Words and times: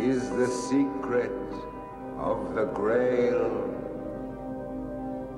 is 0.00 0.30
the 0.30 0.46
secret 0.46 1.32
of 2.18 2.54
the 2.54 2.64
Grail? 2.66 3.50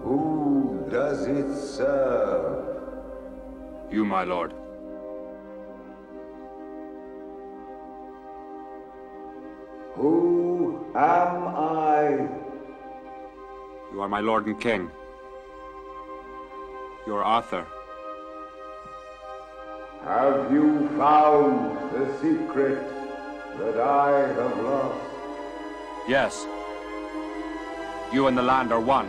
Who 0.03 0.87
does 0.91 1.27
it 1.27 1.57
serve? 1.57 2.67
You, 3.91 4.05
my 4.05 4.25
lord. 4.25 4.53
Who 9.95 10.87
am 10.95 11.49
I? 11.57 12.29
You 13.93 14.01
are 14.03 14.09
my 14.09 14.21
lord 14.21 14.47
and 14.47 14.61
king. 14.61 14.91
Your 17.07 17.25
Arthur. 17.25 17.67
Have 20.05 20.53
you 20.53 20.89
found 20.97 21.93
the 21.93 22.07
secret 22.21 23.00
that 23.59 23.77
I 23.81 24.11
have 24.37 24.63
lost? 24.63 24.95
Yes. 26.09 26.47
You 28.13 28.27
and 28.27 28.37
the 28.37 28.43
land 28.43 28.73
are 28.73 28.81
one. 28.81 29.07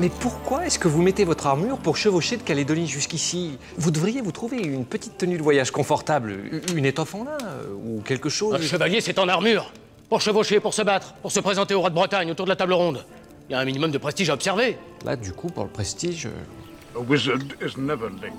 Mais 0.00 0.08
pourquoi 0.08 0.64
est-ce 0.66 0.78
que 0.78 0.88
vous 0.88 1.02
mettez 1.02 1.24
votre 1.24 1.46
armure 1.46 1.76
pour 1.76 1.98
chevaucher 1.98 2.38
de 2.38 2.42
Calédonie 2.42 2.86
jusqu'ici? 2.86 3.58
Vous 3.76 3.90
devriez 3.90 4.22
vous 4.22 4.32
trouver 4.32 4.56
une 4.62 4.86
petite 4.86 5.18
tenue 5.18 5.36
de 5.36 5.42
voyage 5.42 5.70
confortable, 5.70 6.38
une 6.74 6.86
étoffe 6.86 7.14
en 7.14 7.24
lin 7.24 7.36
euh, 7.42 7.66
ou 7.74 8.00
quelque 8.00 8.30
chose. 8.30 8.54
Un 8.54 8.60
chevalier, 8.62 9.02
c'est 9.02 9.18
en 9.18 9.28
armure. 9.28 9.72
Pour 10.08 10.22
chevaucher, 10.22 10.58
pour 10.58 10.72
se 10.72 10.80
battre, 10.80 11.12
pour 11.20 11.30
se 11.32 11.40
présenter 11.40 11.74
au 11.74 11.80
roi 11.80 11.90
de 11.90 11.94
Bretagne 11.94 12.30
autour 12.30 12.46
de 12.46 12.50
la 12.50 12.56
table 12.56 12.72
ronde. 12.72 13.04
Il 13.48 13.52
y 13.52 13.54
a 13.54 13.58
un 13.58 13.64
minimum 13.66 13.90
de 13.90 13.98
prestige 13.98 14.30
à 14.30 14.34
observer. 14.34 14.78
Là, 15.04 15.16
du 15.16 15.32
coup, 15.32 15.48
pour 15.48 15.64
le 15.64 15.70
prestige. 15.70 16.26
euh, 16.26 16.98
A 16.98 17.00
wizard 17.00 17.38
is 17.60 17.78
never 17.78 18.08
late, 18.22 18.32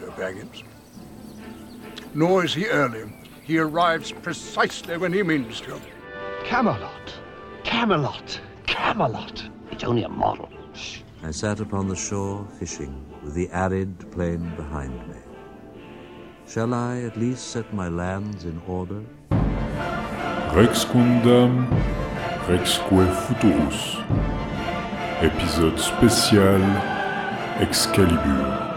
Frodo 0.00 0.10
Baggins. 0.16 0.62
Nor 2.14 2.44
is 2.44 2.54
he 2.54 2.66
early. 2.66 3.12
He 3.42 3.58
arrives 3.58 4.12
precisely 4.12 4.96
when 4.96 5.12
he 5.12 5.22
means 5.22 5.60
to. 5.62 5.80
Camelot. 6.44 7.14
Camelot. 7.64 8.40
Camelot. 8.66 9.42
It's 9.70 9.84
only 9.84 10.04
a 10.04 10.08
model. 10.08 10.48
I 11.22 11.30
sat 11.30 11.60
upon 11.60 11.88
the 11.88 11.96
shore 11.96 12.46
fishing, 12.58 13.04
with 13.22 13.34
the 13.34 13.50
arid 13.50 14.10
plain 14.10 14.54
behind 14.56 14.94
me. 15.08 15.16
Shall 16.48 16.72
I 16.74 17.02
at 17.02 17.16
least 17.16 17.48
set 17.48 17.72
my 17.74 17.88
lands 17.88 18.44
in 18.44 18.60
order? 18.66 19.02
Rex 20.54 20.84
Quandam, 20.84 21.68
Rexque 22.48 23.06
Futurus. 23.26 23.98
Épisode 25.20 25.78
spécial 25.78 26.62
Excalibur. 27.60 28.69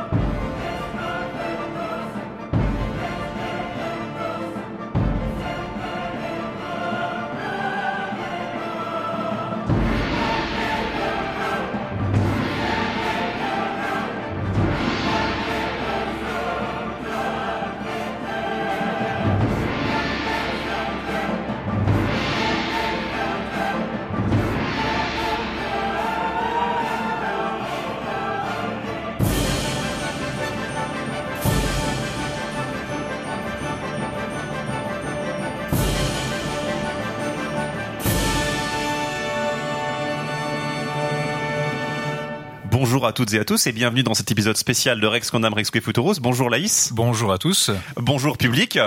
Bonjour 43.04 43.10
à 43.10 43.14
toutes 43.18 43.34
et 43.34 43.40
à 43.40 43.44
tous 43.44 43.68
et 43.68 43.74
bienvenue 43.74 44.02
dans 44.02 44.14
cet 44.14 44.32
épisode 44.32 44.56
spécial 44.56 45.02
de 45.02 45.06
Rex 45.06 45.30
Condam 45.30 45.54
Rex 45.54 45.72
Futurus. 45.72 46.20
Bonjour 46.20 46.50
Laïs. 46.50 46.94
Bonjour 46.94 47.34
à 47.34 47.38
tous. 47.38 47.70
Bonjour 47.98 48.38
public. 48.38 48.80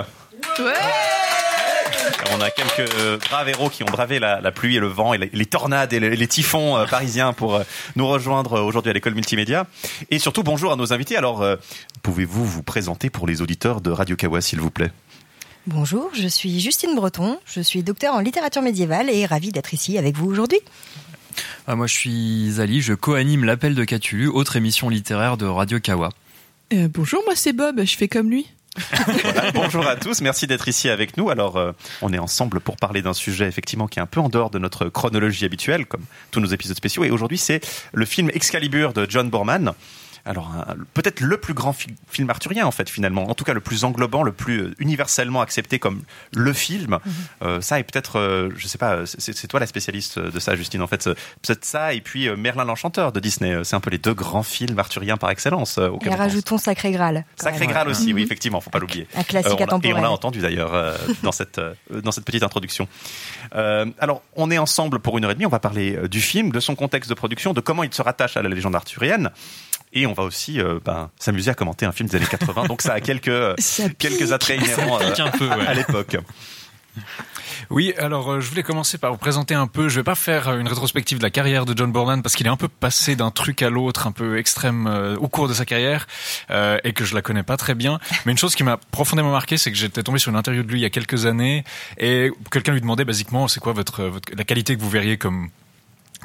On 2.33 2.41
a 2.41 2.49
quelques 2.49 2.91
euh, 2.95 3.19
braves 3.19 3.47
héros 3.47 3.69
qui 3.69 3.83
ont 3.83 3.85
bravé 3.85 4.17
la, 4.17 4.41
la 4.41 4.51
pluie 4.51 4.75
et 4.75 4.79
le 4.79 4.87
vent 4.87 5.13
et 5.13 5.19
les, 5.19 5.29
les 5.31 5.45
tornades 5.45 5.93
et 5.93 5.99
les, 5.99 6.15
les 6.15 6.27
typhons 6.27 6.77
euh, 6.77 6.87
parisiens 6.87 7.31
pour 7.31 7.57
euh, 7.57 7.63
nous 7.95 8.07
rejoindre 8.07 8.59
aujourd'hui 8.63 8.89
à 8.89 8.93
l'école 8.95 9.13
multimédia. 9.13 9.67
Et 10.09 10.17
surtout 10.17 10.41
bonjour 10.41 10.71
à 10.71 10.77
nos 10.77 10.93
invités. 10.93 11.15
Alors, 11.15 11.43
euh, 11.43 11.55
pouvez-vous 12.01 12.43
vous 12.43 12.63
présenter 12.63 13.11
pour 13.11 13.27
les 13.27 13.43
auditeurs 13.43 13.81
de 13.81 13.91
Radio 13.91 14.15
Kawa, 14.15 14.41
s'il 14.41 14.59
vous 14.59 14.71
plaît? 14.71 14.89
Bonjour, 15.67 16.09
je 16.13 16.27
suis 16.27 16.59
Justine 16.59 16.95
Breton, 16.95 17.37
je 17.45 17.61
suis 17.61 17.83
docteur 17.83 18.15
en 18.15 18.21
littérature 18.21 18.61
médiévale 18.63 19.11
et 19.11 19.27
ravie 19.27 19.51
d'être 19.51 19.73
ici 19.75 19.97
avec 19.99 20.15
vous 20.15 20.25
aujourd'hui. 20.25 20.59
Ah, 21.69 21.75
moi, 21.75 21.85
je 21.85 21.93
suis 21.93 22.51
Zali, 22.51 22.79
je 22.79 22.93
co-anime 22.93 23.43
l'appel 23.43 23.75
de 23.75 23.83
Cthulhu, 23.83 24.29
autre 24.29 24.55
émission 24.55 24.87
littéraire 24.87 25.35
de 25.35 25.45
Radio 25.45 25.81
Kawa. 25.81 26.11
Euh, 26.71 26.87
bonjour, 26.89 27.21
moi 27.25 27.35
c'est 27.35 27.51
Bob, 27.51 27.81
je 27.83 27.97
fais 27.97 28.07
comme 28.07 28.29
lui. 28.29 28.47
Voilà, 29.23 29.51
bonjour 29.51 29.85
à 29.85 29.97
tous, 29.97 30.21
merci 30.21 30.47
d'être 30.47 30.69
ici 30.69 30.87
avec 30.87 31.17
nous. 31.17 31.29
Alors, 31.29 31.57
euh, 31.57 31.73
on 32.01 32.13
est 32.13 32.19
ensemble 32.19 32.61
pour 32.61 32.77
parler 32.77 33.01
d'un 33.01 33.13
sujet 33.13 33.47
effectivement 33.47 33.87
qui 33.87 33.99
est 33.99 34.01
un 34.01 34.05
peu 34.05 34.21
en 34.21 34.29
dehors 34.29 34.49
de 34.49 34.59
notre 34.59 34.87
chronologie 34.87 35.43
habituelle, 35.43 35.85
comme 35.85 36.05
tous 36.31 36.39
nos 36.39 36.47
épisodes 36.47 36.77
spéciaux. 36.77 37.03
Et 37.03 37.11
aujourd'hui, 37.11 37.37
c'est 37.37 37.59
le 37.93 38.05
film 38.05 38.29
Excalibur 38.33 38.93
de 38.93 39.05
John 39.09 39.29
Borman. 39.29 39.73
Alors, 40.27 40.51
peut-être 40.93 41.21
le 41.21 41.37
plus 41.37 41.53
grand 41.53 41.73
fi- 41.73 41.95
film 42.09 42.29
arthurien, 42.29 42.65
en 42.67 42.71
fait, 42.71 42.89
finalement. 42.89 43.29
En 43.29 43.33
tout 43.33 43.43
cas, 43.43 43.53
le 43.53 43.61
plus 43.61 43.83
englobant, 43.83 44.23
le 44.23 44.31
plus 44.31 44.61
euh, 44.61 44.75
universellement 44.79 45.41
accepté 45.41 45.79
comme 45.79 46.03
le 46.33 46.53
film. 46.53 46.99
Euh, 47.41 47.61
ça, 47.61 47.79
et 47.79 47.83
peut-être, 47.83 48.19
euh, 48.19 48.49
je 48.57 48.67
sais 48.67 48.77
pas, 48.77 49.05
c'est 49.05 49.35
c'est 49.35 49.47
toi 49.47 49.59
la 49.59 49.67
spécialiste 49.67 50.19
de 50.19 50.39
ça, 50.39 50.55
Justine. 50.55 50.81
En 50.81 50.87
fait, 50.87 51.07
euh, 51.07 51.15
peut-être 51.41 51.65
ça, 51.65 51.93
et 51.93 52.01
puis 52.01 52.27
euh, 52.27 52.35
Merlin 52.35 52.65
l'Enchanteur 52.65 53.11
de 53.11 53.19
Disney. 53.19 53.53
Euh, 53.53 53.63
C'est 53.63 53.75
un 53.75 53.79
peu 53.79 53.89
les 53.89 53.97
deux 53.97 54.13
grands 54.13 54.43
films 54.43 54.77
arthuriens 54.79 55.17
par 55.17 55.29
excellence. 55.31 55.77
euh, 55.77 55.89
Et 56.05 56.09
rajoutons 56.13 56.57
Sacré 56.57 56.91
Graal. 56.91 57.25
Sacré 57.35 57.61
même. 57.61 57.69
Graal 57.69 57.87
aussi, 57.87 58.07
oui, 58.13 58.21
Mhm. 58.21 58.25
effectivement, 58.25 58.61
faut 58.61 58.69
pas 58.69 58.79
l'oublier. 58.79 59.07
Un 59.15 59.23
classique 59.23 59.51
Euh, 59.51 59.55
on 59.59 59.63
intemporel. 59.63 59.95
Et 59.95 59.99
on 59.99 60.01
l'a 60.01 60.11
entendu 60.11 60.39
d'ailleurs 60.39 60.73
euh, 60.73 60.95
dans 61.23 61.31
cette 61.31 61.57
euh, 61.59 61.73
dans 62.03 62.11
cette 62.11 62.25
petite 62.25 62.43
introduction. 62.43 62.87
Euh, 63.55 63.85
alors, 63.99 64.21
on 64.35 64.51
est 64.51 64.57
ensemble 64.57 64.99
pour 64.99 65.17
une 65.17 65.25
heure 65.25 65.31
et 65.31 65.35
demie. 65.35 65.45
On 65.45 65.49
va 65.49 65.59
parler 65.59 65.95
euh, 65.95 66.07
du 66.07 66.21
film, 66.21 66.51
de 66.51 66.59
son 66.59 66.75
contexte 66.75 67.09
de 67.09 67.15
production, 67.15 67.53
de 67.53 67.61
comment 67.61 67.83
il 67.83 67.93
se 67.93 68.01
rattache 68.01 68.37
à 68.37 68.41
la 68.41 68.49
légende 68.49 68.75
arthurienne. 68.75 69.29
Et 69.93 70.05
on 70.05 70.13
va 70.13 70.23
aussi 70.23 70.59
euh, 70.59 70.79
ben, 70.83 71.09
s'amuser 71.19 71.51
à 71.51 71.53
commenter 71.53 71.85
un 71.85 71.91
film 71.91 72.09
des 72.09 72.17
années 72.17 72.25
80. 72.25 72.65
Donc 72.65 72.81
ça 72.81 72.93
a 72.93 73.01
quelques 73.01 73.27
euh, 73.29 73.55
Ça 73.59 73.89
quelques 73.89 74.31
attraits 74.31 74.61
inhérents 74.61 74.99
euh, 74.99 75.09
pique 75.09 75.19
un 75.19 75.31
peu, 75.31 75.47
ouais. 75.47 75.67
à 75.67 75.73
l'époque. 75.73 76.17
Oui, 77.69 77.93
alors 77.97 78.31
euh, 78.31 78.39
je 78.39 78.49
voulais 78.49 78.63
commencer 78.63 78.97
par 78.97 79.11
vous 79.11 79.17
présenter 79.17 79.53
un 79.53 79.67
peu. 79.67 79.89
Je 79.89 79.95
vais 79.99 80.03
pas 80.03 80.15
faire 80.15 80.55
une 80.55 80.67
rétrospective 80.67 81.17
de 81.17 81.23
la 81.23 81.29
carrière 81.29 81.65
de 81.65 81.77
John 81.77 81.91
Borman 81.91 82.21
parce 82.21 82.35
qu'il 82.35 82.45
est 82.45 82.49
un 82.49 82.57
peu 82.57 82.67
passé 82.67 83.15
d'un 83.15 83.31
truc 83.31 83.61
à 83.61 83.69
l'autre, 83.69 84.07
un 84.07 84.11
peu 84.11 84.37
extrême 84.37 84.87
euh, 84.87 85.17
au 85.17 85.27
cours 85.27 85.47
de 85.47 85.53
sa 85.53 85.65
carrière 85.65 86.07
euh, 86.49 86.77
et 86.83 86.93
que 86.93 87.03
je 87.03 87.13
la 87.13 87.21
connais 87.21 87.43
pas 87.43 87.57
très 87.57 87.75
bien. 87.75 87.99
Mais 88.25 88.31
une 88.31 88.37
chose 88.37 88.55
qui 88.55 88.63
m'a 88.63 88.77
profondément 88.91 89.31
marqué, 89.31 89.57
c'est 89.57 89.71
que 89.71 89.77
j'étais 89.77 90.03
tombé 90.03 90.19
sur 90.19 90.29
une 90.31 90.37
interview 90.37 90.63
de 90.63 90.71
lui 90.71 90.79
il 90.79 90.83
y 90.83 90.85
a 90.85 90.89
quelques 90.89 91.25
années 91.25 91.63
et 91.97 92.31
quelqu'un 92.51 92.73
lui 92.73 92.81
demandait 92.81 93.05
basiquement 93.05 93.47
c'est 93.47 93.59
quoi 93.59 93.73
votre, 93.73 94.03
votre 94.03 94.31
la 94.35 94.43
qualité 94.43 94.75
que 94.75 94.81
vous 94.81 94.89
verriez 94.89 95.17
comme 95.17 95.49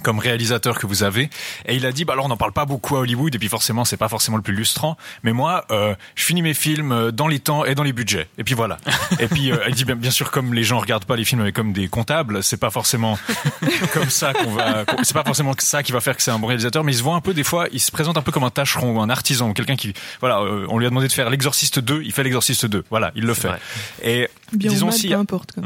comme 0.03 0.19
réalisateur 0.19 0.79
que 0.79 0.87
vous 0.87 1.03
avez 1.03 1.29
et 1.67 1.77
il 1.77 1.85
a 1.87 1.93
dit 1.93 2.05
bah 2.05 2.15
alors 2.15 2.25
on 2.25 2.29
n'en 2.29 2.37
parle 2.39 2.53
pas 2.53 2.65
beaucoup 2.65 2.97
à 2.97 3.01
Hollywood 3.01 3.35
et 3.35 3.39
puis 3.39 3.49
forcément 3.49 3.85
c'est 3.85 3.99
pas 3.99 4.09
forcément 4.09 4.39
le 4.39 4.43
plus 4.43 4.55
lustrant 4.55 4.97
mais 5.23 5.33
moi 5.33 5.65
euh, 5.71 5.95
je 6.15 6.25
finis 6.25 6.41
mes 6.43 6.55
films 6.55 6.93
euh, 6.93 7.11
dans 7.13 7.29
les 7.29 7.39
temps 7.41 7.65
et 7.67 7.75
dans 7.75 7.83
les 7.83 7.93
budgets 7.93 8.27
et 8.39 8.43
puis 8.45 8.55
voilà 8.55 8.79
et 9.21 9.29
puis 9.29 9.53
euh, 9.53 9.59
il 9.69 9.75
dit 9.75 9.85
bien, 9.85 9.95
bien 9.95 10.11
sûr 10.11 10.31
comme 10.31 10.55
les 10.55 10.65
gens 10.65 10.79
regardent 10.79 11.05
pas 11.05 11.15
les 11.15 11.25
films 11.27 11.53
comme 11.53 11.73
des 11.75 11.89
comptables 11.89 12.43
c'est 12.43 12.57
pas 12.57 12.71
forcément 12.71 13.19
comme 13.93 14.09
ça 14.11 14.33
qu'on 14.33 14.51
va 14.51 14.85
c'est 15.03 15.15
pas 15.15 15.25
forcément 15.25 15.53
ça 15.59 15.83
qui 15.83 15.93
va 15.93 16.01
faire 16.01 16.17
que 16.17 16.23
c'est 16.23 16.31
un 16.31 16.39
bon 16.39 16.47
réalisateur 16.47 16.85
mais 16.85 16.93
il 16.93 16.97
se 16.99 17.03
voit 17.03 17.15
un 17.15 17.21
peu 17.21 17.35
des 17.35 17.45
fois 17.45 17.67
il 17.73 17.81
se 17.81 17.93
présente 17.93 18.17
un 18.17 18.23
peu 18.23 18.33
comme 18.33 18.45
un 18.45 18.51
tâcheron 18.51 18.97
ou 18.97 19.01
un 19.03 19.11
artisan 19.11 19.51
ou 19.51 19.53
quelqu'un 19.53 19.77
qui 19.77 19.93
voilà 20.21 20.41
euh, 20.41 20.67
on 20.71 20.79
lui 20.79 20.87
a 20.87 20.89
demandé 20.89 21.07
de 21.09 21.13
faire 21.13 21.29
l'exorciste 21.29 21.79
2 21.81 22.03
il 22.03 22.13
fait 22.13 22.23
l'exorciste 22.23 22.65
2 22.67 22.85
voilà 22.91 23.13
il 23.15 23.25
le 23.25 23.35
fait 23.35 23.49
vrai. 23.49 23.61
et 24.03 24.29
Bien 24.55 24.71
disons 24.71 24.87
ou 24.87 24.91
mal, 24.91 24.99
si 24.99 25.09
peu 25.09 25.15
importe. 25.15 25.53
quoi. 25.53 25.63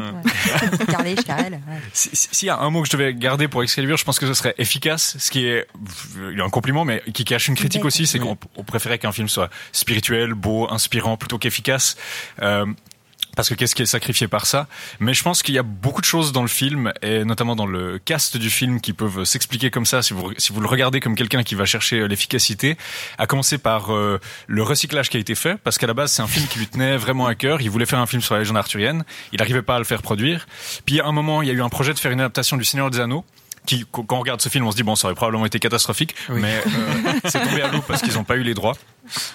Carlet, 0.89 1.17
Carrel. 1.17 1.55
ouais. 1.55 1.81
si- 1.93 2.11
si- 2.13 2.29
S'il 2.31 2.47
y 2.47 2.51
a 2.51 2.59
un 2.61 2.71
mot 2.71 2.83
que 2.83 2.87
je 2.89 2.93
devais 2.97 3.13
garder 3.15 3.49
pour 3.49 3.65
Excalibur, 3.65 3.97
je 3.97 4.05
pense 4.05 4.16
que 4.21 4.27
ce 4.27 4.35
serait 4.35 4.55
efficace, 4.59 5.17
ce 5.19 5.31
qui 5.31 5.47
est 5.47 5.67
il 6.31 6.39
y 6.39 6.41
a 6.41 6.45
un 6.45 6.51
compliment, 6.51 6.85
mais 6.85 7.03
qui 7.13 7.25
cache 7.25 7.49
une 7.49 7.57
critique 7.57 7.85
aussi, 7.85 8.07
c'est 8.07 8.19
qu'on 8.19 8.37
on 8.57 8.65
préférait 8.65 8.99
qu'un 8.99 9.13
film 9.13 9.29
soit 9.29 9.51
spirituel, 9.73 10.35
beau, 10.35 10.69
inspirant, 10.71 11.17
plutôt 11.17 11.39
qu'efficace. 11.39 11.97
Euh, 12.43 12.67
parce 13.37 13.51
que 13.51 13.55
qu'est-ce 13.55 13.75
qui 13.75 13.83
est 13.83 13.87
sacrifié 13.87 14.29
par 14.29 14.47
ça? 14.47 14.67
Mais 14.99 15.13
je 15.13 15.23
pense 15.23 15.43
qu'il 15.43 15.55
y 15.55 15.59
a 15.59 15.63
beaucoup 15.63 16.01
de 16.01 16.07
choses 16.07 16.33
dans 16.33 16.41
le 16.41 16.49
film, 16.49 16.93
et 17.03 17.25
notamment 17.25 17.55
dans 17.55 17.67
le 17.67 17.99
cast 17.99 18.39
du 18.39 18.49
film, 18.49 18.81
qui 18.81 18.95
peuvent 18.95 19.25
s'expliquer 19.25 19.71
comme 19.71 19.85
ça 19.85 20.03
si 20.03 20.15
vous, 20.15 20.33
si 20.39 20.53
vous 20.53 20.61
le 20.61 20.67
regardez 20.67 21.01
comme 21.01 21.15
quelqu'un 21.15 21.43
qui 21.43 21.55
va 21.55 21.67
chercher 21.67 22.01
euh, 22.01 22.09
l'efficacité. 22.09 22.77
À 23.19 23.27
commencer 23.27 23.59
par 23.59 23.95
euh, 23.95 24.19
le 24.47 24.63
recyclage 24.63 25.11
qui 25.11 25.19
a 25.19 25.21
été 25.21 25.35
fait, 25.35 25.57
parce 25.63 25.77
qu'à 25.77 25.87
la 25.87 25.95
base 25.95 26.13
c'est 26.13 26.23
un 26.23 26.27
film 26.27 26.47
qui 26.47 26.59
lui 26.59 26.67
tenait 26.67 26.97
vraiment 26.97 27.27
à 27.27 27.35
cœur. 27.35 27.61
Il 27.61 27.69
voulait 27.69 27.87
faire 27.87 27.99
un 27.99 28.07
film 28.07 28.23
sur 28.23 28.35
la 28.35 28.41
légende 28.41 28.57
arthurienne, 28.57 29.05
il 29.33 29.39
n'arrivait 29.39 29.63
pas 29.63 29.77
à 29.77 29.79
le 29.79 29.85
faire 29.85 30.01
produire. 30.01 30.47
Puis 30.87 31.01
à 31.01 31.07
un 31.07 31.13
moment, 31.13 31.43
il 31.43 31.49
y 31.49 31.51
a 31.51 31.55
eu 31.55 31.63
un 31.63 31.69
projet 31.69 31.93
de 31.93 31.99
faire 31.99 32.13
une 32.13 32.21
adaptation 32.21 32.57
du 32.57 32.65
Seigneur 32.65 32.91
des 32.91 33.01
Anneaux 33.01 33.25
qui, 33.67 33.85
quand 33.91 34.07
on 34.13 34.21
regarde 34.21 34.41
ce 34.41 34.49
film, 34.49 34.67
on 34.67 34.71
se 34.71 34.77
dit 34.77 34.83
bon, 34.83 34.97
ça 34.97 35.09
aurait 35.09 35.15
probablement 35.15 35.45
été 35.47 35.59
catastrophique, 35.59 36.15
mais 36.31 36.57
euh, 36.67 37.13
c'est 37.25 37.43
tombé 37.43 37.63
à 37.63 37.69
l'eau 37.69 37.83
parce 37.87 38.01
qu'ils 38.03 38.15
n'ont 38.15 38.25
pas 38.25 38.37
eu 38.37 38.43
les 38.43 38.55
droits. 38.55 38.75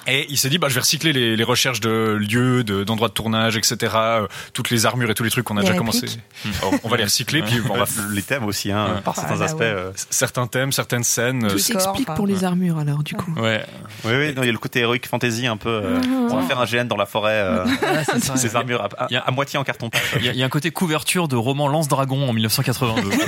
Et 0.07 0.25
il 0.29 0.37
s'est 0.37 0.49
dit, 0.49 0.57
bah, 0.57 0.67
je 0.69 0.75
vais 0.75 0.81
recycler 0.81 1.13
les, 1.13 1.35
les 1.35 1.43
recherches 1.43 1.79
de 1.79 2.17
lieux, 2.19 2.63
de- 2.63 2.83
d'endroits 2.83 3.07
de, 3.09 3.13
tournage, 3.13 3.57
etc. 3.57 3.75
euh, 3.95 4.27
toutes 4.53 4.69
les 4.69 4.85
armures 4.85 5.09
et 5.11 5.13
tous 5.13 5.23
les 5.23 5.29
trucs 5.29 5.45
qu'on 5.45 5.57
a 5.57 5.61
Les 5.61 5.67
déjà 5.67 5.77
commencé. 5.77 6.05
Alors, 6.61 6.73
on 6.83 6.89
va 6.89 6.97
les 6.97 7.03
recycler, 7.03 7.41
puis 7.43 7.59
on 7.69 7.77
va 7.77 7.85
les 8.11 8.21
thèmes 8.23 8.45
aussi, 8.45 8.71
hein, 8.71 9.01
par 9.03 9.15
certains 9.15 9.41
aspects. 9.41 9.61
euh. 9.61 9.91
Certains 10.09 10.47
thèmes, 10.47 10.71
certaines 10.71 11.03
scènes. 11.03 11.47
Tout 11.47 11.55
euh, 11.55 11.57
s'explique 11.57 12.07
pour 12.15 12.27
les 12.27 12.43
armures 12.43 12.77
alors 12.79 13.03
du 13.03 13.15
coup. 13.15 13.33
Ouais. 13.39 13.63
Oui, 14.05 14.11
oui, 14.15 14.33
non, 14.35 14.43
il 14.43 14.47
y 14.47 14.49
a 14.49 14.51
le 14.51 14.57
côté 14.57 14.79
héroïque 14.79 15.07
fantasy 15.07 15.47
un 15.47 15.57
peu. 15.57 15.69
euh, 15.69 15.99
Mhm. 16.01 16.27
On 16.31 16.37
va 16.37 16.43
faire 16.43 16.59
un 16.59 16.65
GN 16.65 16.85
dans 16.87 16.95
la 16.97 17.05
forêt, 17.05 17.33
euh, 17.33 17.65
ça. 18.21 18.35
ces 18.37 18.55
armures 18.55 18.81
à, 18.81 19.03
à- 19.03 19.17
à 19.27 19.31
moitié 19.31 19.59
en 19.59 19.63
carton 19.63 19.89
pâte. 19.89 20.01
Il 20.17 20.25
y, 20.25 20.29
a- 20.29 20.31
il 20.33 20.37
y 20.39 20.43
a 20.43 20.45
un 20.45 20.49
côté 20.49 20.71
couverture 20.71 21.27
de 21.27 21.35
roman 21.35 21.67
Lance-Dragon 21.67 22.29
en 22.29 22.33
1982. 22.33 23.09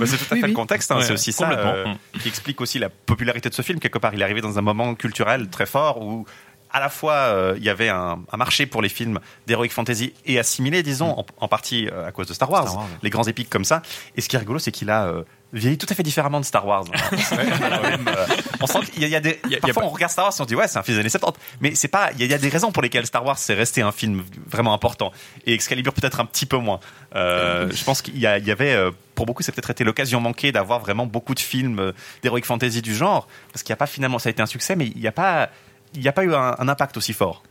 Bah, 0.00 0.06
c'est 0.06 0.16
tout 0.16 0.34
à 0.34 0.36
fait 0.36 0.46
le 0.46 0.52
contexte, 0.52 0.90
hein, 0.92 0.98
c'est 1.02 1.12
aussi 1.12 1.32
ça 1.32 1.50
euh, 1.50 1.84
qui 2.20 2.28
explique 2.28 2.60
aussi 2.60 2.78
la 2.78 2.88
popularité 2.88 3.48
de 3.48 3.54
ce 3.54 3.62
film. 3.62 3.78
Quelque 3.80 3.98
part, 3.98 4.14
il 4.14 4.20
est 4.20 4.24
arrivé 4.24 4.40
dans 4.40 4.58
un 4.58 4.62
moment 4.62 4.94
culturel 4.94 5.48
très 5.48 5.66
fort 5.70 6.02
où 6.02 6.26
à 6.72 6.80
la 6.80 6.88
fois 6.88 7.14
euh, 7.14 7.54
il 7.56 7.64
y 7.64 7.68
avait 7.68 7.88
un, 7.88 8.20
un 8.30 8.36
marché 8.36 8.66
pour 8.66 8.82
les 8.82 8.88
films 8.88 9.18
d'heroic 9.46 9.70
fantasy 9.70 10.12
et 10.24 10.38
assimilé, 10.38 10.82
disons, 10.82 11.18
en, 11.18 11.26
en 11.38 11.48
partie 11.48 11.88
euh, 11.88 12.06
à 12.06 12.12
cause 12.12 12.28
de 12.28 12.34
Star 12.34 12.50
Wars, 12.50 12.68
Star 12.68 12.76
Wars, 12.76 12.86
ouais. 12.86 12.98
les 13.02 13.10
grands 13.10 13.24
épiques 13.24 13.50
comme 13.50 13.64
ça. 13.64 13.82
Et 14.16 14.20
ce 14.20 14.28
qui 14.28 14.36
est 14.36 14.38
rigolo, 14.38 14.58
c'est 14.58 14.70
qu'il 14.70 14.90
a 14.90 15.06
euh, 15.06 15.24
vieilli 15.52 15.78
tout 15.78 15.86
à 15.90 15.94
fait 15.94 16.02
différemment 16.02 16.40
de 16.40 16.44
Star 16.44 16.66
Wars. 16.66 16.84
On 18.60 18.66
sent 18.66 18.78
qu'il 18.92 19.02
y 19.02 19.04
a, 19.04 19.08
il 19.08 19.12
y 19.12 19.16
a 19.16 19.20
des. 19.20 19.40
parfois, 19.60 19.84
on 19.84 19.88
regarde 19.88 20.12
Star 20.12 20.26
Wars 20.26 20.34
et 20.38 20.42
on 20.42 20.44
dit 20.44 20.54
ouais, 20.54 20.68
c'est 20.68 20.78
un 20.78 20.82
film 20.82 20.96
des 20.96 21.00
années 21.00 21.08
70. 21.08 21.38
Mais 21.60 21.74
c'est 21.74 21.88
pas. 21.88 22.10
Il 22.12 22.20
y, 22.20 22.22
a, 22.22 22.26
il 22.26 22.30
y 22.30 22.34
a 22.34 22.38
des 22.38 22.48
raisons 22.48 22.72
pour 22.72 22.82
lesquelles 22.82 23.06
Star 23.06 23.24
Wars 23.24 23.38
c'est 23.38 23.54
resté 23.54 23.82
un 23.82 23.92
film 23.92 24.22
vraiment 24.46 24.74
important 24.74 25.12
et 25.46 25.54
Excalibur 25.54 25.92
peut-être 25.92 26.20
un 26.20 26.26
petit 26.26 26.46
peu 26.46 26.58
moins. 26.58 26.80
Euh, 27.14 27.70
je 27.72 27.84
pense 27.84 28.02
qu'il 28.02 28.18
y, 28.18 28.26
avait. 28.26 28.74
euh, 28.74 28.90
pour 29.14 29.26
beaucoup, 29.26 29.42
ça 29.42 29.50
a 29.50 29.52
peut-être 29.52 29.70
été 29.70 29.84
l'occasion 29.84 30.20
manquée 30.20 30.52
d'avoir 30.52 30.80
vraiment 30.80 31.06
beaucoup 31.06 31.34
de 31.34 31.40
films 31.40 31.78
euh, 31.78 31.92
d'heroic 32.22 32.42
fantasy 32.44 32.80
du 32.80 32.94
genre, 32.94 33.28
parce 33.52 33.62
qu'il 33.62 33.72
n'y 33.72 33.74
a 33.74 33.76
pas 33.76 33.86
finalement, 33.86 34.18
ça 34.18 34.28
a 34.28 34.32
été 34.32 34.40
un 34.40 34.46
succès, 34.46 34.76
mais 34.76 34.86
il 34.86 35.00
n'y 35.00 35.08
a 35.08 35.12
pas, 35.12 35.50
il 35.94 36.00
n'y 36.00 36.08
a 36.08 36.12
pas 36.12 36.24
eu 36.24 36.34
un, 36.34 36.54
un 36.58 36.68
impact 36.68 36.96
aussi 36.96 37.12
fort. 37.12 37.42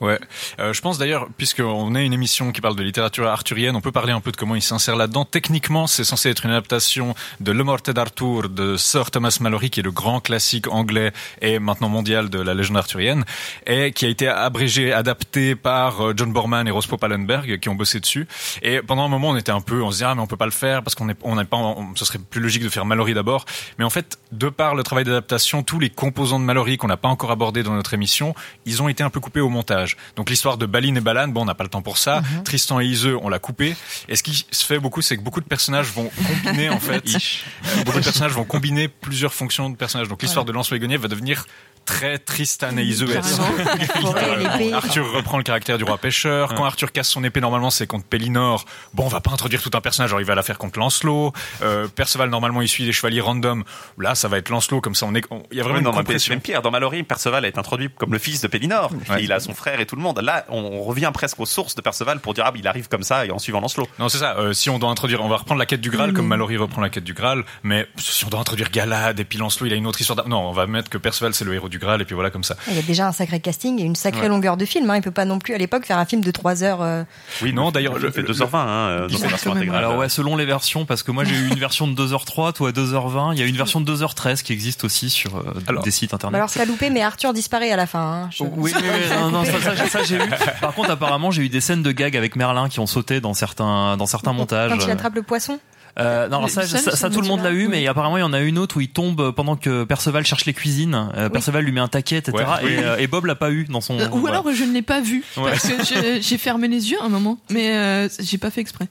Ouais, 0.00 0.18
Euh, 0.58 0.72
je 0.72 0.80
pense 0.80 0.98
d'ailleurs, 0.98 1.28
puisqu'on 1.36 1.94
est 1.94 2.04
une 2.04 2.12
émission 2.12 2.52
qui 2.52 2.60
parle 2.60 2.76
de 2.76 2.82
littérature 2.82 3.26
arthurienne, 3.26 3.76
on 3.76 3.80
peut 3.80 3.92
parler 3.92 4.12
un 4.12 4.20
peu 4.20 4.32
de 4.32 4.36
comment 4.36 4.54
il 4.54 4.62
s'insère 4.62 4.96
là-dedans. 4.96 5.24
Techniquement, 5.24 5.86
c'est 5.86 6.04
censé 6.04 6.30
être 6.30 6.44
une 6.44 6.50
adaptation 6.50 7.14
de 7.40 7.52
Le 7.52 7.64
Morte 7.64 7.90
d'Arthur 7.90 8.48
de 8.48 8.76
Sir 8.76 9.10
Thomas 9.10 9.36
Malory, 9.40 9.70
qui 9.70 9.80
est 9.80 9.82
le 9.82 9.90
grand 9.90 10.20
classique 10.20 10.68
anglais 10.68 11.12
et 11.40 11.58
maintenant 11.58 11.88
mondial 11.88 12.30
de 12.30 12.40
la 12.40 12.54
légende 12.54 12.76
arthurienne, 12.76 13.24
et 13.66 13.92
qui 13.92 14.06
a 14.06 14.08
été 14.08 14.28
abrégé, 14.28 14.92
adapté 14.92 15.54
par 15.54 16.00
euh, 16.00 16.14
John 16.16 16.32
Borman 16.32 16.66
et 16.66 16.70
Rospo 16.70 16.96
Pallenberg, 16.96 17.58
qui 17.58 17.68
ont 17.68 17.74
bossé 17.74 18.00
dessus. 18.00 18.26
Et 18.62 18.80
pendant 18.82 19.04
un 19.04 19.08
moment, 19.08 19.30
on 19.30 19.36
était 19.36 19.52
un 19.52 19.60
peu, 19.60 19.82
on 19.82 19.90
se 19.90 19.96
disait, 19.96 20.06
ah, 20.06 20.14
mais 20.14 20.22
on 20.22 20.26
peut 20.26 20.36
pas 20.36 20.46
le 20.46 20.50
faire 20.50 20.82
parce 20.82 20.94
qu'on 20.94 21.08
est, 21.08 21.16
on 21.22 21.36
n'est 21.36 21.44
pas, 21.44 21.76
ce 21.94 22.04
serait 22.04 22.18
plus 22.18 22.40
logique 22.40 22.62
de 22.62 22.68
faire 22.68 22.86
Mallory 22.86 23.14
d'abord. 23.14 23.44
Mais 23.78 23.84
en 23.84 23.90
fait, 23.90 24.18
de 24.32 24.48
par 24.48 24.74
le 24.74 24.82
travail 24.82 25.04
d'adaptation, 25.04 25.62
tous 25.62 25.78
les 25.78 25.90
composants 25.90 26.40
de 26.40 26.44
Mallory 26.44 26.76
qu'on 26.76 26.88
n'a 26.88 26.96
pas 26.96 27.08
encore 27.08 27.30
abordés 27.30 27.62
dans 27.62 27.74
notre 27.74 27.94
émission, 27.94 28.34
ils 28.64 28.82
ont 28.82 28.88
été 28.88 29.02
un 29.02 29.10
peu 29.10 29.20
coupés 29.20 29.40
au 29.40 29.45
montage. 29.48 29.96
Donc 30.16 30.30
l'histoire 30.30 30.58
de 30.58 30.66
Balin 30.66 30.94
et 30.94 31.00
Balan, 31.00 31.28
bon, 31.28 31.42
on 31.42 31.44
n'a 31.44 31.54
pas 31.54 31.64
le 31.64 31.70
temps 31.70 31.82
pour 31.82 31.98
ça. 31.98 32.22
Tristan 32.44 32.80
et 32.80 32.86
Iseux, 32.86 33.16
on 33.22 33.28
l'a 33.28 33.38
coupé. 33.38 33.76
Et 34.08 34.16
ce 34.16 34.22
qui 34.22 34.46
se 34.50 34.64
fait 34.64 34.78
beaucoup, 34.78 35.02
c'est 35.02 35.16
que 35.16 35.22
beaucoup 35.22 35.40
de 35.40 35.46
personnages 35.46 35.86
vont 35.86 36.10
combiner, 36.44 36.68
en 36.68 36.80
fait, 36.80 37.04
euh, 37.06 37.84
beaucoup 37.84 37.98
de 37.98 38.04
personnages 38.04 38.32
vont 38.32 38.44
combiner 38.44 38.88
plusieurs 38.88 39.34
fonctions 39.34 39.70
de 39.70 39.76
personnages. 39.76 40.08
Donc 40.08 40.22
l'histoire 40.22 40.44
de 40.44 40.52
Lancelot 40.52 40.76
et 40.76 40.80
Guenièvre 40.80 41.02
va 41.02 41.08
devenir 41.08 41.46
très 41.86 42.18
Tristan 42.18 42.76
et. 42.76 42.86
Arthur 44.74 45.12
reprend 45.12 45.38
le 45.38 45.44
caractère 45.44 45.78
du 45.78 45.84
roi 45.84 45.96
pêcheur. 45.96 46.54
Quand 46.54 46.64
Arthur 46.64 46.92
casse 46.92 47.08
son 47.08 47.24
épée, 47.24 47.40
normalement, 47.40 47.70
c'est 47.70 47.86
contre 47.86 48.04
Pellinor. 48.04 48.64
Bon, 48.92 49.04
on 49.04 49.08
va 49.08 49.20
pas 49.20 49.30
introduire 49.30 49.62
tout 49.62 49.70
un 49.72 49.80
personnage, 49.80 50.10
alors 50.10 50.20
il 50.20 50.26
va 50.26 50.34
la 50.34 50.42
faire 50.42 50.58
contre 50.58 50.78
Lancelot. 50.78 51.32
Euh, 51.62 51.88
Perceval, 51.88 52.28
normalement, 52.28 52.60
il 52.60 52.68
suit 52.68 52.84
les 52.84 52.92
chevaliers 52.92 53.20
random. 53.20 53.64
Là, 53.98 54.14
ça 54.14 54.28
va 54.28 54.38
être 54.38 54.50
Lancelot, 54.50 54.80
comme 54.80 54.94
ça, 54.94 55.06
on 55.06 55.14
est, 55.14 55.24
on- 55.30 55.42
il 55.50 55.56
y 55.56 55.60
a 55.60 55.62
vraiment 55.62 55.78
Ouais, 55.78 55.86
une 55.86 55.92
compression. 55.92 56.32
Même 56.32 56.40
pire, 56.40 56.62
dans 56.62 56.70
Mallory, 56.70 57.02
Perceval 57.04 57.44
est 57.44 57.58
introduit 57.58 57.88
comme 57.96 58.12
le 58.12 58.18
fils 58.18 58.40
de 58.40 58.48
Pellinor. 58.48 58.90
Et 59.18 59.22
il 59.22 59.32
a 59.32 59.40
son 59.40 59.54
frère 59.54 59.80
et 59.80 59.86
tout 59.86 59.96
le 59.96 60.02
monde. 60.02 60.20
Là, 60.20 60.44
on, 60.48 60.82
revient 60.82 61.10
presque 61.12 61.40
aux 61.40 61.46
sources 61.46 61.74
de 61.74 61.80
Perceval 61.80 62.20
pour 62.20 62.34
dire 62.34 62.44
ah, 62.46 62.52
il 62.54 62.66
arrive 62.68 62.88
comme 62.88 63.02
ça 63.02 63.26
et 63.26 63.30
en 63.30 63.38
suivant 63.38 63.60
Lancelot. 63.60 63.88
Non, 63.98 64.08
c'est 64.08 64.18
ça. 64.18 64.36
Euh, 64.36 64.52
si 64.52 64.70
on 64.70 64.78
doit 64.78 64.90
introduire, 64.90 65.22
on 65.22 65.28
va 65.28 65.36
reprendre 65.36 65.58
la 65.58 65.66
quête 65.66 65.80
du 65.80 65.90
Graal, 65.90 66.12
comme 66.12 66.26
Mallory 66.26 66.56
reprend 66.56 66.80
la 66.80 66.90
quête 66.90 67.04
du 67.04 67.14
Graal. 67.14 67.44
Mais 67.62 67.86
si 67.96 68.24
on 68.24 68.28
doit 68.28 68.40
introduire 68.40 68.70
Galad 68.70 69.18
et 69.18 69.24
puis 69.24 69.38
Lancelot, 69.38 69.66
il 69.66 69.72
a 69.72 69.76
une 69.76 69.86
autre 69.86 70.00
histoire. 70.00 70.28
Non, 70.28 70.48
on 70.48 70.52
va 70.52 70.66
mettre 70.66 70.90
que 70.90 70.98
Perceval 70.98 71.34
c'est 71.34 71.44
le 71.44 71.54
héros 71.54 71.68
du 71.68 71.75
Graal 71.78 72.00
et 72.02 72.04
puis 72.04 72.14
voilà 72.14 72.30
comme 72.30 72.44
ça. 72.44 72.56
Il 72.68 72.74
y 72.74 72.78
a 72.78 72.82
déjà 72.82 73.06
un 73.08 73.12
sacré 73.12 73.40
casting 73.40 73.80
et 73.80 73.84
une 73.84 73.96
sacrée 73.96 74.22
Ouais. 74.22 74.28
longueur 74.28 74.56
de 74.56 74.64
film. 74.64 74.88
Hein. 74.90 74.96
Il 74.96 75.02
peut 75.02 75.10
pas 75.10 75.24
non 75.24 75.38
plus 75.38 75.54
à 75.54 75.58
l'époque 75.58 75.84
faire 75.86 75.98
un 75.98 76.04
film 76.06 76.22
de 76.22 76.30
3 76.30 76.62
heures. 76.62 76.82
euh, 76.82 77.04
Oui, 77.42 77.52
non, 77.52 77.70
d'ailleurs, 77.70 77.98
le 77.98 78.10
fait 78.10 78.22
2h20 78.22 78.48
hein, 78.54 79.06
dans 79.10 79.18
sa 79.18 79.28
version 79.28 79.52
intégrale. 79.52 79.78
Alors 79.78 79.96
ouais, 79.98 80.08
selon 80.08 80.36
les 80.36 80.44
versions, 80.44 80.84
parce 80.86 81.02
que 81.02 81.10
moi 81.10 81.24
j'ai 81.24 81.34
eu 81.34 81.48
une 81.48 81.58
version 81.58 81.86
de 81.88 81.94
2h03, 81.94 82.52
toi 82.52 82.70
2h20, 82.72 83.32
il 83.34 83.38
y 83.38 83.42
a 83.42 83.46
une 83.46 83.56
version 83.56 83.80
de 83.80 83.94
2h13 83.94 84.42
qui 84.42 84.52
existe 84.52 84.84
aussi 84.84 85.10
sur 85.10 85.36
euh, 85.36 85.80
des 85.84 85.90
sites 85.90 86.10
bah 86.10 86.16
internet. 86.16 86.36
alors 86.36 86.50
ça 86.50 86.62
a 86.62 86.64
loupé, 86.64 86.90
mais 86.90 87.02
Arthur 87.02 87.32
disparaît 87.32 87.70
à 87.70 87.76
la 87.76 87.86
fin. 87.86 88.00
hein. 88.24 88.30
Je- 88.32 88.42
Oui, 88.44 88.72
oui, 88.74 88.82
oui, 88.82 89.16
non, 89.20 89.30
non, 89.30 89.44
ça, 89.44 89.60
ça, 89.60 89.86
ça, 89.86 90.02
j'ai 90.02 90.16
eu. 90.16 90.30
Par 90.60 90.72
contre, 90.74 90.90
apparemment, 90.90 91.30
j'ai 91.30 91.42
eu 91.42 91.48
des 91.48 91.60
scènes 91.60 91.82
de 91.82 91.92
gag 91.92 92.16
avec 92.16 92.36
Merlin 92.36 92.68
qui 92.68 92.80
ont 92.80 92.86
sauté 92.86 93.20
dans 93.20 93.34
certains, 93.34 93.96
dans 93.96 94.06
certains 94.06 94.32
montages. 94.32 94.70
Quand 94.70 94.84
il 94.84 94.90
attrape 94.90 95.14
le 95.14 95.22
poisson. 95.22 95.58
Euh, 95.98 96.28
non, 96.28 96.46
ça, 96.46 96.66
seul, 96.66 96.92
ça, 96.94 97.08
tout 97.10 97.20
le 97.22 97.26
monde 97.26 97.42
l'a 97.42 97.52
eu, 97.52 97.68
mais 97.68 97.86
apparemment 97.86 98.18
il 98.18 98.20
y 98.20 98.24
en 98.24 98.32
a 98.34 98.40
une 98.40 98.58
autre 98.58 98.76
où 98.76 98.80
il 98.80 98.88
tombe 98.88 99.30
pendant 99.32 99.56
que 99.56 99.84
Perceval 99.84 100.26
cherche 100.26 100.44
les 100.44 100.52
cuisines. 100.52 101.10
Euh, 101.16 101.28
Perceval 101.30 101.64
lui 101.64 101.72
met 101.72 101.80
un 101.80 101.88
taquet, 101.88 102.16
etc. 102.18 102.36
Ouais, 102.36 102.44
et, 102.62 102.66
oui. 102.66 102.82
euh, 102.84 102.96
et 102.98 103.06
Bob 103.06 103.24
l'a 103.24 103.34
pas 103.34 103.50
eu 103.50 103.64
dans 103.64 103.80
son. 103.80 103.98
Euh, 103.98 104.08
Ou 104.10 104.18
voilà. 104.18 104.38
alors 104.40 104.52
je 104.52 104.64
ne 104.64 104.72
l'ai 104.74 104.82
pas 104.82 105.00
vu 105.00 105.24
Ouais. 105.38 105.50
parce 105.52 105.66
que 105.68 106.20
j'ai 106.20 106.38
fermé 106.38 106.68
les 106.68 106.90
yeux 106.90 106.98
un 107.02 107.08
moment, 107.08 107.38
mais 107.50 107.74
euh, 107.76 108.08
j'ai 108.20 108.38
pas 108.38 108.50
fait 108.50 108.60
exprès. 108.60 108.88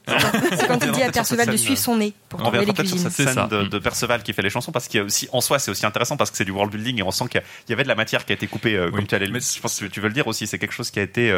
C'est 0.57 0.67
quand 0.67 0.83
il 0.83 0.91
dit 0.91 1.03
à 1.03 1.11
Perceval 1.11 1.47
de 1.49 1.57
suivre 1.57 1.77
son 1.79 1.97
nez 1.97 2.13
pour 2.29 2.39
On 2.39 2.43
trouver 2.43 2.59
les 2.59 2.65
peut-être 2.65 2.87
sur 2.87 2.95
cuisines. 2.95 3.09
cette 3.11 3.29
scène 3.35 3.47
de, 3.49 3.63
de 3.67 3.79
Perceval 3.79 4.23
qui 4.23 4.33
fait 4.33 4.41
les 4.41 4.49
chansons 4.49 4.71
parce 4.71 4.87
qu'il 4.87 4.99
y 4.99 5.01
a 5.01 5.05
aussi, 5.05 5.27
en 5.31 5.41
soi, 5.41 5.59
c'est 5.59 5.71
aussi 5.71 5.85
intéressant 5.85 6.17
parce 6.17 6.31
que 6.31 6.37
c'est 6.37 6.45
du 6.45 6.51
world 6.51 6.71
building 6.73 6.99
et 6.99 7.03
on 7.03 7.11
sent 7.11 7.25
qu'il 7.29 7.41
y 7.69 7.73
avait 7.73 7.83
de 7.83 7.87
la 7.87 7.95
matière 7.95 8.25
qui 8.25 8.31
a 8.31 8.35
été 8.35 8.47
coupée, 8.47 8.75
euh, 8.75 8.89
comme 8.89 9.05
tu 9.05 9.13
allais. 9.15 9.27
le- 9.27 9.39
Je 9.39 9.59
pense 9.61 9.79
que 9.79 9.85
tu 9.85 9.99
veux 10.01 10.07
le 10.07 10.13
dire 10.13 10.27
aussi, 10.27 10.47
c'est 10.47 10.57
quelque 10.59 10.73
chose 10.73 10.89
qui 10.91 10.99
a 10.99 11.03
été. 11.03 11.31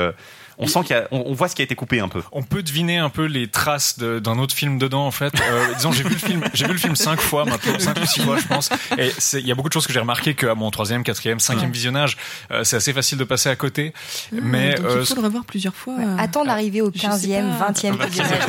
On 0.58 0.68
sent 0.68 0.80
qu'il 0.86 0.96
y 0.96 1.00
a, 1.00 1.08
on, 1.12 1.24
on 1.28 1.34
voit 1.34 1.48
ce 1.48 1.56
qui 1.56 1.62
a 1.62 1.66
été 1.66 1.76
coupé 1.76 2.00
un 2.00 2.08
peu. 2.10 2.22
On 2.32 2.44
peut 2.44 2.64
deviner 2.64 2.98
un 2.98 3.10
peu 3.10 3.26
les 3.26 3.48
traces 3.48 3.98
de- 4.00 4.20
d'un 4.20 4.38
autre 4.40 4.56
film 4.56 4.78
dedans 4.80 5.06
en 5.06 5.12
fait. 5.12 5.34
Euh, 5.40 5.74
disons 5.76 5.92
j'ai 5.92 6.04
vu 6.04 6.10
le 6.10 6.16
film, 6.16 6.44
j'ai 6.54 6.66
vu 6.66 6.74
le 6.74 6.80
film 6.80 6.96
cinq 6.96 7.20
fois 7.22 7.46
maintenant, 7.46 7.78
cinq 7.80 7.98
ou 8.02 8.06
six 8.06 8.22
fois 8.22 8.38
je 8.40 8.48
pense. 8.48 8.70
Et 8.98 9.12
c'est- 9.18 9.40
il 9.40 9.48
y 9.48 9.52
a 9.52 9.56
beaucoup 9.56 9.70
de 9.70 9.74
choses 9.74 9.88
que 9.88 9.94
j'ai 9.94 10.00
remarqué 10.00 10.34
qu'à 10.34 10.56
mon 10.56 10.72
troisième, 10.72 11.04
quatrième, 11.04 11.40
cinquième 11.40 11.66
Ouais. 11.70 11.74
visionnage, 11.74 12.18
euh, 12.52 12.64
c'est 12.64 12.76
assez 12.78 12.94
facile 12.94 13.18
de 13.18 13.24
passer 13.24 13.50
à 13.50 13.56
côté. 13.56 13.94
mais 14.32 14.76
Donc, 14.76 14.86
euh, 14.86 14.98
il 15.02 15.06
faut 15.06 15.16
le 15.16 15.22
revoir 15.22 15.46
plusieurs 15.46 15.76
fois. 15.76 15.96
euh, 16.00 16.16
Attends 16.18 16.46
d'arriver 16.46 16.82
au 16.82 16.90
15e, 16.92 17.52
20e 17.60 17.96
visionnage. 18.08 18.42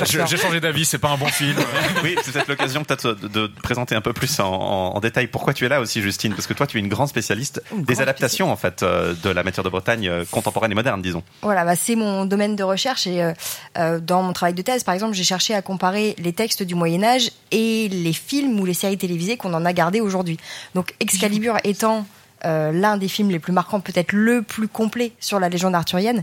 Ressors. 0.00 0.26
j'ai 0.26 0.36
changé 0.36 0.60
d'avis, 0.60 0.84
c'est 0.84 0.98
pas 0.98 1.10
un 1.10 1.16
bon 1.16 1.26
film. 1.26 1.56
oui, 2.04 2.16
c'est 2.22 2.32
peut-être 2.32 2.48
l'occasion 2.48 2.84
peut-être 2.84 3.12
de, 3.14 3.28
de 3.28 3.46
te 3.46 3.60
présenter 3.60 3.94
un 3.94 4.00
peu 4.00 4.12
plus 4.12 4.38
en, 4.40 4.46
en- 4.46 4.96
en 4.96 5.00
détail 5.00 5.26
pourquoi 5.28 5.54
tu 5.54 5.64
es 5.64 5.68
là 5.68 5.80
aussi, 5.80 6.02
Justine, 6.02 6.32
parce 6.34 6.46
que 6.46 6.52
toi 6.54 6.66
tu 6.66 6.76
es 6.76 6.80
une 6.80 6.88
grande 6.88 7.08
spécialiste 7.08 7.62
des 7.76 8.00
adaptations 8.00 8.50
en 8.52 8.56
fait 8.56 8.82
euh, 8.82 9.14
de 9.22 9.30
la 9.30 9.42
matière 9.42 9.64
de 9.64 9.68
Bretagne 9.68 10.08
euh, 10.08 10.24
contemporaine 10.30 10.72
et 10.72 10.74
moderne, 10.74 11.02
disons. 11.02 11.13
Voilà, 11.42 11.64
bah, 11.64 11.76
c'est 11.76 11.96
mon 11.96 12.24
domaine 12.24 12.56
de 12.56 12.62
recherche 12.62 13.06
et 13.06 13.22
euh, 13.22 13.32
euh, 13.78 14.00
dans 14.00 14.22
mon 14.22 14.32
travail 14.32 14.54
de 14.54 14.62
thèse, 14.62 14.84
par 14.84 14.94
exemple, 14.94 15.14
j'ai 15.14 15.24
cherché 15.24 15.54
à 15.54 15.62
comparer 15.62 16.14
les 16.18 16.32
textes 16.32 16.62
du 16.62 16.74
Moyen 16.74 17.02
Âge 17.02 17.30
et 17.50 17.88
les 17.88 18.12
films 18.12 18.58
ou 18.60 18.64
les 18.64 18.74
séries 18.74 18.98
télévisées 18.98 19.36
qu'on 19.36 19.54
en 19.54 19.64
a 19.64 19.72
gardés 19.72 20.00
aujourd'hui. 20.00 20.38
Donc 20.74 20.94
Excalibur 21.00 21.56
étant 21.64 22.06
euh, 22.44 22.72
l'un 22.72 22.96
des 22.96 23.08
films 23.08 23.30
les 23.30 23.38
plus 23.38 23.52
marquants, 23.52 23.80
peut-être 23.80 24.12
le 24.12 24.42
plus 24.42 24.68
complet 24.68 25.12
sur 25.20 25.40
la 25.40 25.48
légende 25.48 25.74
arthurienne. 25.74 26.22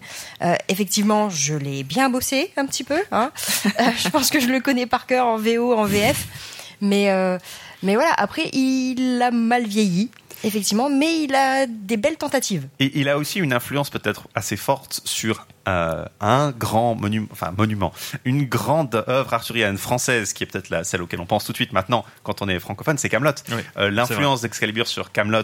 Effectivement, 0.67 1.29
je 1.29 1.55
l'ai 1.55 1.83
bien 1.83 2.10
bossé 2.10 2.51
un 2.57 2.65
petit 2.65 2.83
peu. 2.83 3.01
Hein. 3.12 3.31
Je 3.98 4.10
pense 4.10 4.29
que 4.29 4.39
je 4.39 4.48
le 4.48 4.60
connais 4.60 4.86
par 4.86 5.07
cœur 5.07 5.27
en 5.27 5.38
VO, 5.38 5.74
en 5.74 5.86
VF. 5.86 6.27
Mais, 6.81 7.10
mais 7.83 7.95
voilà, 7.95 8.13
après, 8.17 8.50
il 8.53 9.21
a 9.21 9.31
mal 9.31 9.65
vieilli, 9.65 10.10
effectivement, 10.43 10.89
mais 10.89 11.24
il 11.24 11.36
a 11.36 11.65
des 11.67 11.98
belles 11.98 12.17
tentatives. 12.17 12.67
Et 12.79 13.00
il 13.00 13.10
a 13.10 13.17
aussi 13.17 13.39
une 13.39 13.53
influence 13.53 13.89
peut-être 13.89 14.27
assez 14.36 14.57
forte 14.57 15.01
sur 15.05 15.48
euh, 15.67 16.05
un 16.19 16.51
grand 16.51 16.95
monument, 16.95 17.27
enfin 17.31 17.53
monument, 17.55 17.93
une 18.25 18.45
grande 18.45 19.03
œuvre 19.07 19.33
arthurienne 19.33 19.77
française 19.77 20.33
qui 20.33 20.43
est 20.43 20.48
peut-être 20.48 20.69
la, 20.69 20.83
celle 20.83 21.01
auquel 21.01 21.19
on 21.21 21.25
pense 21.25 21.43
tout 21.45 21.51
de 21.51 21.57
suite 21.57 21.71
maintenant 21.71 22.03
quand 22.24 22.41
on 22.41 22.50
est 22.50 22.60
francophone, 22.60 22.98
c'est 22.98 23.10
Camelot. 23.10 23.31
Euh, 23.77 23.91
L'influence 23.91 24.41
d'Excalibur 24.41 24.88
sur 24.88 25.12
Camelot 25.12 25.43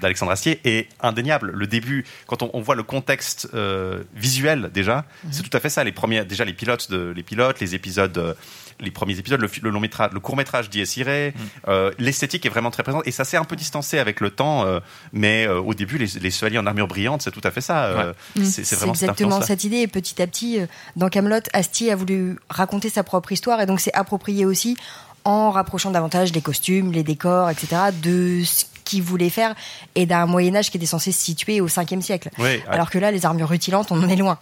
d'Alexandre 0.00 0.32
Astier 0.32 0.60
est 0.64 0.88
indéniable. 1.00 1.50
Le 1.54 1.66
début, 1.66 2.06
quand 2.26 2.42
on, 2.42 2.50
on 2.54 2.60
voit 2.60 2.74
le 2.74 2.82
contexte 2.82 3.48
euh, 3.52 4.02
visuel 4.14 4.70
déjà, 4.72 5.04
c'est 5.30 5.42
tout 5.42 5.54
à 5.56 5.60
fait 5.60 5.68
ça. 5.68 5.84
Les 5.84 5.92
premiers, 5.92 6.24
déjà 6.24 6.44
les 6.44 6.54
pilotes, 6.54 6.90
de, 6.90 7.12
les 7.14 7.22
pilotes, 7.22 7.60
les 7.60 7.74
épisodes. 7.74 8.36
Les 8.80 8.90
premiers 8.90 9.18
épisodes, 9.18 9.40
le, 9.40 9.70
long 9.70 9.80
métrage, 9.80 10.10
le 10.12 10.20
court 10.20 10.36
métrage 10.36 10.70
d'I.S. 10.70 10.96
Iré, 10.96 11.34
euh, 11.68 11.90
l'esthétique 11.98 12.44
est 12.46 12.48
vraiment 12.48 12.70
très 12.70 12.82
présente 12.82 13.06
et 13.06 13.10
ça 13.10 13.24
s'est 13.24 13.36
un 13.36 13.44
peu 13.44 13.56
distancé 13.56 13.98
avec 13.98 14.20
le 14.20 14.30
temps, 14.30 14.64
euh, 14.66 14.80
mais 15.12 15.46
euh, 15.46 15.60
au 15.60 15.74
début, 15.74 15.98
les, 15.98 16.06
les 16.20 16.30
chevaliers 16.30 16.58
en 16.58 16.66
armure 16.66 16.88
brillante, 16.88 17.22
c'est 17.22 17.30
tout 17.30 17.40
à 17.44 17.50
fait 17.50 17.60
ça. 17.60 17.84
euh, 17.84 18.12
Mm. 18.36 18.44
C'est 18.44 18.64
c'est 18.64 18.76
vraiment 18.76 18.94
cette 18.94 19.10
exactement 19.10 19.40
cette 19.40 19.64
idée. 19.64 19.78
Et 19.78 19.86
petit 19.86 20.20
à 20.22 20.26
petit, 20.26 20.60
euh, 20.60 20.66
dans 20.96 21.08
Camelot, 21.08 21.40
Astier 21.52 21.92
a 21.92 21.96
voulu 21.96 22.38
raconter 22.48 22.88
sa 22.88 23.02
propre 23.02 23.32
histoire 23.32 23.60
et 23.60 23.66
donc 23.66 23.80
c'est 23.80 23.94
approprié 23.94 24.44
aussi 24.46 24.76
en 25.24 25.50
rapprochant 25.50 25.90
davantage 25.90 26.32
les 26.32 26.40
costumes, 26.40 26.92
les 26.92 27.02
décors, 27.02 27.50
etc. 27.50 27.76
de 28.02 28.42
ce 28.44 28.64
qu'il 28.90 29.02
voulait 29.02 29.30
faire 29.30 29.54
et 29.94 30.06
d'un 30.06 30.26
Moyen 30.26 30.54
Âge 30.56 30.70
qui 30.70 30.76
était 30.76 30.86
censé 30.86 31.12
se 31.12 31.22
situer 31.22 31.60
au 31.60 31.68
5e 31.68 32.00
siècle. 32.00 32.30
Ouais. 32.38 32.62
Alors 32.68 32.90
que 32.90 32.98
là, 32.98 33.10
les 33.10 33.24
armures 33.26 33.48
rutilantes, 33.48 33.90
on 33.92 34.02
en 34.02 34.08
est 34.08 34.16
loin. 34.16 34.38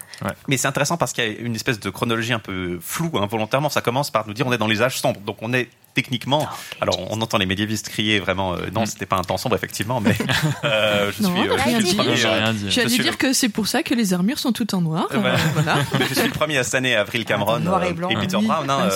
Mais 0.49 0.57
c'est 0.57 0.69
intéressant 0.69 0.97
parce 0.97 1.12
qu'il 1.12 1.25
y 1.25 1.26
a 1.26 1.31
une 1.40 1.55
espèce 1.55 1.81
de 1.81 1.90
chronologie 1.90 2.33
un 2.33 2.38
peu 2.38 2.78
floue, 2.81 3.11
involontairement. 3.14 3.69
Ça 3.69 3.81
commence 3.81 4.11
par 4.11 4.26
nous 4.26 4.35
dire 4.35 4.47
on 4.47 4.52
est 4.52 4.59
dans 4.59 4.67
les 4.67 4.83
âges 4.83 4.99
sombres. 4.99 5.21
Donc 5.21 5.38
on 5.43 5.52
est 5.52 5.69
techniquement, 5.95 6.47
alors 6.81 6.97
on 7.11 7.21
entend 7.23 7.38
les 7.38 7.47
médiévistes 7.47 7.88
crier 7.88 8.21
vraiment, 8.21 8.52
euh, 8.55 8.67
Mm. 8.69 8.73
non, 8.75 8.87
c'était 8.87 9.07
pas 9.07 9.17
un 9.17 9.23
temps 9.23 9.37
sombre 9.37 9.57
effectivement, 9.57 10.00
mais 10.00 10.14
euh, 10.64 11.11
je 11.17 11.23
Non, 11.25 11.31
suis, 11.35 11.49
euh, 11.49 11.57
je 11.57 11.61
suis 11.61 11.69
rien 11.71 11.78
le 11.78 11.85
dit. 11.85 11.95
premier, 11.97 12.17
J'ai 12.17 12.26
euh, 12.28 12.33
rien 12.35 12.52
dit. 12.52 12.64
je 12.67 12.71
J'allais 12.71 12.88
suis 12.88 12.99
le- 12.99 13.05
dire 13.05 13.19
que 13.19 13.33
c'est 13.33 13.49
pour 13.49 13.67
ça 13.67 13.83
que 13.83 13.95
les 13.95 14.12
armures 14.14 14.38
sont 14.38 14.52
toutes 14.52 14.75
en 14.75 14.81
noir. 14.81 15.09
Voilà. 15.12 15.78
je 16.09 16.14
suis 16.14 16.28
le 16.28 16.33
premier 16.33 16.57
à 16.59 16.62
cette 16.62 16.76
année, 16.76 16.95
Avril 16.95 17.25
Cameron 17.25 17.59
noir 17.59 17.83
et 17.83 17.93
blanc. 17.95 18.11
Peter 18.11 18.37
Oui, 18.37 18.47
Brown, 18.47 18.71
hein, 18.71 18.88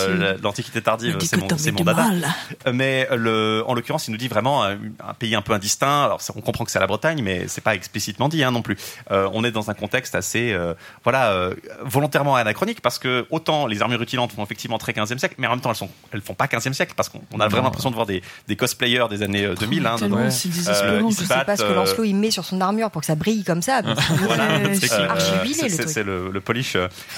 l'Antiquité 0.43 0.81
tardive, 0.81 1.17
c'est 1.21 1.37
mon, 1.39 1.49
mon 1.79 1.85
dada. 1.85 2.03
mal. 2.09 2.25
Mais 2.73 3.09
le, 3.11 3.65
en 3.67 3.75
l'occurrence, 3.75 4.07
il 4.07 4.13
nous 4.13 4.17
dit 4.17 4.29
vraiment 4.29 4.63
un, 4.65 4.75
un 5.05 5.15
pays 5.19 5.35
un 5.43 5.45
peu 5.45 5.53
indistinct. 5.53 6.05
Alors, 6.05 6.21
on 6.37 6.41
comprend 6.41 6.65
que 6.65 6.71
c'est 6.71 6.79
la 6.79 6.87
Bretagne, 6.87 7.21
mais 7.23 7.49
c'est 7.49 7.61
pas 7.61 7.75
explicitement 7.75 8.29
dit 8.29 8.45
hein, 8.45 8.53
non 8.53 8.63
plus. 8.63 8.77
Euh, 9.11 9.29
on 9.33 9.43
est 9.45 9.51
dans 9.51 9.71
un 9.71 9.75
contexte 9.75 10.15
assez, 10.15 10.53
euh, 10.53 10.75
voilà, 11.03 11.33
euh, 11.33 11.55
volontairement 11.83 12.37
anachronique 12.37 12.81
parce 12.81 12.99
que 12.99 13.27
autant 13.31 13.67
les 13.67 13.83
armures 13.83 13.99
rutilantes 13.99 14.33
font 14.33 14.45
effectivement 14.45 14.79
très 14.79 14.93
15e 14.93 15.19
siècle, 15.19 15.35
mais 15.39 15.47
en 15.49 15.51
même 15.51 15.61
temps 15.61 15.71
elles 15.71 15.77
sont, 15.77 15.91
elles 16.13 16.21
font 16.21 16.35
pas 16.35 16.47
15e 16.47 16.73
siècle 16.73 16.95
parce 16.97 17.09
qu'on 17.09 17.21
on 17.33 17.41
a 17.41 17.49
vraiment 17.49 17.65
l'impression 17.65 17.91
de 17.91 17.95
voir 17.97 18.07
des, 18.07 18.23
des 18.47 18.57
cosplayers 18.57 19.07
des 19.11 19.23
années 19.23 19.45
euh, 19.45 19.55
2000. 19.55 19.87
hein, 19.87 19.97
tellement, 19.99 20.17
dedans. 20.17 20.27
Euh, 20.27 20.49
désespérant. 20.49 21.11
Je 21.11 21.15
sais 21.17 21.45
pas 21.45 21.57
ce 21.57 21.65
que 21.65 21.73
Lancelot 21.73 22.05
il 22.05 22.15
met 22.15 22.31
sur 22.31 22.45
son 22.45 22.61
armure 22.61 22.91
pour 22.91 23.01
que 23.01 23.07
ça 23.07 23.17
brille 23.17 23.45
comme 23.45 23.63
ça. 23.63 23.83
voilà, 23.83 24.75
c'est 24.75 24.89
Euh, 24.93 26.05
le 26.05 26.13
le, 26.13 26.31
le 26.31 26.41
polish. 26.41 26.77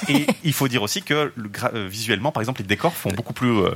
Et 0.09 0.26
il 0.45 0.52
faut 0.52 0.69
dire 0.69 0.83
aussi 0.83 1.02
que 1.02 1.33
le 1.37 1.50
visuellement, 1.88 2.33
par 2.33 2.40
exemple, 2.43 2.61
les 2.61 2.66
décors 2.66 2.95
font 2.95 3.11
beaucoup 3.11 3.33
plus 3.33 3.59
euh, 3.59 3.71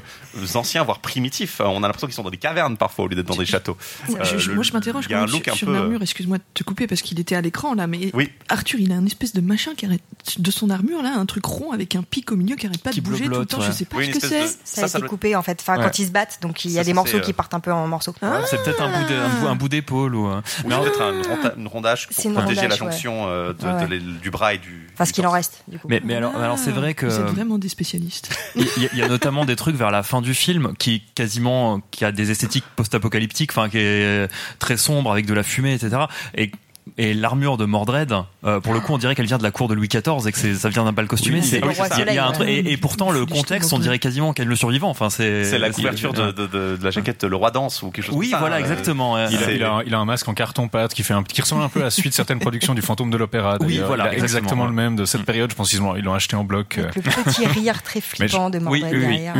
anciens, 0.55 0.83
voire 0.85 1.01
primitifs. 1.01 1.61
On 1.61 1.83
a 1.83 1.87
l'impression 1.87 2.07
qu'ils 2.07 2.15
sont 2.15 2.23
dans 2.23 2.31
des 2.31 2.37
cavernes 2.37 2.77
parfois 2.77 3.05
au 3.05 3.09
lieu 3.09 3.17
d'être 3.17 3.27
dans 3.27 3.37
des 3.37 3.47
châteaux. 3.47 3.77
Euh, 4.11 4.25
je, 4.33 4.39
je- 4.39 4.49
le- 4.51 4.55
moi, 4.57 4.65
je 4.65 4.73
m'interroge 4.73 5.09
quand 5.09 5.19
même 5.21 5.29
sur, 5.29 5.55
sur 5.55 5.67
peu. 5.67 5.73
euh, 5.75 5.79
l'armure. 5.81 6.03
Excuse-moi 6.03 6.39
de 6.39 6.43
te 6.55 6.63
couper 6.65 6.87
parce 6.87 7.03
qu'il 7.03 7.19
était 7.21 7.35
à 7.37 7.41
l'écran 7.41 7.75
là, 7.75 7.87
mais 7.87 8.11
Oui. 8.15 8.31
Arthur, 8.49 8.79
il 8.81 8.93
a 8.93 8.97
un 8.97 9.07
espèce 9.07 9.33
de 9.33 9.41
machin 9.41 9.73
qui 9.77 9.87
arrête 9.87 10.03
de 10.39 10.51
son 10.51 10.71
armure 10.71 11.03
là, 11.03 11.15
un 11.17 11.27
truc 11.27 11.45
rond 11.45 11.73
avec 11.73 11.95
un 11.97 12.03
pic 12.03 12.31
au 12.33 12.37
milieu 12.37 12.57
qui 12.57 12.67
arrête 12.67 12.83
pas 12.83 12.91
Qui 12.91 13.01
de 13.01 13.09
bouger 13.09 13.25
tout 13.27 13.31
le 13.39 13.47
temps. 13.47 13.59
ouais. 13.61 13.67
Je 13.67 13.73
sais 13.73 13.85
pas 13.85 13.97
Oui, 13.99 14.07
ce 14.13 14.19
que 14.19 14.27
c'est. 14.27 14.43
de- 14.43 14.47
Ça, 14.47 14.55
Ça, 14.65 14.85
a 14.85 14.89
ça 14.89 14.99
été 14.99 15.07
coupé 15.09 15.35
en 15.37 15.43
fait. 15.43 15.59
Enfin, 15.61 15.77
Ouais. 15.79 15.85
quand 15.85 15.99
ils 15.99 16.07
se 16.07 16.11
battent, 16.11 16.39
donc 16.43 16.65
il 16.65 16.71
y 16.71 16.75
Ça, 16.75 16.81
a 16.81 16.85
des 16.85 16.91
ça, 16.91 16.95
morceaux 16.95 17.21
qui 17.21 17.31
euh, 17.31 17.35
partent 17.35 17.55
un 17.55 17.61
peu 17.61 17.73
en 17.73 17.87
morceaux. 17.89 18.15
Ah. 18.23 18.41
C'est 18.51 18.63
peut-être 18.63 18.83
un 18.83 19.55
bout 19.57 19.69
d'épaule 19.69 20.15
ou. 20.15 20.29
peut-être 20.69 21.03
un 21.03 21.69
rondage 21.69 22.09
pour 22.09 22.33
protéger 22.33 22.69
la 22.69 22.77
jonction 22.77 23.27
euh, 23.29 23.53
du 24.23 24.31
bras 24.31 24.55
et 24.55 24.59
du. 24.59 24.89
Enfin, 24.95 25.05
du 25.05 25.09
ce 25.09 25.13
qu'il 25.15 25.27
en 25.27 25.31
reste, 25.31 25.63
du 25.69 25.79
coup. 25.79 25.87
Mais, 25.89 26.01
mais 26.05 26.15
alors, 26.17 26.35
alors 26.37 26.59
c'est 26.59 26.71
vrai 26.73 26.95
que 26.95 27.07
Vous 27.07 27.21
êtes 27.21 27.27
vraiment 27.35 27.59
des 27.59 27.69
spécialistes. 27.69 28.31
il 28.57 28.63
y, 28.63 28.87
a- 28.87 28.89
il 28.93 28.99
y 28.99 29.03
a 29.03 29.09
notamment 29.09 29.45
des 29.45 29.57
trucs 29.57 29.77
vers 29.77 29.91
la 29.91 30.03
fin 30.03 30.21
du 30.21 30.35
film 30.35 30.75
qui 30.79 31.03
quasiment 31.15 31.81
qui 31.91 32.05
a 32.05 32.13
des 32.13 32.31
esthétiques 32.31 32.65
post-apocalyptiques, 32.77 33.53
enfin 33.53 33.69
qui 33.69 33.79
est 33.79 34.18
très 34.59 34.77
sombre 34.77 35.13
avec 35.13 35.27
de 35.27 35.35
la 35.35 35.43
fumée, 35.43 35.75
etc. 35.75 36.03
Et 36.35 36.51
et 36.97 37.15
l'armure 37.15 37.57
de 37.57 37.65
Mordred, 37.65 38.15
euh, 38.45 38.61
pour 38.61 38.73
le 38.75 38.81
coup, 38.81 38.93
on 38.95 38.99
dirait 38.99 39.15
qu'elle 39.15 39.27
vient 39.27 39.39
de 39.39 39.43
la 39.43 39.51
cour 39.51 39.69
de 39.69 39.75
Louis 39.75 39.89
XIV 39.89 40.27
et 40.27 40.33
que 40.33 40.39
c'est- 40.39 40.55
ça 40.55 40.69
vient 40.69 40.85
d'un 40.85 40.93
bal 40.93 41.07
costumé. 41.07 41.39
Oui, 41.39 41.43
c'est, 41.45 41.61
c'est- 41.61 41.65
oui, 41.67 41.75
c'est 41.75 41.83
il 41.95 41.99
y 41.99 42.09
a- 42.09 42.13
il 42.13 42.15
y 42.15 42.19
a 42.19 42.25
un 42.27 42.29
ça. 42.29 42.35
truc- 42.41 42.49
et, 42.49 42.73
et 42.73 42.77
pourtant, 42.77 43.11
le 43.11 43.27
contexte, 43.27 43.73
on 43.73 43.79
dirait 43.79 43.99
quasiment 43.99 44.33
qu'elle 44.33 44.47
est 44.47 44.51
le 44.51 44.57
survivant. 44.57 44.89
Enfin, 44.91 45.11
c'est, 45.11 45.45
C'est 45.45 45.59
la 45.59 45.71
couverture 45.71 46.13
de, 46.13 46.33
de- 46.33 46.47
de- 46.47 46.77
de 46.77 46.85
la 46.85 46.91
jaquette 46.91 47.25
Le 47.25 47.37
Roi 47.37 47.51
Danse 47.51 47.83
ou 47.83 47.91
quelque 47.91 48.05
chose 48.07 48.15
Oui, 48.17 48.27
comme 48.27 48.33
ça. 48.33 48.39
voilà, 48.41 48.57
hein. 48.57 48.61
exactement. 48.61 49.19
Il 49.29 49.37
a, 49.37 49.41
C'est- 49.41 49.57
il 49.57 49.63
a 49.65 49.73
un, 49.75 49.83
il 49.83 49.95
a 49.95 49.99
un 49.99 50.05
masque 50.05 50.29
en 50.29 50.35
carton-pâte 50.35 50.95
qui 50.95 51.03
fait 51.03 51.15
un, 51.15 51.23
qui 51.23 51.41
ressemble 51.41 51.63
un 51.63 51.69
peu 51.69 51.81
à 51.81 51.85
la 51.85 51.91
suite 51.91 52.09
de 52.09 52.15
certaines 52.15 52.39
productions 52.41 52.75
du 52.75 52.83
Fantôme 52.83 53.11
de 53.11 53.17
l'Opéra. 53.17 53.57
Oui, 53.61 53.81
voilà, 53.85 54.05
Il 54.05 54.09
a 54.09 54.13
exactement, 54.15 54.39
exactement, 54.39 54.67
le 54.67 54.73
même 54.73 54.97
de 54.97 55.05
cette 55.05 55.23
période. 55.25 55.51
Je 55.51 55.57
pense 55.57 55.71
qu'ils 55.71 55.81
l'ont, 55.81 55.97
ils 55.97 56.05
l'ont 56.05 56.15
acheté 56.15 56.37
en 56.37 56.45
bloc. 56.45 56.79
euh. 56.79 56.89
Le 56.97 57.03
petit 57.03 57.47
rire 57.47 57.83
très 57.83 58.01
flippant 58.01 58.51
de 58.51 58.59
oui, 58.59 58.81
Mordred 58.81 58.93
oui, 58.93 58.99
oui. 59.07 59.19
derrière. 59.19 59.35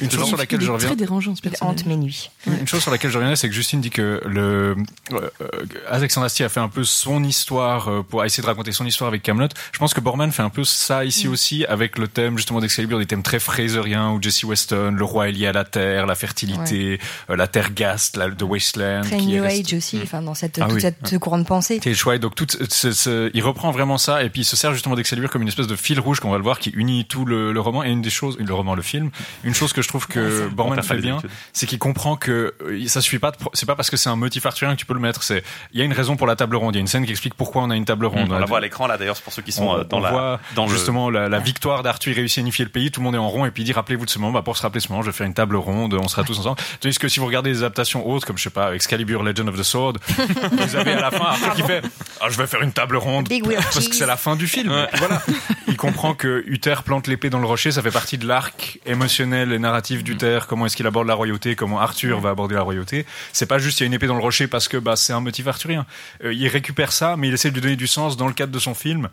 Une 0.00 0.10
chose 0.10 0.26
sur 0.28 0.36
laquelle 0.36 0.60
je 0.60 0.70
reviens. 0.70 0.88
Très 0.88 0.96
dérangeant 0.96 1.34
ce 1.34 1.40
Il 1.44 1.50
personnage. 1.50 1.74
hante 1.80 1.86
mes 1.86 1.96
nuits. 1.96 2.30
Une 2.46 2.66
chose 2.66 2.82
sur 2.82 2.90
laquelle 2.90 3.10
je 3.10 3.16
reviendrai, 3.16 3.36
c'est 3.36 3.48
que 3.48 3.54
Justine 3.54 3.80
dit 3.80 3.90
que 3.90 4.20
le 4.26 4.76
euh, 5.12 5.30
euh, 5.40 5.46
Alexandre 5.90 6.26
Astier 6.26 6.44
a 6.44 6.48
fait 6.48 6.60
un 6.60 6.67
peu 6.68 6.84
son 6.84 7.22
histoire 7.24 7.88
euh, 7.90 8.02
pour 8.02 8.24
essayer 8.24 8.42
de 8.42 8.46
raconter 8.46 8.72
son 8.72 8.86
histoire 8.86 9.08
avec 9.08 9.22
Camelot. 9.22 9.48
Je 9.72 9.78
pense 9.78 9.94
que 9.94 10.00
Borman 10.00 10.30
fait 10.32 10.42
un 10.42 10.50
peu 10.50 10.64
ça 10.64 11.04
ici 11.04 11.28
Mm. 11.28 11.30
aussi 11.32 11.64
avec 11.66 11.98
le 11.98 12.08
thème 12.08 12.36
justement 12.36 12.60
d'Excalibur, 12.60 12.98
des 12.98 13.06
thèmes 13.06 13.22
très 13.22 13.38
fraseriens 13.40 14.10
où 14.12 14.22
Jesse 14.22 14.44
Weston, 14.44 14.92
le 14.96 15.04
roi 15.04 15.28
est 15.28 15.32
lié 15.32 15.46
à 15.46 15.52
la 15.52 15.64
terre, 15.64 16.06
la 16.06 16.14
fertilité, 16.14 17.00
euh, 17.30 17.36
la 17.36 17.46
terre 17.48 17.72
ghaste, 17.72 18.16
la, 18.16 18.28
de 18.30 18.44
Wasteland. 18.44 19.02
Très 19.02 19.16
qui 19.18 19.26
New 19.26 19.44
Age 19.44 19.72
aussi, 19.74 19.98
enfin, 20.02 20.22
dans 20.22 20.34
cette, 20.34 20.58
Ah 20.58 20.66
toute 20.66 20.74
oui. 20.74 20.80
cette 20.80 21.18
courant 21.18 21.38
de 21.38 21.44
pensée. 21.44 21.78
qui 21.80 21.88
est 21.90 21.94
chouette. 21.94 22.22
Donc 22.22 22.34
tout, 22.34 22.46
ce- 22.70 22.92
ce- 22.92 23.30
il 23.34 23.42
reprend 23.42 23.70
vraiment 23.70 23.98
ça 23.98 24.22
et 24.22 24.30
puis 24.30 24.42
il 24.42 24.44
se 24.44 24.56
sert 24.56 24.72
justement 24.72 24.94
d'Excalibur 24.94 25.30
comme 25.30 25.42
une 25.42 25.48
espèce 25.48 25.66
de 25.66 25.76
fil 25.76 25.98
rouge 26.00 26.20
qu'on 26.20 26.30
va 26.30 26.36
le 26.38 26.42
voir 26.42 26.58
qui 26.58 26.70
unit 26.70 27.04
tout 27.06 27.24
le, 27.24 27.52
le 27.52 27.60
roman 27.60 27.82
et 27.84 27.90
une 27.90 28.02
des 28.02 28.10
choses, 28.10 28.36
le 28.38 28.54
roman, 28.54 28.74
le 28.74 28.82
film, 28.82 29.10
une 29.44 29.54
chose 29.54 29.72
que 29.72 29.82
je 29.82 29.88
trouve 29.88 30.06
que 30.06 30.48
On 30.50 30.54
Borman 30.54 30.82
fait 30.82 30.96
bien, 30.98 31.18
c'est 31.52 31.66
qu'il 31.66 31.78
comprend 31.78 32.16
que 32.16 32.54
euh, 32.62 32.86
ça 32.88 33.00
suffit 33.00 33.18
pas. 33.18 33.32
C'est 33.52 33.66
pas 33.66 33.74
parce 33.76 33.90
que 33.90 33.96
c'est 33.96 34.08
un 34.08 34.16
motif 34.16 34.46
arthurien 34.46 34.74
que 34.74 34.80
tu 34.80 34.86
peux 34.86 34.94
le 34.94 35.00
mettre. 35.00 35.22
C'est 35.22 35.42
il 35.72 35.78
y 35.78 35.82
a 35.82 35.84
une 35.84 35.92
raison 35.92 36.16
pour 36.16 36.26
la 36.26 36.36
table 36.36 36.56
ronde. 36.58 36.74
Il 36.74 36.78
y 36.78 36.80
a 36.80 36.82
une 36.82 36.86
scène 36.86 37.04
qui 37.06 37.10
explique 37.12 37.34
pourquoi 37.34 37.62
on 37.62 37.70
a 37.70 37.76
une 37.76 37.84
table 37.84 38.06
ronde. 38.06 38.30
On 38.30 38.38
la 38.38 38.44
voit 38.46 38.58
à 38.58 38.60
l'écran 38.60 38.86
là 38.86 38.96
d'ailleurs, 38.98 39.16
c'est 39.16 39.24
pour 39.24 39.32
ceux 39.32 39.42
qui 39.42 39.52
sont 39.52 39.64
On, 39.68 39.78
euh, 39.78 39.84
dans 39.84 39.98
on 39.98 40.00
la. 40.00 40.10
voit 40.10 40.40
dans 40.54 40.66
le- 40.66 40.70
justement 40.72 41.08
la, 41.10 41.28
la 41.28 41.38
victoire 41.38 41.82
d'Arthur, 41.82 42.12
il 42.12 42.16
réussit 42.16 42.38
à 42.38 42.40
unifier 42.42 42.64
le 42.64 42.70
pays, 42.70 42.90
tout 42.90 43.00
le 43.00 43.04
monde 43.04 43.14
est 43.14 43.18
en 43.18 43.28
rond 43.28 43.46
et 43.46 43.50
puis 43.50 43.62
il 43.62 43.66
dit 43.66 43.72
rappelez-vous 43.72 44.04
de 44.04 44.10
ce 44.10 44.18
moment, 44.18 44.32
bah, 44.32 44.42
pour 44.42 44.56
se 44.56 44.62
rappeler 44.62 44.80
de 44.80 44.84
ce 44.84 44.90
moment, 44.92 45.02
je 45.02 45.10
vais 45.10 45.16
faire 45.16 45.26
une 45.26 45.34
table 45.34 45.56
ronde, 45.56 45.94
on 45.94 46.08
sera 46.08 46.24
tous 46.24 46.38
ensemble. 46.38 46.58
Tandis 46.80 46.98
que 46.98 47.08
si 47.08 47.20
vous 47.20 47.26
regardez 47.26 47.50
des 47.52 47.58
adaptations 47.58 48.06
autres, 48.08 48.26
comme 48.26 48.36
je 48.38 48.42
sais 48.44 48.50
pas, 48.50 48.74
Excalibur, 48.74 49.22
Legend 49.22 49.48
of 49.48 49.56
the 49.56 49.62
Sword, 49.62 49.94
vous 50.52 50.76
avez 50.76 50.92
à 50.92 51.00
la 51.00 51.10
fin 51.10 51.24
Arthur 51.26 51.54
qui 51.54 51.62
fait 51.62 51.82
ah, 52.20 52.26
je 52.28 52.36
vais 52.36 52.46
faire 52.46 52.62
une 52.62 52.72
table 52.72 52.96
ronde 52.96 53.28
Big 53.28 53.44
parce 53.44 53.88
que 53.88 53.94
c'est 53.94 54.06
la 54.06 54.16
fin 54.16 54.36
du 54.36 54.46
film. 54.48 54.72
Voilà, 54.94 55.22
il 55.68 55.76
comprend 55.76 56.14
que 56.14 56.42
Uther 56.46 56.74
plante 56.84 57.06
l'épée 57.06 57.30
dans 57.30 57.38
le 57.38 57.46
rocher, 57.46 57.70
ça 57.72 57.82
fait 57.82 57.90
partie 57.90 58.18
de 58.18 58.26
l'arc 58.26 58.78
émotionnel 58.86 59.52
et 59.52 59.58
narratif 59.58 60.02
d'Uther. 60.02 60.46
Comment 60.48 60.66
est-ce 60.66 60.76
qu'il 60.76 60.86
aborde 60.86 61.06
la 61.06 61.14
royauté, 61.14 61.54
comment 61.54 61.80
Arthur 61.80 62.20
va 62.20 62.30
aborder 62.30 62.54
la 62.54 62.62
royauté? 62.62 63.06
C'est 63.32 63.46
pas 63.46 63.58
juste 63.58 63.78
il 63.80 63.82
y 63.82 63.84
a 63.84 63.86
une 63.86 63.94
épée 63.94 64.06
dans 64.06 64.14
le 64.16 64.20
rocher 64.22 64.46
parce 64.48 64.68
que 64.68 64.76
bah 64.76 64.96
c'est 64.96 65.12
un 65.12 65.20
motif 65.20 65.46
arthurien. 65.46 65.86
Euh, 66.24 66.32
il 66.32 66.47
récupère 66.48 66.92
ça, 66.92 67.16
mais 67.16 67.28
il 67.28 67.34
essaie 67.34 67.50
de 67.50 67.54
lui 67.54 67.62
donner 67.62 67.76
du 67.76 67.86
sens 67.86 68.16
dans 68.16 68.26
le 68.26 68.34
cadre 68.34 68.52
de 68.52 68.58
son 68.58 68.74
film. 68.74 69.08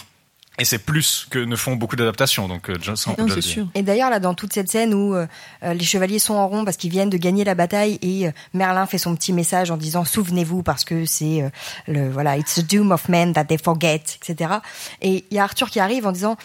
Et 0.58 0.63
c'est 0.63 0.80
plus 0.80 1.27
que 1.30 1.39
ne 1.39 1.56
font 1.58 1.75
beaucoup 1.75 1.98
d'adaptations, 1.98 2.48
donc 2.48 2.70
euh, 2.70 2.77
dire. 2.77 3.68
Et 3.75 3.84
d'ailleurs, 3.84 4.10
là, 4.10 4.20
dans 4.20 4.34
toute 4.34 4.54
cette 4.54 4.70
scène 4.70 4.94
où 4.94 5.13
euh, 5.13 5.27
euh, 5.63 5.74
les 5.74 5.84
chevaliers 5.84 6.20
sont 6.20 6.36
en 6.36 6.48
rond 6.48 6.63
parce 6.63 6.77
qu'ils 6.77 6.92
viennent 6.92 7.10
de 7.10 7.18
gagner 7.18 7.44
la 7.44 7.56
bataille 7.56 8.00
et 8.01 8.27
euh, 8.27 8.32
Merlin 8.54 8.86
fait 8.86 8.98
son 8.98 9.15
petit 9.15 9.34
message 9.34 9.70
en 9.70 9.75
disant 9.75 10.06
souvenez-vous 10.06 10.63
parce 10.63 10.86
que 10.86 11.06
c'est 11.06 11.42
euh, 11.42 11.50
le 11.88 12.10
voilà 12.10 12.38
it's 12.38 12.56
the 12.56 12.65
doom 12.65 12.92
of 12.94 13.10
men 13.10 13.34
that 13.34 13.46
they 13.46 13.58
forget, 13.58 14.04
etc. 14.22 14.56
Et 15.01 15.25
il 15.30 15.36
y 15.36 15.39
a 15.39 15.44
Arthur 15.44 15.70
qui 15.70 15.82
arrive 15.82 16.08
en 16.08 16.13
disant 16.13 16.38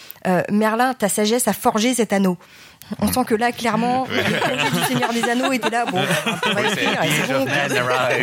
Merlin, 0.51 0.93
ta 0.93 1.07
sagesse 1.07 1.47
a 1.47 1.53
forgé 1.53 1.93
cet 1.93 2.11
anneau. 2.11 2.37
On 2.99 3.11
sent 3.11 3.23
que 3.25 3.35
là, 3.35 3.51
clairement, 3.51 4.07
le 4.11 4.79
du 4.79 4.85
Seigneur 4.85 5.13
des 5.13 5.23
Anneaux 5.23 5.51
était 5.51 5.69
là. 5.69 5.85
Bon, 5.85 5.99
on 5.99 6.49
et 6.49 6.75
c'est 6.75 7.33
bon. 7.33 7.45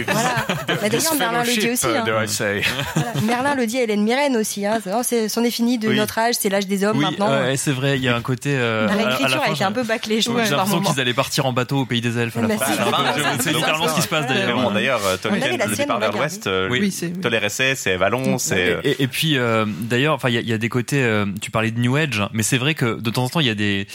Voilà. 0.08 0.36
Mais 0.82 0.88
d'ailleurs, 0.90 1.14
Merlin 1.18 1.42
le 1.44 1.52
dit 1.52 1.70
aussi. 1.70 1.86
hein. 1.86 2.26
Say. 2.26 2.62
Voilà. 2.94 3.12
Merlin 3.22 3.54
le 3.54 3.66
dit 3.66 3.78
à 3.78 3.82
Hélène 3.82 4.02
Mirren 4.02 4.36
aussi. 4.36 4.66
Hein. 4.66 4.78
C'est- 5.02 5.24
oh, 5.24 5.28
C'en 5.28 5.44
est 5.44 5.50
fini 5.50 5.78
de 5.78 5.88
Oui. 5.88 5.96
notre 5.96 6.18
âge, 6.18 6.34
c'est 6.38 6.48
l'âge 6.48 6.66
des 6.66 6.84
hommes 6.84 6.98
Oui, 6.98 7.04
maintenant. 7.04 7.30
c'est 7.56 7.72
vrai, 7.72 7.96
il 7.96 8.02
y 8.04 8.08
a 8.08 8.16
un 8.16 8.20
côté. 8.20 8.50
euh, 8.54 8.86
réécriture 8.90 9.42
fin, 9.42 9.50
a 9.50 9.54
été 9.54 9.64
un 9.64 9.72
peu 9.72 9.82
bâclée, 9.82 10.20
je 10.20 10.26
trouve, 10.28 10.42
J'ai 10.44 10.50
l'impression 10.50 10.80
qu'ils 10.80 11.00
allaient 11.00 11.14
partir 11.14 11.46
en 11.46 11.52
bateau 11.52 11.78
au 11.80 11.86
pays 11.86 12.00
des 12.00 12.18
elfes 12.18 12.34
c'est- 12.34 13.52
littéralement 13.52 13.88
ce 13.88 13.94
qui 13.94 14.02
se 14.02 14.08
passe 14.08 14.26
d'ailleurs. 14.26 14.70
d'ailleurs, 14.72 15.00
euh, 15.06 15.16
Tolkien, 15.16 15.56
le 15.66 15.76
départ 15.76 15.98
vers 15.98 16.12
l'ouest, 16.12 16.46
euh, 16.46 16.68
c'est- 16.90 17.20
Toléressé, 17.20 17.74
c'est 17.74 17.96
Vallon, 17.96 18.38
c'est. 18.38 18.70
euh, 18.70 18.80
Et, 18.98 19.06
puis 19.06 19.36
d'ailleurs, 19.80 20.14
enfin 20.14 20.28
il 20.28 20.40
y 20.48 20.52
a, 20.52 20.58
des 20.58 20.68
côtés. 20.68 21.04
tu 21.40 21.50
parlais 21.50 21.70
de 21.70 21.80
New 21.80 21.96
Age, 21.96 22.22
mais 22.32 22.42
c'est 22.42 22.58
vrai 22.58 22.74
que 22.74 22.98
de 23.00 23.10
temps 23.10 23.24
en 23.24 23.28
temps 23.28 23.40
il 23.40 23.46
y 23.46 23.50
a 23.50 23.54
des 23.54 23.86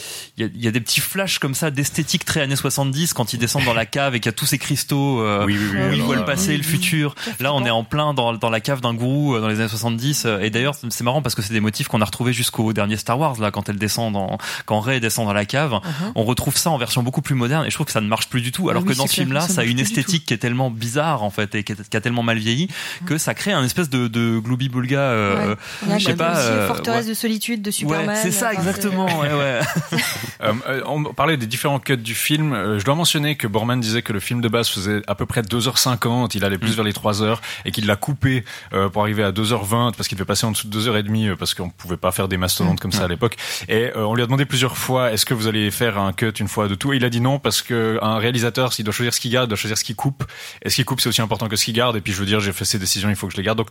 il 0.64 0.68
y 0.68 0.70
a, 0.70 0.72
des 0.72 0.80
petits 0.80 1.02
flashs 1.02 1.40
comme 1.40 1.56
ça 1.56 1.72
d'esthétique 1.72 2.24
très 2.24 2.40
années 2.42 2.56
70 2.56 3.14
quand 3.14 3.34
ils 3.34 3.38
descendent 3.38 3.66
dans 3.66 3.74
la 3.74 3.86
cave 3.86 4.16
et 4.16 4.20
qu'il 4.22 4.28
y 4.28 4.34
a 4.34 4.38
tous 4.38 4.46
ces 4.46 4.58
cristaux 4.58 5.22
euh, 5.22 5.44
Oui, 5.46 5.58
oui, 5.60 5.66
oui, 5.74 5.80
où 5.82 5.90
oui, 5.90 5.98
ils 5.98 6.02
voient 6.04 6.16
le 6.16 6.24
passé, 6.26 6.56
le 6.56 6.64
futur. 6.64 7.16
Là 7.40 7.54
on 7.54 7.66
est 7.66 7.70
en 7.70 7.84
plein 7.84 8.14
dans, 8.14 8.34
dans 8.34 8.50
la 8.50 8.62
cave 8.62 8.80
d'un 8.82 8.94
gourou 8.94 9.36
euh, 9.36 9.42
dans 9.42 9.48
les 9.50 9.60
années 9.60 9.68
70 9.68 10.24
euh, 10.26 10.40
et 10.40 10.50
d'ailleurs 10.50 10.76
c'est 10.90 11.04
marrant 11.04 11.22
parce 11.22 11.36
que 11.36 11.42
c'est 11.42 11.54
des 11.54 11.60
motifs 11.60 11.88
qu'on 11.90 12.02
a 12.02 12.06
retrouvés 12.06 12.34
jusqu'au 12.34 12.72
dernier 12.74 12.98
Star 12.98 13.20
Wars 13.20 13.40
là 13.40 13.52
quand 13.52 13.68
elle 13.70 13.78
descend 13.78 14.14
dans 14.14 14.38
quand 14.66 14.80
Rey 14.80 15.00
descend 15.00 15.28
dans 15.28 15.34
la 15.34 15.46
cave. 15.46 15.80
On 16.16 16.24
retrouve 16.24 16.56
ça 16.56 16.70
en 16.70 16.78
version 16.78 17.04
beaucoup 17.04 17.22
plus 17.22 17.36
moderne 17.36 17.66
et 17.66 17.70
je 17.70 17.76
trouve 17.76 17.86
que 17.88 17.92
ça 17.92 18.02
ne 18.02 18.08
marche 18.08 18.30
plus 18.30 18.42
du 18.42 18.52
tout 18.52 18.70
alors 18.70 18.84
Ah 18.86 18.88
oui, 18.88 18.94
que 18.94 18.98
dans 18.98 19.08
ce 19.08 19.14
film 19.14 19.34
là 19.34 19.42
clair, 19.42 19.50
ça 19.50 19.56
ça 19.56 19.62
a 19.62 19.66
une 19.66 19.80
esthétique 19.80 20.26
qui 20.26 20.34
est 20.34 20.38
tellement 20.38 20.70
bizarre 20.72 21.24
en 21.24 21.30
fait 21.30 21.56
et 21.56 21.64
qui, 21.64 21.74
est- 21.74 21.90
qui 21.90 21.98
a 21.98 22.02
tellement 22.02 22.24
mal 22.24 22.38
vieilli 22.38 22.70
que 23.06 23.18
ça 23.18 23.34
crée 23.34 23.52
un 23.52 23.64
espèce 23.64 23.90
de, 23.90 24.08
de 24.08 24.40
glooby 24.40 24.70
boulga 24.70 25.00
euh, 25.00 25.56
Ouais. 25.88 26.00
Je 26.00 26.06
sais 26.06 26.12
comme 26.12 26.18
pas 26.20 26.32
aussi 26.34 26.48
euh, 26.48 26.68
Forteresse 26.68 27.04
ouais. 27.06 27.10
de 27.10 27.14
solitude 27.14 27.62
de 27.62 27.72
Superman. 27.72 28.08
Ouais, 28.10 28.16
c'est 28.22 28.32
ça 28.32 28.54
exactement. 28.54 29.06
Ouais, 29.20 29.34
ouais. 29.34 29.60
Euh, 30.44 30.82
on 30.86 31.04
parlait 31.04 31.38
des 31.38 31.48
différents 31.48 31.80
cuts 31.80 31.98
du 31.98 32.16
film. 32.16 32.54
Euh, 32.54 32.80
je 32.80 32.86
dois 32.86 32.96
mentionner 32.96 33.36
que 33.36 33.48
Borman 33.48 33.80
disait 33.80 34.02
que 34.02 34.14
le 34.14 34.20
film 34.20 34.42
de 34.42 34.48
base 34.48 34.70
faisait 34.70 35.02
à 35.08 35.16
peu 35.16 35.26
près 35.26 35.42
2h50, 35.42 36.32
il 36.36 36.46
allait 36.46 36.58
plus 36.58 36.76
vers 36.76 36.84
les 36.84 36.94
3 36.94 37.22
heures 37.22 37.42
et 37.66 37.72
qu'il 37.72 37.86
l'a 37.86 37.96
coupé 37.96 38.44
euh, 38.74 38.90
pour 38.90 39.02
arriver 39.02 39.24
à 39.24 39.32
2h20 39.32 39.94
parce 39.96 40.08
qu'il 40.08 40.18
devait 40.18 40.26
passer 40.26 40.46
en 40.46 40.52
dessous 40.52 40.68
de 40.68 40.80
2h30 40.80 41.30
euh, 41.30 41.36
parce 41.36 41.54
qu'on 41.54 41.70
pouvait 41.70 41.98
pas 41.98 42.12
faire 42.12 42.28
des 42.28 42.38
mastodontes 42.38 42.80
comme 42.80 42.92
ça 42.92 43.06
à 43.06 43.08
l'époque. 43.08 43.38
Et 43.70 43.92
on 43.96 44.16
lui 44.16 44.24
a 44.24 44.26
demandé 44.26 44.46
plusieurs 44.46 44.78
fois 44.78 45.12
est-ce 45.12 45.26
que 45.26 45.34
vous 45.34 45.48
allez 45.48 45.72
faire 45.72 45.98
un 45.98 46.14
cut 46.14 46.32
une 46.40 46.48
fois 46.48 46.68
de 46.68 46.76
tout? 46.76 46.94
Et 46.94 46.98
il 46.98 47.06
a 47.06 47.10
dit 47.10 47.22
non 47.22 47.40
parce 47.40 47.62
que 47.62 48.00
un 48.02 48.18
réalisateur 48.18 48.74
s'il 48.74 48.86
doit 48.86 48.94
choisir 48.94 49.14
ce 49.14 49.20
qu'il 49.20 49.32
garde, 49.32 49.48
il 49.48 49.50
doit 49.50 49.58
choisir 49.58 49.78
ce 49.78 49.84
qu'il 49.84 49.96
coupe. 49.96 50.24
Et 50.64 50.70
ce 50.70 50.76
qu'il 50.76 50.86
coupe 50.86 51.02
c'est 51.02 51.10
aussi 51.10 51.22
important 51.22 51.48
que 51.48 51.56
ce 51.56 51.66
qu'il 51.66 51.74
garde 51.74 51.96
et 51.96 52.02
puis 52.02 52.14
je 52.14 52.20
veux 52.20 52.26
dire 52.26 52.40
j'ai 52.40 52.54
fait 52.54 52.66
ces 52.66 52.80
décisions, 52.80 53.10
il 53.10 53.16
faut 53.16 53.28
que 53.28 53.34
je 53.34 53.38
les 53.38 53.44
garde. 53.44 53.58
Donc 53.58 53.70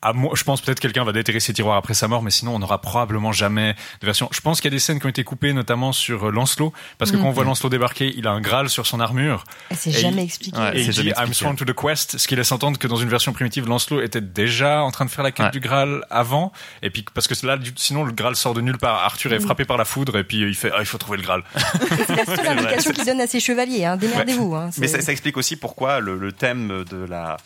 à 0.00 0.12
moi, 0.12 0.30
je 0.34 0.44
pense 0.44 0.60
peut-être 0.60 0.78
quelqu'un 0.80 1.02
va 1.04 1.12
déterrer 1.12 1.40
ses 1.40 1.52
tiroirs 1.52 1.76
après 1.76 1.94
sa 1.94 2.06
mort, 2.08 2.22
mais 2.22 2.30
sinon 2.30 2.54
on 2.54 2.58
n'aura 2.60 2.80
probablement 2.80 3.32
jamais 3.32 3.74
de 4.00 4.06
version. 4.06 4.28
Je 4.32 4.40
pense 4.40 4.60
qu'il 4.60 4.70
y 4.70 4.74
a 4.74 4.76
des 4.76 4.78
scènes 4.78 5.00
qui 5.00 5.06
ont 5.06 5.10
été 5.10 5.24
coupées, 5.24 5.52
notamment 5.52 5.92
sur 5.92 6.28
euh, 6.28 6.30
Lancelot, 6.30 6.72
parce 6.98 7.10
que 7.10 7.16
quand 7.16 7.24
on 7.26 7.32
voit 7.32 7.44
Lancelot 7.44 7.68
débarquer, 7.70 8.12
il 8.16 8.26
a 8.26 8.30
un 8.30 8.40
Graal 8.40 8.68
sur 8.68 8.86
son 8.86 9.00
armure. 9.00 9.44
Et 9.70 9.74
c'est 9.74 9.90
Et 9.90 9.92
jamais 9.94 10.22
il- 10.22 10.24
expliqué. 10.26 10.58
et 10.74 10.82
il 10.82 10.90
dit 10.90 11.12
I'm 11.18 11.34
sworn 11.34 11.56
to 11.56 11.64
the 11.64 11.74
quest, 11.74 12.16
ce 12.18 12.28
qui 12.28 12.36
laisse 12.36 12.52
entendre 12.52 12.78
que 12.78 12.86
dans 12.86 12.96
une 12.96 13.08
version 13.08 13.32
primitive, 13.32 13.66
Lancelot 13.66 14.00
était 14.02 14.20
déjà 14.20 14.82
en 14.82 14.90
train 14.90 15.04
de 15.04 15.10
faire 15.10 15.24
la 15.24 15.32
quête 15.32 15.46
Ouais. 15.46 15.52
du 15.52 15.60
Graal 15.60 16.04
avant, 16.10 16.52
et 16.82 16.90
puis 16.90 17.04
parce 17.14 17.26
que 17.26 17.46
là, 17.46 17.58
sinon 17.76 18.04
le 18.04 18.12
Graal 18.12 18.36
sort 18.36 18.54
de 18.54 18.60
nulle 18.60 18.78
part. 18.78 19.02
Arthur 19.02 19.32
est 19.32 19.38
Mhm. 19.40 19.44
frappé 19.46 19.64
par 19.64 19.76
la 19.78 19.84
foudre, 19.84 20.16
et 20.18 20.24
puis 20.24 20.42
euh, 20.44 20.48
il 20.48 20.54
fait 20.54 20.70
ah, 20.72 20.78
il 20.80 20.86
faut 20.86 20.98
trouver 20.98 21.18
le 21.18 21.24
Graal. 21.24 21.42
C'est 22.06 22.16
la 22.16 22.24
seule 22.24 22.46
indication 22.46 22.92
qu'il 22.92 23.04
donne 23.04 23.20
à 23.20 23.26
ses 23.26 23.40
chevaliers. 23.40 23.84
Hein. 23.84 23.96
Démerdez-vous. 23.96 24.54
Hein. 24.54 24.70
Mais 24.78 24.86
ça, 24.86 25.00
ça 25.00 25.10
explique 25.12 25.36
aussi 25.36 25.56
pourquoi 25.56 26.00
le, 26.00 26.16
le 26.16 26.32
thème 26.32 26.84
de 26.88 27.04
la 27.04 27.36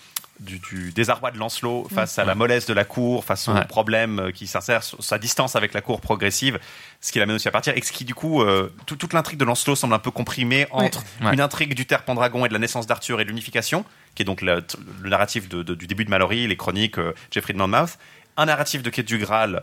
du, 0.42 0.58
du 0.58 0.92
désarroi 0.92 1.30
de 1.30 1.38
Lancelot 1.38 1.86
Mm. 1.90 1.94
face 1.94 2.18
à 2.18 2.24
la 2.24 2.34
mollesse 2.34 2.66
de 2.66 2.74
la 2.74 2.84
cour, 2.84 3.24
face 3.24 3.48
aux 3.48 3.52
Ouais. 3.54 3.64
problèmes 3.64 4.18
euh, 4.18 4.30
qui 4.32 4.46
s'insèrent, 4.46 4.82
sa 4.82 5.18
distance 5.18 5.56
avec 5.56 5.72
la 5.72 5.80
cour 5.80 6.00
progressive, 6.00 6.58
ce 7.00 7.12
qui 7.12 7.18
l'amène 7.18 7.36
aussi 7.36 7.48
à 7.48 7.50
partir, 7.50 7.76
et 7.76 7.80
ce 7.82 7.92
qui 7.92 8.04
du 8.04 8.14
coup, 8.14 8.42
euh, 8.42 8.72
tout- 8.86 8.96
toute 8.96 9.12
l'intrigue 9.12 9.38
de 9.38 9.44
Lancelot 9.44 9.76
semble 9.76 9.94
un 9.94 9.98
peu 9.98 10.10
comprimée 10.10 10.66
entre 10.70 11.02
Ouais. 11.22 11.32
une 11.32 11.40
intrigue 11.40 11.74
du 11.74 11.86
Terre 11.86 12.04
Pendragon 12.04 12.44
et 12.44 12.48
de 12.48 12.52
la 12.52 12.58
naissance 12.58 12.86
d'Arthur 12.86 13.20
et 13.20 13.24
de 13.24 13.28
l'unification, 13.28 13.84
qui 14.14 14.22
est 14.22 14.26
donc 14.26 14.42
le, 14.42 14.62
le 15.02 15.08
narratif 15.10 15.48
de- 15.48 15.62
de- 15.62 15.74
du 15.74 15.86
début 15.86 16.04
de 16.04 16.10
Mallory, 16.10 16.46
les 16.46 16.56
chroniques, 16.56 16.98
euh, 16.98 17.14
Geoffrey 17.30 17.52
de 17.54 17.58
Monmouth, 17.58 17.98
un 18.36 18.46
narratif 18.46 18.82
de 18.82 18.90
quête 18.90 19.06
du 19.06 19.18
Graal 19.18 19.62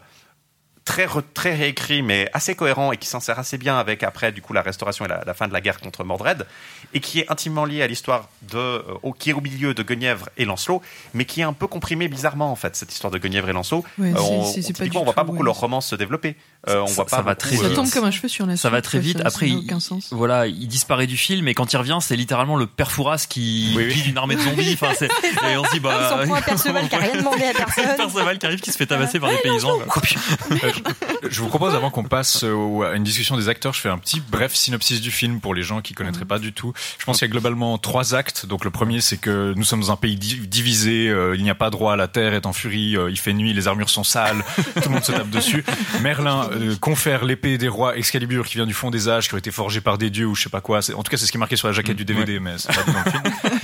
très, 0.89 1.08
très 1.36 1.53
réécrit 1.55 2.01
mais 2.01 2.29
assez 2.34 2.55
cohérent 2.55 2.91
et 2.91 2.98
qui 2.98 3.08
s'insère 3.08 3.38
assez 3.38 3.58
bien 3.60 3.77
avec 3.77 4.01
après 4.03 4.31
du 4.31 4.41
coup 4.41 4.53
la 4.53 4.63
restauration 4.63 5.05
et 5.05 5.08
la, 5.08 5.24
la 5.24 5.34
fin 5.36 5.48
de 5.48 5.53
la 5.53 5.62
guerre 5.62 5.79
contre 5.79 6.03
Mordred 6.03 6.48
et 6.96 7.00
qui 7.00 7.19
est 7.19 7.29
intimement 7.31 7.65
lié 7.65 7.84
à 7.84 7.88
l'histoire 7.88 8.27
de 8.41 8.58
euh, 8.58 8.81
au, 9.03 9.13
qui 9.13 9.29
est 9.29 9.34
au 9.34 9.41
milieu 9.41 9.74
de 9.75 9.84
Guenièvre 9.84 10.29
et 10.38 10.46
Lancelot 10.46 10.81
mais 11.13 11.25
qui 11.25 11.41
est 11.41 11.43
un 11.43 11.53
peu 11.53 11.67
comprimé 11.67 12.08
bizarrement 12.08 12.51
en 12.51 12.55
fait 12.55 12.75
cette 12.75 12.91
histoire 12.91 13.12
de 13.12 13.19
Guenièvre 13.19 13.50
et 13.50 13.53
Lancelot 13.53 13.84
Ouais, 14.00 14.12
Euh, 14.15 14.19
on, 14.19 14.41
on- 14.41 14.51
typiquement, 14.53 15.03
voit 15.03 15.13
pas 15.13 15.22
tout, 15.22 15.27
beaucoup 15.27 15.39
ouais. 15.39 15.46
leur 15.46 15.55
romance 15.60 15.86
se 15.88 15.96
développer 15.96 16.36
Euh, 16.68 16.82
on 16.82 16.88
Ça- 16.88 16.94
voit 16.96 17.06
ça 17.08 17.18
pas 17.18 17.22
va 17.24 17.36
Ça 17.39 17.48
vite. 17.68 17.74
tombe 17.74 17.89
comme 17.89 18.04
un 18.04 18.12
cheveu 18.12 18.28
sur 18.28 18.46
la. 18.46 18.58
Ça 18.58 18.70
va 18.70 18.82
très 18.82 19.00
vite. 19.00 19.20
ça- 19.20 19.28
Après, 19.28 19.48
il, 19.48 19.58
aucun 19.60 19.80
sens. 19.80 20.10
voilà, 20.12 20.46
il 20.46 20.68
disparaît 20.68 21.08
du 21.08 21.16
film 21.16 21.48
et 21.48 21.54
quand 21.54 21.72
il 21.72 21.78
revient, 21.78 22.00
c'est 22.01 22.18
littéralement 22.18 22.58
le 22.58 22.68
père 22.68 22.92
Fouras 22.92 23.25
qui 23.30 23.74
Oui, 23.78 23.86
oui. 23.88 23.94
guide 23.94 24.08
une 24.08 24.18
armée 24.18 24.36
de 24.36 24.42
zombies. 24.42 24.74
Enfin, 24.74 24.94
c'est- 24.98 25.06
et 25.50 25.58
on 25.58 25.63
se 25.63 25.72
dit, 25.72 25.80
bah, 25.80 26.22
Ils 26.25 26.32
un 26.32 26.42
Perceval 26.42 26.89
qui 26.89 26.96
a 26.96 27.00
rien 27.00 27.16
demandé 27.18 27.44
à 27.46 27.54
personne. 27.54 27.86
Perceval 27.96 28.38
qui 28.39 28.46
arrive, 28.46 28.60
qui 28.60 28.72
se 28.74 28.78
fait 28.78 28.86
tabasser 28.88 29.20
par 29.22 29.30
des 29.30 29.38
paysans. 29.38 29.80
quoi. 29.88 30.01
Je 31.30 31.42
vous 31.42 31.48
propose 31.48 31.75
avant 31.75 31.89
qu'on 31.92 32.04
passe 32.04 32.44
euh, 32.44 32.92
à 32.92 32.96
une 32.96 33.04
discussion 33.04 33.38
des 33.38 33.50
acteurs, 33.50 33.74
je 33.74 33.80
fais 33.82 33.89
un 33.89 33.98
petit 33.98 34.22
bref 34.22 34.54
synopsis 34.56 35.01
du 35.01 35.12
film 35.12 35.39
pour 35.39 35.54
les 35.54 35.62
gens 35.63 35.82
qui 35.82 35.94
connaîtraient 35.94 36.25
pas 36.25 36.39
du 36.39 36.54
tout. 36.54 36.74
Je 36.98 37.06
pense 37.06 37.20
qu'il 37.20 37.28
y 37.28 37.30
a 37.30 37.32
globalement 37.32 37.78
trois 37.78 38.16
actes. 38.16 38.46
Donc 38.46 38.66
le 38.66 38.72
premier, 38.72 39.01
c'est 39.01 39.18
que 39.18 39.54
nous 39.56 39.63
sommes 39.63 39.89
un 39.89 39.96
pays 39.96 40.16
di- 40.16 40.39
divisé, 40.48 41.08
euh, 41.10 41.36
il 41.36 41.44
n'y 41.44 41.50
a 41.50 41.56
pas 41.56 41.70
droit, 41.70 41.96
la 41.96 42.08
terre 42.08 42.34
est 42.34 42.46
en 42.46 42.54
furie, 42.54 42.98
euh, 42.98 43.10
il 43.10 43.18
fait 43.18 43.34
nuit, 43.34 43.54
les 43.54 43.68
armures 43.68 43.89
sont 43.89 44.04
sales, 44.04 44.44
tout 44.75 44.89
le 44.89 44.89
monde 44.89 45.04
se 45.04 45.12
tape 45.12 45.30
dessus. 45.30 45.63
Merlin 46.01 46.49
euh, 46.51 46.75
confère 46.79 47.24
l'épée 47.25 47.58
des 47.58 47.68
rois 47.68 47.98
Excalibur 47.98 48.46
qui 48.46 48.56
vient 48.56 48.65
du 48.65 48.74
fond 48.74 48.89
des 48.91 49.10
âges, 49.10 49.27
qui 49.27 49.34
ont 49.36 49.38
été 49.38 49.51
forgés 49.51 49.82
par 49.82 49.98
des 49.98 50.10
dieux 50.10 50.25
ou 50.25 50.36
je 50.36 50.44
sais 50.44 50.50
pas 50.50 50.62
quoi. 50.62 50.79
En 50.96 51.03
tout 51.03 51.12
cas, 51.12 51.18
c'est 51.18 51.25
ce 51.25 51.32
qui 51.32 51.38
est 51.38 51.39
marqué 51.39 51.56
sur 51.56 51.68
la 51.68 51.74
jaquette 51.74 51.98
du 51.98 52.06
DVD, 52.06 52.39
mais 52.39 52.53
c'est 52.58 52.74
pas 52.74 52.84
dit 52.84 52.91
dans 52.94 53.03
le 53.06 53.12
film. 53.12 53.24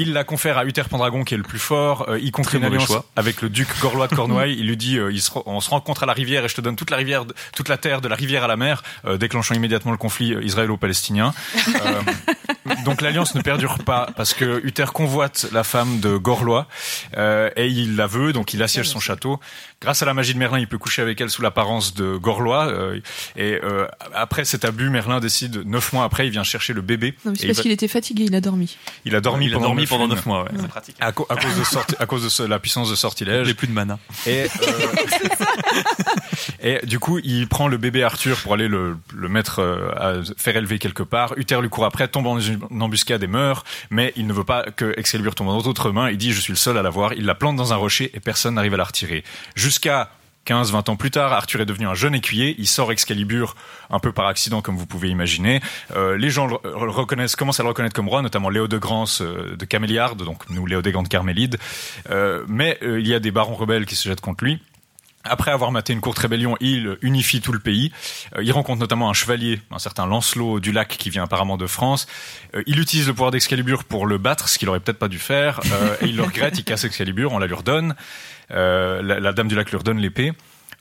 Il 0.00 0.12
la 0.12 0.22
confère 0.22 0.56
à 0.58 0.64
Uther 0.64 0.84
Pendragon 0.88 1.24
qui 1.24 1.34
est 1.34 1.36
le 1.36 1.42
plus 1.42 1.58
fort. 1.58 2.08
Euh, 2.08 2.20
il 2.20 2.30
Très 2.30 2.58
une 2.58 2.64
alliance 2.64 2.86
choix. 2.86 3.04
avec 3.16 3.42
le 3.42 3.48
duc 3.48 3.66
Gorlois 3.80 4.06
de 4.06 4.14
Cornouailles. 4.14 4.54
Il 4.56 4.68
lui 4.68 4.76
dit 4.76 4.96
euh, 4.96 5.10
il 5.10 5.20
se 5.20 5.32
re- 5.32 5.42
on 5.46 5.60
se 5.60 5.70
rencontre 5.70 6.04
à 6.04 6.06
la 6.06 6.12
rivière 6.12 6.44
et 6.44 6.48
je 6.48 6.54
te 6.54 6.60
donne 6.60 6.76
toute 6.76 6.90
la 6.90 6.96
rivière, 6.96 7.24
de- 7.24 7.34
toute 7.56 7.68
la 7.68 7.78
terre 7.78 8.00
de 8.00 8.06
la 8.06 8.14
rivière 8.14 8.44
à 8.44 8.46
la 8.46 8.56
mer, 8.56 8.84
euh, 9.06 9.16
déclenchant 9.16 9.56
immédiatement 9.56 9.90
le 9.90 9.96
conflit 9.98 10.34
euh, 10.34 10.44
israélo-palestinien. 10.44 11.34
Euh, 11.84 12.74
donc 12.84 13.00
l'alliance 13.00 13.34
ne 13.34 13.42
perdure 13.42 13.78
pas 13.80 14.08
parce 14.16 14.34
que 14.34 14.60
Uther 14.64 14.84
convoite 14.94 15.46
la 15.50 15.64
femme 15.64 15.98
de 15.98 16.16
Gorlois 16.16 16.68
euh, 17.16 17.50
et 17.56 17.66
il 17.66 17.96
la 17.96 18.06
veut, 18.06 18.32
donc 18.32 18.54
il 18.54 18.62
assiège 18.62 18.88
son 18.88 19.00
château. 19.00 19.40
Grâce 19.80 20.02
à 20.02 20.06
la 20.06 20.14
magie 20.14 20.34
de 20.34 20.38
Merlin, 20.40 20.58
il 20.58 20.66
peut 20.66 20.76
coucher 20.78 21.02
avec 21.02 21.20
elle 21.20 21.30
sous 21.30 21.40
l'apparence 21.40 21.94
de 21.94 22.16
Gorlois. 22.16 22.66
euh, 22.66 22.98
et 23.36 23.60
euh, 23.62 23.86
après 24.12 24.44
cet 24.44 24.64
abus, 24.64 24.90
Merlin 24.90 25.20
décide 25.20 25.64
neuf 25.66 25.92
mois 25.92 26.02
après, 26.04 26.26
il 26.26 26.30
vient 26.30 26.42
chercher 26.42 26.72
le 26.72 26.82
bébé. 26.82 27.14
Non, 27.24 27.30
mais 27.30 27.38
c'est 27.38 27.46
parce 27.46 27.58
va- 27.58 27.62
qu'il 27.62 27.70
était 27.70 27.86
fatigué, 27.86 28.24
il 28.24 28.34
a 28.34 28.40
dormi. 28.40 28.76
il 29.04 29.14
a 29.14 29.20
dormi 29.20 29.46
Il 29.46 29.52
a 29.52 29.54
pendant 29.54 29.68
dormi 29.68 29.82
neuf 29.82 29.88
pendant 29.90 30.08
neuf 30.08 30.26
mois, 30.26 30.42
ouais. 30.42 30.50
c'est 30.58 30.66
pratique 30.68 30.96
À, 30.98 31.12
co- 31.12 31.26
à 31.28 31.36
cause 31.36 31.56
de 31.56 31.62
sorti- 31.64 31.94
à 32.00 32.06
cause 32.06 32.24
de 32.24 32.28
ce- 32.28 32.42
la 32.42 32.58
puissance 32.58 32.90
de 32.90 32.96
sortilège. 32.96 33.46
J'ai 33.46 33.54
plus 33.54 33.68
de 33.68 33.72
mana. 33.72 34.00
Et, 34.26 34.46
euh, 34.46 34.48
et 36.60 36.86
du 36.86 36.98
coup, 36.98 37.18
il 37.22 37.48
prend 37.48 37.68
le 37.68 37.76
bébé 37.76 38.02
Arthur 38.02 38.36
pour 38.38 38.54
aller 38.54 38.68
le, 38.68 38.96
le 39.14 39.28
mettre 39.28 39.60
euh, 39.60 39.90
à 39.96 40.14
faire 40.36 40.56
élever 40.56 40.78
quelque 40.78 41.02
part. 41.02 41.34
Uther 41.36 41.60
lui 41.60 41.68
court 41.68 41.84
après, 41.84 42.08
tombe 42.08 42.26
en 42.26 42.38
une 42.38 42.82
embuscade 42.82 43.22
et 43.22 43.26
meurt. 43.26 43.66
Mais 43.90 44.12
il 44.16 44.26
ne 44.26 44.32
veut 44.32 44.44
pas 44.44 44.64
que 44.64 44.94
Excalibur 44.98 45.34
tombe 45.34 45.48
dans 45.48 45.62
d'autres 45.62 45.90
mains. 45.92 46.10
Il 46.10 46.18
dit 46.18 46.32
je 46.32 46.40
suis 46.40 46.52
le 46.52 46.56
seul 46.58 46.76
à 46.78 46.82
l'avoir. 46.82 47.12
Il 47.12 47.24
la 47.26 47.34
plante 47.34 47.56
dans 47.56 47.72
un 47.72 47.76
rocher 47.76 48.10
et 48.14 48.20
personne 48.20 48.54
n'arrive 48.54 48.74
à 48.74 48.76
la 48.76 48.84
retirer. 48.84 49.24
Jusqu'à 49.68 50.08
15, 50.46 50.72
20 50.72 50.88
ans 50.88 50.96
plus 50.96 51.10
tard, 51.10 51.30
Arthur 51.34 51.60
est 51.60 51.66
devenu 51.66 51.86
un 51.86 51.92
jeune 51.92 52.14
écuyer. 52.14 52.54
Il 52.56 52.66
sort 52.66 52.90
Excalibur 52.90 53.54
un 53.90 53.98
peu 53.98 54.12
par 54.12 54.26
accident, 54.26 54.62
comme 54.62 54.78
vous 54.78 54.86
pouvez 54.86 55.10
imaginer. 55.10 55.60
Euh, 55.94 56.16
les 56.16 56.30
gens 56.30 56.46
reconnaissent, 56.64 57.36
commencent 57.36 57.60
à 57.60 57.64
le 57.64 57.68
reconnaître 57.68 57.94
comme 57.94 58.08
roi, 58.08 58.22
notamment 58.22 58.48
Léo 58.48 58.66
de 58.66 58.78
Grance 58.78 59.20
euh, 59.20 59.56
de 59.58 59.64
Caméliard, 59.66 60.16
donc 60.16 60.48
nous 60.48 60.64
Léo 60.64 60.80
de 60.80 60.90
Carmélide. 60.90 61.58
Euh, 62.08 62.44
mais 62.48 62.78
il 62.80 63.06
y 63.06 63.12
a 63.12 63.20
des 63.20 63.30
barons 63.30 63.56
rebelles 63.56 63.84
qui 63.84 63.94
se 63.94 64.08
jettent 64.08 64.22
contre 64.22 64.42
lui. 64.42 64.58
Après 65.28 65.50
avoir 65.50 65.72
maté 65.72 65.92
une 65.92 66.00
courte 66.00 66.18
rébellion, 66.18 66.56
il 66.60 66.96
unifie 67.02 67.40
tout 67.40 67.52
le 67.52 67.58
pays. 67.58 67.92
Euh, 68.36 68.42
il 68.42 68.52
rencontre 68.52 68.80
notamment 68.80 69.08
un 69.10 69.12
chevalier, 69.12 69.60
un 69.70 69.78
certain 69.78 70.06
Lancelot 70.06 70.60
du 70.60 70.72
Lac, 70.72 70.88
qui 70.88 71.10
vient 71.10 71.24
apparemment 71.24 71.56
de 71.56 71.66
France. 71.66 72.06
Euh, 72.54 72.62
il 72.66 72.80
utilise 72.80 73.06
le 73.06 73.12
pouvoir 73.12 73.30
d'Excalibur 73.30 73.84
pour 73.84 74.06
le 74.06 74.18
battre, 74.18 74.48
ce 74.48 74.58
qu'il 74.58 74.68
aurait 74.68 74.80
peut-être 74.80 74.98
pas 74.98 75.08
dû 75.08 75.18
faire. 75.18 75.60
Euh, 75.72 75.96
et 76.02 76.06
il 76.06 76.16
le 76.16 76.22
regrette, 76.22 76.58
il 76.58 76.64
casse 76.64 76.84
Excalibur, 76.84 77.32
on 77.32 77.38
la 77.38 77.46
lui 77.46 77.54
redonne. 77.54 77.94
La, 78.50 79.02
la 79.02 79.32
dame 79.32 79.48
du 79.48 79.54
Lac 79.54 79.70
lui 79.70 79.76
redonne 79.76 79.98
l'épée. 79.98 80.32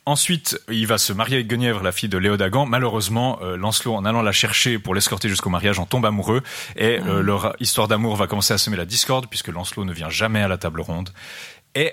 Ensuite, 0.07 0.57
il 0.69 0.87
va 0.87 0.97
se 0.97 1.11
marier 1.11 1.35
avec 1.35 1.47
Guenièvre, 1.47 1.83
la 1.83 1.91
fille 1.91 2.07
de 2.07 2.17
Léodagan. 2.17 2.65
Malheureusement, 2.65 3.39
euh, 3.41 3.57
Lancelot, 3.57 3.93
en 3.93 4.05
allant 4.05 4.21
la 4.21 4.31
chercher 4.31 4.79
pour 4.79 4.95
l'escorter 4.95 5.27
jusqu'au 5.27 5.49
mariage, 5.49 5.79
en 5.79 5.85
tombe 5.85 6.05
amoureux. 6.05 6.43
Et 6.77 7.01
euh, 7.01 7.21
leur 7.21 7.57
histoire 7.59 7.89
d'amour 7.89 8.15
va 8.15 8.25
commencer 8.25 8.53
à 8.53 8.57
semer 8.57 8.77
la 8.77 8.85
discorde, 8.85 9.27
puisque 9.27 9.49
Lancelot 9.49 9.83
ne 9.83 9.91
vient 9.91 10.09
jamais 10.09 10.41
à 10.41 10.47
la 10.47 10.57
table 10.57 10.79
ronde. 10.79 11.09
Et 11.75 11.91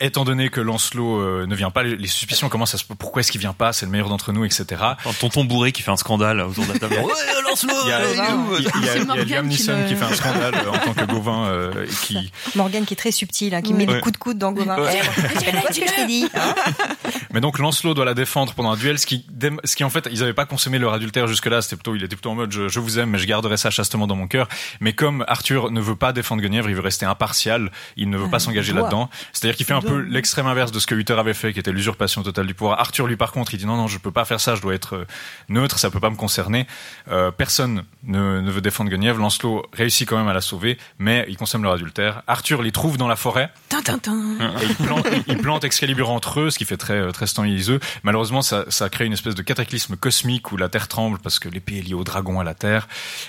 étant 0.00 0.24
donné 0.24 0.48
que 0.48 0.60
Lancelot 0.60 1.20
euh, 1.20 1.46
ne 1.46 1.54
vient 1.54 1.70
pas, 1.70 1.82
les, 1.82 2.06
suspicions 2.06 2.48
commencent 2.48 2.74
à 2.74 2.78
se... 2.78 2.84
Pourquoi 2.84 3.20
est-ce 3.20 3.30
qu'il 3.32 3.40
vient 3.40 3.52
pas 3.52 3.72
C'est 3.72 3.86
le 3.86 3.92
meilleur 3.92 4.08
d'entre 4.08 4.32
nous, 4.32 4.44
etc. 4.44 4.64
Un 5.04 5.12
tonton 5.20 5.44
bourré 5.44 5.72
qui 5.72 5.82
fait 5.82 5.90
un 5.90 5.96
scandale 5.96 6.40
autour 6.40 6.66
de 6.66 6.72
la 6.72 6.78
table. 6.78 6.94
Ouais, 7.08 7.42
Lancelot 7.48 7.74
Il 7.84 7.88
y 7.88 7.92
a, 7.92 7.98
euh, 8.00 8.12
il 8.12 8.64
y 8.64 8.68
a- 8.68 8.70
il 8.76 8.84
y 8.84 8.88
a- 8.88 8.94
il 8.96 8.98
y 8.98 9.02
a 9.02 9.04
Morgane 9.04 9.28
Liam 9.28 9.48
qui 9.48 9.54
Neeson 9.56 9.78
le- 9.82 9.88
qui 9.88 9.94
fait 9.94 10.04
un 10.04 10.14
scandale 10.14 10.54
euh, 10.56 10.70
en 10.70 10.78
tant 10.78 10.94
que 10.94 11.04
Gauvin, 11.04 11.46
euh, 11.46 11.86
qui... 12.02 12.30
Morgane 12.56 12.84
qui 12.86 12.94
est 12.94 12.96
très 12.96 13.12
subtil, 13.12 13.54
hein, 13.54 13.62
qui 13.62 13.72
Ouais. 13.72 13.78
met 13.78 13.86
des 13.86 14.00
coups 14.00 14.12
de 14.12 14.18
coude 14.18 14.38
dans 14.38 14.52
Gauvin. 14.52 14.78
Ouais. 14.80 15.00
Tu 15.38 15.44
fais 15.44 15.52
quoi 15.52 15.72
ce 15.72 15.80
que 15.80 15.86
je 15.86 15.94
t'ai 15.94 16.06
dit 16.06 16.28
hein 16.34 16.54
Mais 17.32 17.40
donc 17.40 17.58
Lancelot 17.58 17.94
doit 17.94 18.04
la 18.04 18.14
défendre 18.14 18.54
pendant 18.54 18.72
un 18.72 18.76
duel, 18.76 18.98
ce 18.98 19.06
qui, 19.06 19.24
ce 19.64 19.76
qui 19.76 19.84
en 19.84 19.90
fait, 19.90 20.08
ils 20.10 20.20
n'avaient 20.20 20.32
pas 20.34 20.46
consommé 20.46 20.78
leur 20.78 20.92
adultère 20.92 21.26
jusque-là. 21.28 21.62
C'était 21.62 21.76
plutôt, 21.76 21.94
il 21.94 22.02
était 22.04 22.16
plutôt 22.16 22.30
en 22.30 22.34
mode, 22.34 22.50
je, 22.52 22.68
je 22.68 22.80
vous 22.80 22.98
aime, 22.98 23.10
mais 23.10 23.18
je 23.18 23.26
garderai 23.26 23.56
ça 23.56 23.70
chastement 23.70 24.06
dans 24.06 24.16
mon 24.16 24.26
cœur. 24.28 24.48
Mais 24.80 24.92
comme 24.92 25.24
Arthur 25.28 25.70
ne 25.70 25.80
veut 25.80 25.96
pas 25.96 26.12
défendre 26.12 26.42
Guenièvre, 26.42 26.68
il 26.68 26.74
veut 26.74 26.80
rester 26.82 27.06
impartial. 27.06 27.70
Il 27.96 28.10
ne 28.10 28.16
veut 28.18 28.28
pas 28.30 28.38
s'engager 28.38 28.72
là-dedans. 28.72 29.08
C'est-à-dire 29.32 29.56
qu'il 29.56 29.66
fait 29.68 29.74
un 29.74 29.80
peu 29.80 30.00
l'extrême 30.00 30.46
inverse 30.46 30.72
de 30.72 30.78
ce 30.78 30.86
que 30.86 30.94
Uther 30.94 31.18
avait 31.18 31.34
fait, 31.34 31.52
qui 31.52 31.60
était 31.60 31.72
l'usurpation 31.72 32.22
totale 32.22 32.46
du 32.46 32.54
pouvoir. 32.54 32.80
Arthur, 32.80 33.06
lui, 33.06 33.16
par 33.16 33.32
contre, 33.32 33.54
il 33.54 33.58
dit 33.58 33.66
non, 33.66 33.76
non, 33.76 33.86
je 33.86 33.98
peux 33.98 34.10
pas 34.10 34.24
faire 34.24 34.40
ça. 34.40 34.54
Je 34.54 34.62
dois 34.62 34.74
être 34.74 34.96
euh, 34.96 35.06
neutre. 35.48 35.78
Ça 35.78 35.90
peut 35.90 36.00
pas 36.00 36.10
me 36.10 36.16
concerner. 36.16 36.66
Euh, 37.10 37.30
personne 37.30 37.84
ne, 38.04 38.40
ne 38.40 38.50
veut 38.50 38.60
défendre 38.60 38.90
Guenièvre. 38.90 39.18
Lancelot 39.18 39.66
réussit 39.72 40.08
quand 40.08 40.16
même 40.16 40.28
à 40.28 40.32
la 40.32 40.40
sauver, 40.40 40.78
mais 40.98 41.24
ils 41.28 41.36
consomment 41.36 41.64
leur 41.64 41.72
adultère. 41.72 42.22
Arthur 42.26 42.62
les 42.62 42.72
trouve 42.72 42.96
dans 42.96 43.08
la 43.08 43.16
forêt. 43.16 43.50
Tintintin. 43.68 44.36
Et 44.62 44.66
il 44.66 44.74
plante, 44.74 45.06
il 45.26 45.38
plante 45.38 45.64
Excalibur 45.64 46.10
entre 46.10 46.40
eux, 46.40 46.50
ce 46.50 46.58
qui 46.58 46.64
fait 46.64 46.76
très 46.76 46.94
euh, 46.94 47.12
Tristan 47.12 47.44
et 47.44 47.50
Iseult. 47.50 47.80
Malheureusement, 48.02 48.42
ça, 48.42 48.64
ça 48.68 48.88
crée 48.88 49.06
une 49.06 49.12
espèce 49.12 49.34
de 49.34 49.42
cataclysme 49.42 49.96
cosmique 49.96 50.52
où 50.52 50.56
la 50.56 50.68
Terre 50.68 50.88
tremble 50.88 51.18
parce 51.18 51.38
que 51.38 51.48
l'épée 51.48 51.78
est 51.78 51.82
liée 51.82 51.94
au 51.94 52.04
dragon 52.04 52.40
à 52.40 52.44
la 52.44 52.54
Terre. 52.54 52.88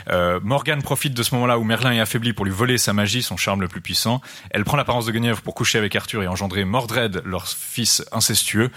Euh, 0.09 0.39
Morgane 0.43 0.81
profite 0.81 1.13
de 1.13 1.23
ce 1.23 1.33
moment-là 1.35 1.59
où 1.59 1.63
Merlin 1.63 1.91
est 1.91 1.99
affaibli 1.99 2.33
pour 2.33 2.45
lui 2.45 2.51
voler 2.51 2.77
sa 2.77 2.93
magie, 2.93 3.21
son 3.21 3.37
charme 3.37 3.61
le 3.61 3.67
plus 3.67 3.81
puissant. 3.81 4.21
Elle 4.51 4.63
prend 4.63 4.77
l'apparence 4.77 5.05
de 5.05 5.11
Guenièvre 5.11 5.41
pour 5.41 5.55
coucher 5.55 5.77
avec 5.77 5.95
Arthur 5.95 6.23
et 6.23 6.27
engendrer 6.29 6.63
Mordred, 6.65 7.21
leur 7.25 7.47
fils 7.47 8.03
incestueux. 8.11 8.69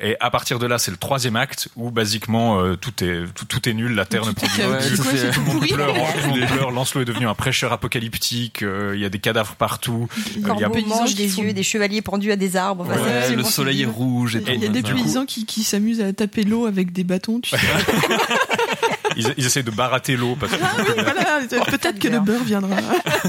Et 0.00 0.16
à 0.20 0.30
partir 0.30 0.58
de 0.58 0.66
là, 0.66 0.78
c'est 0.78 0.90
le 0.90 0.96
troisième 0.96 1.36
acte 1.36 1.68
où 1.76 1.90
basiquement 1.90 2.60
euh, 2.60 2.76
tout 2.76 3.02
est 3.02 3.24
tout, 3.34 3.44
tout 3.46 3.68
est 3.68 3.74
nul, 3.74 3.94
la 3.94 4.04
Terre 4.04 4.24
ne 4.26 4.30
Tout 4.32 4.36
produit 4.46 4.58
plus. 4.86 4.96
tout 5.32 5.40
le 5.40 5.46
monde 5.46 5.54
pourri. 5.56 5.72
pleure, 5.72 5.94
tout 5.94 6.18
le 6.34 6.40
monde 6.40 6.48
pleure. 6.48 6.70
Lancelot 6.70 7.02
est 7.02 7.06
devenu 7.06 7.26
un 7.26 7.34
prêcheur 7.34 7.72
apocalyptique. 7.72 8.62
euh, 8.62 8.92
Il 8.94 9.00
y 9.00 9.04
a 9.04 9.08
des 9.08 9.18
cadavres 9.18 9.54
partout. 9.56 10.08
Il 10.36 10.42
y 10.42 10.64
a 10.64 10.68
mange 10.68 11.08
qui 11.10 11.14
des 11.14 11.28
font- 11.28 11.42
yeux, 11.42 11.52
des 11.52 11.62
chevaliers 11.62 12.02
pendus 12.02 12.30
à 12.32 12.36
des 12.36 12.56
arbres. 12.56 12.86
Ouais, 12.88 13.34
le 13.34 13.42
soleil 13.44 13.82
est 13.82 13.86
rouge 13.86 14.36
et. 14.36 14.42
Il 14.46 14.62
y 14.62 14.66
a 14.66 14.68
des 14.68 14.82
paysans 14.82 15.24
qui, 15.26 15.46
qui 15.46 15.62
s'amusent 15.62 16.00
à 16.00 16.12
taper 16.12 16.42
l'eau 16.44 16.66
avec 16.66 16.92
des 16.92 17.04
bâtons, 17.04 17.40
tu 17.40 17.50
sais. 17.50 17.56
Ils, 19.18 19.34
ils 19.36 19.46
essaient 19.46 19.62
de 19.62 19.70
barater 19.70 20.16
l'eau 20.16 20.36
parce 20.38 20.52
que 20.52 20.58
Ah 20.62 20.74
oui, 20.78 20.84
voilà, 20.96 21.64
peut-être 21.66 21.98
que 21.98 22.08
le 22.08 22.20
beurre 22.20 22.44
viendra. 22.44 22.76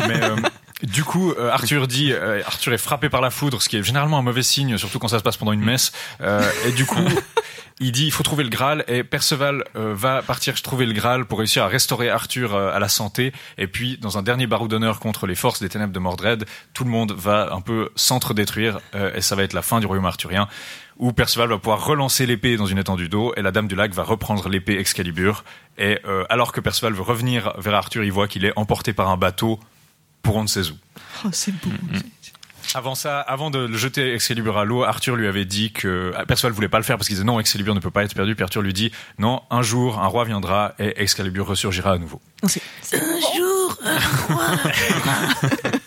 Mais 0.08 0.24
euh, 0.24 0.36
du 0.84 1.04
coup, 1.04 1.32
euh, 1.32 1.52
Arthur 1.52 1.88
dit, 1.88 2.14
euh, 2.14 2.42
Arthur 2.46 2.74
est 2.74 2.78
frappé 2.78 3.10
par 3.10 3.22
la 3.22 3.30
foudre, 3.30 3.62
ce 3.62 3.68
qui 3.68 3.78
est 3.78 3.84
généralement 3.84 4.18
un 4.18 4.22
mauvais 4.22 4.44
signe, 4.44 4.78
surtout 4.78 5.00
quand 5.00 5.10
ça 5.10 5.20
se 5.20 5.24
passe 5.24 5.38
pendant 5.38 5.52
une 5.52 5.64
messe. 5.64 5.92
Euh, 6.22 6.50
et 6.66 6.72
du 6.72 6.86
coup, 6.86 7.04
il 7.80 7.92
dit 7.92 8.06
il 8.06 8.12
faut 8.12 8.24
trouver 8.24 8.44
le 8.44 8.50
Graal 8.50 8.84
et 8.88 9.04
Perceval 9.04 9.64
euh, 9.76 9.94
va 9.96 10.22
partir 10.22 10.62
trouver 10.62 10.86
le 10.86 10.94
Graal 10.94 11.26
pour 11.26 11.40
réussir 11.40 11.64
à 11.64 11.68
restaurer 11.68 12.10
Arthur 12.10 12.54
euh, 12.54 12.74
à 12.74 12.80
la 12.80 12.90
santé 12.90 13.34
et 13.58 13.68
puis 13.68 13.98
dans 13.98 14.18
un 14.18 14.22
dernier 14.22 14.48
barreau 14.48 14.68
d'honneur 14.68 15.00
contre 15.00 15.28
les 15.28 15.36
forces 15.36 15.62
des 15.62 15.70
ténèbres 15.70 15.94
de 15.94 16.00
Mordred 16.00 16.46
tout 16.74 16.84
le 16.84 16.90
monde 16.90 17.14
va 17.14 17.54
un 17.54 17.62
peu 17.62 17.90
s'entre-détruire 17.96 18.80
euh, 18.96 19.12
et 19.16 19.22
ça 19.22 19.36
va 19.36 19.44
être 19.44 19.54
la 19.54 19.62
fin 19.62 19.80
du 19.80 19.86
royaume 19.86 20.06
arthurien 20.06 20.48
où 21.00 21.14
Perceval 21.14 21.50
va 21.50 21.58
pouvoir 21.58 21.84
relancer 21.86 22.26
l'épée 22.26 22.58
dans 22.58 22.66
une 22.66 22.78
étendue 22.78 23.10
d'eau 23.10 23.34
et 23.38 23.42
la 23.42 23.52
Dame 23.52 23.68
du 23.68 23.76
Lac 23.76 23.94
va 23.94 24.04
reprendre 24.04 24.50
l'épée 24.50 24.78
Excalibur 24.78 25.44
et 25.78 26.00
euh, 26.06 26.26
alors 26.30 26.52
que 26.52 26.60
Perceval 26.60 26.94
veut 26.94 27.02
revenir 27.02 27.54
vers 27.58 27.74
Arthur 27.74 28.04
il 28.04 28.12
voit 28.12 28.28
qu'il 28.28 28.44
est 28.46 28.54
emporté 28.58 28.94
par 28.94 29.10
un 29.10 29.18
bateau 29.18 29.60
pour 30.22 30.36
on 30.36 30.44
ne 30.44 30.48
sait 30.48 30.70
où 30.70 30.76
Oh, 31.26 31.30
c'est 31.32 31.52
beau. 31.54 31.72
avant 32.76 32.96
ça, 32.96 33.20
avant 33.22 33.50
de 33.50 33.60
le 33.60 33.78
jeter 33.78 34.14
Excalibur 34.14 34.58
à 34.58 34.66
l'eau, 34.66 34.84
Arthur 34.84 35.16
lui 35.16 35.28
avait 35.28 35.46
dit 35.46 35.72
que 35.72 36.12
ah, 36.18 36.26
Perceval 36.26 36.52
voulait 36.54 36.68
pas 36.70 36.78
le 36.78 36.84
faire 36.84 36.98
parce 36.98 37.08
qu'il 37.08 37.16
disait 37.16 37.26
non, 37.26 37.40
Excalibur 37.40 37.74
ne 37.74 37.80
peut 37.80 37.92
pas 37.92 38.04
être 38.04 38.14
perdu. 38.14 38.36
Puis 38.36 38.44
Arthur 38.44 38.62
lui 38.62 38.74
dit 38.74 38.92
non, 39.18 39.42
un 39.50 39.62
jour 39.62 40.00
un 40.00 40.08
roi 40.08 40.26
viendra 40.26 40.74
et 40.80 41.02
Excalibur 41.02 41.48
ressurgira 41.48 41.94
à 41.94 41.98
nouveau. 41.98 42.22
Un 42.44 42.48
jour, 43.38 43.78
un 43.86 44.34
roi. 44.34 44.46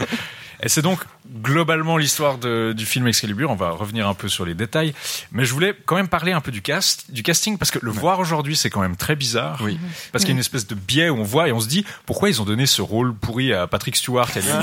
Et 0.63 0.69
c'est 0.69 0.83
donc 0.83 1.01
globalement 1.43 1.97
l'histoire 1.97 2.39
du 2.39 2.87
film 2.87 3.07
Excalibur. 3.09 3.51
On 3.51 3.55
va 3.57 3.71
revenir 3.71 4.07
un 4.09 4.15
peu 4.15 4.29
sur 4.29 4.45
les 4.45 4.55
détails, 4.55 4.95
mais 5.33 5.45
je 5.45 5.53
voulais 5.53 5.75
quand 5.87 5.97
même 5.97 6.09
parler 6.09 6.33
un 6.33 6.41
peu 6.41 6.53
du 6.53 6.63
cast, 6.63 7.11
du 7.11 7.23
casting, 7.23 7.59
parce 7.59 7.71
que 7.71 7.79
le 7.83 7.91
voir 7.91 8.21
aujourd'hui 8.21 8.55
c'est 8.57 8.71
quand 8.71 8.81
même 8.81 8.97
très 8.97 9.17
bizarre. 9.17 9.59
Oui. 9.63 9.79
Parce 10.13 10.23
qu'il 10.25 10.31
y 10.31 10.35
a 10.35 10.37
une 10.37 10.41
espèce 10.41 10.67
de 10.67 10.75
biais 10.75 11.09
où 11.09 11.17
on 11.19 11.25
voit 11.25 11.49
et 11.49 11.53
on 11.53 11.61
se 11.61 11.69
dit 11.69 11.85
pourquoi 12.07 12.29
ils 12.29 12.41
ont 12.41 12.45
donné 12.45 12.67
ce 12.67 12.81
rôle 12.83 13.15
pourri 13.15 13.53
à 13.53 13.67
Patrick 13.67 13.97
Stewart. 13.97 14.29
et 14.37 14.41
à 14.51 14.63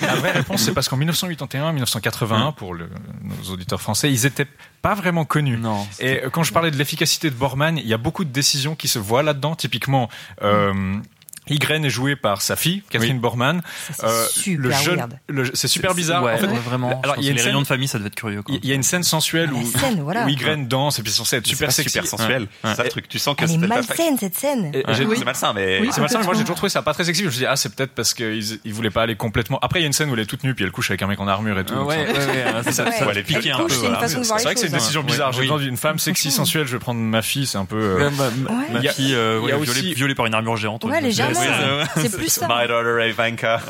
La 0.06 0.14
vraie 0.16 0.32
réponse 0.32 0.62
c'est 0.62 0.72
parce 0.74 0.88
qu'en 0.88 0.96
1981, 0.96 1.72
1981 1.72 2.52
pour 2.52 2.74
le- 2.74 2.88
nos 3.22 3.50
auditeurs 3.52 3.80
français, 3.80 4.10
ils 4.12 4.26
étaient 4.26 4.46
pas 4.82 4.94
vraiment 4.94 5.24
connus. 5.24 5.58
Et 5.98 6.22
euh, 6.24 6.30
quand 6.30 6.44
je 6.44 6.52
parlais 6.52 6.70
de 6.70 6.76
l'efficacité 6.76 7.30
de 7.30 7.34
Borman, 7.34 7.78
il 7.78 7.86
y 7.86 7.94
a 7.94 7.98
beaucoup 7.98 8.24
de 8.24 8.30
décisions 8.30 8.76
qui 8.76 8.86
se 8.86 8.98
voient 9.00 9.22
là-dedans. 9.24 9.56
Typiquement. 9.56 10.08
Euh, 10.42 10.96
Ygren 11.48 11.84
est 11.84 11.90
joué 11.90 12.16
par 12.16 12.42
sa 12.42 12.56
fille, 12.56 12.82
Catherine 12.90 13.18
Borman. 13.20 13.62
Euh, 14.02 14.24
c'est 14.26 14.32
super 14.40 14.82
le 15.28 15.44
jeune, 15.44 15.50
c'est 15.54 15.68
super 15.68 15.94
bizarre. 15.94 16.22
Ouais, 16.22 16.32
en 16.34 16.38
fait, 16.38 16.46
ouais, 16.46 16.58
vraiment. 16.58 17.00
Alors, 17.02 17.16
Je 17.16 17.20
il 17.20 17.24
y 17.24 17.28
a 17.28 17.30
une 17.30 17.36
les 17.36 17.38
scène- 17.42 17.46
réunions 17.48 17.62
de 17.62 17.66
famille, 17.66 17.88
ça 17.88 17.98
devait 17.98 18.08
être 18.08 18.14
curieux. 18.14 18.42
Quoi. 18.42 18.56
il 18.62 18.68
y 18.68 18.72
a 18.72 18.74
une 18.74 18.82
scène 18.82 19.02
sensuelle 19.02 19.52
où, 19.52 19.62
scène, 19.78 20.00
voilà. 20.02 20.24
où 20.24 20.28
Ygren 20.28 20.66
danse 20.66 20.98
et 20.98 21.02
puis 21.02 21.10
c'est 21.10 21.18
censé 21.18 21.36
être 21.36 21.46
super 21.46 21.70
sexy. 21.72 21.90
super 21.92 22.06
sensuel. 22.08 22.42
Ouais. 22.42 22.48
C'est 22.64 22.74
ça 22.74 22.82
le 22.84 22.88
truc. 22.90 23.08
Tu 23.08 23.18
sens 23.18 23.36
que 23.36 23.46
c'est 23.46 23.56
malsaine 23.58 24.16
cette 24.18 24.36
scène. 24.36 24.72
J'ai- 24.88 25.06
C'est 25.16 25.24
malsain, 25.24 25.52
mais 25.54 25.80
c'est 25.92 26.00
malsain, 26.00 26.18
mais 26.20 26.24
moi 26.24 26.34
j'ai 26.34 26.40
toujours 26.40 26.56
trouvé 26.56 26.70
ça 26.70 26.82
pas 26.82 26.92
très 26.94 27.04
sexy. 27.04 27.22
Je 27.22 27.26
me 27.26 27.30
suis 27.30 27.40
dit, 27.40 27.46
ah, 27.46 27.56
c'est 27.56 27.74
peut-être 27.74 27.92
parce 27.92 28.12
qu'ils 28.14 28.58
ils 28.64 28.72
voulaient 28.74 28.90
pas 28.90 29.02
aller 29.02 29.16
complètement. 29.16 29.58
Après, 29.62 29.78
il 29.80 29.82
y 29.82 29.84
a 29.84 29.86
une 29.86 29.92
scène 29.92 30.10
où 30.10 30.14
elle 30.14 30.20
est 30.20 30.26
toute 30.26 30.44
nue, 30.44 30.54
puis 30.54 30.64
elle 30.64 30.70
couche 30.72 30.90
avec 30.90 31.02
un 31.02 31.06
mec 31.06 31.20
en 31.20 31.28
armure 31.28 31.58
et 31.58 31.64
tout. 31.64 31.74
Ah 31.76 31.84
ouais, 31.84 32.06
ça- 32.14 32.64
ouais, 32.64 32.72
ça, 32.72 33.06
les 33.08 33.14
les 33.14 33.22
piquer 33.22 33.52
un 33.52 33.58
peu. 33.58 33.68
c'est 33.68 33.86
vrai 33.86 34.00
que 34.00 34.08
c'est 34.08 34.16
une 34.18 34.24
choses, 34.24 34.72
décision 34.72 35.00
hein. 35.02 35.04
bizarre. 35.04 35.32
J'ai 35.32 35.40
oui. 35.40 35.46
besoin 35.46 35.58
d'une 35.60 35.76
femme 35.76 35.98
sexy, 35.98 36.30
sensuelle, 36.30 36.66
je 36.66 36.72
vais 36.72 36.78
prendre 36.78 37.00
ma 37.00 37.22
fille, 37.22 37.46
c'est 37.46 37.58
un 37.58 37.64
peu. 37.64 37.76
euh, 37.76 38.10
ma, 38.72 38.80
fille, 38.92 39.14
euh, 39.14 39.40
violée 39.94 40.14
par 40.14 40.26
une 40.26 40.34
armure 40.34 40.56
géante. 40.56 40.84
Légèrement. 41.40 41.84
C'est 41.96 42.16
plus 42.16 42.28
ça. 42.28 42.46
My 42.48 42.66
daughter 42.68 43.08
Ivanka. 43.08 43.60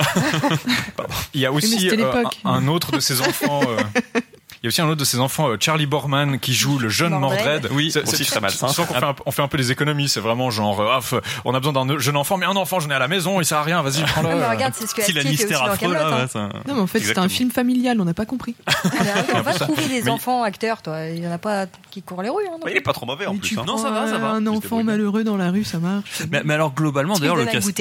Il 1.35 1.40
y 1.40 1.46
a 1.46 1.52
aussi 1.52 1.90
euh, 1.90 2.22
un, 2.44 2.50
un 2.50 2.68
autre 2.68 2.92
de 2.92 3.00
ses 3.00 3.20
enfants. 3.20 3.61
euh, 3.66 3.76
y 4.66 4.68
a 4.68 4.70
aussi 4.70 4.81
un 4.83 4.87
autre 4.88 5.00
de 5.00 5.05
ses 5.05 5.18
enfants, 5.20 5.48
euh, 5.48 5.57
Charlie 5.59 5.87
Borman, 5.87 6.38
qui 6.38 6.55
joue 6.55 6.79
le 6.79 6.88
jeune 6.88 7.12
Mordred. 7.18 7.44
Mordred. 7.44 7.68
Oui, 7.72 7.90
C'est- 7.90 8.02
aussi 8.02 8.24
très 8.26 8.40
malsain. 8.40 8.68
sens 8.68 8.87
qu'on 8.87 8.94
fait 8.94 9.05
un, 9.05 9.14
on 9.26 9.31
fait 9.31 9.42
un 9.42 9.48
peu 9.48 9.57
des 9.59 9.72
économies. 9.72 10.09
C'est 10.09 10.20
vraiment 10.20 10.50
genre, 10.50 10.81
euh, 10.81 10.88
ah, 11.00 11.16
on 11.44 11.55
a 11.55 11.61
besoin 11.61 11.72
d'un 11.85 11.98
jeune 11.98 12.16
enfant, 12.16 12.37
mais 12.37 12.46
un 12.46 12.57
enfant, 12.57 12.81
j'en 12.81 12.90
ai 12.90 12.94
à 12.94 12.98
la 12.98 13.09
maison, 13.09 13.40
il 13.40 13.44
sert 13.46 13.59
à 13.59 13.62
rien. 13.62 13.83
Vas-y, 13.83 14.02
prends-le. 14.05 14.29
Non, 14.31 14.37
mais 14.38 14.48
regarde, 14.48 14.74
c'est 14.76 14.87
ce 14.87 14.94
que 14.94 15.02
Si 15.02 15.11
Astier 15.11 15.14
fait 15.14 15.18
aussi 15.20 15.26
Lannister 15.26 15.55
dans 15.55 15.64
affreux, 15.72 15.92
là, 15.92 16.07
hein. 16.09 16.20
ouais, 16.22 16.29
ça- 16.29 16.48
Non, 16.68 16.74
mais 16.74 16.81
en 16.81 16.87
fait, 16.87 17.00
c'est 17.00 17.18
un 17.18 17.29
film 17.29 17.50
familial, 17.50 18.00
on 18.00 18.05
n'a 18.05 18.14
pas 18.14 18.26
compris. 18.26 18.55
Ah, 18.66 18.72
On 19.37 19.40
va 19.42 19.52
trouver 19.55 19.87
des 19.88 20.02
Mais- 20.02 20.11
enfants 20.11 20.42
acteurs, 20.42 20.83
toi. 20.83 21.07
Il 21.07 21.22
y 21.22 21.26
en 21.29 21.33
a 21.33 21.38
pas 21.38 21.66
qui 21.90 22.02
courent 22.02 22.22
les 22.22 22.29
rues. 22.29 22.44
hein, 22.50 22.59
Il 22.68 22.76
est 22.76 22.81
pas 22.81 22.92
trop 22.92 23.07
mauvais 23.07 23.26
en 23.26 23.35
Mais 23.35 23.38
plus. 23.40 23.59
hein. 23.59 23.64
Non, 23.66 23.76
ça 23.79 23.90
va, 23.90 24.07
ça 24.09 24.18
va. 24.18 24.31
Un 24.31 24.46
enfant 24.46 24.83
malheureux 24.83 25.24
dans 25.24 25.37
la 25.37 25.50
rue, 25.50 25.64
ça 25.64 25.79
marche. 25.79 26.22
Mais, 26.31 26.55
alors 26.55 26.72
globalement, 26.74 27.18
d'ailleurs, 27.18 27.37
le 27.37 27.46
cast, 27.46 27.72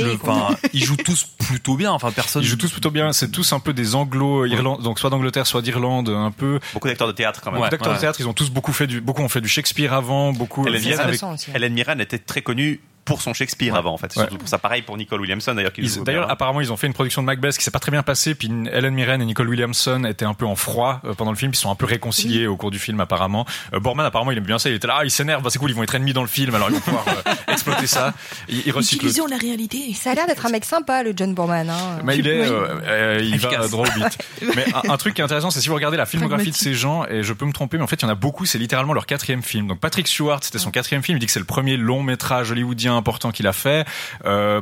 ils 0.73 0.83
jouent 0.83 0.95
tous 0.97 1.25
plutôt 1.39 1.75
bien. 1.75 1.91
Enfin, 1.91 2.11
personne. 2.11 2.41
Ils 2.43 2.47
jouent 2.47 2.57
tous 2.57 2.71
plutôt 2.71 2.91
bien. 2.91 3.11
C'est 3.13 3.29
tous 3.31 3.53
un 3.53 3.59
peu 3.59 3.73
des 3.73 3.95
anglo 3.95 4.45
donc 4.81 4.99
soit 4.99 5.09
d'Angleterre, 5.09 5.47
soit 5.47 5.61
d'Irlande, 5.61 6.09
un 6.09 6.31
peu. 6.31 6.59
Beaucoup 6.75 6.87
d'acteurs 6.89 7.07
de 7.07 7.13
théâtre 7.13 7.41
quand 7.41 7.51
même. 7.51 7.59
Ouais. 7.61 7.67
Beaucoup 7.69 7.77
d'acteurs 7.77 7.93
de 7.95 7.99
théâtre, 7.99 8.19
ils 8.19 8.27
ont 8.27 8.33
tous 8.33 8.51
beaucoup 8.51 8.71
fait 8.73 8.85
du, 8.85 9.01
beaucoup 9.01 9.23
ont 9.23 9.29
fait 9.29 9.41
du 9.41 9.47
Shakespeare 9.49 9.93
avant, 9.93 10.31
beaucoup. 10.33 10.67
Hélène 10.67 10.81
Ça, 10.81 10.89
Mirren, 10.89 11.07
avec- 11.07 11.23
aussi. 11.23 11.49
Hélène 11.55 11.73
Mirren 11.73 11.99
était 11.99 12.19
très 12.19 12.41
connue 12.43 12.81
pour 13.05 13.21
son 13.21 13.33
Shakespeare 13.33 13.75
avant 13.75 13.93
en 13.93 13.97
fait. 13.97 14.11
C'est 14.11 14.19
Ouais. 14.19 14.25
Surtout 14.25 14.37
pour 14.39 14.47
ça 14.49 14.57
pareil 14.57 14.81
pour 14.81 14.97
Nicole 14.97 15.21
Williamson 15.21 15.53
d'ailleurs 15.53 15.71
Ils- 15.77 16.03
D'ailleurs, 16.03 16.29
apparemment, 16.31 16.59
ils 16.61 16.71
ont 16.71 16.77
fait 16.77 16.87
une 16.87 16.93
production 16.93 17.21
de 17.21 17.27
Macbeth 17.27 17.57
qui 17.57 17.63
s'est 17.63 17.71
pas 17.71 17.79
très 17.79 17.91
bien 17.91 18.01
passée. 18.03 18.33
Puis 18.35 18.49
Helen 18.71 18.93
Mirren 18.93 19.21
et 19.21 19.25
Nicole 19.25 19.47
Williamson 19.49 20.03
étaient 20.05 20.25
un 20.25 20.33
peu 20.33 20.45
en 20.45 20.55
froid 20.55 21.01
euh, 21.05 21.13
pendant 21.13 21.31
le 21.31 21.37
film. 21.37 21.51
Ils 21.53 21.57
sont 21.57 21.69
un 21.71 21.75
peu 21.75 21.85
réconciliés 21.85 22.47
au 22.47 22.57
cours 22.57 22.71
du 22.71 22.79
film, 22.79 22.99
apparemment. 22.99 23.45
Euh, 23.73 23.79
Borman, 23.79 24.05
apparemment, 24.05 24.31
il 24.31 24.37
aime 24.37 24.43
bien 24.43 24.57
ça. 24.59 24.69
Il 24.69 24.75
était 24.75 24.87
là, 24.87 24.97
ah, 24.99 25.05
il 25.05 25.11
s'énerve. 25.11 25.43
Bah, 25.43 25.49
c'est 25.51 25.59
cool, 25.59 25.69
ils 25.69 25.75
vont 25.75 25.83
être 25.83 25.93
ennemis 25.95 26.13
dans 26.13 26.21
le 26.23 26.27
film. 26.27 26.55
Alors, 26.55 26.69
ils 26.69 26.73
vont 26.75 26.79
pouvoir 26.81 27.05
euh, 27.07 27.31
exploiter 27.53 27.87
ça. 27.87 28.13
Il, 28.49 28.63
il 28.65 28.71
recycle. 28.71 29.05
Utilisons 29.05 29.27
la 29.27 29.37
réalité. 29.37 29.93
Ça 29.93 30.11
a 30.11 30.15
l'air 30.15 30.25
d'être 30.27 30.45
un 30.45 30.49
mec 30.49 30.65
sympa, 30.65 31.03
le 31.03 31.13
John 31.15 31.33
Borman. 31.35 31.69
Hein. 31.69 31.99
Mais 32.03 32.17
il 32.17 32.27
est, 32.27 32.47
Oui. 32.49 32.55
euh, 32.87 33.19
il 33.23 33.37
va 33.39 33.67
droit 33.67 33.87
au. 33.87 34.45
Mais 34.55 34.65
un, 34.73 34.91
un 34.93 34.97
truc 34.97 35.13
qui 35.13 35.21
est 35.21 35.23
intéressant, 35.23 35.51
c'est 35.51 35.61
si 35.61 35.69
vous 35.69 35.75
regardez 35.75 35.97
la 35.97 36.05
filmographie 36.05 36.51
de 36.51 36.55
ces 36.55 36.73
gens, 36.73 37.05
et 37.05 37.21
je 37.23 37.33
peux 37.33 37.45
me 37.45 37.53
tromper, 37.53 37.77
mais 37.77 37.83
en 37.83 37.87
fait, 37.87 37.97
il 37.97 38.03
y 38.03 38.05
en 38.05 38.09
a 38.09 38.15
beaucoup, 38.15 38.45
c'est 38.45 38.57
littéralement 38.57 38.93
leur 38.93 39.05
quatrième 39.05 39.43
film. 39.43 39.67
Donc 39.67 39.79
Patrick 39.79 40.07
Stewart, 40.07 40.39
c'était 40.43 40.59
son 40.59 40.71
quatrième 40.71 41.03
film. 41.03 41.17
Il 41.17 41.19
dit 41.19 41.25
que 41.27 41.31
c'est 41.31 41.39
le 41.39 41.45
premier 41.45 41.77
long 41.77 42.03
métrage 42.03 42.51
hollywoodien 42.51 42.94
important 42.95 43.31
qu'il 43.31 43.47
a 43.47 43.53
fait. 43.53 43.85
Euh, 44.25 44.61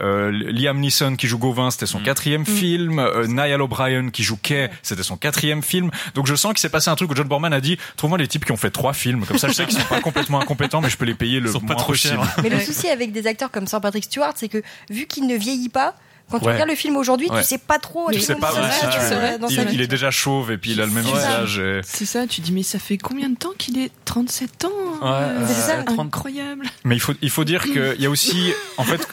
euh, 0.00 0.30
Liam 0.30 0.78
Neeson 0.78 1.16
qui 1.16 1.26
joue 1.26 1.38
Gauvin, 1.38 1.70
c'était 1.70 1.86
son 1.86 2.00
quatrième 2.00 2.46
film. 2.46 2.98
Euh, 2.98 3.26
Niall 3.26 3.62
O'Brien 3.62 4.10
qui 4.10 4.22
joue 4.22 4.36
Kay, 4.36 4.70
c'était 4.82 5.02
son 5.02 5.16
quatrième 5.16 5.62
film. 5.62 5.90
Donc 6.14 6.26
je 6.26 6.34
sens 6.34 6.52
qu'il 6.52 6.60
s'est 6.60 6.68
passé 6.68 6.90
un 6.90 6.96
truc 6.96 7.10
où 7.10 7.14
John 7.14 7.28
Borman 7.28 7.52
a 7.52 7.60
dit, 7.60 7.78
trouve-moi 7.96 8.18
les 8.18 8.28
types 8.28 8.44
qui 8.44 8.52
ont 8.52 8.56
fait 8.56 8.70
trois 8.70 8.92
films. 8.92 9.24
Comme 9.26 9.38
ça, 9.38 9.48
je 9.48 9.52
sais 9.52 9.66
qu'ils 9.66 9.78
sont 9.78 9.88
pas 9.88 10.00
complètement 10.02 10.40
incompétents, 10.40 10.80
mais 10.80 10.90
je 10.90 10.96
peux 10.96 11.04
les 11.04 11.14
payer 11.14 11.40
le 11.40 11.48
Ils 11.48 11.52
sont 11.52 11.60
pas 11.60 11.74
moins 11.74 11.76
trop 11.76 11.92
possible. 11.92 12.14
chers. 12.14 12.36
Mais 12.42 12.48
le 12.48 12.60
souci 12.60 12.88
avec 12.88 13.12
des 13.12 13.26
acteurs 13.26 13.50
comme 13.50 13.66
Sir 13.66 13.80
Patrick 13.80 14.04
Stewart, 14.04 14.32
c'est 14.36 14.48
que 14.48 14.62
vu 14.90 15.06
qu'il 15.06 15.26
ne 15.26 15.36
vieillit 15.36 15.68
pas, 15.68 15.94
quand 16.30 16.38
tu 16.40 16.46
Ouais. 16.46 16.52
regardes 16.54 16.70
le 16.70 16.74
film 16.76 16.96
aujourd'hui, 16.96 17.28
Ouais. 17.30 17.40
tu 17.42 17.46
sais 17.46 17.58
pas 17.58 17.78
trop. 17.78 18.10
Tu 18.10 18.20
sais 18.20 18.34
pas, 18.36 18.50
ça 18.50 18.54
ouais, 18.56 18.60
va, 18.62 18.70
c'est 18.72 18.90
tu 18.90 18.98
vrai. 18.98 19.32
sais, 19.32 19.38
dans 19.38 19.48
Il, 19.48 19.80
est 19.80 19.86
déjà 19.86 20.10
chauve 20.10 20.50
et 20.52 20.58
puis 20.58 20.72
il 20.72 20.80
a 20.80 20.86
le 20.86 20.92
même 20.92 21.04
C'est 21.04 21.12
visage. 21.12 21.58
et- 21.58 21.80
C'est 21.84 22.06
ça, 22.06 22.26
tu 22.26 22.40
dis, 22.40 22.52
mais 22.52 22.62
ça 22.62 22.78
fait 22.78 22.98
combien 22.98 23.28
de 23.28 23.36
temps 23.36 23.52
qu'il 23.58 23.78
est 23.78 23.90
37 24.04 24.64
ans 24.64 24.68
Ouais, 25.02 25.46
C'est 25.46 25.52
ça. 25.54 25.84
Incroyable. 25.98 26.66
Mais 26.84 26.96
il 26.96 27.00
faut, 27.00 27.12
il 27.22 27.30
faut 27.30 27.44
dire 27.44 27.62
qu'il 27.64 27.96
y 28.00 28.06
a 28.06 28.10
aussi, 28.10 28.52
en 28.78 28.84
fait, 28.84 29.06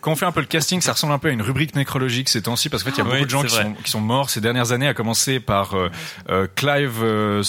quand 0.00 0.12
on 0.12 0.16
fait 0.16 0.26
un 0.26 0.32
peu 0.32 0.40
le 0.40 0.46
casting, 0.46 0.80
ça 0.80 0.92
ressemble 0.92 1.12
un 1.12 1.18
peu 1.18 1.28
à 1.28 1.32
une 1.32 1.42
rubrique 1.42 1.74
nécrologique 1.74 2.28
ces 2.28 2.42
temps-ci, 2.42 2.68
parce 2.68 2.82
qu'en 2.82 2.90
fait, 2.90 2.96
il 2.96 2.98
y 2.98 3.00
a 3.00 3.04
Oui, 3.04 3.10
beaucoup 3.12 3.24
de 3.24 3.30
gens 3.30 3.40
c'est 3.42 3.46
qui 3.48 3.54
sont, 3.54 3.72
qui 3.84 3.90
sont 3.90 4.00
morts 4.00 4.30
ces 4.30 4.40
dernières 4.40 4.72
années, 4.72 4.88
à 4.88 4.94
commencer 4.94 5.40
par 5.40 5.74
euh, 5.74 5.88
euh, 6.28 6.46
Clive, 6.56 7.00
euh, 7.02 7.42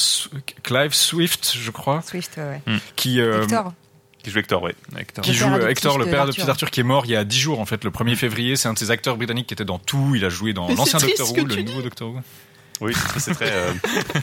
Clive 0.63 0.93
Swift, 0.93 1.53
je 1.59 1.71
crois, 1.71 2.01
Swift, 2.07 2.37
ouais. 2.37 2.61
qui, 2.95 3.19
euh, 3.21 3.43
Hector. 3.43 3.73
Qui 4.23 4.29
joue 4.31 4.39
Hector, 4.39 4.61
ouais. 4.61 4.75
qui 5.21 5.31
Le 5.31 5.35
joue 5.35 5.45
père 5.45 5.53
adoptif 5.55 5.71
Hector, 5.71 5.97
le 5.97 6.05
de 6.05 6.11
père 6.11 6.23
de 6.25 6.29
Arthur. 6.29 6.43
petit 6.43 6.49
Arthur, 6.51 6.71
qui 6.71 6.79
est 6.79 6.83
mort 6.83 7.05
il 7.05 7.11
y 7.11 7.15
a 7.15 7.23
10 7.23 7.39
jours, 7.39 7.59
en 7.59 7.65
fait, 7.65 7.83
le 7.83 7.89
1er 7.89 8.15
février. 8.15 8.55
C'est 8.55 8.67
un 8.67 8.73
de 8.73 8.77
ces 8.79 8.91
acteurs 8.91 9.17
britanniques 9.17 9.47
qui 9.47 9.53
était 9.53 9.65
dans 9.65 9.79
tout. 9.79 10.13
Il 10.15 10.23
a 10.25 10.29
joué 10.29 10.53
dans 10.53 10.67
l'ancien 10.69 10.99
Doctor 10.99 11.31
Who, 11.31 11.45
le 11.45 11.61
nouveau 11.63 11.81
Doctor 11.81 12.09
Who. 12.11 12.19
Oui, 12.81 12.93
c'est 13.13 13.19
c'est 13.19 13.33
très. 13.33 13.51
euh, 13.51 13.73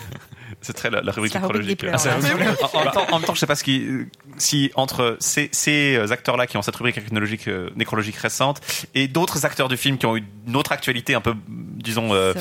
C'est 0.61 0.73
très 0.73 0.91
la, 0.91 1.01
la 1.03 1.13
rubrique 1.13 1.33
pleurs, 1.77 1.93
Ah, 1.95 1.99
en, 2.63 2.79
en 2.81 2.85
même 2.85 2.93
temps, 2.93 3.07
en 3.13 3.19
même 3.19 3.27
temps, 3.27 3.35
je 3.35 3.41
sais 3.41 3.47
pas 3.47 3.55
ce 3.55 3.63
qui, 3.65 3.87
si 4.39 4.71
entre 4.75 5.17
ces, 5.21 5.49
ces 5.53 5.99
acteurs-là 6.11 6.47
qui 6.49 6.57
ont 6.57 6.63
cette 6.63 6.75
rubrique 6.77 6.97
technologique, 6.97 7.47
euh, 7.49 7.71
nécrologique 7.77 8.17
récente 8.17 8.61
et 8.95 9.07
d'autres 9.09 9.45
acteurs 9.47 9.69
du 9.69 9.77
film 9.77 9.99
qui 9.99 10.07
ont 10.07 10.17
eu 10.17 10.25
une 10.49 10.57
autre 10.57 10.73
actualité 10.73 11.15
un 11.15 11.21
peu, 11.21 11.35
disons, 11.49 12.13
euh, 12.13 12.33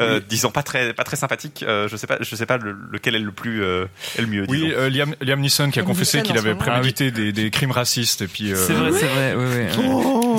euh, 0.00 0.20
disons 0.28 0.50
pas 0.50 0.62
très, 0.62 0.92
pas 0.94 1.02
très 1.04 1.16
sympathique. 1.16 1.64
euh, 1.66 1.88
je 1.88 1.96
sais 1.96 2.06
pas, 2.06 2.18
je 2.20 2.36
sais 2.36 2.46
pas 2.46 2.56
le- 2.56 2.76
lequel 2.92 3.16
est 3.16 3.18
le 3.18 3.32
plus, 3.32 3.62
euh, 3.64 3.86
est 4.16 4.20
le 4.22 4.26
mieux. 4.28 4.44
Oui, 4.48 4.72
euh, 4.74 4.88
Liam, 4.88 5.14
Liam 5.20 5.40
Neeson 5.40 5.70
qui 5.70 5.80
a 5.80 5.82
Liam 5.82 5.88
confessé 5.88 6.22
qu'il 6.22 6.38
avait 6.38 6.54
prémédité 6.54 7.10
des, 7.10 7.32
des 7.32 7.50
crimes 7.50 7.72
racistes 7.72 8.22
et 8.22 8.28
puis. 8.28 8.52
euh, 8.52 8.56
C'est 8.56 8.74
vrai, 8.74 8.92
c'est 8.92 9.06
vrai. 9.06 9.34
Ouais, 9.34 9.44
ouais. 9.44 9.70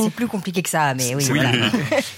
C'est 0.08 0.14
plus 0.16 0.28
compliqué 0.28 0.62
que 0.64 0.70
ça, 0.70 0.94
mais 0.94 1.16
oui. 1.16 1.28
Oui. 1.32 1.40
voilà. 1.40 1.52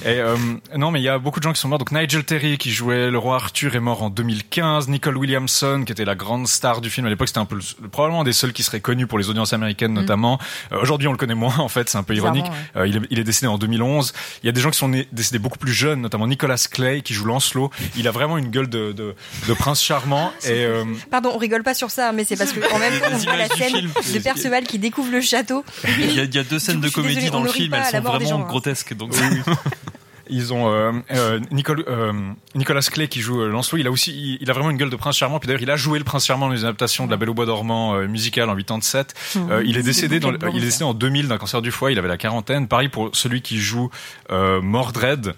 Et 0.06 0.20
euh, 0.20 0.36
non, 0.78 0.92
mais 0.92 1.00
il 1.00 1.04
y 1.04 1.10
a 1.10 1.18
beaucoup 1.20 1.40
de 1.40 1.44
gens 1.44 1.54
qui 1.54 1.60
sont 1.60 1.68
morts. 1.68 1.80
Donc 1.80 1.92
Nigel 1.92 2.24
Terry 2.24 2.58
qui 2.58 2.72
jouait 2.72 3.10
le 3.10 3.18
roi 3.18 3.36
Arthur 3.36 3.76
est 3.76 3.80
mort 3.80 4.04
en 4.04 4.10
2015. 4.10 4.88
Nicole 4.90 5.18
Williamson 5.18 5.84
qui 5.86 5.92
était 5.92 6.06
la 6.06 6.16
grande 6.16 6.48
star 6.48 6.82
du 6.82 6.90
film 6.90 7.08
à 7.08 7.10
l'époque, 7.10 7.28
c'était 7.28 7.40
un 7.40 7.46
peu 7.46 7.56
le- 7.56 7.88
probablement 7.90 8.22
un 8.22 8.24
des 8.24 8.34
seuls 8.34 8.54
qui 8.54 8.64
serait 8.64 8.80
connu 8.80 9.08
pour 9.08 9.18
les 9.20 9.30
audiences 9.30 9.54
américaines 9.54 9.94
notamment. 9.94 10.40
Euh, 10.72 10.80
Aujourd'hui, 10.82 11.08
on 11.08 11.12
le 11.12 11.18
connaît 11.18 11.36
moins 11.36 11.56
en 11.60 11.68
fait, 11.68 11.90
c'est 11.90 11.98
un 11.98 12.04
peu 12.04 12.16
ironique. 12.16 12.46
Euh, 12.76 12.88
il, 12.88 12.98
est, 12.98 13.02
il 13.10 13.20
est 13.20 13.24
décédé 13.24 13.48
en 13.48 13.58
2011. 13.58 14.14
Il 14.44 14.46
y 14.46 14.50
a 14.50 14.52
des 14.52 14.62
gens 14.62 14.72
qui 14.72 14.78
sont 14.78 14.90
décédés 15.12 15.40
beaucoup 15.40 15.58
plus 15.60 15.74
jeunes, 15.74 16.02
notamment 16.02 16.28
Nicolas 16.28 16.68
Clay 16.72 17.02
qui 17.02 17.14
joue 17.14 17.26
Lancelot. 17.26 17.70
Il 17.98 18.08
a 18.08 18.12
vraiment 18.12 18.38
une 18.38 18.50
gueule 18.50 18.70
de, 18.70 18.92
de, 18.92 19.16
de 19.48 19.54
prince 19.54 19.82
charmant 19.82 20.32
et 20.46 20.50
euh, 20.66 20.84
Pardon, 21.12 21.32
on 21.34 21.38
rigole 21.38 21.64
pas 21.64 21.74
sur 21.74 21.92
ça, 21.92 22.12
mais 22.12 22.24
c'est 22.26 22.36
parce 22.38 22.52
que 22.54 22.60
en 22.74 22.80
même 22.80 23.00
temps, 23.00 23.08
on 23.14 23.18
voit 23.18 23.36
la 23.38 23.48
scène 23.50 23.76
film. 23.76 23.92
de 24.14 24.20
Perceval 24.20 24.64
qui 24.66 24.80
découvre 24.80 25.12
le 25.12 25.22
château. 25.22 25.64
Il 26.00 26.14
y, 26.16 26.20
a, 26.20 26.24
il 26.24 26.34
y 26.36 26.38
a 26.40 26.44
deux 26.44 26.60
scènes 26.60 26.80
de 26.82 26.90
comédie 26.90 27.16
désolée, 27.16 27.32
dans 27.32 27.44
le 27.44 27.50
film, 27.52 27.74
à 27.82 27.88
elles 27.88 27.94
la 27.94 28.00
sont 28.00 28.04
mort 28.04 28.18
des 28.20 28.26
vraiment 28.26 28.40
gens, 28.40 28.46
hein. 28.46 28.50
grotesques. 28.50 28.94
Donc 28.96 29.14
Ils 30.30 30.54
ont 30.54 30.72
euh, 30.72 30.92
euh, 31.12 31.40
Nicole, 31.52 31.84
euh, 31.88 32.14
Nicolas 32.54 32.82
Clay 32.82 33.08
qui 33.08 33.20
joue 33.20 33.42
euh, 33.42 33.50
Lancelot. 33.50 33.80
Il 33.80 33.88
a 33.88 33.92
aussi, 33.92 34.12
il, 34.12 34.38
il 34.42 34.50
a 34.50 34.54
vraiment 34.54 34.70
une 34.70 34.78
gueule 34.78 34.90
de 34.90 34.96
prince 34.96 35.18
charmant. 35.18 35.40
Puis 35.40 35.48
d'ailleurs, 35.48 35.64
il 35.64 35.72
a 35.72 35.76
joué 35.76 35.98
le 35.98 36.06
prince 36.06 36.26
charmant 36.26 36.48
dans 36.48 36.54
les 36.54 36.64
adaptations 36.64 37.06
de 37.06 37.12
La 37.12 37.18
Belle 37.18 37.30
au 37.30 37.34
bois 37.34 37.48
dormant 37.48 37.96
euh, 37.96 38.08
musicale 38.08 38.50
en 38.50 38.56
87. 38.56 39.14
Euh, 39.50 39.64
il 39.66 39.78
est 39.78 39.84
décédé 39.84 40.20
dans, 40.20 40.32
il 40.32 40.58
est 40.58 40.66
décédé 40.66 40.84
en 40.86 40.94
2000 40.94 41.28
d'un 41.28 41.38
cancer 41.38 41.62
du 41.62 41.72
foie. 41.72 41.92
Il 41.92 41.98
avait 41.98 42.08
la 42.08 42.18
quarantaine. 42.18 42.68
Pareil 42.68 42.90
pour 42.90 43.10
celui 43.14 43.42
qui 43.42 43.58
joue 43.60 43.90
euh, 44.32 44.62
Mordred. 44.62 45.34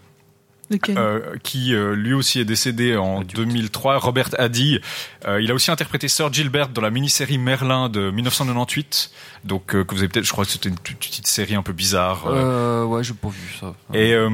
Euh, 0.98 1.36
qui 1.44 1.74
euh, 1.74 1.94
lui 1.96 2.14
aussi 2.14 2.40
est 2.40 2.46
décédé 2.46 2.96
en 2.96 3.22
2003, 3.22 3.98
Robert 3.98 4.30
Addy. 4.38 4.80
Euh, 5.28 5.42
il 5.42 5.52
a 5.52 5.54
aussi 5.54 5.72
interprété 5.72 6.08
Sir 6.08 6.32
Gilbert 6.32 6.70
dans 6.70 6.82
la 6.82 6.90
mini-série 6.90 7.38
Merlin 7.38 7.90
de 7.90 8.12
1998. 8.12 9.12
Donc 9.44 9.76
euh, 9.76 9.84
que 9.84 9.94
vous 9.94 10.00
avez 10.02 10.08
peut-être, 10.10 10.26
je 10.26 10.32
crois 10.32 10.46
que 10.46 10.52
c'était 10.52 10.70
une 10.70 10.78
petite 10.78 11.28
série 11.28 11.56
un 11.56 11.64
peu 11.64 11.74
bizarre. 11.74 12.28
euh, 12.28 12.82
Euh, 12.82 12.86
ouais, 12.86 13.04
j'ai 13.04 13.14
pas 13.14 13.30
vu 13.30 13.58
ça. 13.60 13.74
Et 13.94 14.14
euh, 14.14 14.30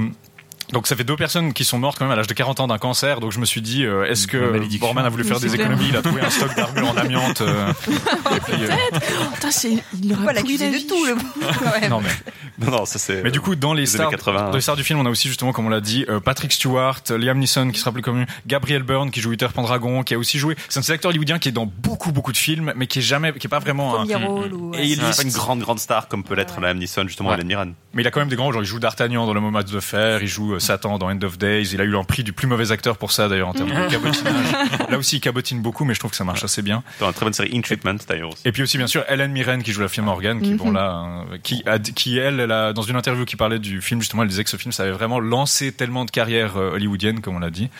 donc 0.73 0.87
ça 0.87 0.95
fait 0.95 1.03
deux 1.03 1.15
personnes 1.15 1.53
qui 1.53 1.63
sont 1.63 1.79
mortes 1.79 1.97
quand 1.97 2.05
même 2.05 2.11
à 2.11 2.15
l'âge 2.15 2.27
de 2.27 2.33
40 2.33 2.59
ans 2.59 2.67
d'un 2.67 2.77
cancer. 2.77 3.19
Donc 3.19 3.31
je 3.31 3.39
me 3.39 3.45
suis 3.45 3.61
dit, 3.61 3.83
euh, 3.85 4.05
est-ce 4.05 4.27
que. 4.27 4.77
Borman 4.79 5.05
a 5.05 5.09
voulu 5.09 5.23
faire 5.23 5.39
des 5.39 5.53
économies? 5.55 5.87
Il 5.89 5.95
a 5.97 6.01
trouvé 6.01 6.21
un 6.21 6.29
stock 6.29 6.55
d'armure 6.55 6.89
en 6.91 6.97
amiante. 6.97 7.41
euh, 7.41 7.71
euh, 7.89 8.75
Oh, 9.21 9.33
putain, 9.33 9.51
c'est, 9.51 9.71
il 10.01 10.09
leur 10.09 10.17
Faut 10.19 10.23
a 10.29 10.33
pourri 10.33 10.35
l'accuser 10.35 10.65
la 10.65 10.71
de 10.71 10.77
vie. 10.77 10.87
tout, 10.87 11.05
le 11.05 11.15
quand 11.15 11.79
même. 11.81 11.89
non 11.89 12.01
mais 12.01 12.65
Non, 12.65 12.71
non, 12.79 12.85
ça 12.85 12.99
c'est. 12.99 13.23
Mais 13.23 13.31
du 13.31 13.39
coup, 13.41 13.55
dans 13.55 13.73
les 13.73 13.81
les 13.81 13.85
stars, 13.87 14.07
années 14.07 14.17
80, 14.17 14.45
dans 14.49 14.55
les 14.55 14.61
stars 14.61 14.75
du 14.75 14.83
film, 14.83 14.99
on 14.99 15.05
a 15.05 15.09
aussi 15.09 15.27
justement, 15.27 15.51
comme 15.53 15.65
on 15.67 15.69
l'a 15.69 15.81
dit, 15.81 16.05
euh, 16.09 16.19
Patrick 16.19 16.51
Stewart, 16.51 17.01
Liam 17.09 17.37
Neeson 17.39 17.69
qui 17.71 17.79
sera 17.79 17.91
plus 17.91 18.01
connu, 18.01 18.25
Gabriel 18.45 18.83
Byrne 18.83 19.11
qui 19.11 19.21
joue 19.21 19.31
Uther 19.31 19.47
Pendragon, 19.53 20.03
qui 20.03 20.13
a 20.13 20.17
aussi 20.17 20.37
joué. 20.39 20.55
C'est 20.69 20.79
un 20.79 20.81
de 20.81 20.85
ces 20.85 20.91
acteurs 20.93 21.09
hollywoodiens 21.09 21.39
qui 21.39 21.49
est 21.49 21.53
dans 21.53 21.65
beaucoup 21.65 22.11
beaucoup 22.11 22.31
de 22.31 22.37
films, 22.37 22.73
mais 22.75 22.87
qui 22.87 22.99
est 22.99 23.03
jamais, 23.03 23.33
qui 23.33 23.47
est 23.47 23.49
pas 23.49 23.59
vraiment 23.59 23.99
un. 24.01 24.17
Rôle 24.17 24.53
ou. 24.53 24.73
Et 24.75 24.85
il 24.85 25.01
n'est 25.01 25.11
pas 25.11 25.21
une 25.21 25.31
grande 25.31 25.59
grande 25.59 25.79
star 25.79 26.07
comme 26.07 26.23
peut 26.23 26.35
l'être 26.35 26.59
Liam 26.59 26.77
Neeson 26.77 27.07
justement 27.07 27.29
Ouais. 27.29 27.35
Helen 27.35 27.47
Mirren. 27.47 27.73
Mais 27.97 28.03
il 28.03 28.07
a 28.07 28.11
quand 28.11 28.19
même 28.19 28.29
des 28.29 28.35
grands. 28.35 28.51
Genre, 28.51 28.61
il 28.61 28.65
joue 28.67 28.77
D'Artagnan 28.77 29.25
dans 29.25 29.33
Le 29.33 29.41
Moment 29.41 29.63
de 29.63 29.79
Fer, 29.79 30.21
il 30.21 30.27
joue 30.27 30.53
euh, 30.53 30.59
Satan 30.59 30.99
dans 30.99 31.09
End 31.09 31.19
of 31.23 31.39
Days. 31.39 31.71
Il 31.73 31.81
a 31.81 31.83
eu 31.83 31.97
un 31.97 32.03
prix 32.03 32.23
du 32.23 32.31
plus 32.31 32.45
mauvais 32.45 32.71
acteur 32.71 32.95
pour 32.95 33.11
ça 33.11 33.27
d'ailleurs 33.27 33.47
en 33.47 33.53
termes 33.53 33.69
de 33.69 33.89
cabotinage. 33.89 34.35
Là 34.91 34.99
aussi, 34.99 35.15
il 35.17 35.19
cabotine 35.19 35.63
beaucoup, 35.63 35.83
mais 35.83 35.95
je 35.95 35.99
trouve 35.99 36.11
que 36.11 36.17
ça 36.17 36.23
marche 36.23 36.43
assez 36.43 36.61
bien. 36.61 36.83
Dans 36.99 37.07
une 37.07 37.13
très 37.13 37.25
bonne 37.25 37.33
série 37.33 37.57
In 37.57 37.61
Treatment 37.61 37.95
d'ailleurs 38.07 38.29
aussi. 38.29 38.43
Et 38.45 38.51
puis 38.51 38.61
aussi 38.61 38.77
bien 38.77 38.85
sûr 38.85 39.03
Helen 39.09 39.31
Mirren 39.31 39.63
qui 39.63 39.71
joue 39.71 39.81
la 39.81 39.87
fille 39.87 40.03
Morgan, 40.03 40.39
qui 40.39 40.53
bon 40.53 40.69
là, 40.69 41.23
euh, 41.31 41.37
qui 41.41 41.63
a, 41.65 41.79
qui 41.79 42.19
elle, 42.19 42.39
elle 42.39 42.51
a, 42.51 42.71
dans 42.71 42.83
une 42.83 42.97
interview 42.97 43.25
qui 43.25 43.35
parlait 43.35 43.57
du 43.57 43.81
film 43.81 43.99
justement, 43.99 44.21
elle 44.21 44.29
disait 44.29 44.43
que 44.43 44.51
ce 44.51 44.57
film 44.57 44.71
ça 44.71 44.83
avait 44.83 44.91
vraiment 44.91 45.19
lancé 45.19 45.71
tellement 45.71 46.05
de 46.05 46.11
carrières 46.11 46.57
euh, 46.57 46.75
hollywoodiennes 46.75 47.21
comme 47.21 47.37
on 47.37 47.39
l'a 47.39 47.49
dit. 47.49 47.71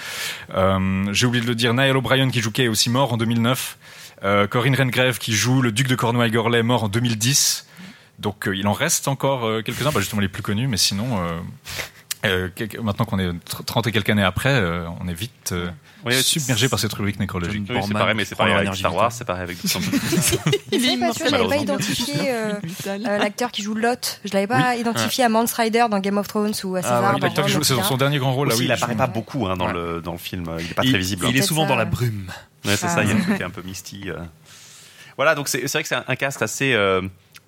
Euh, 0.56 1.14
J'ai 1.14 1.28
oublié 1.28 1.44
de 1.44 1.48
le 1.48 1.54
dire, 1.54 1.76
Niall 1.76 1.96
O'Brien 1.96 2.32
qui 2.32 2.42
joue 2.42 2.50
Kay 2.50 2.64
est 2.64 2.70
aussi 2.70 2.90
mort 2.90 3.14
en 3.14 3.18
2009. 3.18 3.78
Euh, 4.24 4.48
Corinne 4.48 4.76
Rengrave 4.76 5.20
qui 5.20 5.34
joue 5.34 5.62
le 5.62 5.72
duc 5.72 5.88
de 5.88 5.96
Cornouailles-Gorlais 5.96 6.64
mort 6.64 6.84
en 6.84 6.90
2010. 6.90 7.67
Donc 8.20 8.48
euh, 8.48 8.56
il 8.56 8.68
en 8.68 8.74
reste 8.74 9.08
encore 9.08 9.46
euh, 9.46 9.62
quelques-uns, 9.62 9.92
pas 9.92 10.00
justement 10.00 10.22
les 10.22 10.28
plus 10.30 10.44
connus, 10.44 10.68
mais 10.68 10.78
sinon. 10.78 11.20
Euh, 11.24 11.40
euh, 12.26 12.50
maintenant 12.82 13.06
qu'on 13.06 13.20
est 13.20 13.30
tr- 13.30 13.64
30 13.64 13.88
et 13.88 13.92
quelques 13.92 14.10
années 14.10 14.24
après, 14.24 14.50
euh, 14.50 14.88
on 15.00 15.08
est 15.08 15.14
vite 15.14 15.52
euh, 15.52 15.70
Oui, 16.04 16.16
submergé 16.16 16.68
par 16.68 16.80
cette 16.80 16.92
rubrique 16.94 17.20
nécrologique. 17.20 17.68
Oui, 17.70 17.78
c'est 17.86 17.94
pareil, 17.94 18.16
mais 18.16 18.26
c'est 18.26 18.34
pareil 18.36 18.56
avec 18.56 18.74
Star. 18.74 18.94
Wars, 18.96 19.12
c'est 19.12 19.24
pareil 19.24 19.44
avec 19.44 19.58
d'autres 19.62 19.80
Je 19.80 20.20
sais 20.22 20.98
pas 20.98 21.14
sûr, 21.14 21.26
j'avais 21.30 21.48
pas 21.48 21.58
identifié 21.58 22.16
euh, 22.32 22.54
euh, 22.88 23.18
l'acteur 23.20 23.52
qui 23.52 23.62
joue 23.62 23.76
Lot. 23.76 24.20
Je 24.26 24.34
l'avais 24.34 24.48
pas 24.48 24.76
identifié 24.76 25.26
à 25.26 25.30
Mance 25.30 25.54
Rider 25.54 25.86
dans 25.92 26.00
Game 26.00 26.18
of 26.18 26.28
Thrones 26.28 26.54
ou 26.64 26.76
à 26.76 26.82
César. 26.82 27.02
Ah, 27.06 27.12
oui, 27.14 27.20
dans 27.22 27.28
l'acteur 27.28 27.46
qui 27.46 27.52
joue, 27.52 27.64
c'est 27.64 27.82
son 27.84 27.98
dernier 27.98 28.18
grand 28.18 28.34
rôle. 28.34 28.50
là, 28.50 28.56
oui, 28.58 28.66
il 28.66 28.72
apparaît 28.72 28.94
je- 28.94 28.98
pas 28.98 29.08
beaucoup 29.08 29.46
hein, 29.48 29.56
dans 29.56 29.68
le 29.68 30.02
dans 30.02 30.14
le 30.14 30.18
film. 30.18 30.46
Il 30.60 30.66
est 30.72 30.74
pas 30.74 30.82
Il, 30.84 30.90
très 30.90 30.98
visible. 30.98 31.28
il 31.30 31.38
est 31.38 31.42
souvent 31.44 31.68
dans 31.68 31.76
la 31.76 31.86
brume. 31.86 32.32
C'est 32.64 32.84
Ah. 32.84 32.90
ça, 32.90 33.04
il 33.04 33.10
y 33.10 33.12
a 33.12 33.16
un 33.16 33.20
côté 33.22 33.44
un 33.44 33.52
peu 33.52 33.62
misty. 33.62 34.10
Voilà, 35.18 35.36
donc 35.36 35.48
c'est 35.48 35.66
vrai 35.66 35.82
que 35.84 35.88
c'est 35.88 35.96
un, 35.96 36.04
un 36.08 36.16
cast 36.16 36.42
assez 36.42 36.74
euh, 36.74 37.02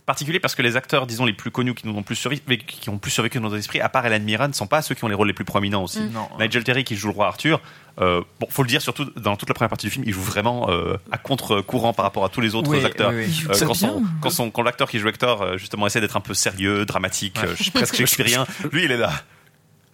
particulier 0.10 0.40
parce 0.40 0.56
que 0.56 0.62
les 0.62 0.76
acteurs, 0.76 1.08
disons, 1.08 1.26
les 1.26 1.34
plus 1.34 1.52
connus 1.52 1.74
qui 1.76 1.88
nous 1.88 1.96
ont 1.96 2.04
plus 2.04 2.16
survécu, 2.16 2.44
qui 2.66 2.90
ont 2.90 2.98
plus 2.98 3.12
survécu 3.12 3.40
dans 3.40 3.50
nos 3.50 3.56
esprits, 3.56 3.80
à 3.80 3.90
part 3.90 4.06
Helen 4.06 4.24
Mirren, 4.24 4.48
ne 4.50 4.54
sont 4.54 4.68
pas 4.68 4.82
ceux 4.82 4.96
qui 4.96 5.04
ont 5.04 5.08
les 5.08 5.16
rôles 5.16 5.28
les 5.28 5.34
plus 5.34 5.46
prominents 5.46 5.84
aussi. 5.84 6.02
Non. 6.02 6.28
Nigel 6.40 6.64
Terry 6.64 6.84
qui 6.84 6.96
joue 6.96 7.08
le 7.08 7.14
roi 7.14 7.28
Arthur, 7.28 7.62
euh, 8.02 8.22
bon, 8.40 8.48
faut 8.50 8.64
le 8.64 8.68
dire, 8.70 8.82
surtout 8.82 9.06
dans 9.18 9.36
toute 9.36 9.48
la 9.50 9.54
première 9.56 9.70
partie 9.70 9.88
du 9.88 9.92
film, 9.92 10.04
il 10.08 10.14
joue 10.14 10.22
vraiment 10.22 10.70
euh, 10.70 10.98
à 11.12 11.18
contre-courant 11.18 11.94
par 11.94 12.04
rapport 12.06 12.26
à 12.26 12.30
tous 12.30 12.42
les 12.42 12.56
autres 12.56 12.70
Oui, 12.70 12.84
acteurs. 12.84 13.12
oui, 13.12 13.26
oui. 13.28 13.46
Euh, 13.50 13.66
quand, 13.66 13.74
son, 13.74 14.04
quand, 14.22 14.30
son- 14.30 14.52
quand 14.52 14.64
l'acteur 14.64 14.90
qui 14.90 15.00
joue 15.00 15.08
Hector 15.10 15.42
euh, 15.42 15.58
justement 15.58 15.86
essaie 15.88 16.02
d'être 16.02 16.18
un 16.18 16.22
peu 16.22 16.34
sérieux, 16.34 16.86
dramatique, 16.86 17.38
euh, 17.44 17.54
presque 17.74 17.96
shakespearien, 17.98 18.46
lui 18.72 18.86
il 18.86 18.92
est 18.92 18.98
là. 18.98 19.12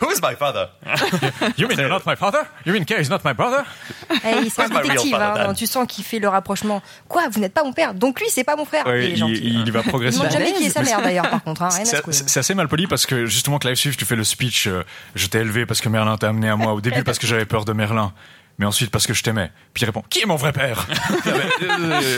Who 0.01 0.11
is 0.11 0.19
my 0.21 0.35
father? 0.35 0.67
You 1.57 1.67
mean 1.69 1.77
you're 1.79 1.87
not 1.87 2.05
my 2.05 2.15
father? 2.17 2.39
You 2.65 2.73
mean 2.73 2.83
Kay 2.83 2.99
is 2.99 3.09
not 3.09 3.23
my 3.23 3.33
brother? 3.33 3.63
Eh, 4.09 4.49
c'est 4.49 4.61
un 4.63 4.67
Where's 4.67 4.71
my 4.71 4.81
real 4.81 4.91
détective, 4.91 5.11
father, 5.11 5.41
hein, 5.49 5.53
tu 5.53 5.65
sens 5.67 5.87
qu'il 5.87 6.03
fait 6.03 6.19
le 6.19 6.27
rapprochement. 6.27 6.81
Quoi, 7.07 7.29
vous 7.31 7.39
n'êtes 7.39 7.53
pas 7.53 7.63
mon 7.63 7.71
père, 7.71 7.93
donc 7.93 8.19
lui 8.19 8.27
c'est 8.29 8.43
pas 8.43 8.57
mon 8.57 8.65
frère. 8.65 8.85
Ouais, 8.85 9.11
il 9.11 9.17
il, 9.17 9.35
il 9.35 9.53
va 9.53 9.59
Il 9.59 9.63
demande 9.63 9.85
progressivement. 9.85 10.29
jamais 10.29 10.51
qui 10.53 10.65
est 10.65 10.69
sa 10.69 10.81
mère 10.83 11.01
d'ailleurs, 11.01 11.29
par 11.29 11.41
contre. 11.43 11.61
Hein, 11.61 11.69
rien 11.69 11.83
à 11.83 12.11
C'est 12.11 12.39
assez 12.39 12.53
mal 12.53 12.67
poli 12.67 12.87
parce 12.87 13.05
que 13.05 13.25
justement 13.25 13.57
Clive 13.57 13.75
Swift 13.75 13.97
tu 13.97 14.03
fais 14.05 14.17
le 14.17 14.25
speech 14.25 14.67
euh, 14.67 14.83
je 15.15 15.27
t'ai 15.27 15.39
élevé 15.39 15.65
parce 15.65 15.79
que 15.79 15.87
Merlin 15.87 16.17
t'a 16.17 16.27
amené 16.27 16.49
à 16.49 16.57
moi 16.57 16.73
au 16.73 16.81
début 16.81 17.03
parce 17.05 17.17
que 17.17 17.25
j'avais 17.27 17.45
peur 17.45 17.63
de 17.63 17.71
Merlin 17.71 18.11
mais 18.57 18.65
ensuite 18.65 18.89
parce 18.91 19.05
que 19.07 19.13
je 19.13 19.21
t'aimais 19.23 19.51
puis 19.73 19.83
il 19.83 19.85
répond 19.85 20.03
qui 20.09 20.19
est 20.21 20.25
mon 20.25 20.35
vrai 20.37 20.51
père? 20.53 20.87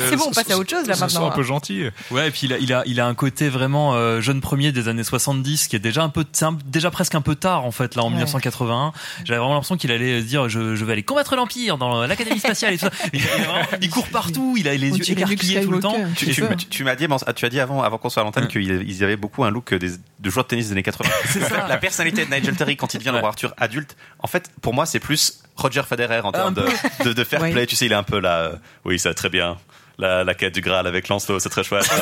C'est 0.10 0.15
bon, 0.15 0.26
on 0.28 0.32
passe 0.32 0.50
à 0.52 0.58
autre 0.58 0.69
chose, 0.69 0.88
là, 0.88 0.93
maintenant, 0.95 1.10
soit 1.10 1.28
un 1.28 1.32
peu 1.36 1.43
gentil 1.43 1.86
Ouais, 2.12 2.28
et 2.28 2.32
puis 2.32 2.41
il 2.43 2.54
a, 2.54 2.58
il 2.60 2.73
a, 2.73 2.84
il 2.86 3.00
a 3.00 3.08
un 3.08 3.15
côté 3.15 3.50
vraiment 3.50 3.93
euh, 3.95 4.21
jeune 4.21 4.41
premier 4.41 4.71
des 4.71 4.88
années 4.88 5.04
70 5.04 5.67
qui 5.67 5.76
est 5.76 5.80
déjà 5.80 6.04
un 6.04 6.10
peu, 6.10 6.26
c'est 6.32 6.45
un- 6.45 6.58
déjà 6.65 6.91
presque 6.91 7.15
un 7.15 7.21
peu 7.21 7.36
tard 7.36 7.65
en 7.65 7.71
fait 7.71 7.95
là 7.95 8.04
en 8.04 8.08
Ouais. 8.08 8.12
1981. 8.13 8.91
J'avais 9.26 9.38
vraiment 9.39 9.54
l'impression 9.54 9.78
qu'il 9.78 9.91
allait 9.91 10.21
se 10.21 10.26
dire 10.26 10.47
je, 10.50 10.76
je 10.76 10.86
vais 10.86 10.93
aller 10.93 11.04
combattre 11.04 11.36
l'empire 11.36 11.78
dans 11.78 12.06
l'académie 12.06 12.39
spatiale 12.39 12.73
et 12.73 12.78
tout 12.78 12.86
ça. 12.86 12.91
Il, 13.13 13.21
vraiment- 13.21 13.91
court 13.91 14.08
partout, 14.10 14.56
il 14.58 14.67
a 14.67 14.76
les 14.76 14.91
On 14.91 14.95
yeux 14.95 15.12
écarquillés 15.12 15.62
tout 15.63 15.71
le 15.71 15.80
temps. 15.80 15.95
Tu, 16.15 16.84
m'as 16.84 16.95
dit, 16.95 17.06
avant- 17.06 17.17
tu 17.36 17.45
as 17.45 17.50
dit 17.50 17.60
avant, 17.60 17.82
avant 17.82 17.97
qu'on 17.97 18.10
soit 18.10 18.21
à 18.21 18.26
l'antenne 18.26 18.47
qu'ils 18.47 19.04
avaient 19.04 19.15
beaucoup 19.17 19.43
un 19.43 19.50
look 19.50 19.73
des, 19.73 19.91
de 20.19 20.30
joueurs 20.30 20.45
de 20.45 20.50
tennis 20.50 20.67
des 20.67 20.71
années 20.73 20.84
80. 20.84 21.10
C'est 21.30 21.41
ça. 21.41 21.67
La 21.67 21.78
personnalité 21.78 22.26
de 22.26 22.34
Nigel 22.34 22.56
Terry 22.56 22.78
quand 22.78 22.93
il 22.93 22.97
devient 23.00 23.10
le 23.10 23.15
Ouais. 23.15 23.19
roi 23.21 23.30
Arthur 23.30 23.54
adulte, 23.58 23.95
en 24.19 24.28
fait, 24.28 24.52
pour 24.62 24.73
moi, 24.73 24.86
c'est 24.86 25.00
plus 25.00 25.41
Roger 25.58 25.82
Federer 25.84 26.20
en 26.24 26.32
termes 26.32 26.54
de, 26.54 26.65
de, 27.04 27.13
de 27.13 27.24
fair 27.24 27.39
play. 27.52 27.65
Tu 27.65 27.76
sais, 27.76 27.88
il 27.88 27.91
est 27.91 27.96
un 27.96 28.04
peu 28.04 28.20
là. 28.20 28.38
euh, 28.38 28.56
oui, 28.86 29.00
ça 29.00 29.13
très 29.13 29.30
bien. 29.30 29.58
La, 30.00 30.24
la 30.24 30.34
quête 30.36 30.54
du 30.54 30.62
Graal 30.62 30.86
avec 30.86 31.08
Lancelot, 31.08 31.40
c'est 31.40 31.50
très 31.50 31.64
chouette. 31.64 31.90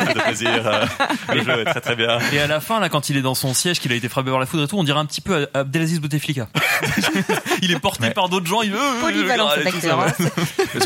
Euh, 0.00 0.14
de 0.14 0.20
plaisir. 0.20 0.48
euh, 0.66 0.84
le 1.34 1.42
jeu 1.44 1.60
est 1.60 1.64
très 1.64 1.80
très 1.80 1.96
bien. 1.96 2.18
Et 2.32 2.40
à 2.40 2.46
la 2.46 2.60
fin, 2.60 2.80
là, 2.80 2.88
quand 2.88 3.10
il 3.10 3.16
est 3.16 3.22
dans 3.22 3.34
son 3.34 3.54
siège, 3.54 3.78
qu'il 3.78 3.92
a 3.92 3.94
été 3.94 4.08
frappé 4.08 4.30
par 4.30 4.38
la 4.40 4.46
foudre 4.46 4.64
et 4.64 4.68
tout, 4.68 4.78
on 4.78 4.82
dirait 4.84 4.98
un 4.98 5.04
petit 5.04 5.20
peu 5.20 5.46
Abdelaziz 5.54 6.00
Bouteflika. 6.00 6.48
il 7.62 7.70
est 7.70 7.78
porté 7.78 8.04
Ouais. 8.04 8.10
par 8.12 8.28
d'autres 8.28 8.46
gens, 8.46 8.62
il 8.62 8.72
veut. 8.72 8.78
Polyvalent, 9.00 9.50
cet 9.50 9.66
acteur, 9.66 10.08
ça, 10.08 10.24
hein. 10.24 10.28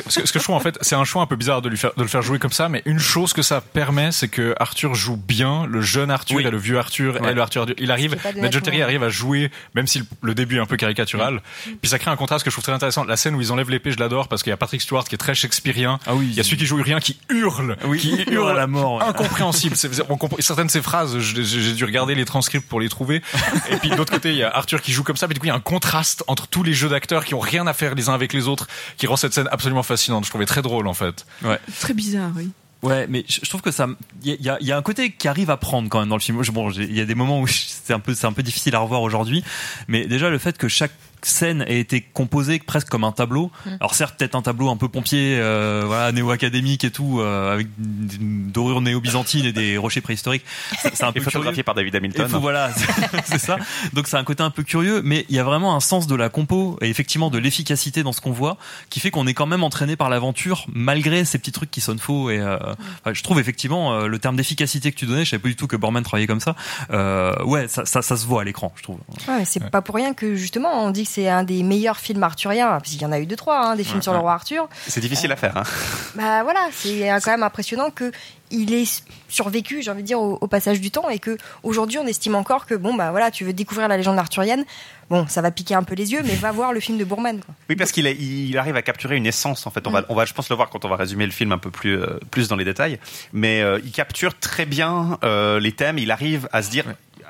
ce 0.08 0.20
que, 0.20 0.26
ce 0.26 0.32
que 0.32 0.38
je 0.38 0.44
trouve 0.44 0.56
en 0.56 0.60
fait 0.60 0.76
c'est 0.80 0.94
un 0.96 1.04
choix 1.04 1.22
un 1.22 1.26
peu 1.26 1.36
bizarre 1.36 1.62
de 1.62 1.68
lui 1.68 1.76
faire 1.76 1.92
de 1.96 2.02
le 2.02 2.08
faire 2.08 2.22
jouer 2.22 2.38
comme 2.38 2.52
ça 2.52 2.68
mais 2.68 2.82
une 2.86 2.98
chose 2.98 3.32
que 3.32 3.42
ça 3.42 3.60
permet 3.60 4.10
c'est 4.12 4.28
que 4.28 4.54
Arthur 4.58 4.94
joue 4.94 5.16
bien 5.16 5.66
le 5.66 5.80
jeune 5.80 6.10
Arthur 6.10 6.36
Oui. 6.36 6.46
et 6.46 6.50
le 6.50 6.58
vieux 6.58 6.78
Arthur 6.78 7.20
Ouais. 7.20 7.30
et 7.30 7.34
le 7.34 7.40
Arthur 7.40 7.66
il 7.78 7.90
arrive 7.90 8.16
Nigel 8.36 8.62
Terry 8.62 8.78
monde. 8.78 8.84
arrive 8.84 9.02
à 9.04 9.08
jouer 9.08 9.50
même 9.74 9.86
si 9.86 10.02
le, 10.22 10.34
début 10.34 10.56
est 10.56 10.60
un 10.60 10.66
peu 10.66 10.76
caricatural 10.76 11.40
puis 11.80 11.88
ça 11.90 11.98
crée 11.98 12.10
un 12.10 12.16
contraste 12.16 12.44
que 12.44 12.50
je 12.50 12.54
trouve 12.54 12.64
très 12.64 12.72
intéressant 12.72 13.04
la 13.04 13.16
scène 13.16 13.34
où 13.36 13.40
ils 13.40 13.52
enlèvent 13.52 13.70
l'épée 13.70 13.92
je 13.92 13.98
l'adore 13.98 14.28
parce 14.28 14.42
qu'il 14.42 14.50
y 14.50 14.54
a 14.54 14.56
Patrick 14.56 14.80
Stewart 14.82 15.04
qui 15.04 15.14
est 15.14 15.18
très 15.18 15.34
shakespearien 15.34 15.98
Ah 16.06 16.14
oui. 16.14 16.33
Il 16.34 16.38
y 16.38 16.40
a 16.40 16.44
celui 16.44 16.56
qui 16.56 16.66
joue 16.66 16.76
rien 16.82 17.00
qui 17.00 17.16
hurle 17.30 17.76
Oui, 17.86 17.98
qui 17.98 18.22
hurle 18.30 18.50
à 18.50 18.54
la 18.54 18.66
mort, 18.66 18.96
ouais. 18.96 19.04
incompréhensible 19.04 19.76
C'est- 19.76 19.88
on 20.10 20.16
comprend- 20.16 20.36
certaines 20.40 20.66
de 20.66 20.70
ces 20.70 20.82
phrases 20.82 21.18
j'ai 21.18 21.72
dû 21.74 21.84
regarder 21.84 22.14
les 22.14 22.24
transcripts 22.24 22.68
pour 22.68 22.80
les 22.80 22.88
trouver 22.88 23.22
et 23.70 23.76
puis 23.76 23.90
de 23.90 23.96
l'autre 23.96 24.12
côté 24.12 24.30
il 24.30 24.36
y 24.36 24.42
a 24.42 24.50
Arthur 24.54 24.82
qui 24.82 24.92
joue 24.92 25.02
comme 25.04 25.16
ça 25.16 25.26
mais 25.28 25.34
du 25.34 25.40
coup 25.40 25.46
il 25.46 25.50
y 25.50 25.52
a 25.52 25.56
un 25.56 25.60
contraste 25.60 26.24
entre 26.26 26.46
tous 26.46 26.62
les 26.62 26.74
jeux 26.74 26.88
d'acteurs 26.88 27.24
qui 27.24 27.34
ont 27.34 27.40
rien 27.40 27.66
à 27.66 27.72
faire 27.72 27.94
les 27.94 28.08
uns 28.08 28.14
avec 28.14 28.32
les 28.32 28.48
autres 28.48 28.66
qui 28.96 29.06
rend 29.06 29.16
cette 29.16 29.32
scène 29.34 29.48
absolument 29.50 29.82
fascinante 29.82 30.24
je 30.24 30.30
trouvais 30.30 30.46
très 30.46 30.62
drôle 30.62 30.86
en 30.86 30.94
fait 30.94 31.24
Ouais. 31.42 31.58
Très 31.80 31.94
bizarre, 31.94 32.30
oui. 32.36 32.50
Ouais, 32.82 33.06
mais 33.08 33.24
je 33.26 33.48
trouve 33.48 33.62
que 33.62 33.70
ça, 33.70 33.86
il 34.24 34.36
y 34.42 34.48
a- 34.50 34.58
y, 34.60 34.70
un 34.70 34.82
côté 34.82 35.10
qui 35.12 35.26
arrive 35.26 35.48
à 35.48 35.56
prendre 35.56 35.88
quand 35.88 36.00
même 36.00 36.10
dans 36.10 36.16
le 36.16 36.20
film. 36.20 36.42
Bon, 36.52 36.70
il 36.70 36.94
y 36.94 37.00
a 37.00 37.06
des 37.06 37.14
moments 37.14 37.40
où 37.40 37.46
c'est 37.46 37.94
un 37.94 37.98
peu, 37.98 38.14
c'est 38.14 38.26
un 38.26 38.32
peu 38.34 38.42
difficile 38.42 38.74
à 38.74 38.78
revoir 38.80 39.00
aujourd'hui, 39.00 39.42
mais 39.88 40.04
déjà 40.06 40.28
le 40.28 40.36
fait 40.38 40.58
que 40.58 40.68
chaque 40.68 40.92
scène 41.26 41.64
ait 41.68 41.78
été 41.80 42.00
composée 42.00 42.58
presque 42.58 42.88
comme 42.88 43.04
un 43.04 43.12
tableau. 43.12 43.50
Alors 43.80 43.94
certes, 43.94 44.16
peut-être 44.18 44.34
un 44.34 44.42
tableau 44.42 44.68
un 44.70 44.76
peu 44.76 44.88
pompier, 44.88 45.36
euh, 45.38 45.82
voilà, 45.86 46.12
néo-académique 46.12 46.84
et 46.84 46.90
tout, 46.90 47.20
euh, 47.20 47.52
avec 47.54 47.66
une 47.78 48.50
dorure 48.50 48.80
néo-byzantine 48.80 49.44
et 49.46 49.52
des 49.52 49.76
rochers 49.78 50.00
préhistoriques. 50.00 50.44
C'est 50.82 51.02
un 51.04 51.10
Et 51.10 51.12
peu 51.12 51.20
photographié 51.20 51.52
curieux. 51.62 51.64
par 51.64 51.74
David 51.74 51.94
Et 51.94 51.98
Hamilton. 51.98 52.28
faut- 52.28 52.40
voilà, 52.40 52.70
c'est- 53.24 53.38
ça. 53.38 53.56
Donc 53.92 54.06
c'est 54.08 54.16
un 54.16 54.24
côté 54.24 54.42
un 54.42 54.50
peu 54.50 54.62
curieux, 54.62 55.02
mais 55.04 55.24
il 55.28 55.36
y 55.36 55.38
a 55.38 55.44
vraiment 55.44 55.74
un 55.76 55.80
sens 55.80 56.06
de 56.06 56.14
la 56.14 56.28
compo 56.28 56.78
et 56.80 56.88
effectivement 56.88 57.30
de 57.30 57.38
l'efficacité 57.38 58.02
dans 58.02 58.12
ce 58.12 58.20
qu'on 58.20 58.32
voit, 58.32 58.56
qui 58.90 59.00
fait 59.00 59.10
qu'on 59.10 59.26
est 59.26 59.34
quand 59.34 59.46
même 59.46 59.62
entraîné 59.64 59.96
par 59.96 60.08
l'aventure 60.10 60.66
malgré 60.72 61.24
ces 61.24 61.38
petits 61.38 61.52
trucs 61.52 61.70
qui 61.70 61.80
sonnent 61.80 61.98
faux. 61.98 62.30
Et 62.30 62.38
euh, 62.38 62.56
enfin, 63.02 63.12
je 63.12 63.22
trouve 63.22 63.38
effectivement 63.40 63.92
euh, 63.94 64.06
le 64.06 64.18
terme 64.18 64.36
d'efficacité 64.36 64.90
que 64.92 64.96
tu 64.96 65.06
donnais, 65.06 65.24
je 65.24 65.30
savais 65.30 65.42
pas 65.42 65.48
du 65.48 65.56
tout 65.56 65.66
que 65.66 65.76
Borman 65.76 66.02
travaillait 66.02 66.26
comme 66.26 66.40
ça. 66.40 66.54
Euh, 66.90 67.34
ouais, 67.44 67.68
ça, 67.68 67.84
ça, 67.84 68.02
ça 68.02 68.16
se 68.16 68.26
voit 68.26 68.42
à 68.42 68.44
l'écran, 68.44 68.72
je 68.76 68.82
trouve. 68.82 68.98
Ouais, 69.28 69.38
mais 69.38 69.44
c'est 69.44 69.70
pas 69.70 69.82
pour 69.82 69.94
rien 69.94 70.14
que 70.14 70.34
justement 70.34 70.84
on 70.84 70.90
dit 70.90 71.04
que 71.04 71.10
c'est 71.14 71.28
un 71.28 71.44
des 71.44 71.62
meilleurs 71.62 71.98
films 71.98 72.22
arthuriens, 72.22 72.68
parce 72.68 72.90
qu'il 72.90 73.00
y 73.02 73.06
en 73.06 73.12
a 73.12 73.18
eu 73.20 73.26
deux 73.26 73.36
trois, 73.36 73.58
hein, 73.66 73.76
des 73.76 73.84
films 73.84 74.02
sur 74.02 74.12
le 74.12 74.18
roi 74.18 74.32
Arthur. 74.32 74.68
C'est 74.86 75.00
difficile 75.00 75.30
à 75.32 75.36
faire. 75.36 75.56
Hein. 75.56 75.62
Bah 76.16 76.42
voilà, 76.44 76.60
c'est 76.72 77.10
euh, 77.10 77.18
quand 77.22 77.30
même 77.32 77.42
impressionnant 77.42 77.90
que 77.90 78.12
il 78.50 78.72
ait 78.72 78.84
survécu, 79.28 79.82
j'ai 79.82 79.90
envie 79.90 80.02
de 80.02 80.06
dire, 80.06 80.20
au, 80.20 80.38
au 80.40 80.46
passage 80.46 80.80
du 80.80 80.90
temps, 80.92 81.08
et 81.08 81.18
que 81.18 81.36
aujourd'hui 81.64 81.98
on 81.98 82.06
estime 82.06 82.34
encore 82.36 82.66
que 82.66 82.74
bon 82.74 82.94
bah 82.94 83.10
voilà, 83.10 83.30
tu 83.32 83.44
veux 83.44 83.52
découvrir 83.52 83.88
la 83.88 83.96
légende 83.96 84.18
arthurienne, 84.18 84.64
bon 85.10 85.26
ça 85.28 85.40
va 85.42 85.50
piquer 85.50 85.74
un 85.74 85.82
peu 85.82 85.94
les 85.96 86.12
yeux, 86.12 86.20
mais 86.24 86.34
va 86.36 86.52
voir 86.52 86.72
le 86.72 86.78
film 86.80 86.96
de 86.98 87.04
Bourman. 87.04 87.40
Quoi. 87.40 87.54
Oui, 87.68 87.74
parce 87.76 87.90
qu'il 87.90 88.06
est- 88.06 88.14
il 88.16 88.56
arrive 88.58 88.76
à 88.76 88.82
capturer 88.82 89.16
une 89.16 89.26
essence. 89.26 89.66
En 89.66 89.70
fait, 89.70 89.86
on 89.86 89.90
va, 89.90 90.04
on 90.08 90.14
va, 90.14 90.24
je 90.24 90.34
pense 90.34 90.48
le 90.50 90.56
voir 90.56 90.68
quand 90.70 90.84
on 90.84 90.88
va 90.88 90.96
résumer 90.96 91.26
le 91.26 91.32
film 91.32 91.50
un 91.52 91.58
peu 91.58 91.70
plus, 91.70 91.98
euh, 92.00 92.18
plus 92.30 92.46
dans 92.48 92.56
les 92.56 92.64
détails. 92.64 92.98
Mais 93.32 93.60
euh, 93.60 93.80
il 93.84 93.90
capture 93.92 94.38
très 94.38 94.66
bien 94.66 95.18
euh, 95.24 95.58
les 95.58 95.72
thèmes. 95.72 95.98
Il 95.98 96.10
arrive 96.12 96.48
à 96.52 96.62
se 96.62 96.70
dire. 96.70 96.84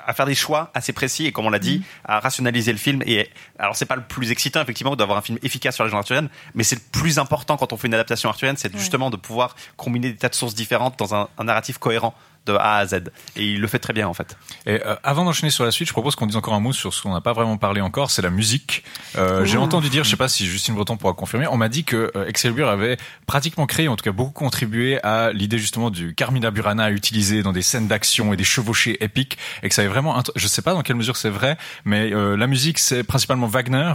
À 0.06 0.12
faire 0.12 0.26
des 0.26 0.34
choix 0.34 0.70
assez 0.74 0.92
précis 0.92 1.26
et 1.26 1.32
comme 1.32 1.46
on 1.46 1.50
l'a 1.50 1.58
dit 1.58 1.82
à 2.04 2.20
rationaliser 2.20 2.72
le 2.72 2.78
film. 2.78 3.02
Et 3.06 3.28
alors 3.58 3.76
c'est 3.76 3.86
pas 3.86 3.96
le 3.96 4.02
plus 4.02 4.30
excitant 4.30 4.60
effectivement 4.60 4.96
d'avoir 4.96 5.18
un 5.18 5.22
film 5.22 5.38
efficace 5.42 5.74
sur 5.74 5.84
la 5.84 5.88
légende 5.88 6.00
arthurienne 6.00 6.28
mais 6.54 6.64
c'est 6.64 6.76
le 6.76 6.82
plus 6.92 7.18
important 7.18 7.56
quand 7.56 7.72
on 7.72 7.76
fait 7.76 7.88
une 7.88 7.94
adaptation 7.94 8.28
arthurienne 8.28 8.56
c'est 8.56 8.74
justement 8.76 9.10
de 9.10 9.16
pouvoir 9.16 9.56
combiner 9.76 10.10
des 10.10 10.16
tas 10.16 10.28
de 10.28 10.34
sources 10.34 10.54
différentes 10.54 10.98
dans 10.98 11.14
un, 11.14 11.28
un 11.38 11.44
narratif 11.44 11.78
cohérent 11.78 12.14
de 12.46 12.52
A 12.54 12.76
à 12.76 12.86
Z. 12.86 12.94
Et 13.36 13.44
il 13.52 13.60
le 13.60 13.66
fait 13.66 13.78
très 13.78 13.92
bien 13.92 14.06
en 14.08 14.14
fait. 14.14 14.36
Et 14.66 14.80
euh, 14.84 14.96
avant 15.02 15.24
d'enchaîner 15.24 15.50
sur 15.50 15.64
la 15.64 15.70
suite, 15.70 15.88
je 15.88 15.92
propose 15.92 16.14
qu'on 16.16 16.26
dise 16.26 16.36
encore 16.36 16.54
un 16.54 16.60
mot 16.60 16.72
sur 16.72 16.92
ce 16.92 17.02
qu'on 17.02 17.12
n'a 17.12 17.20
pas 17.20 17.32
vraiment 17.32 17.56
parlé 17.56 17.80
encore, 17.80 18.10
c'est 18.10 18.22
la 18.22 18.30
musique. 18.30 18.84
Euh, 19.16 19.44
J'ai 19.44 19.58
entendu 19.58 19.88
dire, 19.88 20.04
je 20.04 20.10
sais 20.10 20.16
pas 20.16 20.28
si 20.28 20.46
Justine 20.46 20.74
Breton 20.74 20.96
pourra 20.96 21.14
confirmer, 21.14 21.46
on 21.46 21.56
m'a 21.56 21.68
dit 21.68 21.84
que 21.84 22.10
euh, 22.16 22.26
Excalibur 22.26 22.68
avait 22.68 22.96
pratiquement 23.26 23.66
créé, 23.66 23.88
en 23.88 23.96
tout 23.96 24.04
cas 24.04 24.12
beaucoup 24.12 24.32
contribué 24.32 25.02
à 25.02 25.32
l'idée 25.32 25.58
justement 25.58 25.90
du 25.90 26.14
Carmina 26.14 26.50
Burana 26.50 26.90
utilisé 26.90 27.42
dans 27.42 27.52
des 27.52 27.62
scènes 27.62 27.88
d'action 27.88 28.32
et 28.32 28.36
des 28.36 28.44
chevauchées 28.44 29.02
épiques, 29.02 29.38
et 29.62 29.68
que 29.68 29.74
ça 29.74 29.82
avait 29.82 29.90
vraiment, 29.90 30.18
int- 30.18 30.30
je 30.36 30.46
sais 30.46 30.62
pas 30.62 30.72
dans 30.72 30.82
quelle 30.82 30.96
mesure 30.96 31.16
c'est 31.16 31.30
vrai, 31.30 31.56
mais 31.84 32.12
euh, 32.12 32.36
la 32.36 32.46
musique 32.46 32.78
c'est 32.78 33.04
principalement 33.04 33.46
Wagner. 33.46 33.92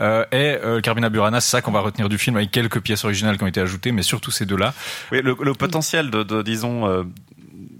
Euh, 0.00 0.24
et 0.30 0.56
euh, 0.62 0.80
Carmina 0.80 1.08
Burana, 1.08 1.40
c'est 1.40 1.50
ça 1.50 1.60
qu'on 1.60 1.72
va 1.72 1.80
retenir 1.80 2.08
du 2.08 2.18
film 2.18 2.36
avec 2.36 2.52
quelques 2.52 2.80
pièces 2.80 3.04
originales 3.04 3.36
qui 3.36 3.42
ont 3.42 3.48
été 3.48 3.60
ajoutées, 3.60 3.90
mais 3.90 4.02
surtout 4.02 4.30
ces 4.30 4.46
deux-là. 4.46 4.72
Oui, 5.10 5.20
le, 5.22 5.36
le 5.40 5.54
potentiel 5.54 6.10
de, 6.10 6.22
de 6.22 6.42
disons. 6.42 6.86
euh, 6.88 7.02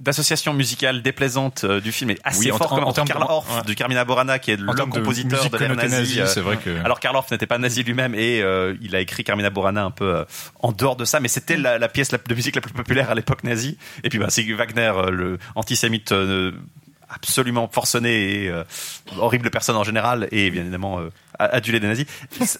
d'association 0.08 0.54
musicale 0.54 1.02
déplaisante 1.02 1.64
euh, 1.64 1.80
du 1.80 1.92
film 1.92 2.10
est 2.10 2.18
assez 2.24 2.46
Oui, 2.46 2.52
en- 2.52 2.56
fort 2.58 2.72
en- 2.72 2.76
comme 2.76 2.84
en 2.84 2.92
Karl 2.92 3.20
de- 3.22 3.30
Orff 3.30 3.56
ouais. 3.56 3.62
du 3.64 3.74
Carmina 3.74 4.04
Burana 4.04 4.38
qui 4.38 4.50
est 4.52 4.56
le 4.56 4.66
de 4.74 4.80
compositeur 4.82 5.38
musique 5.38 5.52
de, 5.52 5.58
l'ère 5.58 5.76
nazie, 5.76 5.90
nazie, 5.96 6.20
euh, 6.22 6.26
c'est 6.26 6.40
vrai 6.40 6.56
que- 6.56 6.82
alors 6.84 6.98
Karl 7.00 7.14
Orff 7.16 7.30
n'était 7.30 7.46
pas 7.46 7.58
nazi 7.58 7.82
lui-même 7.82 8.14
et 8.14 8.40
euh, 8.42 8.74
il 8.80 8.96
a 8.96 9.00
écrit 9.00 9.22
Carmina 9.24 9.50
Burana 9.50 9.84
un 9.84 9.90
peu 9.90 10.14
euh, 10.16 10.24
en 10.60 10.72
dehors 10.72 10.96
de 10.96 11.04
ça 11.04 11.20
mais 11.20 11.28
c'était 11.28 11.56
la, 11.56 11.78
la 11.78 11.88
pièce 11.88 12.10
de 12.10 12.34
musique 12.34 12.54
la 12.56 12.60
plus 12.62 12.72
populaire 12.72 13.10
à 13.10 13.14
l'époque 13.14 13.44
nazie 13.44 13.76
et 14.02 14.08
puis 14.08 14.18
bah, 14.18 14.26
c'est 14.30 14.42
Wagner 14.52 14.92
le 15.10 15.38
antisémite 15.54 16.12
absolument 17.10 17.68
forcené 17.72 18.44
et 18.44 18.52
horrible 19.18 19.50
personne 19.50 19.76
en 19.76 19.84
général 19.84 20.28
et 20.32 20.50
bien 20.50 20.62
évidemment 20.62 21.00
adulé 21.38 21.80
des 21.80 21.86
nazis 21.86 22.06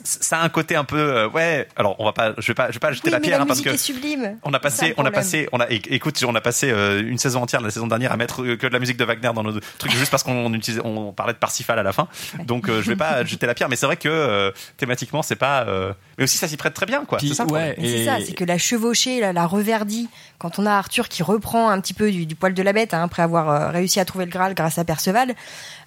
ça 0.04 0.38
a 0.40 0.44
un 0.44 0.48
côté 0.48 0.76
un 0.76 0.84
peu 0.84 0.98
euh, 0.98 1.28
ouais 1.28 1.66
alors 1.76 1.96
on 1.98 2.04
va 2.04 2.12
pas 2.12 2.32
je 2.38 2.46
vais 2.48 2.54
pas 2.54 2.68
je 2.68 2.74
vais 2.74 2.78
pas 2.78 2.92
jeter 2.92 3.08
Oui, 3.08 3.12
la 3.12 3.20
pierre 3.20 3.38
la 3.38 3.44
hein, 3.44 3.46
parce 3.46 3.58
musique 3.60 3.70
que 3.72 3.74
est 3.74 3.78
sublime. 3.78 4.38
on 4.44 4.52
a 4.54 4.60
passé, 4.60 4.94
on 4.96 5.04
a 5.04 5.10
passé, 5.10 5.48
on 5.52 5.60
a, 5.60 5.66
écoute, 5.70 6.22
on 6.26 6.34
a 6.34 6.40
passé 6.40 6.70
euh, 6.70 7.02
une 7.02 7.18
saison 7.18 7.42
entière 7.42 7.60
la 7.60 7.70
saison 7.70 7.86
dernière 7.86 8.12
à 8.12 8.16
mettre 8.16 8.42
euh, 8.42 8.56
que 8.56 8.66
de 8.66 8.72
la 8.72 8.78
musique 8.78 8.96
de 8.96 9.04
Wagner 9.04 9.30
dans 9.34 9.42
nos 9.42 9.58
trucs 9.78 9.92
juste 9.92 10.10
parce 10.10 10.22
qu'on 10.22 10.52
utilisait, 10.54 10.82
on 10.84 11.12
parlait 11.12 11.32
de 11.32 11.38
Parsifal 11.38 11.78
à 11.78 11.82
la 11.82 11.92
fin. 11.92 12.08
Donc 12.44 12.68
euh, 12.68 12.82
je 12.82 12.88
vais 12.90 12.96
pas 12.96 13.24
jeter 13.24 13.46
la 13.46 13.54
pierre, 13.54 13.68
mais 13.68 13.76
c'est 13.76 13.86
vrai 13.86 13.96
que 13.96 14.08
euh, 14.08 14.50
thématiquement 14.76 15.22
c'est 15.22 15.36
pas, 15.36 15.64
euh, 15.66 15.92
mais 16.16 16.24
aussi 16.24 16.38
ça 16.38 16.48
s'y 16.48 16.56
prête 16.56 16.74
très 16.74 16.86
bien 16.86 17.04
quoi. 17.04 17.18
C'est 17.20 17.34
ça. 17.34 17.46
c'est 17.78 18.04
ça, 18.04 18.18
c'est 18.24 18.32
que 18.34 18.44
la 18.44 18.58
chevauchée, 18.58 19.20
la, 19.20 19.32
la 19.32 19.46
reverdie, 19.46 20.08
quand 20.38 20.58
on 20.58 20.66
a 20.66 20.72
Arthur 20.72 21.08
qui 21.08 21.22
reprend 21.22 21.68
un 21.70 21.80
petit 21.80 21.94
peu 21.94 22.10
du, 22.10 22.26
du 22.26 22.34
poil 22.34 22.54
de 22.54 22.62
la 22.62 22.72
bête 22.72 22.94
hein, 22.94 23.02
après 23.02 23.22
avoir 23.22 23.48
euh, 23.50 23.70
réussi 23.70 23.98
à 24.00 24.04
trouver 24.04 24.24
le 24.24 24.30
Graal 24.30 24.54
grâce 24.54 24.78
à 24.78 24.84
Perceval, 24.84 25.34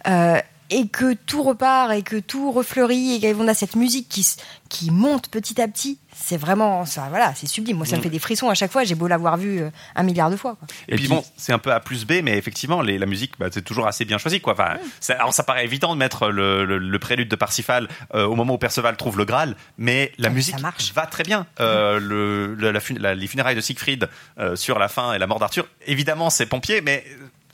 euh, 0.07 0.37
et 0.71 0.87
que 0.87 1.13
tout 1.13 1.43
repart 1.43 1.91
et 1.91 2.01
que 2.01 2.15
tout 2.17 2.51
refleurit 2.51 3.23
et 3.23 3.33
qu'on 3.33 3.47
a 3.47 3.53
cette 3.53 3.75
musique 3.75 4.07
qui, 4.09 4.25
qui 4.69 4.89
monte 4.89 5.27
petit 5.29 5.61
à 5.61 5.67
petit, 5.67 5.99
c'est 6.13 6.37
vraiment 6.37 6.85
ça, 6.85 7.07
voilà, 7.09 7.33
c'est 7.35 7.47
sublime. 7.47 7.77
Moi, 7.77 7.85
ça 7.85 7.97
me 7.97 8.01
fait 8.01 8.09
des 8.09 8.19
frissons 8.19 8.49
à 8.49 8.53
chaque 8.53 8.71
fois. 8.71 8.83
J'ai 8.83 8.95
beau 8.95 9.07
l'avoir 9.07 9.37
vu 9.37 9.59
euh, 9.61 9.69
un 9.95 10.03
milliard 10.03 10.29
de 10.29 10.35
fois. 10.35 10.55
quoi. 10.55 10.67
Et, 10.87 10.95
puis, 10.95 11.07
bon, 11.07 11.23
c'est 11.37 11.51
un 11.53 11.57
peu 11.59 11.71
A 11.73 11.79
plus 11.79 12.05
B, 12.05 12.21
mais 12.23 12.37
effectivement, 12.37 12.81
les, 12.81 12.97
la 12.97 13.05
musique, 13.05 13.33
bah, 13.39 13.47
c'est 13.51 13.61
toujours 13.63 13.87
assez 13.87 14.05
bien 14.05 14.17
choisi, 14.17 14.39
quoi. 14.41 14.53
Enfin, 14.53 14.77
c'est- 14.99 15.13
alors 15.13 15.33
ça 15.33 15.43
paraît 15.43 15.63
évident 15.65 15.93
de 15.93 15.99
mettre 15.99 16.29
le, 16.29 16.65
le, 16.65 16.77
le 16.77 16.99
prélude 16.99 17.27
de 17.29 17.35
Parsifal 17.35 17.87
euh, 18.13 18.25
au 18.25 18.35
moment 18.35 18.53
où 18.53 18.57
Perceval 18.57 18.97
trouve 18.97 19.17
le 19.17 19.25
Graal, 19.25 19.55
mais 19.77 20.11
la 20.17 20.29
musique 20.29 20.55
va 20.93 21.05
très 21.05 21.23
bien. 21.23 21.47
Euh, 21.59 21.99
le, 21.99 22.55
le- 22.55 22.71
la 22.71 22.79
fun- 22.79 22.95
la- 22.99 23.15
les 23.15 23.27
funérailles 23.27 23.55
de 23.55 23.61
Siegfried 23.61 24.07
euh, 24.37 24.55
sur 24.55 24.79
la 24.79 24.87
fin 24.89 25.13
et 25.13 25.17
la 25.19 25.27
mort 25.27 25.39
d'Arthur, 25.39 25.67
évidemment, 25.87 26.29
c'est 26.29 26.45
pompier, 26.45 26.81
mais 26.81 27.03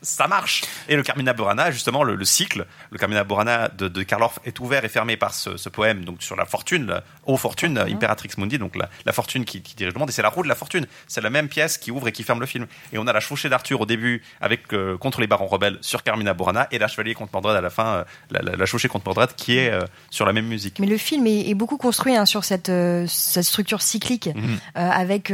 ça 0.07 0.27
marche. 0.27 0.63
Et 0.87 0.95
le 0.95 1.03
Carmina 1.03 1.33
Burana, 1.33 1.71
justement, 1.71 2.03
le, 2.03 2.15
le 2.15 2.25
cycle, 2.25 2.65
le 2.91 2.97
Carmina 2.97 3.23
Burana 3.23 3.69
de, 3.69 3.87
de 3.87 4.03
Karl 4.03 4.23
Orff 4.23 4.39
est 4.45 4.59
ouvert 4.59 4.85
et 4.85 4.89
fermé 4.89 5.17
par 5.17 5.33
ce, 5.33 5.57
ce 5.57 5.69
poème, 5.69 6.05
donc 6.05 6.23
sur 6.23 6.35
la 6.35 6.45
fortune, 6.45 6.85
la 6.87 7.03
fortune, 7.37 7.77
Imperatrix 7.77 8.29
Mundi, 8.37 8.57
donc 8.57 8.75
la, 8.75 8.89
la 9.05 9.11
fortune 9.13 9.45
qui, 9.45 9.61
qui 9.61 9.75
dirige 9.75 9.93
le 9.93 9.99
monde, 9.99 10.09
et 10.09 10.11
c'est 10.13 10.21
la 10.21 10.29
roue 10.29 10.43
de 10.43 10.47
la 10.47 10.55
fortune. 10.55 10.87
C'est 11.07 11.21
la 11.21 11.29
même 11.29 11.49
pièce 11.49 11.77
qui 11.77 11.91
ouvre 11.91 12.07
et 12.07 12.11
qui 12.11 12.23
ferme 12.23 12.39
le 12.39 12.45
film. 12.45 12.67
Et 12.93 12.97
on 12.97 13.05
a 13.07 13.13
la 13.13 13.19
chevauchée 13.19 13.49
d'Arthur 13.49 13.81
au 13.81 13.85
début 13.85 14.21
avec 14.41 14.73
euh, 14.73 14.97
contre 14.97 15.19
les 15.21 15.27
barons 15.27 15.47
rebelles 15.47 15.77
sur 15.81 16.03
Carmina 16.03 16.33
Burana 16.33 16.67
et 16.71 16.79
la 16.79 16.87
chevalier 16.87 17.13
contre 17.13 17.31
Mordred 17.33 17.55
à 17.55 17.61
la 17.61 17.69
fin, 17.69 17.87
euh, 17.87 18.03
la, 18.31 18.41
la, 18.41 18.55
la 18.55 18.65
chevauchée 18.65 18.87
contre 18.87 19.05
Mordred 19.05 19.33
qui 19.35 19.57
est 19.57 19.71
euh, 19.71 19.81
sur 20.09 20.25
la 20.25 20.33
même 20.33 20.47
musique. 20.47 20.79
Mais 20.79 20.87
le 20.87 20.97
film 20.97 21.27
est, 21.27 21.49
est 21.49 21.53
beaucoup 21.53 21.77
construit 21.77 22.15
hein, 22.15 22.25
sur 22.25 22.43
cette, 22.43 22.71
cette 23.07 23.43
structure 23.43 23.81
cyclique, 23.81 24.29
Mhm. 24.33 24.57
avec 24.75 25.33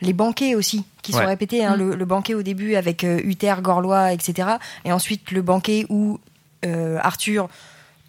les 0.00 0.12
banquets 0.12 0.54
aussi, 0.54 0.84
qui 1.02 1.12
Ouais. 1.12 1.20
sont 1.22 1.26
répétés. 1.26 1.64
hein, 1.64 1.76
le, 1.76 1.94
le 1.94 2.04
banquet 2.04 2.34
au 2.34 2.42
début 2.42 2.74
avec 2.76 3.02
Uther, 3.02 3.54
Gorlois, 3.60 4.12
etc. 4.14 4.48
Et 4.84 4.92
ensuite 4.92 5.30
le 5.30 5.42
banquet 5.42 5.86
où 5.88 6.18
euh, 6.64 6.98
Arthur 7.02 7.48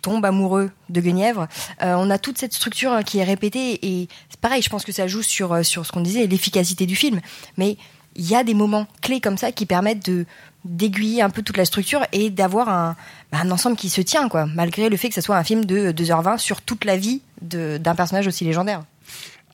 tombe 0.02 0.24
amoureux 0.24 0.70
de 0.90 1.02
Guenièvre. 1.02 1.48
Euh, 1.82 1.96
on 1.98 2.12
a 2.12 2.20
toute 2.20 2.38
cette 2.38 2.54
structure 2.54 2.94
hein, 2.94 3.02
qui 3.02 3.18
est 3.18 3.24
répétée 3.24 3.80
et 3.82 4.08
c'est 4.30 4.40
pareil, 4.40 4.62
je 4.62 4.70
pense 4.70 4.86
que 4.86 4.92
ça 4.92 5.08
joue 5.08 5.24
sur, 5.24 5.52
euh, 5.52 5.64
sur 5.64 5.84
ce 5.86 5.92
qu'on 5.92 6.02
disait, 6.02 6.28
l'efficacité 6.28 6.86
du 6.86 6.96
film. 6.96 7.22
Mais 7.58 7.76
il 8.16 8.30
y 8.30 8.36
a 8.36 8.44
des 8.44 8.54
moments 8.54 8.86
clés 9.02 9.20
comme 9.20 9.38
ça 9.38 9.52
qui 9.52 9.66
permettent 9.66 10.06
de 10.06 10.26
d'aiguiller 10.64 11.22
un 11.22 11.30
peu 11.30 11.44
toute 11.44 11.58
la 11.58 11.66
structure 11.66 12.06
et 12.12 12.32
d'avoir 12.32 12.70
un, 12.70 12.96
bah, 13.32 13.38
un 13.44 13.52
ensemble 13.52 13.76
qui 13.76 13.90
se 13.90 14.02
tient, 14.02 14.30
quoi, 14.30 14.48
malgré 14.48 14.90
le 14.90 14.98
fait 14.98 15.10
que 15.10 15.16
ce 15.16 15.22
soit 15.22 15.38
un 15.38 15.44
film 15.44 15.66
de 15.66 15.92
2h20 15.92 16.40
sur 16.40 16.62
toute 16.62 16.86
la 16.86 16.98
vie 16.98 17.22
d'un 17.42 17.94
personnage 17.96 18.26
aussi 18.26 18.46
légendaire. 18.46 18.84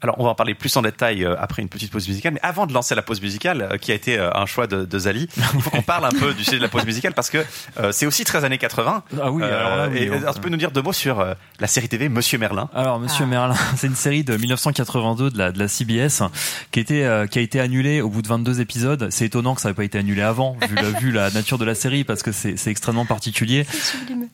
Alors, 0.02 0.16
on 0.20 0.24
va 0.24 0.32
en 0.32 0.36
parler 0.36 0.56
plus 0.56 0.76
en 0.78 0.82
détail 0.82 1.24
euh, 1.24 1.36
après 1.40 1.62
une 1.62 1.70
petite 1.70 1.92
pause 1.92 2.08
musicale. 2.08 2.34
Mais 2.34 2.40
avant 2.42 2.66
de 2.66 2.74
lancer 2.74 2.96
la 2.96 3.02
pause 3.04 3.22
musicale, 3.22 3.70
euh, 3.72 3.78
qui 3.78 3.92
a 3.92 3.96
été 3.96 4.18
euh, 4.18 4.32
un 4.34 4.46
choix 4.46 4.66
de, 4.68 4.84
de 4.86 5.00
Zali, 5.00 5.28
il 5.56 5.62
faut 5.62 5.70
qu'on 5.70 5.82
parle 5.84 6.06
un 6.06 6.10
peu 6.10 6.34
du 6.34 6.44
sujet 6.44 6.58
de 6.58 6.64
la 6.64 6.70
pause 6.70 6.86
musicale 6.86 7.14
parce 7.14 7.30
que 7.30 7.38
euh, 7.80 7.92
c'est 7.92 8.06
aussi 8.08 8.24
très 8.24 8.44
années 8.44 8.58
80. 8.58 9.04
Ah 9.22 9.32
oui, 9.32 9.44
alors 9.44 9.76
là, 9.78 9.88
oui, 9.92 10.00
et, 10.00 10.10
on- 10.10 10.18
alors, 10.18 10.34
tu 10.36 10.42
peux 10.42 10.50
nous 10.50 10.58
dire 10.58 10.72
deux 10.72 10.82
mots 10.82 10.94
sur 10.94 11.20
euh, 11.20 11.34
la 11.60 11.68
série 11.68 11.88
TV 11.88 12.10
Monsieur 12.10 12.38
Merlin 12.40 12.70
Alors, 12.74 13.00
Monsieur 13.00 13.26
Merlin, 13.26 13.54
c'est 13.76 13.88
une 13.88 13.96
série 13.96 14.24
de 14.24 14.36
1982 14.38 15.30
de 15.30 15.38
la, 15.38 15.52
de 15.52 15.60
la 15.60 15.68
CBS 15.68 16.24
qui, 16.72 16.80
était, 16.80 17.04
euh, 17.04 17.28
qui 17.28 17.38
a 17.38 17.42
été 17.44 17.60
annulée 17.60 18.02
au 18.02 18.10
bout 18.10 18.22
de 18.24 18.28
22 18.28 18.60
épisodes. 18.60 19.08
C'est 19.12 19.26
étonnant 19.26 19.54
que 19.56 19.62
ça 19.62 19.70
n'ait 19.70 19.76
pas 19.76 19.84
été 19.84 20.00
annulé 20.00 20.22
avant, 20.24 20.58
vu 20.68 20.76
la, 20.76 20.82
vu 21.00 21.12
la 21.12 21.30
nature 21.30 21.58
de 21.60 21.66
la 21.66 21.76
série, 21.76 22.04
parce 22.04 22.24
que 22.24 22.32
c'est 22.32 22.56
extrêmement 22.68 23.06
particulier. 23.06 23.68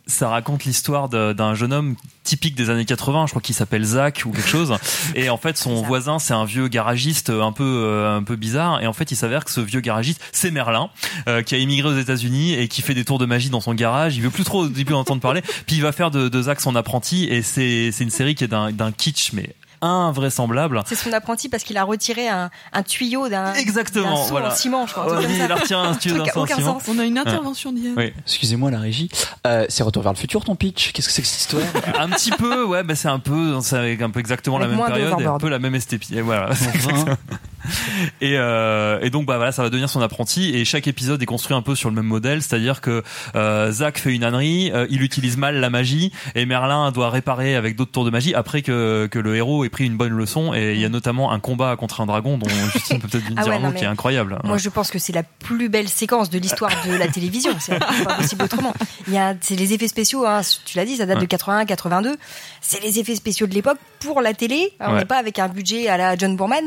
Ça 0.05 0.29
raconte 0.29 0.63
l'histoire 0.63 1.09
d'un 1.09 1.55
jeune 1.55 1.73
homme 1.73 1.95
typique 2.23 2.55
des 2.55 2.69
années 2.69 2.85
80, 2.85 3.25
je 3.27 3.31
crois 3.31 3.41
qu'il 3.41 3.55
s'appelle 3.55 3.83
Zach 3.83 4.23
ou 4.25 4.31
quelque 4.31 4.47
chose. 4.49 4.75
Et 5.15 5.29
en 5.29 5.37
fait, 5.37 5.56
son 5.57 5.81
voisin, 5.81 6.19
c'est 6.19 6.33
un 6.33 6.45
vieux 6.45 6.67
garagiste 6.67 7.29
un 7.29 7.51
peu, 7.51 7.63
euh, 7.63 8.17
un 8.17 8.23
peu 8.23 8.35
bizarre. 8.35 8.81
Et 8.81 8.87
en 8.87 8.93
fait, 8.93 9.11
il 9.11 9.15
s'avère 9.15 9.45
que 9.45 9.51
ce 9.51 9.61
vieux 9.61 9.81
garagiste, 9.81 10.21
c'est 10.31 10.51
Merlin, 10.51 10.89
euh, 11.27 11.41
qui 11.41 11.55
a 11.55 11.57
immigré 11.57 11.89
aux 11.89 11.97
États-Unis 11.97 12.53
et 12.53 12.67
qui 12.67 12.81
fait 12.81 12.93
des 12.93 13.05
tours 13.05 13.19
de 13.19 13.25
magie 13.25 13.49
dans 13.49 13.61
son 13.61 13.73
garage. 13.73 14.15
Il 14.17 14.23
veut 14.23 14.29
plus 14.29 14.43
trop 14.43 14.63
au 14.63 14.67
début 14.67 14.93
en 14.93 14.99
entendre 15.07 15.21
parler. 15.21 15.41
Puis 15.65 15.75
il 15.75 15.81
va 15.81 15.91
faire 15.91 16.11
de, 16.11 16.29
de 16.29 16.41
Zach 16.41 16.61
son 16.61 16.75
apprenti. 16.75 17.25
Et 17.25 17.41
c'est 17.41 17.91
c'est 17.91 18.03
une 18.03 18.09
série 18.09 18.35
qui 18.35 18.43
est 18.43 18.47
d'un 18.47 18.71
d'un 18.71 18.91
kitsch, 18.91 19.33
mais 19.33 19.55
invraisemblable. 19.81 20.81
C'est 20.85 20.95
son 20.95 21.13
apprenti 21.13 21.49
parce 21.49 21.63
qu'il 21.63 21.77
a 21.77 21.83
retiré 21.83 22.27
un, 22.27 22.49
un 22.73 22.83
tuyau 22.83 23.29
d'un 23.29 23.53
Exactement, 23.53 24.23
d'un 24.23 24.29
voilà. 24.29 24.51
en 24.51 24.55
ciment, 24.55 24.87
je 24.87 24.93
crois. 24.93 25.17
Ouais, 25.19 25.25
il 25.29 25.51
a 25.51 25.55
retiré 25.55 25.79
un 25.79 25.93
tuyau 25.95 26.17
d'un 26.23 26.31
aucun 26.35 26.55
ciment. 26.55 26.79
sens. 26.79 26.89
On 26.89 26.99
a 26.99 27.05
une 27.05 27.17
intervention. 27.17 27.73
Oui. 27.97 28.13
Excusez-moi 28.25 28.71
la 28.71 28.79
régie. 28.79 29.09
Euh, 29.45 29.65
c'est 29.69 29.83
Retour 29.83 30.03
vers 30.03 30.11
le 30.11 30.17
futur 30.17 30.43
ton 30.43 30.55
pitch 30.55 30.91
Qu'est-ce 30.91 31.07
que 31.07 31.13
c'est 31.13 31.21
que 31.21 31.27
cette 31.27 31.39
histoire? 31.41 31.63
Un 31.99 32.09
petit 32.09 32.31
peu, 32.31 32.65
ouais, 32.65 32.83
bah 32.83 32.95
c'est 32.95 33.07
un 33.07 33.19
peu, 33.19 33.59
c'est 33.61 34.01
un 34.01 34.09
peu 34.09 34.19
exactement 34.19 34.57
Avec 34.57 34.69
la 34.69 34.75
même 34.75 34.85
période 34.85 35.21
et 35.21 35.25
un 35.25 35.37
peu 35.37 35.49
la 35.49 35.59
même 35.59 35.75
esthétique. 35.75 36.15
Et 36.17 36.21
voilà. 36.21 36.49
et, 38.21 38.37
euh, 38.37 38.99
et 39.01 39.09
donc 39.09 39.25
bah 39.25 39.37
voilà, 39.37 39.51
ça 39.51 39.63
va 39.63 39.69
devenir 39.69 39.89
son 39.89 40.01
apprenti 40.01 40.55
et 40.55 40.65
chaque 40.65 40.87
épisode 40.87 41.21
est 41.21 41.25
construit 41.25 41.55
un 41.55 41.61
peu 41.61 41.75
sur 41.75 41.89
le 41.89 41.95
même 41.95 42.05
modèle, 42.05 42.41
c'est-à-dire 42.41 42.81
que 42.81 43.03
euh, 43.35 43.71
Zach 43.71 43.97
fait 43.99 44.13
une 44.13 44.23
ânerie, 44.23 44.71
euh, 44.73 44.87
il 44.89 45.01
utilise 45.01 45.37
mal 45.37 45.55
la 45.59 45.69
magie 45.69 46.11
et 46.35 46.45
Merlin 46.45 46.91
doit 46.91 47.09
réparer 47.09 47.55
avec 47.55 47.75
d'autres 47.75 47.91
tours 47.91 48.05
de 48.05 48.09
magie 48.09 48.33
après 48.33 48.61
que, 48.61 49.07
que 49.11 49.19
le 49.19 49.35
héros 49.35 49.63
ait 49.67 49.69
pris 49.69 49.85
une 49.85 49.95
bonne 49.97 50.11
leçon 50.13 50.53
et 50.53 50.73
il 50.73 50.79
y 50.79 50.85
a 50.85 50.89
notamment 50.89 51.31
un 51.31 51.39
combat 51.39 51.75
contre 51.75 52.01
un 52.01 52.05
dragon 52.07 52.37
dont 52.37 52.49
Justine 52.73 52.99
peut 52.99 53.07
peut-être 53.07 53.25
Ah 53.37 53.43
dire 53.43 53.51
ouais, 53.51 53.57
un 53.57 53.59
mot 53.59 53.71
qui 53.71 53.83
est 53.83 53.87
incroyable. 53.87 54.39
Moi, 54.43 54.57
je 54.57 54.69
pense 54.69 54.89
que 54.91 54.99
c'est 54.99 55.13
la 55.13 55.23
plus 55.23 55.69
belle 55.69 55.87
séquence 55.87 56.29
de 56.29 56.39
l'histoire 56.39 56.71
de 56.85 56.93
la 56.95 57.07
télévision. 57.07 57.51
C'est 57.59 57.77
pas 57.79 58.15
possible 58.15 58.43
autrement. 58.43 58.73
Il 59.07 59.13
y 59.13 59.17
a, 59.17 59.35
c'est 59.41 59.55
les 59.55 59.73
effets 59.73 59.87
spéciaux. 59.87 60.25
Hein, 60.25 60.41
tu 60.65 60.77
l'as 60.77 60.85
dit, 60.85 60.95
ça 60.97 61.05
date 61.05 61.17
de 61.17 61.21
Ouais. 61.21 61.27
81, 61.27 61.65
82. 61.65 62.15
C'est 62.61 62.81
les 62.81 62.99
effets 62.99 63.15
spéciaux 63.15 63.47
de 63.47 63.53
l'époque 63.53 63.77
pour 63.99 64.21
la 64.21 64.33
télé. 64.33 64.73
Alors, 64.79 64.91
On 64.91 64.95
Ouais. 64.95 65.01
n'est 65.01 65.05
pas 65.05 65.17
avec 65.17 65.39
un 65.39 65.47
budget 65.47 65.87
à 65.89 65.97
la 65.97 66.15
John 66.17 66.35
Boorman, 66.35 66.63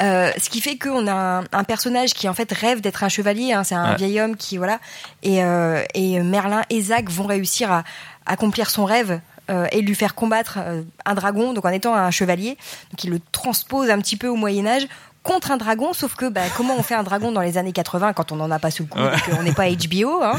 euh, 0.00 0.30
ce 0.38 0.48
qui 0.50 0.60
fait 0.60 0.78
qu'on 0.78 1.06
a 1.06 1.12
un, 1.12 1.44
un 1.52 1.64
personnage 1.64 2.14
qui 2.14 2.28
en 2.28 2.34
fait 2.34 2.50
rêve 2.52 2.80
d'être 2.80 3.04
un 3.04 3.08
chevalier. 3.08 3.52
Hein, 3.52 3.64
c'est 3.64 3.74
un 3.74 3.94
vieil 3.96 4.20
homme 4.20 4.36
qui 4.36 4.56
voilà. 4.56 4.78
Et, 5.22 5.42
euh, 5.44 5.82
et 5.94 6.20
Merlin 6.20 6.62
et 6.70 6.80
Zach 6.80 7.10
vont 7.10 7.26
réussir 7.26 7.70
à 7.72 7.84
accomplir 8.26 8.70
son 8.70 8.84
rêve. 8.84 9.20
Euh, 9.50 9.66
et 9.72 9.80
lui 9.82 9.94
faire 9.94 10.14
combattre 10.14 10.58
euh, 10.60 10.82
un 11.04 11.14
dragon, 11.14 11.52
donc 11.52 11.64
en 11.64 11.70
étant 11.70 11.94
un 11.94 12.10
chevalier. 12.10 12.56
Donc 12.90 13.04
il 13.04 13.10
le 13.10 13.20
transpose 13.32 13.90
un 13.90 13.98
petit 13.98 14.16
peu 14.16 14.28
au 14.28 14.36
Moyen 14.36 14.66
Âge 14.66 14.86
contre 15.22 15.50
un 15.52 15.56
dragon, 15.56 15.94
sauf 15.94 16.16
que 16.16 16.26
bah, 16.28 16.42
comment 16.54 16.74
on 16.76 16.82
fait 16.82 16.94
un 16.94 17.02
dragon 17.02 17.32
dans 17.32 17.40
les 17.40 17.56
années 17.56 17.72
80 17.72 18.12
quand 18.12 18.30
on 18.32 18.36
n'en 18.36 18.50
a 18.50 18.58
pas 18.58 18.70
sous 18.70 18.82
le 18.82 18.88
coup, 18.90 18.98
Ouais. 19.00 19.10
qu'on 19.34 19.42
n'est 19.42 19.54
pas 19.54 19.68
HBO 19.70 20.22
hein, 20.22 20.36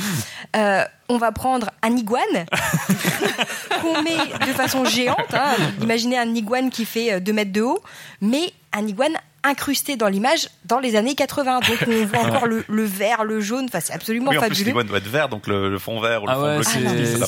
Euh, 0.55 0.83
On 1.09 1.17
va 1.17 1.31
prendre 1.31 1.71
un 1.81 1.95
iguane 1.95 2.45
qu'on 3.81 4.01
met 4.03 4.17
de 4.45 4.53
façon 4.53 4.85
géante. 4.85 5.33
Hein, 5.33 5.55
imaginez 5.81 6.17
un 6.17 6.33
iguane 6.33 6.69
qui 6.69 6.85
fait 6.85 7.19
2 7.19 7.33
mètres 7.33 7.51
de 7.51 7.61
haut, 7.61 7.81
mais 8.21 8.53
un 8.73 8.85
iguane 8.87 9.15
incrusté 9.45 9.95
dans 9.95 10.07
l'image 10.07 10.49
dans 10.65 10.79
les 10.79 10.95
années 10.95 11.15
80. 11.15 11.59
Donc 11.59 11.77
on 11.87 12.05
voit 12.05 12.19
encore 12.25 12.47
le, 12.47 12.63
le 12.67 12.83
vert, 12.83 13.23
le 13.23 13.39
jaune. 13.41 13.65
Enfin, 13.65 13.79
c'est 13.79 13.93
absolument 13.93 14.31
Oui, 14.31 14.37
en 14.37 14.41
plus, 14.41 14.49
fabuleux. 14.49 14.71
l'Iwan 14.71 14.87
doit 14.87 14.97
être 14.97 15.07
vert, 15.07 15.29
donc 15.29 15.47
le, 15.47 15.69
le 15.69 15.79
fond 15.79 15.99
vert 15.99 16.23
ou 16.23 16.27
le 16.27 16.31
Ah 16.31 16.35
fond 16.63 16.79
ouais, 16.79 16.93
bleu. 16.93 17.19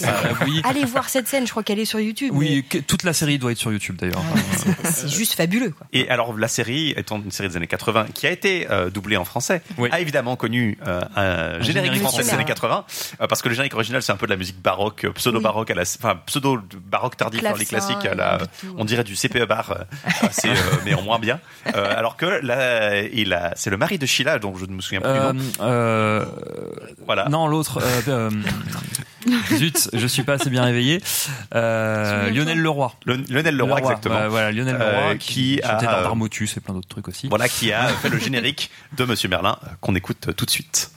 oui. 0.45 0.61
Allez 0.63 0.85
voir 0.85 1.09
cette 1.09 1.27
scène, 1.27 1.45
je 1.45 1.51
crois 1.51 1.63
qu'elle 1.63 1.79
est 1.79 1.85
sur 1.85 1.99
YouTube. 1.99 2.31
Oui, 2.33 2.63
toute 2.87 3.03
la 3.03 3.13
série 3.13 3.37
doit 3.37 3.51
être 3.51 3.57
sur 3.57 3.71
YouTube 3.71 3.95
d'ailleurs. 3.97 4.21
mais 4.35 4.89
C'est 4.89 5.07
juste 5.09 5.33
fabuleux. 5.33 5.71
Quoi. 5.71 5.87
Et 5.93 6.09
alors, 6.09 6.37
la 6.37 6.47
série, 6.47 6.93
étant 6.97 7.17
une 7.17 7.31
série 7.31 7.49
des 7.49 7.57
années 7.57 7.67
80, 7.67 8.07
qui 8.13 8.27
a 8.27 8.31
été 8.31 8.67
euh, 8.71 8.89
doublée 8.89 9.17
en 9.17 9.25
français, 9.25 9.61
a 9.91 9.99
évidemment 9.99 10.35
connu 10.35 10.77
euh, 10.87 11.01
un, 11.15 11.61
générique 11.61 11.93
générique 11.93 12.01
français 12.01 12.23
des 12.23 12.29
années 12.33 12.45
80, 12.45 12.85
euh, 13.21 13.27
parce 13.27 13.41
que 13.41 13.49
le 13.49 13.55
générique 13.55 13.73
original, 13.75 14.01
c'est 14.01 14.11
un 14.11 14.17
peu 14.17 14.25
de 14.27 14.31
la 14.31 14.37
musique 14.37 14.61
baroque, 14.61 15.05
euh, 15.05 15.11
pseudo-baroque, 15.11 15.71
à 15.71 15.75
la, 15.75 15.81
enfin, 15.83 16.19
pseudo-baroque 16.25 17.17
tardif, 17.17 17.41
dans 17.43 17.55
les 17.55 17.65
classiques, 17.65 18.05
à 18.05 18.15
la, 18.15 18.37
on 18.77 18.85
dirait 18.85 19.03
du 19.03 19.15
CPE 19.15 19.45
bar, 19.45 19.71
euh, 19.71 20.27
euh, 20.45 20.55
mais 20.85 20.93
en 20.93 21.01
moins 21.01 21.19
bien. 21.19 21.39
Euh, 21.75 21.93
alors 22.07 22.15
que 22.15 22.25
là, 22.45 23.01
il 23.01 23.33
a, 23.33 23.51
c'est 23.57 23.69
le 23.69 23.75
mari 23.75 23.97
de 23.97 24.05
Sheila, 24.05 24.39
donc 24.39 24.57
je 24.57 24.65
ne 24.65 24.71
me 24.71 24.79
souviens 24.81 25.01
plus 25.01 25.09
Euh, 25.09 25.33
du 25.33 25.37
nom. 25.39 25.43
euh, 25.61 26.25
Voilà. 27.05 27.27
Non, 27.27 27.47
l'autre. 27.47 27.81
euh, 27.83 28.01
euh, 28.07 28.29
zut, 29.57 29.89
je 29.91 30.07
suis 30.07 30.23
pas 30.23 30.33
assez 30.33 30.49
bien 30.49 30.65
éveillé. 30.67 31.01
Euh, 31.53 32.29
Lionel 32.29 32.59
Leroy. 32.59 32.93
Le- 33.05 33.17
Lionel 33.29 33.57
Leroy, 33.57 33.79
exactement. 33.79 34.29
Voilà, 34.29 34.53
Lionel 34.53 34.77
Leroy 34.77 34.87
Euh, 35.11 35.15
qui, 35.15 35.57
qui 35.57 35.61
a- 35.63 35.75
dans 35.75 35.81
Darmotus 36.03 36.55
et 36.55 36.61
plein 36.61 36.73
d'autres 36.73 36.87
trucs 36.87 37.09
aussi. 37.09 37.27
Voilà, 37.27 37.49
qui 37.49 37.73
a 37.73 37.87
fait 37.89 38.07
le 38.09 38.19
générique 38.19 38.71
de 38.95 39.03
Monsieur 39.03 39.27
Merlin, 39.27 39.57
euh, 39.63 39.67
qu'on 39.81 39.95
écoute 39.95 40.27
euh, 40.29 40.31
tout 40.31 40.45
de 40.45 40.51
suite. 40.51 40.91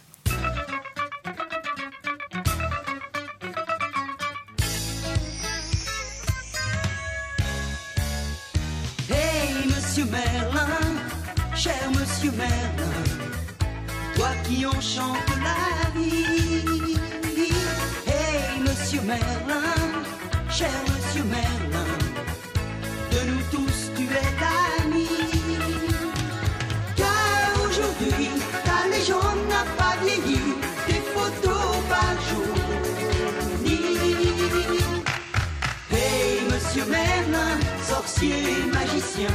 Sorcier, 38.20 38.66
magicien, 38.72 39.28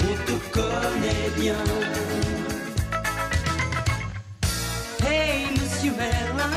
on 0.00 0.14
te 0.26 0.52
connaît 0.52 1.30
bien. 1.36 1.54
Hey, 5.04 5.46
monsieur 5.52 5.92
Merlin, 5.96 6.50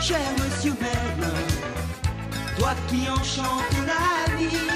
cher 0.00 0.20
monsieur 0.38 0.74
Merlin, 0.80 1.34
toi 2.58 2.74
qui 2.88 3.08
enchantes 3.08 3.86
la 3.86 4.36
vie. 4.36 4.73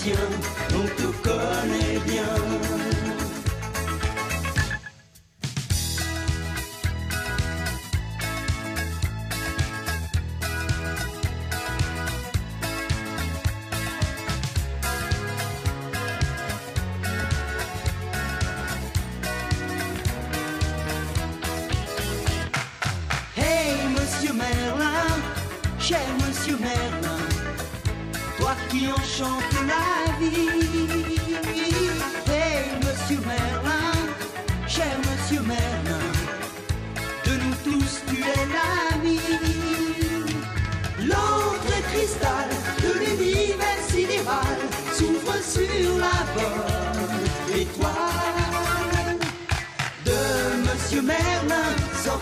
Magicien, 0.00 0.16
on 0.74 0.86
te 0.96 1.29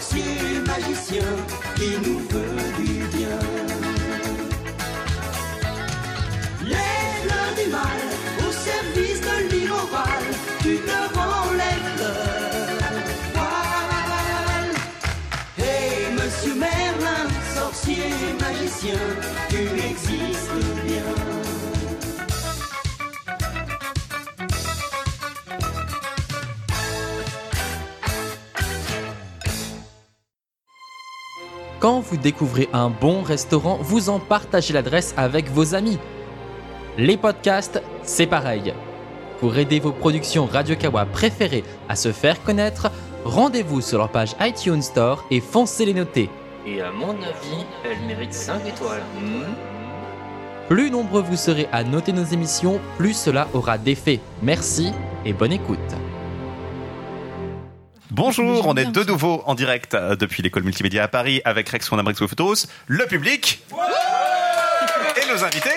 sorcier 0.01 0.61
magicien 0.67 1.25
qui 1.75 1.91
nous 2.07 2.19
veut 2.31 2.73
du 2.79 3.17
bien. 3.17 3.39
Les 6.63 7.63
du 7.63 7.71
mal 7.71 8.01
au 8.47 8.53
service 8.53 9.21
de 9.21 9.51
l'île 9.51 9.71
orale, 9.71 10.31
tu 10.63 10.79
te 10.79 11.19
rends 11.19 11.53
les 11.53 11.79
fleurs. 11.97 12.93
Voilà. 13.35 14.69
Hey, 15.59 16.13
Monsieur 16.15 16.55
Merlin, 16.55 17.27
sorcier 17.55 18.13
magicien, 18.41 19.01
Quand 31.89 32.01
vous 32.01 32.19
découvrez 32.19 32.69
un 32.75 32.91
bon 32.91 33.23
restaurant, 33.23 33.79
vous 33.81 34.11
en 34.11 34.19
partagez 34.19 34.75
l'adresse 34.75 35.15
avec 35.17 35.51
vos 35.51 35.75
amis. 35.75 35.99
Les 36.99 37.17
podcasts, 37.17 37.83
c'est 38.03 38.27
pareil. 38.27 38.75
Pour 39.41 39.57
aider 39.57 39.81
vos 39.81 39.93
productions 39.93 40.45
Radio 40.45 40.77
Kawa 40.77 41.07
préférées 41.07 41.65
à 41.89 41.97
se 41.97 42.13
faire 42.13 42.43
connaître, 42.43 42.91
rendez-vous 43.25 43.81
sur 43.81 43.97
leur 43.97 44.11
page 44.11 44.37
iTunes 44.39 44.83
Store 44.83 45.25
et 45.31 45.41
foncez 45.41 45.87
les 45.87 45.95
noter. 45.95 46.29
Et 46.67 46.83
à 46.83 46.93
mon 46.93 47.13
avis, 47.13 47.65
elle 47.83 48.07
mérite 48.07 48.35
5 48.35 48.67
étoiles. 48.67 49.01
Hmm 49.23 49.55
Plus 50.69 50.91
nombreux 50.91 51.23
vous 51.23 51.37
serez 51.37 51.69
à 51.73 51.85
noter 51.85 52.13
nos 52.13 52.25
émissions, 52.25 52.83
plus 52.99 53.15
cela 53.15 53.49
aura 53.55 53.79
d'effet. 53.79 54.21
Merci 54.43 54.93
et 55.25 55.33
bonne 55.33 55.53
écoute. 55.53 55.79
Bonjour, 58.11 58.67
on 58.67 58.75
est 58.77 58.87
de 58.87 59.05
nouveau 59.05 59.43
en 59.47 59.55
direct 59.55 59.95
euh, 59.95 60.17
depuis 60.17 60.43
l'école 60.43 60.63
multimédia 60.63 61.05
à 61.05 61.09
Paris 61.09 61.43
avec 61.45 61.69
Rex 61.69 61.91
Wondam 61.91 62.07
Rex 62.07 62.19
Photos, 62.21 62.67
le 62.87 63.07
public 63.07 63.61
et 63.71 65.33
nos 65.33 65.45
invités. 65.45 65.69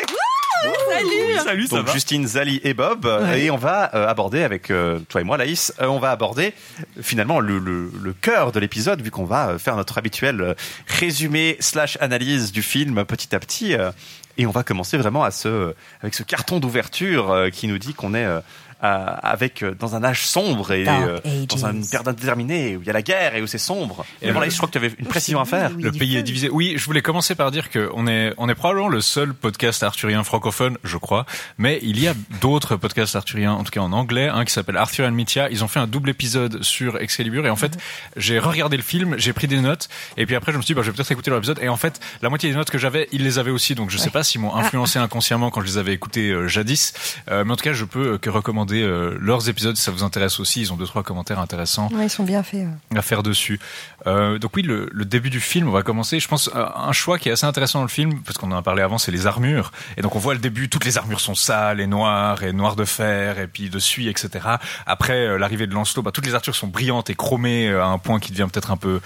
Salut 0.89 1.39
Salut, 1.43 1.67
ça 1.67 1.75
Donc 1.77 1.88
va 1.88 1.93
Justine, 1.93 2.27
Zali 2.27 2.61
et 2.63 2.73
Bob, 2.73 3.05
euh, 3.05 3.34
et 3.34 3.49
on 3.49 3.57
va 3.57 3.93
euh, 3.95 4.07
aborder 4.07 4.43
avec 4.43 4.69
euh, 4.69 4.99
toi 5.09 5.19
et 5.19 5.23
moi, 5.23 5.36
Laïs, 5.36 5.73
euh, 5.82 5.88
on 5.88 5.97
va 5.99 6.11
aborder 6.11 6.53
finalement 7.01 7.39
le, 7.39 7.57
le, 7.57 7.91
le 8.01 8.13
cœur 8.13 8.51
de 8.51 8.59
l'épisode 8.59 9.01
vu 9.01 9.09
qu'on 9.09 9.25
va 9.25 9.49
euh, 9.49 9.57
faire 9.57 9.75
notre 9.75 9.97
habituel 9.97 10.39
euh, 10.39 10.53
résumé 10.88 11.57
slash 11.59 11.97
analyse 11.99 12.51
du 12.51 12.61
film 12.61 13.03
petit 13.05 13.36
à 13.36 13.39
petit, 13.39 13.73
euh, 13.73 13.91
et 14.38 14.45
on 14.45 14.51
va 14.51 14.63
commencer 14.63 14.97
vraiment 14.97 15.23
à 15.23 15.32
ce 15.32 15.73
avec 16.01 16.13
ce 16.13 16.21
carton 16.23 16.59
d'ouverture 16.59 17.32
euh, 17.32 17.49
qui 17.49 17.67
nous 17.67 17.79
dit 17.79 17.95
qu'on 17.95 18.13
est 18.13 18.23
euh, 18.23 18.39
avec 18.82 19.61
euh, 19.63 19.75
dans 19.77 19.95
un 19.95 20.03
âge 20.03 20.25
sombre 20.25 20.71
et 20.71 20.84
Dark 20.84 21.03
euh, 21.03 21.45
dans 21.47 21.65
une 21.65 21.88
période 21.88 22.07
indéterminée 22.07 22.77
où 22.77 22.82
il 22.82 22.88
y 22.88 22.89
a 22.89 22.93
la 22.93 23.01
guerre 23.01 23.36
et 23.36 23.41
où 23.41 23.47
c'est 23.47 23.57
sombre. 23.57 24.05
Et 24.21 24.32
Laïs, 24.32 24.51
je 24.51 24.57
crois 24.57 24.67
que 24.67 24.73
tu 24.73 24.77
avais 24.77 24.91
une 24.97 25.05
précision 25.05 25.39
à 25.39 25.45
faire. 25.45 25.71
Le 25.77 25.91
pays 25.91 26.17
est 26.17 26.23
divisé. 26.23 26.49
Oui, 26.49 26.73
je 26.77 26.86
voulais 26.86 27.01
commencer 27.01 27.36
par 27.36 27.51
dire 27.51 27.69
que 27.69 27.89
on 27.93 28.07
est, 28.07 28.34
on 28.38 28.49
est 28.49 28.55
probablement 28.55 28.88
le 28.88 29.01
seul 29.01 29.34
podcast 29.34 29.84
arthurien 29.84 30.23
francophone, 30.23 30.77
je 30.84 30.97
crois. 30.97 31.25
Mais 31.57 31.79
il 31.84 31.99
y 31.99 32.07
a 32.07 32.13
d'autres 32.41 32.75
podcasts 32.75 33.15
arthuriens, 33.15 33.53
en 33.53 33.63
tout 33.63 33.71
cas 33.71 33.82
en 33.82 33.93
anglais, 33.93 34.27
un 34.27 34.45
qui 34.45 34.53
s'appelle 34.53 34.77
Arthur 34.77 35.07
and 35.07 35.11
Mythia. 35.11 35.49
Ils 35.51 35.63
ont 35.63 35.67
fait 35.67 35.79
un 35.79 35.88
double 35.88 36.09
épisode 36.09 36.63
sur 36.63 36.97
Excalibur. 36.97 37.45
Et 37.45 37.49
en 37.49 37.55
fait, 37.55 37.77
j'ai 38.17 38.39
regardé 38.39 38.77
le 38.77 38.84
film, 38.84 39.15
j'ai 39.17 39.34
pris 39.34 39.47
des 39.47 39.59
notes. 39.59 39.89
Et 40.17 40.25
puis 40.25 40.36
après, 40.36 40.51
je 40.51 40.57
me 40.57 40.61
suis 40.63 40.73
dit, 40.73 40.75
bah, 40.75 40.82
je 40.82 40.89
vais 40.89 40.95
peut-être 40.95 41.11
écouter 41.11 41.29
leur 41.29 41.38
épisode. 41.38 41.59
Et 41.61 41.69
en 41.69 41.77
fait, 41.77 41.99
la 42.21 42.29
moitié 42.29 42.49
des 42.49 42.55
notes 42.55 42.71
que 42.71 42.79
j'avais, 42.79 43.07
ils 43.11 43.23
les 43.23 43.38
avaient 43.38 43.51
aussi. 43.51 43.75
Donc 43.75 43.91
je 43.91 43.97
sais 43.97 44.09
pas 44.09 44.23
s'ils 44.23 44.41
m'ont 44.41 44.55
influencé 44.55 44.97
inconsciemment 44.97 45.51
quand 45.51 45.61
je 45.61 45.67
les 45.67 45.77
avais 45.77 45.93
écoutés 45.93 46.29
euh, 46.29 46.47
jadis. 46.47 46.93
Euh, 47.29 47.43
mais 47.45 47.51
en 47.53 47.55
tout 47.55 47.63
cas, 47.63 47.73
je 47.73 47.86
peux 47.86 48.13
euh, 48.13 48.17
que 48.17 48.29
recommander 48.29 48.70
recommander 48.72 48.84
euh, 48.84 49.17
leurs 49.19 49.49
épisodes 49.49 49.76
si 49.76 49.84
ça 49.84 49.91
vous 49.91 50.03
intéresse 50.03 50.39
aussi. 50.39 50.61
Ils 50.61 50.72
ont 50.74 50.78
deux 50.78 50.86
trois 50.86 51.03
commentaires 51.03 51.39
intéressants 51.39 51.89
Ouais, 51.93 52.05
ils 52.05 52.09
sont 52.09 52.24
bien 52.24 52.43
faits. 52.43 52.61
ouais. 52.91 52.97
à 52.97 53.01
faire 53.01 53.24
dessus. 53.24 53.59
Euh, 54.07 54.38
donc 54.39 54.55
oui, 54.55 54.61
le, 54.63 54.89
le 54.91 55.05
début 55.05 55.30
du 55.30 55.39
film, 55.39 55.67
on 55.67 55.72
va 55.72 55.84
commencer. 55.84 56.19
Je 56.19 56.28
pense 56.28 56.49
euh, 56.55 56.65
un 56.76 56.91
choix 56.91 57.17
qui 57.19 57.30
est 57.30 57.32
assez 57.32 57.45
intéressant 57.45 57.80
dans 57.80 57.86
le 57.86 57.89
film, 57.89 58.22
parce 58.24 58.38
qu'on 58.38 58.51
en 58.51 58.57
a 58.57 58.61
parlé 58.61 58.82
avant, 58.82 58.97
c'est 58.97 59.11
les 59.11 59.28
armures. 59.28 59.72
Et 59.97 60.01
donc 60.01 60.15
on 60.15 60.19
voit 60.19 60.34
le 60.34 60.39
début, 60.39 60.69
toutes 60.69 60.86
les 60.86 60.97
armures 60.97 61.19
sont 61.19 61.36
sales 61.36 61.80
et 61.80 61.88
noires 61.88 62.43
et 62.43 62.53
noires 62.53 62.76
de 62.76 62.86
fer 62.86 63.39
et 63.39 63.47
puis 63.47 63.69
de 63.69 63.80
suie, 63.80 64.07
etc. 64.07 64.45
Après 64.86 65.38
l'arrivée 65.38 65.67
de 65.67 65.74
Lancelot, 65.74 66.01
bah, 66.03 66.11
toutes 66.11 66.26
les 66.26 66.36
armures 66.36 66.55
sont 66.55 66.67
brillantes 66.67 67.09
et 67.09 67.15
chromées 67.15 67.69
à 67.69 67.86
un 67.86 67.97
point 67.97 68.19
qui 68.19 68.32
devient 68.32 68.47
peut-être 68.51 68.72
un 68.72 68.78
peu 68.78 68.99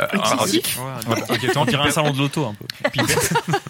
euh, 0.00 1.52
on 1.56 1.64
dirait 1.64 1.88
un 1.88 1.90
salon 1.90 2.12
de 2.12 2.18
l'auto, 2.18 2.46
un 2.46 2.54
peu. 2.54 2.66
Puis, 2.90 3.00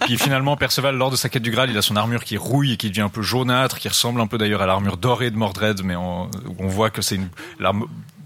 puis 0.00 0.18
finalement, 0.18 0.56
Perceval, 0.56 0.96
lors 0.96 1.10
de 1.10 1.16
sa 1.16 1.28
quête 1.28 1.42
du 1.42 1.50
Graal, 1.50 1.70
il 1.70 1.78
a 1.78 1.82
son 1.82 1.96
armure 1.96 2.24
qui 2.24 2.36
rouille 2.36 2.72
et 2.72 2.76
qui 2.76 2.88
devient 2.88 3.02
un 3.02 3.08
peu 3.08 3.22
jaunâtre, 3.22 3.78
qui 3.78 3.88
ressemble 3.88 4.20
un 4.20 4.26
peu 4.26 4.38
d'ailleurs 4.38 4.62
à 4.62 4.66
l'armure 4.66 4.96
dorée 4.96 5.30
de 5.30 5.36
Mordred, 5.36 5.82
mais 5.84 5.96
on, 5.96 6.28
voit 6.58 6.90
que 6.90 7.02
c'est 7.02 7.16
une 7.16 7.28
la 7.58 7.72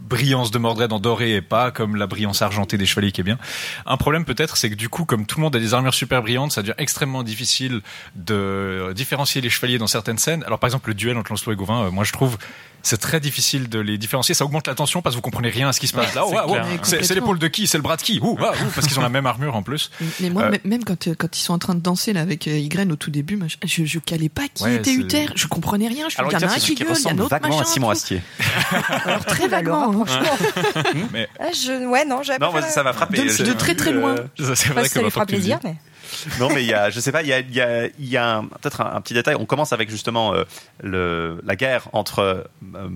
brillance 0.08 0.50
de 0.50 0.58
Mordred 0.58 0.92
en 0.92 1.00
doré 1.00 1.34
et 1.34 1.40
pas 1.40 1.70
comme 1.70 1.96
la 1.96 2.06
brillance 2.06 2.42
argentée 2.42 2.76
des 2.76 2.86
chevaliers 2.86 3.10
qui 3.10 3.22
est 3.22 3.24
bien. 3.24 3.38
Un 3.86 3.96
problème 3.96 4.24
peut-être, 4.24 4.56
c'est 4.56 4.68
que 4.68 4.74
du 4.74 4.88
coup, 4.88 5.04
comme 5.04 5.24
tout 5.26 5.38
le 5.38 5.42
monde 5.44 5.56
a 5.56 5.58
des 5.58 5.72
armures 5.72 5.94
super 5.94 6.22
brillantes, 6.22 6.52
ça 6.52 6.60
devient 6.62 6.74
extrêmement 6.78 7.22
difficile 7.22 7.80
de 8.14 8.92
différencier 8.94 9.40
les 9.40 9.50
chevaliers 9.50 9.78
dans 9.78 9.86
certaines 9.86 10.18
scènes. 10.18 10.44
Alors 10.44 10.58
par 10.58 10.68
exemple, 10.68 10.90
le 10.90 10.94
duel 10.94 11.16
entre 11.16 11.32
Lancelot 11.32 11.54
et 11.54 11.56
Gauvin, 11.56 11.84
euh, 11.84 11.90
moi 11.90 12.04
je 12.04 12.12
trouve 12.12 12.36
c'est 12.84 12.98
très 12.98 13.18
difficile 13.18 13.68
de 13.68 13.80
les 13.80 13.98
différencier. 13.98 14.34
Ça 14.34 14.44
augmente 14.44 14.68
la 14.68 14.74
tension 14.76 15.02
parce 15.02 15.14
que 15.14 15.18
vous 15.18 15.22
comprenez 15.22 15.48
rien 15.48 15.68
à 15.68 15.72
ce 15.72 15.80
qui 15.80 15.88
se 15.88 15.92
passe 15.94 16.14
Ouais, 16.14 16.34
là. 16.34 16.44
Oh, 16.46 16.54
c'est 16.84 17.10
l'épaule 17.14 17.38
de 17.40 17.48
qui? 17.48 17.66
C'est 17.66 17.78
le 17.78 17.82
bras 17.82 17.96
de 17.96 18.02
qui? 18.02 18.20
Ouh, 18.22 18.36
ah, 18.40 18.52
ouh, 18.52 18.70
Parce 18.74 18.86
qu'ils 18.86 18.98
ont 18.98 19.02
la 19.02 19.08
même 19.08 19.26
armure 19.26 19.56
en 19.56 19.62
plus. 19.62 19.90
Mais 20.20 20.30
moi, 20.30 20.44
Euh, 20.44 20.58
même 20.64 20.84
quand, 20.84 21.08
quand 21.18 21.36
ils 21.36 21.40
sont 21.40 21.54
en 21.54 21.58
train 21.58 21.74
de 21.74 21.80
danser 21.80 22.12
là 22.12 22.20
avec 22.20 22.46
euh, 22.46 22.56
Ygren 22.56 22.92
au 22.92 22.96
tout 22.96 23.10
début, 23.10 23.36
moi, 23.36 23.48
je, 23.64 23.84
je, 23.84 23.98
calais 23.98 24.28
pas 24.28 24.42
qui 24.52 24.62
Ouais, 24.64 24.76
était 24.76 24.92
Uther. 24.92 25.26
Je 25.34 25.46
comprenais 25.48 25.88
rien. 25.88 26.08
Je 26.08 26.18
Alors, 26.18 26.30
il 26.30 26.34
y 26.40 26.44
en 26.44 26.48
a 26.48 26.52
un 26.52 26.56
qui 26.56 26.74
gueule, 26.76 26.88
il 26.96 27.02
y 27.02 27.06
en 27.12 27.18
a 27.18 27.20
autre 27.22 27.30
vaguement 27.30 27.56
à 27.56 27.60
machin. 27.60 27.72
Simon. 27.72 27.90
Astier. 27.90 28.22
Alors 29.04 29.24
très 29.24 29.48
vaguement. 29.48 29.90
hein. 29.90 30.04
rapprochement. 30.06 31.02
Mais 31.12 31.28
Ah, 31.40 31.44
je... 31.52 31.86
Ouais, 31.88 32.04
non, 32.04 32.22
j'avais 32.22 32.38
Non, 32.38 32.52
ça 32.68 32.82
m'a 32.82 32.92
frappé. 32.92 33.24
De- 33.24 33.52
très, 33.54 33.74
très 33.74 33.92
loin. 33.92 34.14
Ça, 34.38 34.54
c'est 34.54 34.68
vrai 34.70 34.82
que 34.84 34.88
ça 34.90 35.02
lui 35.02 35.10
fera 35.10 35.26
plaisir, 35.26 35.58
mais. 35.64 35.76
Non, 36.40 36.48
mais 36.48 36.62
il 36.62 36.68
y 36.68 36.74
a, 36.74 36.90
je 36.90 37.00
sais 37.00 37.12
pas, 37.12 37.22
il 37.22 37.28
y 37.28 37.32
a, 37.32 37.40
il 37.40 37.54
y 37.54 37.60
a, 37.60 37.86
il 37.86 38.08
y 38.08 38.16
a 38.16 38.42
peut-être 38.60 38.80
un, 38.80 38.94
un 38.96 39.00
petit 39.00 39.14
détail. 39.14 39.36
On 39.38 39.46
commence 39.46 39.72
avec 39.72 39.90
justement 39.90 40.34
euh, 40.34 40.44
le, 40.82 41.40
la 41.44 41.56
guerre 41.56 41.88
entre 41.92 42.18
euh, 42.20 42.88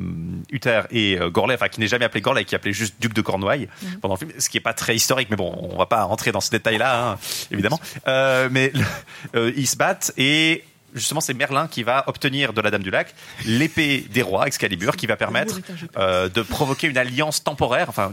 Uther 0.51 0.83
et 0.91 1.19
euh, 1.19 1.31
Gorlais, 1.31 1.55
enfin 1.55 1.69
qui 1.69 1.81
n'est 1.81 1.89
jamais 1.89 2.05
appelé 2.05 2.21
Gorlais, 2.21 2.45
qui 2.45 2.55
est 2.55 2.57
appelé 2.57 2.73
juste 2.73 2.97
duc 3.01 3.15
de 3.15 3.21
Cornouailles 3.21 3.69
pendant 4.01 4.15
le 4.15 4.19
film, 4.19 4.33
ce 4.39 4.49
qui 4.49 4.57
est 4.57 4.61
pas 4.63 4.75
très 4.75 4.97
historique, 4.97 5.29
mais 5.31 5.37
bon, 5.37 5.55
on 5.73 5.77
va 5.77 5.87
pas 5.87 6.03
rentrer 6.05 6.33
dans 6.33 6.41
ce 6.41 6.51
détail-là, 6.51 7.11
hein, 7.13 7.19
évidemment. 7.51 7.81
Euh, 8.07 8.49
mais 8.51 8.73
euh, 9.35 9.53
ils 9.57 9.67
se 9.67 9.77
battent 9.77 10.13
et 10.17 10.65
justement 10.99 11.21
c'est 11.21 11.35
Merlin 11.35 11.69
qui 11.69 11.83
va 11.83 12.05
obtenir 12.07 12.53
de 12.53 12.61
la 12.61 12.71
Dame 12.71 12.83
du 12.83 12.91
Lac 12.91 13.15
l'épée 13.47 14.07
des 14.11 14.23
rois, 14.23 14.47
Excalibur, 14.47 14.97
qui 14.97 15.07
va 15.07 15.17
permettre 15.17 15.61
euh, 15.97 16.29
de 16.29 16.43
provoquer 16.43 16.87
une 16.87 16.99
alliance 16.99 17.43
temporaire, 17.43 17.89
enfin 17.89 18.13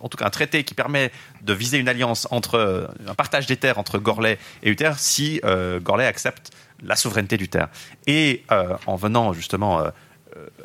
en 0.00 0.08
tout 0.08 0.16
cas 0.16 0.26
un 0.26 0.30
traité 0.30 0.64
qui 0.64 0.74
permet 0.74 1.10
de 1.42 1.52
viser 1.52 1.78
une 1.78 1.88
alliance 1.88 2.28
entre 2.30 2.56
euh, 2.56 2.86
un 3.06 3.14
partage 3.14 3.46
des 3.46 3.56
terres 3.56 3.78
entre 3.78 3.98
Gorlais 3.98 4.38
et 4.62 4.70
Uther 4.70 4.92
si 4.96 5.40
euh, 5.44 5.80
Gorlais 5.80 6.06
accepte 6.06 6.50
la 6.82 6.96
souveraineté 6.96 7.36
d'Uther. 7.36 7.66
Et 8.06 8.44
euh, 8.50 8.76
en 8.86 8.96
venant 8.96 9.32
justement 9.32 9.84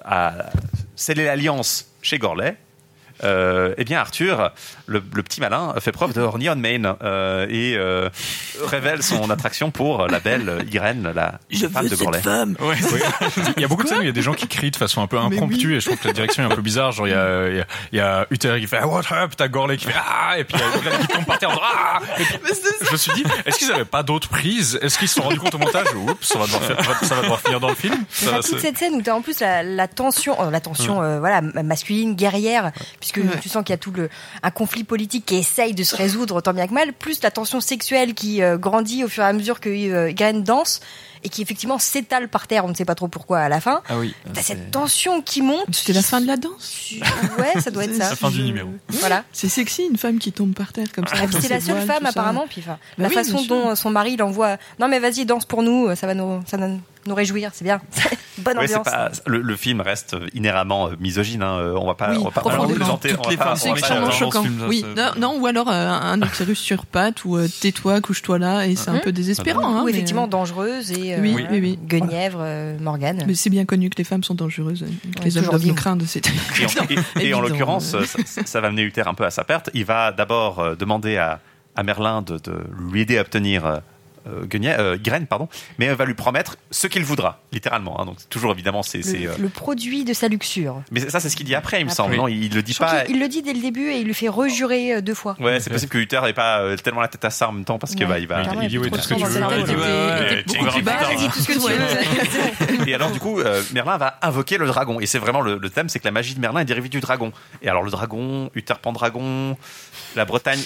à 0.03 0.33
sceller 0.95 1.25
l'alliance 1.25 1.91
chez 2.01 2.17
Gorlais, 2.17 2.57
euh, 3.23 3.73
eh 3.77 3.83
bien 3.83 3.99
Arthur, 3.99 4.51
le, 4.85 5.01
le 5.13 5.23
petit 5.23 5.41
malin, 5.41 5.73
fait 5.79 5.91
preuve 5.91 6.13
de 6.13 6.21
horny 6.21 6.49
on 6.49 6.55
main 6.55 6.97
euh, 7.03 7.45
et 7.49 7.75
euh, 7.77 8.09
révèle 8.65 9.03
son 9.03 9.29
attraction 9.29 9.71
pour 9.71 10.07
la 10.07 10.19
belle 10.19 10.65
Irène, 10.71 11.11
la 11.15 11.39
femme 11.69 11.87
de 11.87 11.95
Gorlais. 11.95 12.21
Ouais, 12.59 12.67
ouais. 12.67 13.01
Il 13.57 13.61
y 13.61 13.65
a 13.65 13.67
beaucoup 13.67 13.83
de 13.83 13.87
scènes 13.89 13.99
où 13.99 14.03
il 14.03 14.07
y 14.07 14.09
a 14.09 14.13
des 14.13 14.21
gens 14.21 14.33
qui 14.33 14.47
crient 14.47 14.71
de 14.71 14.75
façon 14.75 15.01
un 15.01 15.07
peu 15.07 15.17
impromptue 15.17 15.75
et 15.75 15.79
je 15.79 15.85
trouve 15.87 15.99
que 15.99 16.07
la 16.07 16.13
direction 16.13 16.43
est 16.43 16.51
un 16.51 16.55
peu 16.55 16.61
bizarre. 16.61 16.91
Genre, 16.91 17.07
il 17.07 17.11
y 17.11 17.13
a, 17.13 17.49
il 17.49 17.55
y 17.57 17.59
a, 17.61 17.65
il 17.91 17.97
y 17.97 18.01
a 18.01 18.27
Uther 18.31 18.57
qui 18.59 18.67
fait 18.67 18.79
ah, 18.81 18.87
What 18.87 19.01
up? 19.11 19.31
T'as 19.35 19.47
Gorley 19.47 19.77
qui 19.77 19.85
fait 19.85 19.93
Ah 19.95 20.35
Et 20.37 20.43
puis 20.43 20.57
il 20.57 20.85
y 20.85 20.93
a 20.93 20.97
qui 20.97 21.07
tombe 21.07 21.25
par 21.25 21.37
terre 21.39 21.49
en 21.49 21.53
disant, 21.53 21.65
Ah! 21.65 21.99
Et 22.19 22.23
puis, 22.23 22.37
Je 22.85 22.91
me 22.91 22.97
suis 22.97 23.11
dit 23.13 23.23
Est-ce 23.45 23.57
qu'ils 23.59 23.71
avaient 23.71 23.85
pas 23.85 24.03
d'autres 24.03 24.29
prises? 24.29 24.79
Est-ce 24.81 24.97
qu'ils 24.97 25.07
se 25.07 25.15
sont 25.15 25.23
rendus 25.23 25.39
compte 25.39 25.55
au 25.55 25.59
montage? 25.59 25.87
Oups, 25.95 26.27
ça 26.27 26.39
va 26.39 26.45
devoir, 26.45 26.61
faire- 26.63 27.03
ça 27.03 27.15
va 27.15 27.21
devoir 27.23 27.39
finir 27.41 27.59
dans 27.59 27.69
le 27.69 27.75
film. 27.75 27.95
Ça 28.09 28.39
toute 28.41 28.59
cette 28.59 28.77
scène 28.77 28.93
où 28.95 29.01
t'as 29.01 29.13
en 29.13 29.21
plus 29.21 29.39
la, 29.39 29.63
la 29.63 29.87
tension, 29.87 30.35
euh, 30.41 30.49
la 30.51 30.59
tension, 30.59 31.01
euh, 31.01 31.19
voilà, 31.19 31.41
ma- 31.41 31.63
masculine, 31.63 32.15
guerrière, 32.15 32.71
puisque 33.11 33.41
tu 33.41 33.49
sens 33.49 33.63
qu'il 33.63 33.73
y 33.73 33.75
a 33.75 33.77
tout 33.77 33.91
le 33.91 34.09
un 34.43 34.51
conflit 34.51 34.83
politique 34.83 35.25
qui 35.25 35.35
essaye 35.35 35.73
de 35.73 35.83
se 35.83 35.95
résoudre 35.95 36.41
tant 36.41 36.53
bien 36.53 36.67
que 36.67 36.73
mal, 36.73 36.93
plus 36.93 37.21
la 37.23 37.31
tension 37.31 37.59
sexuelle 37.59 38.13
qui 38.13 38.41
euh, 38.41 38.57
grandit 38.57 39.03
au 39.03 39.07
fur 39.07 39.23
et 39.23 39.27
à 39.27 39.33
mesure 39.33 39.59
que 39.59 39.69
euh, 39.69 40.41
danse 40.41 40.81
et 41.23 41.29
qui 41.29 41.41
effectivement 41.41 41.79
s'étale 41.79 42.29
par 42.29 42.47
terre, 42.47 42.65
on 42.65 42.69
ne 42.69 42.75
sait 42.75 42.85
pas 42.85 42.95
trop 42.95 43.07
pourquoi 43.07 43.39
à 43.39 43.49
la 43.49 43.59
fin. 43.59 43.81
Ah 43.89 43.97
oui. 43.97 44.13
T'as 44.33 44.41
cette 44.41 44.71
tension 44.71 45.21
qui 45.21 45.41
monte. 45.41 45.73
C'était 45.73 45.93
la 45.93 46.03
fin 46.03 46.21
de 46.21 46.27
la 46.27 46.37
danse. 46.37 46.91
Ouais, 47.39 47.59
ça 47.59 47.71
doit 47.71 47.85
être 47.85 47.95
ça. 47.95 48.09
La 48.09 48.15
fin 48.15 48.29
du 48.29 48.43
numéro. 48.43 48.69
Voilà. 48.89 49.23
C'est 49.33 49.49
sexy 49.49 49.83
une 49.89 49.97
femme 49.97 50.19
qui 50.19 50.31
tombe 50.31 50.53
par 50.53 50.73
terre 50.73 50.91
comme 50.93 51.07
ça. 51.07 51.25
Dans 51.25 51.39
c'est 51.39 51.49
la 51.49 51.59
seule 51.59 51.75
voiles, 51.75 51.87
femme 51.87 52.05
apparemment. 52.05 52.45
Puis 52.47 52.61
enfin, 52.61 52.77
Bah 52.97 53.03
la 53.03 53.09
oui, 53.09 53.15
façon 53.15 53.43
dont 53.45 53.75
son 53.75 53.89
mari 53.89 54.15
l'envoie. 54.15 54.57
Non 54.79 54.87
mais 54.87 54.99
vas-y 54.99 55.25
danse 55.25 55.45
pour 55.45 55.63
nous, 55.63 55.93
ça 55.95 56.07
va 56.07 56.13
nous, 56.13 56.41
ça 56.45 56.57
va 56.57 56.67
nous 57.07 57.15
réjouir, 57.15 57.51
c'est 57.53 57.63
bien. 57.65 57.81
Bonne 58.39 58.57
Ouais, 58.59 58.65
ambiance. 58.65 58.83
pas, 58.85 59.09
le, 59.25 59.41
le 59.41 59.55
film 59.55 59.81
reste 59.81 60.15
inhéremment 60.35 60.89
euh, 60.89 60.91
misogyne. 60.99 61.41
Hein. 61.41 61.57
euh, 61.59 61.73
On 61.75 61.87
va 61.87 61.95
pas, 61.95 62.11
Oui, 62.11 62.17
on 62.21 62.25
va 62.25 62.29
pas, 62.31 62.41
Toutes 62.41 62.51
va 62.51 63.29
les 63.31 63.37
femmes 63.37 63.55
sont 63.55 63.73
extrêmement 63.73 64.11
choquant. 64.11 64.43
oui, 64.67 64.85
ça- 64.95 65.13
non, 65.17 65.33
non, 65.33 65.41
ou 65.41 65.47
alors 65.47 65.67
euh, 65.71 65.89
un 65.89 66.21
utérus 66.21 66.59
sur 66.59 66.85
pattes, 66.85 67.25
ou 67.25 67.35
euh, 67.37 67.47
tais-toi, 67.61 67.99
couche-toi 67.99 68.37
là, 68.37 68.67
et 68.67 68.75
c'est 68.75 68.91
un 68.91 68.99
peu 68.99 69.11
désespérant. 69.11 69.65
hein, 69.77 69.81
Ou 69.81 69.85
mais, 69.85 69.91
effectivement 69.91 70.25
euh, 70.25 70.27
dangereuse 70.27 70.91
et 70.91 71.15
euh, 71.15 71.19
Oui, 71.19 71.35
oui, 71.49 71.59
oui. 71.59 71.79
Guenièvre, 71.87 72.39
euh, 72.41 72.77
Morgane. 72.79 73.23
Mais 73.25 73.33
c'est 73.33 73.49
bien 73.49 73.65
connu 73.65 73.89
que 73.89 73.97
les 73.97 74.03
femmes 74.03 74.23
sont 74.23 74.35
dangereuses, 74.35 74.81
que 74.81 75.19
Ouais, 75.19 75.25
les 75.25 75.37
hommes 75.39 75.45
doivent 75.45 75.65
nous 75.65 75.73
craindre. 75.73 76.05
Et 76.15 76.65
en, 76.65 76.69
et- 77.19 77.27
et 77.29 77.33
en 77.33 77.41
l'occurrence, 77.41 77.95
ça, 78.45 78.61
va 78.61 78.69
mener 78.69 78.83
Uther 78.83 79.07
un 79.07 79.15
peu 79.15 79.25
à 79.25 79.31
sa 79.31 79.43
perte. 79.43 79.71
Il 79.73 79.85
va 79.85 80.11
d'abord 80.11 80.75
demander 80.77 81.17
à, 81.17 81.39
à 81.75 81.81
Merlin 81.81 82.21
de, 82.21 82.37
de 82.37 82.53
lui 82.91 83.01
aider 83.01 83.17
à 83.17 83.21
obtenir 83.21 83.81
euh, 84.27 84.45
Guenièvre- 84.45 84.79
euh, 84.79 84.95
Ygritte, 84.97 85.27
pardon, 85.27 85.47
mais 85.79 85.85
elle 85.85 85.95
va 85.95 86.05
lui 86.05 86.13
promettre 86.13 86.57
ce 86.71 86.87
qu'il 86.87 87.03
voudra, 87.03 87.39
littéralement. 87.51 87.99
hein. 88.01 88.05
donc 88.05 88.17
toujours 88.29 88.51
évidemment, 88.51 88.83
c'est. 88.83 88.99
Le, 88.99 89.29
euh, 89.29 89.33
le 89.39 89.49
produit 89.49 90.03
de 90.03 90.13
sa 90.13 90.27
luxure. 90.27 90.81
Mais 90.91 90.99
ça, 91.09 91.19
c'est 91.19 91.29
ce 91.29 91.35
qu'il 91.35 91.45
dit 91.45 91.55
après, 91.55 91.79
il 91.81 91.85
me 91.85 91.89
Après. 91.91 91.95
semble. 91.95 92.15
Non, 92.15 92.27
il, 92.27 92.43
il 92.45 92.53
le 92.53 92.61
dit 92.61 92.73
pas. 92.73 93.03
qu'il- 93.05 93.15
il 93.15 93.19
le 93.21 93.27
dit 93.27 93.41
dès 93.41 93.53
le 93.53 93.61
début 93.61 93.89
et 93.91 93.99
il 93.99 94.05
lui 94.05 94.13
fait 94.13 94.27
rejurer 94.29 95.01
deux 95.01 95.13
fois. 95.13 95.35
Ouais, 95.39 95.59
c'est 95.59 95.69
possible 95.69 95.91
que 95.91 95.97
Uther 95.97 96.21
n'ait 96.23 96.33
pas 96.33 96.59
euh, 96.59 96.75
tellement 96.77 97.01
la 97.01 97.07
tête 97.07 97.23
à 97.25 97.29
ça 97.29 97.49
en 97.49 97.51
même 97.51 97.65
temps 97.65 97.77
parce 97.79 97.95
que 97.95 97.99
Ouais. 98.01 98.05
bah, 98.05 98.19
il 98.19 98.27
va. 98.27 98.41
Clairement, 98.41 98.61
il 98.61 98.67
dit 98.69 98.75
il 98.75 98.79
oui, 98.79 98.91
tout 98.91 98.99
ce 98.99 99.07
que 99.07 99.13
tu 99.15 99.23
veux. 99.23 99.41
Il 99.57 99.63
dit 99.63 99.75
ouais, 99.75 100.43
Il 100.47 100.57
beaucoup 100.57 100.71
plus 100.71 100.81
bas, 100.81 100.97
vas-y, 101.03 101.27
tout 101.29 101.39
ce 101.39 101.47
que 101.47 101.53
tu 101.53 101.59
veux. 101.59 102.87
Et 102.89 102.93
alors 102.93 103.11
du 103.11 103.19
coup, 103.19 103.39
euh, 103.39 103.61
Merlin 103.73 103.97
va 103.97 104.17
invoquer 104.21 104.57
le 104.57 104.65
dragon. 104.67 104.99
Et 104.99 105.05
c'est 105.05 105.19
vraiment 105.19 105.41
le, 105.41 105.57
le 105.57 105.69
thème, 105.69 105.89
c'est 105.89 105.99
que 105.99 106.05
la 106.05 106.11
magie 106.11 106.35
de 106.35 106.39
Merlin 106.39 106.61
est 106.61 106.65
dérivée 106.65 106.89
du 106.89 106.99
dragon. 106.99 107.31
Et 107.61 107.69
alors 107.69 107.83
le 107.83 107.91
dragon, 107.91 108.49
Uther 108.55 108.75
Pendragon, 108.81 109.57
la 110.15 110.25
Bretagne, 110.25 110.59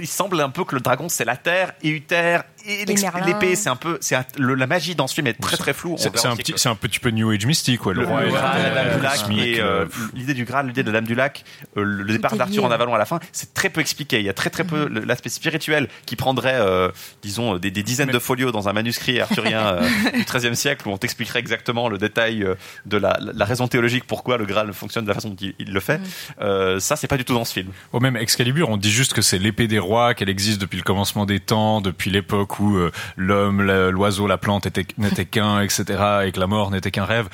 il 0.00 0.06
semble 0.06 0.40
un 0.40 0.50
peu 0.50 0.64
que 0.64 0.74
le 0.74 0.80
dragon 0.80 1.08
c'est 1.08 1.24
la 1.24 1.36
terre 1.36 1.72
et 1.82 1.88
Uther 1.88 2.38
et 2.66 2.84
l'épée. 3.26 3.54
C'est 3.56 3.68
un 3.68 3.76
peu, 3.76 3.98
c'est 4.00 4.14
un- 4.14 4.24
le- 4.38 4.54
la 4.54 4.66
magie 4.66 4.94
dans 4.94 5.06
ce 5.06 5.14
film 5.14 5.26
est 5.26 5.40
très 5.40 5.56
très 5.56 5.72
floue. 5.72 5.96
C'est 5.98 6.08
un 6.26 6.36
petit, 6.36 6.54
c'est 6.56 6.68
un 6.68 6.74
petit 6.74 6.98
peu 6.98 7.10
New 7.10 7.30
Age 7.30 7.46
mystique, 7.46 7.84
ouais. 7.86 7.94
Le, 7.94 8.04
roi 8.06 8.26
et 8.26 8.30
Graal, 8.30 8.62
la 8.62 8.70
Dame 8.74 8.90
du 8.90 8.96
le 8.96 9.02
Lac 9.02 9.16
Smic, 9.16 9.38
et 9.40 9.56
le- 9.56 9.62
euh, 9.64 9.86
l'idée 10.14 10.34
du 10.34 10.44
Graal, 10.44 10.66
l'idée 10.66 10.82
de 10.82 10.88
la 10.90 10.94
Dame 11.00 11.06
du 11.06 11.14
Lac, 11.14 11.44
euh, 11.76 11.82
le 11.84 12.04
départ 12.12 12.36
d'Arthur 12.36 12.64
en 12.64 12.70
avalon 12.70 12.94
à 12.94 12.98
la 12.98 13.04
fin, 13.04 13.20
c'est 13.32 13.54
très 13.54 13.68
peu 13.70 13.80
expliqué. 13.80 14.18
Il 14.20 14.24
y 14.26 14.28
a 14.28 14.32
très 14.34 14.50
très 14.50 14.64
peu 14.64 14.88
l'aspect 14.88 15.28
spirituel 15.28 15.88
qui 16.06 16.16
prendrait, 16.16 16.56
euh, 16.58 16.88
disons, 17.22 17.56
des, 17.56 17.70
dizaines 17.70 18.10
de 18.10 18.18
folios 18.18 18.52
dans 18.52 18.68
un 18.68 18.72
manuscrit 18.72 19.20
arthurien 19.20 19.66
euh, 19.66 19.88
du 20.14 20.24
XIIIe 20.24 20.56
siècle 20.56 20.88
où 20.88 20.92
on 20.92 20.96
t'expliquerait 20.98 21.40
exactement 21.40 21.88
le 21.88 21.98
détail 21.98 22.42
euh, 22.42 22.54
de 22.86 22.96
la, 22.96 23.18
la 23.20 23.44
raison 23.44 23.68
théologique 23.68 24.04
pourquoi 24.06 24.38
le 24.38 24.46
Graal 24.46 24.72
fonctionne 24.72 25.04
de 25.04 25.08
la 25.08 25.14
façon 25.14 25.30
dont 25.30 25.36
il, 25.40 25.54
il 25.58 25.72
le 25.72 25.80
fait. 25.80 26.00
Euh, 26.40 26.80
ça, 26.80 26.96
c'est 26.96 27.08
pas 27.08 27.16
du 27.16 27.24
tout 27.24 27.34
dans 27.34 27.44
ce 27.44 27.52
film. 27.52 27.68
Au 27.92 28.00
même 28.00 28.16
Excalibur, 28.16 28.68
on 28.70 28.76
dit 28.76 28.90
juste 28.90 29.12
que 29.12 29.22
c'est 29.22 29.38
l'épée 29.38 29.66
des 29.68 29.78
rois, 29.78 30.14
qu'elle 30.14 30.28
existe 30.28 30.60
depuis 30.60 30.76
le 30.76 30.82
commencement 30.82 31.26
des 31.26 31.40
temps, 31.40 31.80
depuis 31.80 32.10
l'époque 32.10 32.53
euh, 32.62 32.90
l'homme, 33.16 33.62
l'oiseau, 33.62 34.26
la 34.26 34.38
plante 34.38 34.66
était- 34.66 34.86
n'étaient 34.98 35.24
qu'un, 35.26 35.60
etc., 35.60 35.84
et 36.26 36.32
que 36.32 36.40
la 36.40 36.46
mort 36.46 36.70
n'était 36.70 36.90
qu'un 36.90 37.04
rêve. 37.04 37.28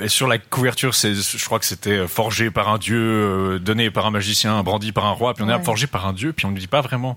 Et 0.00 0.08
sur 0.08 0.26
la 0.28 0.36
couverture, 0.38 0.94
c'est, 0.94 1.14
je 1.14 1.44
crois 1.46 1.58
que 1.58 1.64
c'était 1.64 2.06
forgé 2.06 2.50
par 2.50 2.68
un 2.68 2.76
dieu, 2.78 2.98
euh, 2.98 3.58
donné 3.58 3.90
par 3.90 4.04
un 4.06 4.10
magicien, 4.10 4.62
brandi 4.62 4.92
par 4.92 5.06
un 5.06 5.12
roi, 5.12 5.32
puis 5.34 5.42
on 5.44 5.48
est 5.48 5.54
Ouais. 5.54 5.62
forgé 5.64 5.86
par 5.86 6.06
un 6.06 6.12
dieu, 6.12 6.32
puis 6.34 6.44
on 6.46 6.50
ne 6.50 6.58
dit 6.58 6.66
pas 6.66 6.82
vraiment 6.82 7.16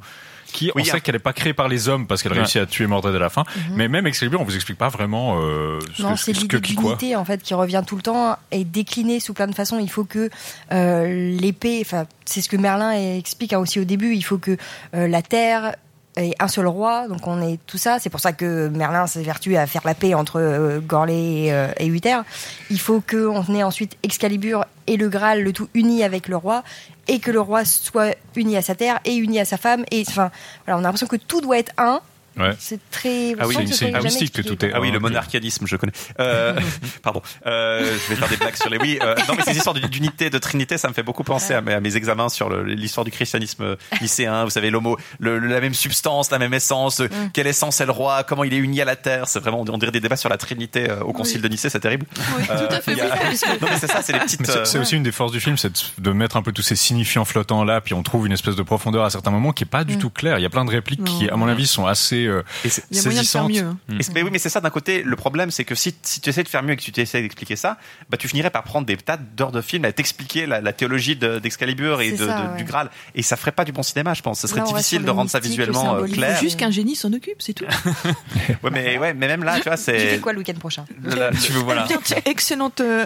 qui. 0.53 0.71
Oui, 0.73 0.83
on 0.83 0.87
a- 0.87 0.91
sait 0.93 1.01
qu'elle 1.01 1.13
n'est 1.15 1.19
pas 1.19 1.33
créée 1.33 1.53
par 1.53 1.67
les 1.67 1.89
hommes 1.89 2.07
parce 2.07 2.23
qu'elle 2.23 2.31
Ouais. 2.31 2.37
réussit 2.39 2.59
à 2.61 2.65
tuer 2.65 2.87
Mordred 2.87 3.13
à 3.13 3.19
la 3.19 3.29
fin. 3.29 3.43
Mais 3.75 3.87
même 3.89 4.07
Excalibur, 4.07 4.39
on 4.41 4.45
vous 4.45 4.55
explique 4.55 4.77
pas 4.79 4.87
vraiment 4.87 5.39
euh, 5.41 5.79
ce 5.93 6.01
Non, 6.01 6.15
c'est 6.15 6.33
ce 6.33 6.45
que 6.45 6.55
l'idée 6.55 6.61
qui 6.69 6.75
quoi. 6.75 6.95
d'unité 6.95 7.15
en 7.17 7.23
fait 7.25 7.43
qui 7.43 7.53
revient 7.53 7.83
tout 7.85 7.97
le 7.97 8.01
temps 8.01 8.35
et 8.51 8.63
déclinée 8.63 9.19
sous 9.19 9.33
plein 9.33 9.45
de 9.47 9.53
façons. 9.53 9.77
Il 9.77 9.91
faut 9.91 10.05
que 10.05 10.29
euh, 10.71 11.37
l'épée, 11.39 11.79
enfin 11.85 12.05
c'est 12.25 12.41
ce 12.41 12.49
que 12.49 12.57
Merlin 12.57 12.91
explique 12.93 13.51
hein, 13.53 13.59
aussi 13.59 13.79
au 13.79 13.83
début. 13.83 14.15
Il 14.15 14.21
faut 14.23 14.37
que 14.39 14.57
euh, 14.95 15.07
la 15.07 15.21
terre 15.21 15.75
ait 16.23 16.35
un 16.39 16.47
seul 16.47 16.67
roi, 16.67 17.07
donc 17.07 17.25
on 17.27 17.41
est 17.41 17.59
tout 17.65 17.77
ça. 17.77 17.97
C'est 17.99 18.09
pour 18.09 18.19
ça 18.19 18.33
que 18.33 18.67
Merlin 18.69 19.07
s'évertue 19.07 19.55
à 19.55 19.67
faire 19.67 19.81
la 19.85 19.93
paix 19.93 20.13
entre 20.13 20.39
euh, 20.39 20.79
et, 21.07 21.53
euh, 21.53 21.71
et 21.77 21.87
Uther. 21.87 22.21
Il 22.69 22.79
faut 22.79 23.01
qu'on 23.01 23.43
ait 23.55 23.63
ensuite 23.63 23.97
Excalibur 24.03 24.65
et 24.87 24.97
le 24.97 25.09
Graal, 25.09 25.43
le 25.43 25.53
tout 25.53 25.69
uni 25.73 26.03
avec 26.03 26.27
le 26.27 26.35
roi, 26.35 26.63
et 27.07 27.19
que 27.19 27.31
le 27.31 27.39
roi 27.39 27.65
soit 27.65 28.15
uni 28.35 28.57
à 28.57 28.61
sa 28.61 28.75
terre 28.75 28.99
et 29.05 29.15
uni 29.15 29.39
à 29.39 29.45
sa 29.45 29.57
femme. 29.57 29.83
Et 29.91 30.03
enfin, 30.07 30.31
voilà, 30.65 30.79
on 30.79 30.83
a 30.83 30.83
l'impression 30.83 31.07
que 31.07 31.15
tout 31.15 31.41
doit 31.41 31.57
être 31.57 31.73
un. 31.77 32.01
Ouais. 32.39 32.55
C'est 32.59 32.79
très. 32.89 33.35
Ah 33.39 33.47
oui, 33.47 33.53
sans 33.55 33.61
que 33.61 33.67
ce 33.67 33.73
soit 33.75 33.87
jamais 33.91 34.05
expliqué, 34.05 34.43
quoi. 34.55 34.69
Ah 34.73 34.79
oui, 34.81 34.91
le 34.91 34.99
monarchianisme, 34.99 35.67
je 35.67 35.75
connais. 35.75 35.91
Euh, 36.19 36.57
pardon. 37.03 37.21
Euh, 37.45 37.81
je 38.05 38.09
vais 38.09 38.15
faire 38.15 38.29
des 38.29 38.37
blagues 38.37 38.55
sur 38.55 38.69
les. 38.69 38.77
Oui, 38.77 38.97
euh, 39.03 39.15
non, 39.27 39.35
mais 39.35 39.43
ces 39.43 39.57
histoires 39.57 39.75
d'unité, 39.75 40.29
de 40.29 40.37
trinité, 40.37 40.77
ça 40.77 40.87
me 40.87 40.93
fait 40.93 41.03
beaucoup 41.03 41.23
penser 41.23 41.53
à 41.53 41.61
mes, 41.61 41.73
à 41.73 41.79
mes 41.79 41.95
examens 41.97 42.29
sur 42.29 42.49
l'histoire 42.63 43.03
du 43.05 43.11
christianisme 43.11 43.75
lycéen. 44.01 44.43
Vous 44.45 44.49
savez, 44.49 44.69
l'homo, 44.69 44.97
le- 45.19 45.39
la 45.39 45.59
même 45.61 45.73
substance, 45.73 46.31
la 46.31 46.39
même 46.39 46.53
essence. 46.53 47.01
euh, 47.01 47.07
Quelle 47.33 47.47
essence 47.47 47.81
est 47.81 47.85
le 47.85 47.91
roi 47.91 48.23
Comment 48.23 48.43
il 48.43 48.53
est 48.53 48.57
uni 48.57 48.81
à 48.81 48.85
la 48.85 48.95
terre 48.95 49.27
C'est 49.27 49.39
vraiment, 49.39 49.61
on 49.67 49.77
dirait 49.77 49.91
des 49.91 49.99
débats 49.99 50.15
sur 50.15 50.29
la 50.29 50.37
trinité 50.37 50.89
euh, 50.89 51.01
au 51.01 51.13
concile 51.13 51.41
de 51.41 51.47
Nicée, 51.47 51.69
c'est 51.69 51.79
terrible. 51.79 52.05
Oui, 52.37 52.43
Euh, 52.49 52.67
tout 52.67 52.73
à 52.73 52.81
fait. 52.81 52.91
il 52.93 52.97
y 52.97 53.01
a- 53.01 53.09
que- 53.09 53.59
Non, 53.61 53.67
mais 53.69 53.77
c'est 53.79 53.87
ça, 53.91 54.01
c'est 54.01 54.13
les 54.13 54.19
petites. 54.19 54.39
Mais 54.39 54.45
c'est- 54.47 54.65
C'est 54.65 54.77
euh, 54.77 54.81
aussi 54.81 54.95
une 54.95 55.03
des 55.03 55.11
forces 55.11 55.31
du 55.31 55.39
film, 55.39 55.57
c'est 55.57 55.69
de- 55.99 56.09
de 56.09 56.11
mettre 56.11 56.37
un 56.37 56.41
peu 56.41 56.51
tous 56.51 56.61
ces 56.61 56.75
signifiants 56.75 57.25
flottants 57.25 57.63
là, 57.63 57.81
puis 57.81 57.93
on 57.93 58.03
trouve 58.03 58.25
une 58.27 58.31
espèce 58.33 58.55
de 58.55 58.63
profondeur 58.63 59.03
à 59.03 59.09
certains 59.09 59.31
moments 59.31 59.51
qui 59.51 59.63
est 59.63 59.67
pas 59.67 59.83
du 59.83 59.95
Mm. 59.95 59.99
tout 59.99 60.09
claire. 60.09 60.39
Il 60.39 60.41
y 60.41 60.45
a 60.45 60.49
plein 60.49 60.65
de 60.65 60.69
répliques 60.71 61.03
qui, 61.03 61.29
à 61.29 61.35
mon 61.35 61.47
avis, 61.47 61.67
sont 61.67 61.85
assez 61.85 62.25
euh, 62.29 62.43
Et 62.63 62.69
c'est- 62.69 62.83
Il 62.91 62.97
y 62.97 62.99
a 62.99 63.03
moyen 63.03 63.21
de 63.21 63.27
faire 63.27 63.41
saisissantes. 63.43 63.51
mieux. 63.89 63.93
hein. 63.93 63.99
Mais 64.13 64.21
oui, 64.23 64.29
mais 64.31 64.39
c'est 64.39 64.49
ça 64.49 64.61
d'un 64.61 64.69
côté. 64.69 65.03
Le 65.03 65.15
problème, 65.15 65.51
c'est 65.51 65.65
que 65.65 65.75
si, 65.75 65.95
si 66.03 66.21
tu 66.21 66.29
essaies 66.29 66.43
de 66.43 66.49
faire 66.49 66.63
mieux 66.63 66.73
et 66.73 66.77
que 66.77 66.81
tu 66.81 66.97
essaies 66.99 67.21
d'expliquer 67.21 67.55
ça, 67.55 67.77
bah, 68.09 68.17
tu 68.17 68.27
finirais 68.27 68.49
par 68.49 68.63
prendre 68.63 68.85
des 68.85 68.97
tas 68.97 69.17
d'heures 69.17 69.51
de 69.51 69.61
film 69.61 69.85
à 69.85 69.91
t'expliquer 69.91 70.45
la, 70.45 70.61
la 70.61 70.73
théologie 70.73 71.15
de- 71.15 71.39
d'Excalibur 71.39 72.01
et 72.01 72.11
C'est 72.11 72.17
de, 72.23 72.27
ça, 72.27 72.41
de- 72.41 72.51
ouais. 72.51 72.57
du 72.57 72.63
Graal. 72.63 72.89
Et 73.15 73.21
ça 73.23 73.35
ferait 73.35 73.51
pas 73.51 73.65
du 73.65 73.71
bon 73.71 73.83
cinéma, 73.83 74.13
je 74.13 74.21
pense. 74.21 74.39
Ce 74.39 74.47
serait 74.47 74.61
Là, 74.61 74.65
difficile 74.67 75.03
de 75.03 75.09
rendre 75.11 75.29
ça 75.29 75.39
visuellement 75.39 75.95
euh, 75.95 76.05
clair. 76.07 76.39
juste 76.39 76.57
qu'un 76.59 76.71
génie 76.71 76.95
s'en 76.95 77.11
occupe, 77.13 77.41
c'est 77.41 77.53
tout. 77.53 77.65
Ouais, 78.63 78.69
mais, 78.71 78.97
ouais, 78.97 79.13
mais 79.13 79.27
même 79.27 79.43
là, 79.43 79.57
tu 79.57 79.63
vois, 79.63 79.77
Tu 79.77 79.83
c'est. 79.83 79.97
fais 79.99 80.19
quoi 80.19 80.33
le 80.33 80.39
week-end 80.39 80.53
prochain? 80.59 80.85
La- 81.03 81.31
Tu 81.31 81.51
veux, 81.51 81.61
voilà. 81.61 81.87
Excellente. 82.25 82.81
euh, 82.81 83.05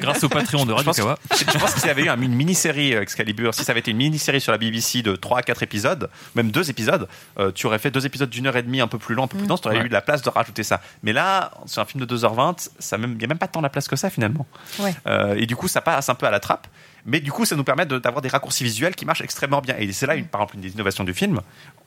Grâce 0.00 0.24
au 0.24 0.28
Patreon 0.28 0.64
de 0.64 0.70
Je 0.70 0.74
Radio 0.76 0.92
Kawa. 0.92 1.18
je 1.38 1.58
pense 1.58 1.72
que 1.74 1.80
s'il 1.80 1.88
y 1.88 1.90
avait 1.90 2.04
eu 2.04 2.08
un- 2.08 2.20
une 2.20 2.34
mini-série 2.34 2.94
euh, 2.94 3.02
Excalibur, 3.02 3.54
si 3.54 3.64
ça 3.64 3.72
avait 3.72 3.80
été 3.80 3.90
une 3.90 3.96
mini-série 3.98 4.40
sur 4.40 4.52
la 4.52 4.58
BBC 4.58 5.02
de 5.02 5.16
3 5.16 5.38
à 5.38 5.42
4 5.42 5.62
épisodes, 5.62 6.08
même 6.34 6.50
deux 6.50 6.70
épisodes, 6.70 7.08
euh, 7.38 7.50
tu 7.54 7.66
aurais 7.66 7.78
fait 7.78 7.90
deux 7.90 8.04
épisodes 8.06 8.13
d'une 8.22 8.46
heure 8.46 8.56
et 8.56 8.62
demie 8.62 8.80
un 8.80 8.86
peu 8.88 8.98
plus 8.98 9.14
long, 9.14 9.24
un 9.24 9.26
peu 9.26 9.38
plus 9.38 9.46
dense, 9.46 9.60
tu 9.60 9.68
aurais 9.68 9.78
Ouais. 9.78 9.84
eu 9.86 9.88
de 9.88 9.92
la 9.92 10.00
place 10.02 10.22
de 10.22 10.28
rajouter 10.30 10.62
ça. 10.62 10.80
Mais 11.02 11.12
là, 11.12 11.50
sur 11.66 11.82
un 11.82 11.84
film 11.84 12.04
de 12.04 12.06
2h20, 12.16 12.70
ça 12.78 12.96
même, 12.98 13.12
il 13.12 13.18
n'y 13.18 13.24
a 13.24 13.28
même 13.28 13.38
pas 13.38 13.48
tant 13.48 13.60
la 13.60 13.68
place 13.68 13.88
que 13.88 13.96
ça 13.96 14.10
finalement. 14.10 14.46
Ouais. 14.78 14.94
Euh, 15.06 15.34
et 15.36 15.46
du 15.46 15.56
coup, 15.56 15.68
ça 15.68 15.80
passe 15.80 16.08
un 16.08 16.14
peu 16.14 16.26
à 16.26 16.30
la 16.30 16.40
trappe. 16.40 16.66
Mais 17.06 17.20
du 17.20 17.30
coup, 17.32 17.44
ça 17.44 17.54
nous 17.56 17.64
permet 17.64 17.84
de- 17.84 17.98
d'avoir 17.98 18.22
des 18.22 18.28
raccourcis 18.30 18.64
visuels 18.64 18.94
qui 18.94 19.04
marchent 19.04 19.20
extrêmement 19.20 19.60
bien. 19.60 19.74
Et 19.78 19.92
c'est 19.92 20.06
là, 20.06 20.14
une, 20.16 20.26
par 20.26 20.40
exemple, 20.40 20.54
une 20.56 20.62
des 20.62 20.70
innovations 20.72 21.04
du 21.04 21.12
film. 21.12 21.40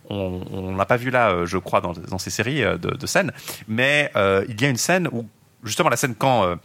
On 0.10 0.76
l'a 0.76 0.86
pas 0.86 0.98
vu 0.98 1.10
là, 1.10 1.30
euh, 1.32 1.46
je 1.46 1.58
crois, 1.58 1.82
dans, 1.82 1.94
dans 1.94 2.18
ces 2.20 2.30
séries 2.30 2.64
euh, 2.64 2.78
de, 2.78 2.92
de 2.92 3.08
scènes. 3.08 3.32
Mais 3.68 4.12
euh, 4.16 4.46
il 4.48 4.62
y 4.62 4.66
a 4.66 4.70
une 4.70 4.78
scène 4.78 5.10
où, 5.12 5.28
justement, 5.64 5.90
la 5.90 5.98
scène 5.98 6.16
quand 6.16 6.44
euh, 6.46 6.56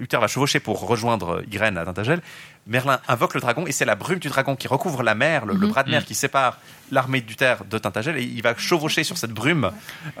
Uther 0.00 0.16
va 0.18 0.26
chevaucher 0.28 0.60
pour 0.60 0.80
rejoindre 0.88 1.42
Ygritte 1.46 1.76
à 1.76 1.84
Tintagel, 1.84 2.20
Merlin 2.66 2.98
invoque 3.08 3.34
le 3.34 3.40
dragon 3.40 3.66
et 3.66 3.72
c'est 3.72 3.84
la 3.84 3.94
brume 3.94 4.18
du 4.18 4.28
dragon 4.28 4.56
qui 4.56 4.68
recouvre 4.68 5.02
la 5.02 5.14
mer, 5.14 5.44
le, 5.46 5.52
le 5.54 5.60
Mhm. 5.66 5.68
bras 5.68 5.82
de 5.82 5.90
mer 5.90 6.00
Mhm. 6.00 6.06
qui 6.06 6.14
sépare 6.14 6.58
l'armée 6.90 7.20
d'Uther 7.20 7.56
de 7.70 7.78
Tintagel 7.78 8.16
et 8.16 8.22
il 8.22 8.42
va 8.42 8.54
chevaucher 8.56 9.04
sur 9.04 9.18
cette 9.18 9.32
brume 9.32 9.70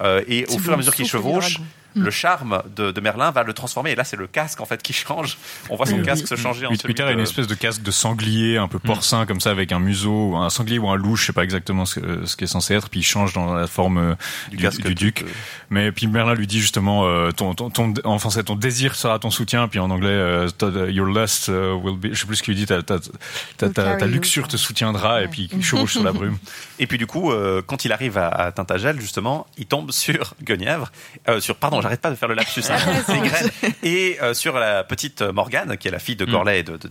euh, 0.02 0.22
et 0.28 0.46
au 0.46 0.58
fur 0.58 0.72
et 0.72 0.74
à 0.74 0.76
mesure 0.76 0.94
qu'il 0.94 1.04
du 1.04 1.10
chevauche, 1.10 1.58
le 1.96 2.10
charme 2.10 2.60
de, 2.74 2.90
de 2.90 3.00
Merlin 3.00 3.30
va 3.30 3.44
le 3.44 3.52
transformer 3.52 3.92
et 3.92 3.94
là 3.94 4.02
c'est 4.02 4.16
le 4.16 4.26
casque 4.26 4.60
en 4.60 4.64
fait 4.66 4.82
qui 4.82 4.92
change. 4.92 5.38
On 5.70 5.76
voit 5.76 5.86
son 5.86 5.94
Oui, 5.96 6.02
casque 6.02 6.22
oui. 6.24 6.28
se 6.28 6.34
changer 6.42 6.66
en 6.66 6.70
Ut- 6.72 6.76
celui 6.76 6.92
Uther 6.92 7.04
a 7.04 7.12
une 7.12 7.20
espèce 7.20 7.46
de 7.46 7.54
casque 7.54 7.82
de 7.82 7.90
sanglier 7.92 8.56
un 8.58 8.66
peu 8.66 8.80
porcin 8.80 9.26
comme 9.26 9.40
ça 9.40 9.50
avec 9.50 9.70
un 9.70 9.78
museau, 9.78 10.34
un 10.34 10.50
sanglier 10.50 10.78
ou 10.80 10.88
un 10.88 10.96
loup, 10.96 11.14
je 11.14 11.26
sais 11.26 11.32
pas 11.32 11.44
exactement 11.44 11.84
ce, 11.84 12.00
que- 12.00 12.24
ce 12.26 12.34
qui 12.36 12.44
est 12.44 12.48
censé 12.48 12.74
être, 12.74 12.90
puis 12.90 13.00
il 13.00 13.04
change 13.04 13.32
dans 13.34 13.54
la 13.54 13.68
forme 13.68 13.98
euh, 13.98 14.14
du, 14.50 14.56
casque 14.56 14.82
du 14.82 14.94
duc. 14.96 15.22
de- 15.22 15.28
Mais 15.70 15.92
puis 15.92 16.08
Merlin 16.08 16.34
lui 16.34 16.48
dit 16.48 16.60
justement, 16.60 17.06
euh, 17.06 17.30
ton, 17.30 17.54
ton, 17.54 17.70
ton, 17.70 17.94
en 18.02 18.18
français, 18.18 18.42
ton 18.42 18.56
désir 18.56 18.96
sera 18.96 19.18
ton 19.20 19.30
soutien, 19.30 19.68
puis 19.68 19.78
en 19.78 19.90
anglais, 19.90 20.08
euh, 20.08 20.48
your 20.90 21.06
lust 21.06 21.48
will 21.48 21.96
be, 21.96 22.08
je 22.12 22.18
sais 22.20 22.26
plus 22.26 22.33
ce 22.36 22.42
qu'il 22.42 22.54
dit, 22.54 22.66
ta, 22.66 24.06
luxure 24.06 24.48
te 24.48 24.56
soutiendra, 24.56 25.22
et 25.22 25.28
puis 25.28 25.48
il 25.52 25.62
chevauche 25.64 25.92
sur 25.92 26.02
la 26.02 26.12
brume. 26.18 26.38
Et 26.78 26.86
puis 26.86 26.98
du 26.98 27.06
coup, 27.06 27.32
euh, 27.32 27.62
quand 27.64 27.84
il 27.84 27.92
arrive 27.92 28.18
à, 28.18 28.28
à 28.28 28.52
Tintagel, 28.52 29.00
justement, 29.00 29.46
il 29.58 29.66
tombe 29.66 29.90
sur 29.92 30.34
Guenièvre, 30.42 30.90
euh, 31.28 31.40
sur 31.40 31.56
pardon, 31.56 31.80
j'arrête 31.80 32.00
pas 32.00 32.10
de 32.10 32.16
faire 32.16 32.28
le 32.28 32.34
lapsus, 32.34 32.62
hein, 32.70 32.76
Ygritte, 33.14 33.52
et 33.82 34.18
euh, 34.22 34.34
sur 34.34 34.58
la 34.58 34.84
petite 34.84 35.22
Morgane, 35.22 35.76
qui 35.76 35.88
est 35.88 35.90
la 35.90 35.98
fille 35.98 36.16
de 36.16 36.24
Gorlais 36.24 36.60
et 36.60 36.62
de, 36.62 36.76
de 36.76 36.88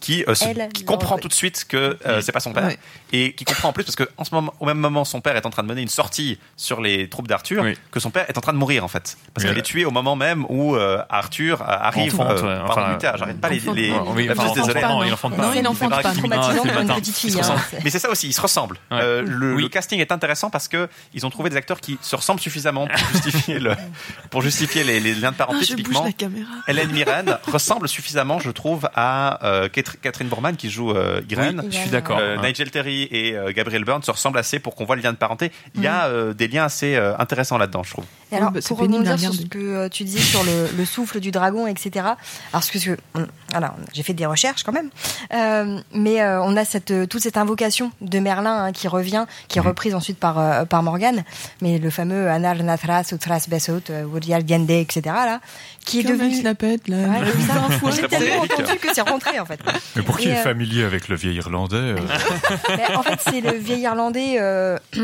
qui, 0.00 0.24
euh, 0.28 0.34
se- 0.34 0.44
Elle, 0.44 0.68
qui 0.72 0.82
le 0.82 0.86
comprend 0.86 1.18
tout 1.18 1.28
de 1.28 1.32
suite 1.34 1.64
que 1.68 1.98
euh, 2.06 2.20
c'est 2.22 2.32
pas 2.32 2.40
son 2.40 2.52
père, 2.52 2.70
et 3.12 3.32
qui 3.34 3.44
comprend 3.44 3.68
en 3.68 3.72
plus 3.72 3.84
parce 3.84 3.96
que 3.96 4.08
en 4.16 4.24
ce 4.24 4.34
moment, 4.34 4.54
au 4.60 4.66
même 4.66 4.78
moment, 4.78 5.04
son 5.04 5.20
père 5.20 5.36
est 5.36 5.46
en 5.46 5.50
train 5.50 5.62
de 5.62 5.68
mener 5.68 5.82
une 5.82 5.88
sortie 5.88 6.38
sur 6.56 6.80
les 6.80 7.08
troupes 7.08 7.28
d'Arthur, 7.28 7.62
Oui. 7.62 7.74
que 7.90 8.00
son 8.00 8.10
père 8.10 8.24
est 8.28 8.38
en 8.38 8.40
train 8.40 8.52
de 8.52 8.58
mourir 8.58 8.84
en 8.84 8.88
fait, 8.88 9.16
parce 9.34 9.44
Oui. 9.44 9.50
qu'il 9.50 9.58
est 9.58 9.62
tué 9.62 9.84
au 9.84 9.90
moment 9.90 10.16
même 10.16 10.44
où 10.48 10.76
euh, 10.76 11.02
Arthur 11.10 11.62
arrive. 11.62 12.14
Enfante, 12.20 12.38
euh, 12.42 12.62
ouais, 12.64 12.70
enfin, 12.70 12.98
j'arrête 13.00 13.40
pas 13.40 13.48
les, 13.50 13.60
les, 13.74 13.92
enfin, 13.92 14.52
désolé. 14.54 14.79
Non. 14.88 15.04
il 15.04 15.12
enfante 15.12 15.32
Non, 15.36 15.48
pas. 15.50 15.56
il 15.56 15.62
n'enfante 15.62 15.92
C'est 15.96 16.02
pas. 16.02 16.12
Traumatisant 16.14 16.62
pour 16.62 16.80
une 16.80 16.88
petite 16.88 17.16
fille. 17.16 17.40
hein, 17.40 17.56
Mais 17.84 17.90
c'est 17.90 17.98
ça 17.98 18.10
aussi, 18.10 18.28
ils 18.28 18.32
se 18.32 18.40
ressemblent. 18.40 18.76
Ouais. 18.90 18.98
Euh, 19.02 19.22
le, 19.26 19.54
Oui. 19.54 19.62
le 19.62 19.68
casting 19.68 20.00
est 20.00 20.12
intéressant 20.12 20.50
parce 20.50 20.68
que 20.68 20.88
ils 21.14 21.24
ont 21.26 21.30
trouvé 21.30 21.50
des 21.50 21.56
acteurs 21.56 21.80
qui 21.80 21.98
se 22.02 22.16
ressemblent 22.16 22.40
suffisamment 22.40 22.86
pour 22.86 23.08
justifier 23.12 23.58
le, 23.58 23.74
pour 24.30 24.42
justifier 24.42 24.84
les, 24.84 25.00
les 25.00 25.14
liens 25.14 25.30
de 25.30 25.36
Ah, 25.38 25.46
parenté. 25.46 25.64
je 25.64 25.72
bouge 25.74 25.76
typiquement, 25.84 26.04
la 26.04 26.12
caméra. 26.12 26.50
Hélène 26.68 26.90
Mirren 26.92 27.38
ressemble 27.46 27.88
suffisamment, 27.88 28.38
je 28.38 28.50
trouve, 28.50 28.88
à 28.94 29.44
euh, 29.46 29.68
Catherine- 29.68 30.28
Bourman 30.28 30.56
qui 30.56 30.70
joue 30.70 30.92
euh, 30.92 31.20
Irène. 31.30 31.60
Oui, 31.64 31.70
je 31.72 31.76
suis 31.78 31.90
d'accord. 31.90 32.18
Euh. 32.20 32.36
Nigel 32.38 32.70
Terry 32.70 33.08
et 33.10 33.36
euh, 33.36 33.52
Gabriel 33.52 33.84
Byrne 33.84 34.02
se 34.02 34.10
ressemblent 34.10 34.38
assez 34.38 34.58
pour 34.58 34.74
qu'on 34.74 34.84
voit 34.84 34.96
le 34.96 35.02
lien 35.02 35.12
de 35.12 35.16
parenté. 35.16 35.50
Il 35.74 35.82
y 35.82 35.86
a 35.86 36.06
euh, 36.06 36.32
des 36.34 36.46
liens 36.48 36.64
assez 36.64 36.94
euh, 36.96 37.16
intéressants 37.18 37.58
là-dedans, 37.58 37.82
je 37.82 37.90
trouve. 37.90 38.04
Et 38.32 38.36
alors, 38.36 38.50
Oui, 38.50 38.60
bah, 38.60 38.66
pour 38.68 38.78
rebondir 38.78 39.18
sur 39.18 39.34
ce 39.34 39.42
que 39.46 39.88
tu 39.88 40.04
disais 40.04 40.20
sur 40.20 40.44
le, 40.44 40.68
le 40.76 40.84
souffle 40.84 41.18
du 41.20 41.30
dragon, 41.32 41.66
etc. 41.66 41.90
Alors, 42.04 42.16
parce 42.52 42.70
que, 42.70 42.96
alors, 43.52 43.74
j'ai 43.92 44.02
fait 44.02 44.12
des 44.14 44.26
recherches 44.26 44.62
quand 44.70 44.82
même, 44.82 44.90
Euh, 45.32 45.80
mais 45.92 46.20
euh, 46.20 46.42
on 46.42 46.56
a 46.56 46.64
cette, 46.64 46.90
euh, 46.90 47.06
toute 47.06 47.22
cette 47.22 47.36
invocation 47.36 47.92
de 48.00 48.18
Merlin 48.18 48.64
hein, 48.64 48.72
qui 48.72 48.88
revient, 48.88 49.26
qui 49.48 49.58
est 49.58 49.60
reprise 49.60 49.94
ensuite 49.94 50.18
par, 50.18 50.38
euh, 50.38 50.64
par 50.64 50.82
Morgane, 50.82 51.24
mais 51.60 51.78
le 51.78 51.90
fameux 51.90 52.28
Anar 52.28 52.62
Nathras 52.62 53.12
Utras 53.12 53.46
Besot, 53.48 53.80
Diende, 54.42 54.70
etc. 54.70 55.02
là, 55.06 55.40
qui 55.84 56.00
est 56.00 56.02
devenu. 56.04 56.42
là. 56.42 56.96
Ouais, 56.96 57.20
tellement 58.08 58.42
entendu 58.42 58.78
que 58.78 58.88
c'est 58.94 59.00
rentré 59.00 59.40
en 59.40 59.46
fait. 59.46 59.60
Mais 59.96 60.02
pour 60.02 60.18
qui 60.18 60.28
Et, 60.28 60.32
est 60.32 60.38
euh, 60.38 60.42
familier 60.42 60.84
avec 60.84 61.08
le 61.08 61.16
vieil 61.16 61.36
irlandais 61.36 61.76
euh, 61.76 61.96
en 62.96 63.02
fait, 63.02 63.18
c'est 63.30 63.40
le 63.40 63.52
vieil 63.58 63.80
irlandais 63.80 64.36
euh, 64.38 64.78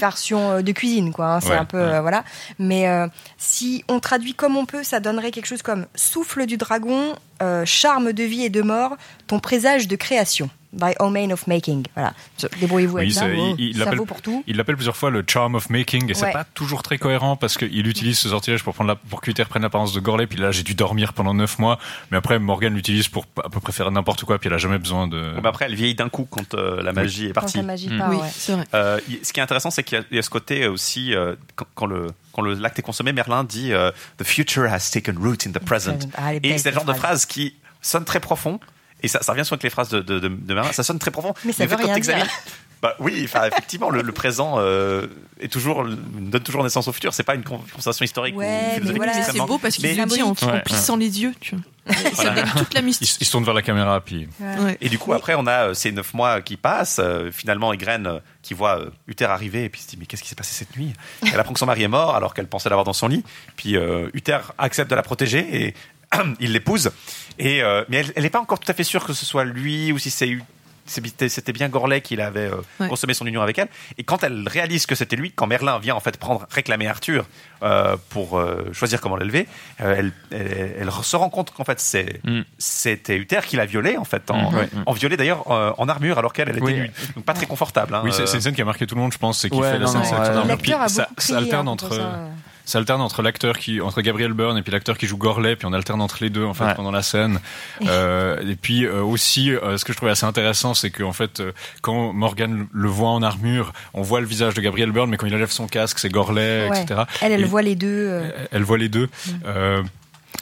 version 0.00 0.62
de 0.62 0.72
cuisine, 0.72 1.12
quoi. 1.12 1.34
hein. 1.34 1.40
C'est 1.40 1.50
Ouais, 1.50 1.56
un 1.56 1.64
peu 1.64 1.78
ouais. 1.78 1.94
euh, 1.94 2.00
voilà. 2.00 2.24
Mais 2.58 2.88
euh, 2.88 3.06
si 3.38 3.84
on 3.88 4.00
traduit 4.00 4.34
comme 4.34 4.56
on 4.56 4.64
peut, 4.66 4.82
ça 4.82 5.00
donnerait 5.00 5.30
quelque 5.30 5.46
chose 5.46 5.62
comme 5.62 5.86
souffle 5.94 6.46
du 6.46 6.56
dragon, 6.56 7.14
euh, 7.42 7.64
charme 7.66 8.12
de 8.12 8.22
vie 8.24 8.44
et 8.44 8.50
de 8.50 8.62
mort, 8.62 8.96
ton 9.26 9.38
présage 9.40 9.88
de 9.88 9.96
création. 9.96 10.48
By 10.72 10.92
Omen 11.00 11.32
of 11.32 11.46
Making. 11.46 11.84
Voilà. 11.94 12.14
Débrouillez-vous 12.60 12.96
avec 12.96 13.08
Oui, 13.08 13.14
ça. 13.14 13.26
c'est- 13.26 13.54
il- 13.58 13.76
ça 13.76 13.90
vaut 13.94 14.06
pour 14.06 14.22
tout. 14.22 14.42
Il 14.46 14.56
l'appelle 14.56 14.76
plusieurs 14.76 14.96
fois 14.96 15.10
le 15.10 15.22
charm 15.26 15.54
of 15.54 15.68
making 15.70 16.10
et 16.10 16.14
c'est 16.14 16.24
Ouais. 16.26 16.32
pas 16.32 16.44
toujours 16.44 16.82
très 16.82 16.96
cohérent 16.98 17.36
parce 17.36 17.58
qu'il 17.58 17.86
utilise 17.86 18.18
ce 18.18 18.30
sortilège 18.30 18.62
pour 18.62 18.74
prendre 18.74 18.88
la, 18.88 18.96
pour 18.96 19.20
qu'Uther 19.20 19.46
prenne 19.48 19.62
l'apparence 19.62 19.92
de 19.92 20.00
Gorley 20.00 20.26
puis 20.26 20.38
là 20.38 20.50
j'ai 20.50 20.62
dû 20.62 20.74
dormir 20.74 21.12
pendant 21.12 21.34
neuf 21.34 21.58
mois 21.58 21.78
mais 22.10 22.16
après 22.16 22.38
Morgan 22.38 22.74
l'utilise 22.74 23.08
pour 23.08 23.26
à 23.44 23.50
peu 23.50 23.60
près 23.60 23.72
faire 23.72 23.90
n'importe 23.90 24.24
quoi 24.24 24.38
puis 24.38 24.48
elle 24.48 24.54
a 24.54 24.58
jamais 24.58 24.78
besoin 24.78 25.06
de. 25.08 25.32
Bon, 25.34 25.40
bah 25.42 25.50
après, 25.50 25.66
elle 25.66 25.74
vieillit 25.74 25.94
d'un 25.94 26.08
coup 26.08 26.26
quand 26.30 26.54
euh, 26.54 26.82
la 26.82 26.92
magie 26.92 27.26
est 27.26 27.28
Quand 27.32 27.42
partie. 27.42 27.56
la 27.58 27.62
magie 27.64 27.88
part, 27.96 28.08
Oui, 28.10 28.16
ouais. 28.16 28.28
c'est 28.32 28.52
vrai. 28.52 28.64
Euh, 28.74 28.98
ce 29.22 29.32
qui 29.32 29.40
est 29.40 29.42
intéressant, 29.42 29.70
c'est 29.70 29.82
qu'il 29.82 29.98
y, 29.98 30.00
a- 30.00 30.04
il 30.10 30.16
y 30.16 30.18
a 30.18 30.22
ce 30.22 30.30
côté 30.30 30.66
aussi, 30.68 31.14
euh, 31.14 31.34
quand, 31.54 31.66
quand 31.74 31.86
le, 31.86 32.06
quand 32.32 32.40
le 32.42 32.54
l'acte 32.54 32.78
est 32.78 32.82
consommé, 32.82 33.12
Merlin 33.12 33.44
dit 33.44 33.72
euh, 33.72 33.90
The 34.18 34.24
future 34.24 34.64
has 34.72 34.90
taken 34.90 35.18
root 35.18 35.36
in 35.46 35.50
the 35.52 35.58
present. 35.58 35.98
Ah, 36.16 36.32
Et 36.34 36.56
c'est 36.58 36.70
le 36.70 36.74
genre 36.76 36.84
de 36.86 36.92
phrase 36.94 37.26
qui 37.26 37.54
sonne 37.82 38.04
très 38.04 38.20
profond. 38.20 38.58
Et 39.02 39.08
ça, 39.08 39.22
ça 39.22 39.32
revient 39.32 39.44
souvent 39.44 39.54
avec 39.56 39.64
les 39.64 39.70
phrases 39.70 39.88
de, 39.90 40.00
de, 40.00 40.18
de, 40.18 40.28
de 40.28 40.54
Merlin. 40.54 40.72
Ça 40.72 40.82
sonne 40.82 40.98
très 40.98 41.10
profond. 41.10 41.34
Mais 41.44 41.52
ça 41.52 41.64
en 41.64 41.66
veut 41.66 41.76
fait, 41.76 41.84
rien 41.84 41.98
dire. 41.98 42.26
Bah 42.82 42.96
oui, 42.98 43.20
enfin 43.24 43.44
effectivement, 43.46 43.90
le, 43.90 44.02
le 44.02 44.10
présent 44.10 44.54
euh, 44.56 45.06
est 45.38 45.46
toujours 45.46 45.84
donne 45.86 46.42
toujours 46.42 46.64
naissance 46.64 46.88
au 46.88 46.92
futur. 46.92 47.14
C'est 47.14 47.22
pas 47.22 47.36
une 47.36 47.44
con- 47.44 47.58
conversation 47.70 48.04
historique 48.04 48.36
Ouais, 48.36 48.80
ou 48.82 48.86
mais 48.88 48.92
voilà, 48.94 49.22
C'est 49.22 49.38
beau 49.38 49.56
parce 49.58 49.76
qu'il 49.76 49.84
Mais- 49.86 49.94
le 49.94 50.04
dit 50.06 50.20
en, 50.20 50.30
en 50.30 50.46
Ouais, 50.52 50.62
plissant 50.64 50.96
les 50.96 51.22
yeux, 51.22 51.32
tu 51.40 51.54
vois. 51.54 51.94
Ça 52.12 52.32
Voilà. 52.32 52.42
toute 52.56 52.74
la 52.74 52.82
mystique. 52.82 53.08
s- 53.08 53.18
il 53.20 53.24
se 53.24 53.30
tourne 53.30 53.44
vers 53.44 53.54
la 53.54 53.62
caméra 53.62 54.00
puis. 54.00 54.28
Ouais. 54.40 54.78
Et 54.80 54.88
du 54.88 54.98
coup, 54.98 55.12
après, 55.12 55.36
on 55.36 55.46
a 55.46 55.68
euh, 55.68 55.74
ces 55.74 55.92
neuf 55.92 56.12
mois 56.12 56.40
qui 56.42 56.56
passent. 56.56 56.98
euh, 57.00 57.30
finalement, 57.30 57.70
euh, 58.08 58.18
qui 58.42 58.52
voit 58.52 58.80
euh, 58.80 58.90
Uther 59.06 59.26
arriver, 59.26 59.62
et 59.62 59.68
puis 59.68 59.80
se 59.80 59.86
dit 59.86 59.96
Mais 59.96 60.06
qu'est-ce 60.06 60.22
qui 60.24 60.28
s'est 60.28 60.34
passé 60.34 60.52
cette 60.52 60.76
nuit? 60.76 60.92
Elle 61.32 61.38
apprend 61.38 61.52
que 61.52 61.60
son 61.60 61.66
mari 61.66 61.84
est 61.84 61.88
mort, 61.88 62.16
alors 62.16 62.34
qu'elle 62.34 62.48
pensait 62.48 62.68
l'avoir 62.68 62.84
dans 62.84 62.92
son 62.92 63.06
lit. 63.06 63.22
Puis 63.54 63.76
euh, 63.76 64.08
Uther 64.12 64.38
accepte 64.58 64.90
de 64.90 64.96
la 64.96 65.04
protéger, 65.04 65.66
et 65.66 65.74
il 66.40 66.50
l'épouse. 66.52 66.90
Et, 67.38 67.62
euh, 67.62 67.84
mais 67.88 68.04
elle 68.16 68.22
n'est 68.22 68.30
pas 68.30 68.40
encore 68.40 68.58
tout 68.60 68.70
à 68.70 68.74
fait 68.74 68.84
sûre 68.84 69.04
que 69.04 69.12
ce 69.12 69.24
soit 69.26 69.44
lui, 69.44 69.92
ou 69.92 69.98
si 69.98 70.10
c'est 70.10 70.36
c'était 70.84 71.52
bien 71.52 71.68
Gorley 71.68 72.00
qui 72.00 72.20
avait 72.20 72.50
euh, 72.50 72.56
Ouais. 72.80 72.88
consommé 72.88 73.14
son 73.14 73.24
union 73.24 73.40
avec 73.40 73.56
elle. 73.56 73.68
Et 73.98 74.02
quand 74.02 74.24
elle 74.24 74.48
réalise 74.48 74.84
que 74.86 74.96
c'était 74.96 75.14
lui, 75.14 75.30
quand 75.30 75.46
Merlin 75.46 75.78
vient 75.78 75.94
en 75.94 76.00
fait 76.00 76.16
prendre 76.16 76.44
réclamer 76.50 76.88
Arthur 76.88 77.24
euh, 77.62 77.96
pour 78.10 78.36
euh, 78.36 78.68
choisir 78.72 79.00
comment 79.00 79.16
l'élever, 79.16 79.46
euh, 79.80 79.94
elle, 79.96 80.12
elle, 80.32 80.76
elle 80.80 80.90
se 81.04 81.14
rend 81.14 81.30
compte 81.30 81.52
qu'en 81.52 81.62
fait 81.64 81.78
c'est 81.78 82.20
Mm. 82.24 82.40
c'était 82.58 83.16
Uther 83.16 83.40
qui 83.46 83.54
l'a 83.56 83.64
violée 83.64 83.96
en 83.96 84.04
fait, 84.04 84.28
en, 84.32 84.50
Mm. 84.50 84.54
Ouais. 84.56 84.68
en 84.84 84.92
violée 84.92 85.16
d'ailleurs 85.16 85.48
euh, 85.52 85.70
en 85.78 85.88
armure 85.88 86.18
alors 86.18 86.32
qu'elle 86.32 86.48
elle 86.48 86.56
était 86.56 86.64
Oui. 86.66 86.74
nue. 86.74 86.90
Donc 87.14 87.24
pas 87.24 87.34
très 87.34 87.46
confortable. 87.46 87.94
hein, 87.94 88.02
Oui, 88.04 88.10
c'est 88.12 88.22
euh. 88.22 88.34
une 88.34 88.40
scène 88.40 88.54
qui 88.54 88.62
a 88.62 88.64
marqué 88.64 88.84
tout 88.84 88.96
le 88.96 89.00
monde, 89.02 89.12
je 89.12 89.18
pense, 89.18 89.38
c'est 89.40 89.50
qu'il 89.50 89.60
Ouais, 89.60 89.70
fait 89.70 89.78
la 89.78 89.86
non, 89.86 89.92
scène 89.92 90.02
non, 90.02 90.40
avec 90.42 90.66
ouais, 90.66 90.88
ça, 90.88 91.36
alterne 91.38 91.68
hein, 91.68 91.70
entre. 91.70 91.94
ça. 91.94 92.28
Ça 92.64 92.78
alterne 92.78 93.00
entre 93.00 93.22
l'acteur 93.22 93.58
qui, 93.58 93.80
entre 93.80 94.00
Gabriel 94.02 94.32
Byrne 94.32 94.56
et 94.56 94.62
puis 94.62 94.72
l'acteur 94.72 94.96
qui 94.98 95.06
joue 95.06 95.16
Gorley, 95.16 95.56
puis 95.56 95.66
on 95.66 95.72
alterne 95.72 96.00
entre 96.00 96.18
les 96.20 96.30
deux 96.30 96.44
en 96.44 96.54
fait 96.54 96.64
Ouais. 96.64 96.74
pendant 96.74 96.90
la 96.92 97.02
scène. 97.02 97.40
Euh, 97.88 98.40
et 98.48 98.54
puis 98.56 98.84
euh, 98.84 99.02
aussi, 99.02 99.50
euh, 99.50 99.76
ce 99.76 99.84
que 99.84 99.92
je 99.92 99.96
trouvais 99.96 100.12
assez 100.12 100.24
intéressant, 100.26 100.72
c'est 100.74 100.90
que 100.90 101.02
en 101.02 101.12
fait, 101.12 101.40
euh, 101.40 101.52
quand 101.80 102.12
Morgan 102.12 102.66
le 102.72 102.88
voit 102.88 103.08
en 103.10 103.22
armure, 103.22 103.72
on 103.92 104.02
voit 104.02 104.20
le 104.20 104.26
visage 104.26 104.54
de 104.54 104.60
Gabriel 104.60 104.92
Byrne, 104.92 105.10
mais 105.10 105.16
quand 105.16 105.26
il 105.26 105.34
enlève 105.34 105.50
son 105.50 105.66
casque, 105.66 105.98
c'est 105.98 106.08
Gorley, 106.10 106.68
Ouais. 106.70 106.80
etc. 106.82 107.02
Elle, 107.20 107.32
elle 107.32 107.40
Et- 107.40 107.44
voit 107.44 107.62
les 107.62 107.74
deux. 107.74 107.88
euh, 108.08 108.30
elle 108.52 108.62
voit 108.62 108.78
les 108.78 108.88
deux. 108.88 109.08
Euh, 109.46 109.82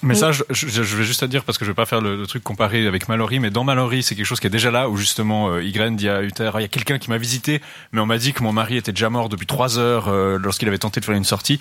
mais 0.02 0.14
ça, 0.14 0.32
je, 0.32 0.42
je, 0.50 0.66
je 0.68 0.96
vais 0.96 1.04
juste 1.04 1.22
à 1.22 1.26
dire 1.26 1.44
parce 1.44 1.58
que 1.58 1.64
je 1.64 1.70
vais 1.70 1.74
pas 1.74 1.84
faire 1.86 2.00
le, 2.00 2.16
le 2.16 2.26
truc 2.26 2.42
comparé 2.42 2.86
avec 2.86 3.08
Mallory, 3.08 3.38
mais 3.40 3.50
dans 3.50 3.64
Mallory, 3.64 4.02
c'est 4.02 4.14
quelque 4.14 4.24
chose 4.26 4.40
qui 4.40 4.46
est 4.46 4.50
déjà 4.50 4.70
là 4.70 4.88
où 4.88 4.96
justement 4.96 5.50
euh, 5.50 5.62
Ygritte 5.62 5.96
dit 5.96 6.08
à 6.08 6.22
Uther, 6.22 6.50
Ah, 6.54 6.60
il 6.60 6.62
y 6.62 6.64
a 6.64 6.68
quelqu'un 6.68 6.98
qui 6.98 7.10
m'a 7.10 7.18
visité, 7.18 7.60
mais 7.92 8.00
on 8.00 8.06
m'a 8.06 8.18
dit 8.18 8.32
que 8.32 8.42
mon 8.42 8.52
mari 8.52 8.76
était 8.76 8.92
déjà 8.92 9.10
mort 9.10 9.28
depuis 9.28 9.46
trois 9.46 9.78
heures 9.78 10.08
euh, 10.08 10.38
lorsqu'il 10.40 10.68
avait 10.68 10.78
tenté 10.78 11.00
de 11.00 11.04
faire 11.04 11.14
une 11.14 11.24
sortie. 11.24 11.58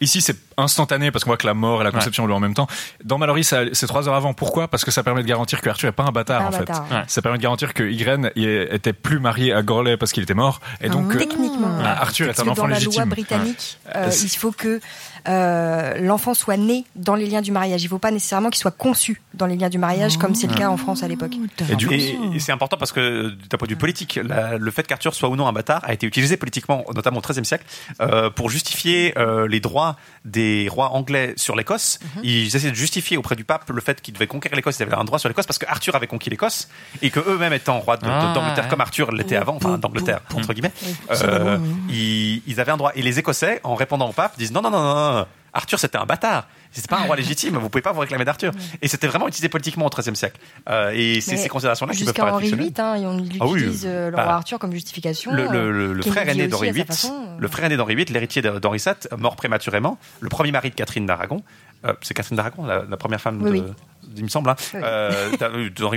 Ici, 0.00 0.20
c'est 0.20 0.36
instantané 0.56 1.10
parce 1.10 1.24
qu'on 1.24 1.30
voit 1.30 1.36
que 1.36 1.46
la 1.46 1.54
mort 1.54 1.80
et 1.80 1.84
la 1.84 1.90
conception 1.90 2.24
ont 2.24 2.26
lieu 2.26 2.34
en 2.34 2.40
même 2.40 2.54
temps. 2.54 2.66
Dans 3.04 3.18
Mallory, 3.18 3.44
c'est 3.44 3.86
trois 3.86 4.08
heures 4.08 4.14
avant. 4.14 4.34
Pourquoi? 4.34 4.68
Parce 4.68 4.84
que 4.84 4.90
ça 4.90 5.02
permet 5.02 5.22
de 5.22 5.28
garantir 5.28 5.60
que 5.60 5.68
Arthur 5.68 5.88
est 5.88 5.92
pas 5.92 6.04
un 6.04 6.12
bâtard 6.12 6.40
Pas 6.40 6.44
un 6.44 6.48
en 6.48 6.52
fait. 6.52 6.58
bâtard. 6.66 6.86
Ouais. 6.90 7.02
Ça 7.08 7.22
permet 7.22 7.38
de 7.38 7.42
garantir 7.42 7.74
que 7.74 7.82
il 7.82 8.66
était 8.72 8.92
plus 8.92 9.18
marié 9.20 9.52
à 9.52 9.62
Gorley 9.62 9.96
parce 9.96 10.12
qu'il 10.12 10.22
était 10.22 10.34
mort, 10.34 10.60
et 10.80 10.88
donc 10.88 11.14
euh, 11.14 11.18
Techniquement. 11.18 11.70
ah, 11.82 12.02
Arthur 12.02 12.28
est 12.28 12.38
un 12.40 12.48
enfant 12.48 12.62
dans 12.62 12.66
la 12.68 12.74
légitime. 12.76 13.02
loi 13.02 13.10
britannique, 13.10 13.78
Ouais. 13.86 13.92
euh, 13.96 14.10
il 14.22 14.28
faut 14.36 14.52
que 14.52 14.80
euh, 15.28 15.94
l'enfant 16.00 16.34
soit 16.34 16.56
né 16.56 16.84
dans 16.96 17.14
les 17.14 17.26
liens 17.26 17.42
du 17.42 17.52
mariage. 17.52 17.69
Il 17.78 17.84
ne 17.84 17.88
faut 17.88 17.98
pas 17.98 18.10
nécessairement 18.10 18.50
qu'il 18.50 18.60
soit 18.60 18.70
conçu 18.70 19.20
dans 19.34 19.46
les 19.46 19.56
liens 19.56 19.68
du 19.68 19.78
mariage, 19.78 20.16
comme 20.18 20.34
c'est 20.34 20.46
le 20.46 20.54
cas 20.54 20.68
en 20.68 20.76
France 20.76 21.02
à 21.02 21.08
l'époque. 21.08 21.32
Et, 21.70 21.76
du- 21.76 21.92
et- 21.92 22.18
et 22.34 22.38
c'est 22.40 22.52
important 22.52 22.76
parce 22.76 22.92
que 22.92 23.28
d'un 23.48 23.58
point 23.58 23.66
de 23.66 23.72
vue 23.72 23.78
politique, 23.78 24.18
la- 24.22 24.58
le 24.58 24.70
fait 24.70 24.86
qu'Arthur 24.86 25.14
soit 25.14 25.28
ou 25.28 25.36
non 25.36 25.46
un 25.46 25.52
bâtard 25.52 25.82
a 25.84 25.92
été 25.92 26.06
utilisé 26.06 26.36
politiquement, 26.36 26.84
notamment 26.94 27.18
au 27.18 27.20
XIIIe 27.20 27.44
siècle, 27.44 27.64
euh, 28.00 28.30
pour 28.30 28.50
justifier 28.50 29.14
euh, 29.18 29.46
les 29.48 29.60
droits 29.60 29.96
des 30.24 30.68
rois 30.70 30.90
anglais 30.92 31.34
sur 31.36 31.56
l'Écosse. 31.56 31.98
Ils 32.22 32.46
essayaient 32.54 32.70
de 32.70 32.76
justifier 32.76 33.16
auprès 33.16 33.36
du 33.36 33.44
pape 33.44 33.68
le 33.70 33.80
fait 33.80 34.00
qu'ils 34.00 34.14
devaient 34.14 34.26
conquérir 34.26 34.56
l'Écosse, 34.56 34.78
ils 34.78 34.82
avaient 34.82 34.94
un 34.94 35.04
droit 35.04 35.18
sur 35.18 35.28
l'Écosse 35.28 35.46
parce 35.46 35.58
que 35.58 35.66
Arthur 35.66 35.94
avait 35.94 36.06
conquis 36.06 36.30
l'Écosse 36.30 36.68
et 37.02 37.10
que 37.10 37.20
eux-mêmes 37.20 37.52
étant 37.52 37.78
rois 37.80 37.96
Ah, 38.02 38.32
d'Angleterre 38.34 38.64
ouais. 38.64 38.70
comme 38.70 38.80
Arthur 38.80 39.12
l'était 39.12 39.36
avant, 39.36 39.56
enfin 39.56 39.78
d'Angleterre 39.78 40.20
entre 40.34 40.52
guillemets, 40.52 40.72
euh, 41.10 41.56
bon, 41.58 41.64
oui. 41.88 41.94
ils, 41.94 42.42
ils 42.52 42.60
avaient 42.60 42.72
un 42.72 42.76
droit. 42.76 42.92
Et 42.94 43.02
les 43.02 43.18
Écossais, 43.18 43.60
en 43.64 43.74
répondant 43.74 44.08
au 44.08 44.12
pape, 44.12 44.36
disent 44.38 44.52
non 44.52 44.62
non 44.62 44.70
non 44.70 44.80
non, 44.82 45.12
non, 45.20 45.26
Arthur 45.52 45.78
c'était 45.78 45.98
un 45.98 46.06
bâtard. 46.06 46.46
C'était 46.72 46.86
pas 46.86 46.98
un 47.00 47.04
roi 47.04 47.16
légitime, 47.16 47.56
vous 47.56 47.68
pouvez 47.68 47.82
pas 47.82 47.90
vous 47.90 47.98
réclamer 48.00 48.24
d'Arthur. 48.24 48.52
Et 48.80 48.86
c'était 48.86 49.08
vraiment 49.08 49.26
utilisé 49.26 49.48
politiquement 49.48 49.86
au 49.86 49.88
XIIIe 49.90 50.14
siècle. 50.14 50.38
Euh, 50.68 50.92
et 50.94 51.20
c'est 51.20 51.36
ces 51.36 51.48
considérations-là 51.48 51.92
qui 51.94 52.04
peuvent 52.04 52.14
paraître 52.14 52.36
Henri. 52.36 52.52
VIII, 52.52 52.72
hein, 52.78 52.94
et 52.94 53.06
on 53.06 53.18
Ah 53.40 53.46
oui, 53.46 53.58
utilise 53.60 53.84
euh, 53.86 54.10
le 54.10 54.16
bah, 54.16 54.22
roi 54.24 54.34
Arthur 54.34 54.58
comme 54.60 54.70
justification. 54.72 55.32
le, 55.34 55.44
le- 55.48 55.48
euh, 55.58 55.70
le- 55.72 55.92
le 55.94 56.02
qui 56.02 56.10
frère 56.10 56.28
aîné 56.28 56.46
d'Henri 56.46 56.70
VIII, 56.70 56.84
euh, 57.06 57.36
le 57.38 57.48
frère 57.48 57.64
aîné 57.64 57.76
d'Henri 57.76 57.96
VIII, 57.96 58.06
l'héritier 58.12 58.40
d'Henri 58.42 58.78
VII, 58.78 59.18
mort 59.18 59.34
prématurément, 59.34 59.98
le 60.20 60.28
premier 60.28 60.52
mari 60.52 60.70
de 60.70 60.76
Catherine 60.76 61.06
d'Aragon. 61.06 61.42
Euh, 61.84 61.94
c'est 62.02 62.14
Catherine 62.14 62.36
d'Aragon, 62.36 62.64
la, 62.66 62.84
la 62.88 62.96
première 62.96 63.20
femme 63.20 63.42
Oui, 63.42 63.60
de, 63.62 63.66
oui. 63.66 63.72
il 64.18 64.22
me 64.24 64.28
semble. 64.28 64.50
Hein. 64.50 64.56
Oui. 64.74 64.80
Euh, 64.84 65.30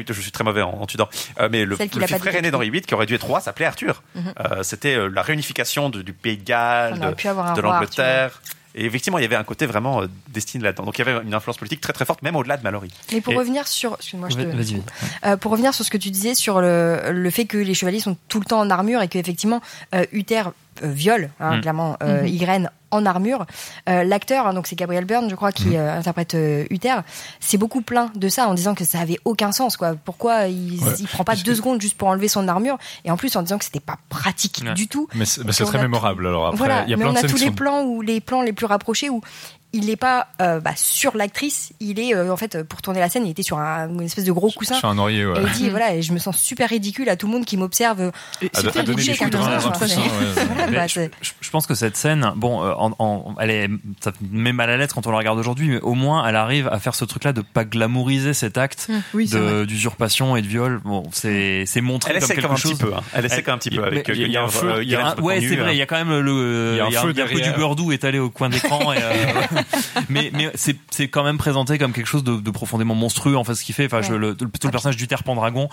je 0.10 0.14
suis 0.22 0.32
très 0.32 0.43
mauvais 0.43 0.62
en, 0.64 0.70
en 0.72 0.86
Tudor. 0.88 1.10
Euh, 1.39 1.49
mais 1.51 1.66
le, 1.66 1.76
pas 1.76 1.86
frère 2.18 2.36
aîné 2.36 2.49
d'Henri 2.51 2.70
VIII, 2.72 2.82
qui 2.82 2.93
aurait 2.95 3.06
dû 3.06 3.14
être 3.16 3.26
roi, 3.28 3.41
s'appelait 3.41 3.66
Arthur. 3.66 4.01
Mhm. 4.16 4.24
Euh, 4.39 4.64
C'était 4.64 4.97
la 5.10 5.22
réunification 5.22 5.89
de- 5.89 6.01
du 6.01 6.14
pays 6.14 6.38
de 6.38 6.43
Galles, 6.43 6.99
de, 6.99 7.62
l'Angleterre. 7.62 8.41
Et 8.76 8.86
effectivement, 8.86 9.20
il 9.20 9.22
y 9.22 9.26
avait 9.26 9.36
un 9.36 9.44
côté 9.44 9.66
vraiment 9.66 10.02
euh, 10.02 10.08
destiné 10.30 10.64
là-dedans. 10.64 10.86
Donc 10.86 10.98
il 10.98 11.06
y 11.06 11.08
avait 11.10 11.24
une 11.24 11.34
influence 11.34 11.58
politique 11.58 11.80
très 11.82 11.94
très 11.94 12.06
forte, 12.06 12.22
même 12.24 12.36
au-delà 12.36 12.58
de 12.58 12.64
Mallory. 12.64 12.90
Mais 13.12 13.22
pour 13.22 13.34
Et- 13.34 13.38
revenir 13.38 13.68
sur, 13.68 13.94
excuse-moi, 13.96 14.30
je 14.30 14.36
te- 14.36 14.42
vas-y. 14.42 14.82
Euh, 15.26 15.38
pour 15.38 15.52
revenir 15.52 15.74
sur 15.74 15.86
ce 15.86 15.92
que 15.92 15.98
tu 15.98 16.10
disais 16.10 16.34
sur 16.34 16.60
le, 16.62 17.12
le 17.12 17.30
fait 17.30 17.46
que 17.46 17.58
les 17.58 17.74
chevaliers 17.76 18.00
sont 18.00 18.18
tout 18.30 18.40
le 18.40 18.46
temps 18.46 18.60
en 18.60 18.70
armure 18.70 19.02
et 19.02 19.08
qu'effectivement 19.08 19.62
euh, 19.94 20.06
Uther 20.12 20.44
euh, 20.84 20.88
viole 20.92 21.30
hein, 21.40 21.58
Mm. 21.58 21.62
clairement 21.62 21.98
euh, 22.02 22.22
Mhm. 22.22 22.28
Ygritte 22.28 22.68
en 22.92 23.06
armure. 23.08 23.46
Euh, 23.90 24.04
L'acteur, 24.04 24.46
hein, 24.48 24.54
donc 24.54 24.68
c'est 24.68 24.76
Gabriel 24.76 25.06
Byrne, 25.06 25.28
je 25.30 25.36
crois, 25.36 25.52
qui 25.52 25.76
euh, 25.78 25.98
interprète 25.98 26.36
euh, 26.36 26.66
Uther, 26.70 26.96
c'est 27.40 27.58
beaucoup 27.58 27.82
plein 27.82 28.12
de 28.16 28.30
ça 28.30 28.48
en 28.48 28.54
disant 28.54 28.76
que 28.76 28.84
ça 28.86 29.00
avait 29.00 29.18
aucun 29.26 29.52
sens. 29.52 29.78
Quoi. 29.78 29.96
Pourquoi 29.96 30.46
il, 30.48 30.80
Ouais. 30.84 30.94
il 31.00 31.08
prend 31.08 31.24
pas 31.24 31.36
deux 31.36 31.56
secondes 31.56 31.82
juste 31.82 31.98
pour 31.98 32.08
enlever 32.10 32.28
son 32.28 32.48
armure 32.48 32.78
et 33.04 33.10
en 33.10 33.18
plus 33.18 33.36
en 33.36 33.42
disant 33.42 33.58
que 33.58 33.66
c'était 33.66 33.80
pas 33.80 33.98
pratique 34.10 34.62
Ouais. 34.64 34.74
du 34.76 34.88
tout. 34.88 35.08
Mais 35.16 35.26
c'est 35.26 35.44
mais 35.44 35.52
très 35.52 35.82
mémorable. 35.82 36.28
Alors 36.28 36.46
après, 36.48 36.58
voilà, 36.60 36.84
il 36.84 36.92
y 36.92 36.94
a 36.94 36.98
mais 36.98 37.04
plein 37.04 37.12
on 37.12 37.14
de 37.14 37.18
a 37.26 37.28
tous 37.28 37.38
les 37.38 37.48
sont 37.48 37.54
plans 37.54 37.84
où 37.84 38.02
les 38.02 38.22
plans 38.22 38.42
les 38.44 38.54
plus 38.54 38.68
rapprochés 38.68 39.10
où 39.10 39.22
il 39.74 39.88
n'est 39.88 39.96
pas 39.96 40.28
euh, 40.42 40.60
bah, 40.60 40.72
sur 40.76 41.18
l'actrice, 41.18 41.74
il 41.80 42.00
est 42.00 42.16
euh, 42.16 42.32
en 42.32 42.38
fait 42.38 42.64
pour 42.64 42.82
tourner 42.82 43.00
la 43.00 43.10
scène, 43.10 43.26
il 43.26 43.32
était 43.32 43.44
sur 43.44 43.58
un- 43.60 43.90
une 43.90 44.02
espèce 44.04 44.24
de 44.26 44.32
gros 44.32 44.52
coussin. 44.52 44.76
sur 44.76 44.88
un 44.90 44.98
oreiller. 44.98 45.26
Ouais. 45.26 45.40
Et 45.40 45.44
il 45.44 45.52
dit 45.52 45.70
voilà, 45.70 45.96
et 45.96 46.02
je 46.02 46.14
me 46.14 46.20
sens 46.20 46.38
super 46.38 46.70
ridicule 46.70 47.10
à 47.10 47.16
tout 47.16 47.26
le 47.28 47.34
monde 47.34 47.46
qui 47.46 47.58
m'observe. 47.58 48.12
je, 51.42 51.50
pense 51.52 51.68
que 51.68 51.76
cette 51.76 51.98
scène, 51.98 52.32
bon, 52.36 52.64
euh, 52.64 52.72
en, 52.78 52.92
en- 53.00 53.36
elle 53.40 53.50
est, 53.50 53.70
ça 54.02 54.12
me 54.32 54.40
met 54.42 54.54
mal 54.54 54.70
à 54.70 54.78
l'aise 54.78 54.92
quand 54.94 55.08
on 55.08 55.12
la 55.12 55.18
regarde 55.18 55.38
aujourd'hui, 55.40 55.70
mais 55.70 55.80
au 55.82 55.94
moins 55.94 56.28
elle 56.28 56.36
arrive 56.36 56.68
à 56.72 56.80
faire 56.80 56.96
ce 56.96 57.06
truc-là 57.06 57.34
de 57.34 57.42
pas 57.42 57.66
glamouriser 57.66 58.34
cet 58.34 58.58
acte 58.58 58.88
Mmh, 58.90 58.94
oui, 59.14 59.30
d'usurpation 59.68 60.36
et 60.36 60.42
de 60.42 60.48
viol. 60.48 60.82
Bon, 60.84 61.04
c'est 61.12 61.64
c'est 61.66 61.82
montré 61.82 62.12
Elle 62.12 62.20
comme 62.20 62.24
essaie 62.26 62.36
quelque 62.36 62.42
quand 62.48 62.50
même 62.50 62.56
un 62.58 62.60
chose. 62.60 62.74
petit 62.78 62.84
peu, 62.84 62.94
hein. 62.94 63.02
Elle 63.14 63.26
essaie 63.26 63.42
quand 63.44 63.52
même 63.52 63.56
un 63.56 63.60
petit 63.60 63.70
peu 63.72 63.84
avec, 63.84 64.08
il 64.10 64.32
y 64.32 64.38
a- 64.38 64.44
un 64.44 64.48
feu, 64.50 64.68
euh, 64.70 64.84
il 64.84 64.90
y 64.90 64.96
a 64.96 65.00
un- 65.00 65.10
Guenièvre 65.16 65.24
Ouais, 65.24 65.40
c'est 65.42 65.56
vrai, 65.56 65.76
il 65.76 65.78
y 65.78 65.82
a 65.82 65.86
quand 65.86 65.96
même 66.04 66.20
le, 66.20 66.72
Il 66.74 66.78
y 66.78 66.96
a 66.96 67.00
un 67.00 67.04
feu 67.04 67.14
du 67.14 67.52
beurre 67.52 67.76
doux 67.76 67.92
étalé 67.92 68.20
au 68.20 68.30
coin 68.30 68.50
d'écran, 68.50 68.92
euh, 68.92 68.96
mais, 70.09 70.32
mais 70.34 70.51
c'est, 70.55 70.76
c'est 70.91 71.07
quand 71.07 71.24
même 71.24 71.38
présenté 71.38 71.78
comme 71.78 71.93
quelque 71.93 72.07
chose 72.07 72.24
de, 72.24 72.38
de 72.38 72.51
profondément 72.51 72.95
monstrueux, 72.95 73.36
en 73.38 73.43
fait, 73.43 73.55
ce 73.55 73.64
qu'il 73.64 73.76
fait. 73.76 73.86
Enfin, 73.86 74.01
je, 74.01 74.14
le, 74.14 74.36
tout 74.36 74.47
le 74.68 74.72
personnage 74.72 74.97
du 74.97 75.07
Terre 75.07 75.24
Pendragon, 75.24 75.70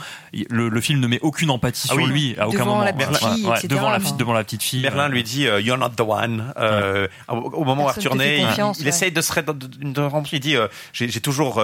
le, 0.48 0.68
le 0.68 0.80
film 0.80 1.00
ne 1.00 1.06
met 1.06 1.18
aucune 1.22 1.50
empathie 1.50 1.88
Ah 1.90 1.94
sur 1.94 2.02
oui. 2.02 2.10
lui 2.10 2.34
à 2.38 2.48
aucun 2.48 2.58
Devant 2.60 2.72
moment. 2.72 2.84
la 2.84 2.92
petite 2.92 3.10
Ouais, 3.22 3.34
fille, 3.34 3.44
ouais, 3.46 3.52
etc., 3.58 3.68
devant 3.68 3.90
la 3.90 4.00
fille, 4.00 4.12
devant 4.16 4.32
la 4.32 4.44
petite 4.44 4.62
fille. 4.62 4.82
Merlin 4.82 5.08
lui 5.08 5.22
dit 5.22 5.46
euh, 5.46 5.60
You're 5.60 5.78
not 5.78 5.90
the 5.90 6.00
one. 6.00 6.52
Euh, 6.58 7.08
au, 7.28 7.34
au 7.34 7.64
moment 7.64 7.84
où 7.84 7.88
Arthur 7.88 8.14
naît, 8.14 8.38
il, 8.40 8.48
il 8.56 8.62
ouais. 8.82 8.88
essaye 8.88 9.12
de 9.12 9.20
se 9.20 9.40
de, 9.40 9.52
de, 9.52 9.92
de 9.92 10.00
remplir. 10.00 10.34
Il 10.34 10.40
dit 10.40 10.56
euh, 10.56 10.68
J'ai 10.92 11.08
j'ai 11.08 11.20
toujours. 11.20 11.62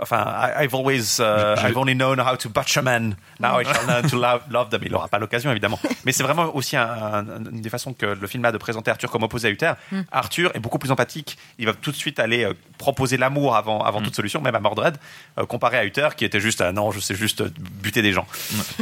Enfin, 0.00 0.24
I- 0.58 0.64
I've 0.64 0.74
always, 0.74 1.20
uh, 1.20 1.56
I've 1.58 1.76
only 1.76 1.94
known 1.94 2.18
how 2.20 2.36
to 2.36 2.48
butcher 2.48 2.82
men. 2.82 3.16
Now 3.38 3.60
I 3.60 3.64
shall 3.64 3.86
learn 3.86 4.08
to 4.08 4.16
love, 4.20 4.40
love 4.50 4.68
them. 4.70 4.80
Il 4.84 4.92
n'aura 4.92 5.08
pas 5.08 5.18
l'occasion, 5.18 5.50
évidemment. 5.50 5.78
Mais 6.04 6.12
c'est 6.12 6.22
vraiment 6.22 6.54
aussi 6.56 6.76
un- 6.76 6.88
un- 6.88 7.44
une 7.50 7.60
des 7.60 7.70
façons 7.70 7.92
que 7.92 8.06
le 8.06 8.26
film 8.26 8.44
a 8.44 8.52
de 8.52 8.58
présenter 8.58 8.90
Arthur 8.90 9.10
comme 9.10 9.22
opposé 9.22 9.48
à 9.48 9.50
Uther. 9.50 9.72
Mm. 9.92 10.00
Arthur 10.12 10.50
est 10.54 10.60
beaucoup 10.60 10.78
plus 10.78 10.90
empathique. 10.90 11.36
Il 11.58 11.66
va 11.66 11.74
tout 11.74 11.90
de 11.90 11.96
suite 11.96 12.18
aller 12.18 12.44
euh, 12.44 12.54
proposer 12.78 13.16
l'amour 13.16 13.56
avant, 13.56 13.82
avant 13.84 14.00
toute 14.00 14.14
solution, 14.16 14.40
même 14.40 14.54
à 14.54 14.60
Mordred, 14.60 14.96
euh, 15.38 15.46
comparé 15.46 15.78
à 15.78 15.84
Uther, 15.84 16.08
qui 16.16 16.24
était 16.24 16.40
juste, 16.40 16.60
ah 16.60 16.72
non, 16.72 16.90
je 16.90 17.00
sais 17.00 17.14
juste 17.14 17.42
euh, 17.42 17.50
buter 17.82 18.02
des 18.02 18.12
gens. 18.12 18.26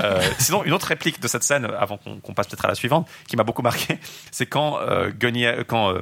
Euh, 0.03 0.21
sinon, 0.39 0.65
une 0.65 0.73
autre 0.73 0.87
réplique 0.87 1.21
de 1.21 1.29
cette 1.29 1.43
scène, 1.43 1.67
avant 1.79 1.99
qu'on 1.99 2.33
passe 2.35 2.47
peut-être 2.47 2.65
à 2.65 2.69
la 2.69 2.75
suivante, 2.75 3.09
qui 3.27 3.37
m'a 3.37 3.43
beaucoup 3.45 3.63
marqué, 3.63 3.99
c'est 4.31 4.47
quand 4.47 4.79
euh, 4.81 5.11
Guenièvre- 5.11 5.65
quand 5.67 5.93
euh, 5.95 6.01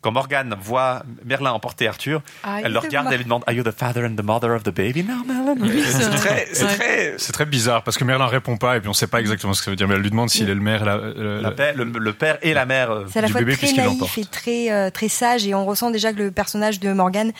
quand 0.00 0.12
Morgane 0.12 0.54
voit 0.60 1.02
Merlin 1.24 1.50
emporter 1.52 1.88
Arthur, 1.88 2.22
Ah, 2.44 2.58
elle 2.62 2.72
le 2.72 2.78
regarde 2.78 3.08
et 3.08 3.10
elle 3.12 3.16
lui 3.18 3.24
demande 3.24 3.42
Are 3.46 3.52
you 3.54 3.62
the 3.64 3.72
father 3.72 4.04
and 4.04 4.14
the 4.16 4.22
mother 4.22 4.50
of 4.54 4.62
the 4.62 4.70
baby 4.70 5.02
now, 5.02 5.24
Merlin? 5.26 5.56
Oui, 5.60 5.82
c'est 5.84 5.92
C'est 6.02 6.10
très, 6.10 6.48
c'est 6.52 6.64
Ouais. 6.64 6.76
très. 6.76 7.14
C'est 7.18 7.32
très 7.32 7.46
bizarre 7.46 7.82
parce 7.82 7.98
que 7.98 8.04
Merlin 8.04 8.26
répond 8.26 8.56
pas 8.56 8.76
et 8.76 8.80
puis 8.80 8.88
on 8.88 8.92
sait 8.92 9.06
pas 9.08 9.20
exactement 9.20 9.54
ce 9.54 9.60
que 9.60 9.64
ça 9.66 9.70
veut 9.72 9.76
dire. 9.76 9.88
Mais 9.88 9.94
elle 9.96 10.00
lui 10.02 10.10
demande 10.10 10.30
s'il 10.30 10.48
est 10.48 10.54
le 10.54 10.60
maire, 10.60 10.84
la, 10.84 10.96
la- 10.96 11.40
La 11.40 11.50
paix- 11.50 11.72
le, 11.74 11.84
le 11.84 12.12
père 12.12 12.38
et 12.42 12.54
la 12.54 12.64
mère 12.66 12.90
euh, 12.90 13.04
C'est 13.12 13.18
à 13.18 13.22
la 13.22 13.26
du 13.26 13.32
fois 13.32 13.40
bébé 13.40 13.52
très 13.56 13.66
puisqu'il 13.66 13.82
naïf 13.84 14.18
et 14.18 14.24
très 14.24 14.70
euh, 14.70 14.90
très 14.90 15.08
sage 15.08 15.46
et 15.46 15.54
on 15.54 15.64
ressent 15.66 15.90
déjà 15.90 16.12
que 16.12 16.18
le 16.18 16.30
personnage 16.30 16.78
de 16.80 16.92
Morgane, 16.92 17.32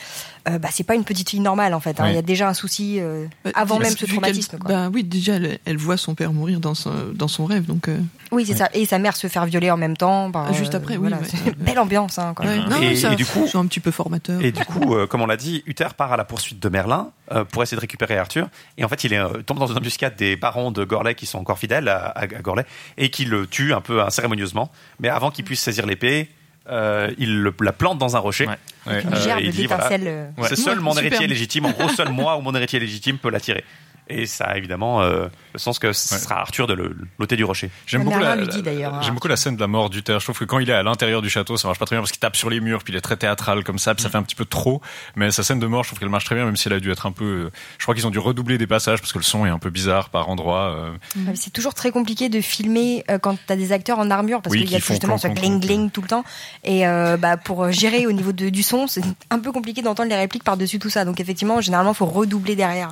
euh, 0.55 0.59
bah, 0.59 0.69
c'est 0.71 0.83
pas 0.83 0.95
une 0.95 1.03
petite 1.03 1.29
fille 1.29 1.39
normale 1.39 1.73
en 1.73 1.79
fait. 1.79 1.99
hein. 1.99 2.07
Il 2.09 2.15
y 2.15 2.17
a 2.17 2.21
déjà 2.21 2.47
un 2.49 2.53
souci 2.53 2.97
euh, 2.99 3.25
Bah, 3.43 3.51
avant 3.55 3.79
même 3.79 3.95
ce 3.95 4.05
traumatisme. 4.05 4.57
quoi. 4.57 4.69
Bah 4.69 4.89
oui, 4.93 5.03
déjà, 5.03 5.33
elle, 5.35 5.59
elle 5.65 5.77
voit 5.77 5.97
son 5.97 6.15
père 6.15 6.33
mourir 6.33 6.59
dans 6.59 6.73
son, 6.75 6.91
dans 7.13 7.27
son 7.27 7.45
rêve, 7.45 7.65
donc. 7.65 7.87
euh, 7.87 7.97
Oui, 8.31 8.45
c'est 8.45 8.55
ça. 8.55 8.69
Et 8.73 8.85
sa 8.85 8.99
mère 8.99 9.15
se 9.15 9.27
faire 9.27 9.45
violer 9.45 9.71
en 9.71 9.77
même 9.77 9.97
temps. 9.97 10.29
bah, 10.29 10.47
Juste 10.53 10.75
après, 10.75 10.93
oui, 10.95 10.99
voilà. 11.09 11.17
ouais. 11.17 11.23
C'est 11.29 11.37
une 11.45 11.53
belle 11.63 11.79
ambiance. 11.79 12.17
Hein, 12.19 12.33
quand 12.35 12.43
ouais. 12.45 12.57
même. 12.59 12.69
Non, 12.69 12.81
Et- 12.81 12.95
ça, 12.95 13.13
et 13.13 13.15
du 13.15 13.25
coup- 13.25 13.47
c'est 13.49 13.57
un 13.57 13.65
petit 13.65 13.79
peu 13.79 13.91
formateur. 13.91 14.41
Et 14.43 14.51
du 14.51 14.63
coup, 14.65 14.95
euh, 14.95 15.07
comme 15.07 15.21
on 15.21 15.25
l'a 15.27 15.37
dit, 15.37 15.63
Uther 15.65 15.87
part 15.97 16.11
à 16.13 16.17
la 16.17 16.25
poursuite 16.25 16.59
de 16.61 16.69
Merlin 16.69 17.11
euh, 17.31 17.43
pour 17.45 17.63
essayer 17.63 17.75
de 17.75 17.81
récupérer 17.81 18.17
Arthur. 18.17 18.47
Et 18.77 18.83
en 18.85 18.87
fait, 18.89 19.03
il 19.03 19.13
est, 19.13 19.19
euh, 19.19 19.41
tombe 19.45 19.59
dans 19.59 19.67
une 19.67 19.77
embuscade 19.77 20.15
des 20.15 20.35
barons 20.35 20.71
de 20.71 20.83
Gorley 20.83 21.15
qui 21.15 21.25
sont 21.25 21.39
encore 21.39 21.59
fidèles 21.59 21.87
à, 21.87 22.07
à- 22.07 22.23
à 22.23 22.27
Gorley 22.27 22.65
et 22.97 23.09
qui 23.09 23.25
le 23.25 23.47
tuent 23.47 23.73
un 23.73 23.81
peu 23.81 24.01
incérémonieusement. 24.01 24.71
Mais 24.99 25.09
avant 25.09 25.31
qu'il 25.31 25.45
puisse 25.45 25.61
saisir 25.61 25.85
l'épée, 25.85 26.29
euh, 26.69 27.11
il 27.17 27.41
le- 27.41 27.53
la 27.61 27.71
plante 27.73 27.97
dans 27.97 28.15
un 28.15 28.19
rocher. 28.19 28.47
Ouais. 28.47 28.55
Une 28.87 28.93
Euh, 29.13 29.39
il 29.41 29.51
dit, 29.51 29.65
voilà, 29.67 29.87
euh, 29.91 30.27
C'est 30.43 30.55
seul 30.55 30.77
Ouais, 30.77 30.83
mon 30.83 30.91
super. 30.91 31.05
héritier 31.07 31.27
légitime. 31.27 31.65
En 31.65 31.71
gros, 31.71 31.89
seul 31.89 32.09
moi 32.09 32.37
ou 32.37 32.41
mon 32.41 32.55
héritier 32.55 32.79
légitime 32.79 33.17
peut 33.17 33.29
l'attirer. 33.29 33.63
Et 34.11 34.25
ça 34.25 34.45
a 34.45 34.57
évidemment 34.57 35.01
euh, 35.01 35.27
le 35.53 35.59
sens 35.59 35.77
que 35.77 35.93
ce 35.93 36.15
Ouais. 36.15 36.19
sera 36.19 36.39
Arthur 36.41 36.65
de 36.65 36.73
l'ôter 37.19 37.35
du 37.35 37.43
rocher. 37.43 37.69
J'aime 37.85 38.03
Merlin 38.03 38.17
beaucoup, 38.17 38.23
la, 38.29 38.35
lui 38.37 38.47
dit 38.47 38.61
d'ailleurs, 38.63 38.95
hein. 38.95 39.01
j'aime 39.03 39.13
beaucoup 39.13 39.27
la 39.27 39.35
scène 39.37 39.55
de 39.55 39.61
la 39.61 39.67
mort 39.67 39.89
d'Uther. 39.91 40.19
Je 40.19 40.25
trouve 40.25 40.39
que 40.39 40.45
quand 40.45 40.57
il 40.59 40.69
est 40.69 40.73
à 40.73 40.81
l'intérieur 40.81 41.21
du 41.21 41.29
château, 41.29 41.57
ça 41.57 41.67
marche 41.67 41.77
pas 41.77 41.85
très 41.85 41.95
bien 41.95 42.01
parce 42.01 42.11
qu'il 42.11 42.19
tape 42.19 42.35
sur 42.35 42.49
les 42.49 42.59
murs, 42.59 42.83
puis 42.83 42.91
il 42.93 42.97
est 42.97 43.01
très 43.01 43.17
théâtral 43.17 43.63
comme 43.63 43.77
ça, 43.77 43.93
puis 43.93 44.01
Mm. 44.01 44.05
ça 44.05 44.09
fait 44.09 44.17
un 44.17 44.23
petit 44.23 44.35
peu 44.35 44.45
trop. 44.45 44.81
Mais 45.15 45.29
sa 45.31 45.43
scène 45.43 45.59
de 45.59 45.67
mort, 45.67 45.83
je 45.83 45.89
trouve 45.89 45.99
qu'elle 45.99 46.09
marche 46.09 46.25
très 46.25 46.33
bien, 46.35 46.45
même 46.45 46.55
si 46.57 46.67
elle 46.67 46.73
a 46.73 46.79
dû 46.79 46.91
être 46.91 47.05
un 47.05 47.11
peu. 47.11 47.51
Je 47.77 47.83
crois 47.85 47.93
qu'ils 47.93 48.07
ont 48.07 48.11
dû 48.11 48.17
redoubler 48.19 48.57
des 48.57 48.65
passages 48.67 48.99
parce 48.99 49.13
que 49.13 49.19
le 49.19 49.23
son 49.23 49.45
est 49.45 49.49
un 49.49 49.59
peu 49.59 49.69
bizarre 49.69 50.09
par 50.09 50.27
endroits. 50.29 50.73
euh. 50.75 50.91
C'est 51.35 51.53
toujours 51.53 51.75
très 51.75 51.91
compliqué 51.91 52.29
de 52.29 52.41
filmer 52.41 53.03
euh, 53.11 53.19
quand 53.19 53.35
tu 53.35 53.53
as 53.53 53.55
des 53.55 53.71
acteurs 53.71 53.99
en 53.99 54.09
armure 54.09 54.41
parce 54.41 54.53
Oui, 54.55 54.61
qu'il 54.63 54.71
y 54.71 54.75
a 54.75 54.79
justement 54.79 55.17
ce 55.19 55.27
clon, 55.27 55.35
clon, 55.35 55.41
gling 55.43 55.59
clon. 55.61 55.67
gling 55.77 55.91
tout 55.91 56.01
le 56.01 56.07
temps. 56.07 56.23
Et 56.63 56.87
euh, 56.87 57.15
bah, 57.17 57.37
pour 57.37 57.71
gérer 57.71 58.07
au 58.07 58.11
niveau 58.11 58.31
de- 58.31 58.49
du 58.49 58.63
son, 58.63 58.87
c'est 58.87 59.03
un 59.29 59.37
peu 59.39 59.51
compliqué 59.51 59.83
d'entendre 59.83 60.09
les 60.09 60.15
répliques 60.15 60.43
par-dessus 60.43 60.79
tout 60.79 60.89
ça. 60.89 61.05
Donc 61.05 61.19
effectivement, 61.19 61.61
généralement, 61.61 61.91
il 61.91 61.95
faut 61.97 62.05
redoubler 62.07 62.55
derrière. 62.55 62.89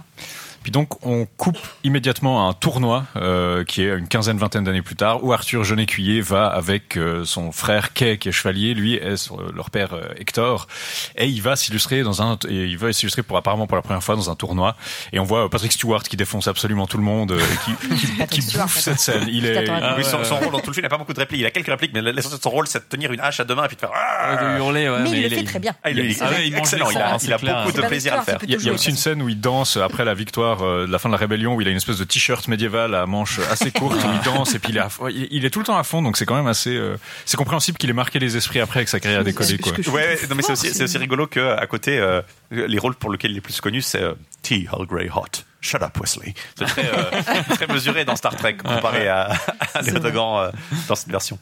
Puis 0.67 0.71
donc 0.73 1.01
on 1.05 1.25
coupe 1.37 1.57
immédiatement 1.85 2.45
à 2.45 2.49
un 2.49 2.51
tournoi 2.51 3.05
euh, 3.15 3.63
qui 3.63 3.83
est 3.83 3.97
une 3.97 4.09
quinzaine, 4.09 4.37
vingtaine 4.37 4.65
d'années 4.65 4.81
plus 4.81 4.97
tard, 4.97 5.23
où 5.23 5.31
Arthur, 5.31 5.63
jeune 5.63 5.79
écuyer, 5.79 6.19
va 6.19 6.47
avec 6.47 6.97
euh, 6.97 7.23
son 7.23 7.53
frère 7.53 7.93
Kay, 7.93 8.17
qui 8.17 8.27
est 8.27 8.31
chevalier, 8.33 8.73
lui 8.73 8.95
est 8.95 9.31
leur 9.55 9.69
père 9.69 9.93
euh, 9.93 10.09
Hector, 10.17 10.67
et 11.15 11.25
il 11.27 11.41
va 11.41 11.55
s'illustrer 11.55 12.03
dans 12.03 12.21
un, 12.21 12.37
et 12.49 12.65
il 12.65 12.77
va 12.77 12.91
s'illustrer 12.91 13.23
pour 13.23 13.37
apparemment 13.37 13.65
pour 13.65 13.77
la 13.77 13.81
première 13.81 14.03
fois 14.03 14.17
dans 14.17 14.29
un 14.29 14.35
tournoi. 14.35 14.75
Et 15.13 15.19
on 15.19 15.23
voit 15.23 15.45
euh, 15.45 15.47
Patrick 15.47 15.71
Stewart 15.71 16.03
qui 16.03 16.17
défonce 16.17 16.49
absolument 16.49 16.85
tout 16.85 16.97
le 16.97 17.03
monde, 17.03 17.31
euh, 17.31 17.39
et 17.39 17.57
qui, 17.95 17.95
qui, 18.27 18.41
qui 18.41 18.57
bouffe 18.57 18.77
cette 18.77 18.99
scène. 18.99 19.25
Il 19.29 19.45
est, 19.45 19.69
Ah 19.69 19.95
oui, 19.97 20.03
son, 20.03 20.21
son 20.25 20.35
rôle 20.35 20.51
dans 20.51 20.59
tout 20.59 20.71
le 20.71 20.73
film, 20.73 20.79
il 20.79 20.81
n'a 20.81 20.89
pas 20.89 20.97
beaucoup 20.97 21.13
de 21.13 21.19
répliques. 21.21 21.39
Il 21.39 21.45
a 21.45 21.51
quelques 21.51 21.67
répliques, 21.67 21.91
mais 21.93 22.01
l'essentiel 22.01 22.39
de 22.39 22.43
son 22.43 22.49
rôle, 22.49 22.67
c'est 22.67 22.79
de 22.79 22.89
tenir 22.89 23.13
une 23.13 23.21
hache 23.21 23.39
à 23.39 23.45
deux 23.45 23.55
mains 23.55 23.63
et 23.63 23.67
puis 23.67 23.77
de 23.77 23.79
faire. 23.79 23.91
Ah 23.95 24.35
de 24.35 24.57
hurler, 24.57 24.89
ouais, 24.89 24.99
Mais 25.03 25.11
il 25.11 25.23
le 25.23 25.29
fait 25.29 25.43
très 25.45 25.59
bien. 25.59 25.73
Ah, 25.81 25.91
il, 25.91 25.99
est- 25.99 26.21
Ah 26.21 26.29
ouais, 26.29 26.41
il 26.41 26.47
il 26.47 26.57
excellent. 26.57 26.89
Il 26.91 26.97
a, 26.97 27.15
il 27.23 27.31
a 27.31 27.37
beaucoup 27.63 27.71
de 27.71 27.87
plaisir 27.87 28.15
à 28.15 28.17
le 28.17 28.23
faire. 28.23 28.39
Il 28.45 28.57
il 28.57 28.63
y 28.65 28.69
a 28.69 28.73
aussi 28.73 28.89
une 28.89 28.97
scène 28.97 29.21
où 29.21 29.29
il 29.29 29.39
danse 29.39 29.77
après 29.77 30.03
la 30.03 30.13
victoire 30.13 30.56
euh, 30.63 30.85
de 30.87 30.91
la 30.91 30.99
fin 30.99 31.09
de 31.09 31.13
la 31.13 31.17
rébellion 31.17 31.55
où 31.55 31.61
il 31.61 31.67
a 31.67 31.71
une 31.71 31.77
espèce 31.77 31.97
de 31.97 32.03
t-shirt 32.03 32.47
médiéval 32.47 32.95
à 32.95 33.05
manches 33.05 33.39
assez 33.51 33.71
courtes 33.71 33.95
où 34.03 34.07
il 34.13 34.21
danse 34.25 34.53
et 34.55 34.59
puis 34.59 34.71
il 34.71 34.77
est, 34.77 34.81
à 34.81 34.89
fond- 34.89 35.07
il 35.07 35.27
il 35.31 35.45
est 35.45 35.49
tout 35.49 35.59
le 35.59 35.65
temps 35.65 35.77
à 35.77 35.83
fond 35.83 36.01
donc 36.01 36.17
c'est 36.17 36.25
quand 36.25 36.35
même 36.35 36.47
assez 36.47 36.75
euh, 36.75 36.97
c'est 37.25 37.37
compréhensible 37.37 37.77
qu'il 37.77 37.89
ait 37.89 37.93
marqué 37.93 38.19
les 38.19 38.37
esprits 38.37 38.59
après 38.59 38.79
avec 38.79 38.89
sa 38.89 38.99
carrière 38.99 39.23
décollée 39.23 39.57
quoi. 39.57 39.73
Ouais, 39.93 40.17
non, 40.29 40.35
mais 40.35 40.41
c'est 40.43 40.51
aussi, 40.53 40.73
c'est 40.73 40.83
aussi 40.83 40.97
rigolo 40.97 41.27
que 41.27 41.39
à 41.57 41.65
côté, 41.67 41.97
euh, 41.99 42.21
les 42.51 42.77
rôles 42.79 42.95
pour 42.95 43.11
lesquels 43.11 43.31
il 43.31 43.37
est 43.37 43.41
plus 43.41 43.59
connu, 43.61 43.81
c'est 43.81 44.01
euh, 44.01 44.13
T. 44.41 44.67
Hal 44.71 44.85
Grey 44.85 45.09
Hot. 45.13 45.43
Shut 45.59 45.81
up, 45.81 45.97
Wesley. 45.99 46.33
C'est 46.57 46.65
très, 46.65 46.85
euh, 46.85 47.43
très 47.55 47.67
mesuré 47.67 48.05
dans 48.05 48.15
Star 48.15 48.35
Trek 48.35 48.57
comparé 48.57 49.07
à, 49.07 49.31
à 49.73 49.81
Léo 49.81 49.99
Dogan 49.99 50.35
euh, 50.37 50.51
dans 50.87 50.95
cette 50.95 51.09
version. 51.09 51.39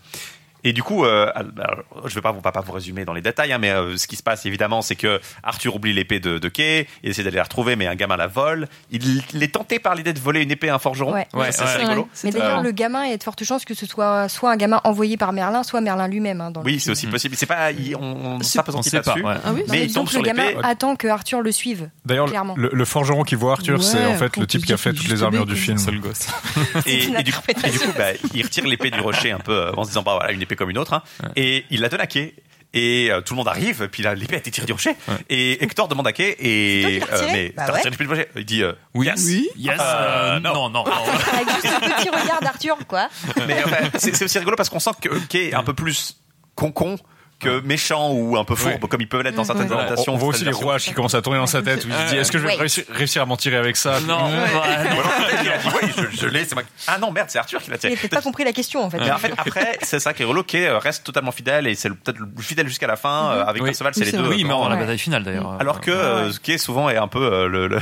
Et 0.66 0.74
du 0.74 0.84
coup, 0.84 1.06
euh, 1.06 1.32
alors, 1.36 1.84
je 2.06 2.16
vais 2.16 2.22
pas 2.22 2.32
vous, 2.32 2.42
pas, 2.42 2.52
pas 2.52 2.60
vous 2.62 2.72
résumer 2.74 3.06
dans 3.06 3.14
les 3.14 3.22
détails, 3.22 3.54
hein, 3.54 3.60
mais 3.60 3.70
euh, 3.70 3.96
ce 3.96 4.08
qui 4.08 4.16
se 4.18 4.24
passe 4.24 4.46
évidemment, 4.46 4.82
c'est 4.82 4.96
que 4.96 5.22
Arthur 5.44 5.76
oublie 5.76 5.94
l'épée 5.94 6.20
de, 6.20 6.40
de 6.40 6.50
Kay, 6.50 6.88
il 7.04 7.12
essaie 7.12 7.24
d'aller 7.24 7.38
la 7.38 7.44
retrouver, 7.44 7.76
mais 7.76 7.86
un 7.88 7.96
gamin 7.96 8.18
la 8.18 8.28
vole. 8.28 8.68
Il, 8.92 9.22
il 9.34 9.44
est 9.44 9.54
tenté 9.54 9.80
par 9.80 9.96
l'idée 9.96 10.12
de 10.12 10.20
voler 10.20 10.42
une 10.42 10.52
épée 10.52 10.70
à 10.70 10.76
un 10.76 10.80
forgeron. 10.80 11.14
Ouais. 11.14 11.28
C'est 11.52 11.64
rigolo. 11.78 12.10
Mais 12.24 12.32
d'ailleurs, 12.32 12.62
le 12.64 12.72
gamin, 12.72 13.06
il 13.06 13.12
y 13.12 13.14
a 13.14 13.18
de 13.18 13.24
fortes 13.24 13.44
chances 13.44 13.64
que 13.64 13.74
ce 13.76 13.86
soit 13.86 14.28
soit 14.28 14.52
un 14.52 14.58
gamin 14.58 14.82
envoyé 14.84 15.18
par 15.18 15.32
Merlin, 15.34 15.64
soit 15.64 15.82
Merlin 15.82 16.08
lui-même. 16.08 16.42
hein, 16.42 16.52
Oui, 16.66 16.80
c'est 16.80 16.90
aussi 16.92 17.08
possible. 17.08 17.36
C'est 17.38 17.46
pas, 17.46 17.72
il- 17.72 17.96
on, 17.96 18.02
on 18.02 18.40
C'est- 18.42 18.62
pas 18.64 18.74
on 18.74 18.82
sait 18.82 18.90
pas, 19.02 19.12
là-dessus. 19.14 19.24
ouais. 19.26 19.36
Ah 19.46 19.52
oui 19.54 19.64
mais 19.70 19.86
il 19.86 19.94
tombe 19.94 20.06
que 20.06 20.12
sur 20.12 20.22
le 20.22 20.28
gamin 20.28 20.48
attend 20.64 20.96
que 20.96 21.08
Arthur 21.08 21.42
le 21.42 21.52
suive. 21.52 21.90
D'ailleurs, 22.06 22.28
le, 22.56 22.72
le 22.74 22.86
forgeron 22.86 23.24
qui 23.24 23.36
voit 23.36 23.52
Arthur, 23.54 23.84
c'est 23.84 24.04
en 24.06 24.16
fait 24.16 24.36
le 24.38 24.48
type 24.48 24.66
qui 24.66 24.74
a 24.74 24.78
fait 24.78 24.90
est 24.90 24.94
toutes 24.94 25.10
les 25.10 25.22
armures 25.22 25.46
du 25.46 25.56
film. 25.56 25.78
Seul 25.78 26.00
gosse. 26.00 26.28
Et, 26.88 27.02
C'est 27.02 27.20
et 27.20 27.24
du, 27.24 27.32
et 27.64 27.70
du 27.70 27.80
coup, 27.80 27.92
bah, 27.98 28.06
il 28.34 28.44
retire 28.44 28.66
l'épée 28.66 28.90
du 28.90 29.00
rocher 29.00 29.32
un 29.32 29.40
peu 29.40 29.52
euh, 29.54 29.72
en 29.78 29.84
se 29.84 29.90
disant, 29.90 30.02
bah 30.04 30.14
voilà, 30.16 30.32
une 30.32 30.42
épée 30.42 30.55
comme 30.56 30.70
une 30.70 30.78
autre, 30.78 30.94
hein, 30.94 31.04
et 31.36 31.66
il 31.70 31.82
la 31.82 31.90
donne 31.90 32.02
à 32.02 32.08
Kay. 32.08 32.34
Et 32.78 33.10
euh, 33.10 33.22
tout 33.22 33.34
le 33.36 33.38
monde 33.38 33.48
arrive, 33.48 33.88
puis 33.90 34.04
là, 34.04 34.16
l'épée 34.16 34.36
a 34.36 34.40
été 34.40 34.52
tirée 34.52 34.66
du 34.68 34.74
rocher. 34.74 34.98
Et 35.30 35.64
Hector 35.64 35.88
demande 35.88 36.08
à 36.08 36.12
Kay, 36.12 36.36
et 36.38 37.00
toi 37.00 37.08
qui 37.08 37.14
retirée 37.14 37.32
mais 37.32 37.54
Bah 37.56 37.64
t'as 37.68 37.72
ouais. 37.72 37.78
retiré 37.78 37.92
l'épée 37.92 38.04
du 38.04 38.10
rocher 38.10 38.28
Il 38.36 38.46
dit, 38.46 38.64
euh, 38.64 38.74
Oui. 38.94 39.06
yes. 39.08 39.24
Oui. 39.26 39.50
Yes. 39.56 39.80
Euh, 39.80 40.40
non, 40.42 40.70
non. 40.70 40.84
Avec 40.84 41.50
juste 41.52 41.68
un 41.68 41.80
petit 41.80 42.10
regard 42.10 42.42
d'Arthur, 42.42 42.78
quoi. 42.86 43.08
Mais 43.48 43.64
c'est 43.98 44.22
aussi 44.22 44.38
rigolo 44.40 44.58
parce 44.58 44.68
qu'on 44.68 44.82
sent 44.82 44.92
que 45.02 45.08
Kay 45.28 45.50
est 45.52 45.54
un 45.54 45.64
peu 45.64 45.74
plus 45.74 46.18
con-con 46.56 46.98
que 47.40 47.60
méchant 47.62 48.12
ou 48.12 48.38
un 48.38 48.44
peu 48.46 48.56
fourbe, 48.56 48.88
comme 48.88 49.02
ils 49.02 49.10
peuvent 49.10 49.22
l'être 49.22 49.36
dans 49.36 49.44
certaines 49.44 49.68
Ouais. 49.70 49.78
adaptations. 49.78 50.14
On 50.14 50.18
voit 50.18 50.30
aussi 50.30 50.46
les 50.46 50.52
rouages 50.52 50.86
qui 50.86 50.94
commencent 50.94 51.16
à 51.16 51.22
tourner 51.22 51.38
dans 51.40 51.46
sa 51.48 51.62
tête 51.64 51.84
où 51.84 51.88
il 51.90 51.94
se 51.94 52.14
dit 52.14 52.18
est-ce 52.18 52.32
que 52.32 52.38
je 52.38 52.44
vais 52.48 52.58
Ouais. 52.58 52.68
réussir, 52.92 53.22
à 53.22 53.26
m'en 53.26 53.36
tirer 53.38 53.58
avec 53.58 53.76
ça? 53.76 54.00
Non, 54.02 54.26
Ouais. 54.26 54.32
ouais. 54.32 54.38
Ou 54.96 55.00
alors 55.00 55.12
peut-être 55.18 55.42
qu'il 55.42 55.52
a 55.52 55.58
dit, 55.58 55.68
ouais, 55.68 55.92
je, 56.12 56.18
je 56.22 56.28
l'ai, 56.28 56.46
c'est 56.46 56.56
moi. 56.56 56.64
Ah 56.88 56.98
non, 56.98 57.12
merde, 57.12 57.28
c'est 57.30 57.38
Arthur 57.40 57.62
qui 57.62 57.70
l'a 57.70 57.76
Il 57.76 57.80
tiré. 57.80 57.94
n'a 57.94 58.00
peut-être 58.00 58.16
pas 58.16 58.22
compris 58.22 58.44
la 58.46 58.54
question, 58.54 58.84
en 58.84 58.90
fait. 58.90 59.00
Mais 59.00 59.12
en 59.12 59.18
fait, 59.18 59.34
après, 59.38 59.78
c'est 59.82 60.00
ça 60.00 60.14
qui 60.14 60.22
est 60.22 60.26
relou, 60.26 60.44
Kay 60.44 60.66
euh, 60.68 60.78
reste 60.80 61.04
totalement 61.04 61.32
fidèle 61.32 61.68
et 61.68 61.76
c'est 61.76 61.90
peut-être 61.90 62.20
le 62.20 62.28
fidèle 62.42 62.68
jusqu'à 62.68 62.88
la 62.88 62.96
fin. 62.96 63.32
euh, 63.34 63.44
Avec 63.46 63.62
Oui. 63.62 63.70
Perceval, 63.70 63.94
c'est 63.94 64.02
Oui, 64.06 64.12
les 64.12 64.18
deux. 64.18 64.28
Oui, 64.30 64.36
il 64.40 64.46
meurt 64.48 64.62
dans 64.62 64.70
la 64.70 64.78
bataille 64.78 64.98
finale 64.98 65.24
d'ailleurs. 65.24 65.58
Alors 65.60 65.82
que 65.82 65.92
euh, 65.92 66.32
Kay 66.42 66.58
souvent 66.58 66.90
est 66.90 66.98
un 66.98 67.08
peu 67.10 67.48
le, 67.48 67.68
le, 67.68 67.80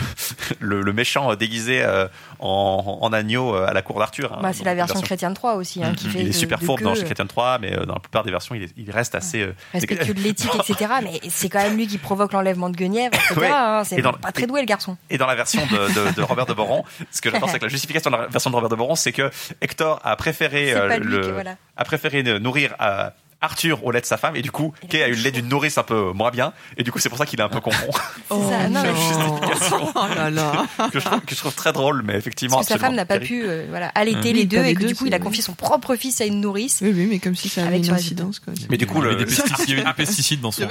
le, 0.59 0.81
le 0.81 0.93
méchant 0.93 1.33
déguisé 1.35 1.85
en, 2.43 2.99
en 3.01 3.13
agneau 3.13 3.55
euh, 3.55 3.65
à 3.67 3.73
la 3.73 3.81
cour 3.81 3.97
d'Arthur. 3.99 4.33
hein, 4.33 4.39
Bah, 4.41 4.51
c'est 4.53 4.63
la 4.63 4.75
version 4.75 4.99
Chrétienne 5.01 5.33
3 5.33 5.55
aussi, 5.55 5.83
hein, 5.83 5.93
qui 5.95 6.09
fait 6.09 6.19
Il 6.19 6.25
est 6.25 6.29
de- 6.29 6.33
super 6.33 6.59
de 6.59 6.65
fourbe 6.65 6.81
dans 6.81 6.93
queue, 6.93 6.99
chez 6.99 7.05
Chrétien 7.05 7.25
3, 7.25 7.57
mais 7.59 7.73
euh, 7.73 7.85
dans 7.85 7.93
la 7.95 7.99
plupart 7.99 8.23
des 8.23 8.31
versions, 8.31 8.53
il, 8.55 8.63
est- 8.63 8.73
il 8.77 8.91
reste 8.91 9.15
assez. 9.15 9.41
euh, 9.41 9.55
respectueux 9.71 10.13
de 10.13 10.19
l'éthique, 10.21 10.51
etc. 10.69 10.91
Mais 11.03 11.19
c'est 11.29 11.49
quand 11.49 11.61
même 11.61 11.77
lui 11.77 11.87
qui 11.87 11.97
provoque 11.97 12.33
l'enlèvement 12.33 12.69
de 12.69 12.75
Guenièvre, 12.75 13.13
etc. 13.15 13.35
Ouais. 13.39 13.47
hein. 13.49 13.83
C'est 13.85 14.01
pas 14.01 14.31
très 14.31 14.45
doué, 14.47 14.59
le 14.61 14.65
garçon. 14.67 14.97
Et 15.09 15.17
dans 15.17 15.27
la 15.27 15.35
version 15.35 15.61
de, 15.65 16.09
de, 16.09 16.15
de 16.15 16.21
Robert 16.21 16.45
de 16.45 16.53
Boron, 16.53 16.83
ce 17.11 17.21
que 17.21 17.31
j'adore, 17.31 17.49
c'est 17.49 17.59
que 17.59 17.65
la 17.65 17.69
justification 17.69 18.11
de 18.11 18.17
la 18.17 18.27
version 18.27 18.49
de 18.49 18.55
Robert 18.55 18.69
de 18.69 18.75
Boron, 18.75 18.95
c'est 18.95 19.11
que 19.13 19.31
Hector 19.61 19.99
a 20.03 20.15
préféré 20.15 20.73
euh, 20.73 20.97
le, 20.99 21.21
que 21.21 21.31
voilà. 21.31 21.55
a 21.77 21.83
préféré 21.85 22.23
nourrir 22.39 22.75
euh, 22.81 23.09
Arthur 23.43 23.83
au 23.85 23.91
lait 23.91 24.01
de 24.01 24.05
sa 24.05 24.17
femme, 24.17 24.35
et 24.35 24.41
du 24.41 24.51
coup, 24.51 24.73
Kay 24.89 25.03
a 25.03 25.07
eu 25.09 25.15
le 25.15 25.21
lait 25.21 25.31
d'une 25.31 25.47
nourrice 25.49 25.77
un 25.77 25.83
peu 25.83 26.11
moins 26.13 26.31
bien, 26.31 26.53
et 26.77 26.83
du 26.83 26.91
coup, 26.91 26.99
c'est 26.99 27.09
pour 27.09 27.17
ça 27.17 27.25
qu'il 27.25 27.39
est 27.39 27.43
un 27.43 27.49
peu 27.49 27.59
confond. 27.59 27.91
C'est 28.31 28.49
ça. 28.49 28.69
Non, 28.69 28.83
Oh 29.95 29.99
là 30.15 30.29
là. 30.29 30.65
que, 30.91 30.99
je 30.99 31.05
trouve, 31.05 31.19
que 31.21 31.35
je 31.35 31.39
trouve 31.39 31.53
très 31.53 31.73
drôle, 31.73 32.01
mais 32.03 32.15
effectivement. 32.15 32.57
Parce 32.57 32.67
que 32.67 32.73
sa 32.73 32.79
femme 32.79 32.95
n'a 32.95 33.05
pas 33.05 33.19
pu 33.19 33.43
euh, 33.45 33.65
voilà, 33.69 33.87
allaiter 33.95 34.29
Oui, 34.29 34.33
les 34.33 34.45
deux 34.45 34.63
et 34.63 34.73
que 34.73 34.81
deux, 34.81 34.87
du 34.87 34.95
coup 34.95 35.05
il 35.05 35.13
a 35.13 35.19
confié 35.19 35.41
son 35.41 35.53
propre 35.53 35.95
fils 35.95 36.21
à 36.21 36.25
une 36.25 36.39
nourrice. 36.41 36.79
Oui, 36.81 36.91
oui, 36.95 37.07
mais 37.09 37.19
comme 37.19 37.35
si 37.35 37.49
ça 37.49 37.65
avait 37.65 37.77
une 37.79 37.89
incidence. 37.91 38.39
Quoi. 38.39 38.53
Mais 38.69 38.77
du 38.77 38.87
coup, 38.87 38.99
il 38.99 39.01
y 39.01 39.03
le, 39.03 39.09
avait 39.15 39.25
des 39.25 39.35
pesticides, 39.35 39.75
des 39.85 39.93
pesticides 39.95 40.41
dans 40.41 40.51
son. 40.51 40.67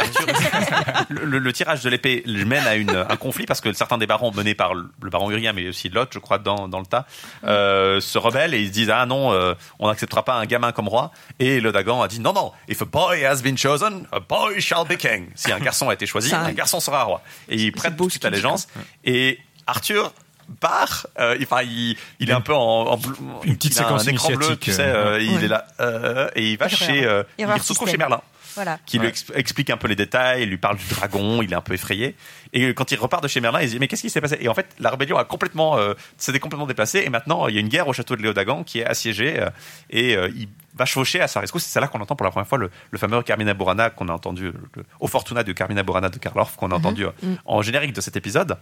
le, 1.10 1.24
le- 1.24 1.38
le 1.38 1.52
tirage 1.52 1.82
de 1.82 1.90
l'épée 1.90 2.22
mène 2.26 2.66
à 2.66 2.74
une, 2.76 2.90
un 2.90 3.16
conflit 3.16 3.46
parce 3.46 3.60
que 3.60 3.72
certains 3.72 3.98
des 3.98 4.06
barons 4.06 4.32
menés 4.32 4.54
par 4.54 4.74
le, 4.74 4.88
le 5.02 5.10
baron 5.10 5.30
Urien, 5.30 5.52
mais 5.52 5.68
aussi 5.68 5.88
l'autre, 5.88 6.10
je 6.14 6.18
crois, 6.18 6.38
dans, 6.38 6.68
dans 6.68 6.80
le 6.80 6.86
tas, 6.86 7.06
euh, 7.44 8.00
se 8.00 8.18
rebellent 8.18 8.54
et 8.54 8.60
ils 8.62 8.68
se 8.68 8.72
disent 8.72 8.90
ah 8.90 9.06
non, 9.06 9.32
euh, 9.32 9.54
on 9.78 9.88
n'acceptera 9.88 10.24
pas 10.24 10.34
un 10.34 10.46
gamin 10.46 10.72
comme 10.72 10.88
roi. 10.88 11.10
Et 11.38 11.60
le 11.60 11.72
Dagan 11.72 12.00
a 12.02 12.08
dit 12.08 12.20
non 12.20 12.32
non, 12.32 12.52
if 12.68 12.80
a 12.82 12.84
boy 12.84 13.24
has 13.24 13.42
been 13.42 13.56
chosen, 13.56 14.06
a 14.12 14.20
boy 14.20 14.60
shall 14.60 14.84
be 14.84 14.96
king. 14.96 15.28
Si 15.34 15.50
un 15.52 15.58
garçon 15.60 15.88
a 15.88 15.94
été 15.94 16.06
choisi, 16.06 16.30
Ça- 16.30 16.40
un 16.40 16.52
garçon 16.52 16.80
sera 16.80 17.02
roi. 17.04 17.22
Et 17.48 17.56
il 17.56 17.72
prête 17.72 17.96
tout 17.96 18.06
de 18.06 18.10
suite 18.10 18.24
allégeance. 18.24 18.68
Et 19.04 19.38
Arthur 19.66 20.12
part, 20.60 21.06
euh, 21.18 21.36
il- 21.38 21.44
enfin, 21.44 21.62
il, 21.62 21.96
il 22.18 22.28
est 22.30 22.32
un 22.34 22.40
peu 22.40 22.52
en, 22.54 22.58
en 22.88 22.96
bleu- 22.96 23.14
Une 23.44 23.56
petite 23.56 23.74
il 23.74 23.78
a 23.78 23.82
séquence 23.84 24.06
un 24.06 24.10
écran 24.10 24.32
bleu, 24.34 24.56
tu 24.56 24.72
sais, 24.72 24.82
euh, 24.82 25.14
euh, 25.14 25.22
il 25.22 25.38
ouais. 25.38 25.44
est 25.44 25.48
là, 25.48 25.66
euh, 25.80 26.28
et 26.34 26.50
il 26.50 26.58
va 26.58 26.68
chez, 26.68 27.04
euh, 27.04 27.22
il 27.38 27.42
Erreur 27.44 27.62
se 27.62 27.72
retrouve 27.72 27.88
chez 27.88 27.96
Merlin 27.96 28.20
Voilà. 28.54 28.78
qui 28.86 28.98
lui 28.98 29.08
ex- 29.08 29.26
explique 29.34 29.70
un 29.70 29.76
peu 29.76 29.88
les 29.88 29.96
détails, 29.96 30.42
il 30.42 30.48
lui 30.48 30.58
parle 30.58 30.76
du 30.76 30.86
dragon, 30.88 31.42
il 31.42 31.52
est 31.52 31.56
un 31.56 31.60
peu 31.60 31.74
effrayé. 31.74 32.14
Et 32.52 32.74
quand 32.74 32.90
il 32.92 32.98
repart 32.98 33.22
de 33.22 33.28
chez 33.28 33.40
Merlin, 33.40 33.60
il 33.62 33.68
se 33.68 33.72
dit 33.74 33.78
mais 33.78 33.88
qu'est-ce 33.88 34.02
qui 34.02 34.10
s'est 34.10 34.20
passé? 34.20 34.36
Et 34.40 34.48
en 34.48 34.54
fait, 34.54 34.66
la 34.78 34.90
rébellion 34.90 35.16
a 35.16 35.24
complètement, 35.24 35.78
euh, 35.78 35.94
s'était 36.18 36.38
complètement 36.40 36.66
déplacée 36.66 37.02
et 37.06 37.10
maintenant 37.10 37.48
il 37.48 37.54
y 37.54 37.58
a 37.58 37.60
une 37.60 37.68
guerre 37.68 37.88
au 37.88 37.92
château 37.92 38.16
de 38.16 38.22
Léodagan 38.22 38.62
qui 38.64 38.80
est 38.80 38.84
assiégée 38.86 39.40
euh, 39.40 39.48
et 39.90 40.16
euh, 40.16 40.28
il 40.36 40.48
va 40.74 40.84
chevaucher 40.86 41.20
à 41.20 41.28
sa 41.28 41.40
rescousse. 41.40 41.64
C'est 41.64 41.80
là 41.80 41.86
qu'on 41.88 42.00
entend 42.00 42.16
pour 42.16 42.24
la 42.24 42.30
première 42.30 42.46
fois 42.46 42.58
le, 42.58 42.70
le 42.90 42.98
fameux 42.98 43.22
Carmina 43.22 43.52
Burana 43.54 43.90
qu'on 43.90 44.08
a 44.08 44.12
entendu, 44.12 44.52
le, 44.76 44.84
au 45.00 45.06
Fortuna 45.06 45.42
de 45.42 45.52
Carmina 45.52 45.82
Burana 45.82 46.08
de 46.08 46.18
Karl 46.18 46.38
Orff 46.38 46.56
qu'on 46.56 46.70
a 46.70 46.74
entendu 46.74 47.04
euh, 47.06 47.10
en 47.44 47.62
générique 47.62 47.92
de 47.94 48.00
cet 48.00 48.16
épisode. 48.16 48.56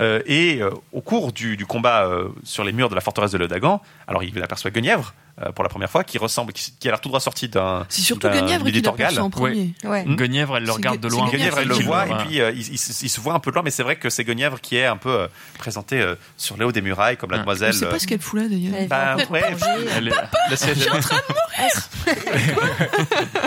Euh, 0.00 0.22
et 0.26 0.60
euh, 0.62 0.70
au 0.92 1.00
cours 1.00 1.32
du, 1.32 1.56
du 1.56 1.66
combat 1.66 2.04
euh, 2.06 2.28
sur 2.44 2.64
les 2.64 2.72
murs 2.72 2.88
de 2.90 2.94
la 2.94 3.00
forteresse 3.00 3.32
de 3.32 3.38
Léodagan, 3.38 3.80
alors 4.06 4.22
il 4.22 4.40
aperçoit 4.42 4.70
Guenièvre 4.70 5.14
pour 5.54 5.62
la 5.64 5.68
première 5.68 5.90
fois 5.90 6.02
qui 6.04 6.16
ressemble, 6.18 6.52
qui, 6.52 6.72
qui 6.78 6.88
a 6.88 6.92
l'air 6.92 7.00
tout 7.00 7.08
droit 7.08 7.20
sorti 7.20 7.48
d'un. 7.48 7.84
C'est 7.88 8.00
surtout 8.02 8.28
Guenièvre 8.28 8.64
qui 8.64 8.80
l'a 8.80 9.22
en 9.22 9.30
premier. 9.30 9.74
Ouais. 9.84 10.04
Hmm. 10.04 10.16
Guenièvre, 10.16 10.56
elle 10.56 10.64
le 10.64 10.72
regarde 10.72 11.00
de 11.00 11.08
loin. 11.08 11.28
Guenièvre, 11.28 11.58
elle 11.58 11.68
le 11.68 11.74
voit, 11.74 12.06
et 12.06 12.14
puis 12.26 12.40
euh, 12.40 12.50
il, 12.52 12.72
il 12.72 12.78
se 12.78 13.04
il 13.04 13.08
se 13.10 13.20
voit 13.20 13.34
un 13.34 13.38
peu 13.38 13.50
de 13.50 13.54
loin, 13.54 13.62
mais 13.62 13.70
c'est 13.70 13.82
vrai 13.82 13.96
que 13.96 14.08
c'est 14.10 14.24
Guenièvre 14.24 14.60
qui 14.60 14.76
est 14.76 14.86
un 14.86 14.96
peu 14.96 15.10
euh, 15.10 15.26
présentée 15.58 16.00
euh, 16.00 16.14
sur 16.36 16.56
les 16.56 16.64
hauts 16.64 16.72
des 16.72 16.80
murailles, 16.82 17.16
comme 17.16 17.30
la 17.30 17.36
Je 17.36 17.42
demoiselle. 17.42 17.74
sais 17.74 17.86
pas 17.86 17.98
ce 17.98 18.06
qu'elle 18.06 18.20
fout 18.20 18.40
là 18.40 18.48
d'ailleurs. 18.48 18.74
Elle 18.78 18.88
Bah, 18.88 19.16
va 19.16 19.24
ouais, 19.30 19.50
manger. 19.50 19.90
Elle 19.96 20.08
est- 20.08 20.12
la 20.50 20.56
siège- 20.56 20.86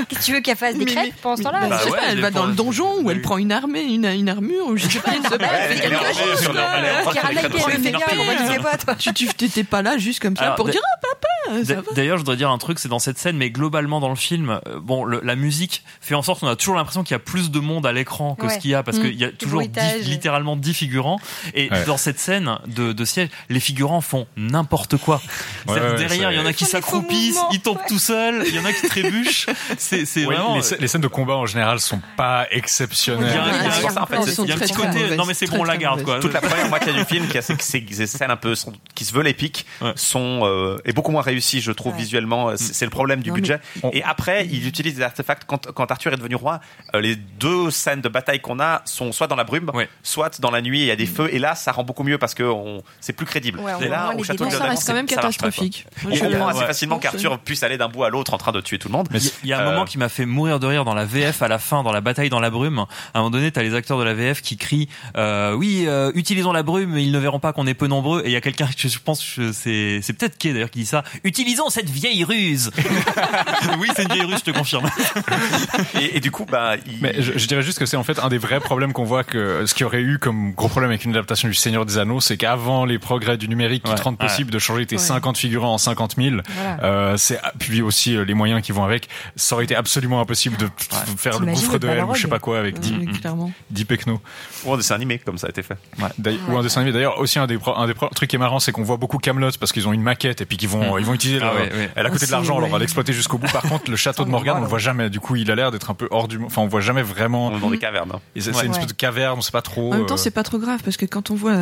Qu'est-ce 0.10 0.20
que 0.20 0.26
tu 0.26 0.34
veux 0.34 0.42
qu'elle 0.42 0.58
fasse 0.58 0.76
des 0.76 0.86
crêpes 0.86 1.14
pendant 1.22 1.38
ce 1.38 1.44
temps-là 1.44 1.62
Bah, 1.62 1.68
Bah 1.70 1.78
je 1.80 1.84
sais 1.86 1.92
ouais, 1.92 1.98
pas, 1.98 2.04
elle 2.10 2.22
va 2.22 2.32
dans 2.32 2.46
le 2.46 2.54
donjon 2.54 3.02
où 3.02 3.10
elle 3.12 3.18
oui. 3.18 3.24
prend 3.24 3.38
une 3.38 3.52
armée, 3.52 3.82
une, 3.84 4.30
armure, 4.30 4.68
ou 4.68 4.78
je 4.78 4.88
sais 4.88 5.00
pas, 5.00 5.12
elle 5.16 5.24
se 5.30 5.36
bat. 5.38 5.48
elle- 5.52 5.72
elle 5.72 5.72
elle 5.72 5.78
est 5.78 5.90
fait 5.90 5.96
en 5.96 6.00
quelque 6.00 6.14
train 6.14 6.24
chose, 6.24 6.42
elle 6.44 6.50
en 6.50 7.12
train 7.12 7.14
de 7.14 7.20
ramène 7.20 7.82
des 7.82 7.92
fait 7.92 7.92
bien, 7.92 8.00
premiers 8.00 8.56
pourquoi 8.58 8.96
tu 8.96 9.14
t'étais 9.28 9.64
pas 9.64 9.82
là 9.82 9.98
juste 9.98 10.20
comme 10.22 10.36
ça 10.36 10.52
pour 10.52 10.68
dire 10.70 10.82
ah 10.84 10.98
papa, 11.02 11.60
va. 11.76 11.79
D'ailleurs, 11.96 12.18
je 12.18 12.24
dois 12.24 12.36
dire 12.36 12.50
un 12.50 12.58
truc, 12.58 12.80
c'est 12.80 12.90
dans 12.90 13.00
cette 13.00 13.18
scène, 13.18 13.38
mais 13.38 13.50
globalement 13.52 14.00
dans 14.00 14.10
le 14.10 14.16
film, 14.16 14.60
euh, 14.68 14.80
bon, 14.80 15.04
le- 15.04 15.22
la 15.24 15.36
musique 15.36 15.84
fait 16.02 16.16
en 16.16 16.22
sorte 16.22 16.40
qu'on 16.42 16.48
a 16.48 16.56
toujours 16.56 16.76
l'impression 16.76 17.04
qu'il 17.04 17.14
y 17.14 17.16
a 17.16 17.20
plus 17.20 17.52
de 17.52 17.60
monde 17.60 17.86
à 17.86 17.92
l'écran 17.92 18.36
que 18.36 18.46
Ouais. 18.46 18.54
ce 18.54 18.60
qu'il 18.60 18.72
y 18.72 18.76
a, 18.76 18.84
parce 18.84 18.98
Mm. 18.98 19.02
qu'il 19.02 19.16
y 19.16 19.24
a 19.26 19.32
toujours 19.32 19.62
dix- 19.62 20.06
littéralement 20.08 20.56
10 20.56 20.74
figurants. 20.74 21.20
Et 21.54 21.70
Ouais. 21.72 21.86
dans 21.86 21.98
cette 21.98 22.20
scène 22.20 22.58
de, 22.68 22.94
de 22.94 23.06
siège, 23.06 23.30
les 23.50 23.60
figurants 23.60 24.02
font 24.02 24.28
n'importe 24.38 24.98
quoi. 24.98 25.22
Que 25.68 25.98
derrière, 25.98 26.32
il 26.32 26.38
y 26.38 26.42
en 26.42 26.46
a 26.46 26.54
qui 26.54 26.66
s'accroupissent, 26.66 27.40
ils 27.52 27.60
tombent 27.62 27.80
tout 27.88 28.00
seuls, 28.00 28.44
il 28.48 28.56
y 28.56 28.60
en 28.60 28.66
a 28.66 28.74
qui 28.74 28.88
trébuchent. 28.88 29.48
C'est 29.78 30.06
c'est 30.06 30.26
Ouais, 30.26 30.36
vraiment. 30.36 30.56
les, 30.56 30.62
scè- 30.62 30.80
les 30.80 30.88
scènes 30.88 31.02
de 31.02 31.08
combat 31.08 31.36
en 31.36 31.46
général 31.46 31.80
sont 31.80 32.02
pas 32.18 32.48
exceptionnelles. 32.52 33.28
il 33.32 33.36
y 33.36 33.38
a- 33.38 33.44
Ouais, 33.44 33.50
il 33.60 33.64
y 33.66 33.68
a- 33.68 33.72
c'est 33.72 33.82
pour 33.82 33.92
ça, 33.92 34.04
en 34.04 34.06
fait, 34.06 34.16
il 34.16 34.20
y 34.20 34.22
a 34.22 34.34
c'est 34.36 34.42
un 34.54 34.58
petit 34.58 34.74
côté. 34.74 34.88
mauvaise. 35.00 35.18
Non, 35.18 35.26
mais 35.26 35.34
c'est 35.34 35.48
bon, 35.48 35.62
on 35.62 35.64
la 35.64 35.78
garde, 35.78 36.04
quoi. 36.04 36.20
Toute 36.20 36.34
la 36.34 36.42
première 36.42 36.70
moitié 36.70 36.94
du 36.94 37.04
film, 37.06 37.28
qui 37.28 37.38
a 37.38 37.42
ces, 37.42 37.56
scènes 38.08 38.32
un 38.32 38.36
peu 38.38 38.54
qui 38.96 39.06
se 39.06 39.14
veulent 39.14 39.28
épiques, 39.28 39.66
sont 39.96 40.42
euh, 40.44 40.78
est 40.86 40.94
beaucoup 40.94 41.12
moins 41.12 41.22
réussie 41.22 41.40
réussi, 41.40 41.62
je 41.70 41.74
trouve, 41.76 41.96
visuellement. 41.96 42.52
C'est 42.58 42.74
c'est 42.74 42.86
le 42.86 42.92
problème 42.92 43.22
du 43.22 43.30
Non, 43.30 43.36
mais- 43.36 43.42
budget. 43.42 43.60
Et 43.94 44.04
après, 44.04 44.46
il 44.48 44.66
utilise 44.66 44.96
des 44.96 45.02
artefacts. 45.02 45.44
Quand, 45.46 45.72
quand 45.74 45.92
Arthur 45.92 46.14
est 46.14 46.18
devenu 46.18 46.36
roi, 46.36 46.60
euh, 46.96 47.02
les 47.02 47.16
deux 47.16 47.70
scènes 47.72 48.02
de 48.02 48.10
bataille 48.10 48.40
qu'on 48.40 48.60
a 48.60 48.82
sont 48.86 49.12
soit 49.12 49.28
dans 49.28 49.36
la 49.36 49.44
brume, 49.44 49.72
soit 50.04 50.40
dans 50.42 50.50
la 50.52 50.62
nuit, 50.62 50.80
il 50.82 50.86
y 50.86 50.92
a 50.92 50.96
des 50.96 51.06
feux. 51.06 51.30
Et 51.34 51.40
là, 51.40 51.56
ça 51.56 51.72
rend 51.72 51.84
beaucoup 51.84 52.04
mieux 52.04 52.18
parce 52.18 52.34
que 52.34 52.44
c'est 53.00 53.14
plus 53.14 53.26
crédible. 53.26 53.60
Ouais, 53.60 53.74
on 53.78 53.82
et 53.82 53.88
là, 53.88 54.14
au 54.18 54.24
château 54.24 54.46
de. 54.46 54.50
Ça 54.52 54.64
reste 54.66 54.88
quand 54.88 54.94
même 54.94 55.06
catastrophique. 55.06 55.86
On 56.06 56.10
comprend 56.18 56.48
assez 56.48 56.66
facilement 56.66 57.00
qu'Arthur 57.00 57.38
puisse 57.40 57.64
aller 57.64 57.78
d'un 57.78 57.90
bout 57.90 58.04
à 58.04 58.10
l'autre 58.10 58.34
en 58.34 58.38
train 58.38 58.52
de 58.52 58.62
tuer 58.62 58.80
tout 58.80 58.88
le 58.88 58.94
monde. 58.94 59.08
Il 59.44 59.50
y 59.50 59.54
a 59.54 59.60
un 59.60 59.62
Euh, 59.62 59.72
moment 59.72 59.86
qui 59.86 59.98
m'a 59.98 60.10
fait 60.10 60.26
mourir 60.26 60.60
de 60.60 60.68
rire 60.68 60.86
dans 60.86 60.94
la 60.96 61.06
VF 61.06 61.42
à 61.42 61.48
la 61.48 61.60
fin, 61.60 61.84
dans 61.84 61.92
la 61.92 62.02
bataille 62.02 62.30
dans 62.30 62.40
la 62.40 62.50
brume. 62.50 62.80
À 62.80 62.86
un 63.16 63.20
moment 63.20 63.30
donné, 63.30 63.52
t'as 63.52 63.62
les 63.62 63.74
acteurs 63.76 64.00
de 64.00 64.04
la 64.04 64.14
VF 64.14 64.42
qui 64.42 64.58
crient 64.58 64.88
euh, 65.18 65.54
Oui, 65.54 65.84
euh, 65.88 66.12
utilisons 66.16 66.52
la 66.54 66.64
brume, 66.64 66.98
ils 66.98 67.12
ne 67.12 67.20
verront 67.20 67.40
pas 67.40 67.54
qu'on 67.54 67.68
est 67.68 67.74
peu 67.74 67.88
nombreux. 67.88 68.22
Et 68.24 68.28
il 68.28 68.32
y 68.32 68.36
a 68.36 68.42
quelqu'un, 68.42 68.68
je 68.78 68.98
pense, 69.00 69.24
c'est 69.52 70.00
c'est 70.02 70.14
peut-être 70.14 70.38
Kay 70.38 70.54
d'ailleurs 70.54 70.72
qui 70.72 70.80
dit 70.80 70.86
ça. 70.86 71.04
Utilisons 71.24 71.59
cette 71.70 71.90
vieille 71.90 72.24
ruse. 72.24 72.72
oui, 73.80 73.90
c'est 73.96 74.04
une 74.04 74.14
vieille 74.14 74.24
ruse, 74.26 74.40
je 74.46 74.52
te 74.52 74.58
confirme. 74.58 74.90
et, 76.00 76.18
et 76.18 76.20
du 76.22 76.32
coup, 76.32 76.46
bah, 76.50 76.76
Mais 77.02 77.16
je, 77.22 77.38
je 77.38 77.48
dirais 77.48 77.62
juste 77.62 77.80
que 77.80 77.86
c'est 77.86 77.98
en 77.98 78.04
fait 78.04 78.20
un 78.20 78.30
des 78.30 78.38
vrais 78.38 78.60
problèmes 78.62 78.94
qu'on 78.94 79.04
voit 79.04 79.24
que 79.26 79.66
ce 79.66 79.74
qu'il 79.74 79.82
y 79.82 79.86
aurait 79.86 80.02
eu 80.02 80.20
comme 80.20 80.54
gros 80.54 80.70
problème 80.70 80.92
avec 80.92 81.04
une 81.04 81.12
adaptation 81.12 81.48
du 81.48 81.54
Seigneur 81.54 81.86
des 81.86 81.98
Anneaux, 81.98 82.22
c'est 82.22 82.38
qu'avant 82.38 82.86
les 82.86 83.00
progrès 83.00 83.38
du 83.38 83.50
numérique 83.50 83.84
qui 83.84 83.90
Ouais, 83.92 83.98
te 83.98 84.02
rendent 84.04 84.18
possible 84.18 84.50
ouais. 84.50 84.54
de 84.54 84.60
changer 84.60 84.86
tes 84.86 84.96
Ouais. 84.96 85.02
50 85.02 85.38
figurants 85.38 85.74
en 85.74 85.78
50 85.78 86.16
000, 86.18 86.38
Voilà. 86.48 86.84
euh, 86.84 87.18
c'est 87.18 87.40
puis 87.58 87.82
aussi 87.82 88.16
euh, 88.16 88.24
les 88.24 88.34
moyens 88.34 88.62
qui 88.62 88.72
vont 88.72 88.84
avec, 88.84 89.10
ça 89.36 89.56
aurait 89.56 89.64
été 89.66 89.76
absolument 89.76 90.22
impossible 90.22 90.56
de 90.58 90.70
faire 91.18 91.40
le 91.40 91.48
gouffre 91.48 91.78
de 91.80 91.88
Helm 91.88 92.10
ou 92.10 92.16
je 92.16 92.22
sais 92.22 92.28
pas 92.28 92.40
quoi 92.40 92.60
avec 92.60 92.76
Ouais, 92.76 92.82
10 92.82 93.20
clairement. 93.20 93.52
10 93.72 93.86
pecnos. 93.86 94.20
Ou 94.66 94.74
un 94.74 94.78
dessin 94.78 94.96
animé, 94.96 95.18
comme 95.20 95.38
ça 95.38 95.48
a 95.48 95.50
été 95.50 95.64
fait. 95.64 95.78
D'ailleurs- 96.18 96.40
Ou 96.50 96.58
un 96.58 96.62
dessin 96.64 96.82
animé. 96.82 96.94
D'ailleurs, 96.94 97.20
aussi 97.20 97.40
un 97.40 97.48
des, 97.48 97.58
pro- 97.58 97.76
un 97.76 97.88
des 97.88 97.94
pro- 97.94 98.10
trucs 98.10 98.30
qui 98.30 98.36
est 98.36 98.40
marrant, 98.40 98.60
c'est 98.60 98.72
qu'on 98.72 98.84
voit 98.84 98.98
beaucoup 98.98 99.18
Camelot 99.18 99.50
parce 99.60 99.72
qu'ils 99.72 99.88
ont 99.88 99.94
une 99.94 100.02
maquette 100.04 100.42
et 100.42 100.46
puis 100.46 100.58
qu'ils 100.58 100.70
vont, 100.70 100.96
Mm. 100.96 101.00
ils 101.00 101.06
vont 101.06 101.14
utiliser. 101.14 101.40
Ah. 101.58 101.62
Elle 101.96 102.06
a 102.06 102.10
coûté 102.10 102.20
de 102.20 102.24
Aussi, 102.26 102.32
l'argent, 102.32 102.58
alors 102.58 102.70
on 102.70 102.72
va 102.74 102.80
l'exploiter 102.80 103.14
jusqu'au 103.14 103.38
bout. 103.38 103.52
Par 103.52 103.62
contre, 103.64 103.90
le 103.90 103.98
château 103.98 104.24
de 104.26 104.30
Morgane, 104.30 104.58
on 104.58 104.62
le 104.62 104.68
voit 104.68 104.80
jamais. 104.80 105.10
Du 105.10 105.20
coup, 105.20 105.36
il 105.36 105.50
a 105.52 105.56
l'air 105.56 105.72
d'être 105.72 105.90
un 105.90 105.94
peu 105.94 106.08
hors 106.12 106.28
du. 106.28 106.40
Enfin, 106.44 106.62
on 106.62 106.68
voit 106.68 106.82
jamais 106.82 107.02
vraiment. 107.02 107.52
Dans 107.52 107.70
des 107.70 107.78
cavernes. 107.78 108.12
hein. 108.16 108.20
C'est 108.40 108.56
Ouais. 108.56 108.66
une 108.66 108.72
espèce 108.72 108.88
de 108.88 108.94
caverne, 108.94 109.38
on 109.38 109.42
sait 109.42 109.52
pas 109.52 109.62
trop. 109.62 109.94
En 109.94 109.98
même 109.98 110.06
temps, 110.06 110.14
euh, 110.16 110.18
c'est 110.18 110.32
pas 110.32 110.44
trop 110.44 110.58
grave 110.58 110.80
parce 110.84 110.98
que 110.98 111.06
quand 111.06 111.32
on 111.32 111.36
voit 111.36 111.54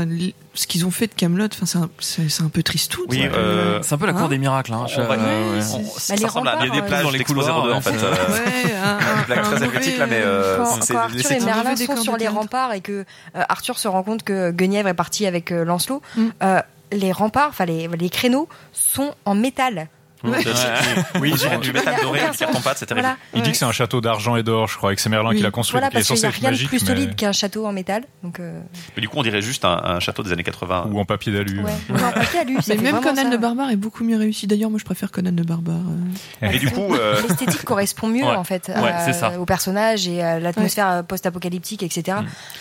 ce 0.54 0.68
qu'ils 0.68 0.86
ont 0.86 0.92
fait 0.92 1.08
de 1.08 1.14
Camelot, 1.14 1.46
enfin, 1.52 1.66
c'est 2.00 2.22
un, 2.22 2.46
un 2.46 2.50
peu 2.50 2.64
tristoun. 2.64 3.06
Oui, 3.10 3.22
euh, 3.24 3.80
C'est 3.82 3.96
un 3.96 3.98
peu 3.98 4.06
la 4.08 4.14
cour 4.14 4.30
des 4.30 4.38
miracles. 4.38 4.74
Hein. 4.74 4.86
Je- 4.88 5.02
on 5.02 5.06
va- 5.06 5.16
ouais, 5.16 5.18
ouais. 5.18 5.26
on- 5.74 5.78
Bah, 5.80 5.84
ça 5.98 6.16
les 6.16 6.26
ressemble 6.26 6.48
à 6.48 6.52
remparts, 6.52 6.66
il 6.68 6.74
y 6.74 6.78
a 6.78 6.82
des 6.82 6.88
plages 6.88 7.04
dans 7.04 7.10
les 7.12 7.24
couloirs, 7.24 7.64
02 7.64 7.72
en 7.72 7.76
ouais, 7.76 7.82
fait. 7.82 7.92
c'est- 7.98 8.06
euh, 8.06 9.00
une 9.20 9.26
blague 9.26 9.40
un 9.40 9.42
très 9.44 9.64
helvétique 9.64 9.98
là, 9.98 10.08
mais 10.08 10.24
c'est 10.82 10.96
Arthur 10.96 11.32
et. 11.32 11.40
Merlin 11.42 11.76
sont 11.76 11.98
sur 11.98 12.18
les 12.18 12.28
remparts 12.28 12.74
et 12.74 12.82
que 12.82 13.06
Arthur 13.34 13.78
se 13.80 13.88
rend 13.88 14.04
compte 14.04 14.24
que 14.24 14.52
Guenièvre 14.52 14.88
est 14.90 14.94
parti 14.94 15.26
avec 15.26 15.50
Lancelot, 15.52 16.02
Mm. 16.16 16.28
Les 16.92 17.12
remparts, 17.12 17.50
enfin 17.50 17.66
les, 17.66 17.88
les 17.88 18.10
créneaux 18.10 18.48
sont 18.72 19.14
en 19.26 19.36
métal. 19.36 19.88
Oui, 20.24 20.32
Oui, 21.22 21.34
dirait 21.34 21.58
du 21.60 21.72
métal 21.74 21.96
doré, 22.02 22.20
du 22.32 22.38
carton 22.38 22.60
pâte, 22.62 22.78
c'est 22.80 22.86
terrible. 22.86 23.06
Voilà. 23.06 23.18
Il 23.36 23.42
dit 23.44 23.52
que 23.52 23.58
c'est 23.58 23.66
un 23.66 23.72
château 23.72 24.02
d'argent 24.02 24.36
et 24.36 24.44
d'or, 24.44 24.68
je 24.68 24.78
crois, 24.78 24.92
et 24.94 24.96
que 24.96 25.02
c'est 25.02 25.10
Merlin 25.10 25.34
qui 25.36 25.42
l'a 25.42 25.52
construit. 25.52 25.80
Voilà, 25.80 25.92
parce 25.92 26.08
qu'il 26.08 26.16
n'y 26.16 26.26
a 26.26 26.30
rien 26.30 26.52
de 26.52 26.58
plus 26.68 26.82
mais- 26.82 26.88
solide 26.88 27.16
qu'un 27.16 27.32
château 27.32 27.66
en 27.68 27.72
métal. 27.74 28.04
Donc, 28.24 28.40
euh, 28.40 28.60
Mais 28.96 29.02
du 29.02 29.10
coup, 29.10 29.18
on 29.18 29.24
dirait 29.24 29.42
juste 29.42 29.64
un, 29.66 29.78
un 29.84 30.00
château 30.00 30.24
des 30.24 30.32
années 30.32 30.44
80. 30.44 30.90
Ou 30.92 31.00
en 31.00 31.06
papier 31.06 31.32
d'alu. 31.32 31.62
ouais. 31.62 31.72
Papier 31.88 32.56
Mais 32.70 32.76
même 32.92 33.02
Conan 33.02 33.24
ça. 33.24 33.30
le 33.30 33.38
barbare 33.38 33.70
est 33.70 33.76
beaucoup 33.76 34.04
mieux 34.04 34.18
réussi. 34.18 34.48
D'ailleurs, 34.48 34.70
moi, 34.70 34.80
je 34.80 34.86
préfère 34.86 35.12
Conan 35.12 35.34
le 35.36 35.44
barbare. 35.44 35.76
euh. 36.44 36.50
Et 36.52 36.60
du 36.60 36.70
coup, 36.72 36.94
euh, 36.96 37.22
L'esthétique 37.28 37.64
correspond 37.64 38.08
mieux 38.08 38.24
en 38.26 38.44
fait 38.44 38.72
au 39.40 39.46
personnage 39.46 40.08
et 40.08 40.22
à 40.24 40.40
l'atmosphère 40.40 41.04
post-apocalyptique, 41.08 41.84
etc. 41.84 42.18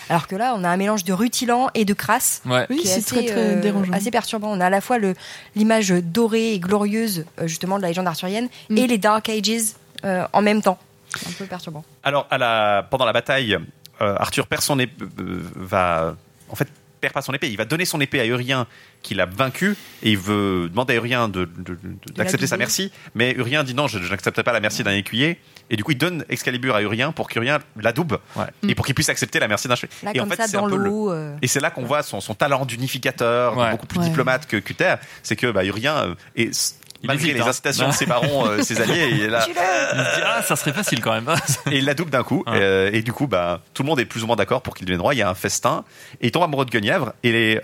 Alors 0.09 0.27
que 0.27 0.35
là, 0.35 0.53
on 0.57 0.63
a 0.63 0.69
un 0.69 0.77
mélange 0.77 1.03
de 1.03 1.13
rutilant 1.13 1.69
et 1.73 1.85
de 1.85 1.93
crasse. 1.93 2.41
Oui, 2.45 2.77
qui 2.77 2.87
est 2.87 2.91
c'est 2.91 2.97
assez, 2.99 3.25
très, 3.25 3.25
très 3.25 3.55
dérangeant. 3.55 3.93
assez 3.93 4.11
perturbant. 4.11 4.49
On 4.51 4.59
a 4.61 4.65
à 4.67 4.69
la 4.69 4.81
fois 4.81 4.97
le- 4.97 5.13
l'image 5.55 5.89
dorée 5.89 6.53
et 6.53 6.59
glorieuse 6.59 7.25
justement 7.47 7.77
de 7.77 7.81
la 7.83 7.87
légende 7.89 8.07
arthurienne 8.07 8.49
Mm. 8.69 8.77
et 8.77 8.87
les 8.87 8.97
Dark 8.97 9.27
Ages 9.29 9.73
euh, 10.05 10.25
en 10.33 10.41
même 10.41 10.61
temps. 10.61 10.77
C'est 11.17 11.29
un 11.29 11.31
peu 11.37 11.45
perturbant. 11.45 11.83
alors, 12.03 12.27
à 12.29 12.37
la, 12.37 12.85
pendant 12.91 13.05
la 13.05 13.13
bataille, 13.13 13.53
euh, 14.01 14.15
Arthur 14.19 14.45
perd 14.47 14.61
son 14.61 14.77
épée, 14.79 15.05
euh, 15.19 15.41
va, 15.55 16.15
en 16.49 16.55
fait, 16.55 16.67
perd 17.01 17.13
pas 17.13 17.21
son 17.21 17.33
épée. 17.33 17.49
Il 17.49 17.57
va 17.57 17.65
donner 17.65 17.85
son 17.85 18.01
épée 18.01 18.19
à 18.19 18.25
Urien, 18.25 18.67
qu'il 19.03 19.21
a 19.21 19.25
vaincu, 19.25 19.75
et 20.03 20.11
il 20.11 20.17
veut 20.17 20.67
demander 20.69 20.93
à 20.93 20.97
Urien 20.97 21.29
de- 21.29 21.45
de- 21.45 21.75
de- 21.81 22.13
d'accepter 22.13 22.45
sa 22.47 22.57
merci. 22.57 22.91
Mais 23.15 23.31
Urien 23.37 23.63
dit 23.63 23.73
non, 23.73 23.87
je, 23.87 23.99
je 23.99 24.09
n'accepterai 24.11 24.43
pas 24.43 24.51
la 24.51 24.59
merci 24.59 24.83
d'un 24.83 24.91
écuyer. 24.93 25.39
Et 25.69 25.75
du 25.75 25.83
coup, 25.83 25.91
il 25.91 25.97
donne 25.97 26.25
Excalibur 26.29 26.75
à 26.75 26.81
Urien 26.81 27.11
pour 27.11 27.27
qu'Urien 27.29 27.59
la 27.79 27.91
double 27.91 28.19
et 28.67 28.73
pour 28.75 28.85
qu'il 28.85 28.95
puisse 28.95 29.09
accepter 29.09 29.39
la 29.39 29.47
merci 29.47 29.67
d'un 29.67 29.75
chevalier. 29.75 30.17
Et 30.17 30.19
en 30.21 30.25
fait, 30.25 30.41
c'est 30.47 30.57
un 30.57 30.67
peu 30.69 30.77
le- 30.77 30.89
euh, 31.09 31.35
Et 31.41 31.47
c'est 31.47 31.59
là 31.59 31.71
qu'on 31.71 31.83
voit 31.85 32.03
son, 32.03 32.19
son 32.21 32.33
talent 32.35 32.65
d'unificateur, 32.65 33.57
Ouais. 33.57 33.71
beaucoup 33.71 33.85
plus 33.87 33.99
Ouais. 33.99 34.05
diplomate 34.05 34.45
que 34.47 34.57
Cutter. 34.57 34.95
C'est 35.23 35.35
que 35.35 35.51
bah, 35.51 35.65
Urien, 35.65 36.15
s- 36.35 36.79
Il 37.03 37.07
malgré 37.07 37.25
hésite, 37.25 37.37
les 37.37 37.43
hein. 37.43 37.49
incitations 37.49 37.87
de 37.89 37.93
ses 37.93 38.05
barons, 38.05 38.47
euh, 38.47 38.61
ses 38.61 38.81
alliés, 38.81 39.09
il 39.11 39.21
est 39.21 39.29
là. 39.29 39.45
Il 39.47 39.53
se 39.53 40.15
dit, 40.15 40.23
ah, 40.25 40.41
ça 40.41 40.55
serait 40.55 40.73
facile 40.73 41.01
quand 41.01 41.13
même. 41.13 41.29
Et 41.71 41.77
il 41.77 41.85
la 41.85 41.93
double 41.93 42.11
d'un 42.11 42.23
coup. 42.23 42.43
Ouais. 42.47 42.59
euh, 42.59 42.89
et 42.91 43.01
du 43.01 43.13
coup, 43.13 43.27
bah, 43.27 43.61
tout 43.73 43.83
le 43.83 43.87
monde 43.87 43.99
est 43.99 44.05
plus 44.05 44.23
ou 44.23 44.27
moins 44.27 44.35
d'accord 44.35 44.61
pour 44.61 44.75
qu'il 44.75 44.85
devienne 44.85 45.01
roi. 45.01 45.13
Il 45.13 45.17
y 45.17 45.21
a 45.21 45.29
un 45.29 45.35
festin. 45.35 45.83
Et 46.21 46.27
il 46.27 46.31
tombe 46.31 46.43
amoureux 46.43 46.65
de 46.65 46.71
Guenièvre. 46.71 47.13
Et 47.23 47.31
les. 47.31 47.61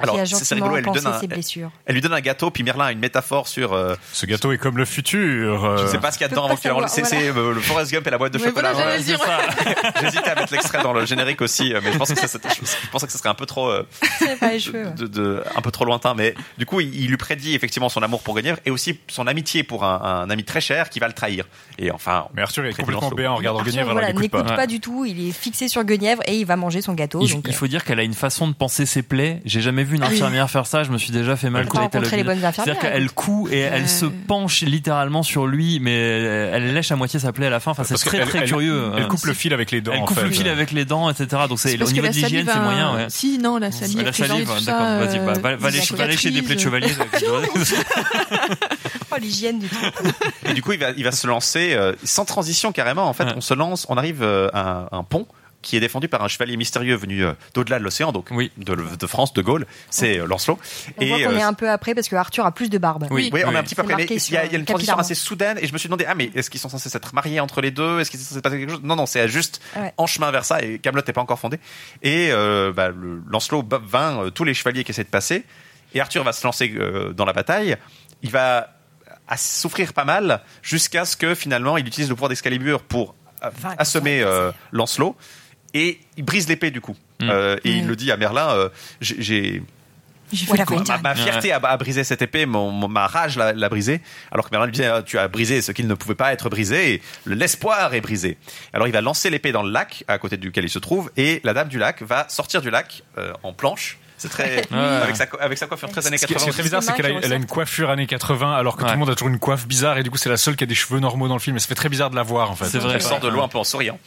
Euh, 0.00 0.02
alors, 0.02 0.18
c'est 0.26 0.54
rigolo. 0.54 0.76
Elle 0.76 0.84
lui, 0.84 0.92
donne 0.92 1.06
un, 1.06 1.18
ses 1.20 1.26
blessures. 1.26 1.70
elle 1.86 1.94
lui 1.94 2.00
donne 2.02 2.12
un 2.12 2.20
gâteau. 2.20 2.50
Puis 2.50 2.62
Merlin 2.62 2.86
a 2.86 2.92
une 2.92 2.98
métaphore 2.98 3.48
sur. 3.48 3.72
euh, 3.72 3.94
Ce 4.12 4.26
gâteau 4.26 4.52
est 4.52 4.58
comme 4.58 4.76
le 4.76 4.84
futur. 4.84 5.64
euh, 5.64 5.76
je 5.78 5.82
ne 5.84 5.88
sais 5.88 5.98
pas 5.98 6.10
ce 6.12 6.18
qu'il 6.18 6.24
y 6.24 6.26
a 6.26 6.28
dedans 6.28 6.44
avant 6.46 6.56
qu'il 6.56 6.70
voilà. 6.70 6.88
c'est, 6.88 7.02
euh, 7.14 7.54
le 7.54 7.60
Forrest 7.60 7.92
Gump 7.92 8.06
et 8.06 8.10
la 8.10 8.18
boîte 8.18 8.32
de 8.32 8.38
Ouais, 8.38 8.46
chocolat. 8.46 8.72
voilà. 8.72 8.96
J'hésitais 10.00 10.28
à 10.30 10.34
mettre 10.34 10.52
l'extrait 10.52 10.82
dans 10.82 10.92
le 10.92 11.06
générique 11.06 11.40
aussi. 11.40 11.72
euh, 11.72 11.80
Mais 11.82 11.92
je 11.92 11.98
pensais 11.98 12.14
que 12.14 12.20
ça, 12.20 12.28
c'était- 12.28 12.48
je 12.50 12.88
pensais 12.90 13.06
que 13.06 13.12
ce 13.12 13.18
serait 13.18 13.28
un 13.28 13.34
peu 13.34 13.46
trop. 13.46 13.68
euh, 13.68 13.86
C'est 14.18 14.38
pas 14.38 14.50
les 14.52 14.60
cheveux. 14.60 14.84
ouais. 14.84 14.90
de, 14.92 15.06
de- 15.06 15.42
un 15.54 15.60
peu 15.60 15.70
trop 15.70 15.84
lointain, 15.84 16.14
mais 16.14 16.34
du 16.58 16.66
coup, 16.66 16.80
il, 16.80 16.94
il 16.94 17.08
lui 17.08 17.16
prédit 17.16 17.54
effectivement 17.54 17.88
son 17.88 18.02
amour 18.02 18.22
pour 18.22 18.34
Guenièvre 18.34 18.58
et 18.66 18.70
aussi 18.70 18.98
son 19.08 19.26
amitié 19.26 19.62
pour 19.62 19.84
un, 19.84 20.00
un 20.26 20.30
ami 20.30 20.44
très 20.44 20.60
cher 20.60 20.90
qui 20.90 20.98
va 20.98 21.06
le 21.08 21.12
trahir. 21.14 21.44
Et 21.78 21.90
enfin, 21.90 22.26
Mais 22.34 22.42
Arthur 22.42 22.64
est 22.66 22.72
complètement 22.74 23.10
béat 23.10 23.32
en 23.32 23.36
regardant 23.36 23.62
Guenièvre, 23.62 23.92
voilà, 23.92 24.08
il 24.08 24.12
écoute 24.12 24.22
n'écoute 24.22 24.46
pas. 24.48 24.56
pas. 24.56 24.66
du 24.66 24.80
tout. 24.80 25.04
Il 25.04 25.28
est 25.28 25.32
fixé 25.32 25.68
sur 25.68 25.84
Guenièvre 25.84 26.22
et 26.26 26.36
il 26.36 26.44
va 26.44 26.56
manger 26.56 26.82
son 26.82 26.94
gâteau. 26.94 27.20
Il, 27.22 27.30
il 27.30 27.48
euh, 27.48 27.52
faut 27.52 27.66
dire 27.66 27.84
qu'elle 27.84 28.00
a 28.00 28.02
une 28.02 28.14
façon 28.14 28.48
de 28.48 28.52
penser 28.54 28.86
ses 28.86 29.02
plaies. 29.02 29.40
J'ai 29.44 29.60
jamais 29.60 29.84
vu 29.86 29.96
une 29.96 30.02
infirmière 30.02 30.50
faire 30.50 30.66
ça. 30.66 30.84
Je 30.84 30.90
me 30.90 30.98
suis 30.98 31.12
déjà 31.12 31.36
fait 31.36 31.50
mal 31.50 31.62
Elle 31.62 31.68
quand 31.68 31.82
j'étais 31.82 31.98
à 31.98 32.52
C'est-à-dire 32.52 32.78
qu'elle 32.78 33.10
coud 33.12 33.52
et 33.52 33.60
elle 33.60 33.88
se 33.88 34.06
penche 34.06 34.62
littéralement 34.62 35.22
sur 35.22 35.46
lui, 35.46 35.80
mais 35.80 35.96
elle 35.96 36.74
lèche 36.74 36.92
à 36.92 36.96
moitié 36.96 37.18
sa 37.20 37.32
plaie 37.32 37.46
à 37.46 37.50
la 37.50 37.60
fin. 37.60 37.70
Enfin, 37.70 37.84
c'est 37.84 37.94
Parce 37.94 38.04
très 38.04 38.44
curieux. 38.44 38.90
Elle 38.96 39.02
hein. 39.04 39.06
coupe 39.08 39.24
le 39.24 39.34
fil 39.34 39.52
avec 39.52 39.70
les 39.70 39.80
dents. 39.80 39.92
Elle 39.94 40.02
en 40.02 40.04
coupe 40.04 40.18
fait. 40.18 40.24
le 40.24 40.30
fil 40.30 40.48
avec 40.48 40.72
les 40.72 40.84
dents, 40.84 41.10
etc. 41.10 41.42
Donc 41.48 41.58
c'est 41.58 41.80
au 41.80 41.90
niveau 41.90 42.06
de 42.06 42.12
l'hygiène, 42.12 42.48
c'est 42.52 42.60
moyen. 42.60 42.94
Ouais. 42.94 43.06
Si, 43.08 43.38
non, 43.38 43.58
la 43.58 43.72
salive. 43.72 44.02
la 44.02 44.12
salive, 44.12 44.50
d'accord. 44.64 44.86
Vas-y, 44.86 45.18
bah, 45.18 45.32
euh, 45.36 45.56
va, 45.56 45.70
lécher, 45.70 45.96
va 45.96 46.06
lécher 46.06 46.30
des 46.30 46.42
plaies 46.42 46.56
de 46.56 46.60
chevalier. 46.60 46.90
Oh, 49.12 49.18
l'hygiène 49.20 49.60
du 49.60 49.68
et 50.44 50.52
du 50.52 50.62
coup, 50.62 50.72
il 50.72 51.04
va, 51.04 51.12
se 51.12 51.26
lancer 51.26 51.74
euh, 51.74 51.92
sans 52.04 52.24
transition 52.24 52.72
carrément. 52.72 53.08
En 53.08 53.12
fait, 53.12 53.24
on 53.36 53.40
se 53.40 53.54
lance, 53.54 53.86
on 53.88 53.96
arrive 53.96 54.22
euh, 54.22 54.48
à 54.52 54.88
un 54.92 55.04
pont 55.04 55.26
qui 55.66 55.76
est 55.76 55.80
défendu 55.80 56.06
par 56.06 56.22
un 56.22 56.28
chevalier 56.28 56.56
mystérieux 56.56 56.94
venu 56.94 57.24
euh, 57.24 57.32
d'au-delà 57.52 57.80
de 57.80 57.84
l'océan, 57.84 58.12
donc 58.12 58.28
Oui. 58.30 58.52
de, 58.56 58.76
de 58.76 59.06
France, 59.08 59.32
de 59.34 59.42
Gaulle. 59.42 59.66
C'est 59.90 60.20
euh, 60.20 60.26
Lancelot. 60.26 60.60
On 60.96 61.06
voit 61.06 61.18
qu'on 61.18 61.24
euh, 61.24 61.38
est 61.38 61.42
un 61.42 61.54
peu 61.54 61.68
après 61.68 61.92
parce 61.92 62.08
que 62.08 62.14
Arthur 62.14 62.46
a 62.46 62.52
plus 62.52 62.70
de 62.70 62.78
barbe. 62.78 63.08
Oui, 63.10 63.30
oui, 63.32 63.42
on 63.44 63.50
est 63.52 63.56
un 63.56 63.64
petit 63.64 63.74
peu 63.74 63.82
après. 63.82 63.96
Mais 63.96 64.04
il 64.04 64.32
y 64.32 64.36
a, 64.36 64.44
il 64.44 64.52
y 64.52 64.54
a 64.54 64.58
une 64.60 64.64
transition 64.64 64.96
assez 64.96 65.16
soudaine 65.16 65.58
et 65.60 65.66
je 65.66 65.72
me 65.72 65.78
suis 65.78 65.88
demandé, 65.88 66.04
ah, 66.08 66.14
mais 66.14 66.30
est-ce 66.36 66.50
qu'ils 66.50 66.60
sont 66.60 66.68
censés 66.68 66.88
s'être 66.88 67.12
mariés 67.14 67.40
entre 67.40 67.60
les 67.60 67.72
deux? 67.72 67.98
Est-ce 67.98 68.12
qu'il 68.12 68.20
est 68.20 68.22
censé 68.22 68.36
se 68.36 68.40
passer 68.40 68.58
quelque 68.60 68.70
chose? 68.70 68.82
Non, 68.84 68.94
non, 68.94 69.06
c'est 69.06 69.28
juste 69.28 69.60
Ouais. 69.74 69.92
en 69.96 70.06
chemin 70.06 70.30
vers 70.30 70.44
ça 70.44 70.62
et 70.62 70.78
Camelot 70.78 71.02
n'est 71.04 71.12
pas 71.12 71.20
encore 71.20 71.40
fondé. 71.40 71.58
Et 72.04 72.28
euh, 72.30 72.72
bah, 72.72 72.90
le, 72.90 73.20
Lancelot 73.28 73.64
vainc 73.68 74.20
euh, 74.20 74.30
tous 74.30 74.44
les 74.44 74.54
chevaliers 74.54 74.84
qui 74.84 74.92
essaient 74.92 75.02
de 75.02 75.08
passer 75.08 75.44
et 75.94 76.00
Arthur 76.00 76.22
va 76.22 76.32
se 76.32 76.46
lancer 76.46 76.72
euh, 76.78 77.12
dans 77.12 77.24
la 77.24 77.32
bataille. 77.32 77.76
Il 78.22 78.30
va 78.30 78.68
à 79.26 79.36
souffrir 79.36 79.92
pas 79.92 80.04
mal 80.04 80.42
jusqu'à 80.62 81.04
ce 81.04 81.16
que 81.16 81.34
finalement 81.34 81.76
il 81.76 81.88
utilise 81.88 82.08
le 82.08 82.14
pouvoir 82.14 82.28
d'Excalibur 82.28 82.82
pour 82.82 83.16
assommer 83.78 84.22
euh, 84.22 84.50
Lancelot 84.72 85.16
et 85.78 85.98
il 86.16 86.24
brise 86.24 86.48
l'épée 86.48 86.70
du 86.70 86.80
coup. 86.80 86.96
Mm. 87.20 87.28
Euh, 87.30 87.56
et 87.64 87.70
il 87.70 87.82
Ouais. 87.82 87.88
le 87.88 87.96
dit 87.96 88.10
à 88.12 88.16
Merlin, 88.16 88.48
euh, 88.50 88.68
j'ai- 89.00 89.62
Voilà, 90.48 90.64
ma, 90.88 90.98
ma 90.98 91.14
fierté 91.14 91.52
a, 91.52 91.58
a 91.58 91.76
brisé 91.76 92.02
cette 92.02 92.20
épée, 92.20 92.46
mon, 92.46 92.72
mon- 92.72 92.88
ma 92.88 93.06
rage 93.06 93.36
l'a 93.36 93.68
brisée. 93.68 94.00
Alors 94.32 94.46
que 94.46 94.50
Merlin 94.50 94.66
lui 94.66 94.72
disait, 94.72 94.86
Ah, 94.88 95.02
tu 95.02 95.18
as 95.18 95.28
brisé 95.28 95.62
ce 95.62 95.70
qu'il 95.70 95.86
ne 95.86 95.94
pouvait 95.94 96.16
pas 96.16 96.32
être 96.32 96.48
brisé, 96.50 97.00
l'espoir 97.26 97.94
est 97.94 98.00
brisé. 98.00 98.36
Alors 98.72 98.88
il 98.88 98.92
va 98.92 99.00
lancer 99.00 99.30
l'épée 99.30 99.52
dans 99.52 99.62
le 99.62 99.70
lac, 99.70 100.02
à 100.08 100.18
côté 100.18 100.36
duquel 100.36 100.64
il 100.64 100.68
se 100.70 100.80
trouve, 100.80 101.10
et 101.16 101.40
la 101.44 101.52
dame 101.54 101.68
du 101.68 101.78
lac 101.78 102.02
va 102.02 102.28
sortir 102.28 102.60
du 102.60 102.70
lac 102.70 103.02
euh, 103.18 103.32
en 103.44 103.52
planche. 103.52 103.98
C'est 104.28 104.32
très, 104.32 104.56
Ouais. 104.76 104.78
avec, 105.02 105.16
sa, 105.16 105.26
co- 105.26 105.38
avec 105.40 105.58
sa 105.58 105.66
coiffure 105.66 105.88
très 105.90 106.06
années 106.06 106.18
Ce 106.18 106.26
qui 106.26 106.34
est- 106.34 106.38
ce 106.38 106.44
80. 106.44 106.44
qui 106.44 106.48
est 106.50 106.52
très 106.54 106.62
bizarre, 106.62 106.82
c'est 106.82 106.92
qu'elle 106.94 107.06
a, 107.06 107.20
qui 107.20 107.26
elle 107.26 107.32
a 107.32 107.36
une 107.36 107.46
coiffure 107.46 107.90
années 107.90 108.06
80, 108.06 108.52
alors 108.54 108.76
que 108.76 108.84
tout 108.84 108.90
le 108.90 108.96
monde 108.96 109.10
a 109.10 109.14
toujours 109.14 109.28
une 109.28 109.38
coiffe 109.38 109.66
bizarre, 109.66 109.98
et 109.98 110.02
du 110.02 110.10
coup, 110.10 110.16
c'est 110.18 110.28
la 110.28 110.36
seule 110.36 110.56
qui 110.56 110.64
a 110.64 110.66
des 110.66 110.74
cheveux 110.74 111.00
normaux 111.00 111.28
dans 111.28 111.34
le 111.34 111.40
film, 111.40 111.56
et 111.56 111.60
ça 111.60 111.66
fait 111.68 111.74
très 111.74 111.88
bizarre 111.88 112.10
de 112.10 112.16
la 112.16 112.22
voir, 112.22 112.50
en 112.50 112.56
fait. 112.56 112.66
C'est 112.66 112.78
vrai. 112.78 112.94
Elle 112.94 113.02
sort 113.02 113.20
de 113.20 113.28
l'eau 113.28 113.42
un 113.42 113.48
peu 113.48 113.58
en 113.58 113.64
souriant. 113.64 113.98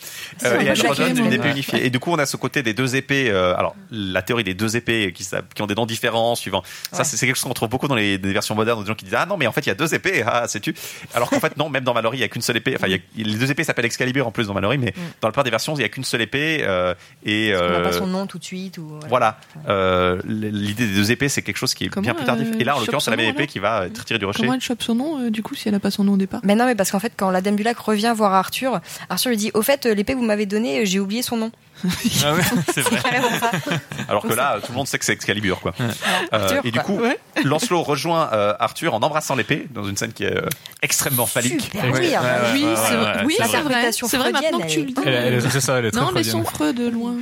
Euh, 0.43 0.57
un 0.57 0.59
et 0.61 0.65
peu 0.65 0.71
elle 0.71 0.87
redonne 0.87 1.17
une 1.25 1.33
épée 1.33 1.49
unifiée. 1.51 1.85
Et 1.85 1.89
du 1.89 1.99
coup, 1.99 2.11
on 2.11 2.19
a 2.19 2.25
ce 2.25 2.37
côté 2.37 2.61
des 2.63 2.73
deux 2.73 2.95
épées. 2.95 3.29
euh, 3.29 3.55
alors, 3.57 3.75
la 3.91 4.21
théorie 4.21 4.43
des 4.43 4.53
deux 4.53 4.75
épées 4.77 5.13
qui, 5.13 5.25
ont 5.61 5.67
des 5.67 5.75
noms 5.75 5.85
différents, 5.85 6.35
suivant. 6.35 6.63
Ça, 6.91 7.03
c'est 7.03 7.17
c'est 7.17 7.25
quelque 7.25 7.35
chose 7.35 7.43
qu'on 7.45 7.53
trouve 7.53 7.69
beaucoup 7.69 7.87
dans 7.87 7.95
les, 7.95 8.17
des 8.17 8.33
versions 8.33 8.55
modernes, 8.55 8.81
des 8.81 8.87
gens 8.87 8.95
qui 8.95 9.05
disent 9.05 9.15
Ah 9.17 9.25
non, 9.25 9.37
mais 9.37 9.47
en 9.47 9.51
fait, 9.51 9.61
il 9.61 9.67
y 9.69 9.71
a 9.71 9.75
deux 9.75 9.93
épées, 9.93 10.23
ah, 10.25 10.47
sais-tu 10.47 10.73
Alors 11.13 11.29
qu'en 11.29 11.39
fait, 11.39 11.57
non, 11.57 11.69
même 11.69 11.83
dans 11.83 11.93
Mallory, 11.93 12.17
il 12.17 12.21
y 12.21 12.23
a 12.23 12.27
qu'une 12.27 12.41
seule 12.41 12.57
épée. 12.57 12.73
Enfin, 12.75 12.87
il 12.87 12.93
y 12.93 12.95
a- 12.95 12.99
les 13.29 13.35
deux 13.37 13.51
épées 13.51 13.63
s'appellent 13.63 13.85
Excalibur 13.85 14.27
en 14.27 14.31
plus 14.31 14.47
dans 14.47 14.53
Mallory, 14.53 14.77
mais 14.77 14.93
dans 15.21 15.27
la 15.27 15.31
plupart 15.31 15.43
des 15.43 15.49
versions, 15.49 15.75
il 15.75 15.81
y 15.81 15.85
a 15.85 15.89
qu'une 15.89 16.03
seule 16.03 16.21
épée. 16.21 16.59
euh, 16.61 16.93
et 17.25 17.53
On 17.55 17.57
n'a 17.59 17.63
euh, 17.63 17.83
pas 17.83 17.91
son 17.91 18.07
nom 18.07 18.25
tout 18.27 18.37
de 18.39 18.43
suite. 18.43 18.77
Ou, 18.77 18.99
voilà. 19.09 19.37
voilà. 19.65 19.77
Euh, 20.09 20.15
euh, 20.17 20.21
l'idée 20.25 20.87
des 20.87 20.93
deux 20.95 21.11
épées, 21.11 21.29
c'est 21.29 21.41
quelque 21.41 21.57
chose 21.57 21.73
qui 21.73 21.85
est 21.85 21.99
bien 21.99 22.13
plus 22.13 22.25
tardif. 22.25 22.47
euh, 22.53 22.59
Et 22.59 22.63
là, 22.63 22.75
en 22.75 22.79
l'occurrence, 22.79 23.05
c'est 23.05 23.11
la 23.11 23.17
même 23.17 23.29
épée 23.29 23.47
qui 23.47 23.59
va 23.59 23.85
être 23.87 24.05
tirée 24.05 24.19
du 24.19 24.25
rocher. 24.25 24.39
Comment 24.41 24.53
elle 24.53 24.61
chope 24.61 24.81
son 24.83 24.95
nom, 24.95 25.19
euh, 25.19 25.29
du 25.29 25.43
coup, 25.43 25.55
si 25.55 25.67
elle 25.69 25.75
a 25.75 25.79
pas 25.79 25.91
son 25.91 26.03
nom 26.03 26.13
au 26.13 26.17
départ? 26.17 26.41
Mais 26.43 26.55
non, 26.55 26.65
mais 26.65 26.75
parce 26.75 26.91
qu'en 26.91 26.99
fait, 26.99 27.13
quand 27.15 27.29
la 27.31 27.41
Dame 27.41 27.55
du 27.55 27.63
Lac 27.63 27.77
revient 27.77 28.13
voir 28.15 28.33
Arthur, 28.33 28.79
Arthur 29.09 29.29
lui 29.29 29.37
dit 29.37 29.51
Au 29.53 29.61
fait, 29.61 29.85
euh, 29.85 29.93
l'épée 29.93 30.13
que 30.13 30.17
vous 30.17 30.25
m'avez 30.25 30.45
donnée, 30.45 30.81
euh, 30.81 30.85
j'ai 30.85 30.99
oublié 30.99 31.21
son 31.21 31.37
nom. 31.37 31.51
Ah 32.23 32.33
ouais, 32.33 32.41
c'est 32.73 32.81
vrai. 32.81 32.99
Alors 34.07 34.23
que 34.23 34.33
là, 34.33 34.57
tout 34.63 34.71
le 34.71 34.77
monde 34.77 34.87
sait 34.87 34.99
que 34.99 35.05
c'est 35.05 35.13
Excalibur, 35.13 35.59
quoi. 35.61 35.73
Euh, 35.79 35.89
Arthur, 36.31 36.61
et 36.65 36.71
du 36.71 36.79
coup, 36.79 36.99
Lancelot 37.43 37.83
rejoint 37.83 38.29
euh, 38.33 38.53
Arthur 38.59 38.93
en 38.93 39.01
embrassant 39.01 39.35
l'épée 39.35 39.67
dans 39.71 39.83
une 39.83 39.97
scène 39.97 40.13
qui 40.13 40.23
est 40.23 40.35
euh, 40.35 40.47
extrêmement 40.81 41.25
phallique. 41.25 41.61
Super. 41.63 41.85
Oui, 41.93 41.99
c'est 42.75 42.95
vrai. 42.95 43.23
Oui, 43.25 43.35
c'est 43.37 43.61
vrai. 43.61 43.91
C'est 43.91 44.17
maintenant 44.17 44.59
que 44.59 44.67
tu 44.67 44.79
le 44.81 44.85
dis. 44.87 44.93
Elle- 45.05 45.13
elle 45.13 45.33
est- 45.35 45.49
c'est 45.49 45.61
ça, 45.61 45.79
elle 45.79 45.85
est 45.85 45.91
très 45.91 46.01
Non, 46.01 46.07
mais 46.13 46.23
freudienne. 46.23 46.31
son 46.33 46.43
Freud 46.43 46.75
de 46.75 46.89
loin. 46.89 47.15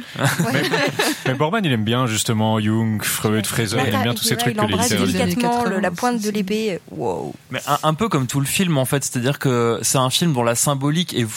Mais 1.25 1.33
Borman, 1.33 1.63
il 1.63 1.71
aime 1.71 1.83
bien 1.83 2.07
justement 2.07 2.59
Jung, 2.59 3.03
Freud, 3.03 3.45
Fraser, 3.45 3.77
il 3.87 3.93
aime 3.93 4.01
bien 4.03 4.13
tous 4.13 4.23
ces 4.23 4.35
trucs 4.37 4.55
il 4.55 4.61
que 4.61 4.65
les 4.67 5.07
délicatement 5.07 5.63
la 5.65 5.91
pointe 5.91 6.21
de 6.21 6.29
l'épée. 6.29 6.79
Wow. 6.91 7.33
Mais 7.51 7.59
un, 7.67 7.77
un 7.83 7.93
peu 7.93 8.09
comme 8.09 8.27
tout 8.27 8.39
le 8.39 8.45
film 8.45 8.77
en 8.77 8.85
fait, 8.85 9.03
c'est-à-dire 9.03 9.39
que 9.39 9.79
c'est 9.81 9.97
un 9.97 10.09
film 10.09 10.33
dont 10.33 10.43
la 10.43 10.55
symbolique 10.55 11.13
est 11.13 11.27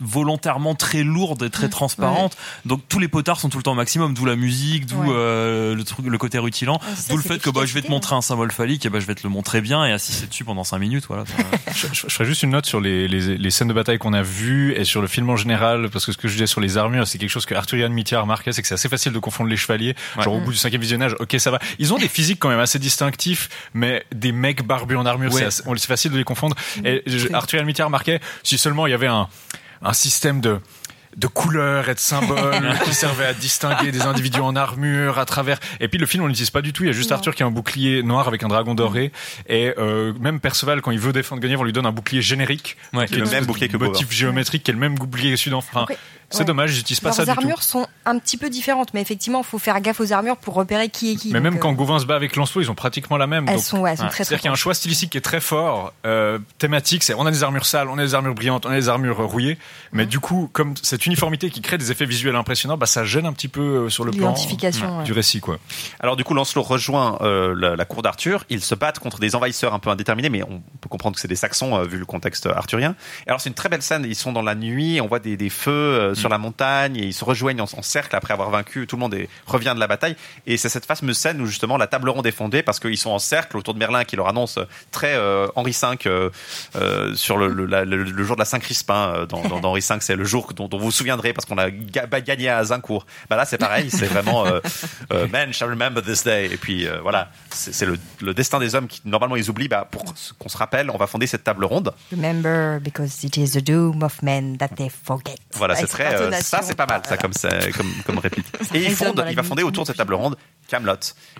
volontairement 0.00 0.74
très 0.74 1.02
lourde 1.02 1.42
et 1.42 1.50
très 1.50 1.68
transparente. 1.68 2.36
Donc 2.70 2.82
tous 2.88 3.00
les 3.00 3.08
potards 3.08 3.40
sont 3.40 3.48
tout 3.48 3.56
le 3.58 3.64
temps 3.64 3.72
au 3.72 3.74
maximum, 3.74 4.14
d'où 4.14 4.24
la 4.24 4.36
musique, 4.36 4.86
d'où 4.86 5.02
Ouais. 5.02 5.08
euh, 5.10 5.74
le 5.74 5.82
truc, 5.84 6.06
le 6.06 6.18
côté 6.18 6.38
rutilant, 6.38 6.80
ça, 6.94 7.10
d'où 7.12 7.16
le 7.16 7.22
fait 7.22 7.38
que 7.42 7.50
bah, 7.50 7.62
je 7.66 7.74
vais 7.74 7.82
te 7.82 7.90
montrer 7.90 8.14
un 8.14 8.20
symbole 8.22 8.52
phallique 8.52 8.86
et 8.86 8.90
bah, 8.90 9.00
je 9.00 9.06
vais 9.06 9.16
te 9.16 9.24
le 9.24 9.28
montrer 9.28 9.60
bien 9.60 9.84
et 9.84 9.90
assister 9.92 10.26
dessus 10.28 10.44
pendant 10.44 10.62
5 10.62 10.78
minutes. 10.78 11.04
Voilà. 11.08 11.24
je, 11.74 11.88
je- 11.92 12.06
je 12.08 12.14
ferais 12.14 12.24
juste 12.24 12.44
une 12.44 12.50
note 12.50 12.66
sur 12.66 12.80
les, 12.80 13.08
les, 13.08 13.36
les 13.36 13.50
scènes 13.50 13.66
de 13.68 13.72
bataille 13.74 13.98
qu'on 13.98 14.12
a 14.12 14.22
vues 14.22 14.72
et 14.76 14.84
sur 14.84 15.02
le 15.02 15.08
film 15.08 15.28
en 15.30 15.36
général, 15.36 15.90
parce 15.90 16.06
que 16.06 16.12
ce 16.12 16.16
que 16.16 16.28
je 16.28 16.34
disais 16.34 16.46
sur 16.46 16.60
les 16.60 16.78
armures, 16.78 17.08
c'est 17.08 17.18
quelque 17.18 17.28
chose 17.30 17.44
que 17.44 17.54
Arthurian 17.56 17.90
Mitya 17.90 18.18
a 18.18 18.22
remarqué, 18.22 18.52
c'est 18.52 18.62
que 18.62 18.68
c'est 18.68 18.74
assez 18.74 18.88
facile 18.88 19.12
de 19.12 19.18
confondre 19.18 19.50
les 19.50 19.56
chevaliers. 19.56 19.96
Genre 20.22 20.34
au 20.34 20.40
bout 20.40 20.52
du 20.52 20.58
cinquième 20.58 20.80
visionnage, 20.80 21.16
ok 21.18 21.34
ça 21.40 21.50
va. 21.50 21.58
Ils 21.80 21.92
ont 21.92 21.98
des 21.98 22.06
physiques 22.08 22.38
quand 22.38 22.50
même 22.50 22.60
assez 22.60 22.78
distinctifs, 22.78 23.48
mais 23.74 24.04
des 24.14 24.30
mecs 24.32 24.62
barbus 24.64 24.94
en 24.96 25.06
armure, 25.06 25.32
Ouais. 25.34 25.48
c'est 25.50 25.86
facile 25.86 26.12
de 26.12 26.18
les 26.18 26.24
confondre. 26.24 26.54
Et 26.84 27.02
je- 27.06 27.32
Arthurian 27.32 27.64
Mitya 27.64 27.84
remarquait, 27.84 28.20
si 28.44 28.58
seulement 28.58 28.86
il 28.86 28.90
y 28.90 28.94
avait 28.94 29.06
un, 29.08 29.28
un 29.82 29.92
système 29.92 30.40
de 30.40 30.60
de 31.16 31.26
couleurs 31.26 31.88
et 31.88 31.94
de 31.94 31.98
symboles 31.98 32.72
qui 32.84 32.94
servaient 32.94 33.26
à 33.26 33.32
distinguer 33.34 33.90
des 33.92 34.02
individus 34.02 34.40
en 34.40 34.54
armure 34.56 35.18
à 35.18 35.24
travers. 35.24 35.58
Et 35.80 35.88
puis 35.88 35.98
le 35.98 36.06
film 36.06 36.24
on 36.24 36.26
l'utilise 36.26 36.50
pas 36.50 36.62
du 36.62 36.72
tout. 36.72 36.84
Il 36.84 36.86
y 36.86 36.90
a 36.90 36.92
juste 36.92 37.10
Non. 37.10 37.16
Arthur 37.16 37.34
qui 37.34 37.42
a 37.42 37.46
un 37.46 37.50
bouclier 37.50 38.02
noir 38.02 38.28
avec 38.28 38.42
un 38.42 38.48
dragon 38.48 38.74
doré. 38.74 39.12
Et 39.48 39.72
euh, 39.78 40.12
même 40.20 40.40
Perceval 40.40 40.80
quand 40.82 40.90
il 40.90 41.00
veut 41.00 41.12
défendre 41.12 41.42
Guenièvre 41.42 41.62
on 41.62 41.64
lui 41.64 41.72
donne 41.72 41.86
un 41.86 41.92
bouclier 41.92 42.22
générique. 42.22 42.76
Ouais, 42.92 43.06
qui 43.06 43.14
est 43.14 43.18
le 43.18 43.26
même 43.26 43.44
bouclier 43.46 43.68
que 43.68 43.76
motif 43.76 44.06
Gauvin. 44.06 44.16
géométrique 44.16 44.62
qui 44.62 44.70
est 44.70 44.74
le 44.74 44.80
même 44.80 44.94
bouclier 44.94 45.36
sud 45.36 45.54
Enfin, 45.54 45.82
Après, 45.82 45.98
c'est 46.30 46.38
ouais. 46.40 46.44
dommage, 46.44 46.70
j'utilise 46.70 47.00
pas 47.00 47.08
Leurs 47.08 47.16
ça 47.16 47.24
du 47.26 47.32
tout. 47.32 47.40
armures 47.40 47.62
sont 47.62 47.86
un 48.06 48.18
petit 48.18 48.36
peu 48.36 48.48
différentes, 48.50 48.94
mais 48.94 49.00
effectivement, 49.00 49.40
il 49.40 49.44
faut 49.44 49.58
faire 49.58 49.80
gaffe 49.80 50.00
aux 50.00 50.12
armures 50.12 50.36
pour 50.36 50.54
repérer 50.54 50.88
qui 50.88 51.12
est 51.12 51.16
qui. 51.16 51.32
Mais 51.32 51.40
même 51.40 51.56
euh, 51.56 51.58
quand 51.58 51.72
Gauvin 51.72 51.98
se 51.98 52.06
bat 52.06 52.14
avec 52.16 52.36
Lancelot, 52.36 52.62
ils 52.62 52.70
ont 52.70 52.74
pratiquement 52.74 53.16
la 53.16 53.26
même. 53.26 53.46
Elles 53.48 53.56
donc- 53.56 53.64
sont- 53.64 53.78
ouais, 53.80 53.90
elles 53.92 53.98
sont 53.98 54.04
très, 54.04 54.10
très 54.10 54.24
C'est-à-dire 54.24 54.38
qu'il 54.40 54.46
y 54.46 54.50
a 54.50 54.52
un 54.52 54.56
choix 54.56 54.74
stylistique 54.74 55.10
qui 55.10 55.18
est 55.18 55.22
très 55.22 55.40
fort, 55.40 55.92
euh, 56.06 56.38
thématique. 56.58 57.02
C'est 57.02 57.14
on 57.14 57.26
a 57.26 57.30
des 57.30 57.42
armures 57.42 57.66
sales, 57.66 57.88
on 57.88 57.98
a 57.98 58.02
des 58.02 58.14
armures 58.14 58.34
brillantes, 58.34 58.64
on 58.66 58.70
a 58.70 58.74
des 58.76 58.88
armures 58.88 59.20
euh, 59.20 59.24
rouillées. 59.26 59.58
Mais 59.92 60.06
du 60.06 60.20
coup, 60.20 60.48
comme 60.52 60.74
cette 60.82 61.04
uniformité 61.06 61.50
qui 61.50 61.60
crée 61.60 61.78
des 61.78 61.90
effets 61.90 62.06
visuels 62.06 62.36
impressionnants, 62.36 62.76
bah 62.76 62.86
ça 62.86 63.04
gêne 63.04 63.26
un 63.26 63.32
petit 63.32 63.48
peu 63.48 63.60
euh, 63.60 63.88
sur 63.88 64.04
le 64.04 64.10
plan 64.12 64.28
L'identification, 64.28 64.98
ouais. 64.98 65.04
du 65.04 65.12
récit, 65.12 65.40
quoi. 65.40 65.58
Alors 66.00 66.16
du 66.16 66.24
coup, 66.24 66.34
Lancelot 66.34 66.62
rejoint 66.62 67.18
euh, 67.22 67.54
la, 67.58 67.76
la 67.76 67.84
cour 67.84 68.02
d'Arthur. 68.02 68.44
Ils 68.50 68.62
se 68.62 68.74
battent 68.74 68.98
contre 68.98 69.18
des 69.18 69.34
envahisseurs 69.34 69.74
un 69.74 69.78
peu 69.78 69.90
indéterminés, 69.90 70.30
mais 70.30 70.42
on 70.42 70.62
peut 70.80 70.88
comprendre 70.88 71.16
que 71.16 71.20
c'est 71.20 71.28
des 71.28 71.36
Saxons 71.36 71.76
euh, 71.76 71.84
vu 71.84 71.98
le 71.98 72.06
contexte 72.06 72.46
arthurien. 72.46 72.94
Et 73.26 73.30
alors 73.30 73.40
c'est 73.40 73.48
une 73.48 73.54
très 73.54 73.68
belle 73.68 73.82
scène. 73.82 74.04
Ils 74.08 74.14
sont 74.14 74.32
dans 74.32 74.42
la 74.42 74.54
nuit, 74.54 75.00
on 75.00 75.06
voit 75.06 75.18
des, 75.18 75.36
des 75.36 75.50
feux 75.50 75.70
euh, 75.72 76.14
sur 76.20 76.28
la 76.28 76.38
montagne 76.38 76.96
et 76.96 77.04
ils 77.06 77.14
se 77.14 77.24
rejoignent 77.24 77.60
en, 77.62 77.64
en 77.76 77.82
cercle 77.82 78.14
après 78.14 78.32
avoir 78.34 78.50
vaincu. 78.50 78.86
Tout 78.86 78.96
le 78.96 79.00
monde 79.00 79.14
est, 79.14 79.28
revient 79.46 79.72
de 79.74 79.80
la 79.80 79.86
bataille. 79.86 80.16
Et 80.46 80.56
c'est 80.56 80.68
cette 80.68 80.86
fameuse 80.86 81.16
scène 81.18 81.40
où 81.40 81.46
justement 81.46 81.76
la 81.76 81.86
table 81.86 82.08
ronde 82.10 82.26
est 82.26 82.30
fondée 82.32 82.62
parce 82.62 82.78
qu'ils 82.80 82.98
sont 82.98 83.10
en 83.10 83.18
cercle 83.18 83.56
autour 83.56 83.74
de 83.74 83.78
Merlin 83.78 84.04
qui 84.04 84.16
leur 84.16 84.28
annonce 84.28 84.58
euh, 84.58 84.64
très 84.90 85.14
euh, 85.14 85.48
Henri 85.56 85.72
V 85.72 85.96
euh, 86.06 86.30
euh, 86.76 87.14
sur 87.14 87.36
le, 87.36 87.48
le, 87.48 87.66
la- 87.66 87.84
le- 87.84 88.04
le 88.04 88.24
jour 88.24 88.36
de 88.36 88.40
la 88.40 88.44
Saint-Crispin 88.44 89.26
dans, 89.28 89.42
dans, 89.42 89.60
dans 89.60 89.70
Henri 89.70 89.80
V. 89.88 89.96
C'est 90.00 90.16
le 90.16 90.24
jour 90.24 90.52
dont, 90.54 90.68
dont 90.68 90.78
vous 90.78 90.86
vous 90.86 90.90
souviendrez 90.90 91.32
parce 91.32 91.46
qu'on 91.46 91.58
a 91.58 91.70
ga- 91.70 92.06
gagné 92.20 92.48
à 92.48 92.58
Azincourt. 92.58 93.06
Bah 93.28 93.36
là 93.36 93.44
c'est 93.44 93.58
pareil. 93.58 93.90
C'est 93.90 94.06
vraiment 94.06 94.46
euh, 94.46 94.60
euh, 95.12 95.26
Man 95.32 95.52
shall 95.52 95.70
remember 95.70 96.02
this 96.02 96.24
day. 96.24 96.46
Et 96.52 96.56
puis 96.56 96.86
euh, 96.86 97.00
voilà, 97.00 97.30
c'est 97.50 97.86
le, 97.86 97.98
le 98.20 98.34
destin 98.34 98.58
des 98.58 98.74
hommes 98.74 98.86
qui 98.88 99.00
normalement 99.04 99.36
ils 99.36 99.48
oublient. 99.50 99.68
Bah, 99.68 99.86
pour 99.90 100.04
qu'on 100.38 100.48
se 100.48 100.56
rappelle, 100.56 100.90
on 100.90 100.96
va 100.96 101.06
fonder 101.06 101.26
cette 101.26 101.44
table 101.44 101.64
ronde. 101.64 101.92
Remember, 102.10 102.80
because 102.80 103.22
it 103.24 103.36
is 103.36 103.52
the 103.52 103.62
doom 103.64 104.02
of 104.02 104.22
men 104.22 104.56
that 104.58 104.68
they 104.76 104.88
forget. 104.90 105.36
Voilà, 105.54 105.74
c'est 105.76 105.86
très 105.86 106.09
euh, 106.12 106.32
ça 106.40 106.62
c'est 106.62 106.74
pas 106.74 106.86
mal 106.86 107.02
ça 107.04 107.16
comme 107.16 107.32
ça, 107.32 107.48
comme 107.76 107.92
comme 108.04 108.18
réplique. 108.18 108.46
Et 108.74 108.84
il 108.84 108.94
fonde, 108.94 109.24
il 109.28 109.36
va 109.36 109.42
fonder 109.42 109.62
autour 109.62 109.84
de 109.84 109.88
cette 109.88 109.96
table 109.96 110.14
ronde 110.14 110.36
Camelot. 110.68 110.94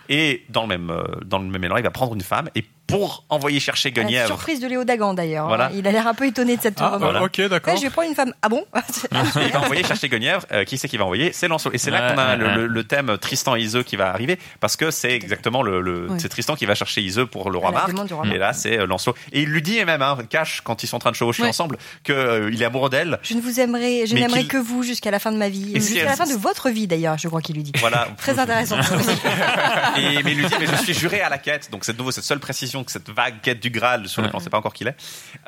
Et 0.08 0.44
dans 0.48 0.62
le 0.62 0.68
même 0.68 0.90
euh, 0.90 1.04
dans 1.24 1.38
le 1.38 1.46
même 1.46 1.64
élan, 1.64 1.76
il 1.76 1.82
va 1.82 1.90
prendre 1.90 2.14
une 2.14 2.20
femme 2.20 2.48
et 2.54 2.64
pour 2.91 3.24
envoyer 3.28 3.61
chercher 3.61 3.91
la 3.91 4.03
Guenièvre. 4.03 4.26
surprise 4.26 4.61
de 4.61 4.66
Léo 4.66 4.84
Dagan 4.84 5.14
d'ailleurs. 5.14 5.47
Voilà. 5.49 5.70
Il 5.74 5.86
a 5.86 5.93
l'air 5.93 6.07
un 6.07 6.14
peu 6.14 6.26
étonné 6.26 6.57
de 6.57 6.62
cette 6.62 6.80
Ah, 6.80 6.97
voilà. 6.99 7.22
Ok, 7.22 7.41
d'accord. 7.49 7.72
Ouais, 7.74 7.78
je 7.78 7.84
vais 7.84 7.91
prendre 7.91 8.09
une 8.09 8.14
femme. 8.14 8.32
Ah 8.43 8.49
bon 8.49 8.64
il 9.12 9.53
va 9.53 9.61
envoyer 9.61 9.84
chercher 9.84 10.09
Guenièvre. 10.09 10.45
Euh, 10.53 10.64
qui 10.64 10.78
c'est 10.78 10.88
qui 10.88 10.97
va 10.97 11.05
envoyer? 11.05 11.32
C'est 11.32 11.49
Lancelot. 11.49 11.74
Et 11.74 11.78
c'est 11.78 11.91
là 11.91 12.12
qu'on 12.12 12.18
a 12.18 12.30
ouais, 12.30 12.36
le, 12.36 12.47
ouais. 12.47 12.55
le- 12.57 12.66
le 12.66 12.84
thème 12.84 13.16
Tristan 13.18 13.57
et 13.57 13.61
Iseux 13.61 13.82
qui 13.82 13.97
va 13.97 14.11
arriver 14.11 14.38
parce 14.61 14.76
que 14.76 14.91
c'est 14.91 15.12
exactement 15.12 15.62
le, 15.62 15.80
le- 15.80 16.09
Ouais. 16.11 16.18
c'est 16.18 16.28
Tristan 16.28 16.57
qui 16.57 16.66
va 16.66 16.74
chercher 16.74 17.01
Iseux 17.03 17.26
pour 17.26 17.51
le 17.51 17.59
roi 17.59 17.70
Marc. 17.72 17.91
roi 18.11 18.26
Et 18.26 18.38
là 18.38 18.53
c'est 18.53 18.78
euh, 18.78 18.86
Lancelot. 18.86 19.14
Et 19.32 19.43
il 19.43 19.49
lui 19.49 19.62
dit 19.62 19.84
même 19.84 20.03
hein, 20.03 20.18
cache 20.28 20.61
quand 20.62 20.82
ils 20.82 20.86
sont 20.86 20.97
en 20.97 21.01
train 21.01 21.11
de 21.11 21.16
chevaucher 21.16 21.43
Ouais. 21.43 21.49
ensemble 21.49 21.78
que 22.05 22.12
euh, 22.12 22.51
il 22.53 22.61
est 22.62 22.64
amoureux 22.64 22.91
d'elle. 22.91 23.18
Je 23.22 23.34
ne 23.34 23.41
vous 23.41 23.61
aimerai, 23.61 24.07
je 24.07 24.14
n'aimerai 24.14 24.45
que 24.47 24.57
vous 24.57 24.82
jusqu'à 24.82 25.11
la 25.11 25.18
fin 25.18 25.32
de 25.32 25.36
ma 25.36 25.49
vie. 25.49 25.72
Jusqu'à 25.74 26.05
la 26.05 26.16
fin 26.16 26.26
de 26.26 26.34
votre 26.34 26.70
vie 26.70 26.86
d'ailleurs, 26.86 27.16
je 27.18 27.28
crois 27.28 27.41
qu'il 27.41 27.57
lui 27.57 27.62
dit. 27.62 27.72
Voilà. 27.78 28.09
Très 28.18 28.38
intéressant. 28.38 28.76
Et, 29.97 30.22
mais 30.22 30.32
il 30.32 30.38
lui 30.38 30.47
dit, 30.47 30.55
mais 30.59 30.66
je 30.66 30.76
suis 30.76 30.95
juré 30.95 31.20
à 31.20 31.28
la 31.28 31.38
quête. 31.38 31.70
Donc 31.70 31.84
c'est 31.84 31.93
de 31.93 31.99
nouveau 31.99 32.11
cette 32.11 32.24
seule 32.24 32.41
précision 32.41 32.79
que 32.84 32.92
cette 32.92 33.10
vague 33.10 33.40
quête 33.40 33.60
du 33.60 33.70
Graal 33.70 34.08
sur 34.08 34.22
lequel 34.22 34.36
on 34.36 34.38
ne 34.38 34.44
sait 34.44 34.50
pas 34.50 34.58
encore 34.58 34.72
qui 34.74 34.84
est, 34.84 34.94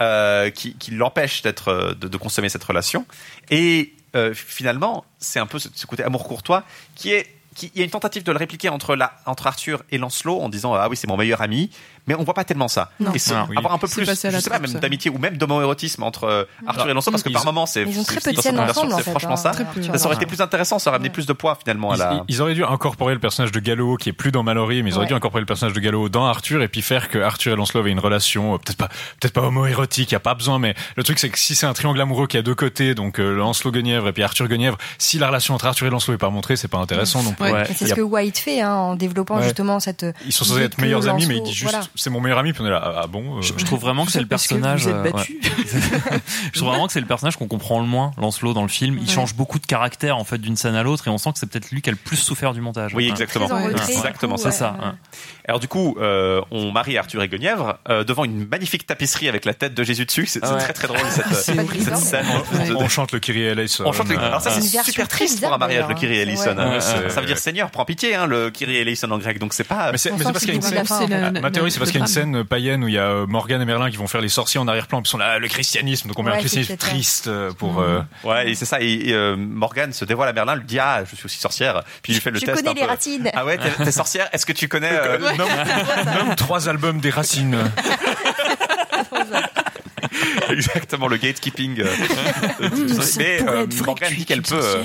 euh, 0.00 0.50
qui, 0.50 0.74
qui 0.74 0.90
l'empêche 0.92 1.42
d'être, 1.42 1.68
euh, 1.68 1.94
de, 1.94 2.08
de 2.08 2.16
consommer 2.16 2.48
cette 2.48 2.64
relation. 2.64 3.06
Et 3.50 3.92
euh, 4.14 4.34
finalement, 4.34 5.04
c'est 5.18 5.38
un 5.40 5.46
peu 5.46 5.58
ce, 5.58 5.68
ce 5.74 5.86
côté 5.86 6.02
amour 6.04 6.24
courtois 6.24 6.64
qui 6.94 7.12
est 7.12 7.26
qui- 7.54 7.70
il 7.74 7.78
y 7.80 7.82
a 7.82 7.84
une 7.84 7.90
tentative 7.90 8.22
de 8.22 8.32
le 8.32 8.38
répliquer 8.38 8.70
entre, 8.70 8.96
la, 8.96 9.12
entre 9.26 9.46
Arthur 9.46 9.82
et 9.90 9.98
Lancelot 9.98 10.40
en 10.40 10.48
disant 10.48 10.72
ah 10.74 10.88
oui 10.88 10.96
c'est 10.96 11.06
mon 11.06 11.18
meilleur 11.18 11.42
ami 11.42 11.70
mais 12.07 12.14
on 12.14 12.24
voit 12.24 12.34
pas 12.34 12.44
tellement 12.44 12.68
ça 12.68 12.90
Non. 13.00 13.12
et 13.12 13.18
ce- 13.18 13.32
Ah 13.34 13.46
oui. 13.48 13.57
avoir 13.57 13.72
un 13.74 13.78
peu 13.78 13.86
C'est 13.86 14.03
plus 14.03 14.07
je 14.07 14.14
sais 14.14 14.50
pas 14.50 14.59
même 14.59 14.72
d'amitié 14.72 15.11
ou 15.11 15.18
même 15.18 15.36
d'homoérotisme 15.36 16.03
entre 16.03 16.24
euh, 16.24 16.44
Arthur 16.66 16.88
et 16.90 16.94
Lancelot 16.94 17.12
parce 17.12 17.22
que 17.22 17.28
Ils- 17.28 17.32
par 17.34 17.44
moment 17.44 17.66
c'est 17.66 17.82
Ils 17.82 17.98
ont 17.98 18.05
très 18.05 18.14
c'est- 18.16 18.20
peu 18.24 18.30
de 18.30 18.36
dans 18.36 18.42
scènes 18.42 18.57
cette 18.57 18.64
version, 18.64 18.80
ensemble, 18.82 18.92
en 18.94 18.96
c'est 18.98 19.03
fait, 19.05 19.11
franchement 19.11 19.36
ça 19.36 19.53
ça 19.98 20.07
aurait 20.07 20.16
été 20.16 20.26
plus 20.26 20.40
intéressant 20.40 20.78
ça 20.78 20.90
aurait 20.90 20.96
amené 20.96 21.11
plus 21.11 21.26
de 21.26 21.32
poids 21.32 21.57
finalement 21.59 21.92
à 21.92 21.96
la 21.96 22.12
Ils, 22.28 22.34
ils 22.36 22.42
auraient 22.42 22.55
dû 22.55 22.64
incorporer 22.64 23.14
le 23.14 23.20
personnage 23.20 23.53
de 23.53 23.61
Gallo 23.61 23.96
qui 23.96 24.09
est 24.09 24.12
plus 24.12 24.32
dans 24.32 24.42
Mallory, 24.42 24.82
mais 24.82 24.90
ils 24.90 24.96
auraient 24.96 25.07
dû 25.07 25.14
incorporer 25.14 25.40
le 25.40 25.46
personnage 25.46 25.74
de 25.74 25.80
Gallo 25.80 26.09
dans 26.09 26.26
Arthur 26.26 26.62
et 26.62 26.68
puis 26.68 26.82
faire 26.82 27.09
que 27.09 27.18
Arthur 27.18 27.53
et 27.53 27.57
Lancelot 27.57 27.80
avaient 27.80 27.90
une 27.90 28.00
relation 28.00 28.55
euh, 28.55 28.59
peut-être 28.59 28.76
pas 28.78 28.88
peut-être 29.20 29.32
pas 29.34 29.42
homo-érotique, 29.42 30.11
il 30.11 30.14
y 30.14 30.16
a 30.16 30.20
pas 30.20 30.34
besoin, 30.34 30.59
mais 30.59 30.74
le 30.96 31.03
truc 31.05 31.18
c'est 31.18 31.28
que 31.30 31.38
si 31.38 31.55
c'est 31.55 31.66
un 31.66 31.72
triangle 31.72 32.00
amoureux 32.00 32.26
qui 32.26 32.36
a 32.36 32.42
deux 32.42 32.55
côtés, 32.55 32.94
donc 32.94 33.18
euh, 33.20 33.34
Lancelot 33.36 33.70
Guenièvre 33.72 34.09
et 34.09 34.12
puis 34.12 34.22
Arthur 34.22 34.48
Guenièvre, 34.48 34.76
si 34.98 35.18
la 35.18 35.28
relation 35.28 35.55
entre 35.55 35.66
Arthur 35.66 35.86
et 35.86 35.90
Lancelot 35.90 36.14
est 36.14 36.18
pas 36.18 36.30
montrée, 36.30 36.57
c'est 36.57 36.68
pas 36.68 36.78
intéressant. 36.78 37.22
Donc 37.22 37.38
Ouais. 37.40 37.64
C'est 37.76 37.86
ce 37.86 37.92
a- 37.92 37.96
que 37.96 38.00
White 38.00 38.38
fait 38.38 38.61
hein, 38.61 38.74
en 38.74 38.94
développant 38.96 39.36
Ouais. 39.36 39.44
justement 39.44 39.78
cette. 39.80 40.05
ils 40.26 40.32
sont 40.32 40.44
censés 40.44 40.62
être 40.62 40.78
meilleurs 40.80 41.09
amis, 41.09 41.26
mais 41.26 41.36
il 41.38 41.42
dit 41.42 41.53
juste 41.53 41.70
voilà. 41.70 41.86
C'est 41.95 42.11
mon 42.11 42.20
meilleur 42.20 42.38
ami, 42.38 42.53
puis 42.53 42.62
on 42.62 42.66
est 42.66 42.70
là 42.70 42.80
ah, 42.84 43.01
ah 43.05 43.07
bon. 43.07 43.38
euh, 43.38 43.43
Je, 43.43 43.53
je 43.57 43.64
trouve 43.64 43.80
vraiment 43.80 44.05
que 44.07 44.12
c'est 44.12 44.20
le 44.20 44.26
parce 44.26 44.47
que 44.47 44.55
vous 44.55 44.61
personnage. 44.61 44.86
euh, 44.86 45.03
ouais. 45.11 45.12
je 46.53 46.59
trouve 46.59 46.68
vraiment 46.70 46.86
que 46.86 46.93
c'est 46.93 47.01
le 47.01 47.07
personnage 47.07 47.36
qu'on 47.36 47.49
comprend 47.49 47.80
le 47.80 47.86
moins, 47.86 48.12
Lancelot, 48.18 48.55
dans 48.55 48.62
le 48.62 48.68
film. 48.68 48.99
Il 49.01 49.09
Ouais. 49.09 49.14
change 49.14 49.34
beaucoup 49.34 49.59
de 49.59 49.66
caractère 49.66 50.16
en 50.16 50.24
fait 50.24 50.38
d'une 50.38 50.57
scène 50.57 50.74
à 50.74 50.82
l'autre, 50.82 51.07
et 51.07 51.11
on 51.11 51.18
sent 51.18 51.32
que 51.32 51.38
c'est 51.38 51.51
peut-être 51.51 51.70
lui 51.70 51.82
qui 51.82 51.90
a 51.90 51.93
le 51.93 51.99
plus 51.99 52.16
souffert 52.16 52.53
du 52.55 52.61
montage. 52.61 52.95
Oui, 52.95 53.09
exactement. 53.09 53.47
Ouais. 53.47 53.72
Exactement, 53.88 54.36
c'est 54.36 54.53
ça. 54.53 54.76
ouais. 54.80 54.88
Alors 55.49 55.61
du 55.61 55.68
coup, 55.68 55.97
euh, 56.01 56.40
on 56.51 56.70
marie 56.72 56.97
Arthur 56.97 57.22
et 57.22 57.28
Guenièvre 57.28 57.78
euh, 57.88 58.05
devant 58.05 58.24
une 58.24 58.47
magnifique 58.49 58.86
tapisserie 58.86 59.28
avec 59.28 59.45
la 59.45 59.55
tête 59.55 59.74
de 59.74 59.82
Jésus 59.82 60.07
dessus. 60.07 60.26
C'est 60.26 60.40
très 60.40 60.72
très 60.72 60.86
drôle 60.88 61.01
cette, 61.11 61.34
C'est 61.34 61.59
horrible. 61.59 61.84
cette 61.84 61.97
scène. 61.97 62.26
on, 62.70 62.76
on 62.84 62.88
chante 62.88 63.12
le 63.12 63.18
Kyrie 63.18 63.43
eleison. 63.45 63.84
On 63.86 63.93
chante 63.93 64.09
le- 64.09 64.18
Alors 64.18 64.40
ça 64.40 64.51
C'est 64.51 64.61
super 64.62 64.84
très 64.84 65.07
triste 65.07 65.40
pour 65.43 65.53
un 65.53 65.59
mariage 65.59 65.86
le 65.88 65.95
Kyrie 65.95 66.18
hein. 66.18 66.22
eleison. 66.22 66.55
Ça 66.80 67.20
veut 67.20 67.26
dire 67.26 67.38
Seigneur, 67.38 67.70
prends 67.70 67.84
pitié, 67.84 68.14
hein, 68.14 68.26
le 68.26 68.51
Kyrie 68.51 68.76
eleison 68.76 69.11
en 69.11 69.18
grec. 69.18 69.38
Donc 69.38 69.53
c'est 69.55 69.64
pas. 69.64 69.90
Mais 69.93 69.99
c'est 69.99 70.11
parce 70.11 70.38
qu'il 70.40 70.49
y 70.49 70.53
a 70.53 70.55
une 70.55 70.62
scène. 70.62 70.84
Ah, 71.34 71.40
Ma 71.40 71.51
théorie, 71.51 71.70
c'est 71.72 71.80
parce 71.82 71.90
qu'il 71.90 72.00
y 72.00 72.02
a 72.02 72.06
une 72.06 72.12
scène 72.12 72.44
païenne 72.44 72.84
où 72.84 72.88
il 72.88 72.94
y 72.94 72.98
a 72.98 73.04
euh, 73.08 73.26
Morgan 73.26 73.60
et 73.60 73.64
Merlin 73.64 73.90
qui 73.90 73.96
vont 73.96 74.06
faire 74.06 74.20
les 74.20 74.28
sorciers 74.28 74.58
en 74.60 74.66
arrière-plan, 74.68 75.02
puis 75.02 75.08
ils 75.08 75.10
sont 75.10 75.18
là, 75.18 75.38
le 75.38 75.48
christianisme, 75.48 76.08
donc 76.08 76.18
on 76.18 76.22
met 76.22 76.30
Ouais, 76.30 76.36
un 76.36 76.40
christianisme 76.40 76.76
triste 76.76 77.26
euh, 77.28 77.52
pour. 77.52 77.80
euh, 77.80 78.00
Ouais, 78.24 78.50
et 78.50 78.54
c'est 78.54 78.64
ça. 78.64 78.80
Et, 78.80 79.08
et, 79.08 79.12
euh, 79.14 79.36
Morgane 79.36 79.92
se 79.92 80.04
dévoile 80.04 80.28
à 80.28 80.32
Merlin, 80.32 80.54
lui 80.56 80.64
dit 80.64 80.78
ah 80.78 81.02
je 81.08 81.14
suis 81.16 81.26
aussi 81.26 81.38
sorcière. 81.38 81.82
Puis 82.02 82.12
il 82.12 82.14
lui 82.16 82.20
fait 82.22 82.30
le 82.30 82.38
Je 82.40 82.46
test. 82.46 82.56
connais 82.58 82.70
un 82.70 82.74
les 82.74 82.80
peu. 82.82 82.86
racines. 82.86 83.30
Ah 83.34 83.44
ouais, 83.44 83.58
t'es 83.58 83.84
t'es 83.84 83.92
sorcière. 83.92 84.28
Est-ce 84.32 84.46
que 84.46 84.52
tu 84.52 84.68
connais 84.68 84.90
euh, 84.92 85.18
nomme, 85.36 85.48
nomme 86.26 86.34
trois 86.36 86.68
albums 86.68 87.00
des 87.00 87.10
racines. 87.10 87.58
exactement 90.50 91.08
le 91.08 91.16
gatekeeping 91.16 91.80
euh, 91.80 91.86
euh, 92.60 92.68
Mais 93.18 93.42
euh, 93.48 93.66
Morgane 93.84 94.14
dit 94.14 94.24
qu'elle 94.24 94.42
peut, 94.42 94.60
euh, 94.62 94.82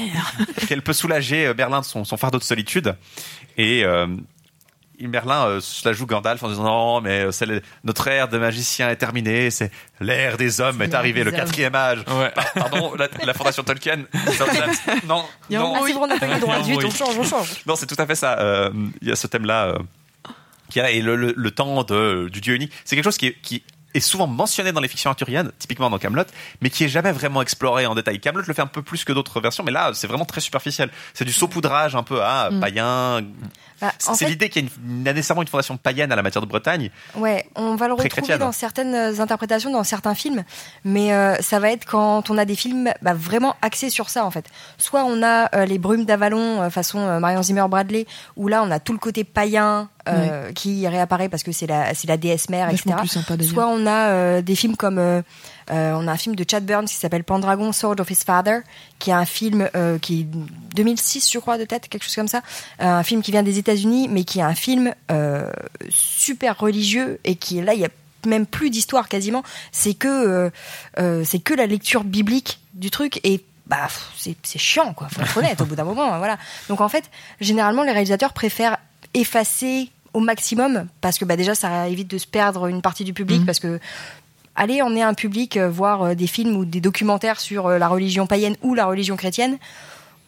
qu'elle 0.67 0.81
peut 0.81 0.93
soulager 0.93 1.47
euh, 1.47 1.53
Merlin 1.57 1.81
de 1.81 1.85
son, 1.85 2.03
son 2.05 2.17
fardeau 2.17 2.37
de 2.39 2.43
solitude. 2.43 2.95
Et 3.57 3.83
euh, 3.83 4.07
Merlin 5.05 5.45
euh, 5.45 5.59
se 5.61 5.87
la 5.87 5.93
joue 5.93 6.07
Gandalf 6.07 6.41
en 6.41 6.49
disant 6.49 6.63
non, 6.63 7.01
mais 7.01 7.25
euh, 7.25 7.31
c'est 7.31 7.45
le- 7.45 7.61
notre 7.83 8.07
ère 8.07 8.27
de 8.27 8.37
magicien 8.39 8.89
est 8.89 8.95
terminée, 8.95 9.51
c'est 9.51 9.69
l'ère 9.99 10.37
des 10.37 10.59
hommes 10.59 10.81
est 10.81 10.95
arrivée, 10.95 11.23
le 11.23 11.29
hommes. 11.29 11.35
quatrième 11.37 11.75
âge. 11.75 12.03
Par- 12.03 12.51
Pardon, 12.53 12.93
la, 12.97 13.07
la 13.23 13.33
fondation 13.35 13.61
Tolkien. 13.63 13.97
non, 15.07 15.23
Il 15.49 15.53
y 15.53 15.55
a 15.55 15.59
un 15.59 15.63
non. 15.63 15.67
moment, 15.69 15.81
Ah, 15.83 15.87
c'est 15.87 15.93
bon, 15.93 16.03
on 16.03 16.17
pas 16.17 16.37
eu 16.37 16.39
droit 16.39 16.55
à 16.55 16.57
a 16.57 16.61
18, 16.61 16.85
on 16.85 16.89
change, 16.91 17.17
on 17.19 17.23
change. 17.23 17.49
Non, 17.67 17.75
c'est 17.75 17.85
tout 17.85 17.95
à 18.01 18.07
fait 18.07 18.15
ça. 18.15 18.39
Euh, 18.39 18.71
Il 19.01 19.07
y 19.07 19.11
a 19.11 19.15
ce 19.15 19.27
thème-là 19.27 19.65
euh, 19.67 19.77
qui 20.69 20.79
là. 20.79 20.89
Et 20.89 21.01
le, 21.01 21.15
le- 21.15 21.33
le 21.37 21.51
temps 21.51 21.83
de, 21.83 22.29
du 22.31 22.41
dieu 22.41 22.55
unique, 22.55 22.71
c'est 22.85 22.95
quelque 22.95 23.05
chose 23.05 23.17
qui 23.17 23.63
est 23.97 24.01
souvent 24.01 24.27
mentionné 24.27 24.71
dans 24.71 24.81
les 24.81 24.87
fictions 24.87 25.09
arthuriennes, 25.09 25.51
typiquement 25.59 25.89
dans 25.89 25.97
Camelot, 25.99 26.23
mais 26.61 26.69
qui 26.69 26.83
est 26.85 26.89
jamais 26.89 27.11
vraiment 27.11 27.41
exploré 27.41 27.85
en 27.85 27.95
détail. 27.95 28.19
Camelot 28.19 28.43
le 28.47 28.53
fait 28.53 28.61
un 28.61 28.67
peu 28.67 28.81
plus 28.81 29.03
que 29.03 29.13
d'autres 29.13 29.39
versions, 29.41 29.63
mais 29.63 29.71
là, 29.71 29.91
c'est 29.93 30.07
vraiment 30.07 30.25
très 30.25 30.41
superficiel. 30.41 30.89
C'est 31.13 31.25
du 31.25 31.33
saupoudrage 31.33 31.95
un 31.95 32.03
peu 32.03 32.21
à 32.23 32.49
Mm. 32.51 32.59
païen. 32.59 33.21
Bah, 33.79 33.91
c'est 33.99 34.15
fait- 34.15 34.25
l'idée 34.29 34.49
qu'il 34.49 34.63
y 34.63 34.67
a 34.67 34.69
une- 34.87 35.03
nécessairement 35.03 35.43
une 35.43 35.47
fondation 35.47 35.77
païenne 35.77 36.11
à 36.11 36.15
la 36.15 36.23
matière 36.23 36.41
de 36.41 36.47
Bretagne. 36.47 36.89
Ouais, 37.15 37.45
on 37.55 37.75
va 37.75 37.87
le 37.87 37.93
retrouver 37.93 38.37
dans 38.39 38.51
certaines 38.51 38.95
euh, 38.95 39.19
interprétations, 39.19 39.69
dans 39.71 39.83
certains 39.83 40.15
films, 40.15 40.43
mais 40.83 41.13
euh, 41.13 41.35
ça 41.41 41.59
va 41.59 41.69
être 41.71 41.85
quand 41.85 42.29
on 42.31 42.37
a 42.39 42.45
des 42.45 42.55
films 42.55 42.91
bah, 43.03 43.13
vraiment 43.13 43.55
axés 43.61 43.89
sur 43.91 44.09
ça 44.09 44.25
en 44.25 44.31
fait. 44.31 44.45
Soit 44.79 45.03
on 45.03 45.21
a 45.21 45.55
euh, 45.55 45.65
les 45.65 45.77
brumes 45.77 46.05
d'Avalon 46.05 46.63
euh, 46.63 46.69
façon 46.71 47.19
Marion 47.19 47.43
Zimmer 47.43 47.65
Bradley, 47.69 48.07
où 48.35 48.47
là 48.47 48.63
on 48.63 48.71
a 48.71 48.79
tout 48.79 48.93
le 48.93 48.99
côté 48.99 49.23
païen 49.23 49.89
euh, 50.07 50.51
qui 50.53 50.87
réapparaît 50.87 51.29
parce 51.29 51.43
que 51.43 51.51
c'est 51.51 51.67
la 51.67 51.93
c'est 51.93 52.07
la 52.07 52.17
déesse 52.17 52.49
mère, 52.49 52.69
Vachement 52.69 52.93
etc. 52.93 53.01
plus 53.01 53.07
sympa. 53.07 53.43
Soit 53.43 53.67
on 53.67 53.85
a 53.85 54.09
euh, 54.09 54.41
des 54.41 54.55
films 54.55 54.75
comme 54.75 54.97
euh, 54.97 55.21
on 55.69 56.07
a 56.07 56.11
un 56.11 56.17
film 56.17 56.35
de 56.35 56.45
Chad 56.49 56.65
Burns 56.65 56.85
qui 56.85 56.95
s'appelle 56.95 57.23
Pendragon 57.23 57.71
Sword 57.71 57.99
of 57.99 58.09
His 58.09 58.23
Father, 58.25 58.59
qui 58.99 59.09
est 59.09 59.13
un 59.13 59.25
film 59.25 59.69
qui 60.01 60.21
est 60.21 60.27
2006 60.75 61.31
je 61.31 61.39
crois 61.39 61.57
de 61.57 61.65
tête, 61.65 61.89
quelque 61.89 62.03
chose 62.03 62.15
comme 62.15 62.27
ça, 62.27 62.41
un 62.79 63.03
film 63.03 63.21
qui 63.21 63.31
vient 63.31 63.43
des 63.43 63.59
États-Unis, 63.59 64.07
mais 64.09 64.23
qui 64.23 64.39
est 64.39 64.43
un 64.43 64.55
film 64.55 64.93
super 65.89 66.57
religieux 66.57 67.19
et 67.23 67.35
qui 67.35 67.61
là 67.61 67.73
il 67.73 67.79
y 67.81 67.85
a 67.85 67.89
même 68.25 68.45
plus 68.45 68.69
d'histoire 68.69 69.09
quasiment. 69.09 69.43
C'est 69.71 69.93
que 69.93 70.51
c'est 71.23 71.39
que 71.39 71.53
la 71.53 71.67
lecture 71.67 72.03
biblique 72.03 72.59
du 72.73 72.91
truc 72.91 73.19
et 73.23 73.43
bah 73.67 73.87
c'est 74.17 74.35
c'est 74.43 74.59
chiant 74.59 74.93
quoi. 74.93 75.09
Faut 75.09 75.21
être 75.21 75.37
honnête 75.37 75.61
au 75.61 75.65
bout 75.65 75.75
d'un 75.75 75.83
moment. 75.83 76.17
Voilà. 76.17 76.37
Donc 76.69 76.81
en 76.81 76.89
fait 76.89 77.09
généralement 77.41 77.83
les 77.83 77.91
réalisateurs 77.91 78.33
préfèrent 78.33 78.77
effacer 79.13 79.89
au 80.13 80.19
maximum 80.19 80.87
parce 81.01 81.17
que 81.17 81.25
bah 81.25 81.35
déjà 81.35 81.55
ça 81.55 81.87
évite 81.89 82.09
de 82.09 82.17
se 82.17 82.27
perdre 82.27 82.67
une 82.67 82.81
partie 82.81 83.03
du 83.03 83.13
public 83.13 83.45
parce 83.45 83.59
que 83.59 83.79
allez 84.55 84.81
emmener 84.81 85.03
un 85.03 85.13
public 85.13 85.57
euh, 85.57 85.69
voir 85.69 86.01
euh, 86.03 86.15
des 86.15 86.27
films 86.27 86.55
ou 86.57 86.65
des 86.65 86.81
documentaires 86.81 87.39
sur 87.39 87.67
euh, 87.67 87.77
la 87.77 87.87
religion 87.87 88.25
païenne 88.27 88.55
ou 88.61 88.73
la 88.73 88.85
religion 88.85 89.15
chrétienne, 89.15 89.57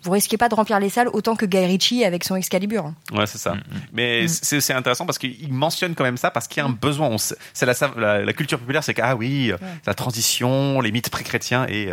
vous 0.03 0.11
risquez 0.11 0.37
pas 0.37 0.47
de 0.47 0.55
remplir 0.55 0.79
les 0.79 0.89
salles 0.89 1.09
autant 1.11 1.35
que 1.35 1.45
Guy 1.45 1.65
Ritchie 1.65 2.05
avec 2.05 2.23
son 2.23 2.35
Excalibur. 2.37 2.85
hein. 2.85 2.95
Ouais, 3.11 3.25
c'est 3.27 3.37
ça. 3.37 3.55
Mais 3.91 4.27
c'est 4.29 4.61
c'est 4.61 4.73
intéressant 4.73 5.05
parce 5.05 5.17
qu'il 5.17 5.51
mentionne 5.51 5.93
quand 5.95 6.05
même 6.05 6.15
ça 6.17 6.31
parce 6.31 6.47
qu'il 6.47 6.61
y 6.61 6.63
a 6.63 6.69
un 6.69 6.71
besoin. 6.73 7.07
On 7.07 7.17
sait- 7.17 7.35
C'est 7.53 7.65
la, 7.65 7.73
la, 7.97 8.23
la 8.23 8.33
culture 8.33 8.59
populaire, 8.59 8.83
c'est 8.83 8.93
que 8.93 9.01
ah 9.03 9.15
oui, 9.17 9.51
la 9.85 9.93
transition, 9.93 10.79
les 10.79 10.91
mythes 10.93 11.09
pré-chrétiens 11.09 11.65
et 11.67 11.89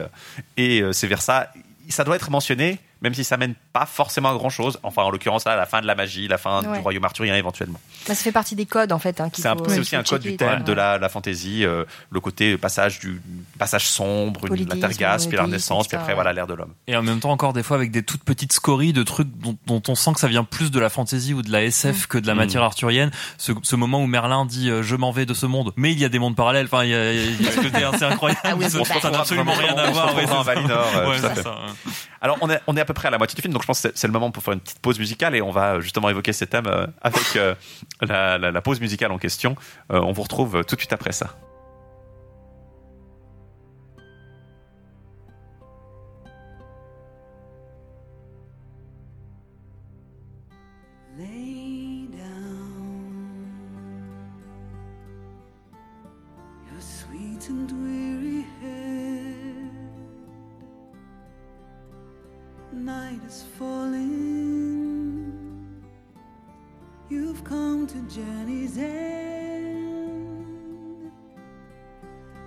et 0.56 0.82
euh, 0.82 0.92
c'est 0.92 1.06
vers 1.08 1.22
ça. 1.22 1.50
Ça 1.88 2.04
doit 2.04 2.16
être 2.16 2.30
mentionné, 2.30 2.78
même 3.02 3.14
si 3.14 3.24
ça 3.24 3.36
mène 3.36 3.54
pas 3.72 3.86
forcément 3.86 4.30
à 4.30 4.34
grand 4.34 4.48
chose. 4.50 4.78
Enfin, 4.82 5.02
en 5.02 5.10
l'occurrence 5.10 5.44
là, 5.44 5.54
la 5.56 5.66
fin 5.66 5.80
de 5.80 5.86
la 5.86 5.94
magie, 5.94 6.28
la 6.28 6.38
fin 6.38 6.62
Ouais. 6.62 6.76
du 6.78 6.82
royaume 6.82 7.04
arthurien 7.04 7.36
éventuellement. 7.36 7.78
Bah, 8.08 8.14
ça 8.14 8.22
fait 8.22 8.32
partie 8.32 8.54
des 8.56 8.66
codes 8.66 8.92
en 8.92 8.98
fait. 8.98 9.20
Hein, 9.20 9.28
C'est 9.34 9.42
c'est 9.42 9.78
aussi 9.80 9.90
faut 9.90 9.96
un 9.96 10.02
code 10.02 10.22
du 10.22 10.36
thème 10.36 10.62
de 10.64 10.72
la, 10.72 10.98
la 10.98 11.08
fantaisie, 11.08 11.64
euh, 11.64 11.84
le 12.10 12.20
côté 12.20 12.56
passage 12.56 12.98
du 13.00 13.20
passage 13.58 13.86
sombre, 13.88 14.46
une- 14.54 14.68
la 14.68 14.76
tergasse, 14.76 15.26
puis 15.26 15.36
la 15.36 15.44
renaissance, 15.44 15.88
puis 15.88 15.96
après 15.96 16.14
voilà 16.14 16.32
l'ère 16.32 16.46
de 16.46 16.54
l'homme. 16.54 16.72
Et 16.86 16.96
en 16.96 17.02
même 17.02 17.20
temps, 17.20 17.30
encore 17.30 17.52
des 17.52 17.62
fois, 17.62 17.76
avec 17.76 17.90
des 17.90 18.02
toutes 18.02 18.24
petites 18.24 18.52
scories 18.52 18.92
de 18.92 19.02
trucs 19.02 19.28
dont, 19.38 19.56
dont 19.66 19.82
on 19.88 19.94
sent 19.94 20.12
que 20.14 20.20
ça 20.20 20.28
vient 20.28 20.44
plus 20.44 20.70
de 20.70 20.80
la 20.80 20.88
fantasy 20.88 21.34
ou 21.34 21.42
de 21.42 21.50
la 21.52 21.62
SF 21.64 22.06
que 22.06 22.18
de 22.18 22.26
la 22.26 22.34
Mm. 22.34 22.38
matière 22.38 22.62
arthurienne. 22.62 23.10
Ce, 23.38 23.52
ce 23.62 23.76
moment 23.76 24.02
où 24.02 24.06
Merlin 24.06 24.44
dit 24.46 24.70
euh, 24.70 24.82
Je 24.82 24.96
m'en 24.96 25.10
vais 25.10 25.26
de 25.26 25.34
ce 25.34 25.46
monde, 25.46 25.72
mais 25.76 25.92
il 25.92 25.98
y 25.98 26.04
a 26.04 26.08
des 26.08 26.18
mondes 26.18 26.36
parallèles. 26.36 26.66
Enfin, 26.66 26.84
il 26.84 26.90
y 26.90 26.94
a, 26.94 27.12
il 27.12 27.42
y 27.42 27.48
a 27.48 27.52
ce 27.52 27.60
côté 27.60 27.84
assez 27.84 28.04
incroyable. 28.04 28.40
Ah 28.44 28.54
oui, 28.56 28.68
ça 28.70 28.78
on 28.80 28.84
se 28.84 29.06
absolument 29.06 29.52
rien 29.54 29.74
à 29.76 29.90
voir. 29.90 30.14
Alors 32.20 32.38
on 32.40 32.50
est, 32.50 32.60
on 32.66 32.76
est 32.76 32.80
à 32.80 32.84
peu 32.84 32.94
près 32.94 33.08
à 33.08 33.10
la 33.10 33.18
moitié 33.18 33.34
du 33.36 33.42
film, 33.42 33.52
donc 33.52 33.62
je 33.62 33.66
pense 33.66 33.80
que 33.82 33.88
c'est- 33.94 33.94
le 34.06 34.12
moment 34.12 34.30
pour 34.30 34.42
faire 34.42 34.54
une 34.54 34.60
petite 34.60 34.78
pause 34.80 34.98
musicale 34.98 35.34
et 35.34 35.42
on 35.42 35.50
va 35.50 35.80
justement 35.80 36.08
évoquer 36.08 36.32
ces 36.32 36.46
thèmes 36.46 36.66
euh, 36.66 36.86
avec 37.02 37.36
euh, 37.36 37.54
la, 38.00 38.38
la- 38.38 38.50
pause 38.62 38.80
musicale 38.80 39.12
en 39.12 39.18
question. 39.18 39.54
Euh, 39.92 40.00
on 40.00 40.12
vous 40.12 40.22
retrouve 40.22 40.64
tout 40.64 40.74
de 40.76 40.80
suite 40.80 40.92
après 40.92 41.12
ça. 41.12 41.30
Night 63.16 63.28
is 63.28 63.44
falling. 63.58 65.32
You've 67.08 67.44
come 67.44 67.86
to 67.86 67.94
journey's 68.14 68.76
end. 68.78 70.42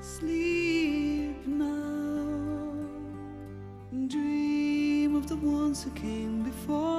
Sleep 0.02 1.48
now. 1.48 2.74
Dream 4.08 5.16
of 5.16 5.28
the 5.28 5.38
ones 5.38 5.84
who 5.84 5.90
came 5.92 6.44
before. 6.44 6.90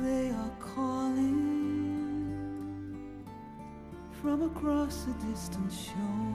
They 0.00 0.30
are 0.30 0.52
calling 0.60 1.36
from 4.20 4.42
across 4.42 5.06
a 5.06 5.12
distant 5.26 5.72
shore. 5.72 6.29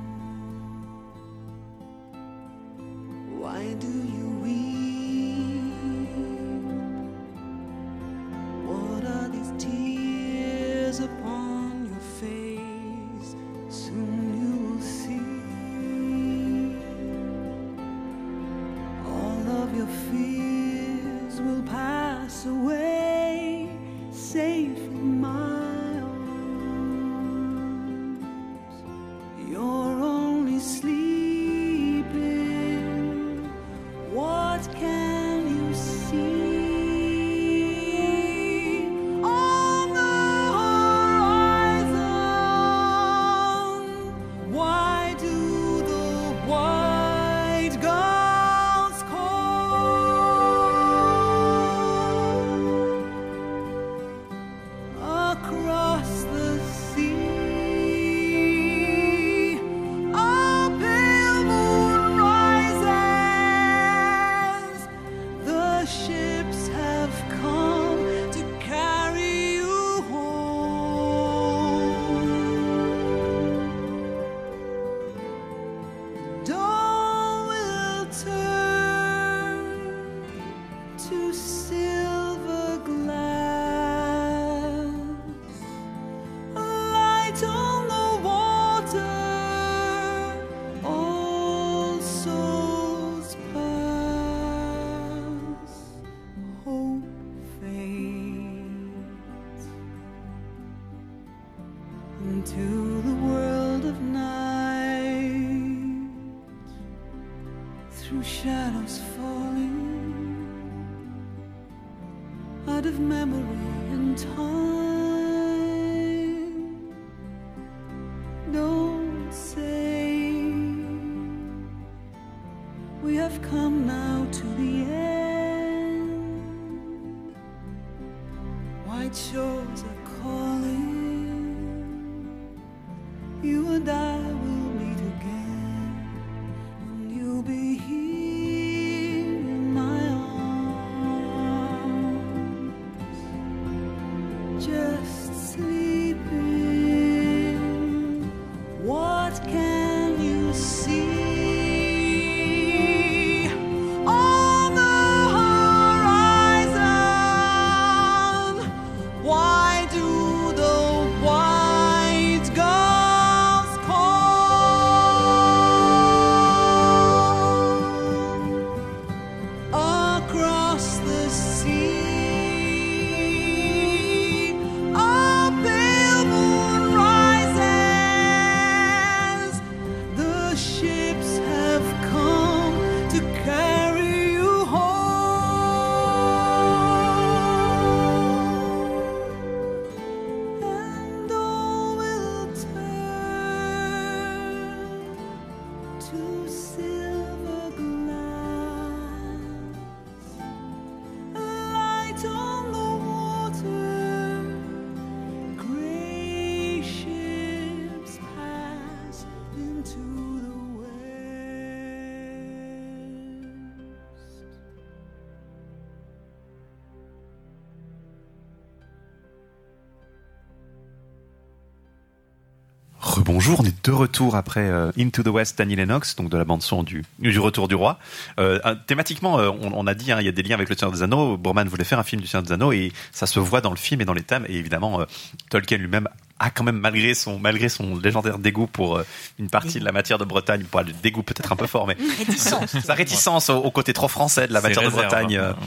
Rebonjour, 223.46 223.64
on 223.64 223.68
est 223.70 223.86
de 223.86 223.92
retour 223.92 224.36
après 224.36 224.68
euh, 224.68 224.92
Into 224.98 225.22
the 225.22 225.28
West, 225.28 225.60
Danny 225.60 225.76
Lennox, 225.76 226.16
donc 226.16 226.30
de 226.30 226.38
la 226.38 226.46
bande 226.46 226.64
son 226.64 226.82
du, 226.82 227.04
du 227.20 227.38
Retour 227.40 227.68
du 227.68 227.76
Roi. 227.76 228.00
Euh, 228.40 228.60
thématiquement, 228.88 229.38
euh, 229.40 229.52
on, 229.62 229.72
on 229.72 229.86
a 229.86 229.94
dit, 229.94 230.12
hein, 230.12 230.18
il 230.20 230.26
y 230.26 230.30
a 230.30 230.32
des 230.32 230.42
liens 230.42 230.56
avec 230.56 230.68
le 230.68 230.76
Seigneur 230.76 230.92
des 230.92 231.04
Anneaux. 231.04 231.38
Borman 231.38 231.68
voulait 231.68 231.84
faire 231.84 232.00
un 232.00 232.04
film 232.04 232.22
du 232.24 232.28
Seigneur 232.28 232.42
des 232.42 232.54
Anneaux 232.54 232.72
et 232.72 232.92
ça 233.12 233.28
se 233.28 233.40
voit 233.40 233.62
dans 233.62 233.70
le 233.70 233.76
film 233.76 234.02
et 234.02 234.06
dans 234.06 234.14
les 234.14 234.24
thèmes. 234.24 234.48
Et 234.50 234.56
évidemment, 234.56 235.00
euh, 235.00 235.06
Tolkien 235.52 235.78
lui-même 235.78 236.08
a 236.40 236.50
quand 236.50 236.64
même, 236.64 236.80
malgré 236.80 237.14
son, 237.14 237.38
malgré 237.38 237.70
son 237.70 238.00
légendaire 238.00 238.40
dégoût 238.40 238.66
pour 238.66 238.98
euh, 238.98 239.06
une 239.38 239.52
partie 239.52 239.80
de 239.80 239.86
la 239.86 239.92
matière 239.92 240.18
de 240.18 240.26
Bretagne, 240.26 240.64
pour 240.64 240.82
le 240.82 240.92
dégoût 241.04 241.22
peut-être 241.22 241.52
un 241.52 241.56
peu 241.56 241.68
fort, 241.68 241.86
mais 241.86 241.98
Réticence. 242.18 242.80
sa 242.84 242.96
réticence 242.96 243.52
au, 243.52 243.58
au 243.58 243.70
côté 243.70 243.94
trop 243.94 244.08
français 244.08 244.48
de 244.48 244.54
la 244.54 244.62
matière 244.62 244.84
de 244.84 244.90
Bretagne. 244.90 245.38
hein. 245.38 245.56
euh, 245.60 245.66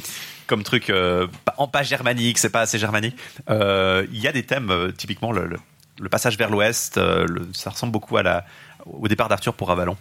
comme 0.49 0.65
truc 0.65 0.91
euh, 0.91 1.29
pas, 1.45 1.55
en 1.59 1.69
pas 1.69 1.85
germanique, 1.85 2.39
c'est 2.39 2.51
pas 2.51 2.63
assez 2.63 2.79
germanique. 2.79 3.15
Euh, 3.51 4.05
Il 4.13 4.19
y 4.21 4.27
a 4.27 4.33
des 4.33 4.43
thèmes, 4.43 4.71
euh, 4.71 4.91
typiquement 4.91 5.31
le, 5.31 5.47
le, 5.47 5.59
le 6.01 6.09
passage 6.09 6.39
vers 6.39 6.51
l'ouest, 6.51 6.99
euh, 6.99 7.27
ça 7.53 7.71
ressemble 7.71 7.93
beaucoup 7.93 8.17
à 8.17 8.23
la 8.23 8.45
au 8.93 9.09
départ 9.09 9.29
d'Arthur 9.29 9.55
pour 9.55 9.71
Avalon. 9.71 9.97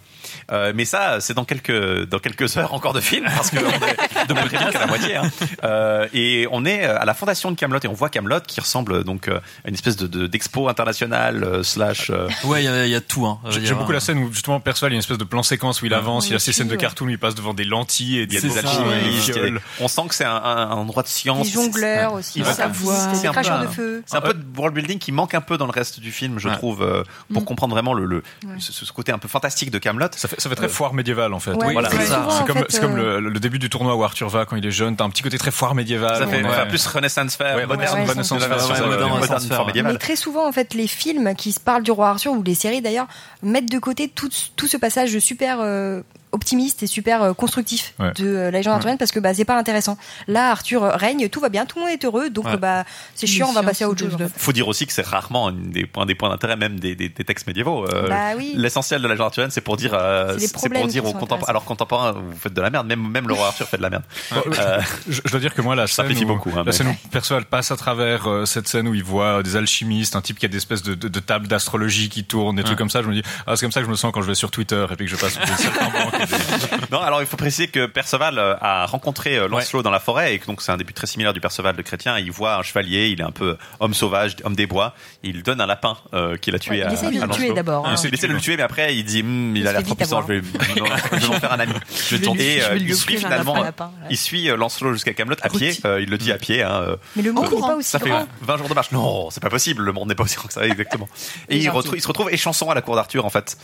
Euh, 0.50 0.72
mais 0.74 0.84
ça, 0.84 1.20
c'est 1.20 1.34
dans 1.34 1.44
quelques 1.44 2.04
dans 2.08 2.18
quelques 2.18 2.56
heures 2.56 2.74
encore 2.74 2.92
de 2.92 3.00
film 3.00 3.24
parce 3.36 3.50
que 3.50 3.58
on 3.58 3.68
est 3.68 4.26
de 4.26 4.34
plus 4.34 4.50
qu'à 4.50 4.78
la 4.80 4.86
moitié. 4.86 5.16
hein. 5.16 5.30
Euh, 5.64 6.06
et 6.14 6.46
on 6.50 6.64
est 6.64 6.84
à 6.84 7.04
la 7.04 7.14
fondation 7.14 7.50
de 7.50 7.56
Camelot 7.56 7.80
et 7.82 7.88
on 7.88 7.92
voit 7.92 8.08
Camelot 8.08 8.40
qui 8.46 8.60
ressemble 8.60 9.04
donc 9.04 9.28
euh, 9.28 9.38
à 9.64 9.68
une 9.68 9.74
espèce 9.74 9.96
de 9.96 10.06
de- 10.06 10.26
d'expo 10.26 10.68
internationale 10.68 11.44
euh, 11.44 11.62
slash. 11.62 12.10
euh, 12.10 12.28
Ouais, 12.44 12.64
il 12.64 12.86
y, 12.86 12.90
y 12.90 12.94
a 12.94 13.00
tout. 13.00 13.26
Hein. 13.26 13.38
J'ai 13.50 13.74
beaucoup 13.74 13.92
la 13.92 14.00
scène 14.00 14.18
où 14.18 14.32
justement 14.32 14.60
Perceval 14.60 14.92
il 14.92 14.94
y 14.94 14.96
a 14.96 14.98
une 14.98 15.00
espèce 15.00 15.18
de 15.18 15.24
plan 15.24 15.42
séquence 15.42 15.82
où 15.82 15.86
il 15.86 15.94
avance, 15.94 16.28
il 16.28 16.34
a 16.34 16.38
ses 16.38 16.52
scènes 16.52 16.68
de 16.68 16.76
cartoon, 16.76 17.08
il 17.08 17.18
passe 17.18 17.34
devant 17.34 17.54
des 17.54 17.64
lentilles 17.64 18.18
et 18.18 18.22
il 18.22 18.32
y 18.32 18.36
a 18.36 18.40
des 18.40 18.48
des 18.48 18.58
alchimistes, 18.58 19.28
y 19.28 19.32
des- 19.32 19.32
fioles. 19.32 19.60
on 19.80 19.88
sent 19.88 20.02
que 20.08 20.14
c'est 20.14 20.24
un, 20.24 20.30
un, 20.34 20.70
un 20.70 20.76
endroit 20.76 21.02
de 21.02 21.08
science. 21.08 21.46
Les 21.46 21.52
jongleurs 21.52 22.14
aussi, 22.14 22.42
savoirs, 22.44 23.10
c'est 23.14 23.22
les 23.22 23.26
un 23.28 23.32
peu 23.32 23.40
cracheurs 23.42 23.60
de 23.62 23.66
feu. 23.66 24.02
C'est 24.06 24.16
un 24.16 24.20
peu 24.20 24.34
de 24.34 24.44
world 24.58 24.74
building 24.74 24.98
qui 24.98 25.12
manque 25.12 25.34
un 25.34 25.40
peu 25.40 25.58
dans 25.58 25.66
le 25.66 25.72
reste 25.72 26.00
du 26.00 26.12
film, 26.12 26.38
je 26.38 26.48
Ouais. 26.48 26.54
trouve, 26.56 26.82
euh, 26.82 27.02
pour 27.32 27.42
Mm. 27.42 27.44
comprendre 27.44 27.74
vraiment 27.74 27.92
le, 27.94 28.04
le 28.06 28.16
Ouais. 28.44 28.54
Ce, 28.78 28.86
ce 28.86 28.92
côté 28.92 29.12
un 29.12 29.18
peu 29.18 29.28
fantastique 29.28 29.70
de 29.70 29.78
Camelot. 29.78 30.06
Ça 30.16 30.28
fait, 30.28 30.40
ça 30.40 30.48
fait 30.48 30.54
très 30.56 30.68
foire 30.68 30.94
médiévale 30.94 31.32
en 31.34 31.40
fait. 31.40 31.52
Ouais, 31.52 31.72
voilà, 31.72 31.90
c'est 31.90 32.46
comme, 32.46 32.58
fait, 32.58 32.64
c'est 32.68 32.80
comme 32.80 32.98
euh, 32.98 33.20
le, 33.20 33.28
le 33.30 33.40
début 33.40 33.58
du 33.58 33.68
tournoi 33.68 33.96
où 33.96 34.04
Arthur 34.04 34.28
va 34.28 34.44
quand 34.44 34.56
il 34.56 34.64
est 34.66 34.70
jeune. 34.70 34.96
T'as 34.96 35.04
un 35.04 35.10
petit 35.10 35.22
côté 35.22 35.38
très 35.38 35.50
foire 35.50 35.74
médiévale. 35.74 36.18
Ça 36.18 36.26
fait 36.26 36.42
Ouais. 36.42 36.48
enfin, 36.48 36.66
plus 36.66 36.86
Renaissance 36.86 37.36
Fair, 37.36 37.56
Ouais, 37.56 37.64
Renaissance- 37.64 39.46
Fair. 39.46 39.66
Mais 39.84 39.98
très 39.98 40.16
souvent, 40.16 40.46
en 40.48 40.52
fait, 40.52 40.74
les 40.74 40.86
films 40.86 41.34
qui 41.34 41.52
se 41.52 41.60
parlent 41.60 41.82
du 41.82 41.90
roi 41.90 42.08
Arthur 42.10 42.32
ou 42.32 42.42
les 42.42 42.54
séries 42.54 42.80
d'ailleurs 42.82 43.06
mettent 43.42 43.70
de 43.70 43.78
côté 43.78 44.08
tout, 44.08 44.28
tout 44.56 44.66
ce 44.66 44.76
passage 44.76 45.18
super 45.18 45.58
euh, 45.60 46.02
optimiste 46.32 46.82
et 46.82 46.86
super 46.86 47.22
euh, 47.22 47.32
constructif 47.34 47.94
Ouais. 47.98 48.12
de 48.14 48.26
euh, 48.26 48.50
la 48.50 48.58
légende 48.58 48.74
arthurienne 48.74 48.98
parce 48.98 49.10
que 49.12 49.18
bah 49.20 49.32
c'est 49.34 49.44
pas 49.44 49.58
intéressant. 49.58 49.96
Là, 50.26 50.50
Arthur 50.50 50.82
règne, 50.82 51.28
tout 51.28 51.40
va 51.40 51.48
bien, 51.48 51.66
tout 51.66 51.78
le 51.78 51.84
monde 51.84 51.92
est 51.92 52.04
heureux, 52.04 52.30
donc 52.30 52.46
Ouais. 52.46 52.56
bah 52.56 52.84
c'est 53.14 53.26
chiant, 53.26 53.48
on 53.48 53.52
va 53.52 53.62
passer 53.62 53.84
à 53.84 53.88
autre 53.88 54.00
chose. 54.04 54.14
en 54.14 54.18
fait. 54.18 54.30
Faut 54.36 54.52
dire 54.52 54.68
aussi 54.68 54.86
que 54.86 54.92
c'est 54.92 55.06
rarement 55.06 55.48
un 55.48 55.52
des 55.52 55.86
points, 55.86 56.06
des 56.06 56.14
points 56.14 56.28
d'intérêt 56.30 56.56
même 56.56 56.78
des, 56.80 56.94
des, 56.94 57.08
des 57.08 57.24
textes 57.24 57.46
médiévaux. 57.46 57.86
Euh, 57.86 58.08
Bah 58.08 58.32
oui. 58.36 58.52
L'essentiel 58.56 59.00
de 59.02 59.06
la 59.08 59.14
légende 59.14 59.26
arthurienne, 59.26 59.50
c'est 59.50 59.60
pour 59.60 59.76
dire, 59.76 59.92
euh, 59.94 60.36
C'est 60.38 60.68
pour 60.72 60.86
dire 60.86 61.04
aux 61.04 61.12
contemporains, 61.12 61.48
alors 61.50 61.64
contemporains, 61.64 62.12
vous 62.12 62.36
faites 62.38 62.54
de 62.54 62.60
la 62.60 62.70
merde. 62.70 62.86
Même, 62.86 63.06
même 63.08 63.26
le 63.28 63.34
roi 63.34 63.48
Arthur 63.48 63.68
fait 63.68 63.76
de 63.78 63.82
la 63.82 63.90
merde. 63.90 64.04
Ouais, 64.32 64.38
Euh, 64.58 64.80
je, 65.08 65.20
je 65.24 65.30
dois 65.30 65.40
dire 65.40 65.54
que 65.54 65.62
moi 65.62 65.74
la 65.74 65.86
scène 65.86 66.04
simplifie 66.06 66.24
où, 66.24 66.28
beaucoup, 66.28 66.50
hein, 66.56 66.62
la 66.66 66.72
scène 66.72 66.88
où 66.88 67.08
Perceval 67.10 67.44
passe 67.44 67.70
à 67.70 67.76
travers 67.76 68.28
euh, 68.28 68.44
cette 68.46 68.68
scène 68.68 68.88
où 68.88 68.94
il 68.94 69.04
voit 69.04 69.42
des 69.42 69.56
alchimistes, 69.56 70.16
un 70.16 70.20
type 70.20 70.38
qui 70.38 70.46
a 70.46 70.48
des 70.48 70.56
espèces 70.56 70.82
de, 70.82 70.94
de, 70.94 71.08
de 71.08 71.20
tables 71.20 71.48
d'astrologie 71.48 72.08
qui 72.08 72.24
tournent, 72.24 72.56
des 72.56 72.64
trucs 72.64 72.78
comme 72.78 72.90
ça, 72.90 73.02
je 73.02 73.08
me 73.08 73.14
dis 73.14 73.22
ah 73.46 73.56
c'est 73.56 73.64
comme 73.64 73.72
ça 73.72 73.80
que 73.80 73.86
je 73.86 73.90
me 73.90 73.96
sens 73.96 74.12
quand 74.12 74.22
je 74.22 74.26
vais 74.26 74.34
sur 74.34 74.50
Twitter 74.50 74.84
et 74.90 74.96
puis 74.96 75.06
que 75.06 75.10
je 75.12 75.16
passe 75.16 75.38
non, 76.92 77.00
alors 77.00 77.20
il 77.20 77.26
faut 77.26 77.36
préciser 77.36 77.68
que 77.68 77.86
Perceval 77.86 78.38
euh, 78.38 78.54
a 78.60 78.86
rencontré 78.86 79.36
euh, 79.36 79.48
Lancelot 79.48 79.82
dans 79.82 79.90
la 79.90 80.00
forêt 80.00 80.34
et 80.34 80.38
que 80.38 80.46
donc 80.46 80.62
c'est 80.62 80.72
un 80.72 80.76
début 80.76 80.92
très 80.92 81.06
similaire 81.06 81.32
du 81.32 81.40
Perceval 81.40 81.76
de 81.76 81.82
chrétien. 81.82 82.18
Il 82.18 82.30
voit 82.30 82.56
un 82.56 82.62
chevalier, 82.62 83.08
il 83.08 83.20
est 83.20 83.24
un 83.24 83.30
peu 83.30 83.56
homme 83.80 83.94
sauvage, 83.94 84.36
homme 84.44 84.54
des 84.56 84.66
bois. 84.66 84.94
Il 85.22 85.42
donne 85.42 85.60
un 85.60 85.66
lapin 85.66 85.96
euh, 86.14 86.36
qu'il 86.36 86.54
a 86.54 86.58
tué 86.58 86.70
Ouais, 86.70 86.78
il 86.78 86.82
à, 86.84 86.92
essaie 86.92 87.10
de 87.10 87.16
le 87.16 87.22
à 87.22 87.28
tuer 87.28 87.52
d'abord, 87.52 87.86
hein. 87.86 87.94
Il 88.04 88.14
essaie 88.14 88.28
de 88.28 88.32
le 88.32 88.40
tuer, 88.40 88.56
mais 88.56 88.62
après 88.62 88.96
il 88.96 89.04
dit 89.04 89.20
Hum, 89.20 89.56
il, 89.56 89.62
Il 89.62 89.68
a 89.68 89.72
l'air 89.72 89.82
trop 89.82 89.94
puissant, 89.94 90.22
je 90.22 90.32
vais, 90.34 90.42
je 90.42 91.20
vais 91.20 91.26
m'en 91.28 91.40
faire 91.40 91.52
un 91.52 91.60
ami. 91.60 91.72
Je 92.08 92.16
vais 92.16 92.26
lui- 92.26 92.42
et 92.42 92.62
euh, 92.62 92.76
il 92.76 92.94
suit 92.94 93.16
finalement, 93.16 93.54
lapin, 93.54 93.64
lapin, 93.64 93.84
ouais. 94.02 94.08
il 94.10 94.16
suit 94.16 94.46
Lancelot 94.48 94.92
jusqu'à 94.94 95.12
Camelot 95.14 95.36
à 95.42 95.48
pied. 95.48 95.72
Euh, 95.84 96.00
il 96.00 96.08
le 96.10 96.18
dit 96.18 96.32
à 96.32 96.38
pied. 96.38 96.62
Hein, 96.62 96.96
Mais 97.16 97.22
le 97.22 97.32
monde 97.32 97.50
n'est 97.50 97.60
pas 97.60 97.76
aussi 97.76 97.90
ça 97.90 97.98
fait 97.98 98.08
grand. 98.08 98.26
20 98.42 98.56
jours 98.56 98.68
de 98.68 98.74
marche. 98.74 98.92
Non, 98.92 99.30
c'est 99.30 99.42
pas 99.42 99.50
possible. 99.50 99.82
Le 99.82 99.92
monde 99.92 100.08
n'est 100.08 100.14
pas 100.14 100.24
aussi 100.24 100.36
grand 100.36 100.46
que 100.48 100.54
ça, 100.54 100.64
exactement. 100.66 101.08
Il 101.50 101.56
Et 101.56 101.60
il, 101.64 101.72
il 101.94 102.02
se 102.02 102.08
retrouve 102.08 102.30
échanson 102.32 102.70
à 102.70 102.74
la 102.74 102.82
cour 102.82 102.94
d'Arthur, 102.96 103.24
en 103.24 103.30
fait. 103.30 103.58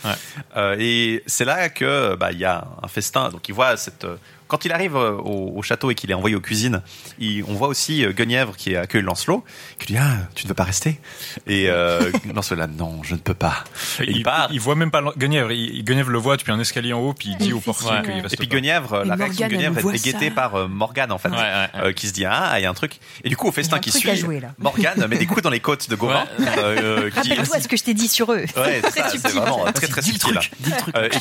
Et 0.79 1.23
c'est 1.25 1.45
là 1.45 1.69
que 1.69 2.15
bah 2.15 2.31
il 2.31 2.39
y 2.39 2.44
a 2.45 2.67
un 2.81 2.87
festin. 2.87 3.29
Donc 3.29 3.47
il 3.49 3.53
voit 3.53 3.77
cette 3.77 4.05
euh, 4.05 4.17
quand 4.47 4.65
il 4.65 4.71
arrive 4.71 4.95
euh, 4.95 5.11
au, 5.13 5.53
au 5.57 5.61
château 5.61 5.91
et 5.91 5.95
qu'il 5.95 6.11
est 6.11 6.13
envoyé 6.13 6.35
aux 6.35 6.41
cuisines, 6.41 6.81
il- 7.19 7.43
on 7.47 7.53
voit 7.55 7.67
aussi 7.67 8.05
euh, 8.05 8.11
Guenièvre 8.13 8.55
qui 8.55 8.75
accueille 8.75 9.01
Lancelot, 9.01 9.43
qui 9.79 9.87
lui 9.87 9.95
dit 9.95 10.01
ah 10.03 10.17
tu 10.35 10.45
ne 10.45 10.49
veux 10.49 10.53
pas 10.55 10.63
rester? 10.63 10.99
Et 11.47 11.69
euh, 11.69 12.11
Lancelot 12.33 12.67
non 12.77 13.01
je 13.03 13.13
ne 13.15 13.19
peux 13.19 13.33
pas. 13.33 13.63
Et 14.01 14.11
il, 14.11 14.23
il 14.51 14.59
voit 14.59 14.75
même 14.75 14.91
pas 14.91 15.01
Guenièvre, 15.17 15.51
il, 15.51 15.83
Guenièvre 15.83 16.09
le 16.11 16.19
voit 16.19 16.37
depuis 16.37 16.51
un 16.51 16.59
escalier 16.59 16.93
en 16.93 16.99
haut 16.99 17.13
puis 17.13 17.29
il 17.29 17.37
dit 17.37 17.53
au 17.53 17.59
portier 17.59 17.89
Ouais. 17.91 18.01
qu'il 18.03 18.21
reste 18.21 18.33
Et 18.33 18.37
puis. 18.37 18.47
Guenièvre, 18.47 19.03
la 19.05 19.15
réaction 19.15 19.47
de 19.47 19.51
Guenièvre 19.53 19.93
est 19.93 20.03
guettée 20.03 20.29
par 20.31 20.55
euh, 20.55 20.67
Morgane 20.67 21.11
en 21.11 21.17
fait, 21.17 21.29
Ouais, 21.29 21.37
ouais, 21.37 21.67
euh, 21.75 21.93
qui 21.93 22.07
se 22.07 22.13
dit 22.13 22.25
ah 22.25 22.53
il 22.57 22.63
y 22.63 22.65
a 22.65 22.69
un 22.69 22.73
truc. 22.73 22.99
Et 23.23 23.29
du 23.29 23.35
coup 23.37 23.47
au 23.47 23.51
festin 23.51 23.79
qui 23.79 23.91
suit, 23.91 24.15
jouer. 24.15 24.41
Morgane 24.59 25.05
met 25.07 25.17
des 25.17 25.25
coups 25.25 25.41
dans 25.41 25.49
les 25.49 25.59
côtes 25.59 25.89
de 25.89 25.95
Gauvin. 25.95 26.25
euh, 26.57 27.09
qui- 27.21 27.29
Rappelle-toi 27.31 27.59
ce 27.59 27.67
que 27.67 27.77
je 27.77 27.83
t'ai 27.83 27.93
dit 27.93 28.07
sur 28.07 28.31
eux. 28.31 28.45
Ouais, 28.57 28.81
c'est 28.91 29.27
vraiment 29.29 29.65
très 29.73 29.87
très 29.87 30.01
subtil. 30.01 30.39
Et. 31.11 31.19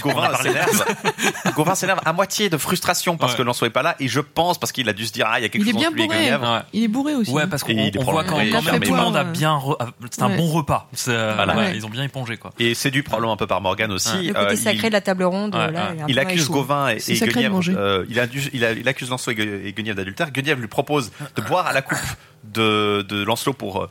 Gauvin 1.55 1.75
s'énerve 1.75 2.01
à 2.05 2.13
moitié 2.13 2.49
de 2.49 2.57
frustration 2.57 3.14
parce 3.19 3.35
que 3.35 3.43
Lancelot 3.43 3.69
est 3.69 3.71
pas 3.71 3.83
là 3.83 3.97
et 4.01 4.09
je 4.09 4.21
pense 4.21 4.59
parce 4.59 4.73
qu'il 4.73 4.89
a 4.89 4.93
dû 4.93 5.07
se 5.07 5.13
dire 5.13 5.27
ah 5.29 5.39
il 5.39 5.43
y 5.43 5.45
a 5.47 5.49
quelque 5.49 5.63
Il 5.63 5.69
est 5.69 5.73
chose 5.73 5.81
bien 5.81 5.89
entre 5.89 5.97
lui 5.97 6.05
et 6.05 6.07
bourré. 6.37 6.63
Il 6.73 6.83
est 6.85 6.89
bourré 6.89 7.15
aussi. 7.15 7.31
Ouais, 7.31 7.47
parce 7.47 7.63
qu'on 7.63 7.73
il 7.73 7.81
est 7.81 8.03
voit 8.03 8.25
quand, 8.25 8.37
même 8.39 8.47
il 8.47 8.53
tout 8.53 8.69
a 8.69 8.79
le 8.97 9.03
monde 9.03 9.17
a 9.17 9.25
bien. 9.25 9.57
re- 9.57 9.77
C'est 10.11 10.23
un 10.23 10.29
Ouais. 10.31 10.37
bon 10.37 10.47
repas. 10.51 10.89
C'est, 10.93 11.11
euh, 11.13 11.33
Voilà. 11.35 11.57
ouais, 11.57 11.63
Ouais. 11.65 11.77
Ils 11.77 11.87
ont 11.87 11.91
bien 11.91 12.03
épongé 12.03 12.37
quoi. 12.37 12.53
Et 12.59 12.75
séduit 12.75 13.03
probablement 13.03 13.33
un 13.33 13.37
peu 13.37 13.47
par 13.47 13.61
Morgane 13.61 13.93
aussi. 13.93 14.29
Le 14.29 14.35
côté 14.35 14.53
Euh, 14.53 14.57
sacré 14.57 14.87
il- 14.87 14.91
de 14.91 14.93
la 14.93 15.01
table 15.01 15.25
ronde, 15.25 15.55
Ouais, 15.55 15.71
là, 15.71 15.91
ouais. 15.93 15.97
est 15.99 16.03
un 16.03 16.07
il 16.09 16.19
accuse. 16.19 16.49
Gauvin 16.49 16.89
et, 16.89 16.99
C'est 17.01 17.15
Guenièvre. 17.27 17.61
euh, 17.69 18.05
il, 18.09 18.21
dû- 18.29 18.51
il, 18.53 18.63
il 18.81 18.89
accuse 18.89 19.11
Lancelot 19.11 19.33
et 19.33 19.37
Gue- 19.37 19.67
et 19.67 19.73
Guenièvre 19.73 19.97
d'adultère. 19.97 20.31
Guenièvre 20.31 20.61
lui 20.61 20.69
propose 20.69 21.11
de 21.37 21.43
boire 21.43 21.67
à 21.67 21.73
la 21.73 21.83
coupe 21.83 21.99
de, 22.45 23.03
de 23.09 23.23
Lancelot 23.25 23.53
pour 23.55 23.83
euh, 23.83 23.91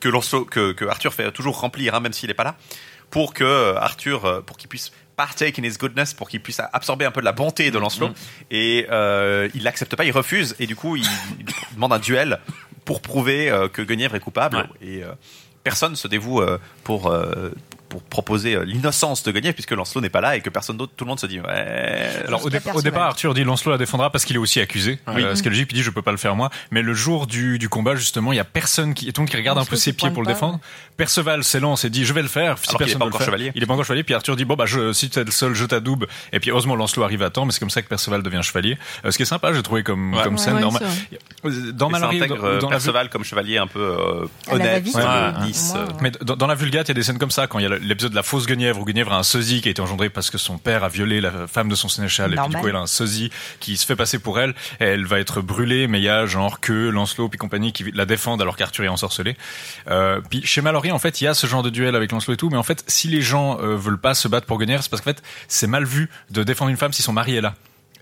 que 0.00 0.08
Lancelot, 0.08 0.44
que, 0.44 0.72
que 0.72 0.84
Arthur 0.84 1.14
fait 1.14 1.30
toujours 1.32 1.60
remplir, 1.60 1.94
hein, 1.94 2.00
même 2.00 2.12
s'il 2.12 2.28
n'est 2.28 2.34
pas 2.34 2.44
là, 2.44 2.56
pour 3.10 3.34
que 3.34 3.44
euh, 3.44 3.76
Arthur, 3.78 4.24
euh, 4.24 4.40
pour 4.40 4.56
qu'il 4.56 4.68
puisse 4.68 4.90
partake 5.16 5.58
in 5.58 5.64
his 5.64 5.76
goodness, 5.78 6.14
pour 6.14 6.28
qu'il 6.28 6.40
puisse 6.40 6.60
absorber 6.72 7.04
un 7.04 7.10
peu 7.10 7.20
de 7.20 7.24
la 7.24 7.32
bonté 7.32 7.70
de 7.70 7.78
Lancelot. 7.78 8.10
Et 8.50 8.86
euh, 8.90 9.48
il 9.54 9.62
l'accepte 9.62 9.94
pas, 9.96 10.04
il 10.04 10.12
refuse, 10.12 10.54
et 10.58 10.66
du 10.66 10.76
coup 10.76 10.96
il, 10.96 11.06
il 11.38 11.46
demande 11.74 11.92
un 11.92 11.98
duel 11.98 12.40
pour 12.84 13.00
prouver 13.00 13.50
euh, 13.50 13.68
que 13.68 13.82
Guenièvre 13.82 14.14
est 14.16 14.20
coupable. 14.20 14.68
Et 14.80 15.02
euh, 15.02 15.12
personne 15.64 15.96
se 15.96 16.08
dévoue 16.08 16.40
euh, 16.40 16.58
pour 16.84 17.08
euh, 17.08 17.50
pour 17.92 18.02
proposer 18.02 18.54
euh, 18.54 18.64
l'innocence 18.64 19.22
de 19.22 19.30
Guenièvre 19.32 19.52
puisque 19.54 19.72
Lancelot 19.72 20.00
n'est 20.00 20.08
pas 20.08 20.22
là 20.22 20.34
et 20.34 20.40
que 20.40 20.48
personne 20.48 20.78
d'autre, 20.78 20.92
tout 20.96 21.04
le 21.04 21.10
monde 21.10 21.20
se 21.20 21.26
dit 21.26 21.40
ouais. 21.40 22.08
Alors 22.26 22.42
au, 22.46 22.48
dé- 22.48 22.58
au 22.72 22.80
départ, 22.80 23.02
Arthur 23.02 23.34
dit 23.34 23.44
Lancelot 23.44 23.72
la 23.72 23.76
défendra 23.78 24.08
parce 24.10 24.24
qu'il 24.24 24.34
est 24.36 24.38
aussi 24.38 24.60
accusé. 24.60 24.98
Oui. 25.08 25.22
Euh, 25.22 25.34
ce 25.34 25.42
qui 25.42 25.48
est 25.48 25.50
logique, 25.50 25.68
puis 25.68 25.76
il 25.76 25.80
dit 25.80 25.84
je 25.84 25.90
peux 25.90 26.00
pas 26.00 26.10
le 26.10 26.16
faire 26.16 26.34
moi. 26.34 26.48
Mais 26.70 26.80
le 26.80 26.94
jour 26.94 27.26
du, 27.26 27.58
du 27.58 27.68
combat, 27.68 27.94
justement, 27.94 28.32
il 28.32 28.36
y 28.36 28.40
a 28.40 28.44
personne 28.44 28.94
qui, 28.94 29.08
et 29.08 29.12
donc 29.12 29.28
qui 29.28 29.36
regarde 29.36 29.58
un 29.58 29.64
peu 29.66 29.76
ses 29.76 29.92
pieds 29.92 30.10
pour 30.10 30.22
le 30.22 30.28
défendre. 30.28 30.58
Perceval 30.96 31.44
s'élance 31.44 31.84
et 31.84 31.90
dit 31.90 32.04
je 32.06 32.12
vais 32.14 32.22
le 32.22 32.28
faire. 32.28 32.56
Si 32.58 32.68
Alors 32.70 32.80
qu'il 32.82 32.90
est 32.90 32.98
pas 32.98 33.04
encore 33.04 33.18
faire. 33.20 33.26
chevalier. 33.26 33.52
Il 33.54 33.62
est 33.62 33.66
pas 33.66 33.74
encore 33.74 33.84
chevalier. 33.84 34.02
Puis 34.04 34.14
Arthur 34.14 34.36
dit 34.36 34.44
bon 34.46 34.54
bah 34.54 34.66
je, 34.66 34.92
si 34.94 35.10
tu 35.10 35.18
es 35.18 35.24
le 35.24 35.30
seul, 35.30 35.52
je 35.54 35.64
t'adoube. 35.66 36.06
Et 36.32 36.40
puis 36.40 36.50
heureusement 36.50 36.76
Lancelot 36.76 37.04
arrive 37.04 37.22
à 37.22 37.30
temps, 37.30 37.44
mais 37.44 37.52
c'est 37.52 37.60
comme 37.60 37.70
ça 37.70 37.82
que 37.82 37.88
Perceval 37.88 38.22
devient 38.22 38.40
chevalier. 38.42 38.78
Euh, 39.04 39.10
ce 39.10 39.16
qui 39.18 39.22
est 39.22 39.26
sympa, 39.26 39.52
j'ai 39.52 39.62
trouvé 39.62 39.82
comme 39.82 40.14
Ouais. 40.14 40.22
comme 40.22 40.38
scène. 40.38 40.54
ouais, 40.56 40.60
dans, 40.62 40.70
c'est 40.70 40.84
ma- 40.84 40.86
vrai. 40.86 41.72
dans 41.74 41.90
euh, 42.44 42.60
la 42.60 42.68
Perceval 42.68 43.08
comme 43.10 43.24
chevalier 43.24 43.58
un 43.58 43.66
peu 43.66 43.80
euh, 43.80 44.26
honnête, 44.50 44.84
euh, 44.96 45.32
euh. 45.76 45.86
Mais 46.00 46.10
dans, 46.22 46.36
dans 46.36 46.46
la 46.46 46.54
Vulgate, 46.54 46.88
il 46.88 46.90
y 46.90 46.92
a 46.92 46.94
des 46.94 47.02
scènes 47.02 47.18
comme 47.18 47.30
ça, 47.30 47.46
quand 47.46 47.58
il 47.58 47.62
y 47.62 47.66
a 47.66 47.78
l'épisode 47.82 48.12
de 48.12 48.16
la 48.16 48.22
fausse 48.22 48.46
Guenièvre, 48.46 48.80
où 48.80 48.84
Guenièvre 48.84 49.12
a 49.12 49.18
un 49.18 49.22
sosie 49.22 49.60
qui 49.60 49.68
a 49.68 49.70
été 49.70 49.82
engendré 49.82 50.10
parce 50.10 50.30
que 50.30 50.38
son 50.38 50.58
père 50.58 50.84
a 50.84 50.88
violé 50.88 51.20
la 51.20 51.46
femme 51.46 51.68
de 51.68 51.74
son 51.74 51.88
sénéchal, 51.88 52.32
et 52.32 52.36
puis 52.36 52.48
du 52.48 52.56
coup, 52.56 52.68
elle 52.68 52.76
a 52.76 52.80
un 52.80 52.86
sosie 52.86 53.30
qui 53.60 53.76
se 53.76 53.86
fait 53.86 53.96
passer 53.96 54.18
pour 54.18 54.38
elle, 54.38 54.54
et 54.80 54.84
elle 54.84 55.06
va 55.06 55.20
être 55.20 55.40
brûlée, 55.40 55.86
mais 55.86 56.00
il 56.00 56.04
y 56.04 56.08
a 56.08 56.26
genre 56.26 56.60
que 56.60 56.88
Lancelot 56.88 57.28
puis 57.28 57.38
compagnie 57.38 57.72
qui 57.72 57.90
la 57.92 58.06
défendent 58.06 58.42
alors 58.42 58.56
qu'Arthur 58.56 58.84
est 58.84 58.88
ensorcelé. 58.88 59.36
Euh, 59.90 60.20
puis 60.28 60.44
chez 60.44 60.60
Mallory, 60.60 60.92
en 60.92 60.98
fait, 60.98 61.20
il 61.20 61.24
y 61.24 61.26
a 61.26 61.34
ce 61.34 61.46
genre 61.46 61.62
de 61.62 61.70
duel 61.70 61.94
avec 61.96 62.12
Lancelot 62.12 62.34
et 62.34 62.36
tout, 62.36 62.50
mais 62.50 62.56
en 62.56 62.62
fait, 62.62 62.84
si 62.86 63.08
les 63.08 63.22
gens 63.22 63.58
euh, 63.60 63.76
veulent 63.76 64.00
pas 64.00 64.14
se 64.14 64.28
battre 64.28 64.46
pour 64.46 64.58
Guenièvre, 64.58 64.82
c'est 64.82 64.90
parce 64.90 65.02
qu'en 65.02 65.10
fait, 65.10 65.22
c'est 65.48 65.66
mal 65.66 65.84
vu 65.84 66.08
de 66.30 66.42
défendre 66.42 66.70
une 66.70 66.76
femme 66.76 66.92
si 66.92 67.02
son 67.02 67.12
mari 67.12 67.36
est 67.36 67.40
là. 67.40 67.54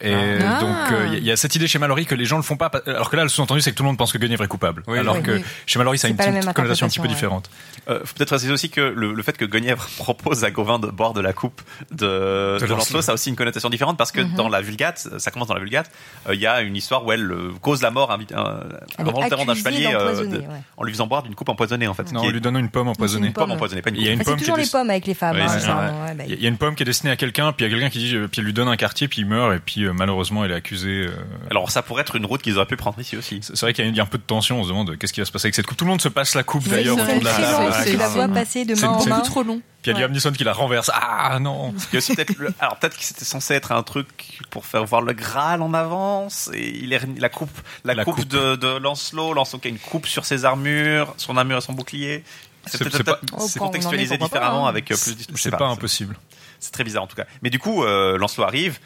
Et 0.02 0.14
Ah. 0.14 0.60
donc 0.60 0.93
euh, 0.93 1.05
il 1.09 1.12
y 1.12 1.16
a- 1.16 1.18
il 1.18 1.24
y 1.24 1.31
a 1.31 1.36
cette 1.36 1.55
idée 1.56 1.68
chez 1.68 1.78
Mallory 1.78 2.06
que 2.06 2.14
les 2.14 2.24
gens 2.24 2.36
le 2.36 2.43
font 2.43 2.56
pas, 2.56 2.70
pa- 2.70 2.81
alors 2.86 3.10
que 3.10 3.16
là 3.16 3.22
le 3.22 3.28
sous-entendu 3.28 3.60
c'est 3.60 3.70
que 3.70 3.77
tout 3.77 3.82
le 3.82 3.89
monde 3.89 3.98
pense 3.98 4.12
que 4.12 4.18
Guenièvre 4.18 4.44
est 4.44 4.48
coupable, 4.48 4.82
alors 4.89 5.16
Oui. 5.16 5.22
que 5.22 5.32
Oui. 5.32 5.44
chez 5.66 5.78
Mallory 5.78 5.98
ça 5.98 6.06
a 6.06 6.10
une 6.10 6.16
petite 6.16 6.52
connotation 6.55 6.86
un 6.86 6.89
petit 6.89 7.01
peu 7.01 7.09
différente. 7.09 7.51
Euh, 7.89 8.01
faut 8.05 8.14
peut-être 8.16 8.28
préciser 8.31 8.52
aussi 8.52 8.70
que 8.70 8.81
le, 8.81 9.12
le 9.12 9.22
fait 9.22 9.36
que 9.36 9.44
Guenièvre 9.44 9.86
propose 9.98 10.44
à 10.44 10.51
Gauvin 10.51 10.78
de 10.78 10.86
boire 10.89 11.12
de 11.12 11.20
la 11.20 11.32
coupe 11.32 11.60
de, 11.90 12.56
De 12.60 12.66
de 12.66 12.66
Lancelot, 12.66 13.02
ça 13.02 13.12
a 13.12 13.14
aussi 13.14 13.28
une 13.31 13.36
connotation 13.36 13.68
différente 13.68 13.98
parce 13.98 14.12
que 14.12 14.20
Mhm. 14.22 14.35
dans 14.36 14.48
la 14.48 14.60
Vulgate, 14.62 15.06
ça 15.18 15.31
commence 15.31 15.48
dans 15.48 15.55
la 15.55 15.60
Vulgate, 15.60 15.90
euh, 16.28 16.35
il 16.35 16.40
y 16.40 16.47
a 16.47 16.60
une 16.62 16.77
histoire 16.77 17.05
où 17.05 17.12
elle 17.12 17.31
euh, 17.31 17.51
cause 17.60 17.82
la 17.82 17.90
mort 17.90 18.10
euh, 18.10 18.62
involontairement 18.98 19.44
d'un 19.44 19.55
chevalier 19.55 19.86
euh, 19.86 19.93
d'empoisonner, 19.98 20.36
de- 20.39 20.43
ouais. 20.43 20.47
en 20.77 20.85
lui 20.85 20.93
faisant 20.93 21.06
boire 21.06 21.22
d'une 21.22 21.35
coupe 21.35 21.48
empoisonnée 21.48 21.86
en 21.89 21.94
fait. 21.94 22.10
Non, 22.12 22.20
en 22.20 22.24
est- 22.24 22.32
lui 22.32 22.40
donnant 22.40 22.59
une 22.59 22.70
pomme 22.70 22.89
empoisonnée. 22.89 23.27
une 23.28 23.32
pomme 23.32 23.51
empoisonnée, 23.51 23.82
pas 23.82 23.90
une 23.90 23.97
Il 23.97 24.02
y 24.02 24.09
a 24.09 24.10
coupe. 24.12 24.14
une 24.14 24.18
c'est 24.20 24.24
pomme 24.31 24.36
qui 24.39 24.44
toujours 24.44 24.56
les 24.56 24.66
pommes 24.66 24.90
avec 24.90 25.06
les 25.06 25.14
femmes. 25.14 25.36
Hein, 25.36 25.47
bah, 26.16 26.24
Il 26.24 26.31
y 26.31 26.32
a- 26.32 26.36
il 26.40 26.47
une 26.47 26.56
pomme 26.56 26.74
qui 26.74 26.82
est 26.82 26.86
destinée 26.86 27.12
à 27.12 27.16
quelqu'un, 27.16 27.52
puis 27.52 27.64
il 27.64 27.70
y 27.70 27.72
a 27.72 27.74
quelqu'un 27.77 27.90
qui 27.90 27.98
dit, 27.98 28.16
euh, 28.16 28.27
puis 28.28 28.40
elle 28.40 28.47
lui 28.47 28.52
donne 28.52 28.68
un 28.68 28.77
quartier, 28.77 29.06
puis 29.09 29.20
il 29.22 29.27
meurt, 29.27 29.55
et 29.55 29.59
puis 29.60 29.85
euh, 29.85 29.89
malheureusement 29.92 30.44
elle 30.44 30.52
est 30.52 30.54
accusée. 30.54 31.06
euh, 31.06 31.14
Alors 31.50 31.70
ça 31.70 31.82
pourrait 31.82 32.02
être 32.02 32.16
une 32.16 32.26
route 32.26 32.42
qu'ils 32.42 32.56
auraient 32.56 32.66
pu 32.66 32.76
prendre 32.76 32.98
ici 33.00 33.16
aussi. 33.16 33.40
C'est 33.42 33.58
vrai 33.60 33.72
qu'il 33.74 33.84
y, 33.84 33.88
a- 33.88 33.90
il 33.90 33.96
y 33.96 34.00
a 34.00 34.02
un 34.02 34.06
peu 34.06 34.18
de 34.18 34.22
tension, 34.22 34.60
on 34.60 34.64
se 34.64 34.68
demande 34.68 34.96
qu'est-ce 34.98 35.12
qui 35.12 35.20
va 35.20 35.26
se 35.26 35.32
passer 35.32 35.46
avec 35.46 35.54
cette 35.54 35.66
coupe? 35.66 35.76
Tout 35.78 35.84
le 35.84 35.90
monde 35.90 36.00
se 36.02 36.08
passe 36.08 36.34
la 36.34 36.42
coupe 36.42 36.68
d'ailleurs 36.68 36.96
autour 36.98 37.18
de 37.18 37.24
la 37.24 37.34
Ah, 37.36 37.82
tu 37.84 37.92
la 37.92 37.96
grave. 37.98 38.12
vois 38.14 38.28
passer 38.28 38.64
de 38.64 38.74
C'est- 38.74 38.86
main 38.86 38.92
en 38.92 39.00
c'est 39.00 39.10
main. 39.10 39.20
trop 39.20 39.42
long. 39.42 39.60
Puis 39.82 39.92
il 39.92 39.94
y 39.94 39.96
a 39.96 40.00
Liam 40.02 40.12
Neeson 40.12 40.32
qui 40.32 40.44
la 40.44 40.52
renverse. 40.52 40.90
Ah 40.94 41.38
non 41.40 41.72
Il 41.74 41.94
y 41.94 41.96
a 41.96 41.98
aussi 41.98 42.14
peut-être 42.14 42.36
le- 42.38 42.52
alors 42.60 42.76
peut-être 42.78 42.96
que 42.98 43.02
c'était 43.04 43.24
censé 43.24 43.54
être 43.54 43.72
un 43.72 43.82
truc 43.82 44.08
pour 44.50 44.66
faire 44.66 44.84
voir 44.84 45.00
le 45.00 45.14
Graal 45.14 45.62
en 45.62 45.72
avance 45.72 46.50
et 46.52 46.68
il 46.78 46.92
est 46.92 47.00
la 47.18 47.28
coupe 47.30 47.50
la, 47.84 47.94
La 47.94 48.04
coupe, 48.04 48.16
coupe. 48.16 48.28
de, 48.28 48.56
de 48.56 48.76
Lancelot 48.78 49.32
Lancelot 49.32 49.58
qui 49.60 49.68
a 49.68 49.70
une 49.70 49.78
coupe 49.78 50.06
sur 50.06 50.26
ses 50.26 50.44
armures 50.44 51.14
son 51.16 51.36
armure 51.38 51.56
et 51.58 51.60
son 51.62 51.72
bouclier 51.72 52.24
c'est 52.66 52.76
peut-être 52.84 53.18
Oh, 53.32 53.46
contextualisé 53.58 54.18
pourquoi 54.18 54.38
pas, 54.38 54.44
différemment 54.44 54.66
hein. 54.66 54.68
avec 54.68 54.90
euh, 54.92 54.96
plus 54.96 55.16
C'est 55.36 55.50
pas 55.50 55.66
impossible. 55.68 56.14
c'est 56.58 56.72
très 56.72 56.84
bizarre 56.84 57.04
en 57.04 57.06
tout 57.06 57.16
cas 57.16 57.24
mais 57.40 57.48
du 57.48 57.58
coup 57.58 57.82
euh, 57.82 58.18
Lancelot 58.18 58.44
arrive 58.46 58.78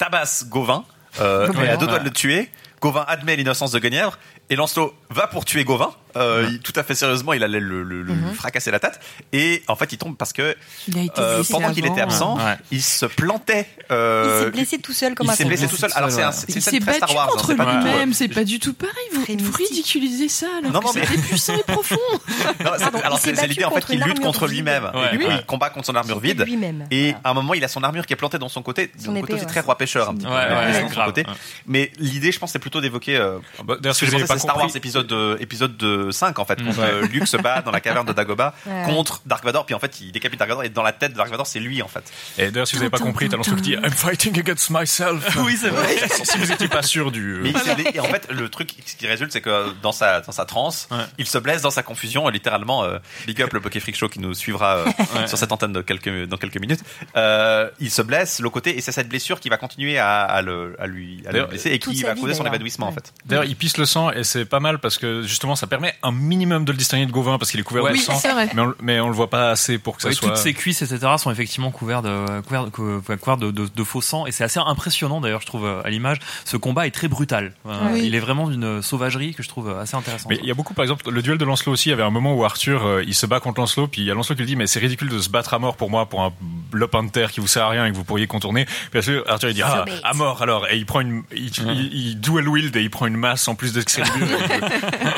tabasse 0.00 0.46
Gauvin 0.48 0.84
euh, 1.20 1.46
Gauvin. 1.46 1.62
et 1.64 1.68
à 1.68 1.76
deux 1.76 1.86
doigts 1.86 1.98
de 1.98 2.04
le 2.04 2.10
tuer 2.10 2.48
Gauvin 2.80 3.04
admet 3.06 3.36
l'innocence 3.36 3.70
de 3.70 3.78
Guenièvre 3.78 4.18
et 4.48 4.56
Lancelot 4.56 4.94
va 5.10 5.26
pour 5.26 5.44
tuer 5.44 5.62
Gauvin 5.64 5.92
euh, 6.16 6.46
il- 6.50 6.60
tout 6.60 6.72
à 6.76 6.82
fait 6.82 6.94
sérieusement 6.94 7.32
il 7.32 7.42
allait 7.42 7.60
le, 7.60 7.82
le- 7.82 8.02
le 8.02 8.12
Mhm. 8.14 8.32
fracasser 8.34 8.70
la 8.70 8.78
tête 8.80 9.00
et 9.32 9.62
en 9.68 9.76
fait 9.76 9.92
il 9.92 9.98
tombe 9.98 10.16
parce 10.16 10.32
que 10.32 10.56
Il 10.88 10.98
a 10.98 11.02
été 11.02 11.20
euh, 11.20 11.42
pendant 11.50 11.72
qu'il 11.72 11.86
était 11.86 12.00
absent 12.00 12.36
Ouais. 12.36 12.56
il 12.70 12.82
se 12.82 13.06
plantait 13.06 13.66
Il 13.90 13.94
euh, 13.94 14.44
s'est 14.44 14.50
blessé 14.50 14.78
tout 14.78 14.92
seul 14.92 15.14
comme 15.14 15.26
il 15.26 15.30
un 15.30 15.34
s'est 15.34 15.44
blessé 15.44 15.66
tout 15.68 15.76
seul. 15.76 15.90
Alors 15.94 16.10
c'est 16.10 16.22
un- 16.22 16.32
c'est 16.32 16.48
Il 16.48 16.56
une 16.56 16.60
s'est 16.60 16.70
scène 16.70 16.80
très 16.80 16.98
battu 17.00 17.12
Star 17.12 17.14
Wars. 17.14 17.26
hein, 17.28 17.30
contre 17.32 17.46
c'est 17.46 17.56
pas 17.56 17.64
du 17.64 17.70
tout, 17.70 17.86
euh, 17.86 17.90
lui-même, 17.92 18.12
c'est 18.14 18.28
pas 18.28 18.44
du 18.44 18.58
tout 18.58 18.74
pareil. 18.74 18.94
Vous, 19.38 19.44
vous 19.46 19.52
ridiculisez 19.52 20.28
ça 20.28 20.46
alors 20.58 20.72
Non, 20.72 20.80
que 20.80 20.84
non, 20.86 20.92
mais- 20.94 21.06
c'était 21.06 21.22
puissant 21.22 21.56
et 21.56 21.62
profond. 21.62 21.96
Non, 22.60 22.70
Pardon, 22.78 22.98
alors 23.02 23.20
il 23.24 23.36
c'est 23.36 23.46
l'idée 23.46 23.64
en 23.64 23.70
fait 23.70 23.84
qu'il 23.84 24.00
lutte 24.02 24.20
contre 24.20 24.46
lui-même. 24.46 24.90
Il 25.12 25.44
combat 25.46 25.70
contre 25.70 25.86
son 25.86 25.94
armure 25.94 26.20
vide. 26.20 26.42
lui-même. 26.44 26.86
Et 26.90 27.14
à 27.24 27.30
un 27.30 27.34
moment, 27.34 27.54
il 27.54 27.64
a 27.64 27.68
son 27.68 27.82
armure 27.82 28.06
qui 28.06 28.12
est 28.12 28.16
plantée 28.16 28.38
dans 28.38 28.48
son 28.48 28.62
côté. 28.62 28.90
Son 28.98 29.12
Donc, 29.12 29.26
côté, 29.26 29.38
c'est 29.40 29.46
très 29.46 29.60
roi 29.60 29.76
pêcheur 29.78 30.08
un 30.10 30.14
petit 30.14 30.26
peu. 30.26 30.32
Ouais, 30.32 30.36
ouais, 30.38 30.72
dans 30.82 30.88
son 30.88 30.94
grave. 30.94 31.06
côté. 31.06 31.24
Mais 31.66 31.90
l'idée, 31.98 32.32
je 32.32 32.38
pense, 32.38 32.52
c'est 32.52 32.58
plutôt 32.58 32.80
d'évoquer. 32.80 33.16
euh, 33.16 33.38
Bah, 33.64 33.76
D'ailleurs, 33.80 33.94
ce 33.96 34.04
que 34.04 34.10
pensais, 34.10 34.24
pas 34.26 34.38
Star 34.38 34.56
Wars 34.56 34.70
épisode 34.74 35.10
euh, 35.12 35.36
épisode 35.40 35.76
de 35.76 35.86
5 36.10 36.38
en 36.38 36.44
fait. 36.44 36.56
Quand 36.56 36.70
Ouais. 36.70 36.86
euh, 36.88 37.06
Luke 37.08 37.26
se 37.26 37.36
bat 37.36 37.62
dans 37.62 37.70
la 37.70 37.80
caverne 37.80 38.06
de 38.06 38.12
Dagobah 38.12 38.54
Ouais. 38.66 38.82
contre 38.86 39.20
Dark 39.26 39.44
Vador, 39.44 39.66
puis 39.66 39.74
en 39.74 39.78
fait, 39.78 40.00
il 40.00 40.12
décapite 40.12 40.38
Dark 40.38 40.48
Vador 40.48 40.64
et 40.64 40.68
dans 40.68 40.82
la 40.82 40.92
tête 40.92 41.12
de 41.12 41.16
Dark 41.16 41.30
Vador, 41.30 41.46
c'est 41.46 41.60
lui 41.60 41.82
en 41.82 41.88
fait. 41.88 42.04
Et 42.38 42.50
d'ailleurs, 42.50 42.66
si 42.66 42.74
vous 42.76 42.80
n'avez 42.82 42.90
pas 42.90 42.98
compris, 42.98 43.28
t'as 43.28 43.36
Lancelot 43.36 43.56
qui 43.56 43.62
dit 43.62 43.72
I'm 43.72 43.90
fighting 43.90 44.38
against 44.38 44.70
myself. 44.70 45.36
Oui, 45.44 45.56
c'est 45.60 45.68
vrai. 45.70 45.96
si 46.22 46.38
vous 46.38 46.46
n'étiez 46.46 46.68
pas 46.68 46.82
sûr 46.82 47.10
du. 47.10 47.34
euh, 47.34 47.40
Mais 47.42 47.50
il 47.50 47.96
et 47.96 48.00
en 48.00 48.04
fait, 48.04 48.28
le 48.30 48.48
truc 48.48 48.74
ce 48.86 48.94
qui 48.96 49.06
résulte, 49.06 49.32
c'est 49.32 49.40
que 49.40 49.72
dans 49.82 49.92
sa, 49.92 50.20
dans 50.20 50.32
sa 50.32 50.44
transe, 50.44 50.88
Ouais. 50.90 50.98
il 51.18 51.26
se 51.26 51.38
blesse 51.38 51.62
dans 51.62 51.70
sa 51.70 51.82
confusion. 51.82 52.28
Et 52.28 52.32
littéralement, 52.32 52.84
euh, 52.84 52.98
big 53.26 53.40
up 53.42 53.52
le 53.52 53.60
Poké 53.60 53.80
Freak 53.80 53.96
Show 53.96 54.08
qui 54.08 54.20
nous 54.20 54.34
suivra 54.34 54.76
euh, 54.78 54.84
Ouais. 55.16 55.26
sur 55.26 55.38
cette 55.38 55.50
antenne 55.52 55.72
de 55.72 55.80
quelques, 55.80 56.26
dans 56.26 56.36
quelques 56.36 56.58
minutes. 56.60 56.80
Euh, 57.16 57.68
il 57.80 57.90
se 57.90 58.02
blesse, 58.02 58.40
le 58.40 58.50
côté, 58.50 58.76
et 58.76 58.80
c'est 58.80 58.92
cette 58.92 59.08
blessure 59.08 59.40
qui 59.40 59.48
va 59.48 59.56
continuer 59.56 59.98
à, 59.98 60.20
à 60.22 60.42
le, 60.42 60.76
à 60.78 60.86
lui, 60.86 61.22
à 61.28 61.32
le 61.32 61.44
blesser 61.46 61.70
et 61.70 61.78
qui 61.78 62.02
va 62.02 62.14
causer 62.14 62.34
son 62.34 62.46
évanouissement 62.46 62.86
en 62.88 62.92
fait. 62.92 63.12
D'ailleurs, 63.26 63.44
il 63.44 63.56
pisse 63.56 63.76
le 63.78 63.86
sang 63.86 64.10
et 64.10 64.24
c'est 64.24 64.44
pas 64.44 64.60
mal 64.60 64.78
parce 64.78 64.98
que 64.98 65.22
justement, 65.22 65.56
ça 65.56 65.66
permet 65.66 65.89
un 66.02 66.12
minimum 66.12 66.64
de 66.64 66.72
le 66.72 66.78
distinguer 66.78 67.06
de 67.06 67.12
Gauvin 67.12 67.38
parce 67.38 67.50
qu'il 67.50 67.60
est 67.60 67.62
couvert 67.62 67.84
Ouais. 67.84 67.90
de 67.92 67.96
Oui, 67.96 68.02
sang. 68.02 68.20
Mais 68.54 68.60
on, 68.62 68.74
mais 68.82 69.00
on 69.00 69.08
le 69.08 69.14
voit 69.14 69.30
pas 69.30 69.50
assez 69.50 69.78
pour 69.78 69.96
que 69.96 70.02
ça 70.02 70.12
soit. 70.12 70.28
toutes 70.28 70.36
ses 70.38 70.54
cuisses, 70.54 70.82
etc., 70.82 70.98
sont 71.18 71.30
effectivement 71.30 71.70
couvertes 71.70 72.04
de, 72.04 72.40
couvertes, 72.42 72.70
cou- 72.70 73.00
couvertes 73.20 73.40
de, 73.40 73.50
de- 73.50 73.68
de 73.74 73.84
faux 73.84 74.00
sang. 74.00 74.26
Et 74.26 74.32
c'est 74.32 74.44
assez 74.44 74.60
impressionnant, 74.60 75.20
d'ailleurs, 75.20 75.40
je 75.40 75.46
trouve, 75.46 75.64
euh, 75.66 75.82
à 75.84 75.90
l'image. 75.90 76.18
Ce 76.44 76.56
combat 76.56 76.86
est 76.86 76.90
très 76.90 77.08
brutal. 77.08 77.52
Euh, 77.66 77.74
Oui. 77.92 78.02
Il 78.04 78.14
est 78.14 78.20
vraiment 78.20 78.48
d'une 78.48 78.82
sauvagerie 78.82 79.34
que 79.34 79.42
je 79.42 79.48
trouve 79.48 79.70
assez 79.70 79.96
intéressante. 79.96 80.30
Mais 80.30 80.38
il 80.42 80.46
y 80.48 80.50
a 80.50 80.54
beaucoup, 80.54 80.74
par 80.74 80.82
exemple, 80.84 81.10
le 81.10 81.22
duel 81.22 81.38
de 81.38 81.44
Lancelot 81.44 81.72
aussi. 81.72 81.88
Il 81.88 81.90
y 81.90 81.94
avait 81.94 82.02
un 82.02 82.10
moment 82.10 82.34
où 82.34 82.44
Arthur, 82.44 82.84
euh, 82.86 83.04
il 83.06 83.14
se 83.14 83.26
bat 83.26 83.40
contre 83.40 83.60
Lancelot, 83.60 83.86
puis 83.88 84.02
il 84.02 84.06
y 84.06 84.10
a 84.10 84.14
Lancelot 84.14 84.36
qui 84.36 84.42
lui 84.42 84.46
dit, 84.48 84.56
mais 84.56 84.66
c'est 84.66 84.80
ridicule 84.80 85.08
de 85.08 85.18
se 85.20 85.28
battre 85.28 85.54
à 85.54 85.58
mort 85.58 85.76
pour 85.76 85.90
moi, 85.90 86.06
pour 86.06 86.22
un 86.22 86.32
lopin 86.72 87.02
de 87.02 87.10
terre 87.10 87.30
qui 87.32 87.40
vous 87.40 87.46
sert 87.46 87.64
à 87.64 87.68
rien 87.70 87.86
et 87.86 87.90
que 87.90 87.96
vous 87.96 88.04
pourriez 88.04 88.26
contourner. 88.26 88.66
Puis 88.90 88.98
Arthur, 88.98 89.24
Arthur, 89.28 89.48
il 89.50 89.54
dit, 89.54 89.62
ah, 89.62 89.84
à 90.04 90.14
mort 90.14 90.42
alors. 90.42 90.66
Et 90.70 90.76
il 90.76 90.86
prend 90.86 91.00
une, 91.00 91.22
il, 91.34 91.46
il, 91.48 91.90
il 91.94 92.20
dual 92.20 92.48
wield 92.48 92.74
et 92.76 92.82
il 92.82 92.90
prend 92.90 93.06
une 93.06 93.16
masse 93.16 93.46
en 93.48 93.54
plus 93.54 93.72
d'Excalibur. 93.72 94.26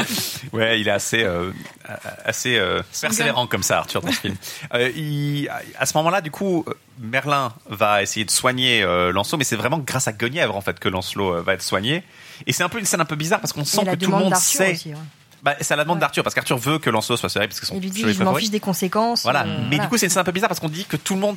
Ouais, 0.63 0.81
il 0.81 0.89
est 0.89 0.93
assez, 0.93 1.23
euh, 1.23 1.51
assez 2.25 2.57
euh, 2.57 2.83
persévérant 3.01 3.47
comme 3.47 3.63
ça, 3.63 3.79
Arthur, 3.79 4.01
dans 4.03 4.13
ce 4.13 4.21
film. 4.21 4.37
Euh, 4.75 4.91
il- 4.95 5.49
à 5.79 5.87
ce 5.87 5.97
moment-là, 5.99 6.21
du 6.21 6.31
coup, 6.31 6.65
Merlin 6.99 7.53
va 7.69 8.03
essayer 8.03 8.25
de 8.25 8.31
soigner 8.31 8.83
Lancelot, 9.13 9.39
mais 9.39 9.45
c'est 9.45 9.57
vraiment 9.57 9.79
grâce 9.79 10.09
à 10.09 10.13
Guenièvre 10.13 10.57
en 10.57 10.61
fait 10.61 10.79
que 10.79 10.89
Lancelot 10.89 11.43
va 11.43 11.55
être 11.55 11.63
soigné. 11.63 12.03
Et 12.47 12.53
c'est 12.53 12.63
un 12.63 12.69
peu 12.69 12.79
une 12.79 12.85
scène 12.87 13.01
un 13.01 13.05
peu 13.07 13.17
bizarre 13.17 13.41
parce 13.41 13.53
qu'on 13.53 13.65
sent 13.65 13.85
que 13.85 13.95
tout 13.97 14.11
le 14.11 14.17
monde 14.17 14.35
sait. 14.37 14.73
aussi, 14.73 14.89
ouais. 14.91 14.95
Bah, 15.43 15.57
c'est 15.61 15.75
à 15.75 15.77
la 15.77 15.83
demande 15.83 15.99
d'Arthur 15.99 16.23
parce 16.23 16.37
qu'Arthur 16.37 16.57
veut 16.57 16.79
que 16.79 16.89
Lancelot 16.89 17.17
soit 17.17 17.29
serré 17.29 17.49
parce 17.49 17.59
que 17.59 17.67
son 17.67 17.75
Il 17.75 17.83
lui 17.83 17.91
dit 17.91 18.05
je 18.13 18.23
m'en 18.23 18.33
fiche 18.37 18.51
des 18.51 18.61
conséquences. 18.61 19.25
Voilà. 19.25 19.41
euh, 19.43 19.45
Mais 19.63 19.71
voilà. 19.71 19.83
du 19.83 19.89
coup, 19.89 19.99
c'est 19.99 20.07
une 20.07 20.11
scène 20.11 20.21
un 20.21 20.25
peu 20.25 20.31
bizarre 20.31 20.49
parce 20.49 20.61
qu'on 20.61 20.69
dit 20.69 20.85
que 20.85 20.97
tout 20.97 21.15
le 21.15 21.21
monde, 21.21 21.37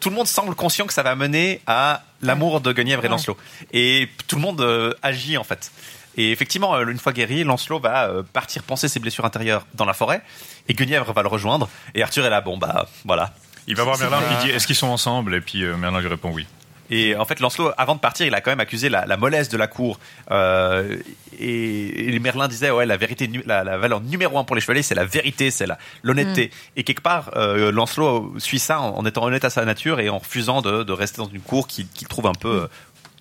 tout 0.00 0.08
le 0.10 0.16
monde 0.16 0.26
semble 0.26 0.56
conscient 0.56 0.86
que 0.86 0.92
ça 0.92 1.04
va 1.04 1.14
mener 1.14 1.60
à 1.68 2.02
l'amour 2.20 2.60
de 2.60 2.72
Guenièvre 2.72 3.04
et 3.04 3.06
Ouais. 3.06 3.10
Lancelot. 3.12 3.36
Et 3.72 4.08
tout 4.26 4.34
le 4.34 4.42
monde 4.42 4.60
euh, 4.60 4.92
agit 5.02 5.36
en 5.36 5.44
fait. 5.44 5.70
Et 6.16 6.32
effectivement, 6.32 6.74
euh, 6.74 6.86
une 6.86 6.98
fois 6.98 7.12
guéri, 7.12 7.44
Lancelot 7.44 7.80
va 7.80 8.08
euh, 8.08 8.22
partir 8.22 8.62
penser 8.62 8.88
ses 8.88 9.00
blessures 9.00 9.24
intérieures 9.24 9.66
dans 9.74 9.84
la 9.84 9.94
forêt 9.94 10.22
et 10.68 10.74
Guenièvre 10.74 11.12
va 11.12 11.22
le 11.22 11.28
rejoindre. 11.28 11.68
Et 11.94 12.02
Arthur 12.02 12.24
est 12.24 12.30
là, 12.30 12.40
bon 12.40 12.56
bah 12.56 12.86
voilà. 13.04 13.34
il 13.66 13.76
va 13.76 13.84
voir 13.84 13.98
Merlin, 13.98 14.20
puis 14.20 14.36
il 14.40 14.46
dit, 14.46 14.50
est-ce 14.50 14.66
qu'ils 14.66 14.76
sont 14.76 14.88
ensemble? 14.88 15.34
Et 15.34 15.40
puis 15.40 15.64
euh, 15.64 15.76
Merlin 15.76 16.00
lui 16.00 16.08
répond 16.08 16.30
oui. 16.30 16.46
Et 16.90 17.16
en 17.16 17.24
fait, 17.24 17.40
Lancelot, 17.40 17.72
avant 17.78 17.94
de 17.94 18.00
partir, 18.00 18.26
il 18.26 18.34
a 18.34 18.42
quand 18.42 18.50
même 18.50 18.60
accusé 18.60 18.90
la, 18.90 19.06
la 19.06 19.16
mollesse 19.16 19.48
de 19.48 19.56
la 19.56 19.66
cour. 19.66 19.98
Euh, 20.30 20.98
et, 21.38 22.14
et 22.14 22.18
Merlin 22.18 22.46
disait, 22.46 22.70
ouais, 22.70 22.84
la 22.84 22.98
vérité, 22.98 23.28
la, 23.46 23.64
la 23.64 23.78
valeur 23.78 24.02
numéro 24.02 24.38
un 24.38 24.44
pour 24.44 24.54
les 24.54 24.60
chevaliers, 24.60 24.82
c'est 24.82 24.94
la 24.94 25.06
vérité, 25.06 25.50
c'est 25.50 25.66
la 25.66 25.78
l'honnêteté. 26.02 26.50
Et 26.76 26.84
quelque 26.84 27.00
part, 27.00 27.30
euh, 27.36 27.72
Lancelot 27.72 28.34
suit 28.38 28.58
ça 28.58 28.80
en, 28.80 28.98
en 28.98 29.06
étant 29.06 29.24
honnête 29.24 29.46
à 29.46 29.50
sa 29.50 29.64
nature 29.64 29.98
et 29.98 30.10
en 30.10 30.18
refusant 30.18 30.60
de, 30.60 30.82
de 30.82 30.92
rester 30.92 31.22
dans 31.22 31.28
une 31.28 31.40
cour 31.40 31.66
qu'il 31.66 31.88
trouve 32.06 32.26
un 32.26 32.34
peu 32.34 32.64
euh, 32.64 32.66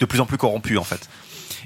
de 0.01 0.05
plus 0.05 0.19
en 0.19 0.25
plus 0.25 0.37
corrompu 0.37 0.77
en 0.77 0.83
fait. 0.83 1.07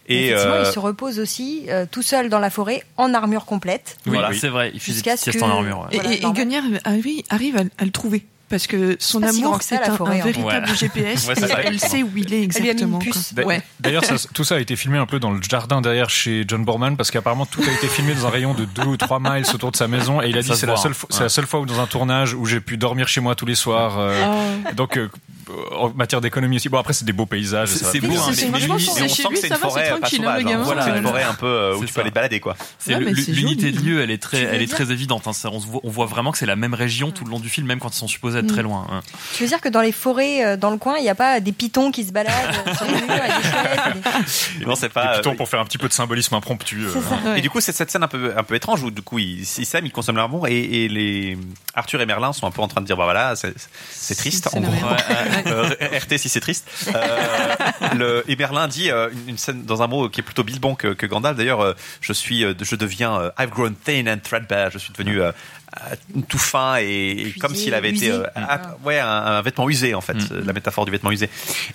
Et 0.09 0.27
Effectivement, 0.29 0.53
euh, 0.55 0.63
il 0.65 0.71
se 0.73 0.79
repose 0.79 1.19
aussi 1.19 1.65
euh, 1.69 1.85
tout 1.89 2.01
seul 2.01 2.29
dans 2.29 2.39
la 2.39 2.49
forêt 2.49 2.83
en 2.95 3.13
armure 3.13 3.45
complète. 3.45 3.97
Oui, 4.05 4.13
Voilà. 4.13 4.29
c'est 4.33 4.47
vrai. 4.49 4.71
Il 4.73 4.79
fait 4.79 4.93
des 4.93 4.99
siestes 5.01 5.31
que- 5.31 5.43
en 5.43 5.49
armure. 5.49 5.87
ouais. 5.91 5.97
Et, 5.97 6.13
et, 6.13 6.17
et 6.19 6.21
normal. 6.21 6.41
Guenièvre 6.43 6.67
arrive, 6.85 7.23
arrive 7.29 7.57
à, 7.57 7.61
à 7.77 7.85
le 7.85 7.91
trouver. 7.91 8.25
Parce 8.49 8.65
que 8.65 8.95
son 8.97 9.19
grand 9.19 9.27
amour, 9.29 9.57
c'est 9.61 9.75
un, 9.75 9.97
véritable 10.05 10.69
Ouais. 10.69 10.75
GPS 10.77 11.27
Ouais, 11.27 11.33
et 11.37 11.53
elle 11.65 11.81
sait 11.81 12.01
où 12.01 12.09
il 12.15 12.33
est 12.33 12.37
une 12.37 12.43
exactement. 12.45 12.97
Ouais. 13.45 13.61
D'ailleurs, 13.81 14.03
tout 14.33 14.45
ça 14.45 14.55
a 14.55 14.59
été 14.61 14.77
filmé 14.77 14.97
un 14.97 15.05
peu 15.05 15.19
dans 15.19 15.31
le 15.31 15.41
jardin 15.41 15.81
derrière 15.81 16.09
chez 16.09 16.45
John 16.47 16.63
Borman 16.63 16.95
parce 16.95 17.11
qu'apparemment 17.11 17.45
tout 17.45 17.59
a 17.61 17.69
été 17.73 17.87
filmé 17.87 18.13
dans 18.13 18.25
un 18.25 18.29
rayon 18.29 18.53
de 18.53 18.63
2 18.63 18.83
ou 18.83 18.95
3 18.95 19.19
miles 19.19 19.43
autour 19.53 19.71
de 19.71 19.75
sa 19.75 19.89
maison 19.89 20.21
et 20.21 20.29
il 20.29 20.37
a 20.37 20.41
dit 20.41 20.47
Ça 20.47 20.55
c'est 20.55 20.65
la 20.65 20.77
seule 20.77 20.93
hein. 20.93 21.17
la 21.19 21.27
seule 21.27 21.45
fois 21.45 21.59
où 21.59 21.65
dans 21.65 21.81
un 21.81 21.87
tournage 21.87 22.33
où 22.35 22.45
j'ai 22.45 22.61
pu 22.61 22.77
dormir 22.77 23.09
chez 23.09 23.19
moi 23.19 23.35
tous 23.35 23.45
les 23.45 23.55
soirs. 23.55 23.99
euh, 23.99 24.23
Ah. 24.65 24.71
Donc 24.71 24.95
euh, 24.97 25.09
en 25.75 25.89
matière 25.93 26.21
d'économie 26.21 26.57
aussi. 26.57 26.69
Bon 26.69 26.77
après 26.77 26.93
c'est 26.93 27.05
des 27.05 27.13
beaux 27.13 27.25
paysages. 27.25 27.69
C'est- 27.69 27.99
beau, 27.99 28.07
hein, 28.17 28.31
c'est- 28.33 28.45
mais- 28.45 28.59
franchement, 28.59 28.75
mais- 28.77 28.91
on 29.03 29.07
chez 29.07 29.07
sent 29.09 29.23
que 29.23 29.29
lui, 29.29 29.37
c'est 29.37 29.47
ça 29.47 29.55
une 29.55 29.61
va, 29.61 29.67
c'est 29.67 29.69
forêt 29.69 29.89
pas 29.89 29.97
tranquille, 29.99 30.19
hein, 30.25 30.37
sauvage. 30.37 30.45
hein. 30.45 30.63
On 30.65 30.75
que 30.75 30.81
c'est 30.81 30.89
une 30.89 30.93
Voilà. 30.93 31.01
forêt 31.09 31.23
un 31.23 31.33
peu 31.33 31.45
euh, 31.47 31.75
où 31.77 31.85
tu 31.85 31.93
peux 31.93 32.01
aller 32.01 32.11
balader 32.11 32.39
quoi. 32.39 32.55
L'unité 32.87 33.71
de 33.71 33.79
lieu, 33.79 34.01
elle 34.01 34.11
est 34.11 34.21
très, 34.21 34.39
elle 34.41 34.61
est 34.61 34.71
très 34.71 34.91
évidente. 34.91 35.23
hein. 35.27 35.31
On, 35.51 35.59
se 35.59 35.67
voit, 35.67 35.81
on 35.83 35.89
voit 35.89 36.05
vraiment 36.05 36.31
que 36.31 36.37
c'est 36.37 36.45
la 36.45 36.55
même 36.55 36.73
région 36.73 37.11
tout 37.11 37.23
le 37.25 37.31
long 37.31 37.39
du 37.39 37.49
film, 37.49 37.67
même 37.67 37.79
quand 37.79 37.89
ils 37.93 37.97
sont 37.97 38.07
supposés 38.07 38.39
être 38.39 38.47
très 38.47 38.63
loin. 38.63 38.87
hein. 38.91 39.01
Tu 39.35 39.43
veux 39.43 39.49
dire 39.49 39.61
que 39.61 39.69
dans 39.69 39.81
les 39.81 39.91
forêts, 39.91 40.45
euh, 40.45 40.57
dans 40.57 40.71
le 40.71 40.77
coin, 40.77 40.95
il 40.97 41.03
n'y 41.03 41.09
a 41.09 41.15
pas 41.15 41.39
des 41.39 41.51
pitons 41.51 41.91
qui 41.91 42.03
se 42.05 42.11
baladent 42.11 42.33
euh, 42.67 42.73
sur 42.75 42.85
les 42.85 42.91
murs 42.93 43.07
des 43.07 43.49
chouettes 43.49 44.59
des- 44.59 44.65
Non, 44.65 44.75
c'est 44.75 44.87
Des 44.87 44.93
pas. 44.93 45.17
pitons 45.17 45.35
pour 45.35 45.47
faire 45.49 45.59
un 45.59 45.65
petit 45.65 45.77
peu 45.77 45.87
de 45.87 45.93
symbolisme 45.93 46.35
impromptu. 46.35 46.85
euh. 46.85 47.35
Et 47.35 47.41
du 47.41 47.49
coup, 47.49 47.61
c'est 47.61 47.71
cette 47.71 47.91
scène 47.91 48.03
un 48.03 48.07
peu, 48.07 48.33
un 48.37 48.43
peu 48.43 48.55
étrange 48.55 48.83
où 48.83 48.91
du 48.91 49.01
coup, 49.01 49.19
il, 49.19 49.41
il 49.41 49.65
s'aime, 49.65 49.85
il 49.85 49.91
consomme 49.91 50.17
l'amour 50.17 50.47
et, 50.47 50.87
les 50.87 51.37
Arthur 51.75 52.01
et 52.01 52.05
Merlin 52.05 52.33
sont 52.33 52.47
un 52.47 52.51
peu 52.51 52.61
en 52.61 52.67
train 52.67 52.81
de 52.81 52.85
dire 52.85 52.97
bah 52.97 53.03
voilà, 53.05 53.35
c'est 53.35 54.15
triste. 54.15 54.47
C'est 54.51 54.59
Euh, 55.47 55.69
RT 55.99 56.17
si 56.17 56.29
c'est 56.29 56.39
triste. 56.39 56.67
Euh, 56.93 57.15
le, 57.95 58.23
et 58.27 58.35
Merlin 58.35 58.67
dit 58.67 58.89
euh, 58.91 59.09
une, 59.11 59.29
une 59.29 59.37
scène 59.37 59.63
dans 59.63 59.81
un 59.81 59.87
mot 59.87 60.09
qui 60.09 60.19
est 60.19 60.23
plutôt 60.23 60.43
Bilbon 60.43 60.75
que, 60.75 60.89
que 60.89 61.05
Gandalf. 61.05 61.37
D'ailleurs, 61.37 61.61
euh, 61.61 61.73
je 62.01 62.13
suis, 62.13 62.43
euh, 62.43 62.53
je 62.61 62.75
deviens, 62.75 63.19
euh, 63.19 63.29
I've 63.39 63.49
grown 63.49 63.75
thin 63.75 64.05
and 64.07 64.19
threadbare. 64.23 64.71
Je 64.71 64.77
suis 64.77 64.91
devenu 64.91 65.21
euh, 65.21 65.31
euh, 65.91 65.95
tout 66.27 66.37
fin 66.37 66.77
et, 66.79 66.83
et 67.27 67.33
comme 67.39 67.55
s'il 67.55 67.73
avait 67.73 67.89
été, 67.91 68.11
euh, 68.11 68.23
ah, 68.35 68.75
ouais, 68.83 68.99
un, 68.99 69.07
un 69.07 69.41
vêtement 69.41 69.69
usé 69.69 69.93
en 69.93 70.01
fait, 70.01 70.13
Mm. 70.17 70.45
la 70.45 70.53
métaphore 70.53 70.85
du 70.85 70.91
vêtement 70.91 71.11
usé. 71.11 71.29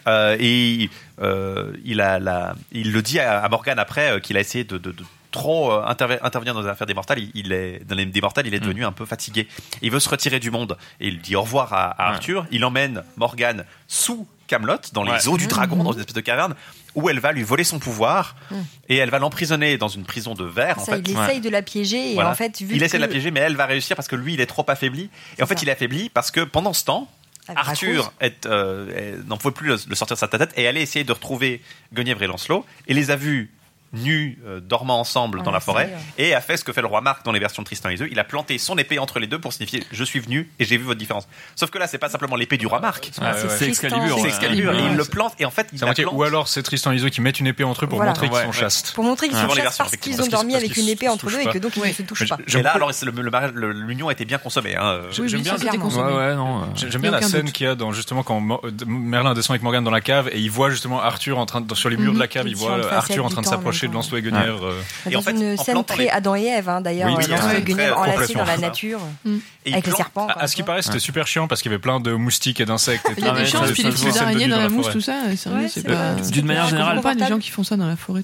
Euh, 0.08 0.36
et 0.40 0.90
euh, 1.20 1.72
il 1.84 2.00
a, 2.00 2.18
la, 2.18 2.54
il 2.72 2.92
le 2.92 3.02
dit 3.02 3.20
à, 3.20 3.40
à 3.40 3.48
Morgan 3.48 3.78
après 3.78 4.10
euh, 4.12 4.18
qu'il 4.20 4.36
a 4.36 4.40
essayé 4.40 4.64
de, 4.64 4.78
de, 4.78 4.92
de 4.92 5.04
trop 5.32 5.72
euh, 5.72 5.84
interve- 5.86 6.20
intervenir 6.22 6.54
dans 6.54 6.62
les 6.62 6.68
affaires 6.68 6.86
des 6.86 6.94
mortels. 6.94 7.18
Il, 7.18 7.30
il 7.34 7.52
est 7.52 7.82
dans 7.84 7.96
les 7.96 8.06
des 8.06 8.20
mortels, 8.20 8.46
il 8.46 8.54
est 8.54 8.60
devenu 8.60 8.84
un 8.84 8.92
peu 8.92 9.04
fatigué. 9.06 9.48
Il 9.82 9.90
veut 9.90 9.98
se 10.00 10.08
retirer 10.08 10.38
du 10.38 10.50
monde 10.52 10.76
et 11.00 11.08
il 11.08 11.20
dit 11.20 11.34
au 11.34 11.42
revoir 11.42 11.72
à, 11.72 11.90
à 11.90 12.08
Ouais. 12.10 12.14
Arthur. 12.14 12.46
Il 12.52 12.64
emmène 12.64 13.02
Morgan 13.16 13.64
sous 13.88 14.26
Camelot, 14.46 14.76
dans 14.92 15.02
les 15.02 15.28
eaux 15.28 15.36
du 15.38 15.46
dragon, 15.46 15.82
dans 15.82 15.92
une 15.92 16.00
espèce 16.00 16.14
de 16.14 16.20
caverne, 16.20 16.54
où 16.94 17.08
elle 17.08 17.20
va 17.20 17.32
lui 17.32 17.42
voler 17.42 17.64
son 17.64 17.78
pouvoir 17.78 18.36
et 18.90 18.96
elle 18.98 19.08
va 19.08 19.18
l'emprisonner 19.18 19.78
dans 19.78 19.88
une 19.88 20.04
prison 20.04 20.34
de 20.34 20.44
verre. 20.44 20.78
En 20.78 20.84
fait. 20.84 20.98
il 21.08 21.10
essaye 21.18 21.40
de 21.40 21.48
la 21.48 21.62
piéger 21.62 22.10
et 22.10 22.14
Voilà. 22.14 22.30
en 22.30 22.34
fait, 22.34 22.58
vu 22.60 22.74
il 22.76 22.82
essaie 22.82 22.98
de 22.98 23.02
la 23.02 23.08
piéger, 23.08 23.30
mais 23.30 23.40
elle 23.40 23.56
va 23.56 23.64
réussir 23.66 23.96
parce 23.96 24.08
que 24.08 24.16
lui, 24.16 24.34
il 24.34 24.40
est 24.42 24.46
trop 24.46 24.64
affaibli. 24.68 25.08
Et 25.38 25.42
en 25.42 25.46
fait, 25.46 25.54
ça. 25.54 25.62
il 25.62 25.68
est 25.70 25.72
affaibli 25.72 26.10
parce 26.10 26.30
que 26.30 26.40
pendant 26.40 26.74
ce 26.74 26.84
temps, 26.84 27.08
Elle 27.48 27.56
Arthur 27.56 28.02
raccroche. 28.04 28.12
est, 28.20 28.44
euh, 28.46 29.16
n'en 29.26 29.38
pouvait 29.38 29.54
plus 29.54 29.68
le, 29.68 29.76
le 29.88 29.94
sortir 29.94 30.16
de 30.16 30.20
sa 30.20 30.28
tête 30.28 30.52
et 30.56 30.66
allait 30.68 30.82
essayer 30.82 31.04
de 31.04 31.12
retrouver 31.12 31.62
Guenièvre 31.94 32.22
et 32.22 32.26
Lancelot 32.26 32.66
et 32.88 32.92
les 32.94 33.10
a 33.10 33.16
vus 33.16 33.50
nus, 33.92 34.38
euh, 34.46 34.60
dormant 34.60 34.98
ensemble 35.00 35.38
Ah, 35.40 35.44
dans 35.44 35.50
la 35.50 35.60
forêt 35.60 35.92
et 36.18 36.34
a 36.34 36.40
fait 36.40 36.56
ce 36.56 36.64
que 36.64 36.72
fait 36.72 36.80
le 36.80 36.86
roi 36.86 37.00
Marc 37.00 37.24
dans 37.24 37.32
les 37.32 37.38
versions 37.38 37.62
de 37.62 37.66
Tristan 37.66 37.90
et 37.90 37.94
Isolde. 37.94 38.10
Il 38.12 38.18
a 38.18 38.24
planté 38.24 38.56
son 38.58 38.76
épée 38.78 38.98
entre 38.98 39.18
les 39.18 39.26
deux 39.26 39.38
pour 39.38 39.52
signifier 39.52 39.84
je 39.90 40.04
suis 40.04 40.18
venu 40.20 40.50
et 40.58 40.64
j'ai 40.64 40.76
vu 40.76 40.84
votre 40.84 40.98
différence. 40.98 41.28
Sauf 41.56 41.70
que 41.70 41.78
là, 41.78 41.86
c'est 41.86 41.98
pas 41.98 42.08
simplement 42.08 42.36
l'épée 42.36 42.56
du 42.56 42.66
roi 42.66 42.80
Marc. 42.80 43.10
Ouais. 43.20 43.28
C'est 43.48 43.68
Excalibur. 43.68 44.16
C'est 44.16 44.22
ouais. 44.22 44.28
Excalibur. 44.28 44.72
Et 44.72 44.78
il 44.90 44.96
le 44.96 45.04
plante 45.04 45.34
et 45.38 45.44
en 45.44 45.50
fait, 45.50 45.68
il 45.72 45.80
la 45.80 45.92
plante. 45.92 46.12
Ou 46.12 46.22
alors 46.22 46.48
c'est 46.48 46.62
Tristan 46.62 46.92
et 46.92 46.96
Isolde 46.96 47.12
qui 47.12 47.20
mettent 47.20 47.40
une 47.40 47.46
épée 47.46 47.64
entre 47.64 47.84
eux 47.84 47.88
pour 47.88 47.96
Voilà. 47.98 48.12
montrer 48.12 48.28
qu'ils 48.28 48.36
Ouais, 48.36 48.42
sont 48.42 48.48
ouais. 48.48 48.52
chastes. 48.54 48.92
pour 48.94 49.04
montrer 49.04 49.28
qu'ils 49.28 49.36
Ouais. 49.36 49.42
sont 49.48 49.54
chastes 49.54 49.78
parce 49.78 49.96
qu'ils 49.96 50.22
ont 50.22 50.26
dormi 50.26 50.54
avec 50.54 50.76
une 50.76 50.88
épée 50.88 51.08
entre 51.08 51.28
eux 51.28 51.40
et 51.40 51.46
que 51.46 51.58
donc 51.58 51.76
ils 51.76 51.82
ne 51.82 51.92
se 51.92 52.02
touchent 52.02 52.28
pas. 52.28 52.38
Et 52.48 52.62
là, 52.62 52.70
alors, 52.72 52.90
l'union 53.54 54.10
était 54.10 54.24
bien 54.24 54.38
consommée. 54.38 54.76
Hein. 54.76 55.00
J'aime 55.10 55.26
bien 55.42 55.56
J'aime 56.76 57.00
bien 57.02 57.10
la 57.10 57.22
scène 57.22 57.50
qu'il 57.52 57.66
y 57.66 57.68
a 57.68 57.74
dans 57.74 57.92
justement 57.92 58.22
quand 58.22 58.40
Merlin 58.86 59.34
descend 59.34 59.54
avec 59.54 59.62
Morgane 59.62 59.84
dans 59.84 59.90
la 59.90 60.00
cave 60.00 60.28
et 60.32 60.38
il 60.38 60.50
voit 60.50 60.70
justement 60.70 61.00
Arthur 61.00 61.38
en 61.38 61.46
train 61.46 61.60
de, 61.60 61.74
sur 61.74 61.88
les 61.88 61.96
murs 61.96 62.14
de 62.14 62.18
la 62.18 62.28
cave, 62.28 62.46
il 62.48 62.56
voit 62.56 62.92
Arthur 62.92 63.24
en 63.24 63.28
train 63.28 63.42
de 63.42 63.46
s'approcher 63.46 63.81
temps. 63.88 63.94
Lancelot 63.94 64.18
et 64.18 64.22
Guenièvre. 64.22 64.66
euh. 64.66 64.82
Et 65.10 65.16
en 65.16 65.22
fait, 65.22 65.32
une 65.32 65.58
en 65.58 65.62
scène 65.62 65.84
très 65.84 66.04
les- 66.04 66.08
Adam 66.10 66.34
et 66.36 66.44
Ève, 66.46 66.68
hein, 66.68 66.80
d'ailleurs, 66.80 67.08
Oui, 67.16 67.24
euh, 67.28 67.36
oui, 67.48 67.56
et 67.58 67.62
Guenièvre 67.62 67.98
enlacés 67.98 68.34
dans 68.34 68.44
la 68.44 68.56
nature, 68.58 69.00
Et 69.26 69.30
il 69.66 69.72
avec 69.74 69.86
les 69.86 69.92
serpents. 69.92 70.26
À, 70.28 70.42
à 70.42 70.46
ce 70.48 70.56
qui 70.56 70.62
paraît, 70.62 70.82
c'était 70.82 70.98
super 70.98 71.26
chiant 71.26 71.46
parce 71.48 71.62
qu'il 71.62 71.70
y 71.70 71.74
avait 71.74 71.80
plein 71.80 72.00
de 72.00 72.12
moustiques 72.12 72.60
et 72.60 72.64
d'insectes. 72.64 73.06
et 73.08 73.14
Il 73.16 73.24
y 73.24 73.28
a. 73.28 73.32
Ah 73.34 73.38
des 73.40 73.46
ça- 73.46 73.60
puis 73.72 73.82
petites 73.84 73.98
voit. 74.08 74.22
araignées 74.22 74.48
dans 74.48 74.58
la 74.60 74.68
mousse, 74.68 74.90
tout 74.90 75.00
ça. 75.00 75.14
D'une 76.30 76.46
manière 76.46 76.68
générale, 76.68 77.00
pas 77.00 77.14
les 77.14 77.26
gens 77.26 77.38
qui 77.38 77.50
font 77.50 77.64
ça 77.64 77.76
dans 77.76 77.86
la 77.86 77.96
forêt, 77.96 78.22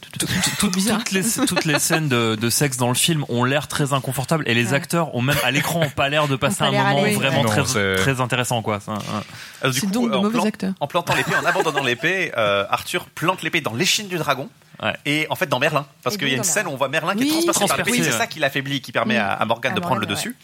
tout, 0.59 0.71
bizarre. 0.71 0.99
toutes, 0.99 1.13
les, 1.13 1.23
toutes 1.47 1.65
les 1.65 1.79
scènes 1.79 2.09
de, 2.09 2.51
sexe 2.51 2.77
dans 2.77 2.89
le 2.89 2.95
film 2.95 3.25
ont 3.29 3.45
l'air 3.45 3.69
très 3.69 3.93
inconfortables 3.93 4.45
et 4.47 4.55
les 4.55 4.75
acteurs 4.75 5.15
ont 5.15 5.23
même 5.23 5.37
à 5.45 5.51
l'écran 5.51 5.81
ont 5.81 5.91
pas 5.91 6.09
l'air 6.09 6.29
de 6.29 6.37
passer 6.37 6.59
pas 6.59 6.67
un 6.67 6.73
moment 6.73 7.03
vraiment 7.13 7.45
très, 7.45 8.21
intéressant 8.21 8.63
quoi. 8.63 8.79
Du 9.65 9.81
C'est 9.81 9.91
donc 9.91 10.11
de 10.11 10.17
mauvais 10.17 10.47
acteurs. 10.47 10.73
En 10.81 10.87
plantant 10.87 11.15
l'épée, 11.15 11.33
en 11.41 11.45
abandonnant 11.45 11.83
l'épée, 11.85 12.33
euh, 12.37 12.65
Arthur 12.71 13.07
plante 13.07 13.43
l'épée 13.43 13.61
dans 13.61 13.75
l'échine 13.75 14.09
du 14.09 14.17
dragon. 14.17 14.49
Ouais. 14.83 14.95
Et 15.07 15.27
en 15.31 15.35
fait 15.35 15.47
dans 15.47 15.59
Merlin, 15.59 15.87
parce 16.03 16.17
qu'il 16.17 16.29
y 16.29 16.35
a 16.35 16.37
une 16.37 16.45
scène 16.45 16.67
où 16.67 16.71
on 16.71 16.77
voit 16.77 16.89
Merlin 16.89 17.15
qui 17.15 17.23
Oui, 17.25 17.29
est 17.29 17.33
transpercé 17.33 17.67
par 17.67 17.77
l'épée. 17.79 18.03
C'est 18.03 18.13
ça 18.13 18.27
qui 18.27 18.39
l'affaiblit, 18.39 18.81
qui 18.81 18.93
permet 18.93 19.17
à, 19.17 19.33
à 19.33 19.45
Morgane 19.45 19.73
À 19.73 19.75
de 19.77 19.81
prendre 19.81 20.01
le 20.01 20.07
dessus. 20.07 20.37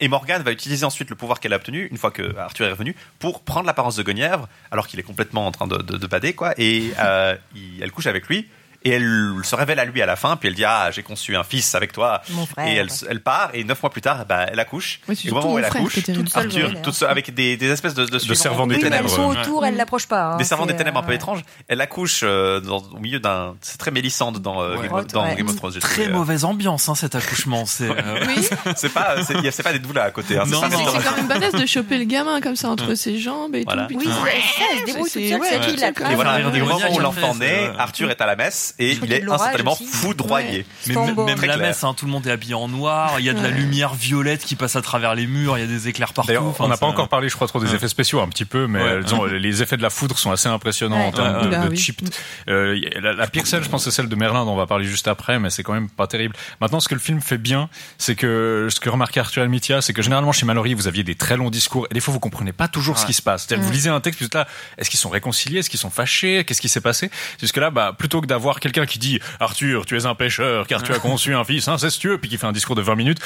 Et 0.00 0.06
Morgane 0.08 0.42
va 0.42 0.52
utiliser 0.52 0.84
ensuite 0.84 1.10
le 1.10 1.16
pouvoir 1.16 1.40
qu'elle 1.40 1.52
a 1.52 1.56
obtenu, 1.56 1.88
une 1.90 1.96
fois 1.96 2.12
que 2.12 2.36
Arthur 2.36 2.66
est 2.66 2.70
revenu, 2.70 2.94
pour 3.18 3.42
prendre 3.42 3.66
l'apparence 3.66 3.96
de 3.96 4.02
Guenièvre, 4.04 4.48
alors 4.70 4.86
qu'il 4.86 5.00
est 5.00 5.02
complètement 5.02 5.44
en 5.46 5.50
train 5.50 5.66
de, 5.66 5.76
de, 5.78 5.96
de 5.96 6.06
bader, 6.06 6.34
quoi. 6.34 6.54
Et 6.56 6.92
euh, 7.00 7.34
il- 7.56 7.82
elle 7.82 7.90
couche 7.90 8.06
avec 8.06 8.28
lui. 8.28 8.48
Et 8.88 8.92
elle 8.92 9.34
se 9.42 9.54
révèle 9.54 9.78
à 9.78 9.84
lui 9.84 10.00
à 10.02 10.06
la 10.06 10.16
fin, 10.16 10.36
puis 10.36 10.48
elle 10.48 10.54
dit 10.54 10.64
Ah, 10.64 10.90
j'ai 10.92 11.02
conçu 11.02 11.36
un 11.36 11.42
fils 11.44 11.74
avec 11.74 11.92
toi. 11.92 12.22
Mon 12.30 12.46
frère. 12.46 12.66
Et 12.66 12.74
elle, 12.76 12.88
elle 13.08 13.20
part, 13.20 13.50
et 13.54 13.64
neuf 13.64 13.82
mois 13.82 13.90
plus 13.90 14.00
tard, 14.00 14.24
bah, 14.26 14.46
elle 14.50 14.60
accouche. 14.60 15.00
C'est 15.06 15.26
et 15.26 15.30
au 15.30 15.34
moment 15.34 15.52
où 15.54 15.58
elle 15.58 15.64
accouche. 15.64 15.94
Toute 16.04 16.28
seule, 16.28 16.46
Arthur, 16.46 16.68
ouais, 16.70 16.82
toute 16.82 16.94
seule, 16.94 17.10
avec 17.10 17.32
des, 17.34 17.56
des 17.56 17.68
espèces 17.70 17.94
de, 17.94 18.04
de, 18.06 18.18
suivants 18.18 18.34
servants 18.34 18.66
des 18.66 18.76
Oui, 18.76 18.80
mais 18.82 18.86
elles 18.88 18.92
ténèbres. 18.92 19.10
sont 19.14 19.28
Ouais. 19.30 19.38
autour, 19.40 19.66
elles 19.66 19.76
l'approchent 19.76 20.06
pas. 20.08 20.32
hein, 20.32 20.36
des 20.36 20.44
servants 20.44 20.66
des 20.66 20.76
ténèbres 20.76 20.98
un 21.00 21.02
peu 21.02 21.12
euh, 21.12 21.16
étranges. 21.16 21.42
Elle 21.68 21.80
accouche 21.80 22.20
euh, 22.22 22.60
dans, 22.60 22.78
au 22.78 22.98
milieu 22.98 23.20
d'un. 23.20 23.54
C'est 23.60 23.78
très 23.78 23.90
mélissante 23.90 24.40
dans, 24.40 24.62
euh, 24.62 24.76
Ouais. 24.76 24.88
Game, 24.88 24.92
of- 24.94 25.06
dans 25.08 25.24
Ouais. 25.24 25.34
Game 25.36 25.48
of 25.48 25.56
Thrones. 25.56 25.72
Très 25.80 26.06
euh. 26.08 26.12
mauvaise 26.12 26.44
ambiance 26.44 26.88
hein, 26.88 26.94
cet 26.94 27.14
accouchement. 27.14 27.66
C'est 27.66 27.90
euh, 27.90 28.24
Oui, 28.26 28.48
C'est 28.76 28.88
pas, 28.92 29.16
pas 29.64 29.72
des 29.72 29.78
doulas 29.78 30.04
à 30.04 30.10
côté. 30.10 30.38
Hein, 30.38 30.44
c'est 30.46 30.52
Non, 30.52 30.60
quand 30.62 31.16
même 31.16 31.26
balèze 31.28 31.52
de 31.52 31.66
choper 31.66 31.98
le 31.98 32.04
gamin 32.04 32.40
comme 32.40 32.56
ça 32.56 32.68
entre 32.70 32.94
ses 32.94 33.18
jambes 33.18 33.54
et 33.54 33.64
tout. 33.64 33.76
Oui, 33.90 34.04
c'est 34.04 34.10
ça, 34.10 34.64
elle 34.72 34.78
se 34.80 34.84
débrouille 34.86 35.10
C'est- 35.10 35.20
toute 35.20 35.28
seule, 35.30 35.40
ouais, 35.40 35.48
c'est 35.50 35.60
qui 35.60 35.66
ouais, 35.70 35.76
la 35.76 35.86
c'est 35.88 35.92
classe. 35.94 36.12
Et 36.12 36.14
voilà, 36.14 36.38
au 36.48 36.50
moment 36.52 36.78
où 36.94 36.98
l'enfant 37.00 37.34
naît, 37.34 37.68
euh, 37.68 37.78
Arthur 37.78 38.10
est 38.10 38.20
à 38.20 38.26
la 38.26 38.36
messe 38.36 38.74
et 38.78 38.92
il 39.02 39.12
est 39.12 39.28
instantanément 39.28 39.72
aussi. 39.72 39.84
foudroyé. 39.86 40.64
Mais 40.86 40.92
Stambo. 40.94 41.24
même, 41.24 41.40
la 41.42 41.56
messe, 41.56 41.84
hein, 41.84 41.94
tout 41.96 42.06
le 42.06 42.10
monde 42.12 42.26
est 42.26 42.30
habillé 42.30 42.54
en 42.54 42.68
noir. 42.68 43.18
Il 43.18 43.24
y 43.24 43.28
a 43.30 43.32
de 43.32 43.38
la 43.42 43.48
Ouais. 43.48 43.54
lumière 43.54 43.94
violette 43.94 44.44
qui 44.44 44.56
passe 44.56 44.76
à 44.76 44.82
travers 44.82 45.14
les 45.14 45.26
murs. 45.26 45.56
Il 45.58 45.60
y 45.60 45.64
a 45.64 45.66
des 45.66 45.88
éclairs 45.88 46.12
partout. 46.12 46.32
On 46.58 46.68
n'a 46.68 46.76
pas 46.76 46.86
encore 46.86 47.08
parlé, 47.08 47.28
je 47.28 47.34
crois, 47.34 47.46
trop 47.48 47.60
des 47.60 47.68
Ouais. 47.70 47.74
effets 47.76 47.88
spéciaux, 47.88 48.20
un 48.20 48.28
petit 48.28 48.44
peu, 48.44 48.66
mais 48.66 48.80
Ouais. 48.82 48.88
euh, 48.88 49.02
disons, 49.02 49.24
les 49.24 49.62
effets 49.62 49.76
de 49.76 49.82
la 49.82 49.90
foudre 49.90 50.18
sont 50.18 50.30
assez 50.30 50.48
impressionnants 50.48 50.98
Ouais. 50.98 51.06
en 51.06 51.12
termes 51.12 51.36
Ouais, 51.36 51.42
de, 51.44 51.48
ouais. 51.48 51.56
de 51.56 51.62
Ah 51.62 51.66
oui. 51.70 51.76
chip. 51.76 52.00
Euh, 52.48 52.78
la, 53.00 53.12
la 53.12 53.26
pire 53.26 53.46
scène, 53.46 53.62
je 53.62 53.68
pense, 53.68 53.84
c'est 53.84 53.90
celle 53.90 54.08
de 54.08 54.16
Merlin, 54.16 54.44
dont 54.44 54.52
on 54.52 54.56
va 54.56 54.66
parler 54.66 54.84
juste 54.84 55.08
après, 55.08 55.38
mais 55.38 55.50
c'est 55.50 55.62
quand 55.62 55.72
même 55.74 55.88
pas 55.90 56.06
terrible. 56.06 56.34
Maintenant, 56.60 56.80
ce 56.80 56.88
que 56.88 56.94
le 56.94 57.00
film 57.00 57.20
fait 57.20 57.38
bien, 57.38 57.68
c'est 57.98 58.14
que 58.14 58.68
ce 58.70 58.80
que 58.80 58.88
remarquait 58.90 59.20
Arthur 59.20 59.42
Almitia, 59.42 59.80
c'est 59.80 59.92
que 59.92 60.02
généralement 60.02 60.32
chez 60.32 60.46
Mallory, 60.46 60.74
vous 60.74 60.86
aviez 60.88 61.02
des 61.04 61.14
très 61.14 61.36
longs 61.36 61.50
discours, 61.50 61.86
et 61.90 61.94
des 61.94 62.00
fois, 62.00 62.12
vous 62.12 62.20
comprenez 62.20 62.52
pas 62.52 62.68
toujours 62.68 62.98
ce 62.98 63.06
qui 63.06 63.12
se 63.14 63.22
passe. 63.22 63.46
Vous 63.52 63.70
lisez 63.72 63.90
un 63.90 64.00
texte, 64.00 64.18
puis 64.20 64.28
là, 64.32 64.46
est-ce 64.76 64.90
qu'ils 64.90 64.98
sont 65.00 65.08
réconciliés, 65.10 65.58
est-ce 65.60 65.70
qu'ils 65.70 65.80
sont 65.80 65.90
fâchés, 65.90 66.44
qu'est-ce 66.44 66.60
qui 66.60 66.68
s'est 66.68 66.80
passé? 66.80 67.10
Jusque 67.40 67.56
là, 67.56 67.70
bah, 67.70 67.94
plutôt 67.98 68.20
que 68.20 68.26
d'avoir 68.26 68.57
quelqu'un 68.60 68.86
qui 68.86 68.98
dit 68.98 69.20
Arthur, 69.40 69.86
tu 69.86 69.96
es 69.96 70.06
un 70.06 70.14
pêcheur, 70.14 70.66
car 70.66 70.82
tu 70.82 70.92
as 70.92 70.98
conçu 70.98 71.34
un 71.34 71.44
fils 71.44 71.68
incestueux, 71.68 72.18
puis 72.18 72.28
qui 72.30 72.38
fait 72.38 72.46
un 72.46 72.52
discours 72.52 72.76
de 72.76 72.82
20 72.82 72.94
minutes, 72.96 73.18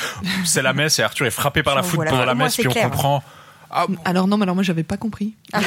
c'est 0.44 0.62
la 0.62 0.72
messe 0.72 0.98
et 0.98 1.02
Arthur 1.02 1.26
est 1.26 1.30
frappé 1.30 1.62
par 1.62 1.74
la 1.74 1.80
Oh, 1.82 1.84
foudre 1.84 1.96
voilà. 1.96 2.10
pendant 2.12 2.24
la 2.24 2.34
Moi, 2.34 2.44
messe, 2.46 2.56
puis 2.56 2.68
on 2.68 2.72
comprend. 2.72 3.22
Alors 4.04 4.26
non, 4.28 4.36
mais 4.36 4.42
alors 4.42 4.54
moi 4.54 4.62
j'avais 4.62 4.82
pas 4.82 4.96
compris. 4.98 5.34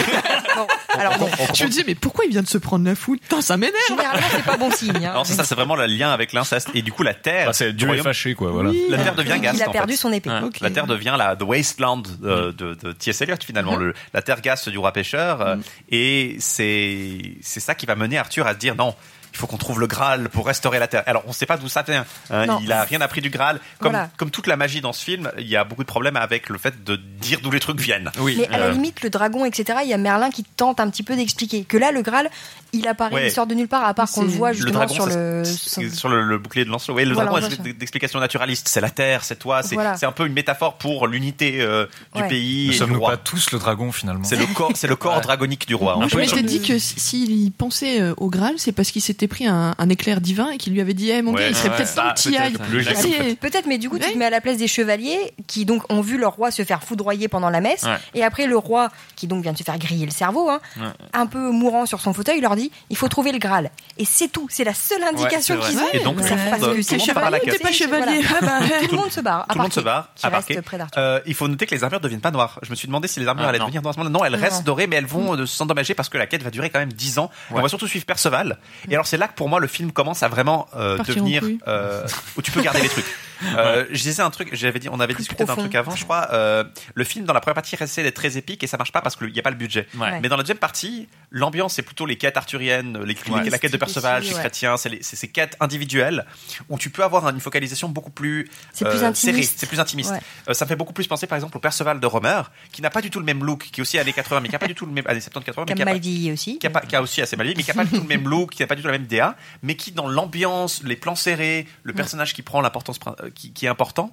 Bon, 0.56 0.68
alors 0.98 1.18
bon, 1.18 1.28
Je 1.54 1.66
me 1.66 1.70
disais, 1.70 1.84
mais 1.86 1.96
pourquoi 1.96 2.24
il 2.24 2.32
vient 2.32 2.42
de 2.42 2.48
se 2.48 2.58
prendre 2.58 2.86
la 2.86 2.96
foudre 2.96 3.20
Putain, 3.22 3.42
ça 3.42 3.58
m'énerve 3.58 3.76
généralement, 3.90 4.26
c'est 4.32 4.46
pas 4.46 4.56
bon 4.56 4.72
signe. 4.72 4.96
hein. 5.06 5.10
Alors 5.12 5.26
c'est 5.28 5.34
ça, 5.34 5.44
c'est 5.44 5.54
vraiment 5.56 5.76
le 5.76 5.86
lien 5.86 6.12
avec 6.14 6.32
l'inceste. 6.32 6.70
Et 6.74 6.82
du 6.82 6.94
coup, 6.94 7.04
la 7.04 7.14
terre, 7.14 7.48
Bah, 7.48 7.52
c'est 7.54 7.72
du 7.72 7.80
Dieu 7.80 7.88
est 7.88 7.90
royaume- 7.90 8.04
fâché, 8.06 8.36
quoi, 8.36 8.52
voilà. 8.52 8.72
la 8.88 8.98
terre 9.00 9.16
devient 9.16 9.38
Gast. 9.42 9.58
Il 9.58 9.64
a 9.64 9.68
en 9.68 9.72
perdu 9.74 9.94
fait. 9.94 9.98
son 10.00 10.14
épée. 10.14 10.30
Ouais. 10.30 10.40
La 10.62 10.70
terre 10.70 10.88
devient 10.88 11.16
la 11.18 11.36
the 11.36 11.42
wasteland 11.42 12.04
de, 12.22 12.52
de, 12.52 12.74
de 12.76 12.92
T.S. 12.94 13.20
Eliot 13.24 13.36
finalement, 13.46 13.76
le, 13.76 13.94
la 14.14 14.22
terre 14.22 14.40
gaste 14.40 14.70
du 14.70 14.78
roi 14.78 14.94
pêcheur. 14.94 15.42
euh, 15.42 15.58
Et 15.92 16.38
c'est 16.40 17.34
c'est 17.42 17.60
ça 17.60 17.76
qui 17.76 17.86
va 17.86 17.96
mener 17.96 18.18
Arthur 18.18 18.48
à 18.48 18.54
se 18.54 18.58
dire 18.60 18.76
non. 18.76 18.96
Il 19.36 19.38
faut 19.38 19.48
qu'on 19.48 19.57
trouve 19.57 19.82
le 19.82 19.88
Graal 19.88 20.30
pour 20.30 20.45
restaurer 20.48 20.80
la 20.80 20.88
Terre. 20.88 21.03
Alors 21.07 21.24
on 21.28 21.34
sait 21.34 21.45
pas 21.45 21.57
d'où 21.57 21.68
ça 21.68 21.82
vient. 21.82 22.06
hein. 22.32 22.57
Il 22.62 22.72
a 22.72 22.84
rien 22.86 23.02
appris 23.02 23.20
du 23.20 23.30
Graal. 23.30 23.60
Comme, 23.80 23.91
Voilà. 23.91 24.10
comme 24.16 24.32
toute 24.32 24.48
la 24.48 24.56
magie 24.56 24.80
dans 24.80 24.94
ce 24.94 25.03
film, 25.03 25.30
il 25.38 25.48
y 25.48 25.57
a 25.57 25.66
beaucoup 25.66 25.84
de 25.84 25.88
problèmes 25.88 26.16
avec 26.16 26.48
le 26.48 26.57
fait 26.57 26.84
de 26.86 26.95
dire 26.95 27.40
d'où 27.44 27.52
les 27.52 27.60
trucs 27.60 27.80
viennent. 27.82 28.10
Mais 28.24 28.48
à 28.48 28.57
la 28.57 28.66
Euh, 28.68 28.72
limite, 28.72 29.02
le 29.03 29.10
dragon, 29.10 29.44
etc., 29.44 29.80
il 29.84 29.90
y 29.90 29.94
a 29.94 29.98
Merlin 29.98 30.30
qui 30.32 30.44
tente 30.45 30.80
un 30.80 30.90
petit 30.90 31.03
peu 31.03 31.18
d'expliquer. 31.18 31.66
Que 31.66 31.76
là, 31.78 31.91
le 31.91 32.02
Graal, 32.02 32.30
il 32.76 32.88
apparaît, 32.88 33.14
Ouais. 33.15 33.27
il 33.27 33.31
sort 33.31 33.47
de 33.47 33.56
nulle 33.56 33.68
part, 33.68 33.85
à 33.85 33.93
part 33.93 34.10
qu'on 34.11 34.22
le 34.23 34.27
voit 34.30 34.49
le 34.52 34.56
justement 34.56 34.80
dragon, 34.80 34.93
sur 34.93 35.06
le. 35.07 35.43
c'est- 35.45 35.93
sur 35.95 36.10
le, 36.10 36.22
le 36.23 36.38
bouclier 36.38 36.65
de 36.65 36.69
Lancelot. 36.69 36.95
Oui, 36.95 37.06
le 37.06 37.14
Voilà, 37.14 37.30
dragon 37.31 37.45
on 37.47 37.49
voit 37.64 37.68
est 37.69 37.73
d'explication 37.73 38.19
naturaliste. 38.19 38.68
C'est 38.68 38.81
la 38.81 38.89
terre, 38.89 39.23
c'est 39.23 39.38
toi. 39.38 39.64
C'est 39.64 39.76
Voilà. 39.76 39.97
c'est 39.97 40.06
un 40.06 40.11
peu 40.11 40.26
une 40.27 40.34
métaphore 40.34 40.77
pour 40.77 41.07
l'unité 41.07 41.61
euh, 41.61 41.85
du 42.15 42.22
Ouais. 42.22 42.27
pays 42.27 42.68
Ne 42.69 42.73
et 42.73 42.88
du 42.88 42.95
roi. 42.97 43.11
pas 43.11 43.18
tous 43.18 43.52
le 43.52 43.60
dragon 43.60 43.91
finalement 43.91 44.23
C'est 44.23 44.35
le 44.35 44.45
corps, 44.47 44.72
c'est 44.76 44.88
le 44.88 44.95
corps 44.95 45.22
dragonique 45.22 45.68
du 45.68 45.76
roi. 45.76 45.95
Moi, 45.97 46.07
je 46.07 46.18
m'étais 46.18 46.41
dit 46.43 46.61
que 46.61 46.77
si- 46.80 46.99
s'il 46.99 47.52
pensait 47.52 48.02
euh, 48.02 48.14
au 48.18 48.30
Graal, 48.30 48.56
c'est 48.57 48.72
parce 48.72 48.91
qu'il 48.91 49.02
s'était 49.02 49.27
pris 49.27 49.47
un, 49.47 49.73
un 49.77 49.89
éclair 49.89 50.22
divin 50.22 50.49
et 50.52 50.57
qu'il 50.57 50.73
lui 50.73 50.81
avait 50.81 50.93
dit 50.93 51.10
Eh 51.11 51.22
mon 51.22 51.34
Ouais, 51.34 51.41
gars, 51.41 51.47
il 51.49 51.56
serait 51.56 51.69
ouais. 51.69 51.76
peut-être 51.77 51.95
temps 51.95 52.03
Bah, 52.03 52.14
que 52.15 52.22
tu 52.22 52.31
y 52.31 52.38
ailles. 52.38 53.35
peut-être 53.35 53.68
mais 53.68 53.77
du 53.77 53.89
coup, 53.89 53.99
tu 53.99 54.11
te 54.11 54.18
mets 54.18 54.26
à 54.26 54.30
la 54.30 54.41
place 54.41 54.57
des 54.57 54.68
chevaliers 54.68 55.34
qui 55.47 55.65
donc 55.65 55.84
ont 55.91 56.02
vu 56.02 56.18
leur 56.18 56.34
roi 56.35 56.52
se 56.52 56.64
faire 56.64 56.84
foudroyer 56.84 57.27
pendant 57.27 57.49
la 57.49 57.61
messe, 57.61 57.84
Ouais. 57.84 57.97
et 58.14 58.23
après 58.23 58.47
le 58.47 58.57
roi 58.57 58.89
qui 59.15 59.27
donc 59.27 59.43
vient 59.43 59.53
de 59.53 59.57
se 59.57 59.64
faire 59.64 59.77
griller 59.77 60.06
le 60.06 60.11
cerveau, 60.11 60.49
hein, 60.49 60.60
Ouais. 60.77 60.84
un 61.14 61.26
peu 61.26 61.52
mourant 61.52 61.85
sur 61.85 62.02
son 62.02 62.14
fauteuil, 62.14 62.41
leur 62.41 62.56
dit 62.56 62.65
il 62.90 62.98
faut 62.98 63.08
trouver 63.08 63.32
le 63.32 63.38
Graal. 63.40 63.72
Et 63.98 64.06
c'est 64.06 64.28
tout, 64.28 64.48
c'est 64.50 64.64
la 64.64 64.74
seule 64.74 65.04
indication 65.04 65.56
Ouais, 65.56 65.62
qu'ils 65.68 65.78
ont. 65.80 65.82
Et 65.94 66.00
donc, 66.00 66.18
tout 66.18 66.24
le 66.24 66.30
monde- 66.30 67.74
chevalier. 67.74 68.22
Ah 68.48 68.60
Tout 68.88 68.92
le 68.96 68.98
monde 69.02 69.12
se 69.12 69.22
barre. 69.22 69.46
Tout 69.48 69.58
le 69.58 69.62
monde 69.64 69.74
se 69.74 69.80
qui- 69.80 69.86
barre, 69.86 70.10
qui 70.16 70.26
à 70.26 70.30
d'Arthur. 70.30 70.98
Euh, 70.98 71.20
il 71.26 71.34
faut 71.34 71.48
noter 71.48 71.66
que 71.66 71.74
les 71.76 71.84
armures 71.84 72.00
ne 72.00 72.04
deviennent 72.04 72.22
pas 72.22 72.32
noires. 72.32 72.60
Je 72.62 72.70
me 72.70 72.76
suis 72.76 72.88
demandé 72.88 73.08
si 73.08 73.20
les 73.20 73.28
armures 73.28 73.46
Ah, 73.46 73.50
allaient 73.50 73.60
non. 73.60 73.66
devenir 73.66 73.82
noires. 73.82 73.96
Non, 74.10 74.24
elles 74.26 74.34
Non. 74.34 74.40
restent 74.40 74.64
dorées, 74.64 74.88
mais 74.88 74.96
elles 74.98 75.06
vont 75.06 75.36
euh, 75.38 75.46
s'endommager 75.46 75.94
parce 75.94 76.10
que 76.10 76.18
la 76.18 76.28
quête 76.28 76.44
va 76.44 76.52
durer 76.52 76.70
quand 76.70 76.80
même 76.80 76.94
10 76.94 77.20
ans. 77.20 77.30
On 77.52 77.62
va 77.62 77.70
surtout 77.70 77.88
suivre 77.88 78.06
Perceval. 78.06 78.58
Et 78.90 78.94
alors, 78.94 79.08
c'est 79.08 79.18
là 79.18 79.28
que 79.28 79.34
pour 79.36 79.50
moi, 79.50 79.60
le 79.60 79.68
film 79.68 79.92
commence 79.92 80.24
à 80.24 80.28
vraiment 80.28 80.68
euh, 80.76 80.98
devenir. 81.00 81.44
euh, 81.68 82.06
où 82.38 82.42
tu 82.42 82.52
peux 82.52 82.62
garder 82.62 82.82
les 82.82 82.90
trucs. 82.90 83.06
Euh, 83.57 83.86
Je 83.91 84.02
disais 84.02 84.22
un 84.22 84.30
truc, 84.30 84.49
j'avais 84.53 84.80
dit, 84.80 84.90
on 84.90 84.99
avait 84.99 85.14
discuté 85.14 85.44
d'un 85.44 85.48
profond. 85.48 85.62
truc 85.64 85.76
avant, 85.76 85.95
je 85.95 86.03
crois. 86.03 86.28
euh, 86.34 86.64
le 86.94 87.03
film, 87.03 87.26
dans 87.26 87.34
la 87.34 87.40
première 87.41 87.56
partie, 87.56 87.76
essaie 87.80 88.03
d'être 88.03 88.16
très 88.16 88.38
épique 88.38 88.64
et 88.64 88.68
ça 88.68 88.78
marche 88.78 88.91
pas 88.91 89.02
parce 89.02 89.16
qu'il 89.16 89.32
n'y 89.32 89.40
a 89.40 89.41
pas 89.41 89.49
le 89.49 89.56
budget. 89.56 89.88
Ouais. 89.98 90.20
Mais 90.22 90.30
dans 90.30 90.38
la 90.38 90.44
deuxième 90.44 90.57
partie, 90.57 91.07
l'ambiance, 91.32 91.74
c'est 91.74 91.82
plutôt 91.82 92.06
les 92.06 92.18
quêtes 92.18 92.38
arthuriennes, 92.38 92.98
les, 93.03 93.16
les- 93.44 93.49
la 93.49 93.57
quête 93.60 93.72
de 93.72 93.78
Perceval, 93.78 94.24
chez 94.24 94.34
ouais. 94.34 94.40
Chrétien, 94.40 94.78
c'est 94.78 94.90
les- 94.90 95.03
c'est 95.03 95.16
ces 95.16 95.28
quêtes 95.28 95.56
individuelles 95.60 96.26
où 96.70 96.78
tu 96.78 96.90
peux 96.90 97.03
avoir 97.03 97.28
une 97.30 97.40
focalisation 97.40 97.90
beaucoup 97.90 98.12
plus, 98.12 98.49
C'est 98.74 98.86
plus 98.86 98.99
euh, 99.03 99.07
intimiste. 99.07 99.18
serrée, 99.41 99.44
c'est 99.57 99.66
plus 99.68 99.80
intimiste. 99.80 100.12
Ouais. 100.12 100.20
Euh, 100.49 100.53
ça 100.53 100.66
me 100.66 100.70
fait 100.70 100.76
beaucoup 100.76 100.94
plus 100.94 101.07
penser 101.07 101.28
par 101.28 101.36
exemple 101.36 101.57
au 101.57 101.60
Perceval 101.60 101.99
de 101.99 102.07
Romer, 102.07 102.41
qui 102.72 102.82
n'a 102.82 102.90
pas 102.90 103.02
du 103.02 103.10
tout 103.10 103.20
le 103.20 103.26
même 103.26 103.44
look, 103.44 103.70
qui 103.72 103.80
est 103.80 103.82
aussi 103.82 103.99
années 103.99 104.14
80, 104.14 104.40
mais 104.41 104.48
qui 104.48 104.53
n'a 104.53 104.60
pas 104.60 104.68
du 104.68 104.76
tout 104.76 104.86
le 104.86 104.91
même 104.91 105.06
années 105.07 105.20
70 105.22 105.45
80, 105.45 105.66
mais 105.66 105.72
Comme 105.72 105.76
qui 105.78 105.82
a, 105.82 105.86
pas- 105.86 105.91
mal 105.91 105.99
vieilli 106.02 106.32
aussi. 106.32 106.57
qui 106.60 106.68
a, 106.68 106.70
pas- 106.70 106.82
qui 106.82 106.95
a 106.95 107.02
aussi 107.02 107.22
assez 107.22 107.36
mal 107.36 107.45
vieilli, 107.48 107.57
mais 107.57 107.64
qui 107.64 107.70
n'a 107.70 107.84
pas 107.84 107.86
du 107.90 107.95
tout 107.95 108.02
le 108.02 108.07
même 108.07 108.28
look, 108.28 108.52
qui 108.52 108.62
n'a 108.62 108.68
pas 108.68 108.76
du 108.76 108.82
tout 108.82 108.88
la 108.88 108.94
même 108.94 109.07
DA, 109.07 109.36
mais 109.64 109.76
qui 109.76 109.91
dans 109.91 110.07
l'ambiance, 110.07 110.82
les 110.84 110.95
plans 110.95 111.16
serrés, 111.16 111.68
le 111.84 111.94
personnage 111.94 112.34
qui 112.34 112.41
prend 112.41 112.62
l'importance, 112.62 112.98
prin- 112.99 113.16
qui, 113.34 113.65
est 113.65 113.69
important. 113.69 114.11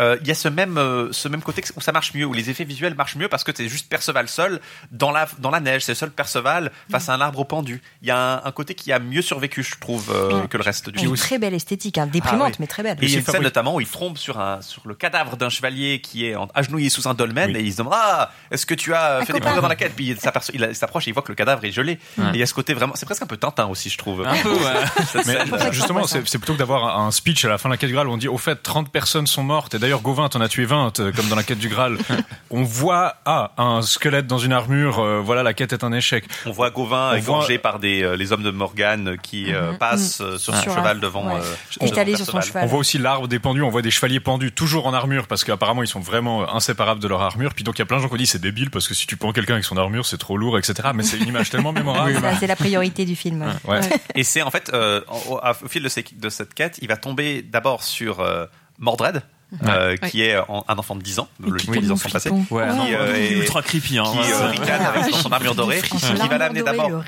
Euh, 0.00 0.16
Il 0.20 0.28
y 0.28 0.30
a 0.30 0.34
ce 0.34 0.48
même, 0.48 0.78
euh, 0.78 1.08
ce 1.12 1.28
même 1.28 1.42
côté 1.42 1.62
où 1.76 1.80
ça 1.80 1.92
marche 1.92 2.14
mieux, 2.14 2.24
où 2.24 2.32
les 2.32 2.50
effets 2.50 2.64
visuels 2.64 2.94
marchent 2.94 3.16
mieux 3.16 3.28
parce 3.28 3.44
que 3.44 3.52
c'est 3.54 3.68
juste 3.68 3.88
Perceval 3.88 4.28
seul 4.28 4.60
dans 4.92 5.10
la, 5.10 5.28
dans 5.38 5.50
la 5.50 5.60
neige, 5.60 5.82
c'est 5.84 5.94
seul 5.94 6.10
Perceval 6.10 6.70
face 6.90 7.08
à 7.08 7.14
un 7.14 7.20
arbre 7.20 7.44
pendu. 7.44 7.82
Il 8.02 8.08
y 8.08 8.10
a 8.10 8.18
un, 8.18 8.44
un 8.44 8.52
côté 8.52 8.74
qui 8.74 8.92
a 8.92 8.98
mieux 8.98 9.22
survécu, 9.22 9.62
je 9.62 9.76
trouve, 9.80 10.10
euh, 10.14 10.46
que 10.46 10.56
le 10.56 10.62
reste 10.62 10.90
du 10.90 11.04
Une 11.04 11.14
très 11.16 11.38
belle 11.38 11.54
esthétique, 11.54 11.98
hein, 11.98 12.06
déprimante, 12.06 12.42
Ah 12.46 12.50
oui. 12.50 12.56
mais 12.60 12.66
très 12.66 12.82
belle. 12.82 12.96
Et 13.00 13.06
il 13.06 13.10
y 13.12 13.16
a 13.16 13.18
une 13.18 13.24
scène 13.24 13.42
notamment 13.42 13.74
où 13.74 13.80
il 13.80 13.88
trompe 13.88 14.18
sur, 14.18 14.38
un, 14.40 14.60
sur 14.62 14.82
le 14.86 14.94
cadavre 14.94 15.36
d'un 15.36 15.48
chevalier 15.48 16.00
qui 16.00 16.26
est 16.26 16.36
en- 16.36 16.48
agenouillé 16.54 16.90
sous 16.90 17.08
un 17.08 17.14
dolmen 17.14 17.54
et 17.56 17.60
il 17.60 17.72
se 17.72 17.78
demande 17.78 17.94
Ah, 17.96 18.30
est-ce 18.50 18.66
que 18.66 18.74
tu 18.74 18.94
as 18.94 19.24
fait 19.24 19.32
des 19.32 19.40
progrès 19.40 19.60
dans 19.60 19.68
la 19.68 19.76
quête? 19.76 19.94
Puis 19.96 20.08
il 20.08 20.20
s'aperçoit- 20.20 20.54
il 20.54 20.74
s'approche 20.74 21.06
et 21.06 21.10
il 21.10 21.14
voit 21.14 21.22
que 21.22 21.32
le 21.32 21.36
cadavre 21.36 21.64
est 21.64 21.72
gelé. 21.72 21.92
Et 22.18 22.22
il 22.34 22.36
y 22.36 22.42
a 22.42 22.46
ce 22.46 22.54
côté 22.54 22.74
vraiment, 22.74 22.94
c'est 22.96 23.06
presque 23.06 23.22
un 23.22 23.26
peu 23.26 23.36
Tintin 23.36 23.66
aussi, 23.66 23.90
je 23.90 23.98
trouve. 23.98 24.24
Un 24.26 24.36
peu, 24.42 24.50
ouais. 24.52 25.22
Mais 25.26 25.36
euh, 25.52 25.72
justement, 25.72 26.06
c'est 26.06 26.26
c'est 26.28 26.38
plutôt 26.38 26.54
que 26.54 26.58
d'avoir 26.58 26.98
un 27.00 27.10
speech 27.10 27.44
à 27.44 27.48
la 27.48 27.58
fin 27.58 27.68
de 27.68 27.74
la 27.74 27.76
quête 27.78 27.88
du 27.88 27.94
Graal 27.94 28.08
où 28.08 28.12
on 28.12 28.16
dit 28.16 28.28
au 28.28 28.38
fait 28.38 28.56
30 28.62 28.90
personnes 28.92 29.26
sont 29.26 29.42
mortes 29.42 29.74
et 29.74 29.78
d'ailleurs 29.88 30.02
Gauvin 30.02 30.28
t'en 30.28 30.42
as 30.42 30.48
tué 30.48 30.66
20 30.66 31.00
euh, 31.00 31.12
comme 31.12 31.28
dans 31.28 31.36
la 31.36 31.42
quête 31.42 31.58
du 31.58 31.68
Graal. 31.70 31.96
on 32.50 32.62
voit 32.62 33.14
ah 33.24 33.52
un 33.56 33.80
squelette 33.80 34.26
dans 34.26 34.36
une 34.36 34.52
armure, 34.52 34.98
euh, 34.98 35.20
voilà 35.24 35.42
la 35.42 35.54
quête 35.54 35.72
est 35.72 35.82
un 35.82 35.92
échec. 35.92 36.24
On 36.44 36.50
voit 36.50 36.68
Gauvin 36.70 37.12
On 37.12 37.16
égorgé 37.16 37.54
voit- 37.54 37.62
par 37.62 37.78
des, 37.78 38.02
euh, 38.02 38.14
les 38.14 38.32
hommes 38.32 38.42
de 38.42 38.50
Morgane 38.50 39.16
qui 39.22 39.50
euh, 39.54 39.72
Mhm. 39.72 39.78
passent 39.78 40.20
euh, 40.20 40.36
sur 40.36 40.54
son 40.54 40.60
Sur 40.60 40.72
un- 40.72 40.74
cheval 40.76 41.00
devant. 41.00 41.26
ouais. 41.26 41.40
euh, 41.80 41.86
Étalé 41.86 42.12
devant 42.12 42.24
sur 42.24 42.32
son 42.34 42.40
cheval. 42.42 42.64
On 42.64 42.66
voit 42.66 42.78
aussi 42.80 42.98
l'arbre 42.98 43.28
des 43.28 43.38
pendus, 43.38 43.62
on 43.62 43.70
voit 43.70 43.80
des 43.80 43.90
chevaliers 43.90 44.20
pendus 44.20 44.52
toujours 44.52 44.86
en 44.86 44.92
armure 44.92 45.26
parce 45.26 45.42
qu'apparemment 45.42 45.82
ils 45.82 45.88
sont 45.88 46.00
vraiment 46.00 46.54
inséparables 46.54 47.00
de 47.00 47.08
leur 47.08 47.22
armure. 47.22 47.54
Puis 47.54 47.64
donc 47.64 47.78
il 47.78 47.80
y 47.80 47.82
a 47.82 47.86
plein 47.86 47.96
de 47.96 48.02
gens 48.02 48.08
qui 48.08 48.14
ont 48.14 48.18
dit 48.18 48.26
c'est 48.26 48.40
débile 48.42 48.70
parce 48.70 48.86
que 48.88 48.92
si 48.92 49.06
tu 49.06 49.16
prends 49.16 49.32
quelqu'un 49.32 49.54
avec 49.54 49.64
son 49.64 49.78
armure 49.78 50.04
c'est 50.04 50.18
trop 50.18 50.36
lourd 50.36 50.58
etc. 50.58 50.90
Mais 50.94 51.02
c'est 51.02 51.16
une 51.16 51.28
image 51.28 51.48
tellement 51.48 51.72
mémorable. 51.72 52.14
Ça, 52.20 52.36
C'est 52.38 52.46
la 52.46 52.56
priorité 52.56 53.06
du 53.06 53.16
film. 53.16 53.42
Ouais. 53.66 53.80
Et 54.14 54.22
c'est 54.22 54.42
en 54.42 54.50
fait, 54.50 54.70
euh, 54.74 55.00
au, 55.30 55.38
fil 55.66 55.82
de, 55.82 55.88
ces- 55.88 56.04
de 56.14 56.28
cette 56.28 56.52
quête, 56.52 56.78
il 56.82 56.88
va 56.88 56.98
tomber 56.98 57.40
d'abord 57.40 57.82
sur 57.82 58.20
euh, 58.20 58.44
Mordred. 58.78 59.22
Euh, 59.66 59.96
qui 59.96 60.22
est 60.22 60.36
en- 60.48 60.64
un 60.68 60.76
enfant 60.78 60.94
de 60.94 61.02
10 61.02 61.18
ans, 61.20 61.28
logiquement 61.40 61.80
10 61.80 61.90
ans 61.92 61.96
sont 61.96 62.08
passés, 62.10 62.30
Ouais, 62.30 62.44
qui, 62.68 62.94
euh, 62.94 63.14
est- 63.16 63.32
ultra 63.32 63.62
creepy. 63.62 63.98
Hein, 63.98 64.04
qui 64.12 64.32
euh, 64.32 64.46
ricane 64.48 64.82
avec 64.82 65.12
son, 65.14 65.18
son 65.22 65.32
armure 65.32 65.54
dorée, 65.54 65.80
qui 65.80 65.96
va 65.96 66.38
l'amener 66.38 66.62
d'abord 66.62 66.90
le 66.90 66.96
le- 66.98 67.02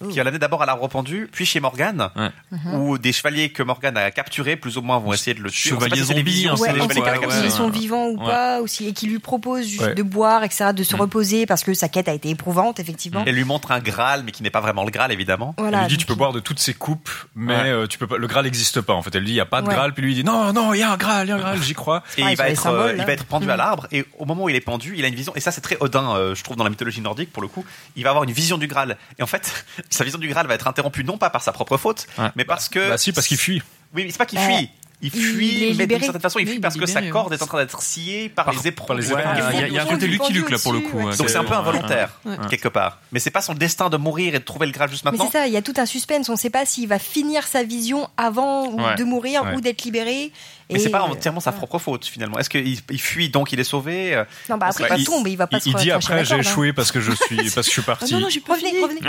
oh. 0.00 0.08
qui 0.08 0.16
va 0.18 0.24
l'amener 0.24 0.38
d'abord 0.38 0.62
à 0.62 0.66
l'arbre 0.66 0.88
pendu, 0.88 1.28
puis 1.32 1.46
chez 1.46 1.60
Morgane, 1.60 2.10
Mhm. 2.50 2.74
où 2.74 2.98
des 2.98 3.12
chevaliers 3.12 3.50
que 3.50 3.62
Morgane 3.62 3.96
a 3.96 4.10
capturés, 4.10 4.56
plus 4.56 4.76
ou 4.76 4.82
moins, 4.82 4.98
vont 4.98 5.12
essayer 5.12 5.34
de 5.34 5.40
le 5.42 5.50
tuer. 5.50 5.70
Chevaliers 5.70 6.02
zombies, 6.02 6.48
s'ils 6.56 7.50
sont 7.50 7.70
vivants 7.70 8.06
ou 8.08 8.18
Ouais. 8.20 8.26
pas, 8.26 8.60
aussi, 8.60 8.86
et 8.88 8.92
qui 8.92 9.06
lui 9.06 9.18
propose 9.18 9.66
juste 9.66 9.94
de 9.96 10.02
boire, 10.02 10.44
etc., 10.44 10.72
de 10.74 10.82
se 10.82 10.96
reposer 10.96 11.46
parce 11.46 11.64
que 11.64 11.74
sa 11.74 11.88
quête 11.88 12.08
a 12.08 12.12
été 12.12 12.28
éprouvante, 12.30 12.80
effectivement. 12.80 13.22
Elle 13.26 13.34
lui 13.34 13.44
montre 13.44 13.70
un 13.72 13.80
Graal, 13.80 14.22
mais 14.24 14.32
qui 14.32 14.42
n'est 14.42 14.50
pas 14.50 14.60
vraiment 14.60 14.84
le 14.84 14.90
Graal, 14.90 15.12
évidemment. 15.12 15.54
Elle 15.58 15.74
lui 15.80 15.86
dit 15.88 15.96
tu 15.96 16.06
peux 16.06 16.14
boire 16.14 16.32
de 16.32 16.40
toutes 16.40 16.58
ces 16.58 16.74
coupes, 16.74 17.10
mais 17.34 17.54
Ouais. 17.56 17.68
euh, 17.70 17.86
tu 17.86 17.98
peux 17.98 18.06
pas. 18.06 18.16
Le 18.18 18.26
Graal 18.26 18.44
n'existe 18.44 18.80
pas 18.80 18.92
en 18.94 19.02
fait. 19.02 19.14
Elle 19.14 19.24
dit 19.24 19.32
il 19.32 19.36
y 19.36 19.40
a 19.40 19.46
pas 19.46 19.62
de. 19.62 19.68
Graal, 19.68 19.92
puis 19.94 20.02
lui 20.02 20.12
il 20.12 20.16
dit 20.16 20.24
non 20.24 20.52
non 20.52 20.74
il 20.74 20.80
y 20.80 20.82
a 20.82 20.92
un 20.92 20.96
Graal, 20.96 21.26
il 21.26 21.30
y 21.30 21.32
a 21.32 21.36
un 21.36 21.38
Graal, 21.38 21.58
j'y 21.62 21.74
crois. 21.74 22.02
Et 22.16 22.20
pareil 22.20 22.34
il 22.34 22.36
va, 22.36 22.48
être, 22.50 22.60
symboles, 22.60 22.90
euh, 22.90 22.96
il 22.98 23.04
va 23.04 23.12
être 23.12 23.24
pendu 23.24 23.50
à 23.50 23.54
Mm. 23.54 23.58
l'arbre 23.58 23.86
et 23.92 24.04
au 24.18 24.24
moment 24.24 24.44
où 24.44 24.48
il 24.48 24.56
est 24.56 24.60
pendu, 24.60 24.94
il 24.96 25.04
a 25.04 25.08
une 25.08 25.14
vision 25.14 25.32
et 25.36 25.40
ça 25.40 25.50
c'est 25.50 25.60
très 25.60 25.76
Odin, 25.80 26.14
euh, 26.16 26.34
je 26.34 26.42
trouve 26.44 26.56
dans 26.56 26.64
la 26.64 26.70
mythologie 26.70 27.00
nordique 27.00 27.32
pour 27.32 27.42
le 27.42 27.48
coup. 27.48 27.64
Il 27.96 28.04
va 28.04 28.10
avoir 28.10 28.24
une 28.24 28.32
vision 28.32 28.58
du 28.58 28.66
Graal 28.66 28.96
et 29.18 29.22
en 29.22 29.26
fait 29.26 29.64
sa 29.90 30.04
vision 30.04 30.18
du 30.18 30.28
Graal 30.28 30.46
va 30.46 30.54
être 30.54 30.68
interrompue 30.68 31.04
non 31.04 31.18
pas 31.18 31.30
par 31.30 31.42
sa 31.42 31.52
propre 31.52 31.76
faute, 31.76 32.06
Ouais. 32.18 32.28
mais 32.36 32.44
parce 32.44 32.68
que 32.68 32.90
Bah 32.90 32.98
si 32.98 33.12
parce 33.12 33.26
qu'il 33.26 33.38
fuit. 33.38 33.62
oui, 33.94 34.04
mais 34.04 34.10
c'est 34.10 34.18
pas 34.18 34.26
qu'il 34.26 34.38
Euh, 34.38 34.42
fuit. 34.42 34.70
Il 35.04 35.08
il 35.12 35.20
fuit, 35.20 35.74
mais 35.76 35.88
d'une 35.88 36.00
certaine 36.00 36.20
façon, 36.22 36.38
il 36.38 36.42
Oui, 36.42 36.50
fuit 36.50 36.58
il 36.58 36.60
parce 36.60 36.76
que 36.76 36.86
sa 36.86 37.02
corde 37.02 37.32
est 37.32 37.42
en 37.42 37.46
train 37.46 37.58
d'être 37.58 37.82
sciée 37.82 38.28
par, 38.28 38.44
Par- 38.44 38.54
les 38.54 38.60
Ouais. 38.60 38.68
éperons. 38.68 38.94
Il 38.96 39.04
y 39.04 39.10
a- 39.10 39.66
il 39.66 39.74
y 39.74 39.78
a 39.80 39.82
un 39.82 39.86
côté 39.86 40.06
Lucky 40.06 40.32
Luke 40.32 40.48
là 40.48 40.58
pour 40.62 40.72
le 40.72 40.78
coup. 40.78 40.96
ouais, 40.98 41.16
Donc 41.16 41.28
c'est 41.28 41.38
un 41.38 41.42
peu 41.42 41.54
involontaire 41.54 42.10
Ouais. 42.24 42.36
quelque 42.48 42.68
part. 42.68 42.98
Mais 43.10 43.18
c'est 43.18 43.32
pas 43.32 43.42
son 43.42 43.54
destin 43.54 43.90
de 43.90 43.96
mourir 43.96 44.36
et 44.36 44.38
de 44.38 44.44
trouver 44.44 44.66
le 44.66 44.70
Graal 44.72 44.88
juste 44.90 45.04
Mais 45.04 45.10
maintenant. 45.10 45.28
c'est 45.32 45.38
ça, 45.38 45.46
il 45.48 45.52
y 45.52 45.56
a 45.56 45.62
tout 45.62 45.74
un 45.76 45.86
suspense. 45.86 46.28
On 46.28 46.34
ne 46.34 46.38
sait 46.38 46.50
pas 46.50 46.64
s'il 46.66 46.86
va 46.86 47.00
finir 47.00 47.48
sa 47.48 47.64
vision 47.64 48.08
avant 48.16 48.70
de 48.96 49.02
mourir 49.02 49.42
Ouais. 49.42 49.56
ou 49.56 49.60
d'être 49.60 49.82
libéré. 49.82 50.30
Mais 50.72 50.78
c'est 50.78 50.90
pas 50.90 51.02
entièrement 51.02 51.40
sa 51.40 51.52
propre 51.52 51.78
faute 51.78 52.04
finalement. 52.04 52.38
Est-ce 52.38 52.50
qu'il 52.50 52.78
il 52.90 53.00
fuit 53.00 53.28
donc 53.28 53.52
il 53.52 53.60
est 53.60 53.64
sauvé 53.64 54.14
euh, 54.14 54.24
Non, 54.48 54.56
bah 54.56 54.66
après, 54.70 54.88
il 54.98 55.04
tombe, 55.04 55.26
il 55.28 55.36
va 55.36 55.46
pas 55.46 55.60
se 55.60 55.68
il 55.68 55.74
dit 55.74 55.90
après 55.90 56.24
j'ai 56.24 56.38
échoué 56.38 56.72
parce 56.72 56.92
que 56.92 57.00
je 57.00 57.12
suis 57.12 57.36
parce 57.54 57.54
que 57.54 57.62
je 57.62 57.70
suis 57.70 57.82
parti. 57.82 58.12
non, 58.12 58.20
non, 58.20 58.28
fini. 58.28 58.42
revenez. 58.82 59.00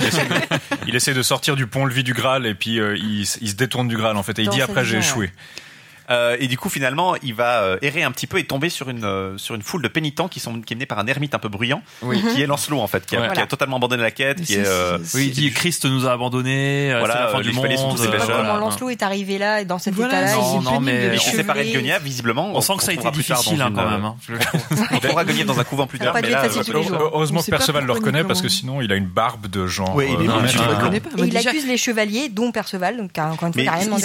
Il 0.88 0.96
essaie, 0.96 1.14
de 1.14 1.22
sortir 1.22 1.56
du 1.56 1.68
pont-levis 1.68 2.04
du 2.04 2.14
Graal 2.14 2.46
et 2.46 2.56
puis 2.56 2.80
euh, 2.80 2.98
il, 2.98 3.26
se 3.26 3.56
détourne 3.56 3.88
du 3.88 3.98
Graal 3.98 4.18
en 4.18 4.24
fait 4.24 4.38
et 4.40 4.44
il 4.44 4.50
dit 4.50 4.62
après 4.62 4.86
j'ai 4.86 4.98
échoué. 4.98 5.32
Euh, 6.10 6.36
et 6.40 6.48
du 6.48 6.58
coup, 6.58 6.70
finalement, 6.70 7.16
il 7.24 7.34
va 7.34 7.62
euh, 7.64 7.78
errer 7.82 8.04
un 8.04 8.12
petit 8.12 8.28
peu 8.28 8.38
et 8.40 8.44
tomber 8.46 8.70
sur 8.70 8.90
une 8.90 9.06
euh, 9.06 9.38
sur 9.38 9.56
une 9.56 9.62
foule 9.62 9.82
de 9.82 9.88
pénitents 9.88 10.28
qui 10.28 10.40
sont 10.40 10.62
qui 10.62 10.74
est 10.74 10.76
menée 10.76 10.86
par 10.86 11.00
un 11.00 11.08
ermite 11.08 11.34
un 11.36 11.40
peu 11.40 11.50
bruyant, 11.50 11.82
Oui. 12.02 12.22
qui 12.34 12.42
est 12.42 12.46
Lancelot 12.48 12.80
en 12.80 12.88
fait, 12.88 13.06
qui 13.06 13.16
a, 13.16 13.22
Ouais. 13.22 13.30
qui 13.34 13.40
a 13.40 13.48
totalement 13.48 13.78
abandonné 13.78 14.04
la 14.04 14.12
quête, 14.12 14.42
qui 14.42 14.56
est 14.56 14.64
euh, 14.66 14.98
Oui, 15.14 15.28
il 15.28 15.32
dit 15.32 15.52
Christ 15.52 15.86
nous 15.86 16.06
a 16.08 16.12
abandonnés, 16.14 16.94
Voilà, 17.00 17.16
la 17.22 17.28
fin 17.30 17.40
euh, 17.40 17.42
du 17.42 17.54
chevaliers 17.54 17.78
sont 17.78 17.88
monde. 17.88 17.98
tous 17.98 18.04
Je 18.04 18.08
sais 18.08 18.12
des 18.12 18.18
pas 18.18 18.26
pêcheurs, 18.26 18.42
comment 18.42 18.54
là. 18.56 18.60
Lancelot 18.60 18.90
est 18.90 19.02
arrivé 19.04 19.38
là, 19.38 19.64
dans 19.64 19.80
cet 19.80 19.94
Voilà, 19.94 20.22
état-là. 20.24 20.36
Non, 20.36 20.60
il 20.60 20.64
non, 20.64 20.80
mais 20.82 20.94
il 21.08 21.12
est 21.12 21.16
il 21.16 21.20
s'est 21.22 21.38
séparé 21.38 21.64
de. 21.66 21.72
Guenièvre 21.74 22.04
visiblement. 22.04 22.52
On 22.54 22.62
sent 22.62 22.74
que 22.78 22.84
ça 22.84 22.92
a 22.92 22.94
été 22.94 23.10
difficile 23.12 23.62
hein, 23.62 23.72
quand 23.74 23.90
même. 23.90 24.04
hein. 24.06 24.16
On 24.92 25.00
pourra 25.00 25.24
gagner 25.26 25.44
dans 25.46 25.60
un 25.60 25.64
couvent 25.64 25.88
plus 25.88 26.00
tard. 26.00 26.14
Heureusement 27.00 27.42
que 27.42 27.50
Perceval 27.50 27.86
le 27.86 27.92
reconnaît 27.94 28.24
parce 28.24 28.42
que 28.42 28.50
sinon 28.50 28.82
il 28.82 28.92
a 28.92 28.96
une 28.96 29.06
barbe 29.08 29.48
de 29.48 29.68
genre. 29.68 29.96
Oui, 29.96 30.08
il 30.10 30.24
est 30.26 30.28
bon, 30.28 30.34
un 30.34 30.48
je 30.48 30.58
mec, 30.58 30.68
le 30.68 30.76
Je 30.76 30.80
connais 30.82 31.00
pas. 31.00 31.10
Il 31.18 31.38
accuse 31.38 31.66
les 31.68 31.78
chevaliers, 31.78 32.30
dont 32.30 32.52
Perceval, 32.52 32.98
donc 32.98 33.12
encore 33.18 33.30
une 33.32 33.38
fois 33.38 33.52
Mais 33.56 33.64
qui 33.64 33.68
a 33.70 33.72
rien 33.74 33.86
demandé. 33.86 34.04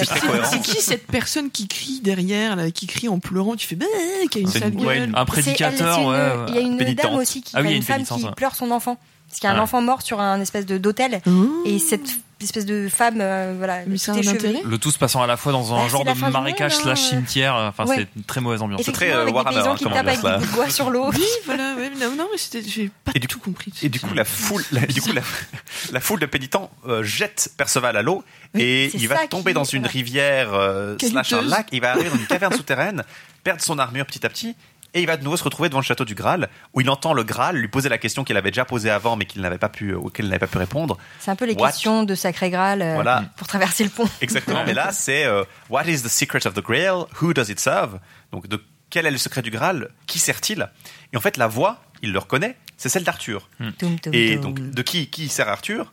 C'est 0.50 0.60
qui 0.62 0.80
cette 0.82 1.06
personne 1.06 1.50
qui 1.50 1.66
crie 1.68 1.87
derrière, 2.02 2.56
là, 2.56 2.70
qui 2.70 2.86
crie 2.86 3.08
en 3.08 3.18
pleurant 3.18 3.56
Tu 3.56 3.66
fais 3.66 3.76
bah, 3.76 3.86
qui 4.30 4.38
a 4.38 4.40
une 4.40 4.48
sale 4.48 4.70
gueule. 4.74 5.10
Un 5.14 5.20
elle, 5.20 5.24
prédicateur, 5.26 5.98
une- 6.00 6.08
ouais. 6.08 6.18
Il 6.48 6.54
y 6.54 6.58
a 6.58 6.60
une 6.60 6.76
Pénitente. 6.78 7.10
dame 7.12 7.20
aussi, 7.20 7.42
qui, 7.42 7.52
Ah 7.54 7.60
oui, 7.62 7.68
a 7.68 7.70
une 7.70 7.76
une 7.78 7.82
femme 7.82 8.04
qui 8.04 8.24
ouais. 8.24 8.30
pleure 8.36 8.54
son 8.54 8.70
enfant. 8.70 8.98
Parce 9.28 9.40
qu'il 9.40 9.48
y 9.48 9.52
a 9.52 9.56
un 9.56 9.60
enfant 9.62 9.82
mort 9.82 10.02
sur 10.02 10.20
un 10.20 10.40
espèce 10.40 10.66
de 10.66 10.78
d'hôtel. 10.78 11.20
Et 11.66 11.78
cette 11.78 12.08
espèce 12.40 12.66
de 12.66 12.88
femme, 12.88 13.18
euh, 13.20 13.54
voilà, 13.58 13.80
Mais 13.88 13.96
un 14.08 14.14
intérêt 14.16 14.62
Le 14.64 14.78
tout 14.78 14.92
se 14.92 14.98
passant 14.98 15.20
à 15.22 15.26
la 15.26 15.36
fois 15.36 15.50
dans 15.52 15.74
un 15.74 15.82
Bah, 15.82 15.88
genre 15.88 16.00
c'est 16.02 16.06
la 16.06 16.14
de 16.14 16.18
fin 16.18 16.26
du 16.28 16.32
marécage 16.32 16.72
monde, 16.74 16.82
slash 16.82 16.98
hein. 17.00 17.08
cimetière. 17.10 17.54
Enfin, 17.56 17.84
Ouais. 17.84 17.96
c'est 17.96 18.08
une 18.16 18.22
très 18.22 18.40
mauvaise 18.40 18.62
ambiance. 18.62 18.80
C'est 18.84 18.92
très, 18.92 19.10
euh, 19.12 19.22
avec 19.22 19.34
Warhammer, 19.34 19.56
des 19.56 19.60
paysans 19.60 19.72
hein, 19.72 19.76
qui 19.76 19.84
comme 19.84 19.92
tapent 19.92 20.06
avec 20.06 20.18
ambiance, 20.24 20.40
des 20.40 20.46
bouts 20.46 20.50
de 20.52 20.56
bois 20.56 20.70
sur 20.70 20.90
l'eau. 20.90 21.10
Oui, 21.12 21.24
voilà. 21.46 21.74
ouais, 21.74 21.90
non, 22.00 22.14
non, 22.16 22.28
mais 22.30 22.38
c'était, 22.38 22.62
j'ai 22.62 22.90
pas 23.04 23.10
Et 23.14 23.18
du 23.18 23.26
tout 23.26 23.40
compris. 23.40 23.72
Et 23.82 23.88
du 23.88 23.98
coup, 24.00 24.14
la 24.14 24.24
foule, 24.24 24.64
la, 24.72 24.80
du 24.86 25.02
coup, 25.02 25.12
la, 25.12 25.22
la 25.92 26.00
foule 26.00 26.20
de 26.20 26.26
pénitents 26.26 26.70
euh, 26.86 27.02
jette 27.02 27.50
Perceval 27.56 27.96
à 27.96 28.02
l'eau 28.02 28.22
et 28.54 28.88
c'est 28.92 28.98
il 28.98 29.08
va 29.08 29.26
tomber 29.26 29.50
qui- 29.50 29.54
dans 29.54 29.64
une 29.64 29.80
voilà. 29.80 29.92
rivière 29.92 30.54
euh, 30.54 30.96
slash 31.00 31.32
un 31.32 31.42
lac. 31.42 31.66
Il 31.72 31.80
va 31.80 31.90
arriver 31.90 32.08
dans 32.08 32.16
une 32.16 32.26
caverne 32.26 32.52
souterraine, 32.56 33.02
perdre 33.44 33.60
son 33.62 33.78
armure 33.80 34.06
petit 34.06 34.24
à 34.24 34.28
petit 34.28 34.54
Et 34.94 35.00
il 35.00 35.06
va 35.06 35.16
de 35.18 35.24
nouveau 35.24 35.36
se 35.36 35.44
retrouver 35.44 35.68
devant 35.68 35.80
le 35.80 35.84
château 35.84 36.04
du 36.06 36.14
Graal, 36.14 36.48
où 36.72 36.80
il 36.80 36.88
entend 36.88 37.12
le 37.12 37.22
Graal 37.22 37.56
lui 37.56 37.68
poser 37.68 37.88
la 37.90 37.98
question 37.98 38.24
qu'il 38.24 38.36
avait 38.38 38.50
déjà 38.50 38.64
posée 38.64 38.88
avant, 38.90 39.16
mais 39.16 39.26
qu'il 39.26 39.42
n'avait 39.42 39.58
pas 39.58 39.68
pu, 39.68 39.92
auquel 39.94 40.24
il 40.26 40.28
n'avait 40.30 40.38
pas 40.38 40.46
pu 40.46 40.56
répondre. 40.58 40.96
C'est 41.18 41.30
un 41.30 41.36
peu 41.36 41.44
les 41.44 41.54
What- 41.54 41.68
questions 41.68 42.04
de 42.04 42.14
Sacré 42.14 42.48
Graal 42.50 42.80
euh, 42.80 42.94
Voilà. 42.94 43.24
pour 43.36 43.46
traverser 43.46 43.84
le 43.84 43.90
pont. 43.90 44.08
Exactement. 44.22 44.64
Mais 44.64 44.72
là, 44.74 44.90
c'est 44.92 45.24
euh, 45.26 45.44
What 45.68 45.84
is 45.84 46.02
the 46.02 46.08
secret 46.08 46.46
of 46.46 46.54
the 46.54 46.62
Grail? 46.62 47.04
Who 47.20 47.34
does 47.34 47.50
it 47.50 47.60
serve? 47.60 47.98
Donc, 48.32 48.46
de 48.48 48.64
quel 48.90 49.04
est 49.04 49.10
le 49.10 49.18
secret 49.18 49.42
du 49.42 49.50
Graal? 49.50 49.90
Qui 50.06 50.18
sert-il? 50.18 50.70
Et 51.12 51.16
en 51.18 51.20
fait, 51.20 51.36
la 51.36 51.46
voix, 51.48 51.82
il 52.00 52.12
le 52.12 52.18
reconnaît, 52.18 52.56
c'est 52.78 52.88
celle 52.88 53.04
d'Arthur. 53.04 53.48
Toum, 53.78 53.96
Et 54.12 54.36
donc, 54.36 54.58
de 54.58 54.82
qui, 54.82 55.08
qui 55.10 55.28
sert 55.28 55.48
Arthur? 55.48 55.92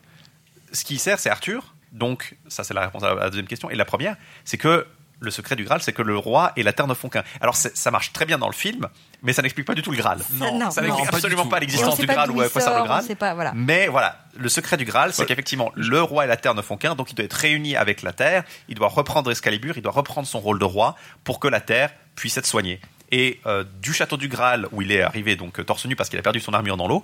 Ce 0.71 0.85
qui 0.85 0.97
sert, 0.99 1.19
c'est 1.19 1.29
Arthur. 1.29 1.73
Donc, 1.91 2.37
ça, 2.47 2.63
c'est 2.63 2.73
la 2.73 2.81
réponse 2.81 3.03
à 3.03 3.13
la 3.15 3.29
deuxième 3.29 3.47
question. 3.47 3.69
Et 3.69 3.75
la 3.75 3.85
première, 3.85 4.15
c'est 4.45 4.57
que 4.57 4.85
le 5.19 5.31
secret 5.31 5.55
du 5.55 5.63
Graal, 5.63 5.81
c'est 5.81 5.93
que 5.93 6.01
le 6.01 6.17
roi 6.17 6.51
et 6.55 6.63
la 6.63 6.73
terre 6.73 6.87
ne 6.87 6.93
font 6.93 7.09
qu'un. 7.09 7.23
Alors, 7.41 7.55
ça 7.55 7.91
marche 7.91 8.13
très 8.13 8.25
bien 8.25 8.37
dans 8.37 8.47
le 8.47 8.53
film, 8.53 8.87
mais 9.23 9.33
ça 9.33 9.41
n'explique 9.41 9.65
pas 9.65 9.73
du 9.73 9.81
tout 9.81 9.91
le 9.91 9.97
Graal. 9.97 10.19
Non, 10.33 10.57
non, 10.57 10.71
ça 10.71 10.81
n'explique 10.81 11.07
absolument 11.07 11.47
pas 11.47 11.59
l'existence 11.59 11.97
du 11.97 12.05
Graal 12.05 12.31
ou 12.31 12.41
à 12.41 12.49
quoi 12.49 12.61
sert 12.61 12.77
le 12.77 12.83
Graal. 12.83 13.03
pas, 13.15 13.33
voilà. 13.33 13.53
Mais 13.55 13.87
voilà, 13.87 14.25
le 14.37 14.49
secret 14.49 14.77
du 14.77 14.85
Graal, 14.85 15.13
c'est 15.13 15.25
qu'effectivement, 15.25 15.71
le 15.75 16.01
roi 16.01 16.25
et 16.25 16.27
la 16.27 16.37
terre 16.37 16.55
ne 16.55 16.61
font 16.61 16.77
qu'un, 16.77 16.95
donc 16.95 17.11
il 17.11 17.15
doit 17.15 17.25
être 17.25 17.33
réuni 17.33 17.75
avec 17.75 18.01
la 18.01 18.13
terre, 18.13 18.43
il 18.67 18.75
doit 18.75 18.89
reprendre 18.89 19.31
Excalibur, 19.31 19.77
il 19.77 19.81
doit 19.81 19.91
reprendre 19.91 20.27
son 20.27 20.39
rôle 20.39 20.59
de 20.59 20.65
roi 20.65 20.95
pour 21.23 21.39
que 21.39 21.47
la 21.47 21.61
terre 21.61 21.91
puisse 22.15 22.37
être 22.37 22.45
soignée. 22.45 22.79
Et 23.11 23.39
euh, 23.45 23.63
du 23.81 23.93
château 23.93 24.17
du 24.17 24.27
Graal, 24.27 24.67
où 24.71 24.81
il 24.81 24.91
est 24.91 25.01
arrivé 25.01 25.35
donc 25.35 25.59
euh, 25.59 25.63
torse 25.63 25.85
nu 25.85 25.95
parce 25.95 26.09
qu'il 26.09 26.17
a 26.17 26.23
perdu 26.23 26.39
son 26.39 26.53
armure 26.53 26.75
dans 26.75 26.87
l'eau, 26.87 27.03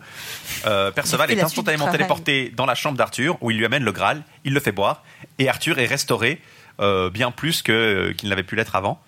euh, 0.65 0.91
Perceval 0.95 1.31
est 1.31 1.41
instantanément 1.41 1.91
téléporté 1.91 2.51
dans 2.55 2.65
la 2.65 2.75
chambre 2.75 2.97
d'Arthur, 2.97 3.37
où 3.41 3.51
il 3.51 3.57
lui 3.57 3.65
amène 3.65 3.83
le 3.83 3.91
Graal, 3.91 4.23
il 4.43 4.53
le 4.53 4.59
fait 4.59 4.71
boire, 4.71 5.03
et 5.37 5.47
Arthur 5.47 5.77
est 5.77 5.85
restauré 5.85 6.41
euh, 6.41 6.60
bien 6.79 7.31
plus 7.31 7.61
que, 7.61 7.71
euh, 7.71 8.13
qu'il 8.13 8.29
n'avait 8.29 8.43
pu 8.43 8.55
l'être 8.55 8.75
avant, 8.75 8.99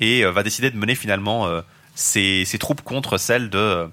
et 0.00 0.24
euh, 0.24 0.30
va 0.30 0.42
décider 0.42 0.70
de 0.70 0.76
mener 0.76 0.94
finalement 0.94 1.46
euh, 1.46 1.60
ses, 1.94 2.44
ses 2.44 2.58
troupes 2.58 2.82
contre 2.82 3.18
celles 3.18 3.50
de 3.50 3.88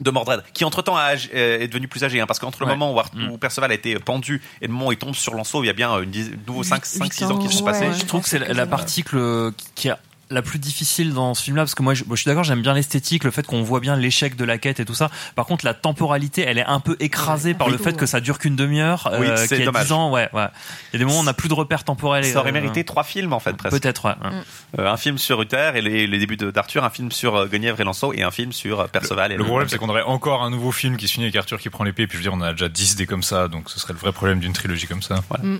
de 0.00 0.10
Mordred, 0.10 0.42
qui 0.52 0.64
entre-temps 0.64 0.96
euh, 0.98 1.58
est 1.60 1.68
devenu 1.68 1.86
plus 1.86 2.02
âgé, 2.02 2.18
hein, 2.20 2.26
parce 2.26 2.40
qu'entre 2.40 2.58
le 2.60 2.66
Ouais. 2.66 2.72
moment 2.76 2.92
où, 2.92 3.00
Mm. 3.16 3.30
où 3.30 3.38
Perceval 3.38 3.70
a 3.70 3.74
été 3.74 3.94
pendu 4.00 4.42
et 4.60 4.66
le 4.66 4.72
moment 4.72 4.86
où 4.88 4.92
il 4.92 4.98
tombe 4.98 5.14
sur 5.14 5.34
l'anseau, 5.34 5.62
il 5.62 5.66
y 5.66 5.70
a 5.70 5.74
bien 5.74 5.96
une 6.00 6.10
nouveau 6.46 6.64
5-6 6.64 7.24
ans 7.30 7.38
qui 7.38 7.54
sont 7.54 7.64
passés. 7.64 7.86
Je 7.92 8.04
trouve 8.06 8.22
que 8.22 8.28
c'est 8.28 8.40
la, 8.40 8.52
la 8.52 8.66
partie 8.66 9.04
que 9.04 9.14
le- 9.16 9.54
qui 9.76 9.90
a 9.90 9.98
la 10.32 10.42
plus 10.42 10.58
difficile 10.58 11.12
dans 11.14 11.34
ce 11.34 11.42
film-là, 11.44 11.62
parce 11.62 11.74
que 11.74 11.82
moi, 11.82 11.94
je, 11.94 12.04
je 12.10 12.16
suis 12.16 12.26
d'accord, 12.26 12.44
j'aime 12.44 12.62
bien 12.62 12.74
l'esthétique, 12.74 13.24
le 13.24 13.30
fait 13.30 13.46
qu'on 13.46 13.62
voit 13.62 13.80
bien 13.80 13.96
l'échec 13.96 14.34
de 14.36 14.44
la 14.44 14.58
quête 14.58 14.80
et 14.80 14.84
tout 14.84 14.94
ça. 14.94 15.10
Par 15.36 15.46
contre, 15.46 15.64
la 15.64 15.74
temporalité, 15.74 16.42
elle 16.42 16.58
est 16.58 16.64
un 16.66 16.80
peu 16.80 16.96
écrasée 17.00 17.54
par 17.54 17.68
le 17.68 17.78
fait 17.78 17.96
que 17.96 18.06
ça 18.06 18.20
dure 18.20 18.38
qu'une 18.38 18.56
demi-heure, 18.56 19.10
Oui, 19.20 19.26
euh, 19.28 19.36
c'est 19.36 19.56
qui 19.56 19.62
a 19.62 19.64
dommage. 19.66 19.86
10 19.86 19.92
ans, 19.92 20.10
ouais, 20.10 20.28
ouais. 20.32 20.46
Il 20.92 20.94
y 20.94 20.96
a 20.96 20.98
des 20.98 21.04
moments 21.04 21.18
où 21.18 21.20
on 21.20 21.24
n'a 21.24 21.34
plus 21.34 21.48
de 21.48 21.54
repères 21.54 21.84
temporels. 21.84 22.24
Ça 22.24 22.40
aurait 22.40 22.50
euh, 22.50 22.52
mérité 22.52 22.84
trois 22.84 23.04
films 23.04 23.32
en 23.32 23.40
fait, 23.40 23.52
presque. 23.56 23.80
Peut-être, 23.80 24.06
ouais. 24.06 24.14
ouais. 24.30 24.36
Euh, 24.78 24.90
un 24.90 24.96
film 24.96 25.18
sur 25.18 25.40
Uther 25.42 25.72
et 25.74 25.80
les, 25.82 26.06
les 26.06 26.18
débuts 26.18 26.36
de- 26.36 26.50
d'Arthur, 26.50 26.84
un 26.84 26.90
film 26.90 27.12
sur 27.12 27.36
euh, 27.36 27.46
Guenièvre 27.46 27.80
et 27.80 27.84
Lancelot 27.84 28.12
et 28.14 28.22
un 28.22 28.30
film 28.30 28.52
sur 28.52 28.80
euh, 28.80 28.86
Perceval. 28.86 29.32
et 29.32 29.36
Le 29.36 29.44
problème, 29.44 29.68
c'est 29.68 29.78
qu'on 29.78 29.88
aurait 29.88 30.02
encore 30.02 30.42
un 30.42 30.50
nouveau 30.50 30.72
film 30.72 30.96
qui 30.96 31.06
se 31.08 31.12
finit 31.14 31.26
avec 31.26 31.36
Arthur 31.36 31.58
qui 31.60 31.70
prend 31.70 31.84
l'épée, 31.84 32.06
puis 32.06 32.18
je 32.18 32.22
veux 32.24 32.30
dire, 32.30 32.34
on 32.34 32.42
a 32.42 32.52
déjà 32.52 32.68
10 32.68 32.96
des 32.96 33.06
comme 33.06 33.22
ça, 33.22 33.48
donc 33.48 33.68
ce 33.70 33.78
serait 33.80 33.92
le 33.92 33.98
vrai 33.98 34.12
problème 34.12 34.40
d'une 34.40 34.52
trilogie 34.52 34.86
comme 34.86 35.02
ça. 35.02 35.16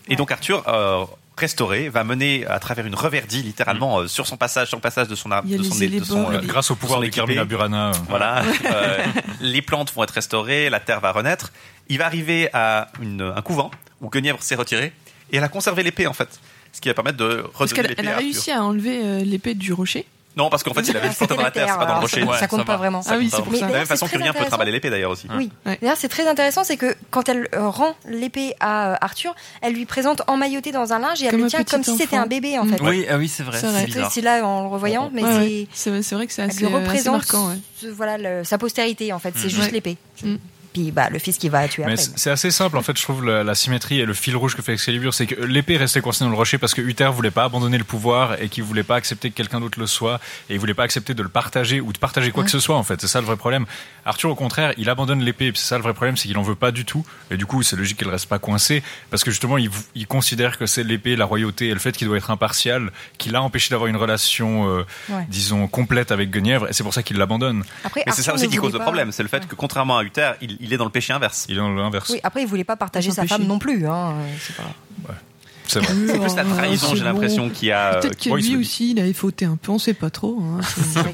Et 0.08 0.16
donc 0.16 0.30
Arthur, 0.30 0.62
euh, 0.68 1.04
restauré, 1.36 1.88
va 1.88 2.04
mener 2.04 2.46
à 2.46 2.58
travers 2.58 2.86
une 2.86 2.94
reverdie, 2.94 3.42
littéralement 3.42 4.00
euh, 4.00 4.06
sur 4.08 4.26
son 4.26 4.36
passage, 4.36 4.68
sur 4.68 4.76
le 4.76 4.82
passage 4.82 5.08
de 5.08 5.14
son 5.14 5.30
arbre, 5.30 5.48
Il 5.48 5.52
y 5.52 5.54
a 5.54 5.58
de 5.58 5.62
les 5.62 5.68
son, 5.68 5.74
de 6.00 6.04
son, 6.04 6.30
euh, 6.32 6.40
Grâce 6.42 6.70
au 6.70 6.74
de 6.74 6.78
pouvoir 6.80 7.00
de. 7.00 7.08
Carmina 7.10 7.44
Burana. 7.44 7.92
Voilà, 8.08 8.42
euh, 8.72 8.98
les 9.40 9.62
plantes 9.62 9.92
vont 9.94 10.04
être 10.04 10.10
restaurées, 10.10 10.68
la 10.70 10.80
terre 10.80 11.00
va 11.00 11.12
renaître. 11.12 11.52
Il 11.88 11.98
va 11.98 12.06
arriver 12.06 12.48
à 12.52 12.88
une- 13.00 13.32
un 13.36 13.42
couvent 13.42 13.70
où 14.00 14.08
Guenièvre 14.10 14.42
s'est 14.42 14.54
retirée 14.54 14.92
et 15.30 15.36
elle 15.38 15.44
a 15.44 15.48
conservé 15.48 15.82
l'épée 15.82 16.06
en 16.06 16.12
fait, 16.12 16.38
ce 16.72 16.80
qui 16.80 16.88
va 16.88 16.94
permettre 16.94 17.18
de 17.18 17.44
redonner 17.54 17.72
qu'elle 17.72 17.86
l'épée 17.86 18.02
elle 18.02 18.08
à 18.08 18.10
a 18.10 18.14
Arthur. 18.14 18.24
réussi 18.32 18.50
à 18.50 18.62
enlever 18.62 19.00
euh, 19.02 19.24
l'épée 19.24 19.54
du 19.54 19.72
rocher. 19.72 20.06
Non, 20.36 20.48
parce 20.48 20.62
qu'en 20.62 20.72
fait, 20.72 20.80
il 20.88 20.96
avait 20.96 21.10
C'était 21.10 21.26
planté 21.26 21.36
dans 21.36 21.42
la 21.42 21.50
terre, 21.50 21.66
c'est 21.70 21.78
pas 21.78 21.84
dans 21.86 21.94
le 21.96 22.00
rocher. 22.00 22.24
ça- 22.24 22.38
ça 22.38 22.46
compte 22.48 22.64
pas 22.64 22.76
vraiment. 22.76 23.02
Ah 23.06 23.16
oui, 23.18 23.28
c'est 23.30 23.36
vraiment. 23.36 23.50
pour 23.50 23.58
ça. 23.60 23.66
De 23.66 23.72
la 23.72 23.78
même 23.78 23.86
façon 23.86 24.06
que 24.08 24.16
rien 24.18 24.32
peut 24.32 24.44
trimballer 24.46 24.72
l'épée 24.72 24.90
d'ailleurs 24.90 25.10
aussi. 25.10 25.26
Oui. 25.36 25.50
D'ailleurs, 25.66 25.96
c'est 25.96 26.08
très 26.08 26.26
intéressant, 26.26 26.64
c'est 26.64 26.76
que 26.76 26.94
quand 27.10 27.28
elle 27.28 27.48
euh, 27.54 27.68
rend 27.68 27.94
l'épée 28.08 28.54
à 28.60 28.92
euh, 28.92 28.96
Arthur, 29.00 29.34
elle 29.60 29.74
lui 29.74 29.84
présente 29.86 30.22
emmailloté 30.26 30.72
dans 30.72 30.92
un 30.92 30.98
linge 30.98 31.22
et 31.22 31.26
elle 31.26 31.36
le 31.36 31.46
tient 31.48 31.64
comme 31.64 31.82
si 31.84 31.96
c'était 31.96 32.16
un 32.16 32.26
bébé 32.26 32.58
en 32.58 32.64
fait. 32.66 32.80
Oui, 32.80 33.06
ah 33.10 33.18
oui, 33.18 33.28
c'est 33.28 33.42
vrai, 33.42 33.58
C'est 34.10 34.20
là 34.22 34.46
en 34.46 34.62
le 34.62 34.68
revoyant, 34.68 35.10
mais 35.12 35.22
c'est 35.74 36.00
c'est 36.02 36.14
vrai 36.14 36.26
que 36.26 36.32
c'est 36.32 36.42
elle 36.42 36.50
assez, 36.50 36.64
lui 36.66 36.72
euh, 36.72 36.78
représente 36.78 37.24
voilà 37.94 38.44
sa 38.44 38.58
postérité 38.58 39.12
en 39.12 39.18
fait. 39.18 39.34
C'est 39.36 39.46
Mm. 39.46 39.50
juste 39.50 39.72
l'épée. 39.72 39.96
Puis 40.72 40.90
bah 40.90 41.10
le 41.10 41.18
fils 41.18 41.38
qui 41.38 41.48
va 41.48 41.68
tuer 41.68 41.84
Mais 41.84 41.92
après. 41.92 42.06
c'est 42.16 42.30
assez 42.30 42.50
simple 42.50 42.76
en 42.78 42.82
fait, 42.82 42.96
je 42.96 43.02
trouve 43.02 43.24
la, 43.24 43.44
la 43.44 43.54
symétrie 43.54 44.00
et 44.00 44.06
le 44.06 44.14
fil 44.14 44.36
rouge 44.36 44.54
que 44.56 44.62
fait 44.62 44.72
Excalibur, 44.72 45.12
c'est 45.14 45.26
que 45.26 45.40
l'épée 45.42 45.76
restait 45.76 46.00
coincée 46.00 46.24
dans 46.24 46.30
le 46.30 46.36
rocher 46.36 46.58
parce 46.58 46.74
que 46.74 46.80
Uther 46.80 47.10
voulait 47.12 47.30
pas 47.30 47.44
abandonner 47.44 47.78
le 47.78 47.84
pouvoir 47.84 48.40
et 48.40 48.48
qu'il 48.48 48.64
voulait 48.64 48.82
pas 48.82 48.96
accepter 48.96 49.30
que 49.30 49.36
quelqu'un 49.36 49.60
d'autre 49.60 49.78
le 49.78 49.86
soit 49.86 50.20
et 50.48 50.54
il 50.54 50.60
voulait 50.60 50.74
pas 50.74 50.84
accepter 50.84 51.14
de 51.14 51.22
le 51.22 51.28
partager 51.28 51.80
ou 51.80 51.92
de 51.92 51.98
partager 51.98 52.30
quoi 52.30 52.44
que 52.44 52.50
ce 52.50 52.60
soit 52.60 52.76
en 52.76 52.82
fait. 52.82 53.00
C'est 53.00 53.08
ça 53.08 53.20
le 53.20 53.26
vrai 53.26 53.36
problème. 53.36 53.66
Arthur 54.04 54.30
au 54.30 54.34
contraire, 54.34 54.72
il 54.78 54.88
abandonne 54.88 55.20
l'épée 55.22 55.46
et 55.46 55.52
puis 55.52 55.60
c'est 55.60 55.68
ça 55.68 55.76
le 55.76 55.82
vrai 55.82 55.94
problème, 55.94 56.16
c'est 56.16 56.28
qu'il 56.28 56.38
en 56.38 56.42
veut 56.42 56.54
pas 56.54 56.70
du 56.70 56.84
tout 56.84 57.04
et 57.30 57.36
du 57.36 57.46
coup 57.46 57.62
c'est 57.62 57.76
logique 57.76 57.98
qu'elle 57.98 58.08
reste 58.08 58.28
pas 58.28 58.38
coincée 58.38 58.82
parce 59.10 59.24
que 59.24 59.30
justement 59.30 59.58
il, 59.58 59.70
considère 60.06 60.58
que 60.58 60.66
c'est 60.66 60.82
l'épée, 60.84 61.16
la 61.16 61.24
royauté 61.24 61.68
et 61.68 61.72
le 61.74 61.78
fait 61.78 61.92
qu'il 61.92 62.06
doit 62.06 62.16
être 62.16 62.30
impartial 62.30 62.90
qui 63.18 63.30
l'a 63.30 63.40
empêché 63.40 63.70
d'avoir 63.70 63.88
une 63.88 63.96
relation 63.96 64.68
euh, 64.68 64.84
Ouais. 65.08 65.26
disons 65.28 65.66
complète 65.66 66.12
avec 66.12 66.30
Guenièvre 66.30 66.68
et 66.68 66.72
c'est 66.72 66.82
pour 66.82 66.94
ça 66.94 67.02
qu'il 67.02 67.16
l'abandonne. 67.16 67.64
Après, 67.84 68.02
Mais 68.06 68.12
c'est 68.12 68.22
ça 68.22 68.34
aussi 68.34 68.48
qui 68.48 68.56
cause 68.56 68.72
le 68.72 68.78
problème, 68.78 69.12
c'est 69.12 69.22
le 69.22 69.28
fait 69.28 69.46
que 69.46 69.54
contrairement 69.54 69.98
à 69.98 70.04
Uther, 70.04 70.32
il, 70.40 70.61
il 70.62 70.72
est 70.72 70.76
dans 70.78 70.84
le 70.84 70.90
péché 70.90 71.12
inverse. 71.12 71.44
Il 71.48 71.56
est 71.56 71.58
dans 71.58 71.68
l'inverse. 71.74 72.08
Oui, 72.10 72.20
après 72.22 72.42
il 72.42 72.46
voulait 72.46 72.64
pas 72.64 72.76
partager 72.76 73.10
sa 73.10 73.22
péché. 73.22 73.34
femme 73.34 73.44
non 73.46 73.58
plus. 73.58 73.86
Hein. 73.86 74.14
c'est 74.40 74.56
pas- 74.56 74.62
C'est 75.66 75.78
vrai. 75.80 75.94
C'est 76.06 76.18
plus 76.18 76.36
la 76.36 76.44
trahison, 76.44 76.86
c'est 76.90 76.96
j'ai 76.96 77.04
l'impression, 77.04 77.46
bon. 77.46 77.52
qui 77.52 77.70
a. 77.70 77.96
Peut-être 78.00 78.16
que 78.16 78.24
se 78.24 78.34
lui 78.48 78.56
aussi, 78.56 78.90
il 78.92 79.00
avait 79.00 79.12
fauté 79.12 79.44
un 79.44 79.56
peu, 79.56 79.72
on 79.72 79.78
sait 79.78 79.94
pas 79.94 80.10
trop. 80.10 80.38
hein. 80.42 80.60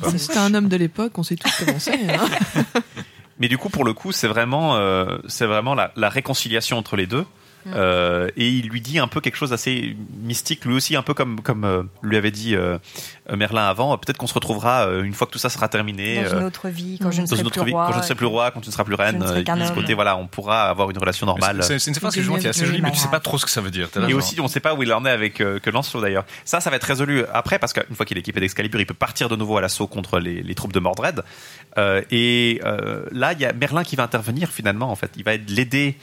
C'était 0.16 0.38
un 0.38 0.52
homme 0.54 0.68
de 0.68 0.76
l'époque, 0.76 1.16
on 1.18 1.22
sait 1.22 1.36
tous 1.36 1.50
comment 1.58 1.78
c'est. 1.78 1.92
hein. 2.14 2.26
Mais 3.40 3.46
du 3.48 3.56
coup, 3.56 3.68
pour 3.68 3.84
le 3.84 3.92
coup, 3.92 4.10
c'est 4.10 4.26
vraiment, 4.26 4.74
euh, 4.76 5.18
c'est 5.28 5.46
vraiment 5.46 5.74
la, 5.76 5.92
la 5.94 6.08
réconciliation 6.08 6.76
entre 6.76 6.96
les 6.96 7.06
deux. 7.06 7.24
Mm. 7.66 7.70
Euh, 7.74 8.28
et 8.36 8.48
il 8.48 8.68
lui 8.68 8.80
dit 8.80 8.98
un 8.98 9.08
peu 9.08 9.20
quelque 9.20 9.36
chose 9.36 9.50
d'assez 9.50 9.96
mystique, 10.22 10.64
lui 10.64 10.74
aussi, 10.74 10.96
un 10.96 11.02
peu 11.02 11.14
comme, 11.14 11.40
comme 11.40 11.64
euh, 11.64 11.82
lui 12.02 12.16
avait 12.16 12.30
dit 12.30 12.54
euh, 12.54 12.78
Merlin 13.34 13.68
avant. 13.68 13.96
Peut-être 13.98 14.16
qu'on 14.16 14.26
se 14.26 14.34
retrouvera 14.34 14.86
euh, 14.86 15.02
une 15.02 15.12
fois 15.12 15.26
que 15.26 15.32
tout 15.32 15.38
ça 15.38 15.48
sera 15.50 15.68
terminé. 15.68 16.22
Dans 16.24 16.34
euh, 16.34 16.40
une 16.40 16.46
autre 16.46 16.68
vie, 16.68 16.98
quand 17.00 17.10
je 17.10 17.22
ne 17.22 17.26
serai 17.26 17.42
plus 17.44 17.64
vie, 17.64 17.72
roi. 17.72 17.86
quand 17.86 17.92
je 17.92 17.98
ne 17.98 18.02
serai 18.02 18.14
plus 18.14 18.26
roi, 18.26 18.50
quand 18.50 18.60
tu 18.60 18.68
ne 18.68 18.72
seras 18.72 18.84
plus 18.84 18.94
reine, 18.94 19.22
euh, 19.22 19.42
de 19.42 19.64
ce 19.64 19.72
côté, 19.72 19.94
voilà, 19.94 20.16
on 20.16 20.26
pourra 20.26 20.64
avoir 20.70 20.90
une 20.90 20.98
relation 20.98 21.26
normale. 21.26 21.62
C'est 21.62 21.74
une 21.86 21.94
phrase 21.94 22.14
justement 22.14 22.38
qui 22.38 22.46
est 22.46 22.50
assez 22.50 22.66
jolie, 22.66 22.80
mais 22.82 22.92
tu 22.92 22.98
sais 22.98 23.08
pas 23.08 23.20
trop 23.20 23.38
ce 23.38 23.44
que 23.44 23.50
ça 23.50 23.60
veut 23.60 23.70
dire. 23.70 23.88
Et 24.08 24.14
aussi, 24.14 24.40
on 24.40 24.44
ne 24.44 24.48
sait 24.48 24.60
pas 24.60 24.74
où 24.74 24.82
il 24.82 24.92
en 24.92 25.04
est 25.04 25.10
avec 25.10 25.34
que 25.34 25.70
Lancelot 25.70 26.00
d'ailleurs. 26.00 26.24
Ça, 26.44 26.60
ça 26.60 26.70
va 26.70 26.76
être 26.76 26.84
résolu 26.84 27.24
après 27.32 27.58
parce 27.58 27.72
qu'une 27.72 27.94
fois 27.94 28.06
qu'il 28.06 28.16
est 28.16 28.20
équipé 28.20 28.40
d'Excalibur, 28.40 28.80
il 28.80 28.86
peut 28.86 28.94
partir 28.94 29.28
de 29.28 29.36
nouveau 29.36 29.56
à 29.58 29.60
l'assaut 29.60 29.86
contre 29.86 30.18
les, 30.18 30.42
les 30.42 30.54
troupes 30.54 30.72
de 30.72 30.80
Mordred. 30.80 31.22
Euh, 31.76 32.02
et 32.10 32.60
euh, 32.64 33.04
là, 33.12 33.32
il 33.32 33.40
y 33.40 33.44
a 33.44 33.52
Merlin 33.52 33.84
qui 33.84 33.96
va 33.96 34.02
intervenir 34.04 34.48
finalement. 34.50 34.90
En 34.90 34.96
fait, 34.96 35.10
il 35.16 35.24
va 35.24 35.34
être- 35.34 35.48
l'aider 35.50 35.96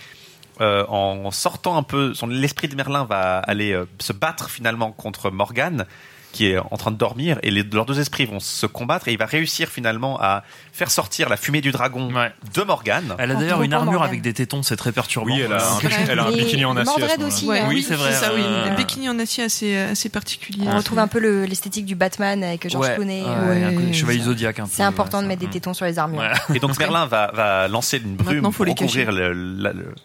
euh, 0.62 0.86
en 0.88 1.32
sortant 1.32 1.78
un 1.78 1.84
peu. 1.84 2.14
Son 2.14 2.28
l'esprit 2.28 2.68
de 2.68 2.76
Merlin 2.76 3.06
va 3.06 3.40
aller 3.40 3.72
euh, 3.74 3.86
se 4.00 4.14
battre 4.14 4.50
finalement 4.50 4.92
contre 4.92 5.30
Morgane 5.32 5.86
qui 6.32 6.48
est 6.48 6.58
en 6.58 6.76
train 6.76 6.92
de 6.92 6.98
dormir 6.98 7.40
et 7.44 7.50
les, 7.50 7.64
leurs 7.64 7.86
deux 7.86 7.98
esprits 8.02 8.26
vont 8.26 8.42
se 8.42 8.66
combattre 8.66 9.08
et 9.08 9.14
il 9.14 9.18
va 9.18 9.26
réussir 9.26 9.70
finalement 9.70 10.20
à 10.20 10.44
faire 10.74 10.92
sortir 10.92 11.30
la 11.30 11.38
fumée 11.38 11.62
du 11.62 11.72
dragon 11.72 12.10
de 12.10 12.62
Morgane. 12.64 13.16
Elle 13.20 13.32
a 13.32 13.36
d'ailleurs 13.36 13.62
une 13.64 13.72
armure 13.74 14.04
avec 14.04 14.22
des 14.22 14.34
tétons, 14.34 14.62
c'est 14.62 14.76
très 14.76 14.92
perturbant. 14.92 15.34
Oui, 15.34 15.40
elle 15.40 15.54
a 15.54 15.66
un, 15.66 15.80
elle 16.10 16.20
a 16.20 16.26
un 16.26 16.32
bikini 16.34 16.66
en 16.66 16.76
acier. 16.76 17.06
aussi, 17.26 17.48
Ouais, 17.48 17.60
hein. 17.62 17.68
Oui, 17.70 17.86
c'est 17.88 17.96
vrai. 17.96 18.12
ça, 18.12 18.34
oui. 18.36 18.42
euh, 18.44 18.70
Le 18.70 18.76
bikini 18.76 19.08
en 19.08 19.18
acier 19.18 19.46
assez, 19.46 19.78
assez 19.78 20.10
particulier. 20.10 20.66
On 20.68 20.76
retrouve 20.76 21.00
un 21.00 21.08
peu 21.08 21.20
le- 21.20 21.46
l'esthétique 21.46 21.86
du 21.86 21.96
Batman 21.96 22.44
avec 22.44 22.70
George 22.70 22.86
Ouais, 22.86 22.96
Clooney. 22.96 23.24
ouais, 23.24 23.30
euh, 23.30 23.90
un 23.90 23.94
chevalier 23.94 24.20
zodiaque 24.24 24.60
un 24.60 24.64
peu. 24.66 24.72
C'est 24.74 24.84
important 24.84 25.22
de 25.22 25.28
mettre 25.28 25.40
des 25.40 25.48
tétons 25.50 25.74
sur 25.74 25.86
les 25.86 25.98
armures. 26.00 26.22
Et 26.54 26.60
donc 26.60 26.78
Merlin 26.80 27.06
va, 27.06 27.32
va 27.34 27.70
lancer 27.70 28.02
une 28.04 28.18
brume 28.18 28.42
pour 28.52 28.66
recouvrir 28.68 29.14
le- 29.14 29.32
la- 29.32 29.72
le- 29.72 29.96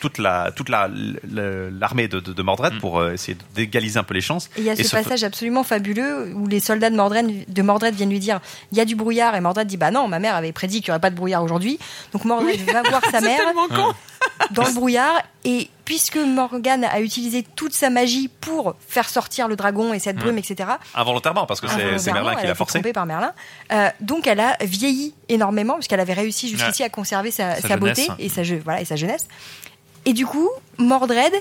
toute 0.00 0.18
la 0.18 0.52
toute 0.54 0.68
la 0.68 0.88
l'armée 1.32 2.08
de, 2.08 2.20
de, 2.20 2.32
de 2.32 2.42
Mordred 2.42 2.78
pour 2.80 2.98
euh, 2.98 3.12
essayer 3.12 3.36
d'égaliser 3.54 3.98
un 3.98 4.02
peu 4.02 4.14
les 4.14 4.20
chances. 4.20 4.46
Et 4.56 4.60
il 4.60 4.64
y 4.64 4.70
a 4.70 4.76
ce 4.76 4.82
ce 4.84 4.90
passage 4.90 5.24
absolument 5.24 5.62
fabuleux 5.64 6.32
où 6.34 6.46
les 6.46 6.60
soldats 6.60 6.90
de 6.90 6.96
Mordred, 6.96 7.44
de 7.52 7.62
Mordred 7.62 7.94
viennent 7.94 8.10
lui 8.10 8.18
dire 8.18 8.40
il 8.72 8.78
y 8.78 8.80
a 8.80 8.84
du 8.84 8.96
brouillard 8.96 9.34
et 9.34 9.40
Mordred 9.40 9.66
dit 9.66 9.76
bah 9.76 9.90
non 9.90 10.08
ma 10.08 10.18
mère 10.18 10.34
avait 10.34 10.52
prédit 10.52 10.80
qu'il 10.80 10.90
n'y 10.90 10.92
aurait 10.92 11.00
pas 11.00 11.10
de 11.10 11.16
brouillard 11.16 11.42
aujourd'hui 11.42 11.78
donc 12.12 12.24
Mordred 12.24 12.60
va 12.70 12.82
voir 12.82 13.02
sa 13.10 13.20
mère 13.20 13.40
dans 14.50 14.64
le 14.64 14.72
brouillard 14.74 15.22
et 15.44 15.68
puisque 15.84 16.16
Morgane 16.16 16.84
a 16.84 17.00
utilisé 17.00 17.42
toute 17.56 17.72
sa 17.72 17.90
magie 17.90 18.28
pour 18.40 18.74
faire 18.88 19.08
sortir 19.08 19.48
le 19.48 19.56
dragon 19.56 19.92
et 19.94 19.98
cette 19.98 20.16
brume 20.16 20.38
etc 20.38 20.70
involontairement 20.94 21.46
parce 21.46 21.60
que 21.60 21.68
c'est 21.68 21.98
c'est 21.98 22.12
Merlin 22.12 22.34
qui 22.36 22.46
l'a 22.46 22.54
forcé. 22.54 22.80
par 22.92 23.06
Merlin. 23.06 23.32
Euh, 23.72 23.88
donc 24.00 24.26
elle 24.26 24.40
a 24.40 24.56
vieilli 24.62 25.14
énormément 25.28 25.74
puisqu'elle 25.74 26.00
avait 26.00 26.12
réussi 26.12 26.48
jusqu'ici 26.48 26.82
Ouais. 26.82 26.86
à 26.86 26.90
conserver 26.90 27.30
sa, 27.30 27.56
Sa 27.56 27.68
sa 27.68 27.76
beauté 27.76 28.06
et 28.18 28.28
sa, 28.28 28.42
je- 28.42 28.54
voilà, 28.56 28.80
et 28.80 28.84
sa 28.84 28.96
jeunesse. 28.96 29.26
Et 30.06 30.12
du 30.12 30.26
coup, 30.26 30.48
Mordred 30.78 31.32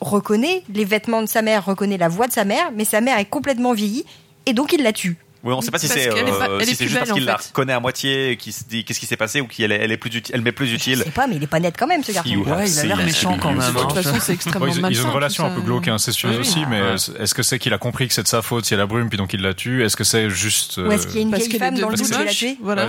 reconnaît 0.00 0.62
les 0.72 0.84
vêtements 0.84 1.22
de 1.22 1.26
sa 1.28 1.42
mère, 1.42 1.64
reconnaît 1.64 1.98
la 1.98 2.08
voix 2.08 2.26
de 2.26 2.32
sa 2.32 2.44
mère, 2.44 2.70
mais 2.74 2.84
sa 2.84 3.00
mère 3.00 3.18
est 3.18 3.24
complètement 3.24 3.72
vieillie 3.72 4.04
et 4.46 4.52
donc 4.52 4.72
il 4.72 4.82
la 4.82 4.92
tue. 4.92 5.16
Oui, 5.44 5.52
on 5.52 5.58
ne 5.58 5.62
sait 5.62 5.70
pas 5.70 5.78
si 5.78 5.88
c'est 5.88 6.08
euh, 6.08 6.60
juste 6.60 6.98
parce 6.98 7.12
qu'il 7.12 7.26
la 7.26 7.36
reconnaît 7.36 7.74
à 7.74 7.80
moitié, 7.80 8.38
qu'il 8.38 8.54
dit 8.66 8.82
qu'est-ce 8.82 8.98
qui 8.98 9.04
s'est 9.04 9.18
passé 9.18 9.42
ou 9.42 9.46
qu'elle 9.46 9.72
est, 9.72 9.76
elle 9.76 9.92
est 9.92 9.98
plus 9.98 10.10
elle 10.32 10.40
m'est 10.40 10.52
plus 10.52 10.72
utile. 10.72 11.00
Je 11.00 11.02
sais 11.02 11.10
pas, 11.10 11.26
mais 11.26 11.36
il 11.36 11.42
est 11.42 11.46
pas 11.46 11.60
net 11.60 11.74
quand 11.78 11.86
même 11.86 12.02
ce 12.02 12.12
garçon. 12.12 12.30
Ouais, 12.34 12.70
il 12.70 12.78
a 12.78 12.84
l'air 12.84 12.96
méchant 12.96 13.36
quand 13.38 13.52
même. 13.52 13.74
De 13.74 13.78
toute 13.78 13.90
hein. 13.90 14.02
façon, 14.02 14.16
c'est 14.20 14.32
extrêmement 14.32 14.64
malsain. 14.64 14.88
Ils 14.90 15.02
ont 15.02 15.10
une 15.10 15.14
relation 15.14 15.44
un 15.44 15.50
peu 15.50 15.60
glauque, 15.60 15.88
hein, 15.88 15.98
c'est 15.98 16.12
sûr 16.12 16.30
aussi, 16.40 16.64
mais 16.66 16.80
est-ce 17.20 17.34
que 17.34 17.42
c'est 17.42 17.58
qu'il 17.58 17.74
a 17.74 17.78
compris 17.78 18.08
que 18.08 18.14
c'est 18.14 18.22
de 18.22 18.28
sa 18.28 18.40
faute 18.40 18.64
si 18.64 18.72
elle 18.72 18.80
a 18.80 18.86
brume 18.86 19.10
puis 19.10 19.18
donc 19.18 19.34
il 19.34 19.42
la 19.42 19.52
tue 19.52 19.84
Est-ce 19.84 19.96
que 19.96 20.04
c'est 20.04 20.30
juste. 20.30 20.78
Ou 20.78 20.90
est-ce 20.90 21.06
qu'il 21.06 21.16
y 21.16 21.18
a 21.18 21.22
une 21.22 21.34
euh, 21.34 21.36
vieille 21.36 21.58
femme 21.58 21.78
dans 21.78 21.90
le 21.90 21.96
doute 21.96 22.06
qui 22.06 22.24
l'a 22.24 22.24
tué 22.24 22.56
Voilà. 22.62 22.88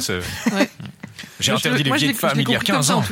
J'ai 1.39 1.51
interdit 1.51 1.83
les 1.83 1.91
vieilles 1.91 2.13
femmes 2.13 2.39
il 2.39 2.49
y 2.49 2.55
a 2.55 2.59
15 2.59 2.91
ans. 2.91 3.03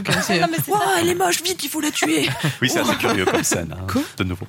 elle 0.99 1.09
est 1.09 1.15
moche, 1.15 1.41
vite, 1.43 1.63
il 1.63 1.69
faut 1.69 1.81
la 1.81 1.91
tuer. 1.91 2.27
oui, 2.61 2.69
c'est 2.69 2.79
oh. 2.79 2.89
assez 2.89 2.97
curieux 2.97 3.25
comme 3.25 3.43
scène. 3.43 3.75
Hein, 3.77 4.01
de 4.17 4.23
nouveau. 4.23 4.47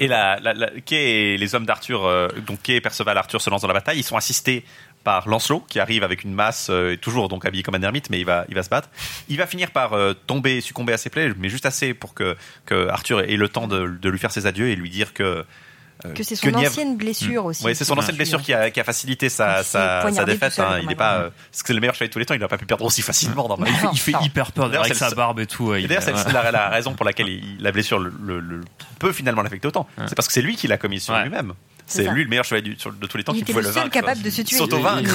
Et 0.00 0.06
la, 0.06 0.38
Kay 0.84 1.34
et 1.34 1.38
les 1.38 1.54
hommes 1.54 1.66
d'Arthur, 1.66 2.04
euh, 2.04 2.28
donc 2.46 2.62
Kay, 2.62 2.80
Perceval, 2.80 3.16
Arthur 3.18 3.40
se 3.40 3.50
lancent 3.50 3.62
dans 3.62 3.68
la 3.68 3.74
bataille. 3.74 3.98
Ils 3.98 4.04
sont 4.04 4.16
assistés 4.16 4.64
par 5.06 5.28
Lancelot 5.28 5.64
qui 5.68 5.78
arrive 5.78 6.02
avec 6.02 6.24
une 6.24 6.32
masse, 6.32 6.66
euh, 6.68 6.96
toujours 6.96 7.28
donc 7.28 7.46
habillé 7.46 7.62
comme 7.62 7.76
un 7.76 7.82
ermite, 7.82 8.10
mais 8.10 8.18
il 8.18 8.26
va, 8.26 8.44
il 8.48 8.56
va 8.56 8.64
se 8.64 8.68
battre. 8.68 8.88
Il 9.28 9.36
va 9.36 9.46
finir 9.46 9.70
par 9.70 9.92
euh, 9.92 10.14
tomber, 10.14 10.60
succomber 10.60 10.92
à 10.92 10.98
ses 10.98 11.10
plaies, 11.10 11.32
mais 11.38 11.48
juste 11.48 11.64
assez 11.64 11.94
pour 11.94 12.12
que, 12.12 12.36
que 12.64 12.88
Arthur 12.88 13.20
ait 13.20 13.36
le 13.36 13.48
temps 13.48 13.68
de, 13.68 14.08
lui 14.08 14.18
faire 14.18 14.32
ses 14.32 14.46
adieux 14.46 14.68
et 14.68 14.74
lui 14.74 14.90
dire 14.90 15.14
que 15.14 15.44
euh, 16.04 16.12
que 16.12 16.22
c'est 16.22 16.36
son 16.36 16.52
ancienne 16.54 16.96
blessure 16.96 17.44
mm. 17.44 17.46
aussi. 17.46 17.64
Oui, 17.64 17.74
c'est 17.74 17.84
son 17.84 17.96
ancienne 17.96 18.16
blessure 18.16 18.40
euh, 18.50 18.70
qui 18.70 18.80
a, 18.80 18.84
facilité 18.84 19.28
sa, 19.28 19.62
défaite. 20.26 20.58
Hein. 20.58 20.80
Il 20.82 20.90
est 20.90 20.94
pas, 20.94 21.30
parce 21.50 21.62
que 21.62 21.68
c'est 21.68 21.72
le 21.72 21.80
meilleur 21.80 21.94
cheval 21.94 22.08
de 22.08 22.12
tous 22.12 22.18
les 22.18 22.26
temps. 22.26 22.34
Il 22.34 22.40
n'a 22.40 22.48
pas 22.48 22.58
pu 22.58 22.66
perdre 22.66 22.84
aussi 22.84 23.02
facilement. 23.02 23.56
Il, 23.66 23.74
il 23.92 23.98
fait, 23.98 24.12
hyper 24.22 24.52
peur 24.52 24.72
avec 24.74 24.94
sa 24.94 25.10
barbe 25.10 25.40
et 25.40 25.46
tout. 25.46 25.72
D'ailleurs, 25.72 26.02
c'est 26.02 26.32
la, 26.32 26.68
raison 26.68 26.94
pour 26.94 27.06
laquelle 27.06 27.40
la 27.60 27.72
blessure 27.72 27.98
le, 27.98 28.60
peut 28.98 29.12
finalement 29.12 29.42
l'affecter 29.42 29.68
autant. 29.68 29.86
C'est 30.06 30.14
parce 30.14 30.28
que 30.28 30.34
c'est 30.34 30.42
lui 30.42 30.56
qui 30.56 30.68
l'a 30.68 30.78
commis 30.78 31.00
sur 31.00 31.16
lui-même. 31.16 31.54
C'est 31.86 32.08
lui 32.08 32.24
le 32.24 32.28
meilleur 32.30 32.44
chevalier 32.44 32.76
de 32.76 33.06
tous 33.06 33.16
les 33.16 33.24
temps 33.24 33.32
qui 33.32 33.44
pouvait 33.44 33.62
le 33.62 33.68
vaincre. 33.68 33.90
capable 33.90 34.22
de 34.22 34.30
se 34.30 34.42
tuer. 34.42 34.56
S'auto-vaincre. 34.56 35.10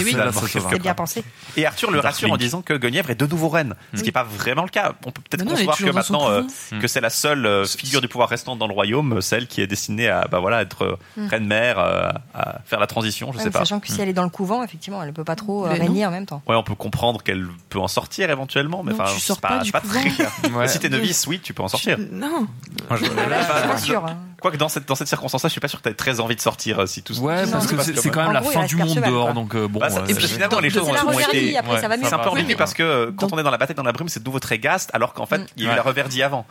C'est 0.71 0.79
bien 0.79 0.93
pensé. 0.93 1.23
Et 1.57 1.65
Arthur 1.65 1.91
le 1.91 1.99
rassure 1.99 2.31
en 2.31 2.37
disant 2.37 2.61
que 2.61 2.73
Guenièvre 2.73 3.09
est 3.09 3.15
de 3.15 3.25
nouveau 3.25 3.49
reine, 3.49 3.75
ce 3.93 3.99
qui 3.99 4.05
n'est 4.05 4.11
pas 4.11 4.23
vraiment 4.23 4.63
le 4.63 4.69
cas. 4.69 4.93
On 5.05 5.11
peut 5.11 5.21
peut-être 5.29 5.45
concevoir 5.45 5.77
que 5.77 5.89
maintenant 5.91 6.29
euh, 6.29 6.43
que 6.79 6.87
c'est 6.87 7.01
la 7.01 7.09
seule 7.09 7.45
euh, 7.45 7.65
figure 7.65 8.01
du 8.01 8.07
pouvoir 8.07 8.29
restante 8.29 8.59
dans 8.59 8.67
le 8.67 8.73
royaume, 8.73 9.17
euh, 9.17 9.21
celle 9.21 9.47
qui 9.47 9.61
est 9.61 9.67
destinée 9.67 10.07
à 10.07 10.27
bah 10.29 10.39
voilà 10.39 10.61
être 10.61 10.97
mm. 11.17 11.27
reine 11.27 11.45
mère, 11.45 11.79
à 11.79 12.59
faire 12.65 12.79
la 12.79 12.87
transition, 12.87 13.31
je 13.31 13.39
ah 13.39 13.43
sais 13.43 13.51
pas. 13.51 13.59
Sachant 13.59 13.79
que 13.79 13.87
si 13.87 13.97
mm. 13.97 14.01
elle 14.01 14.09
est 14.09 14.13
dans 14.13 14.23
le 14.23 14.29
couvent, 14.29 14.63
effectivement, 14.63 15.01
elle 15.01 15.09
ne 15.09 15.13
peut 15.13 15.23
pas 15.23 15.35
trop 15.35 15.63
régner 15.63 16.05
en 16.05 16.11
même 16.11 16.25
temps. 16.25 16.41
Oui, 16.47 16.55
on 16.55 16.63
peut 16.63 16.75
comprendre 16.75 17.23
qu'elle 17.23 17.47
peut 17.69 17.79
en 17.79 17.87
sortir 17.87 18.29
éventuellement, 18.29 18.83
mais 18.83 18.93
enfin, 18.93 19.05
c'est 19.17 19.39
pas, 19.39 19.61
très 19.61 20.09
clair. 20.09 20.31
Si 20.67 20.79
t'es 20.79 20.89
novice, 20.89 21.25
oui, 21.27 21.39
tu 21.39 21.53
peux 21.53 21.63
en 21.63 21.67
sortir. 21.67 21.97
Non. 22.11 22.47
Je, 22.91 22.95
je, 22.95 23.03
je, 23.03 23.85
je, 23.85 23.93
Quoique 24.41 24.57
dans 24.57 24.69
cette, 24.69 24.87
dans 24.87 24.95
cette 24.95 25.07
circonstance-là, 25.07 25.47
je 25.47 25.51
suis 25.51 25.61
pas 25.61 25.67
sûr 25.67 25.81
que 25.81 25.89
tu 25.89 25.95
très 25.95 26.19
envie 26.19 26.35
de 26.35 26.41
sortir 26.41 26.79
euh, 26.79 26.85
si 26.87 27.03
tout 27.03 27.17
Ouais, 27.19 27.45
parce 27.49 27.67
que 27.67 27.81
c'est 27.81 28.09
quand 28.09 28.23
même 28.23 28.33
la 28.33 28.41
fin 28.41 28.65
du 28.65 28.75
monde 28.75 28.99
dehors, 28.99 29.33
donc 29.33 29.55
bon. 29.55 29.79
Et 30.07 30.13
puis 30.13 30.27
finalement, 30.27 30.59
les 30.59 30.69
choses 30.69 30.87
ont 30.87 31.11
été. 31.11 31.57
C'est 32.03 32.13
un 32.13 32.19
peu 32.19 32.29
ennuyeux 32.29 32.55
parce 32.57 32.73
que 32.73 32.83
euh, 32.83 33.11
quand 33.15 33.31
on 33.33 33.39
est 33.39 33.43
dans 33.43 33.51
la 33.51 33.57
bataille, 33.57 33.75
dans 33.75 33.83
la 33.83 33.91
brume, 33.91 34.09
c'est 34.09 34.19
de 34.19 34.25
nouveau 34.25 34.39
très 34.39 34.59
gaste, 34.59 34.89
alors 34.93 35.13
qu'en 35.13 35.25
fait, 35.25 35.41
il 35.57 35.63
y 35.63 35.67
a 35.67 35.69
eu 35.69 35.73
mm. 35.73 35.75
la 35.75 35.81
reverdie 35.81 36.23
avant. 36.23 36.45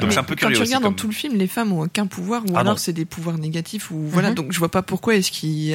Donc 0.00 0.12
c'est 0.12 0.18
un 0.18 0.22
peu 0.22 0.34
curieux. 0.34 0.56
Quand 0.56 0.62
tu 0.62 0.68
regardes 0.68 0.84
dans 0.84 0.92
tout 0.92 1.06
le 1.06 1.12
film, 1.12 1.36
les 1.36 1.46
femmes 1.46 1.72
ont 1.72 1.82
aucun 1.82 2.06
pouvoir, 2.06 2.42
ou 2.42 2.52
ah 2.54 2.60
alors 2.60 2.78
c'est 2.78 2.92
des 2.92 3.04
pouvoirs 3.04 3.38
négatifs, 3.38 3.90
ou 3.90 4.04
voilà. 4.08 4.30
Mm-hmm. 4.30 4.34
Donc 4.34 4.52
je 4.52 4.58
vois 4.58 4.70
pas 4.70 4.82
pourquoi 4.82 5.16
est-ce 5.16 5.30
qu'ils. 5.30 5.74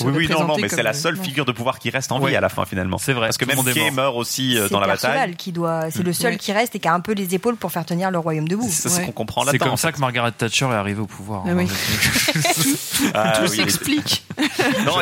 Oui, 0.00 0.12
oui, 0.14 0.28
non, 0.28 0.46
non, 0.46 0.56
mais 0.58 0.68
c'est 0.68 0.82
la 0.82 0.92
seule 0.92 1.16
figure 1.16 1.44
de 1.44 1.52
pouvoir 1.52 1.78
qui 1.78 1.90
reste 1.90 2.12
en 2.12 2.18
vie 2.18 2.36
à 2.36 2.40
la 2.40 2.48
fin 2.48 2.64
finalement. 2.64 2.98
C'est 2.98 3.12
vrai. 3.12 3.28
Parce 3.28 3.38
que 3.38 3.44
même 3.44 3.62
Kay 3.64 3.90
meurt 3.90 4.16
aussi 4.16 4.58
euh, 4.58 4.68
dans 4.68 4.80
la 4.80 4.86
bataille. 4.86 5.34
C'est 5.44 6.00
mm. 6.00 6.02
le 6.02 6.12
seul 6.12 6.36
qui 6.36 6.52
reste 6.52 6.74
et 6.74 6.78
qui 6.78 6.88
a 6.88 6.94
un 6.94 7.00
peu 7.00 7.12
les 7.12 7.34
épaules 7.34 7.56
pour 7.56 7.72
faire 7.72 7.84
tenir 7.84 8.10
le 8.10 8.18
royaume 8.18 8.48
debout. 8.48 8.68
C'est 8.70 8.88
ce 8.88 9.00
qu'on 9.00 9.12
comprend 9.12 9.44
là 9.44 9.52
C'est 9.52 9.58
comme 9.58 9.76
ça 9.76 9.92
que 9.92 10.00
Margaret 10.00 10.32
Thatcher 10.32 10.66
est 10.66 10.74
arrivée 10.74 10.93
au 11.00 11.06
pouvoir. 11.06 11.44
Ah 11.46 11.50
hein, 11.50 11.66
tout, 12.54 13.12
ah 13.14 13.46
s'explique. 13.46 14.24
Non, 14.84 14.94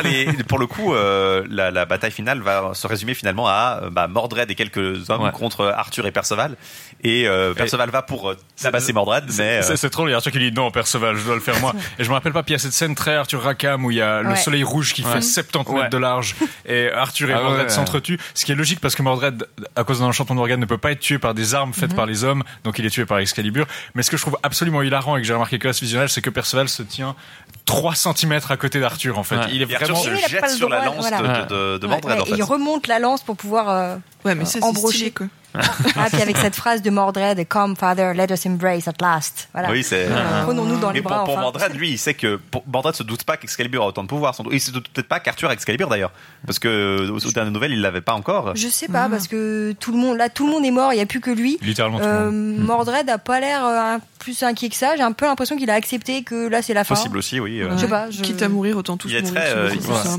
pour 0.47 0.59
le 0.59 0.67
coup, 0.67 0.93
euh, 0.93 1.43
la, 1.49 1.85
bataille 1.85 2.11
finale 2.11 2.41
va 2.41 2.71
se 2.73 2.85
résumer 2.87 3.13
finalement 3.13 3.47
à 3.47 3.81
euh, 3.83 3.89
bah, 3.89 4.07
Mordred 4.07 4.49
et 4.49 4.55
quelques 4.55 5.09
hommes 5.09 5.31
contre 5.31 5.65
Arthur 5.65 6.05
et 6.05 6.11
Perceval. 6.11 6.55
Et 7.03 7.27
euh, 7.27 7.53
Perceval 7.53 7.89
va 7.89 8.01
pour 8.01 8.33
tabasser 8.61 8.93
Mordred, 8.93 9.25
mais 9.37 9.61
c'est 9.61 9.89
trop. 9.89 10.07
Il 10.07 10.11
y 10.11 10.13
a 10.13 10.17
Arthur 10.17 10.31
qui 10.31 10.39
dit 10.39 10.51
non, 10.51 10.71
Perceval, 10.71 11.17
je 11.17 11.25
dois 11.25 11.35
le 11.35 11.41
faire 11.41 11.59
moi. 11.59 11.73
Et 11.99 12.03
je 12.03 12.09
me 12.09 12.13
rappelle 12.13 12.33
pas. 12.33 12.43
Puis 12.43 12.51
il 12.51 12.55
y 12.55 12.59
a 12.59 12.59
cette 12.59 12.73
scène 12.73 12.95
très 12.95 13.15
Arthur 13.15 13.41
Rackham 13.41 13.85
où 13.85 13.91
il 13.91 13.97
y 13.97 14.01
a 14.01 14.21
le 14.21 14.35
soleil 14.35 14.63
rouge 14.63 14.93
qui 14.93 15.03
fait 15.03 15.21
70 15.21 15.73
mètres 15.73 15.89
de 15.89 15.97
large 15.97 16.35
et 16.65 16.89
Arthur 16.91 17.29
et 17.29 17.33
ah 17.33 17.41
Mordred 17.41 17.69
s'entretuent. 17.69 18.19
Ce 18.33 18.45
qui 18.45 18.51
est 18.51 18.55
logique 18.55 18.79
parce 18.79 18.95
que 18.95 19.01
Mordred, 19.01 19.47
à 19.75 19.83
cause 19.83 19.99
d'un 19.99 20.05
enchantement 20.05 20.35
d'organe, 20.35 20.59
ne 20.59 20.65
peut 20.65 20.77
pas 20.77 20.91
être 20.91 20.99
tué 20.99 21.19
par 21.19 21.33
des 21.33 21.55
armes 21.55 21.73
faites 21.73 21.91
mhm. 21.91 21.95
par 21.95 22.05
les 22.05 22.23
hommes, 22.23 22.43
donc 22.63 22.79
il 22.79 22.85
est 22.85 22.89
tué 22.89 23.05
par 23.05 23.19
Excalibur. 23.19 23.65
Mais 23.95 24.03
ce 24.03 24.11
que 24.11 24.17
je 24.17 24.21
trouve 24.21 24.37
absolument 24.43 24.81
hilarant 24.81 25.17
et 25.17 25.21
que 25.21 25.27
j'ai 25.27 25.33
remarqué 25.33 25.59
que 25.59 25.67
la 25.67 25.73
c'est 26.09 26.21
que 26.21 26.29
Perceval 26.29 26.69
se 26.69 26.83
tient 26.83 27.15
3 27.65 27.95
cm 27.95 28.39
à 28.49 28.57
côté 28.57 28.79
d'Arthur 28.79 29.17
en 29.17 29.23
fait. 29.23 29.37
Il 29.51 29.61
est 29.61 29.65
vraiment 29.65 29.97
Arthur 29.97 30.17
se 30.17 30.29
jette 30.29 30.49
sur 30.49 30.69
la 30.69 30.85
lance 30.85 31.09
de, 31.09 31.77
de, 31.77 32.35
il 32.35 32.43
remonte 32.43 32.87
la 32.87 32.99
lance 32.99 33.23
pour 33.23 33.35
pouvoir 33.35 33.69
euh, 33.69 33.95
embrocher 34.61 35.13
ah, 35.55 36.07
puis 36.11 36.21
avec 36.21 36.37
cette 36.37 36.55
phrase 36.55 36.81
de 36.81 36.89
Mordred, 36.89 37.47
Come, 37.47 37.75
Father, 37.75 38.13
let 38.15 38.31
us 38.31 38.45
embrace 38.45 38.87
at 38.87 38.93
last. 39.01 39.49
Oui, 39.69 39.83
c'est. 39.83 40.07
Euh, 40.09 40.43
Prenons-nous 40.43 40.79
dans 40.79 40.91
les 40.91 41.01
bras. 41.01 41.23
Pour. 41.23 41.37
Mordred, 41.37 41.73
lui, 41.75 41.91
il 41.91 41.97
sait 41.97 42.13
que. 42.13 42.37
Pour, 42.37 42.63
Mordred 42.67 42.95
se 42.95 43.03
doute 43.03 43.23
pas 43.23 43.37
qu'Excalibur 43.37 43.83
a 43.83 43.87
autant 43.87 44.03
de 44.03 44.07
pouvoir. 44.07 44.33
Sans, 44.35 44.43
il 44.51 44.61
se 44.61 44.71
doute 44.71 44.89
peut-être 44.89 45.07
pas 45.07 45.19
qu'Arthur 45.19 45.49
a 45.49 45.53
Excalibur 45.53 45.89
d'ailleurs. 45.89 46.11
Parce 46.45 46.59
que, 46.59 47.09
aux, 47.09 47.25
aux 47.25 47.31
dernières 47.31 47.53
nouvelles, 47.53 47.73
il 47.73 47.81
l'avait 47.81 48.01
pas 48.01 48.13
encore. 48.13 48.55
Je 48.55 48.67
sais 48.67 48.87
pas, 48.87 49.07
hmm. 49.07 49.11
parce 49.11 49.27
que 49.27 49.73
tout 49.79 49.91
le 49.91 49.97
monde, 49.97 50.17
là, 50.17 50.29
tout 50.29 50.45
le 50.45 50.51
monde 50.51 50.65
est 50.65 50.71
mort, 50.71 50.93
il 50.93 50.97
y 50.97 51.01
a 51.01 51.05
plus 51.05 51.21
que 51.21 51.31
lui. 51.31 51.57
Littéralement 51.61 51.99
tout 51.99 52.05
euh, 52.05 52.31
hmm. 52.31 52.63
Mordred 52.63 53.09
a 53.09 53.17
pas 53.17 53.39
l'air 53.39 53.65
euh, 53.65 53.97
plus 54.19 54.41
inquiet 54.43 54.69
que 54.69 54.75
ça. 54.75 54.95
J'ai 54.95 55.03
un 55.03 55.11
peu 55.11 55.25
l'impression 55.25 55.55
qu'il 55.55 55.69
a 55.69 55.75
accepté 55.75 56.23
que 56.23 56.47
là, 56.47 56.61
c'est 56.61 56.73
la 56.73 56.83
fin. 56.83 56.95
Possible 56.95 57.17
aussi, 57.17 57.39
oui. 57.39 57.61
Je 57.71 57.77
sais 57.77 57.87
pas. 57.87 58.09
Je... 58.09 58.21
Quitte 58.21 58.41
à 58.41 58.49
mourir, 58.49 58.77
autant 58.77 58.97
tout 58.97 59.07
mourir. 59.07 59.23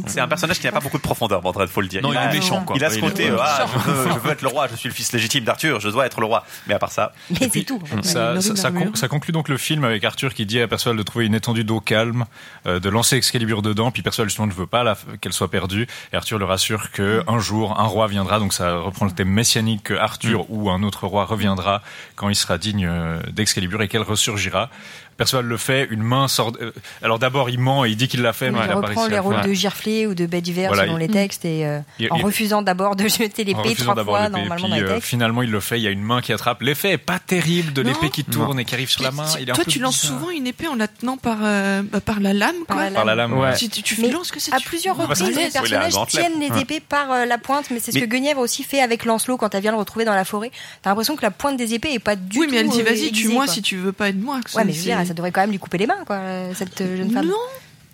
C'est 0.07 0.21
un 0.21 0.29
personnage 0.29 0.59
qui 0.59 0.67
n'a 0.67 0.73
pas 0.73 0.81
beaucoup 0.81 0.99
de 0.99 1.03
profondeur, 1.03 1.43
Mordred, 1.43 1.69
faut 1.69 1.81
le 1.81 1.89
dire. 1.89 2.03
Non, 2.03 2.13
il 2.13 2.19
est 2.19 2.33
méchant, 2.33 2.63
quoi. 2.65 2.77
Il 2.77 2.85
a 2.85 2.91
ce 2.91 3.01
côté, 3.01 3.31
ah, 3.39 3.67
je 3.87 4.19
veux 4.21 4.31
être 4.33 4.43
le 4.43 4.49
roi, 4.49 4.69
je 4.71 4.77
suis 4.77 4.89
le 4.89 4.95
fils 4.95 5.13
légitime 5.13 5.24
légitime 5.25 5.45
d'Arthur, 5.45 5.81
je 5.81 5.89
dois 5.89 6.07
être 6.07 6.21
le 6.21 6.27
roi. 6.27 6.45
Mais 6.67 6.75
à 6.75 6.79
part 6.79 6.93
ça. 6.93 7.13
Mais 7.31 7.49
c'est 7.53 7.65
tout. 7.65 7.83
Hein. 7.93 8.03
Ça, 8.03 8.41
ça, 8.41 9.09
conclut 9.09 9.33
donc 9.33 9.49
le 9.49 9.57
film 9.57 9.85
avec 9.85 10.05
Arthur 10.05 10.35
qui 10.35 10.45
dit 10.45 10.61
à 10.61 10.69
Perceval 10.69 10.97
de 10.97 11.03
trouver 11.03 11.27
une 11.27 11.35
étendue 11.35 11.65
d'eau 11.65 11.81
calme, 11.81 12.27
euh, 12.67 12.79
de 12.79 12.89
lancer 12.89 13.17
Excalibur 13.17 13.63
dedans, 13.63 13.91
puis 13.91 14.03
Perceval 14.03 14.29
justement 14.29 14.47
ne 14.47 14.53
veut 14.53 14.67
pas 14.67 14.97
qu'elle 15.21 15.33
soit 15.33 15.51
perdue. 15.51 15.87
Et 16.13 16.17
Arthur 16.17 16.39
le 16.39 16.45
rassure 16.45 16.91
que 16.91 17.21
mm. 17.21 17.25
un 17.29 17.39
jour 17.39 17.81
un 17.81 17.87
roi 17.87 18.07
viendra, 18.07 18.39
donc 18.39 18.53
ça 18.53 18.77
reprend 18.77 19.07
le 19.07 19.13
thème 19.13 19.29
messianique 19.29 19.91
Arthur 19.91 20.43
mm. 20.43 20.47
ou 20.51 20.71
un 20.71 20.83
autre 20.83 21.07
roi 21.07 21.25
reviendra 21.25 21.83
quand 22.17 22.29
il 22.29 22.37
sera 22.37 22.59
digne 22.59 22.87
euh, 22.87 23.19
d'Excalibur 23.31 23.81
et 23.83 23.89
qu'elle 23.89 24.03
ressurgira. 24.03 24.71
Perceval 25.17 25.45
le 25.45 25.57
fait, 25.57 25.87
une 25.91 26.03
main 26.03 26.29
sort. 26.29 26.53
Euh, 26.61 26.73
alors 27.03 27.19
d'abord, 27.19 27.51
il 27.51 27.59
ment 27.59 27.85
et 27.85 27.91
il 27.91 27.97
dit 27.97 28.09
qu'il 28.09 28.23
l'a 28.23 28.33
fait, 28.33 28.51
mais 28.51 28.59
il, 28.65 28.71
il 28.71 28.73
reprend 28.73 29.07
les 29.07 29.19
rôles 29.19 29.41
de 29.43 29.53
Girflé 29.53 30.07
ou 30.07 30.15
de 30.15 30.27
Bédiver 30.27 30.67
voilà, 30.67 30.85
selon 30.85 30.97
les 30.97 31.09
mm. 31.09 31.13
textes, 31.13 31.45
et 31.45 31.67
euh, 31.67 31.81
en 32.11 32.17
refusant 32.17 32.63
d'abord 32.63 32.97
de 32.97 33.07
jeter 33.07 33.45
l'épée 33.45 33.75
trois 33.77 34.03
fois, 34.03 34.29
normalement 34.29 34.69
dans 34.69 34.75
les 34.75 34.83
euh, 34.83 34.95
textes. 34.95 35.09
finalement, 35.09 35.43
il 35.43 35.51
le 35.51 35.61
fait, 35.61 35.79
il 35.79 35.83
y 35.83 35.87
a 35.87 35.91
une 35.91 36.03
main 36.03 36.21
qui 36.21 36.33
attrape. 36.33 36.63
L'effet 36.63 36.93
est 36.93 36.99
pas 36.99 37.19
terrible 37.19 37.73
de 37.73 37.83
l'épée 37.83 38.11
qui 38.11 38.25
tourne 38.25 38.59
et 38.59 38.65
qui 38.65 38.75
arrive 38.75 38.91
sur 38.91 39.03
la 39.03 39.11
main. 39.11 39.27
Toi, 39.55 39.65
tu 39.65 39.79
lances 39.79 40.01
souvent 40.01 40.31
une 40.31 40.47
épée 40.47 40.69
en 40.69 40.75
la 40.75 40.89
tenant 40.89 41.17
par, 41.17 41.39
bah, 41.39 42.01
par 42.01 42.21
la 42.21 42.33
lame, 42.33 42.57
quoi. 42.67 42.91
Par 42.91 43.05
la 43.05 43.15
lame, 43.15 43.39
ouais. 43.39 43.55
Tu 43.57 44.11
lances 44.11 44.31
que 44.31 44.41
c'est 44.41 44.53
À 44.53 44.61
plusieurs 44.61 44.97
reprises, 44.97 45.37
les 45.37 45.51
personnages 45.51 45.95
tiennent 46.09 46.41
les 46.41 46.61
épées 46.61 46.81
par 46.81 47.27
la 47.27 47.39
pointe, 47.39 47.71
mais 47.71 47.79
c'est 47.79 47.93
ce 47.93 47.99
que 47.99 48.05
Guenièvre 48.05 48.41
aussi 48.41 48.63
fait 48.63 48.81
avec 48.81 49.05
Lancelot 49.05 49.37
quand 49.37 49.55
elle 49.55 49.63
vient 49.63 49.73
le 49.73 49.79
retrouver 49.79 50.05
dans 50.05 50.15
la 50.15 50.25
forêt. 50.25 50.51
T'as 50.83 50.91
l'impression 50.91 51.17
que 51.17 51.23
la 51.23 51.31
pointe 51.31 51.57
des 51.57 51.75
épées 51.75 51.93
est 51.93 51.99
pas 51.99 52.17
du 52.17 52.37
tout. 52.37 52.41
Oui, 52.41 52.49
mais 52.51 52.59
elle 52.59 52.69
dit 52.69 52.83
vas-y, 52.83 53.13
tue-moi 53.13 53.47
si 53.47 53.63
tu 53.63 53.77
veux 53.77 53.93
pas 53.93 54.09
être 54.09 54.21
moi. 54.21 54.41
Ouais, 54.55 54.65
mais 54.65 54.73
ça 55.05 55.15
devrait 55.15 55.33
quand 55.33 55.41
même 55.41 55.51
lui 55.51 55.59
couper 55.59 55.79
les 55.79 55.87
mains, 55.87 56.05
quoi, 56.07 56.17
euh, 56.17 56.53
cette 56.55 56.81
euh, 56.81 56.97
jeune 56.97 57.11
femme. 57.11 57.27
Non. 57.27 57.37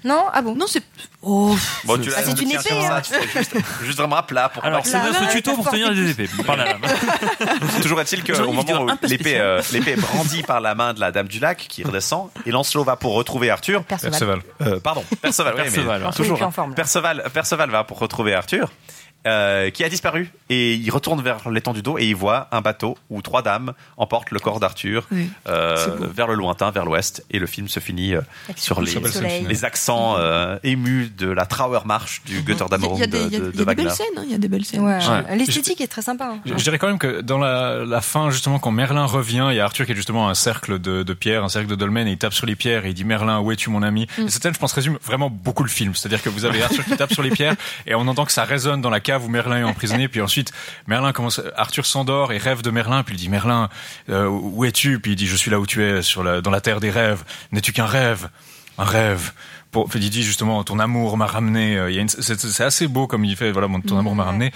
Non, 0.03 0.25
ah 0.33 0.41
bon? 0.41 0.55
Non, 0.55 0.67
c'est. 0.67 0.83
Oh, 1.21 1.55
bon, 1.85 2.01
ah, 2.17 2.23
c'est 2.25 2.41
une 2.41 2.51
épée. 2.51 2.73
Hein. 2.73 3.03
Juste, 3.37 3.55
juste 3.85 3.99
vraiment 3.99 4.17
à 4.17 4.23
plat 4.23 4.49
pour. 4.49 4.65
Alors, 4.65 4.87
c'est 4.87 4.99
notre 4.99 5.29
tuto 5.29 5.55
pour 5.55 5.71
tenir 5.71 5.93
des 5.95 6.11
épées. 6.11 6.29
Par 6.47 6.57
la 6.57 6.77
Toujours 7.83 8.01
est-il 8.01 8.25
qu'au 8.25 8.51
moment 8.51 8.83
où 8.83 9.07
l'épée 9.07 9.39
euh, 9.39 9.61
est 9.61 10.01
brandie 10.01 10.43
par 10.43 10.61
la 10.61 10.75
main 10.75 10.95
de 10.95 11.01
la 11.01 11.13
Dame 11.13 11.29
du 11.29 11.39
Lac 11.39 11.59
qui 11.69 11.83
redescend, 11.83 12.31
et 12.47 12.51
Lancelot 12.51 12.85
va 12.85 12.97
pour 12.97 13.13
retrouver 13.13 13.51
Arthur. 13.51 13.85
Perceval. 13.85 14.41
Euh, 14.63 14.81
pardon, 14.81 15.05
Perceval. 15.21 15.55
Perceval. 15.55 15.57
Mais 15.57 15.65
Perceval. 15.65 16.05
Hein. 16.07 16.11
Toujours. 16.13 16.75
Perceval, 16.75 17.25
Perceval 17.35 17.71
va 17.71 17.85
pour 17.85 17.99
retrouver 17.99 18.35
Arthur. 18.35 18.71
Euh, 19.27 19.69
qui 19.69 19.85
a 19.85 19.91
disparu. 19.91 20.33
Et 20.49 20.75
il 20.75 20.91
retourne 20.91 21.21
vers 21.21 21.51
l'étang 21.51 21.75
du 21.75 21.83
dos 21.83 21.99
et 21.99 22.07
il 22.07 22.17
voit 22.17 22.49
un 22.53 22.63
bateau 22.63 22.97
où 23.11 23.21
trois 23.21 23.43
dames 23.43 23.75
emportent 23.99 24.31
le 24.31 24.41
corps 24.41 24.61
d'Arthur 24.61 25.07
euh, 25.47 25.97
vers 26.15 26.27
le 26.27 26.35
lointain, 26.35 26.71
vers 26.71 26.87
l'ouest. 26.87 27.23
Et 27.31 27.39
le 27.39 27.47
film 27.47 27.69
se 27.69 27.81
finit 27.81 28.15
euh, 28.15 28.23
sur 28.57 28.81
les, 28.81 29.65
accents 29.67 30.17
émus 30.65 31.11
de 31.11 31.29
la 31.29 31.45
Trauer 31.45 31.81
Marche 31.85 32.23
du 32.25 32.39
ah, 32.39 32.51
Götterdammerung 32.51 32.99
de, 32.99 33.05
de, 33.05 33.29
de, 33.29 33.51
de 33.51 33.63
Wagner. 33.63 33.89
Hein, 33.89 34.23
il 34.25 34.33
y 34.33 34.35
a 34.35 34.39
des 34.39 34.49
belles 34.49 34.65
scènes. 34.65 34.89
L'esthétique 35.37 35.83
est 35.83 35.89
très 35.89 36.03
sympa. 36.03 36.33
Hein. 36.33 36.41
Je, 36.47 36.55
dirais 36.55 36.79
quand 36.79 36.89
même 36.89 36.99
que 36.99 37.21
dans 37.21 37.39
la, 37.39 38.01
fin, 38.01 38.31
justement, 38.31 38.59
quand 38.59 38.71
Merlin 38.71 39.05
revient, 39.05 39.49
il 39.51 39.57
y 39.57 39.61
a 39.61 39.65
Arthur 39.65 39.85
qui 39.85 39.93
est 39.93 39.97
justement 39.97 40.31
un 40.31 40.35
cercle 40.35 40.79
de, 40.79 41.13
pierres, 41.13 41.45
un 41.45 41.51
cercle 41.51 41.69
de 41.69 41.75
dolmen, 41.75 42.09
et 42.09 42.13
il 42.13 42.19
tape 42.19 42.33
sur 42.33 42.47
les 42.47 42.57
pierres 42.57 42.87
et 42.87 42.89
il 42.89 42.95
dit 42.95 43.05
Merlin, 43.05 43.41
où 43.41 43.53
es-tu 43.53 43.69
mon 43.69 43.83
ami? 43.83 44.07
Mm. 44.17 44.29
Cette 44.29 44.43
scène, 44.43 44.55
je 44.55 44.59
pense, 44.59 44.73
résume 44.73 44.97
vraiment 45.05 45.29
beaucoup 45.29 45.63
le 45.63 45.69
film. 45.69 45.95
C'est-à-dire 45.95 46.23
que 46.23 46.31
vous 46.31 46.47
avez 46.47 46.63
Arthur 46.63 46.87
qui 46.87 46.97
tape 46.97 47.13
sur 47.13 47.23
les 47.23 47.31
pierres 47.31 47.57
et 47.87 47.95
on 47.95 48.09
entend 48.09 48.25
que 48.25 48.33
ça 48.33 48.45
résonne 48.45 48.81
dans 48.81 48.89
la 48.89 49.01
cave 49.11 49.25
où 49.25 49.29
Merlin 49.29 49.59
est 49.59 49.65
emprisonné, 49.65 50.07
puis 50.07 50.21
ensuite 50.21 50.53
Merlin 50.87 51.13
commence, 51.13 51.41
Arthur 51.57 51.85
s'endort 51.85 52.33
et 52.33 52.39
rêve 52.39 52.63
de 52.63 52.71
Merlin, 52.71 53.03
puis 53.03 53.17
il 53.17 53.19
dit 53.19 53.29
Merlin, 53.29 53.69
euh, 54.09 54.29
où 54.29 54.65
es-tu? 54.65 55.01
Puis 55.01 55.13
il 55.13 55.17
dit 55.17 55.27
je 55.27 55.35
suis 55.35 55.51
là 55.51 55.59
où 55.59 55.67
tu 55.67 55.83
es, 55.83 56.03
sur 56.03 56.23
la, 56.23 56.41
dans 56.41 56.51
la 56.53 56.61
terre 56.61 56.79
des 56.79 56.91
rêves. 56.91 57.25
N'es-tu 57.51 57.73
qu'un 57.73 57.87
rêve? 57.87 58.29
Un 58.79 58.85
rêve. 58.85 59.33
Pour, 59.73 59.89
il 59.95 60.11
dit 60.11 60.23
justement, 60.23 60.63
ton 60.63 60.79
amour 60.79 61.17
m'a 61.17 61.27
ramené. 61.27 61.77
euh, 61.77 62.07
c'est, 62.07 62.61
assez 62.63 62.87
beau 62.87 63.09
comme 63.09 63.25
il 63.25 63.37
fait. 63.37 63.51
Voilà, 63.51 63.69
ton 63.87 63.99
amour 63.99 64.15
m'a 64.15 64.25
ramené. 64.25 64.53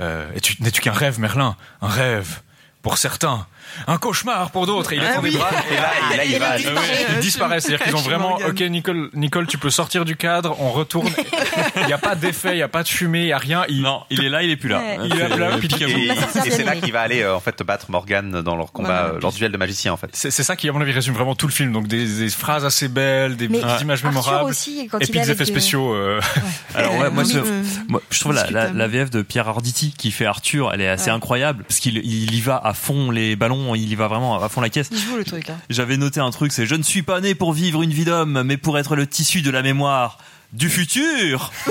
Euh, 0.00 0.26
n'es-tu 0.60 0.80
qu'un 0.80 0.92
rêve, 0.92 1.20
Merlin? 1.20 1.54
Un 1.82 1.88
rêve 1.88 2.40
pour 2.80 2.96
certains, 2.96 3.46
un 3.86 3.98
cauchemar 3.98 4.50
pour 4.50 4.66
d'autres. 4.66 4.92
Et 4.92 4.96
il 4.96 5.02
Ah 5.04 5.12
étend 5.12 5.22
des 5.22 5.30
oui. 5.30 5.36
bras. 5.36 5.50
Et 5.70 5.74
là, 5.74 6.24
et 6.24 6.38
là, 6.38 6.56
il 6.58 6.64
Et 6.64 6.68
Ah 6.68 6.74
ouais, 6.80 7.06
il 7.14 7.18
disparaît. 7.20 7.60
C'est-à-dire 7.60 7.84
qu'ils 7.84 7.96
ont 7.96 8.00
vraiment. 8.00 8.36
Ok, 8.46 8.60
Nicole, 8.60 9.10
Nicole, 9.14 9.46
tu 9.46 9.58
peux 9.58 9.70
sortir 9.70 10.04
du 10.04 10.16
cadre. 10.16 10.56
On 10.60 10.70
retourne. 10.70 11.08
Il 11.80 11.86
n'y 11.86 11.92
a 11.92 11.98
pas 11.98 12.14
d'effet, 12.14 12.52
il 12.52 12.56
n'y 12.56 12.62
a 12.62 12.68
pas 12.68 12.82
de 12.82 12.88
fumée, 12.88 13.22
il 13.22 13.26
n'y 13.26 13.32
a 13.32 13.38
rien. 13.38 13.64
Il, 13.68 13.82
non, 13.82 14.02
il 14.10 14.22
est 14.24 14.28
là, 14.28 14.42
il 14.42 14.50
est 14.50 14.56
plus 14.56 14.68
là. 14.68 14.78
Ouais. 14.78 14.98
Il 15.04 15.18
est 15.18 15.28
là, 15.36 15.56
puis 15.58 15.68
Et, 15.82 16.08
et 16.46 16.50
c'est 16.50 16.64
là 16.64 16.76
qu'il 16.76 16.92
va 16.92 17.00
aller 17.00 17.22
euh, 17.22 17.34
en 17.36 17.40
fait 17.40 17.62
battre 17.62 17.86
Morgan 17.90 18.42
dans 18.42 18.56
leur 18.56 18.72
combat, 18.72 19.04
Voilà. 19.04 19.20
leur 19.20 19.32
duel 19.32 19.52
de 19.52 19.56
magicien 19.56 19.92
en 19.92 19.96
fait. 19.96 20.10
C'est 20.12 20.30
ça 20.30 20.56
qui, 20.56 20.68
à 20.68 20.72
mon 20.72 20.80
avis, 20.80 20.92
résume 20.92 21.14
vraiment 21.14 21.34
tout 21.34 21.46
le 21.46 21.52
film. 21.52 21.72
Donc 21.72 21.86
des, 21.88 22.06
des 22.06 22.28
phrases 22.30 22.64
assez 22.64 22.88
belles, 22.88 23.36
des 23.36 23.46
images 23.46 23.64
Arthur 23.64 24.08
mémorables, 24.08 24.50
aussi, 24.50 24.88
quand 24.90 24.98
et 24.98 25.06
puis 25.06 25.20
des 25.20 25.30
effets 25.30 25.44
spéciaux. 25.44 25.94
Alors 26.74 26.96
ouais, 26.98 27.10
moi, 27.10 27.24
je 27.24 28.20
trouve 28.20 28.32
la, 28.34 28.88
VF 28.88 29.10
de 29.10 29.22
Pierre 29.22 29.48
Arditi 29.48 29.94
qui 29.96 30.10
fait 30.10 30.26
Arthur, 30.26 30.70
elle 30.72 30.80
est 30.80 30.88
assez 30.88 31.10
incroyable 31.10 31.64
parce 31.64 31.80
qu'il 31.80 31.98
il 31.98 32.34
y 32.34 32.40
va 32.40 32.60
à 32.62 32.72
fond 32.74 33.10
les 33.10 33.36
ballons, 33.36 33.57
il 33.74 33.90
y 33.90 33.94
va 33.94 34.08
vraiment 34.08 34.42
à 34.42 34.48
fond 34.48 34.60
la 34.60 34.70
caisse. 34.70 34.88
Il 34.92 34.98
joue 34.98 35.16
le 35.16 35.24
truc. 35.24 35.50
Hein. 35.50 35.58
J'avais 35.70 35.96
noté 35.96 36.20
un 36.20 36.30
truc, 36.30 36.52
c'est 36.52 36.66
je 36.66 36.74
ne 36.74 36.82
suis 36.82 37.02
pas 37.02 37.20
né 37.20 37.34
pour 37.34 37.52
vivre 37.52 37.82
une 37.82 37.90
vie 37.90 38.04
d'homme, 38.04 38.42
mais 38.42 38.56
pour 38.56 38.78
être 38.78 38.96
le 38.96 39.06
tissu 39.06 39.42
de 39.42 39.50
la 39.50 39.62
mémoire 39.62 40.18
du 40.52 40.68
futur. 40.70 41.52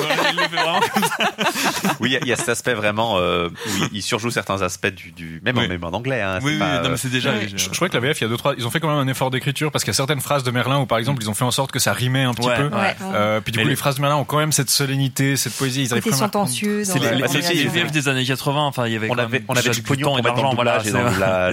Oui, 2.00 2.16
il 2.22 2.28
y 2.28 2.34
a- 2.34 2.36
cet 2.36 2.50
aspect 2.50 2.74
vraiment 2.76 3.18
euh, 3.18 3.50
où 3.50 3.70
il, 3.92 4.02
surjoue 4.04 4.30
certains 4.30 4.62
aspects 4.62 4.88
du, 4.88 5.12
du 5.12 5.42
même, 5.44 5.58
en, 5.58 5.68
même 5.68 5.84
en 5.84 5.90
anglais. 5.90 6.22
Hein, 6.22 6.40
Oui, 6.44 6.54
oui, 6.54 6.60
pas, 6.60 6.78
non, 6.78 6.84
mais 6.84 6.90
euh, 6.90 6.98
c'est 6.98 7.10
déjà. 7.10 7.32
Je, 7.42 7.58
je 7.58 7.70
crois 7.76 7.90
que 7.90 7.94
la 7.96 8.00
VF, 8.00 8.20
il 8.22 8.24
y 8.24 8.28
a 8.28 8.30
deux 8.30 8.38
trois, 8.38 8.54
ils 8.58 8.66
ont 8.68 8.70
fait 8.70 8.80
quand 8.80 8.90
même 8.90 8.98
un 9.00 9.08
effort 9.08 9.32
d'écriture 9.32 9.72
parce 9.72 9.84
qu'il 9.84 9.92
y 9.92 9.96
a 9.96 9.96
certaines 9.96 10.22
phrases 10.22 10.44
de 10.44 10.52
Merlin 10.52 10.80
où 10.80 10.86
par 10.86 10.98
exemple 11.00 11.22
ils 11.24 11.30
ont 11.30 11.34
fait 11.34 11.44
en 11.44 11.52
sorte 11.52 11.72
que 11.72 11.80
ça 11.80 11.94
rimait 11.94 12.24
un 12.24 12.34
petit 12.34 12.48
Ouais, 12.48 12.58
peu. 12.58 12.76
ouais. 12.76 12.96
Euh, 13.14 13.42
puis 13.42 13.52
du 13.52 13.58
Mais 13.58 13.64
coup 13.64 13.68
le- 13.68 13.72
les 13.72 13.76
phrases 13.76 13.96
de 13.96 14.02
Merlin 14.02 14.18
ont 14.18 14.26
quand 14.26 14.38
même 14.38 14.52
cette 14.52 14.70
solennité, 14.70 15.36
cette 15.38 15.54
poésie. 15.54 15.84
Ils 15.84 15.92
arrivent 15.94 16.14
sentencieux. 16.14 16.84
C'est 16.84 17.00
les, 17.00 17.16
les- 17.16 17.68
VF 17.68 17.92
des 17.92 18.08
années 18.08 18.26
80, 18.26 18.62
enfin 18.62 18.86
il 18.88 18.94
y 18.94 18.96
avait 18.96 19.10
On 19.10 19.18
avait- 19.18 19.44
on 19.48 19.56
avait 19.56 19.70
du 19.72 19.82
pognon 19.82 20.10
pour 20.10 20.18
de 20.18 20.22
mettre 20.24 20.56
voilà, 20.56 20.80
c'est- 20.84 20.92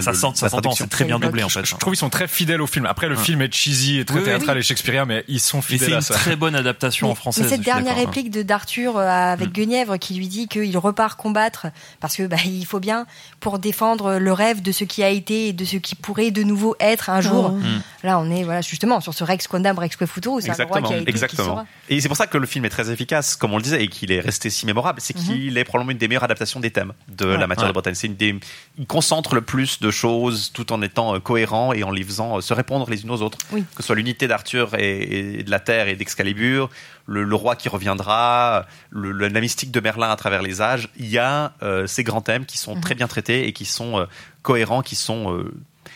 ça 0.01 0.13
sent- 0.13 0.19
ça 0.35 0.49
s'entend, 0.49 0.61
traduction. 0.61 0.85
c'est 0.85 0.89
très 0.89 1.05
bien 1.05 1.19
doublé 1.19 1.43
en 1.43 1.49
fait. 1.49 1.65
Je 1.65 1.75
trouve 1.75 1.93
qu'ils 1.93 1.99
sont 1.99 2.09
très 2.09 2.27
fidèles 2.27 2.61
au 2.61 2.67
film. 2.67 2.85
Après 2.85 3.07
le 3.07 3.15
film 3.15 3.41
est 3.41 3.53
cheesy 3.53 3.99
et 3.99 4.05
très 4.05 4.15
Oui, 4.15 4.21
oui, 4.21 4.25
théâtral 4.29 4.55
oui. 4.57 4.59
et 4.59 4.63
shakespearien, 4.63 5.05
mais 5.05 5.23
ils 5.27 5.39
sont 5.39 5.59
Et 5.59 5.63
fidèles 5.63 5.87
c'est 5.89 5.93
à 5.93 5.97
une 5.97 6.01
ça. 6.01 6.13
très 6.13 6.35
bonne 6.35 6.55
adaptation 6.55 7.14
en 7.15 7.21
français. 7.21 7.41
Mais 7.43 7.49
cette 7.49 7.61
dernière 7.61 7.95
réplique 7.95 8.29
de 8.29 8.43
d'Arthur 8.43 8.97
euh, 8.97 9.07
avec 9.07 9.51
Guenièvre 9.51 9.97
qui 9.97 10.13
lui 10.15 10.27
dit 10.27 10.47
qu'il 10.47 10.77
repart 10.77 11.17
combattre 11.19 11.67
parce 11.99 12.15
que 12.15 12.27
bah, 12.27 12.37
il 12.45 12.65
faut 12.65 12.79
bien 12.79 13.05
pour 13.39 13.59
défendre 13.59 14.17
le 14.17 14.33
rêve 14.33 14.61
de 14.61 14.71
ce 14.71 14.83
qui 14.83 15.03
a 15.03 15.09
été 15.09 15.47
et 15.47 15.53
de 15.53 15.65
ce 15.65 15.77
qui 15.77 15.95
pourrait 15.95 16.31
de 16.31 16.43
nouveau 16.43 16.75
être 16.79 17.09
un 17.09 17.21
jour. 17.21 17.51
Oh. 17.53 17.57
Mm. 17.57 17.81
Là, 18.03 18.19
on 18.19 18.29
est 18.29 18.43
voilà 18.43 18.61
justement 18.61 19.01
sur 19.01 19.13
ce 19.13 19.23
Rex 19.23 19.47
Quandam 19.47 19.77
Rex 19.79 19.97
Futuro, 20.05 20.39
c'est 20.39 20.49
un 20.49 20.65
roi 20.65 20.81
qui 20.81 20.93
a 20.93 20.97
été 20.97 21.05
qui 21.05 21.09
exactement. 21.09 21.45
sera. 21.45 21.65
Et 21.89 22.01
c'est 22.01 22.07
pour 22.07 22.17
ça 22.17 22.27
que 22.27 22.37
le 22.37 22.45
film 22.45 22.65
est 22.65 22.69
très 22.69 22.91
efficace, 22.91 23.35
comme 23.35 23.53
on 23.53 23.57
le 23.57 23.63
disait, 23.63 23.83
et 23.83 23.87
qu'il 23.87 24.11
est 24.11 24.19
resté 24.19 24.49
si 24.49 24.65
mémorable. 24.65 24.99
C'est 25.01 25.13
qu'il 25.13 25.57
est 25.57 25.63
probablement 25.63 25.91
une 25.91 25.97
des 25.97 26.07
meilleures 26.07 26.23
adaptations 26.23 26.59
des 26.59 26.71
thèmes 26.71 26.93
de 27.07 27.25
la 27.25 27.47
matière 27.47 27.65
Ouais. 27.65 27.69
de 27.69 27.73
Bretagne. 27.73 27.95
C'est 27.95 28.07
une 28.07 28.15
des, 28.15 28.35
il 28.77 28.85
concentre 28.85 29.33
le 29.33 29.41
plus 29.41 29.79
de 29.79 29.89
choses 29.91 30.51
tout 30.53 30.71
en 30.73 30.81
étant 30.81 31.15
euh, 31.15 31.19
cohérent 31.19 31.73
et 31.73 31.83
en 31.83 31.91
les 31.91 32.03
faisant 32.03 32.37
euh, 32.37 32.41
se 32.41 32.53
répondre 32.53 32.89
les 32.89 33.03
unes 33.03 33.11
aux 33.11 33.21
autres. 33.21 33.37
Oui. 33.51 33.63
Que 33.75 33.81
ce 33.81 33.87
soit 33.87 33.95
l'unité 33.95 34.27
d'Arthur 34.27 34.75
et, 34.77 35.39
et 35.39 35.43
de 35.43 35.49
la 35.49 35.59
Terre 35.59 35.87
et 35.87 35.95
d'Excalibur, 35.95 36.69
le, 37.07 37.23
le 37.23 37.35
roi 37.35 37.55
qui 37.55 37.69
reviendra, 37.69 38.65
le- 38.89 39.11
la 39.27 39.39
mystique 39.41 39.71
de 39.71 39.79
Merlin 39.79 40.09
à 40.09 40.15
travers 40.15 40.41
les 40.41 40.61
âges. 40.61 40.89
Il 40.97 41.07
y 41.07 41.17
a 41.19 41.53
euh, 41.63 41.87
ces 41.87 42.03
grands 42.03 42.21
thèmes 42.21 42.45
qui 42.45 42.57
sont 42.57 42.79
très 42.81 42.95
bien 42.95 43.07
traités 43.07 43.47
et 43.47 43.53
qui 43.53 43.65
sont 43.65 43.99
euh, 43.99 44.05
cohérents, 44.41 44.81
qui 44.81 44.95
sont 44.95 45.33
euh, 45.33 45.53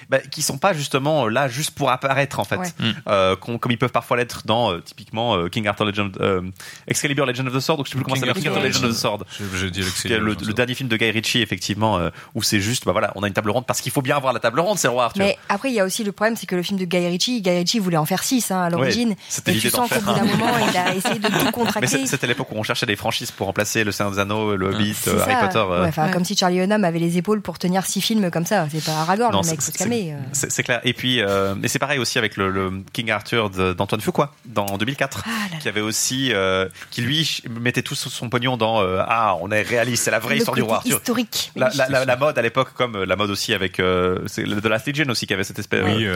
bah, 0.09 0.19
qui 0.19 0.41
sont 0.41 0.57
pas 0.57 0.73
justement 0.73 1.25
euh, 1.25 1.29
là 1.29 1.47
juste 1.47 1.71
pour 1.71 1.89
apparaître 1.91 2.39
en 2.39 2.43
fait, 2.43 2.57
Ouais. 2.57 2.67
Mm. 2.79 2.91
Euh, 3.07 3.35
com- 3.35 3.59
comme 3.59 3.71
ils 3.71 3.77
peuvent 3.77 3.91
parfois 3.91 4.17
l'être 4.17 4.41
dans 4.45 4.71
euh, 4.73 4.79
typiquement 4.81 5.35
euh, 5.35 5.47
King 5.49 5.67
Arthur 5.67 5.85
Legend, 5.85 6.17
euh, 6.19 6.41
Excalibur 6.87 7.25
Legend 7.25 7.47
of 7.47 7.53
the 7.53 7.59
Sword, 7.59 7.79
ou 7.79 7.85
je 7.85 7.91
sais 7.91 7.95
plus 7.95 8.03
comment 8.03 8.15
ça 8.15 8.21
s'appelle, 8.25 8.41
King 8.41 8.51
Arthur 8.51 8.63
Legend 8.63 8.85
of 8.85 8.91
the 8.91 8.95
Sword. 8.95 9.19
Je, 9.55 9.67
dis 9.67 9.81
le, 10.09 10.19
le 10.19 10.53
dernier 10.53 10.73
film 10.73 10.89
de 10.89 10.97
Guy 10.97 11.11
Ritchie 11.11 11.41
effectivement 11.41 11.97
euh, 11.99 12.09
où 12.35 12.43
c'est 12.43 12.59
juste 12.59 12.85
bah 12.85 12.91
voilà 12.91 13.11
on 13.15 13.23
a 13.23 13.27
une 13.27 13.33
table 13.33 13.49
ronde 13.51 13.65
parce 13.65 13.81
qu'il 13.81 13.91
faut 13.91 14.01
bien 14.01 14.17
avoir 14.17 14.33
la 14.33 14.39
table 14.39 14.59
ronde 14.59 14.77
c'est 14.77 14.87
le 14.87 14.93
roi 14.93 15.05
Arthur. 15.05 15.23
Mais 15.23 15.37
après, 15.47 15.69
il 15.69 15.75
y 15.75 15.79
a 15.79 15.85
aussi 15.85 16.03
le 16.03 16.11
problème, 16.11 16.35
c'est 16.35 16.45
que 16.47 16.55
le 16.55 16.63
film 16.63 16.79
de 16.79 16.85
Guy 16.85 17.07
Ritchie, 17.07 17.41
Guy 17.41 17.49
Ritchie 17.51 17.79
voulait 17.79 17.97
en 17.97 18.05
faire 18.05 18.23
six 18.23 18.49
hein, 18.51 18.61
à 18.61 18.69
l'origine. 18.69 19.09
Ouais, 19.09 19.17
c'était 19.29 19.51
et 19.51 19.53
l'idée 19.55 19.69
tu 19.69 19.75
d'en 19.75 19.87
sens 19.87 19.89
qu'au 19.89 19.95
faire 19.95 20.13
bout 20.13 20.19
d'un 20.19 20.33
un. 20.33 20.37
moment, 20.37 20.53
il 20.71 20.77
a 20.77 20.95
essayé 20.95 21.19
de 21.19 21.27
tout 21.27 21.51
contracter. 21.51 22.05
c'était 22.05 22.27
l'époque 22.27 22.51
où 22.51 22.55
on 22.55 22.63
cherchait 22.63 22.85
des 22.85 22.95
franchises 22.95 23.31
pour 23.31 23.47
remplacer 23.47 23.83
le 23.83 23.91
Seigneur 23.91 24.11
des 24.13 24.19
Anneaux, 24.19 24.55
le 24.55 24.67
Hobbit, 24.73 24.95
Harry 25.07 25.31
ça. 25.31 25.47
Potter. 25.47 25.59
Ouais, 25.59 25.87
enfin, 25.87 26.09
Comme 26.09 26.25
si 26.25 26.35
Charlie 26.35 26.59
Hunnam 26.59 26.83
avait 26.83 26.99
les 26.99 27.17
épaules 27.17 27.41
pour 27.41 27.59
tenir 27.59 27.85
six 27.85 28.01
films 28.01 28.31
comme 28.31 28.45
ça. 28.45 28.67
C'est 28.71 28.83
pas 28.83 28.93
Aragorn, 29.01 29.31
Non, 29.33 29.41
le 29.41 29.47
mec, 29.49 29.61
c'est- 29.61 29.71
c'est- 30.05 30.11
euh. 30.13 30.17
C'est 30.33 30.51
c'est 30.51 30.63
clair. 30.63 30.81
Et 30.83 30.93
puis, 30.93 31.21
euh, 31.21 31.55
et 31.63 31.67
c'est 31.67 31.79
pareil 31.79 31.99
aussi 31.99 32.17
avec 32.17 32.37
le, 32.37 32.49
le 32.49 32.71
King 32.93 33.11
Arthur 33.11 33.49
de- 33.49 33.73
d'Antoine 33.73 34.01
Fuqua 34.01 34.31
dans 34.45 34.77
2004, 34.77 35.23
qui 35.59 35.67
avait 35.69 35.81
aussi, 35.81 36.31
euh, 36.33 36.67
qui 36.91 37.01
lui 37.01 37.41
mettait 37.59 37.81
tout 37.81 37.95
son 37.95 38.29
pognon 38.29 38.57
dans 38.57 38.81
euh, 38.81 39.01
ah 39.07 39.35
on 39.41 39.51
est 39.51 39.61
réaliste, 39.61 40.03
c'est 40.03 40.11
la 40.11 40.19
vraie 40.19 40.35
Le 40.35 40.39
histoire 40.39 40.55
du 40.55 40.61
roi 40.63 40.77
Arthur. 40.77 40.97
historique. 40.97 41.51
La, 41.55 41.69
la, 41.75 41.89
la, 41.89 42.05
la 42.05 42.15
mode 42.15 42.37
à 42.37 42.41
l'époque, 42.41 42.69
comme 42.75 43.03
la 43.03 43.15
mode 43.15 43.29
aussi 43.29 43.53
avec 43.53 43.79
euh, 43.79 44.19
c'est 44.27 44.43
le- 44.43 44.61
de 44.61 44.69
la 44.69 44.77
Legion 44.85 45.05
aussi 45.09 45.27
qui 45.27 45.33
avait 45.33 45.43
cette 45.43 45.59
espèce 45.59 45.83
Oui, 45.85 46.07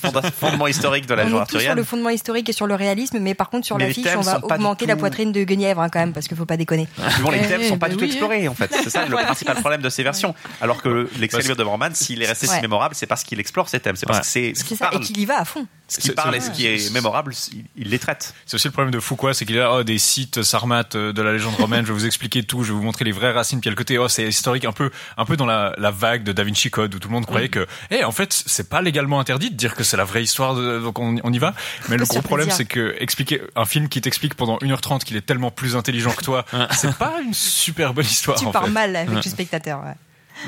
fonda- 0.00 0.22
fondement 0.30 0.66
historique 0.66 1.06
de 1.06 1.14
la 1.14 1.24
on 1.24 1.44
est 1.44 1.58
sur 1.60 1.74
le 1.74 1.84
fondement 1.84 2.10
historique 2.10 2.48
et 2.48 2.52
sur 2.52 2.66
le 2.66 2.74
réalisme, 2.74 3.18
mais 3.20 3.34
par 3.34 3.50
contre 3.50 3.66
sur 3.66 3.76
Mais 3.78 3.92
thèmes 3.92 4.18
on 4.18 4.22
va 4.22 4.38
augmenter 4.42 4.86
la 4.86 4.96
poitrine 4.96 5.32
de 5.32 5.42
Guenièvre 5.44 5.80
hein, 5.80 5.88
quand 5.90 6.00
même, 6.00 6.12
parce 6.12 6.28
qu'il 6.28 6.36
faut 6.36 6.46
pas 6.46 6.56
déconner. 6.56 6.88
Bon, 7.22 7.30
les 7.30 7.40
Eh, 7.42 7.46
thèmes 7.48 7.62
sont 7.64 7.78
pas 7.78 7.86
bah 7.86 7.90
du 7.90 7.96
tout 7.96 8.02
oui, 8.04 8.08
explorés 8.10 8.48
en 8.48 8.54
fait. 8.54 8.70
C'est 8.82 8.90
ça 8.90 9.06
le 9.06 9.16
principal 9.16 9.56
problème 9.56 9.82
de 9.82 9.88
ces 9.88 10.02
versions. 10.02 10.34
Alors 10.60 10.82
que 10.82 11.08
l'Excalibur 11.18 11.56
de 11.56 11.64
Bormann, 11.64 11.94
s'il 11.94 12.22
est 12.22 12.26
resté 12.26 12.46
si 12.46 12.60
mémorable, 12.60 12.94
c'est 12.94 13.06
parce 13.06 13.24
qu'il 13.30 13.40
explore 13.40 13.68
ces 13.68 13.78
thèmes. 13.80 13.96
C'est 13.96 14.06
parce 14.06 14.18
Ouais. 14.18 14.22
que 14.24 14.28
c'est 14.28 14.54
ce 14.60 14.64
qui 14.64 14.76
ça, 14.76 14.88
et 14.88 14.90
parle. 14.90 15.04
qu'il 15.04 15.18
y 15.18 15.24
va 15.24 15.40
à 15.40 15.44
fond. 15.44 15.66
Ce 15.88 15.98
qui 15.98 16.08
C'est- 16.08 16.12
parle 16.14 16.36
et 16.36 16.40
ce 16.40 16.50
qui 16.50 16.66
est 16.66 16.92
mémorable, 16.92 17.32
il, 17.52 17.64
il 17.76 17.88
les 17.90 17.98
traite. 17.98 18.32
C'est 18.46 18.54
aussi 18.56 18.68
le 18.68 18.72
problème 18.72 18.92
de 18.92 19.00
Foucault, 19.00 19.32
c'est 19.32 19.44
qu'il 19.44 19.58
a 19.58 19.72
oh, 19.72 19.82
des 19.82 19.98
sites 19.98 20.42
sarmates 20.42 20.94
euh, 20.94 21.12
de 21.12 21.20
la 21.22 21.32
légende 21.32 21.54
romaine. 21.56 21.82
je 21.84 21.92
vais 21.92 21.98
vous 21.98 22.06
expliquer 22.06 22.42
tout, 22.44 22.62
je 22.62 22.72
vais 22.72 22.78
vous 22.78 22.84
montrer 22.84 23.04
les 23.04 23.10
vraies 23.12 23.32
racines. 23.32 23.60
Puis 23.60 23.68
il 23.68 23.70
y 23.70 23.72
a 23.72 23.74
le 23.74 23.76
côté, 23.76 23.98
oh, 23.98 24.06
c'est 24.08 24.24
historique, 24.28 24.64
un 24.64 24.72
peu, 24.72 24.90
un 25.16 25.24
peu 25.24 25.36
dans 25.36 25.46
la, 25.46 25.74
la 25.78 25.90
vague 25.90 26.22
de 26.22 26.32
Da 26.32 26.44
Vinci 26.44 26.70
Code 26.70 26.94
où 26.94 26.98
tout 26.98 27.08
le 27.08 27.14
monde 27.14 27.26
croyait 27.26 27.48
que, 27.48 27.66
eh, 27.90 28.04
en 28.04 28.12
fait, 28.12 28.32
c'est 28.46 28.68
pas 28.68 28.82
légalement 28.82 29.18
interdit 29.20 29.50
de 29.50 29.56
dire 29.56 29.74
que 29.74 29.82
c'est 29.84 29.96
la 29.96 30.04
vraie 30.04 30.22
histoire, 30.22 30.54
de, 30.54 30.78
donc 30.80 30.98
on, 31.00 31.16
on 31.24 31.32
y 31.32 31.38
va. 31.38 31.54
Mais 31.88 31.96
le 31.96 32.04
gros 32.04 32.22
problème, 32.22 32.50
c'est 32.50 32.66
que 32.66 32.94
expliquer 33.00 33.42
un 33.56 33.64
film 33.64 33.88
qui 33.88 34.00
t'explique 34.00 34.34
pendant 34.34 34.58
1h30 34.58 35.02
qu'il 35.04 35.16
est 35.16 35.26
tellement 35.26 35.50
plus 35.50 35.74
intelligent 35.76 36.12
que 36.12 36.24
toi, 36.24 36.44
c'est 36.72 36.94
pas 36.96 37.14
une 37.24 37.34
super 37.34 37.94
bonne 37.94 38.04
histoire. 38.04 38.38
Tu 38.38 38.46
en 38.46 38.52
pars 38.52 38.64
fait. 38.66 38.70
mal 38.70 38.94
avec 38.96 39.10
le 39.14 39.22
spectateur. 39.22 39.80
ouais. 39.84 39.94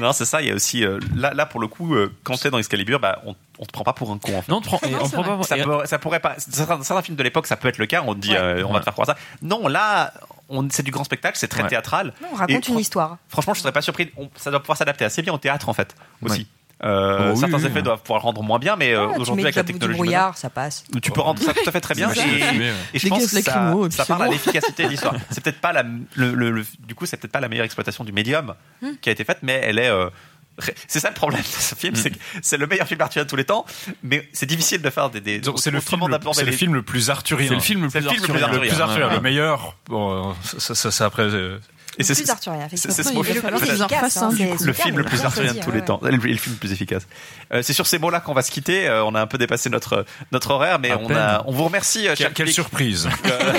Non, 0.01 0.13
c'est 0.13 0.25
ça. 0.25 0.41
Il 0.43 0.49
y 0.49 0.51
a 0.51 0.55
aussi 0.55 0.85
euh, 0.85 0.99
là, 1.15 1.33
là 1.35 1.47
pour 1.47 1.61
le 1.61 1.67
coup, 1.69 1.95
euh, 1.95 2.13
quand 2.25 2.37
t'es 2.41 2.51
dans 2.51 2.59
Excalibur, 2.59 2.99
bah, 3.01 3.21
on, 3.27 3.35
on 3.59 3.65
te 3.65 3.73
prend 3.73 3.85
pas 3.85 3.93
pour 3.93 4.11
un 4.11 4.19
con. 4.19 4.37
En 4.39 4.43
fait. 4.43 4.51
Non, 4.51 4.59
on 4.59 4.61
te 4.61 4.67
prend- 4.67 4.81
et 4.89 4.95
on 4.95 5.09
prend 5.09 5.23
pas- 5.39 5.43
ça, 5.45 5.57
et- 5.59 5.63
peut- 5.65 5.85
ça 5.87 5.99
pourrait 5.99 6.21
pas. 6.21 6.35
Certains, 6.39 6.83
certains 6.83 7.03
films 7.03 7.17
de 7.17 7.23
l'époque, 7.23 7.47
ça 7.47 7.57
peut 7.57 7.69
être 7.69 7.79
le 7.79 7.87
cas. 7.87 8.03
On 8.07 8.15
te 8.15 8.21
dit, 8.21 8.31
Ouais. 8.33 8.37
euh, 8.39 8.65
on 8.67 8.73
va 8.73 8.79
te 8.81 8.85
faire 8.85 8.93
croire 8.95 9.07
ça. 9.07 9.17
Non, 9.43 9.69
là, 9.69 10.13
on, 10.49 10.69
c'est 10.71 10.83
du 10.83 10.91
grand 10.91 11.05
spectacle, 11.05 11.37
c'est 11.39 11.49
très 11.49 11.63
Ouais. 11.63 11.69
théâtral. 11.69 12.13
Non, 12.23 12.29
on 12.33 12.37
raconte 12.37 12.69
Et 12.69 12.73
une 12.73 12.79
histoire. 12.79 13.19
Franchement, 13.29 13.55
je 13.55 13.61
serais 13.61 13.73
pas 13.73 13.83
surpris. 13.83 14.11
On- 14.17 14.29
ça 14.37 14.51
doit 14.51 14.61
pouvoir 14.61 14.77
s'adapter 14.79 15.05
assez 15.05 15.23
bien 15.23 15.33
au 15.33 15.39
théâtre, 15.39 15.69
en 15.69 15.73
fait, 15.75 15.95
aussi. 16.23 16.47
Euh, 16.85 17.31
oui, 17.33 17.39
certains 17.39 17.59
oui, 17.59 17.65
effets 17.67 17.77
oui. 17.77 17.83
doivent 17.83 18.01
pouvoir 18.03 18.21
le 18.21 18.25
rendre 18.25 18.43
moins 18.43 18.59
bien, 18.59 18.75
mais 18.77 18.93
euh, 18.93 19.07
Ah, 19.09 19.15
tu 19.15 19.21
aujourd'hui 19.21 19.45
avec 19.45 19.55
la 19.55 19.63
technologie, 19.65 19.97
brouillard, 19.97 20.37
ça 20.37 20.51
passe. 20.51 20.85
tu 21.01 21.11
peux 21.13 21.21
rendre 21.21 21.41
ça 21.41 21.55
tout 21.55 21.61
à 21.67 21.71
fait 21.71 21.81
très 21.81 21.95
bien. 21.95 22.11
Et, 22.13 22.73
et 22.95 22.99
je 22.99 23.09
pense 23.09 23.31
que 23.31 23.41
ça, 23.43 23.91
ça 23.91 24.05
parle 24.07 24.23
à 24.25 24.29
l'efficacité 24.29 24.85
de 24.85 24.89
l'histoire. 24.89 25.15
C'est 25.31 25.43
peut-être 25.45 25.61
pas 25.61 25.73
la, 25.73 25.85
le, 26.15 26.35
le- 26.35 26.51
le- 26.51 26.67
du 26.81 26.95
coup, 26.97 27.07
c'est 27.07 27.17
peut-être 27.19 27.33
pas 27.33 27.41
la 27.41 27.49
meilleure 27.49 27.65
exploitation 27.67 28.03
du 28.05 28.13
médium 28.13 28.55
Hmm. 28.83 28.97
qui 29.01 29.09
a 29.09 29.13
été 29.13 29.23
faite, 29.25 29.39
mais 29.43 29.61
elle 29.65 29.79
est. 29.79 29.89
euh, 29.89 30.11
c'est 30.89 30.99
ça 31.01 31.09
le 31.09 31.15
problème 31.15 31.41
de 31.41 31.47
ce 31.47 31.75
film, 31.77 31.95
c'est 31.95 32.11
que 32.11 32.19
c'est 32.43 32.57
le 32.59 32.67
meilleur 32.67 32.87
film 32.87 33.01
arthurien 33.01 33.25
de 33.25 33.31
tous 33.31 33.37
les 33.37 33.45
temps, 33.45 33.65
mais 34.03 34.29
c'est 34.33 34.45
difficile 34.47 34.83
de 34.83 34.91
faire 34.91 35.09
des. 35.09 35.21
des 35.21 35.41
C'est 35.57 35.71
le, 35.71 35.81
film, 35.81 36.01
le- 36.09 36.53
film 36.53 36.75
le 36.75 36.83
plus 36.83 37.11
arthurien. 37.11 37.49
C'est 37.49 37.55
le 37.55 37.61
film 37.61 37.83
le 37.85 37.89
plus 37.89 38.01
le 38.01 38.11
film 38.11 38.23
le 38.27 38.29
plus 38.29 38.43
arthurien. 38.43 38.49
le 38.53 38.59
plus 38.59 38.69
arthurien. 38.71 38.85
arthurien, 38.85 39.09
Ouais. 39.09 39.15
le 39.15 39.21
meilleur. 39.21 39.77
Bon, 39.89 40.35
ça, 40.59 40.75
ça, 40.75 40.91
ça 40.91 41.07
après. 41.07 41.23
euh, 41.23 41.59
Et 41.99 42.05
c'est 42.05 42.15
Plus 42.15 42.31
arthurien, 42.31 42.69
c'est- 42.75 42.91
ce 42.91 43.13
mot- 43.13 43.23
hein, 43.23 43.27
le 44.51 44.57
super, 44.57 44.75
film 44.87 44.99
le 44.99 45.05
plus 45.05 45.25
arthurien 45.25 45.53
de 45.53 45.61
tous 45.61 45.71
les 45.73 45.83
temps, 45.83 46.01
le, 46.03 46.11
le 46.11 46.37
film 46.39 46.55
le 46.55 46.59
plus 46.59 46.73
efficace. 46.73 47.07
Euh, 47.53 47.61
c'est 47.63 47.75
sur 47.75 47.87
ces 47.87 47.99
mots-là 47.99 48.21
qu'on 48.21 48.33
va 48.33 48.41
se 48.43 48.51
quitter. 48.51 48.89
Euh, 48.89 49.05
on 49.05 49.15
a 49.15 49.21
un 49.21 49.27
peu 49.27 49.37
dépassé 49.37 49.69
notre 49.69 50.07
notre 50.33 50.53
horaire, 50.53 50.79
mais 50.79 50.93
on 50.95 51.15
a, 51.15 51.43
on 51.47 51.53
vous 51.53 51.65
remercie. 51.65 52.09
euh, 52.09 52.15
Quelle, 52.35 52.51
surprise 52.51 53.09
euh, 53.27 53.53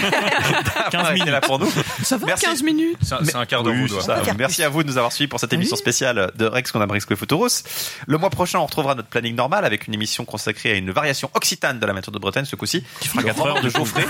d'avoir 0.91 1.11
été 1.13 1.29
là 1.29 1.41
pour 1.41 1.59
nous. 1.59 1.69
Ça 2.03 2.17
va, 2.17 2.25
Merci. 2.25 2.45
15 2.45 2.63
minutes 2.63 2.97
C'est 3.01 3.35
un- 3.35 3.45
quart 3.45 3.63
faire 3.63 4.35
Merci 4.37 4.63
à 4.63 4.69
vous 4.69 4.81
de 4.83 4.87
nous 4.87 4.97
avoir 4.97 5.11
suivis 5.11 5.27
pour 5.27 5.39
cette 5.39 5.53
émission 5.53 5.75
spéciale 5.75 6.31
de 6.35 6.45
Rex 6.45 6.71
qu'on 6.71 6.81
a 6.81 6.85
Rex 6.85 7.05
Futurus. 7.15 7.63
Le 8.07 8.17
mois 8.17 8.29
prochain, 8.31 8.59
on 8.59 8.65
retrouvera 8.65 8.95
notre 8.95 9.09
planning 9.09 9.35
normal 9.35 9.63
avec 9.65 9.87
une 9.87 9.93
émission 9.93 10.25
consacrée 10.25 10.71
à 10.71 10.75
une 10.75 10.89
variation 10.91 11.29
occitane 11.35 11.79
de 11.79 11.85
la 11.85 11.93
méthode 11.93 12.13
de 12.15 12.19
Bretagne, 12.19 12.45
ce 12.45 12.55
coup-ci. 12.55 12.83
Qui 12.99 13.09
fera 13.09 13.21
4 13.23 13.45
heures 13.45 13.61
de 13.61 13.69
Geoffrey. 13.69 14.05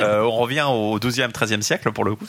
On 0.00 0.30
revient 0.30 0.64
au 0.68 0.98
12e, 0.98 1.30
13e 1.32 1.60
siècle 1.62 1.92
pour 1.92 2.04
le 2.04 2.14
coup. 2.14 2.26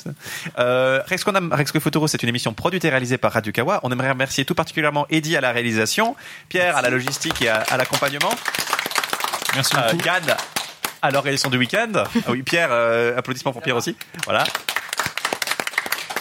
Euh, 0.60 1.02
Rex 1.06 1.24
qu'on 1.24 1.36
a 1.36 1.56
Rex 1.56 1.72
Futurus, 1.72 2.12
c'est 2.12 2.24
une 2.24 2.30
émission 2.30 2.54
produite 2.54 2.84
et 2.86 2.90
réalisée 2.90 3.18
par 3.18 3.32
Radio 3.32 3.52
Kawa. 3.52 3.80
On 3.84 3.92
aimerait 3.92 4.12
remercier 4.12 4.46
tout 4.46 4.56
particulièrement 4.56 5.06
Eddie 5.10 5.38
à 5.38 5.42
la 5.42 5.52
réalisation, 5.52 6.16
Pierre 6.50 6.76
à 6.78 6.82
la 6.82 6.90
logistique 6.90 7.42
et 7.42 7.50
à, 7.50 7.58
à 7.70 7.78
l'accompagnement, 7.78 8.32
Merci 9.56 9.76
euh, 9.78 9.92
beaucoup. 9.92 10.06
Yann 10.06 10.36
à 11.02 11.12
l'organisation 11.12 11.50
du 11.50 11.58
week-end. 11.58 11.92
Ah 11.96 12.32
oui, 12.32 12.42
Pierre, 12.42 12.70
euh, 12.72 13.16
applaudissements 13.18 13.54
pour 13.54 13.62
Pierre 13.62 13.76
aussi. 13.76 13.96
Voilà. 14.26 14.44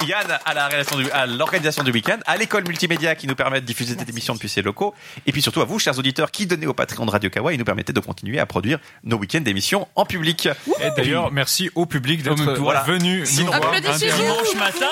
Yann 0.07 0.39
à 0.45 0.55
la 0.55 0.67
réalisation 0.69 0.99
du- 0.99 1.11
à 1.13 1.27
l'organisation 1.27 1.83
du 1.83 1.91
week-end, 1.91 2.19
à 2.27 2.37
l'école 2.37 2.67
multimédia 2.67 3.15
qui 3.15 3.27
nous 3.27 3.35
permet 3.35 3.61
de 3.61 3.67
diffuser 3.67 3.97
cette 3.99 4.09
émission 4.09 4.35
depuis 4.35 4.49
ses 4.49 4.61
locaux, 4.63 4.95
et 5.27 5.33
puis 5.33 5.41
surtout 5.41 5.61
à 5.63 5.65
vous, 5.65 5.79
chers 5.79 5.99
auditeurs, 5.99 6.31
qui 6.31 6.47
donnez 6.47 6.67
au 6.67 6.75
Patreon 6.75 7.07
de 7.07 7.11
Radio 7.11 7.31
Kawa 7.31 7.55
et 7.55 7.57
nous 7.57 7.65
permettez 7.65 7.93
de 7.93 8.01
continuer 8.01 8.39
à 8.39 8.47
produire 8.47 8.79
nos 9.05 9.17
week-ends 9.17 9.41
d'émissions 9.41 9.89
en 9.95 10.05
public. 10.05 10.49
Et 10.81 10.91
d'ailleurs, 10.97 11.31
merci 11.33 11.71
au 11.75 11.87
public 11.87 12.23
d'être 12.23 12.55
Voilà. 12.59 12.83
venu 12.83 13.21
nous 13.21 13.27
Sinon, 13.27 13.47
voir 13.47 13.61
voilà. 13.73 13.91
un 13.93 13.97
dimanche 13.99 14.55
matin. 14.57 14.91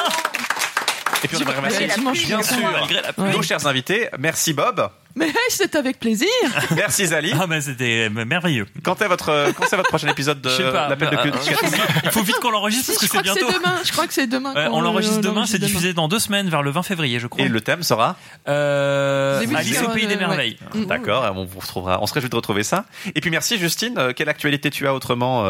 Et 1.25 1.29
puis 1.29 1.37
on 1.37 1.41
aimerait 1.41 1.57
remercier, 1.57 1.87
bien 2.27 2.43
sûr, 2.43 2.57
Malgré 2.73 3.01
la 3.03 3.13
pluie. 3.13 3.31
nos 3.33 3.43
chers 3.43 3.67
invités. 3.67 4.09
Merci 4.19 4.53
Bob. 4.55 4.91
Mais 5.15 5.27
hey, 5.29 5.35
c'est 5.51 5.75
avec 5.77 5.99
plaisir. 5.99 6.29
Merci 6.77 7.07
Zali. 7.07 7.33
Ah, 7.39 7.47
mais 7.47 7.61
c'était 7.61 8.09
merveilleux. 8.09 8.67
Quand 8.83 9.01
est 9.03 9.09
votre, 9.09 9.53
quand 9.57 9.65
c'est 9.69 9.77
votre 9.77 9.89
prochain 9.89 10.09
épisode 10.09 10.41
de 10.41 10.49
l'appel 10.89 11.11
de 11.11 11.17
Euh, 11.17 11.33
c'est- 11.43 11.55
Il 12.05 12.11
faut 12.11 12.23
vite 12.23 12.37
qu'on 12.41 12.51
l'enregistre 12.51 12.93
parce 12.93 13.01
Je 13.05 13.07
que 13.07 13.13
c'est 13.13 13.19
crois 13.19 13.21
que 13.35 13.39
bientôt. 13.39 13.53
c'est 13.53 13.59
demain. 13.59 13.77
Je 13.85 13.93
crois 13.93 14.07
que 14.07 14.15
c'est 14.15 14.27
demain. 14.27 14.55
Qu'on 14.55 14.79
on 14.79 14.81
l'enregistre 14.81 15.17
le- 15.17 15.23
demain, 15.23 15.47
c'est 15.47 15.59
diffusé 15.59 15.93
dans 15.93 16.09
deux 16.09 16.19
semaines, 16.19 16.49
vers 16.49 16.63
le 16.63 16.71
20 16.71 16.83
février, 16.83 17.19
je 17.21 17.27
crois. 17.27 17.45
Et 17.45 17.49
le 17.49 17.61
thème 17.61 17.83
sera 17.83 18.17
Euh, 18.49 19.45
Alice 19.55 19.83
au 19.83 19.89
pays 19.91 20.05
euh, 20.07 20.09
des 20.09 20.17
merveilles. 20.17 20.57
Mm. 20.75 20.85
D'accord, 20.87 21.31
on 21.37 21.45
vous 21.45 21.61
retrouvera. 21.61 21.99
On 22.03 22.07
se 22.07 22.15
réjouit 22.15 22.31
de 22.31 22.37
retrouver 22.37 22.63
ça. 22.63 22.85
Et 23.15 23.21
puis 23.21 23.31
merci 23.31 23.59
Justine. 23.59 23.95
Euh, 23.99 24.13
Quelle 24.15 24.29
actualité 24.29 24.71
tu 24.71 24.87
as 24.87 24.95
autrement 24.95 25.45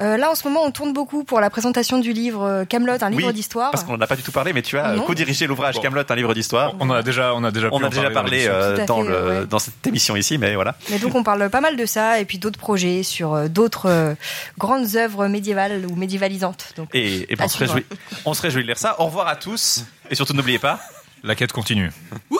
euh, 0.00 0.04
Euh, 0.06 0.16
là, 0.18 0.30
en 0.30 0.34
ce 0.34 0.46
moment, 0.46 0.62
on 0.62 0.70
tourne 0.70 0.92
beaucoup 0.92 1.24
pour 1.24 1.40
la 1.40 1.48
présentation 1.50 1.98
du 1.98 2.12
livre 2.12 2.64
Camelot, 2.68 2.98
un 3.00 3.10
livre 3.10 3.28
oui, 3.28 3.32
d'histoire. 3.32 3.70
Parce 3.70 3.82
qu'on 3.82 3.96
n'en 3.96 4.00
a 4.02 4.06
pas 4.06 4.14
du 4.16 4.22
tout 4.22 4.30
parlé, 4.32 4.52
mais 4.52 4.62
tu 4.62 4.78
as 4.78 4.92
Non. 4.94 5.02
co-dirigé 5.04 5.46
l'ouvrage 5.46 5.76
Bon. 5.76 5.80
Camelot, 5.80 6.02
un 6.08 6.14
livre 6.14 6.34
d'histoire. 6.34 6.74
On 6.80 6.90
en 6.90 6.94
a 6.94 7.02
déjà, 7.02 7.34
on 7.34 7.42
a 7.44 7.50
déjà, 7.50 7.68
On 7.72 7.82
a 7.82 7.88
déjà 7.88 8.10
parlé 8.10 8.46
dans 8.46 8.52
euh, 8.52 8.86
dans, 8.86 9.02
fait, 9.02 9.08
le, 9.08 9.28
ouais. 9.40 9.46
dans 9.46 9.58
cette 9.58 9.86
émission 9.86 10.14
ici, 10.16 10.36
mais 10.38 10.54
voilà. 10.54 10.76
Mais 10.90 10.98
donc, 10.98 11.14
on 11.14 11.22
parle 11.22 11.48
pas 11.50 11.60
mal 11.60 11.76
de 11.76 11.86
ça 11.86 12.20
et 12.20 12.24
puis 12.24 12.38
d'autres 12.38 12.58
projets 12.58 13.02
sur 13.02 13.34
euh, 13.34 13.48
d'autres 13.48 13.88
euh, 13.88 14.14
grandes 14.58 14.96
œuvres 14.96 15.26
médiévales 15.28 15.86
ou 15.90 15.96
médiévalisantes. 15.96 16.74
Donc, 16.76 16.88
Et, 16.94 17.32
et 17.32 17.36
on, 17.40 17.48
se 17.48 17.58
réjouit, 17.58 17.84
on 18.26 18.34
se 18.34 18.42
réjouit 18.42 18.62
de 18.62 18.66
lire 18.68 18.78
ça. 18.78 19.00
Au 19.00 19.06
revoir 19.06 19.26
à 19.28 19.36
tous. 19.36 19.84
Et 20.10 20.14
surtout, 20.14 20.34
n'oubliez 20.34 20.58
pas. 20.58 20.78
La 21.24 21.34
quête 21.34 21.52
continue. 21.52 21.90
Wouh 22.30 22.38